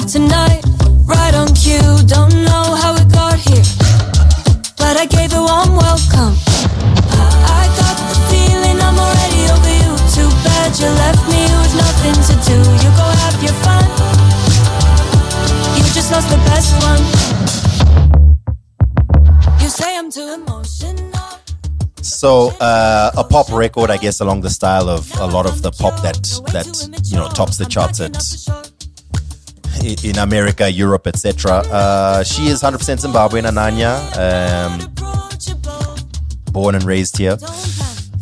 Tonight, 0.07 0.62
right 1.07 1.34
on 1.34 1.49
cue. 1.55 1.81
Don't 2.07 2.34
know 2.44 2.76
how 2.76 2.94
it 2.94 3.08
got 3.10 3.39
here, 3.39 3.65
but 4.76 4.97
I 4.97 5.07
gave 5.07 5.33
a 5.33 5.41
warm 5.41 5.76
welcome. 5.76 6.36
I 7.49 7.65
got 7.81 7.97
the 8.10 8.16
feeling 8.28 8.76
I'm 8.81 8.99
already 8.99 9.49
over 9.49 9.73
you. 9.73 9.92
Too 10.12 10.28
bad 10.44 10.76
you 10.78 10.89
left 11.02 11.24
me 11.33 11.42
with 11.60 11.74
nothing 11.76 12.16
to 12.28 12.34
do. 12.44 12.57
You 12.84 12.91
go 13.00 13.07
have 13.24 13.36
your 13.42 13.57
fun. 13.65 13.84
You 15.76 15.84
just 15.94 16.12
lost 16.12 16.28
the 16.28 16.41
best 16.52 16.73
one. 16.84 17.02
You 19.60 19.68
say 19.68 19.97
I'm 19.97 20.10
too 20.10 20.34
emotional. 20.34 21.41
So 22.02 22.50
uh, 22.60 23.10
a 23.16 23.24
pop 23.24 23.50
record, 23.50 23.91
I 23.91 23.97
guess, 23.97 24.20
along 24.20 24.42
the 24.42 24.50
style 24.50 24.89
of 24.89 25.10
a 25.18 25.26
lot 25.26 25.47
of 25.47 25.62
the 25.62 25.70
pop 25.70 26.02
that 26.02 26.23
that 26.52 27.00
you 27.05 27.16
know 27.16 27.28
tops 27.28 27.57
the 27.57 27.65
charts 27.65 28.00
at 28.00 28.74
in 29.83 30.19
America, 30.19 30.70
Europe, 30.70 31.07
etc. 31.07 31.62
Uh, 31.70 32.23
she 32.23 32.49
is 32.49 32.62
100% 32.62 33.01
Zimbabwean, 33.01 33.44
Ananya, 33.44 33.94
um, 34.17 34.73
born 36.53 36.75
and 36.75 36.85
raised 36.85 37.17
here. 37.17 37.36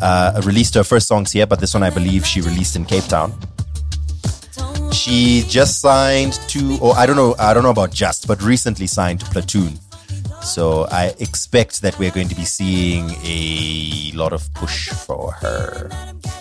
Uh, 0.00 0.40
released 0.44 0.74
her 0.74 0.82
first 0.82 1.06
songs 1.06 1.30
here, 1.32 1.46
but 1.46 1.60
this 1.60 1.74
one 1.74 1.82
I 1.82 1.90
believe 1.90 2.26
she 2.26 2.40
released 2.40 2.74
in 2.76 2.84
Cape 2.84 3.04
Town. 3.04 3.32
She 4.92 5.44
just 5.48 5.80
signed 5.80 6.34
to, 6.48 6.78
or 6.80 6.94
I 6.96 7.06
don't 7.06 7.16
know, 7.16 7.34
I 7.38 7.54
don't 7.54 7.62
know 7.62 7.70
about 7.70 7.92
just, 7.92 8.26
but 8.26 8.42
recently 8.42 8.86
signed 8.86 9.20
to 9.20 9.26
Platoon. 9.26 9.78
So 10.42 10.86
I 10.90 11.14
expect 11.20 11.82
that 11.82 11.98
we're 11.98 12.10
going 12.10 12.28
to 12.28 12.34
be 12.34 12.44
seeing 12.44 13.10
a 13.24 14.12
lot 14.16 14.32
of 14.32 14.52
push 14.54 14.88
for 14.88 15.32
her. 15.32 15.88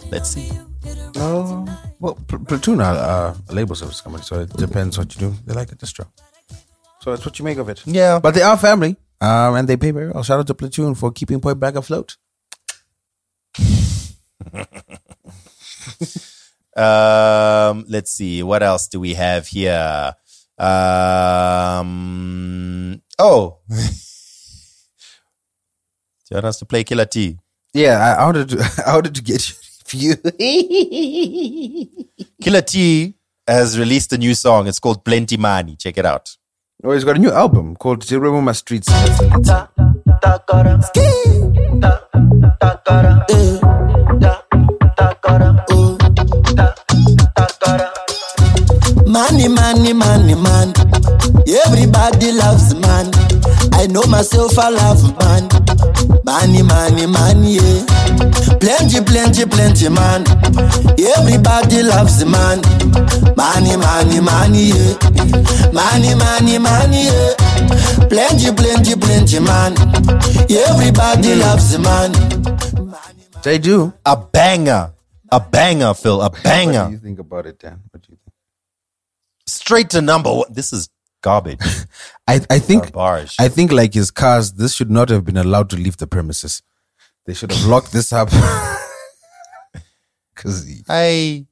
Let's 0.09 0.29
see. 0.29 0.49
Oh, 1.15 1.65
well, 1.99 2.15
Pl- 2.27 2.39
Platoon 2.45 2.81
are 2.81 2.95
uh, 2.95 3.35
a 3.49 3.53
label 3.53 3.75
service 3.75 4.01
company, 4.01 4.23
so 4.23 4.41
it 4.41 4.49
depends 4.57 4.97
what 4.97 5.13
you 5.15 5.29
do. 5.29 5.35
They 5.45 5.53
like 5.53 5.71
a 5.71 5.75
distro. 5.75 6.07
So 7.01 7.11
that's 7.11 7.25
what 7.25 7.37
you 7.39 7.45
make 7.45 7.57
of 7.57 7.69
it. 7.69 7.81
Yeah. 7.85 8.19
But 8.19 8.33
they 8.33 8.41
are 8.41 8.57
family, 8.57 8.95
um, 9.19 9.55
and 9.55 9.67
they 9.67 9.77
pay 9.77 9.91
very 9.91 10.09
well. 10.09 10.23
Shout 10.23 10.39
out 10.39 10.47
to 10.47 10.53
Platoon 10.53 10.95
for 10.95 11.11
keeping 11.11 11.39
Point 11.39 11.59
Blank 11.59 11.75
afloat. 11.75 12.17
Um, 16.75 17.85
let's 17.89 18.11
see. 18.11 18.43
What 18.43 18.63
else 18.63 18.87
do 18.87 18.99
we 18.99 19.13
have 19.15 19.47
here? 19.47 20.13
Um, 20.57 21.91
oh. 23.19 23.57
do 23.69 23.75
you 26.29 26.35
want 26.35 26.45
us 26.45 26.59
to 26.59 26.65
play 26.65 26.83
Killer 26.83 27.05
T? 27.05 27.37
Yeah, 27.73 27.97
I 27.99 28.21
I 28.21 28.25
wanted 28.25 28.49
to, 28.49 28.83
I 28.87 28.95
wanted 28.95 29.15
to 29.15 29.21
get 29.21 29.49
you. 29.49 29.55
Killer 32.41 32.61
T 32.61 33.13
has 33.47 33.77
released 33.77 34.13
a 34.13 34.17
new 34.17 34.33
song. 34.33 34.67
It's 34.67 34.79
called 34.79 35.03
Plenty 35.03 35.37
Money. 35.37 35.75
Check 35.75 35.97
it 35.97 36.05
out. 36.05 36.37
Oh, 36.83 36.93
he's 36.93 37.03
got 37.03 37.17
a 37.17 37.19
new 37.19 37.31
album 37.31 37.75
called 37.75 38.03
Zero 38.03 38.39
My 38.41 38.53
Streets. 38.53 38.87
Money, 49.11 49.47
money, 49.49 49.93
money, 49.93 50.35
man. 50.35 50.73
Everybody 51.65 52.31
loves 52.31 52.73
man. 52.75 53.11
I 53.73 53.87
know 53.87 54.03
myself, 54.03 54.57
I 54.57 54.69
love 54.69 55.03
man. 55.19 55.49
Money, 56.23 56.63
money, 56.63 57.05
money, 57.07 57.55
yeah. 57.59 57.83
Plenty, 58.59 59.01
plenty, 59.03 59.45
plenty, 59.45 59.89
man. 59.89 60.23
Everybody 60.97 61.83
loves 61.83 62.23
man. 62.23 62.61
Money, 63.35 63.75
money, 63.75 64.19
money, 64.21 64.71
yeah. 64.71 64.95
Money, 65.73 66.15
money, 66.15 66.57
money, 66.57 67.03
yeah. 67.11 67.35
Plenty, 68.07 68.51
plenty, 68.55 68.95
plenty, 68.95 69.39
man. 69.39 69.73
Everybody 70.49 71.35
loves 71.35 71.77
man. 71.77 72.11
They 73.43 73.57
do. 73.57 73.91
A 74.05 74.15
banger. 74.15 74.93
A 75.31 75.39
banger, 75.39 75.93
Phil. 75.95 76.21
A 76.21 76.29
banger. 76.29 76.83
What 76.83 76.87
do 76.87 76.93
you 76.93 76.99
think 76.99 77.19
about 77.19 77.45
it, 77.45 77.59
Dan? 77.59 77.79
What 77.91 78.01
do 78.03 78.07
you 78.11 78.17
think? 78.23 78.30
Straight 79.51 79.89
to 79.91 80.01
number 80.01 80.31
one. 80.31 80.47
This 80.51 80.71
is 80.73 80.89
garbage. 81.21 81.59
I, 82.27 82.41
I 82.49 82.59
think 82.59 82.93
Garbage. 82.93 83.35
I 83.39 83.47
think 83.49 83.71
like 83.71 83.93
his 83.93 84.11
cars, 84.11 84.53
this 84.53 84.73
should 84.73 84.91
not 84.91 85.09
have 85.09 85.25
been 85.25 85.37
allowed 85.37 85.69
to 85.71 85.75
leave 85.77 85.97
the 85.97 86.07
premises. 86.07 86.61
They 87.25 87.33
should 87.33 87.51
have 87.51 87.65
locked 87.65 87.91
this 87.91 88.13
up. 88.13 88.29
Because 90.33 90.65
I 90.89 91.45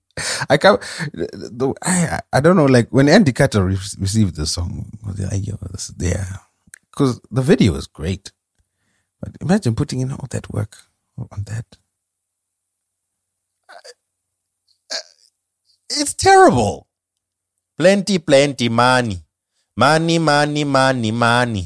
I 0.49 0.57
can't. 0.57 0.81
The, 1.13 1.73
I 1.83 2.19
I 2.33 2.39
don't 2.39 2.55
know. 2.55 2.65
Like 2.65 2.87
when 2.89 3.07
Andy 3.07 3.31
Carter 3.33 3.63
re- 3.65 3.77
received 3.99 4.35
the 4.35 4.47
song, 4.47 4.89
like, 5.05 5.45
yo, 5.45 5.57
this, 5.71 5.93
yeah, 5.99 6.37
because 6.89 7.21
the 7.29 7.43
video 7.43 7.75
is 7.75 7.85
great. 7.87 8.31
But 9.21 9.35
imagine 9.41 9.75
putting 9.75 9.99
in 9.99 10.11
all 10.11 10.27
that 10.31 10.51
work 10.51 10.77
on 11.17 11.43
that. 11.45 11.65
it's 15.89 16.13
terrible. 16.13 16.87
Plenty, 17.79 18.19
plenty 18.19 18.67
money. 18.67 19.17
Money, 19.77 20.19
money, 20.19 20.65
money, 20.65 21.11
money. 21.11 21.65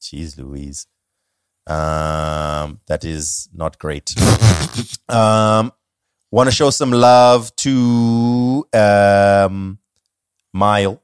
Jeez 0.00 0.38
Louise. 0.38 0.86
Um, 1.66 2.78
that 2.86 3.04
is 3.04 3.48
not 3.52 3.76
great. 3.76 4.14
um, 5.08 5.72
want 6.30 6.46
to 6.48 6.54
show 6.54 6.70
some 6.70 6.92
love 6.92 7.54
to 7.56 8.64
um, 8.72 9.78
Mile. 10.52 11.02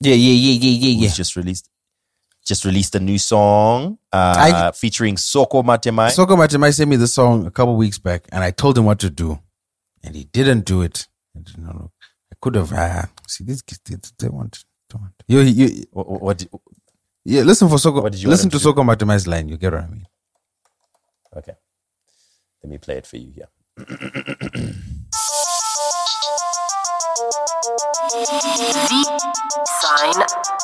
Yeah, 0.00 0.14
yeah, 0.14 0.32
yeah, 0.32 0.58
yeah, 0.60 0.88
yeah, 0.88 1.04
yeah. 1.06 1.12
Just 1.14 1.36
released 1.36 1.68
just 2.46 2.64
released 2.64 2.94
a 2.94 3.00
new 3.00 3.18
song 3.18 3.98
uh, 4.10 4.34
I- 4.38 4.72
featuring 4.72 5.18
Soko 5.18 5.62
Matemai. 5.62 6.10
Soko 6.10 6.36
Matemai 6.36 6.72
sent 6.74 6.88
me 6.88 6.96
the 6.96 7.06
song 7.06 7.46
a 7.46 7.50
couple 7.50 7.76
weeks 7.76 7.98
back, 7.98 8.24
and 8.32 8.42
I 8.42 8.50
told 8.50 8.78
him 8.78 8.86
what 8.86 8.98
to 9.00 9.10
do, 9.10 9.38
and 10.02 10.14
he 10.16 10.24
didn't 10.24 10.64
do 10.64 10.80
it. 10.80 11.06
I. 11.36 11.90
I 12.32 12.36
could 12.40 12.54
have. 12.54 12.72
Uh, 12.72 13.02
see, 13.28 13.44
these 13.44 13.62
kids, 13.62 13.80
they, 13.84 13.96
they 14.18 14.28
want. 14.28 14.64
They 14.90 14.98
want. 14.98 15.12
You, 15.28 15.40
you, 15.40 15.84
what, 15.92 16.08
what, 16.10 16.22
what 16.22 16.46
yeah, 17.24 17.42
listen 17.42 17.68
for 17.68 17.78
Soko. 17.78 18.02
What 18.02 18.12
did 18.12 18.22
you 18.22 18.28
want 18.28 18.32
listen 18.32 18.46
him 18.46 18.52
to 18.52 18.58
to 18.58 18.62
Soko 18.62 18.82
Matemai's 18.82 19.26
line. 19.26 19.48
You 19.48 19.58
get 19.58 19.72
what 19.72 19.82
I 19.82 19.88
mean. 19.88 20.06
Okay. 21.36 21.52
Let 22.62 22.70
me 22.70 22.78
play 22.78 22.96
it 22.96 23.06
for 23.06 23.16
you 23.18 23.32
here. 23.34 23.48
Sign 29.80 30.22
up. 30.22 30.57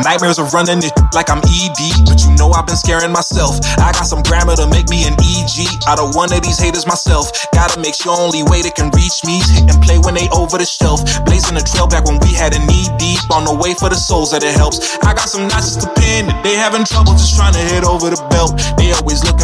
Nightmares 0.00 0.38
of 0.38 0.54
running 0.54 0.80
it 0.80 0.92
like 1.12 1.28
I'm 1.28 1.44
ED, 1.44 1.80
but 2.08 2.24
you 2.24 2.32
know 2.36 2.48
I've 2.52 2.66
been 2.66 2.76
scaring 2.76 3.12
myself. 3.12 3.60
I 3.76 3.92
got 3.92 4.08
some 4.08 4.22
grammar 4.22 4.56
to 4.56 4.66
make 4.66 4.88
me 4.88 5.04
an 5.04 5.14
EG. 5.20 5.68
Out 5.86 6.00
of 6.00 6.14
one 6.14 6.32
of 6.32 6.40
these 6.42 6.58
haters 6.58 6.86
myself. 6.86 7.28
Gotta 7.52 7.80
make 7.80 7.94
sure 7.94 8.16
only 8.16 8.42
way 8.42 8.62
they 8.62 8.70
can 8.70 8.88
reach 8.96 9.24
me 9.24 9.40
and 9.68 9.76
play 9.82 9.98
when 9.98 10.14
they 10.14 10.28
over 10.32 10.56
the 10.56 10.64
shelf. 10.64 11.04
Blazing 11.24 11.54
the 11.54 11.64
trail 11.64 11.86
back 11.86 12.04
when 12.06 12.18
we 12.24 12.32
had 12.32 12.54
a 12.54 12.60
knee 12.64 12.88
deep 12.96 13.20
on 13.30 13.44
the 13.44 13.54
way 13.54 13.74
for 13.74 13.88
the 13.88 14.00
souls 14.00 14.30
that 14.32 14.42
it 14.42 14.54
helps. 14.56 14.96
I 15.04 15.12
got 15.12 15.28
some 15.28 15.48
notches 15.48 15.76
to 15.84 15.88
pin 16.00 16.32
they 16.42 16.54
having 16.56 16.84
trouble 16.84 17.12
just 17.12 17.36
trying 17.36 17.54
to 17.54 17.60
hit 17.60 17.84
over 17.84 18.10
the 18.10 18.20
belt. 18.30 18.56
They 18.76 18.92
always 18.92 19.24
looking 19.24 19.41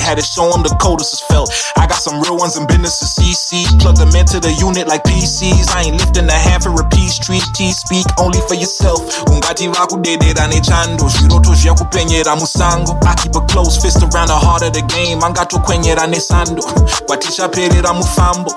Had 0.00 0.18
to 0.18 0.22
show 0.22 0.50
them 0.52 0.62
the 0.62 0.74
coldest 0.80 1.14
is 1.14 1.20
felt. 1.20 1.50
I 1.76 1.86
got 1.86 1.98
some 1.98 2.20
real 2.20 2.36
ones 2.36 2.56
in 2.56 2.66
business 2.66 2.98
to 3.00 3.06
CC. 3.06 3.66
Plug 3.80 3.96
them 3.96 4.14
into 4.14 4.40
the 4.40 4.52
unit 4.52 4.86
like 4.86 5.02
PCs. 5.04 5.70
I 5.74 5.82
ain't 5.88 5.98
lifting 5.98 6.28
a 6.28 6.32
hand 6.32 6.62
for 6.62 6.74
a 6.74 6.84
peace 6.88 7.18
treat. 7.18 7.42
T 7.54 7.72
speak 7.72 8.06
only 8.18 8.40
for 8.48 8.54
yourself. 8.54 9.00
Ungati 9.26 9.68
vakudedera 9.68 10.46
nechando 10.46 11.08
zviroto 11.08 11.54
zvakupenyera 11.54 12.36
musango. 12.36 12.98
I 13.02 13.14
keep 13.14 13.34
a 13.36 13.40
close 13.46 13.76
fist 13.80 14.02
around 14.02 14.28
the 14.28 14.38
heart 14.38 14.62
of 14.62 14.72
the 14.72 14.82
game. 14.82 15.20
Angatokwenyera 15.20 16.06
nesando. 16.06 16.62
Kwatichaperera 17.06 17.92
mufambo. 17.92 18.54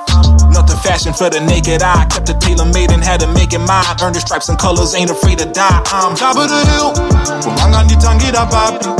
Nothing 0.60 0.84
fashion 0.84 1.14
for 1.14 1.30
the 1.30 1.40
naked 1.40 1.82
eye. 1.82 2.04
Kept 2.12 2.28
it 2.28 2.42
tailor 2.42 2.66
made 2.66 2.92
and 2.92 3.02
had 3.02 3.22
to 3.22 3.32
make 3.32 3.54
it 3.54 3.64
mine. 3.64 3.96
Earned 4.04 4.16
the 4.16 4.20
stripes 4.20 4.50
and 4.50 4.60
colors, 4.60 4.94
ain't 4.94 5.10
afraid 5.10 5.40
to 5.40 5.48
die. 5.48 5.80
I'm 5.88 6.20
top 6.20 6.36
of 6.36 6.52
the 6.52 6.60
hill. 6.76 6.92
Kumanganditangira 7.40 8.44
papi. 8.52 8.92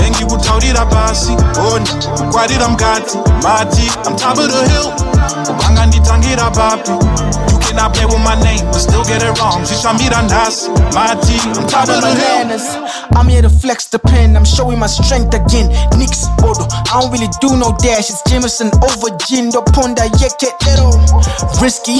Bengi 0.00 0.24
kutaurira 0.24 0.88
pasi. 0.88 1.36
Oni, 1.68 1.84
kukwarira 2.16 2.68
mukati. 2.72 3.20
Mati, 3.44 3.92
I'm 4.08 4.16
top 4.16 4.40
of 4.40 4.48
the 4.48 4.64
hill. 4.72 4.88
Kumanganditangira 5.44 6.48
papi. 6.56 6.96
Cannot 7.60 7.94
play 7.94 8.04
with 8.04 8.20
my 8.24 8.34
name, 8.42 8.64
but 8.72 8.80
still 8.80 9.04
get 9.04 9.22
it 9.22 9.36
wrong. 9.38 9.60
Shishamira 9.68 10.24
nasi. 10.32 10.72
Mati, 10.96 11.36
I'm 11.44 11.68
top 11.68 11.92
of 11.92 12.00
the 12.00 12.08
hill. 12.08 12.88
I'm 13.12 13.28
here 13.28 13.42
to 13.42 13.50
flex 13.50 13.86
the 13.86 13.98
pen. 13.98 14.34
I'm 14.34 14.46
showing 14.46 14.78
my 14.78 14.86
strength 14.88 15.34
again. 15.34 15.68
Nix 16.00 16.24
Bodo. 16.40 16.64
I 16.72 17.00
don't 17.00 17.12
really 17.12 17.28
do 17.44 17.56
no 17.56 17.76
dash. 17.76 18.08
It's 18.08 18.22
Jameson 18.24 18.72
over 18.80 19.12
gin. 19.28 19.52
The 19.52 19.60
ponda 19.76 20.08
yeke 20.16 20.48
ero. 20.72 20.88
Risky, 21.60 21.98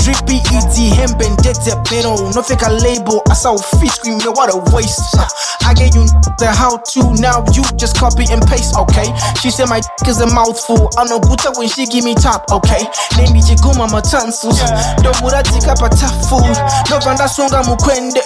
drippy, 0.00 0.40
and 0.52 1.36
dead 1.42 1.56
pero. 1.84 2.16
No 2.32 2.42
fake 2.42 2.62
a 2.64 2.70
label. 2.70 3.22
I 3.28 3.34
saw 3.34 3.56
fish 3.56 3.92
scream, 4.00 4.18
yo, 4.20 4.32
what 4.32 4.52
a 4.52 4.58
waste. 4.74 5.16
I 5.62 5.74
gave 5.74 5.94
you 5.94 6.04
the 6.38 6.50
how 6.50 6.76
to. 6.76 7.00
Now 7.20 7.44
you 7.52 7.62
just 7.76 7.96
copy 7.96 8.24
and 8.30 8.42
paste, 8.48 8.76
okay? 8.76 9.08
She 9.40 9.50
said 9.50 9.68
my 9.68 9.80
is 10.06 10.20
a 10.20 10.28
mouthful. 10.32 10.90
I 10.96 11.04
know 11.04 11.20
Guta 11.20 11.52
when 11.56 11.68
she 11.68 11.86
give 11.86 12.04
me 12.04 12.14
top, 12.14 12.50
okay? 12.50 12.84
Name 13.16 13.32
me 13.32 13.40
Jiguma 13.40 13.88
Matansus. 13.88 14.58
Don't 15.02 15.16
muratika 15.20 15.76
pata 15.78 16.08
food. 16.28 16.56
No 16.90 16.98
vanda 17.00 17.28
songa 17.28 17.62
mukwende. 17.64 18.22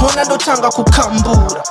Hona 0.00 0.24
do 0.28 0.36
tanga 0.38 0.68
kukambura. 0.70 1.62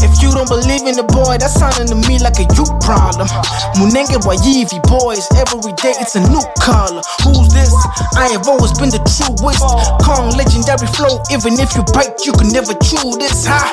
If 0.00 0.22
you 0.22 0.32
don't 0.32 0.48
believe 0.48 0.86
in 0.88 0.96
the 0.96 1.04
boy, 1.04 1.36
that's 1.36 1.54
sounding 1.58 1.88
to 1.88 1.96
me 2.08 2.18
like 2.18 2.38
a 2.40 2.46
you 2.56 2.64
problem. 2.80 3.28
Munenge 3.76 4.16
wa 4.24 4.32
Yeezy 4.32 4.80
boys, 4.88 5.28
every 5.36 5.72
day 5.76 5.92
it's 6.00 6.16
a 6.16 6.22
new 6.30 6.40
color. 6.60 7.02
Who's 7.24 7.49
this? 7.52 7.72
I 8.16 8.30
have 8.34 8.46
always 8.48 8.72
been 8.78 8.90
the 8.90 9.02
truest. 9.06 9.62
Kong 10.04 10.32
legendary 10.36 10.88
flow, 10.94 11.22
even 11.30 11.58
if 11.58 11.74
you 11.76 11.82
bite, 11.94 12.24
you 12.26 12.32
can 12.32 12.50
never 12.52 12.74
chew 12.82 13.16
this. 13.18 13.46
Huh? 13.46 13.66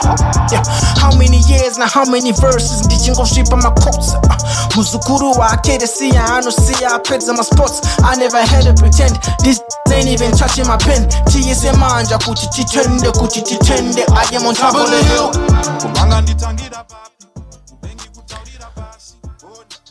Yeah. 0.52 0.64
How 1.00 1.12
many 1.18 1.40
years 1.50 1.78
now? 1.78 1.88
How 1.88 2.06
many 2.06 2.32
verses 2.32 2.86
did 2.88 3.06
you 3.06 3.16
go 3.16 3.24
strip 3.24 3.52
on 3.54 3.62
my 3.62 3.74
quotes? 3.74 4.14
Uh, 4.14 4.38
Muzukuru 4.76 5.38
wa 5.38 5.54
akede 5.54 5.88
see 5.88 6.12
I 6.14 7.00
pets 7.04 7.30
on 7.30 7.38
my 7.38 7.44
spots. 7.44 7.82
I 8.04 8.16
never 8.16 8.40
had 8.42 8.66
to 8.66 8.74
pretend 8.74 9.18
this 9.44 9.62
ain't 9.92 10.08
even 10.08 10.32
touching 10.32 10.68
my 10.68 10.78
pen. 10.78 11.10
TSM 11.30 11.78
manja 11.80 12.18
kuchichitende 12.18 13.12
kuchichitende. 13.12 14.04
I 14.12 14.36
am 14.36 14.46
on 14.46 14.56
top 14.56 14.76
of 14.76 14.90
the 14.90 15.04
hill. 15.10 15.32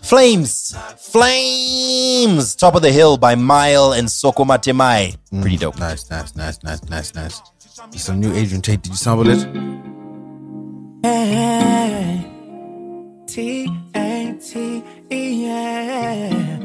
Flames. 0.07 0.76
Flames. 0.99 2.55
Top 2.55 2.75
of 2.76 2.83
the 2.83 2.93
Hill 2.93 3.17
by 3.18 3.35
Mile 3.35 3.93
and 3.93 4.09
Soko 4.10 4.44
Matemai. 4.44 5.17
Mm, 5.33 5.41
Pretty 5.41 5.57
dope. 5.57 5.78
Nice, 5.78 6.09
nice, 6.10 6.36
nice, 6.36 6.62
nice, 6.62 6.83
nice, 6.89 7.15
nice. 7.15 7.43
Some 7.97 8.20
new 8.20 8.33
Adrian 8.35 8.62
Tate. 8.62 8.83
Did 8.83 8.91
you 8.91 8.97
sample 8.97 9.28
it? 9.28 9.43
T 13.26 13.68
A 13.94 14.39
T 14.41 14.83
E 15.10 15.44
yeah. 15.44 16.59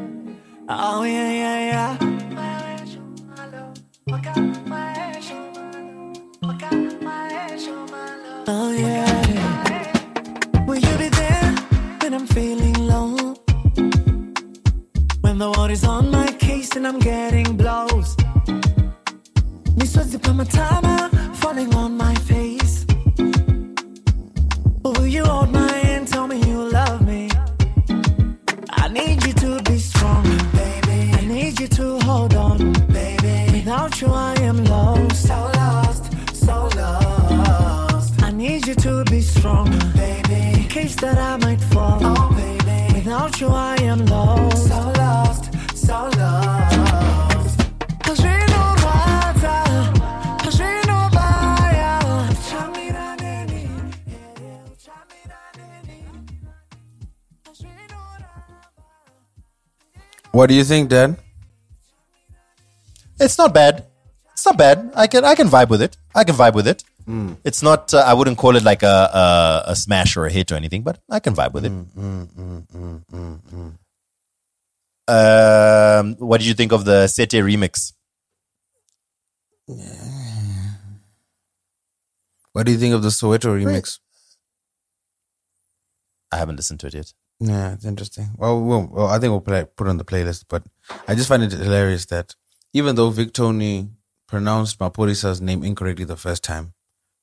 Oh 0.70 1.04
yeah 1.04 1.32
yeah 1.32 1.98
yeah. 2.00 3.02
Oh 8.48 8.72
yeah. 8.72 9.51
The 15.42 15.70
is 15.72 15.84
on 15.84 16.12
my 16.12 16.32
case 16.34 16.76
and 16.76 16.86
I'm 16.86 17.00
getting 17.00 17.58
blows. 17.58 18.16
Miswezi 19.78 20.20
my 20.36 20.44
timer 20.44 21.10
falling 21.42 21.74
on 21.74 21.98
my 21.98 22.14
face. 22.30 22.86
Will 24.84 25.08
you 25.08 25.26
hold 25.26 25.52
my 25.52 25.72
hand? 25.86 26.08
Tell 26.10 26.28
me 26.28 26.38
you 26.48 26.60
love 26.70 27.02
me. 27.02 27.30
I 28.84 28.88
need 28.90 29.26
you 29.26 29.34
to 29.34 29.62
be 29.64 29.80
strong, 29.80 30.24
baby. 30.62 31.00
I 31.20 31.22
need 31.26 31.60
you 31.60 31.68
to 31.80 32.00
hold 32.02 32.36
on, 32.36 32.58
baby. 32.98 33.38
Without 33.58 34.00
you, 34.00 34.10
I 34.10 34.36
am 34.50 34.64
lost, 34.66 35.28
so 35.28 35.40
lost, 35.56 36.04
so 36.46 36.70
lost. 36.76 38.22
I 38.22 38.30
need 38.32 38.68
you 38.68 38.76
to 38.76 39.04
be 39.06 39.22
strong, 39.22 39.70
baby. 39.96 40.42
In 40.62 40.68
case 40.68 40.96
that 40.98 41.18
I 41.18 41.38
might 41.38 41.62
fall, 41.74 42.00
oh, 42.04 42.30
baby. 42.42 42.94
Without 42.94 43.42
you, 43.42 43.48
I 43.48 43.76
am 43.82 44.06
lost, 44.06 44.51
What 60.32 60.48
do 60.48 60.56
you 60.56 60.64
think, 60.64 60.90
Dan? 60.90 61.18
It's 63.20 63.38
not 63.38 63.54
bad. 63.54 63.86
It's 64.32 64.46
not 64.46 64.58
bad. 64.58 64.92
I 64.96 65.08
can 65.08 65.26
I 65.26 65.36
can 65.36 65.48
vibe 65.48 65.70
with 65.70 65.82
it. 65.82 65.98
I 66.16 66.24
can 66.24 66.36
vibe 66.36 66.54
with 66.54 66.68
it. 66.68 66.84
Mm. 67.08 67.38
It's 67.44 67.62
not. 67.62 67.94
Uh, 67.94 68.04
I 68.06 68.14
wouldn't 68.14 68.38
call 68.38 68.56
it 68.56 68.64
like 68.64 68.82
a, 68.84 69.10
a 69.14 69.64
a 69.72 69.76
smash 69.76 70.16
or 70.18 70.26
a 70.26 70.32
hit 70.32 70.52
or 70.52 70.56
anything, 70.56 70.84
but 70.84 71.00
I 71.10 71.20
can 71.20 71.36
vibe 71.36 71.54
with 71.54 71.66
it. 71.66 71.72
Mm, 71.72 72.28
mm. 73.12 73.78
Um, 75.08 76.16
what 76.16 76.40
did 76.40 76.48
you 76.48 76.54
think 76.54 76.72
of 76.72 76.86
the 76.86 77.08
Sete 77.08 77.44
remix? 77.44 77.94
What 82.54 82.66
do 82.66 82.72
you 82.72 82.78
think 82.78 82.94
of 82.94 83.02
the 83.04 83.10
Soweto 83.10 83.50
remix? 83.54 84.00
I 86.32 86.38
haven't 86.38 86.56
listened 86.56 86.80
to 86.82 86.88
it 86.88 86.94
yet. 86.94 87.14
Yeah, 87.42 87.74
it's 87.74 87.86
interesting. 87.86 88.30
Well, 88.38 88.62
well, 88.62 88.88
well 88.92 89.08
I 89.08 89.18
think 89.18 89.32
we'll 89.32 89.42
play, 89.42 89.66
put 89.76 89.88
it 89.88 89.90
on 89.90 89.98
the 89.98 90.06
playlist, 90.06 90.46
but 90.48 90.64
I 91.08 91.16
just 91.16 91.28
find 91.28 91.42
it 91.42 91.52
hilarious 91.52 92.06
that 92.06 92.36
even 92.72 92.96
though 92.96 93.10
Vic 93.10 93.34
Tony 93.34 93.90
pronounced 94.28 94.78
Mapurisa's 94.78 95.42
name 95.42 95.64
incorrectly 95.64 96.06
the 96.06 96.16
first 96.16 96.44
time, 96.44 96.74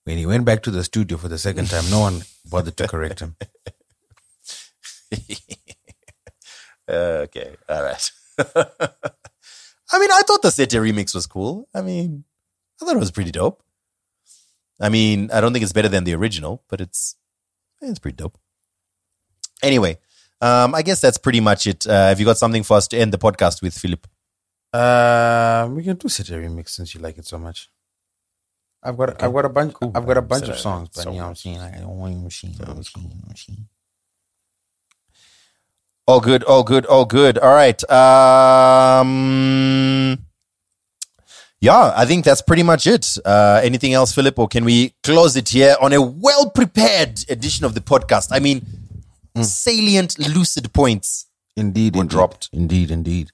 when 0.03 0.19
he 0.19 0.27
went 0.27 0.45
back 0.45 0.65
to 0.65 0.73
the 0.73 0.83
studio 0.83 1.17
for 1.19 1.29
the 1.29 1.39
second 1.39 1.69
time, 1.69 1.89
no 1.89 2.01
one 2.01 2.23
bothered 2.51 2.77
to 2.79 2.89
correct 2.89 3.21
him. 3.21 3.37
okay, 6.89 7.57
all 7.69 7.83
right. 7.85 8.11
I 9.91 9.99
mean, 10.01 10.11
I 10.11 10.23
thought 10.27 10.43
the 10.43 10.51
Sete 10.51 10.71
remix 10.71 11.15
was 11.15 11.27
cool. 11.29 11.69
I 11.73 11.81
mean, 11.81 12.25
I 12.81 12.85
thought 12.85 12.97
it 12.97 13.01
was 13.01 13.13
pretty 13.13 13.31
dope. 13.31 13.63
I 14.81 14.89
mean, 14.89 15.31
I 15.33 15.41
don't 15.41 15.53
think 15.53 15.63
it's 15.63 15.73
better 15.73 15.89
than 15.89 16.03
the 16.05 16.15
original, 16.15 16.65
but 16.69 16.81
it's 16.81 17.15
it's 17.81 18.01
pretty 18.01 18.17
dope. 18.17 18.37
Anyway, 19.63 19.99
um, 20.41 20.75
I 20.75 20.83
guess 20.83 21.01
that's 21.01 21.19
pretty 21.19 21.41
much 21.41 21.67
it. 21.67 21.87
Uh, 21.87 22.09
have 22.09 22.21
you 22.21 22.27
got 22.27 22.39
something 22.39 22.63
for 22.63 22.77
us 22.77 22.89
to 22.89 22.99
end 22.99 23.13
the 23.13 23.19
podcast 23.19 23.63
with, 23.63 23.77
Philip? 23.77 24.07
Uh, 24.73 25.69
we 25.73 25.83
can 25.83 25.97
do 25.97 26.09
such 26.09 26.31
a 26.31 26.35
remix 26.35 26.71
since 26.71 26.95
you 26.95 27.01
like 27.01 27.19
it 27.19 27.27
so 27.27 27.39
much. 27.39 27.71
I've 28.83 28.97
got 28.97 29.23
I've 29.23 29.33
got 29.33 29.45
a 29.45 29.49
bunch 29.49 29.75
I've 29.83 30.07
got 30.07 30.17
a 30.19 30.23
bunch 30.23 30.49
of 30.49 30.59
songs, 30.59 30.91
but 30.95 31.03
so 31.03 31.11
you 31.11 31.17
know 31.17 31.25
what 31.25 31.31
I'm 31.31 31.35
saying? 31.35 31.59
Like 31.59 31.75
I 31.75 31.81
don't 31.81 32.23
machine, 32.23 32.55
machine, 32.77 33.23
machine. 33.27 33.67
All 36.07 36.21
good, 36.21 36.43
all 36.45 36.63
good, 36.63 36.87
all 36.87 37.05
good. 37.05 37.37
All 37.39 37.53
right. 37.53 37.83
Um, 37.91 39.09
yeah, 41.61 41.93
I 41.95 42.07
think 42.07 42.25
that's 42.25 42.41
pretty 42.41 42.63
much 42.63 42.87
it. 42.87 43.19
Uh, 43.25 43.61
anything 43.63 43.93
else, 43.93 44.15
Philip, 44.15 44.39
or 44.39 44.49
can 44.49 44.65
we 44.65 44.95
close 45.03 45.37
it 45.37 45.51
here 45.51 45.77
on 45.83 45.93
a 45.93 46.01
well 46.01 46.49
prepared 46.51 47.25
edition 47.29 47.67
of 47.67 47.75
the 47.75 47.81
podcast? 47.81 48.29
I 48.31 48.39
mean, 48.39 48.65
salient, 49.45 50.19
lucid 50.19 50.73
points. 50.73 51.27
Indeed, 51.57 51.97
indeed, 51.97 52.11
dropped. 52.11 52.49
Indeed, 52.53 52.91
indeed. 52.91 53.31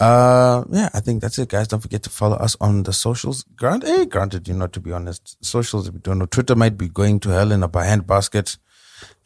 Uh, 0.00 0.64
yeah, 0.70 0.88
I 0.92 1.00
think 1.00 1.22
that's 1.22 1.38
it, 1.38 1.48
guys. 1.48 1.68
Don't 1.68 1.80
forget 1.80 2.02
to 2.02 2.10
follow 2.10 2.36
us 2.36 2.56
on 2.60 2.82
the 2.82 2.92
socials. 2.92 3.44
Grant, 3.56 3.84
eh, 3.84 4.04
granted, 4.04 4.48
you 4.48 4.54
know, 4.54 4.66
to 4.66 4.80
be 4.80 4.92
honest, 4.92 5.42
socials, 5.44 5.90
we 5.90 5.98
don't 6.00 6.18
know. 6.18 6.26
Twitter 6.26 6.54
might 6.54 6.76
be 6.76 6.88
going 6.88 7.20
to 7.20 7.30
hell 7.30 7.52
in 7.52 7.62
a 7.62 7.68
handbasket. 7.68 8.58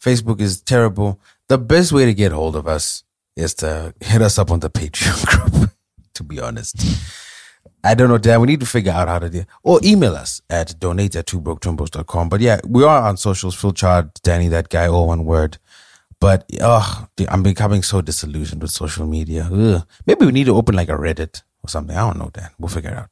Facebook 0.01 0.41
is 0.41 0.61
terrible. 0.61 1.21
The 1.49 1.59
best 1.59 1.93
way 1.93 2.05
to 2.05 2.15
get 2.15 2.33
hold 2.33 2.57
of 2.57 2.69
us 2.69 3.05
is 3.37 3.55
to 3.55 3.95
hit 4.01 4.21
us 4.21 4.39
up 4.39 4.51
on 4.51 4.61
the 4.61 4.71
Patreon 4.79 5.27
group, 5.27 5.71
to 6.15 6.23
be 6.23 6.41
honest. 6.41 6.77
I 7.83 7.95
don't 7.95 8.09
know, 8.09 8.19
Dan. 8.19 8.41
We 8.41 8.49
need 8.49 8.61
to 8.61 8.67
figure 8.67 8.93
out 8.93 9.09
how 9.09 9.21
to 9.21 9.31
do 9.31 9.45
Or 9.63 9.81
email 9.85 10.15
us 10.15 10.43
at 10.51 10.79
donate 10.79 11.17
at 11.17 11.27
twobroketwimbos.com. 11.27 12.29
But 12.29 12.41
yeah, 12.41 12.61
we 12.67 12.85
are 12.85 13.03
on 13.09 13.17
socials. 13.17 13.55
Phil 13.55 13.73
Chard, 13.73 14.11
Danny, 14.23 14.49
that 14.49 14.69
guy, 14.69 14.87
all 14.89 15.07
one 15.07 15.25
word. 15.25 15.59
But 16.21 16.51
oh, 16.61 17.07
I'm 17.29 17.43
becoming 17.43 17.83
so 17.83 18.01
disillusioned 18.01 18.63
with 18.63 18.73
social 18.73 19.07
media. 19.07 19.49
Ugh. 19.53 19.87
Maybe 20.07 20.27
we 20.27 20.33
need 20.33 20.47
to 20.47 20.57
open 20.57 20.75
like 20.75 20.89
a 20.89 20.97
Reddit 20.97 21.43
or 21.63 21.69
something. 21.69 21.97
I 21.97 22.01
don't 22.01 22.19
know, 22.19 22.31
Dan. 22.33 22.51
We'll 22.59 22.69
figure 22.69 22.91
it 22.91 22.97
out. 22.97 23.11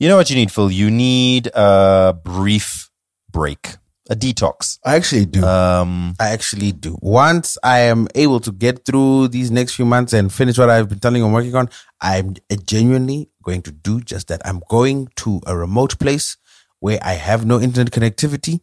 You 0.00 0.08
know 0.08 0.16
what 0.16 0.30
you 0.30 0.36
need, 0.36 0.52
Phil? 0.52 0.70
You 0.70 0.90
need 0.90 1.48
a 1.54 2.16
brief 2.24 2.90
break, 3.30 3.76
a 4.08 4.14
detox. 4.14 4.78
I 4.84 4.96
actually 4.96 5.26
do. 5.26 5.44
Um, 5.44 6.14
I 6.20 6.30
actually 6.30 6.72
do. 6.72 6.96
Once 7.00 7.58
I 7.62 7.80
am 7.80 8.08
able 8.14 8.40
to 8.40 8.52
get 8.52 8.84
through 8.84 9.28
these 9.28 9.50
next 9.50 9.74
few 9.74 9.84
months 9.84 10.12
and 10.12 10.32
finish 10.32 10.56
what 10.58 10.70
I've 10.70 10.88
been 10.88 11.00
telling 11.00 11.20
you 11.20 11.26
I'm 11.26 11.32
working 11.32 11.54
on, 11.54 11.68
I'm 12.00 12.34
genuinely 12.64 13.30
going 13.42 13.62
to 13.62 13.72
do 13.72 14.00
just 14.00 14.28
that. 14.28 14.40
I'm 14.44 14.62
going 14.68 15.08
to 15.16 15.40
a 15.46 15.56
remote 15.56 15.98
place 15.98 16.36
where 16.80 16.98
I 17.02 17.14
have 17.14 17.44
no 17.44 17.60
internet 17.60 17.92
connectivity 17.92 18.60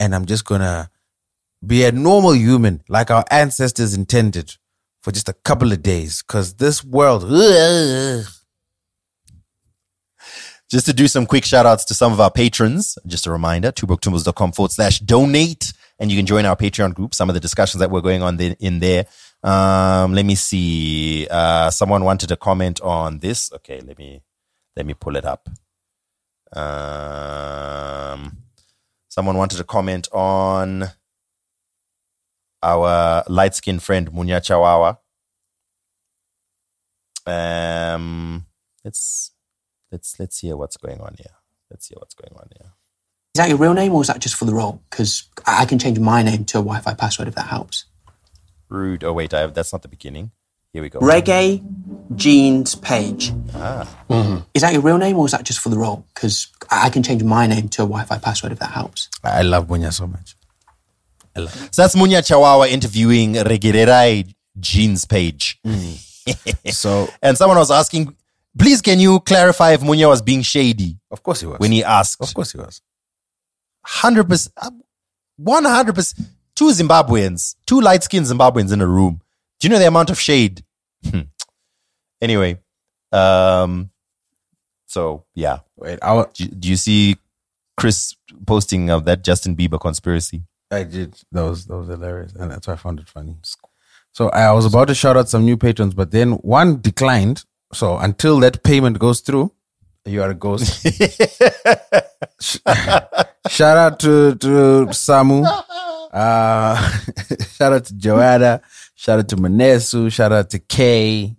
and 0.00 0.14
I'm 0.14 0.24
just 0.24 0.44
going 0.44 0.62
to 0.62 0.88
be 1.66 1.84
a 1.84 1.92
normal 1.92 2.34
human 2.34 2.82
like 2.88 3.10
our 3.10 3.24
ancestors 3.30 3.94
intended 3.94 4.54
for 5.02 5.12
just 5.12 5.28
a 5.28 5.32
couple 5.32 5.72
of 5.72 5.82
days 5.82 6.22
because 6.22 6.54
this 6.54 6.84
world. 6.84 7.24
ugh. 7.24 8.26
Just 10.70 10.84
to 10.84 10.92
do 10.92 11.08
some 11.08 11.24
quick 11.24 11.46
shout 11.46 11.64
outs 11.64 11.84
to 11.86 11.94
some 11.94 12.12
of 12.12 12.20
our 12.20 12.30
patrons. 12.30 12.98
Just 13.06 13.26
a 13.26 13.30
reminder, 13.30 13.72
twobroketwimbos.com 13.72 14.52
forward 14.52 14.72
slash 14.72 14.98
donate. 15.00 15.72
And 15.98 16.12
you 16.12 16.18
can 16.18 16.26
join 16.26 16.44
our 16.44 16.56
Patreon 16.56 16.94
group. 16.94 17.14
Some 17.14 17.30
of 17.30 17.34
the 17.34 17.40
discussions 17.40 17.80
that 17.80 17.90
were 17.90 18.02
going 18.02 18.22
on 18.22 18.38
in 18.38 18.78
there. 18.78 19.06
Um, 19.42 20.12
let 20.12 20.26
me 20.26 20.34
see. 20.34 21.26
Uh, 21.30 21.70
someone 21.70 22.04
wanted 22.04 22.28
to 22.28 22.36
comment 22.36 22.80
on 22.82 23.18
this. 23.18 23.50
Okay, 23.52 23.80
let 23.80 23.98
me, 23.98 24.22
let 24.76 24.84
me 24.84 24.94
pull 24.94 25.16
it 25.16 25.24
up. 25.24 25.48
Um, 26.52 28.36
someone 29.08 29.38
wanted 29.38 29.56
to 29.56 29.64
comment 29.64 30.08
on 30.12 30.90
our 32.62 33.24
light 33.28 33.54
skinned 33.54 33.82
friend 33.82 34.10
Munya 34.12 34.40
Chawawa. 34.40 34.98
Um, 37.26 38.46
let's 38.84 39.32
let's 39.92 40.18
let's 40.18 40.38
hear 40.40 40.56
what's 40.56 40.76
going 40.76 41.00
on 41.00 41.14
here. 41.18 41.34
Let's 41.70 41.88
hear 41.88 41.96
what's 41.98 42.14
going 42.14 42.34
on 42.38 42.48
here. 42.58 42.72
Is 43.34 43.40
that 43.42 43.48
your 43.50 43.58
real 43.58 43.74
name 43.74 43.92
or 43.92 44.00
is 44.00 44.08
that 44.08 44.20
just 44.20 44.34
for 44.34 44.46
the 44.46 44.54
role? 44.54 44.82
Because 44.90 45.24
I 45.46 45.62
I 45.62 45.64
can 45.66 45.78
change 45.78 45.98
my 45.98 46.22
name 46.22 46.44
to 46.46 46.58
a 46.58 46.62
Wi 46.62 46.80
Fi 46.80 46.94
password 46.94 47.28
if 47.28 47.34
that 47.34 47.48
helps. 47.48 47.84
Rude. 48.68 49.04
Oh 49.04 49.12
wait, 49.12 49.34
I 49.34 49.40
have, 49.40 49.54
that's 49.54 49.72
not 49.72 49.82
the 49.82 49.88
beginning. 49.88 50.32
Here 50.72 50.82
we 50.82 50.88
go. 50.88 51.00
Reggae 51.00 51.62
Jeans 52.16 52.74
Page. 52.74 53.32
Ah. 53.54 53.86
Is 54.54 54.62
that 54.62 54.72
your 54.72 54.82
real 54.82 54.98
name 54.98 55.16
or 55.18 55.26
is 55.26 55.32
that 55.32 55.44
just 55.44 55.60
for 55.60 55.68
the 55.68 55.78
role? 55.78 56.04
Because 56.14 56.48
I 56.70 56.86
I 56.86 56.90
can 56.90 57.02
change 57.02 57.22
my 57.22 57.46
name 57.46 57.68
to 57.70 57.82
a 57.82 57.86
Wi 57.86 58.04
Fi 58.04 58.18
password 58.18 58.52
if 58.52 58.58
that 58.60 58.70
helps. 58.72 59.10
I 59.22 59.42
love 59.42 59.66
Munya 59.68 59.92
so 59.92 60.06
much. 60.06 60.37
So 61.36 61.82
that's 61.82 61.94
Munya 61.94 62.20
Chawawa 62.20 62.68
interviewing 62.68 63.34
Regererai 63.34 64.32
Jeans 64.58 65.04
page. 65.04 65.60
so 66.70 67.08
and 67.22 67.36
someone 67.38 67.58
was 67.58 67.70
asking, 67.70 68.14
please 68.58 68.80
can 68.82 68.98
you 68.98 69.20
clarify 69.20 69.72
if 69.72 69.80
Munya 69.80 70.08
was 70.08 70.22
being 70.22 70.42
shady? 70.42 70.98
Of 71.10 71.22
course 71.22 71.40
he 71.40 71.46
was. 71.46 71.58
When 71.58 71.72
he 71.72 71.84
asked. 71.84 72.20
Of 72.20 72.34
course 72.34 72.52
he 72.52 72.58
was. 72.58 72.80
Hundred 73.84 74.28
percent, 74.28 74.54
one 75.36 75.64
hundred 75.64 75.94
percent. 75.94 76.28
Two 76.54 76.70
Zimbabweans, 76.72 77.54
two 77.66 77.80
light 77.80 78.02
skinned 78.02 78.26
Zimbabweans 78.26 78.72
in 78.72 78.80
a 78.80 78.86
room. 78.86 79.20
Do 79.60 79.68
you 79.68 79.72
know 79.72 79.78
the 79.78 79.86
amount 79.86 80.10
of 80.10 80.18
shade? 80.20 80.64
Hmm. 81.08 81.20
anyway, 82.20 82.58
um, 83.12 83.90
so 84.86 85.24
yeah. 85.34 85.60
Wait, 85.76 85.98
I 86.02 86.24
do, 86.34 86.46
do 86.46 86.68
you 86.68 86.76
see 86.76 87.16
Chris 87.76 88.16
posting 88.46 88.90
of 88.90 89.04
that 89.04 89.22
Justin 89.22 89.56
Bieber 89.56 89.80
conspiracy? 89.80 90.42
I 90.70 90.84
did. 90.84 91.20
That 91.32 91.42
was 91.42 91.66
that 91.66 91.76
was 91.76 91.88
hilarious, 91.88 92.32
and 92.34 92.50
that's 92.50 92.66
why 92.66 92.74
I 92.74 92.76
found 92.76 93.00
it 93.00 93.08
funny. 93.08 93.36
So 94.12 94.28
I 94.30 94.52
was 94.52 94.66
about 94.66 94.88
to 94.88 94.94
shout 94.94 95.16
out 95.16 95.28
some 95.28 95.44
new 95.44 95.56
patrons, 95.56 95.94
but 95.94 96.10
then 96.10 96.32
one 96.32 96.80
declined. 96.80 97.44
So 97.72 97.98
until 97.98 98.40
that 98.40 98.62
payment 98.62 98.98
goes 98.98 99.20
through, 99.20 99.52
you 100.04 100.22
are 100.22 100.30
a 100.30 100.34
ghost. 100.34 100.86
Shout 103.48 103.76
out 103.76 104.00
to 104.00 104.34
to 104.36 104.86
Samu. 104.90 105.44
Uh, 106.12 106.76
shout 107.54 107.72
out 107.72 107.84
to 107.86 107.94
Joanna. 107.94 108.62
Shout 108.94 109.20
out 109.20 109.28
to 109.28 109.36
Manesu. 109.36 110.12
Shout 110.12 110.32
out 110.32 110.50
to 110.50 110.58
Kay. 110.58 111.36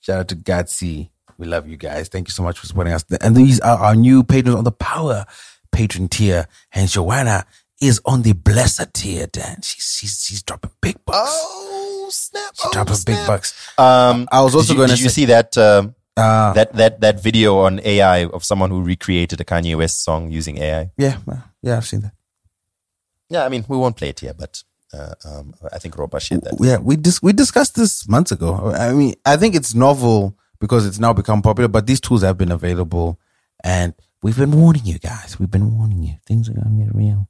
Shout 0.00 0.20
out 0.20 0.28
to 0.28 0.36
Gatsy. 0.36 1.10
We 1.38 1.46
love 1.46 1.68
you 1.68 1.76
guys. 1.76 2.08
Thank 2.08 2.28
you 2.28 2.32
so 2.32 2.42
much 2.42 2.58
for 2.58 2.66
supporting 2.66 2.92
us. 2.92 3.04
And 3.20 3.36
these 3.36 3.60
are 3.60 3.78
our 3.78 3.94
new 3.94 4.22
patrons 4.22 4.56
on 4.56 4.64
the 4.64 4.72
power 4.72 5.26
patron 5.70 6.08
tier. 6.08 6.48
And 6.72 6.88
Joanna 6.88 7.44
is 7.80 8.00
on 8.04 8.22
the 8.22 8.32
blessed 8.32 8.92
tier, 8.94 9.26
Dan. 9.26 9.60
She's 9.62 9.96
she's 9.98 10.24
she's 10.24 10.42
dropping 10.42 10.70
big 10.80 10.96
bucks. 11.04 11.18
Oh 11.32 12.08
snap! 12.10 12.52
She's 12.54 12.70
dropping 12.72 12.96
big 13.04 13.26
bucks. 13.26 13.52
Um, 13.78 14.28
I 14.32 14.42
was 14.42 14.54
also 14.54 14.74
going 14.74 14.88
to 14.88 14.94
Did 14.96 15.02
you 15.04 15.10
see 15.10 15.26
that? 15.26 15.56
Um, 15.58 15.94
Uh, 16.18 16.54
that 16.54 16.72
that 16.72 17.00
that 17.04 17.20
video 17.22 17.58
on 17.58 17.78
AI 17.84 18.24
of 18.32 18.42
someone 18.42 18.70
who 18.72 18.80
recreated 18.80 19.38
a 19.38 19.44
Kanye 19.44 19.76
West 19.76 20.02
song 20.02 20.30
using 20.32 20.56
AI. 20.56 20.88
Yeah, 20.96 21.18
yeah, 21.60 21.76
I've 21.76 21.84
seen 21.86 22.00
that. 22.00 22.14
Yeah, 23.28 23.44
I 23.44 23.50
mean 23.50 23.64
we 23.68 23.76
won't 23.76 23.96
play 23.96 24.08
it 24.08 24.20
here, 24.20 24.32
but 24.32 24.64
uh, 24.96 25.12
um, 25.28 25.52
I 25.70 25.78
think 25.78 25.98
Roba 25.98 26.18
shared 26.18 26.40
that. 26.44 26.54
Yeah, 26.58 26.78
we 26.78 26.96
dis- 26.96 27.20
we 27.22 27.34
discussed 27.34 27.74
this 27.76 28.08
months 28.08 28.32
ago. 28.32 28.72
I 28.72 28.92
mean, 28.92 29.12
I 29.26 29.36
think 29.36 29.54
it's 29.54 29.74
novel 29.74 30.38
because 30.58 30.86
it's 30.88 30.98
now 30.98 31.12
become 31.12 31.42
popular, 31.42 31.68
but 31.68 31.86
these 31.86 32.00
tools 32.00 32.22
have 32.22 32.38
been 32.38 32.50
available, 32.52 33.20
and 33.62 33.92
we've 34.22 34.38
been 34.38 34.52
warning 34.56 34.86
you 34.86 34.98
guys. 34.98 35.38
We've 35.38 35.50
been 35.50 35.68
warning 35.76 36.02
you. 36.02 36.14
Things 36.24 36.48
are 36.48 36.54
gonna 36.54 36.82
get 36.82 36.94
real. 36.94 37.28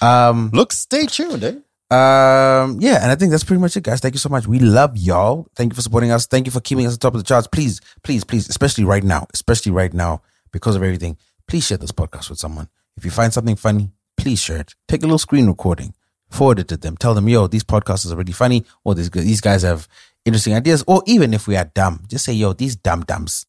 Um, 0.00 0.50
look, 0.52 0.72
stay 0.72 1.06
tuned. 1.06 1.44
Eh? 1.44 1.56
Um, 1.88 2.78
yeah, 2.80 2.98
and 3.00 3.12
I 3.12 3.14
think 3.14 3.30
that's 3.30 3.44
pretty 3.44 3.60
much 3.60 3.76
it, 3.76 3.84
guys. 3.84 4.00
Thank 4.00 4.14
you 4.14 4.18
so 4.18 4.28
much. 4.28 4.46
We 4.46 4.58
love 4.58 4.96
y'all. 4.96 5.46
Thank 5.54 5.72
you 5.72 5.76
for 5.76 5.82
supporting 5.82 6.10
us. 6.10 6.26
Thank 6.26 6.46
you 6.46 6.52
for 6.52 6.60
keeping 6.60 6.86
us 6.86 6.94
on 6.94 6.98
top 6.98 7.14
of 7.14 7.20
the 7.20 7.26
charts. 7.26 7.46
Please, 7.46 7.80
please, 8.02 8.24
please, 8.24 8.48
especially 8.48 8.84
right 8.84 9.04
now, 9.04 9.26
especially 9.32 9.72
right 9.72 9.94
now, 9.94 10.22
because 10.50 10.74
of 10.74 10.82
everything. 10.82 11.16
Please 11.46 11.64
share 11.66 11.78
this 11.78 11.92
podcast 11.92 12.28
with 12.28 12.40
someone. 12.40 12.68
If 12.96 13.04
you 13.04 13.10
find 13.12 13.32
something 13.32 13.56
funny, 13.56 13.92
please 14.16 14.40
share 14.40 14.58
it. 14.58 14.74
Take 14.88 15.02
a 15.02 15.06
little 15.06 15.18
screen 15.18 15.46
recording, 15.46 15.94
forward 16.28 16.58
it 16.58 16.68
to 16.68 16.76
them. 16.76 16.96
Tell 16.96 17.14
them, 17.14 17.28
yo, 17.28 17.46
these 17.46 17.64
podcasts 17.64 18.10
are 18.10 18.16
really 18.16 18.32
funny, 18.32 18.64
or 18.84 18.94
these 18.96 19.10
these 19.10 19.40
guys 19.40 19.62
have 19.62 19.86
interesting 20.24 20.54
ideas, 20.54 20.82
or 20.88 21.02
even 21.06 21.32
if 21.32 21.46
we 21.46 21.56
are 21.56 21.70
dumb, 21.74 22.02
just 22.08 22.24
say, 22.24 22.32
yo, 22.32 22.52
these 22.52 22.74
dumb 22.74 23.02
dumbs. 23.02 23.46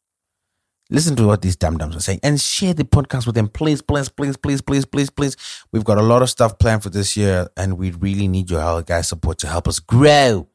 Listen 0.90 1.14
to 1.16 1.26
what 1.26 1.42
these 1.42 1.54
dum 1.56 1.76
dums 1.76 1.94
are 1.96 2.00
saying 2.00 2.20
and 2.22 2.40
share 2.40 2.72
the 2.72 2.84
podcast 2.84 3.26
with 3.26 3.34
them. 3.34 3.48
Please, 3.48 3.82
please, 3.82 4.08
please, 4.08 4.38
please, 4.38 4.62
please, 4.62 4.86
please, 4.86 5.10
please. 5.10 5.36
We've 5.70 5.84
got 5.84 5.98
a 5.98 6.02
lot 6.02 6.22
of 6.22 6.30
stuff 6.30 6.58
planned 6.58 6.82
for 6.82 6.88
this 6.88 7.14
year 7.14 7.48
and 7.58 7.76
we 7.76 7.90
really 7.90 8.26
need 8.26 8.50
your 8.50 8.60
help, 8.60 8.86
guys, 8.86 9.08
support 9.08 9.36
to 9.38 9.48
help 9.48 9.68
us 9.68 9.80
grow 9.80 10.48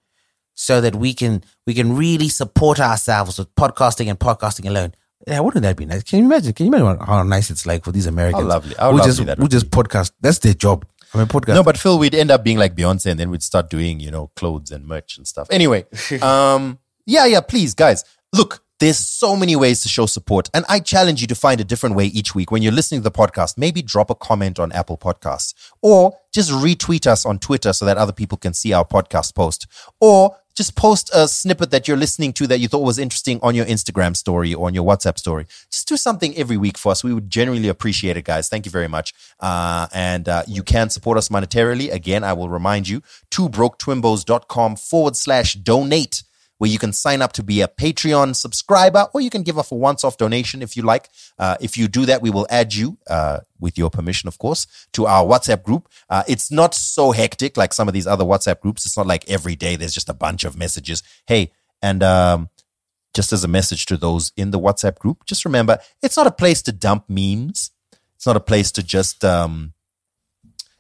so 0.56 0.82
that 0.82 0.96
we 0.96 1.14
can 1.14 1.44
we 1.68 1.74
can 1.74 1.96
really 1.96 2.30
support 2.30 2.80
ourselves 2.80 3.38
with 3.38 3.54
podcasting 3.56 4.10
and 4.10 4.20
podcasting 4.20 4.68
alone. 4.68 4.94
Yeah, 5.28 5.40
wouldn't 5.40 5.64
that 5.64 5.78
be 5.78 5.86
nice? 5.86 6.04
Can 6.04 6.20
you 6.20 6.26
imagine? 6.26 6.54
Can 6.54 6.66
you 6.66 6.74
imagine 6.74 7.06
how 7.06 7.24
nice 7.24 7.50
it's 7.50 7.66
like 7.66 7.84
for 7.84 7.92
these 7.92 8.08
Americans? 8.08 8.46
lovely. 8.46 8.76
How 8.78 8.92
who 8.92 8.98
lovely 8.98 9.26
just 9.26 9.40
would 9.40 9.52
just 9.52 9.70
podcast. 9.70 10.12
That's 10.20 10.40
their 10.40 10.54
job. 10.54 10.86
I 11.14 11.20
mean, 11.20 11.28
podcast. 11.28 11.54
No, 11.54 11.64
but 11.64 11.78
Phil, 11.78 11.98
we'd 12.00 12.16
end 12.16 12.32
up 12.32 12.44
being 12.44 12.58
like 12.58 12.76
Beyonce, 12.76 13.12
and 13.12 13.20
then 13.20 13.30
we'd 13.30 13.44
start 13.44 13.70
doing 13.70 14.00
you 14.00 14.12
know 14.12 14.32
clothes 14.36 14.72
and 14.72 14.86
merch 14.86 15.18
and 15.18 15.28
stuff. 15.28 15.48
Anyway, 15.50 15.86
um, 16.22 16.80
yeah, 17.06 17.26
yeah. 17.26 17.42
Please, 17.42 17.74
guys, 17.74 18.04
look. 18.34 18.64
There's 18.84 18.98
so 18.98 19.38
many 19.38 19.56
ways 19.56 19.80
to 19.84 19.88
show 19.88 20.08
support, 20.08 20.50
and 20.54 20.66
I 20.68 20.82
challenge 20.82 21.22
you 21.22 21.28
to 21.28 21.36
find 21.36 21.62
a 21.62 21.64
different 21.64 21.96
way 21.96 22.08
each 22.08 22.36
week. 22.36 22.52
When 22.52 22.62
you're 22.62 22.74
listening 22.74 23.00
to 23.00 23.04
the 23.06 23.12
podcast, 23.12 23.58
maybe 23.58 23.82
drop 23.82 24.10
a 24.10 24.16
comment 24.16 24.60
on 24.60 24.74
Apple 24.74 24.98
Podcasts, 24.98 25.54
or 25.82 26.20
just 26.34 26.52
retweet 26.52 27.08
us 27.08 27.26
on 27.26 27.40
Twitter 27.40 27.72
so 27.72 27.86
that 27.86 27.96
other 27.96 28.12
people 28.12 28.38
can 28.38 28.54
see 28.54 28.74
our 28.74 28.84
podcast 28.84 29.36
post, 29.36 29.68
or 30.02 30.36
just 30.54 30.76
post 30.76 31.10
a 31.14 31.30
snippet 31.30 31.72
that 31.72 31.88
you're 31.88 31.96
listening 31.96 32.34
to 32.34 32.46
that 32.48 32.60
you 32.60 32.68
thought 32.68 32.84
was 32.84 33.00
interesting 33.00 33.40
on 33.42 33.56
your 33.56 33.66
Instagram 33.68 34.18
story 34.18 34.54
or 34.54 34.68
on 34.68 34.74
your 34.74 34.84
WhatsApp 34.84 35.18
story. 35.18 35.46
Just 35.72 35.88
do 35.88 35.96
something 35.96 36.36
every 36.36 36.58
week 36.58 36.78
for 36.78 36.92
us. 36.92 37.06
We 37.06 37.14
would 37.14 37.30
genuinely 37.30 37.70
appreciate 37.70 38.18
it, 38.18 38.26
guys. 38.26 38.50
Thank 38.50 38.66
you 38.66 38.72
very 38.72 38.90
much. 38.90 39.14
Uh, 39.40 39.88
and 39.94 40.28
uh, 40.28 40.44
you 40.46 40.62
can 40.62 40.90
support 40.90 41.18
us 41.18 41.30
monetarily. 41.30 41.90
Again, 41.90 42.26
I 42.26 42.34
will 42.34 42.50
remind 42.50 42.90
you, 42.90 43.02
twobroketwimbos.com 43.32 44.76
forward 44.76 45.16
slash 45.16 45.54
donate 45.54 46.24
where 46.64 46.72
you 46.72 46.80
can 46.80 46.94
sign 46.94 47.22
up 47.22 47.34
to 47.34 47.44
be 47.44 47.60
a 47.60 47.68
Patreon 47.68 48.34
subscriber, 48.34 49.08
or 49.14 49.20
you 49.20 49.30
can 49.30 49.44
give 49.44 49.58
a 49.58 49.66
once 49.70 50.06
off 50.06 50.16
donation 50.16 50.62
if 50.62 50.78
you 50.78 50.84
like. 50.84 51.10
Uh, 51.38 51.58
if 51.60 51.78
you 51.78 51.90
do 51.90 52.06
that, 52.06 52.22
we 52.22 52.30
will 52.30 52.48
add 52.50 52.74
you, 52.74 52.98
uh, 53.10 53.42
with 53.60 53.78
your 53.78 53.90
permission, 53.90 54.30
of 54.30 54.38
course, 54.38 54.66
to 54.94 55.06
our 55.06 55.26
WhatsApp 55.26 55.62
group. 55.62 55.90
Uh, 56.10 56.24
it's 56.26 56.52
not 56.52 56.74
so 56.74 57.12
hectic 57.12 57.58
like 57.58 57.74
some 57.74 57.90
of 57.90 57.94
these 57.94 58.08
other 58.08 58.24
WhatsApp 58.24 58.62
groups. 58.62 58.86
It's 58.86 58.96
not 58.96 59.06
like 59.06 59.30
every 59.30 59.58
day 59.58 59.76
there's 59.76 59.94
just 59.94 60.08
a 60.08 60.14
bunch 60.14 60.46
of 60.46 60.56
messages. 60.56 61.04
Hey, 61.28 61.52
and 61.82 62.02
um, 62.02 62.48
just 63.14 63.34
as 63.34 63.44
a 63.44 63.50
message 63.50 63.86
to 63.88 63.98
those 63.98 64.32
in 64.38 64.52
the 64.52 64.60
WhatsApp 64.60 65.00
group, 65.00 65.26
just 65.26 65.44
remember 65.44 65.80
it's 66.02 66.16
not 66.16 66.28
a 66.28 66.32
place 66.32 66.62
to 66.62 66.72
dump 66.72 67.10
memes. 67.10 67.72
It's 68.16 68.26
not 68.26 68.38
a 68.38 68.40
place 68.40 68.72
to 68.72 68.84
just 68.84 69.26
um, 69.26 69.74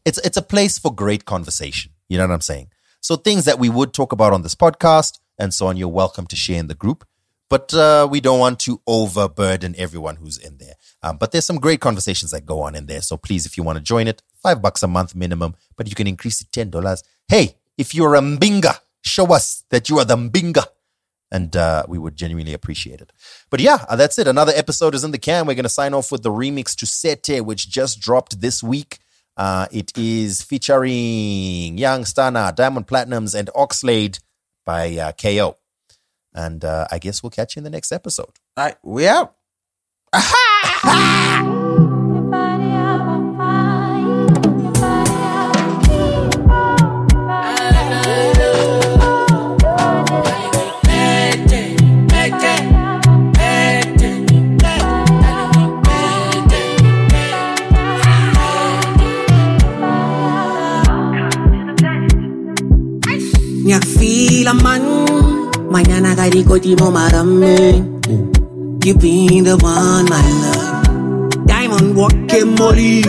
it's 0.06 0.18
it's 0.20 0.38
a 0.38 0.42
place 0.42 0.80
for 0.80 0.96
great 0.96 1.26
conversation. 1.26 1.92
You 2.08 2.20
know 2.20 2.26
what 2.26 2.34
I'm 2.36 2.40
saying? 2.40 2.70
So 3.02 3.18
things 3.18 3.44
that 3.44 3.60
we 3.60 3.68
would 3.68 3.94
talk 3.94 4.14
about 4.14 4.32
on 4.32 4.44
this 4.44 4.56
podcast 4.56 5.20
and 5.38 5.54
so 5.54 5.68
on, 5.68 5.78
you're 5.78 5.88
welcome 5.88 6.28
to 6.28 6.36
share 6.36 6.60
in 6.60 6.68
the 6.68 6.76
group. 6.76 7.06
But 7.50 7.74
uh, 7.74 8.08
we 8.10 8.20
don't 8.20 8.40
want 8.40 8.60
to 8.62 8.82
overburden 8.88 9.76
everyone 9.78 10.16
who's 10.16 10.38
in 10.38 10.58
there. 10.58 10.74
Um, 11.04 11.18
but 11.18 11.32
there's 11.32 11.46
some 11.46 11.60
great 11.60 11.82
conversations 11.82 12.32
that 12.32 12.46
go 12.46 12.62
on 12.62 12.74
in 12.74 12.88
there. 12.88 13.02
So 13.02 13.16
please, 13.16 13.46
if 13.46 13.58
you 13.58 13.64
want 13.64 13.78
to 13.78 13.84
join 13.84 14.08
it, 14.08 14.24
five 14.42 14.62
bucks 14.62 14.82
a 14.82 14.88
month 14.88 15.14
minimum, 15.14 15.56
but 15.76 15.88
you 15.88 15.96
can 15.96 16.08
increase 16.08 16.42
it 16.42 16.52
ten 16.52 16.70
dollars. 16.70 17.04
Hey, 17.28 17.56
if 17.78 17.94
you're 17.94 18.16
a 18.16 18.22
mbinga, 18.22 18.80
show 19.02 19.32
us 19.34 19.66
that 19.70 19.90
you 19.90 20.00
are 20.00 20.06
the 20.06 20.16
mbinga 20.16 20.66
and 21.34 21.56
uh, 21.56 21.84
we 21.88 21.98
would 21.98 22.16
genuinely 22.16 22.54
appreciate 22.54 23.02
it. 23.02 23.12
But 23.50 23.60
yeah, 23.60 23.86
uh, 23.90 23.96
that's 23.96 24.20
it. 24.20 24.28
Another 24.28 24.54
episode 24.56 24.94
is 24.94 25.04
in 25.04 25.12
the 25.12 25.18
can. 25.18 25.48
We're 25.48 25.56
going 25.56 25.64
to 25.64 25.70
sign 25.70 25.96
off 25.96 26.12
with 26.12 26.22
the 26.22 26.30
remix 26.30 26.76
to 26.78 26.86
Sete, 26.86 27.44
which 27.44 27.70
just 27.70 28.00
dropped 28.00 28.40
this 28.40 28.62
week. 28.62 29.00
Uh, 29.36 29.66
it 29.72 29.92
is 29.98 30.44
featuring 30.44 31.78
Young 31.78 32.04
Stunna, 32.04 32.56
Diamond 32.56 32.86
Platnumz, 32.88 33.34
and 33.34 33.50
Oxlade 33.56 34.20
by 34.66 34.96
uh, 34.98 35.12
KO. 35.12 35.58
And 36.34 36.66
uh, 36.66 36.88
I 36.92 37.00
guess 37.00 37.22
we'll 37.22 37.30
catch 37.30 37.56
you 37.56 37.60
in 37.60 37.64
the 37.64 37.70
next 37.70 37.92
episode. 37.92 38.32
All 38.58 38.66
right, 38.66 38.78
we 38.84 39.08
out. 39.08 39.36
Nyakfila 64.44 64.54
man 64.62 64.84
Mañana 65.72 66.16
gariko 66.16 66.60
di 66.60 66.76
mo 66.76 66.92
marami 66.92 67.80
You 68.84 68.94
been 68.96 69.46
the 69.46 69.56
one 69.64 70.06
my 70.10 70.20
love. 70.44 71.48
Diamond 71.48 71.96
walking 71.96 72.56
molly? 72.56 73.02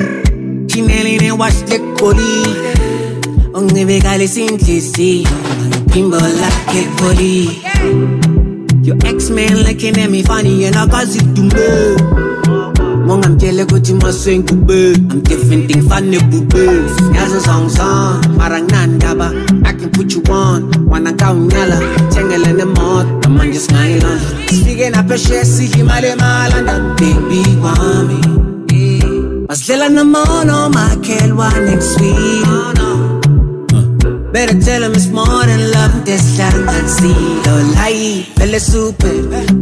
Chinelli 0.69 1.19
ne 1.21 1.33
wash 1.33 1.63
the 1.63 1.79
coli 1.99 2.45
Onge 3.53 4.01
gale 4.01 4.29
simplici 4.29 5.25
Pimbo 5.91 6.19
like 6.19 6.87
poli 6.99 7.49
Your 8.87 8.97
ex-man 9.05 9.57
looking 9.65 9.99
at 9.99 10.11
me 10.11 10.23
funny 10.23 10.67
and 10.67 10.77
I 10.77 10.87
got 10.87 11.09
it 11.09 11.35
to 11.35 11.43
me 11.43 12.34
Mong 13.05 13.25
I'm 13.27 13.39
jelly 13.39 13.65
ko 13.67 13.77
chima 13.77 14.11
swing 14.13 14.43
kube 14.45 14.97
I'm 14.97 15.21
different 15.21 15.69
thing 15.71 15.83
funny 15.89 16.19
bube. 16.31 16.65
Yazo 17.13 17.41
song 17.41 17.69
song 17.69 18.23
Marang 18.39 18.67
nandaba 18.69 19.29
I 19.67 19.73
can 19.73 19.91
put 19.91 20.13
you 20.15 20.23
on. 20.33 20.71
Wana 20.89 21.13
kaunyala 21.13 21.79
Chengele 22.13 22.57
ne 22.57 22.65
mot 22.65 23.07
Naman 23.23 23.53
just 23.53 23.69
smile 23.69 24.05
on 24.07 24.19
Speaking 24.49 24.95
up 24.95 25.11
a 25.11 25.19
share 25.19 25.45
See 25.45 25.67
him 25.67 25.89
ale 25.91 26.17
malanda 26.17 26.97
Baby 26.97 27.43
wami 27.61 28.21
eh, 28.73 29.47
Maslela 29.49 29.89
na 29.93 30.05
mono 30.05 30.71
Makelwa 30.71 31.51
next 31.67 32.01
week 32.01 32.94
Better 34.35 34.59
tell 34.61 34.83
him 34.83 34.91
it's 34.95 35.07
more 35.07 35.47
than 35.47 35.71
love. 35.71 36.05
This 36.05 36.41
and 36.41 36.91
see 36.91 37.15
Lo 37.47 37.55
lai 37.79 38.27
Bele 38.35 38.59
super. 38.59 39.07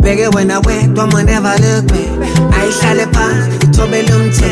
Bege 0.01 0.35
when 0.35 0.51
I 0.51 0.61
wet 0.61 0.95
Don't 0.95 1.13
never 1.27 1.55
look 1.61 1.89
back. 1.89 2.55
I 2.57 2.71
shall 2.71 2.97
pass 3.13 3.59
Tobe 3.77 4.01
lumte 4.09 4.51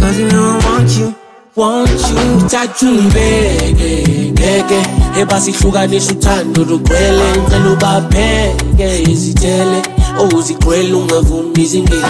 Cause 0.00 0.18
you 0.18 0.26
know 0.26 0.58
I 0.58 0.66
want 0.66 0.90
you 0.98 1.14
Want 1.54 1.88
you. 1.88 2.48
Thathu 2.48 2.86
ngibeke 2.86 4.32
ngeke 4.32 4.86
ebasihlukanisa 5.20 6.12
uthando 6.12 6.64
lugcwele 6.64 7.22
ngicela 7.38 7.70
ubapheke 7.72 9.02
izithele 9.02 9.82
owuzigcwele 10.18 10.94
ungavumi 10.94 11.62
izingene 11.62 12.04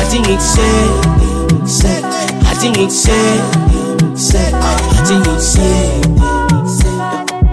athi 0.00 0.20
ngikuseke 0.20 1.08
ngikuseke 1.44 2.06
athi 2.50 2.70
ngikuseke 2.70 3.58
ngikuseke 3.96 4.56
athi 4.98 5.14
ngikuseke 5.14 6.43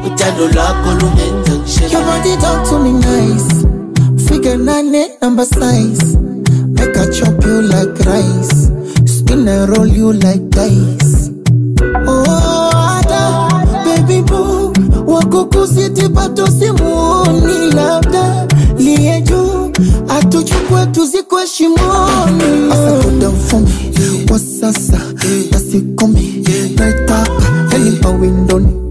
uthando 0.08 0.48
lwakho 0.48 0.92
lungenza 0.92 1.52
ngisheke 1.62 1.94
Your 1.94 2.04
body 2.06 2.36
talk 2.42 2.70
to 2.70 2.80
me 2.80 2.92
nice. 2.92 3.66
Figure 4.28 4.58
nine 4.58 5.06
number 5.22 5.46
size. 5.46 6.16
Make 6.68 6.98
I 6.98 7.06
chop 7.12 7.44
you 7.46 7.62
like 7.62 8.00
rice. 8.06 8.70
Spin 9.06 9.48
and 9.48 9.70
roll 9.78 9.88
you 9.88 10.14
like 10.14 10.50
dice. 10.50 11.30
Oh, 12.08 13.00
Ada, 13.00 13.84
baby 13.86 14.22
boo. 14.22 14.74
Wako 15.06 15.46
kusiti 15.46 16.10
pato 16.10 16.48
simuoni 16.48 17.72
labda 17.76 18.48
liye 18.78 19.22
juu 19.22 19.72
atuchukwe 20.10 20.86
tuzikwe 20.86 21.48
shimoni 21.48 22.72
asa 22.72 22.92
go 22.92 24.38
nasikumi 25.52 26.44
naitaka 26.78 27.78
me 27.80 27.92
kwa 28.02 28.91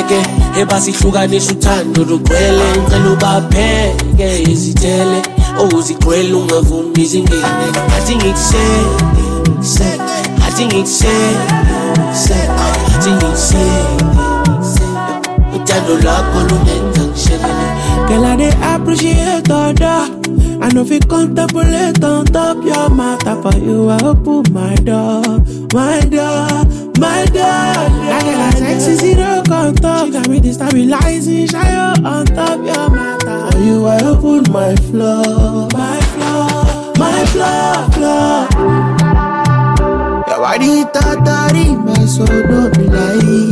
ngeke 0.00 0.20
ebasihlukanisa 0.60 1.52
uthando 1.52 2.04
lugcwele 2.04 2.64
ngicela 2.78 3.10
ubapheke 3.12 4.42
izithele. 4.52 5.22
Owuzigcwele 5.60 6.34
ungavumi 6.34 7.02
izingene 7.02 7.44
athi 7.96 8.16
ngikuseke 8.16 10.00
athi 10.46 10.66
ngikuseke 10.66 11.36
athi 12.96 13.10
ngikuseke 13.10 14.04
uthando 15.56 15.94
lwakho 16.02 16.38
lungenza 16.48 17.02
ngishekele 17.04 17.66
Girl, 18.08 18.24
I 18.24 18.74
appreciate 18.74 19.50
all 19.50 19.72
that. 19.72 20.10
I 20.62 20.68
know 20.74 20.82
if 20.82 20.90
you 20.90 20.98
contemplate 21.00 22.02
on 22.02 22.24
top 22.26 22.64
your 22.64 22.90
matter 22.90 23.40
for 23.40 23.56
you, 23.56 23.88
I 23.88 23.98
open 24.02 24.52
my 24.52 24.74
door, 24.74 25.22
my 25.72 26.00
door, 26.00 26.64
my 27.00 27.24
door. 27.24 27.40
That 27.40 28.22
girl, 28.24 28.40
I 28.40 28.50
sexy 28.52 28.94
zero 28.96 29.42
contact. 29.48 30.06
She 30.06 30.12
got 30.12 30.28
me 30.28 30.40
destabilizing, 30.40 31.50
shy 31.50 31.74
on 32.04 32.26
top 32.26 32.60
your 32.60 32.90
matter. 32.90 33.50
For 33.50 33.58
you, 33.58 33.86
I 33.86 33.98
open 34.04 34.52
my 34.52 34.76
floor, 34.76 35.68
my 35.72 35.98
floor, 36.12 36.92
my 37.00 37.24
floor, 37.32 37.90
floor. 37.96 39.50
Your 40.28 40.38
body 40.38 40.84
tatari 40.94 41.64
me 41.84 42.06
so 42.06 42.24
no 42.24 42.70
be 42.70 42.84
lie 42.86 43.50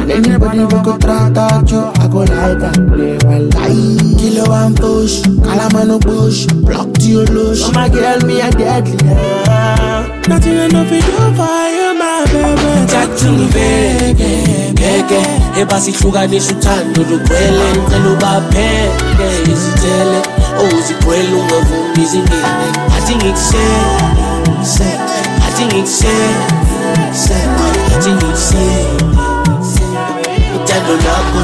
And 0.00 0.10
anybody 0.10 0.60
we 0.60 0.82
go 0.82 0.98
try 0.98 1.30
touch 1.32 1.72
you 1.72 1.80
I 1.80 2.08
go 2.08 2.18
like 2.18 2.58
that 2.58 2.78
never 2.78 3.38
lie 3.38 4.18
Kilo 4.18 4.52
and 4.52 4.76
push 4.76 5.20
Kalamano 5.46 6.00
push 6.00 6.46
Block 6.46 6.92
to 6.94 7.06
your 7.06 7.26
lush 7.26 7.60
Oh 7.62 7.72
my 7.72 7.88
girl 7.88 8.20
me 8.26 8.40
a 8.40 8.50
deadly 8.50 8.96
yeah. 9.06 9.89
Nothing 10.28 10.70
fi 10.88 11.00
do 11.00 11.16
for 11.38 11.64
you, 11.76 11.88
my 11.98 12.24
baby. 12.32 12.70
Thathi 12.92 13.28
ngibeke, 13.30 14.30
beke, 14.74 15.20
ebasihlukanisa 15.60 16.52
uthando 16.54 17.02
lugcwele, 17.10 17.66
ngicela 17.72 18.10
ubapheke 18.12 19.28
izithele, 19.52 20.18
owuzigcwele 20.60 21.34
ungavumi 21.34 22.02
izingene. 22.02 22.68
Athi 22.96 23.14
ngikusele, 23.16 23.88
athi 25.46 25.64
ngikusele, 25.64 26.44
athi 27.94 28.10
ngikusele, 28.10 28.86
uthando 30.56 30.92
lwakho. 31.02 31.40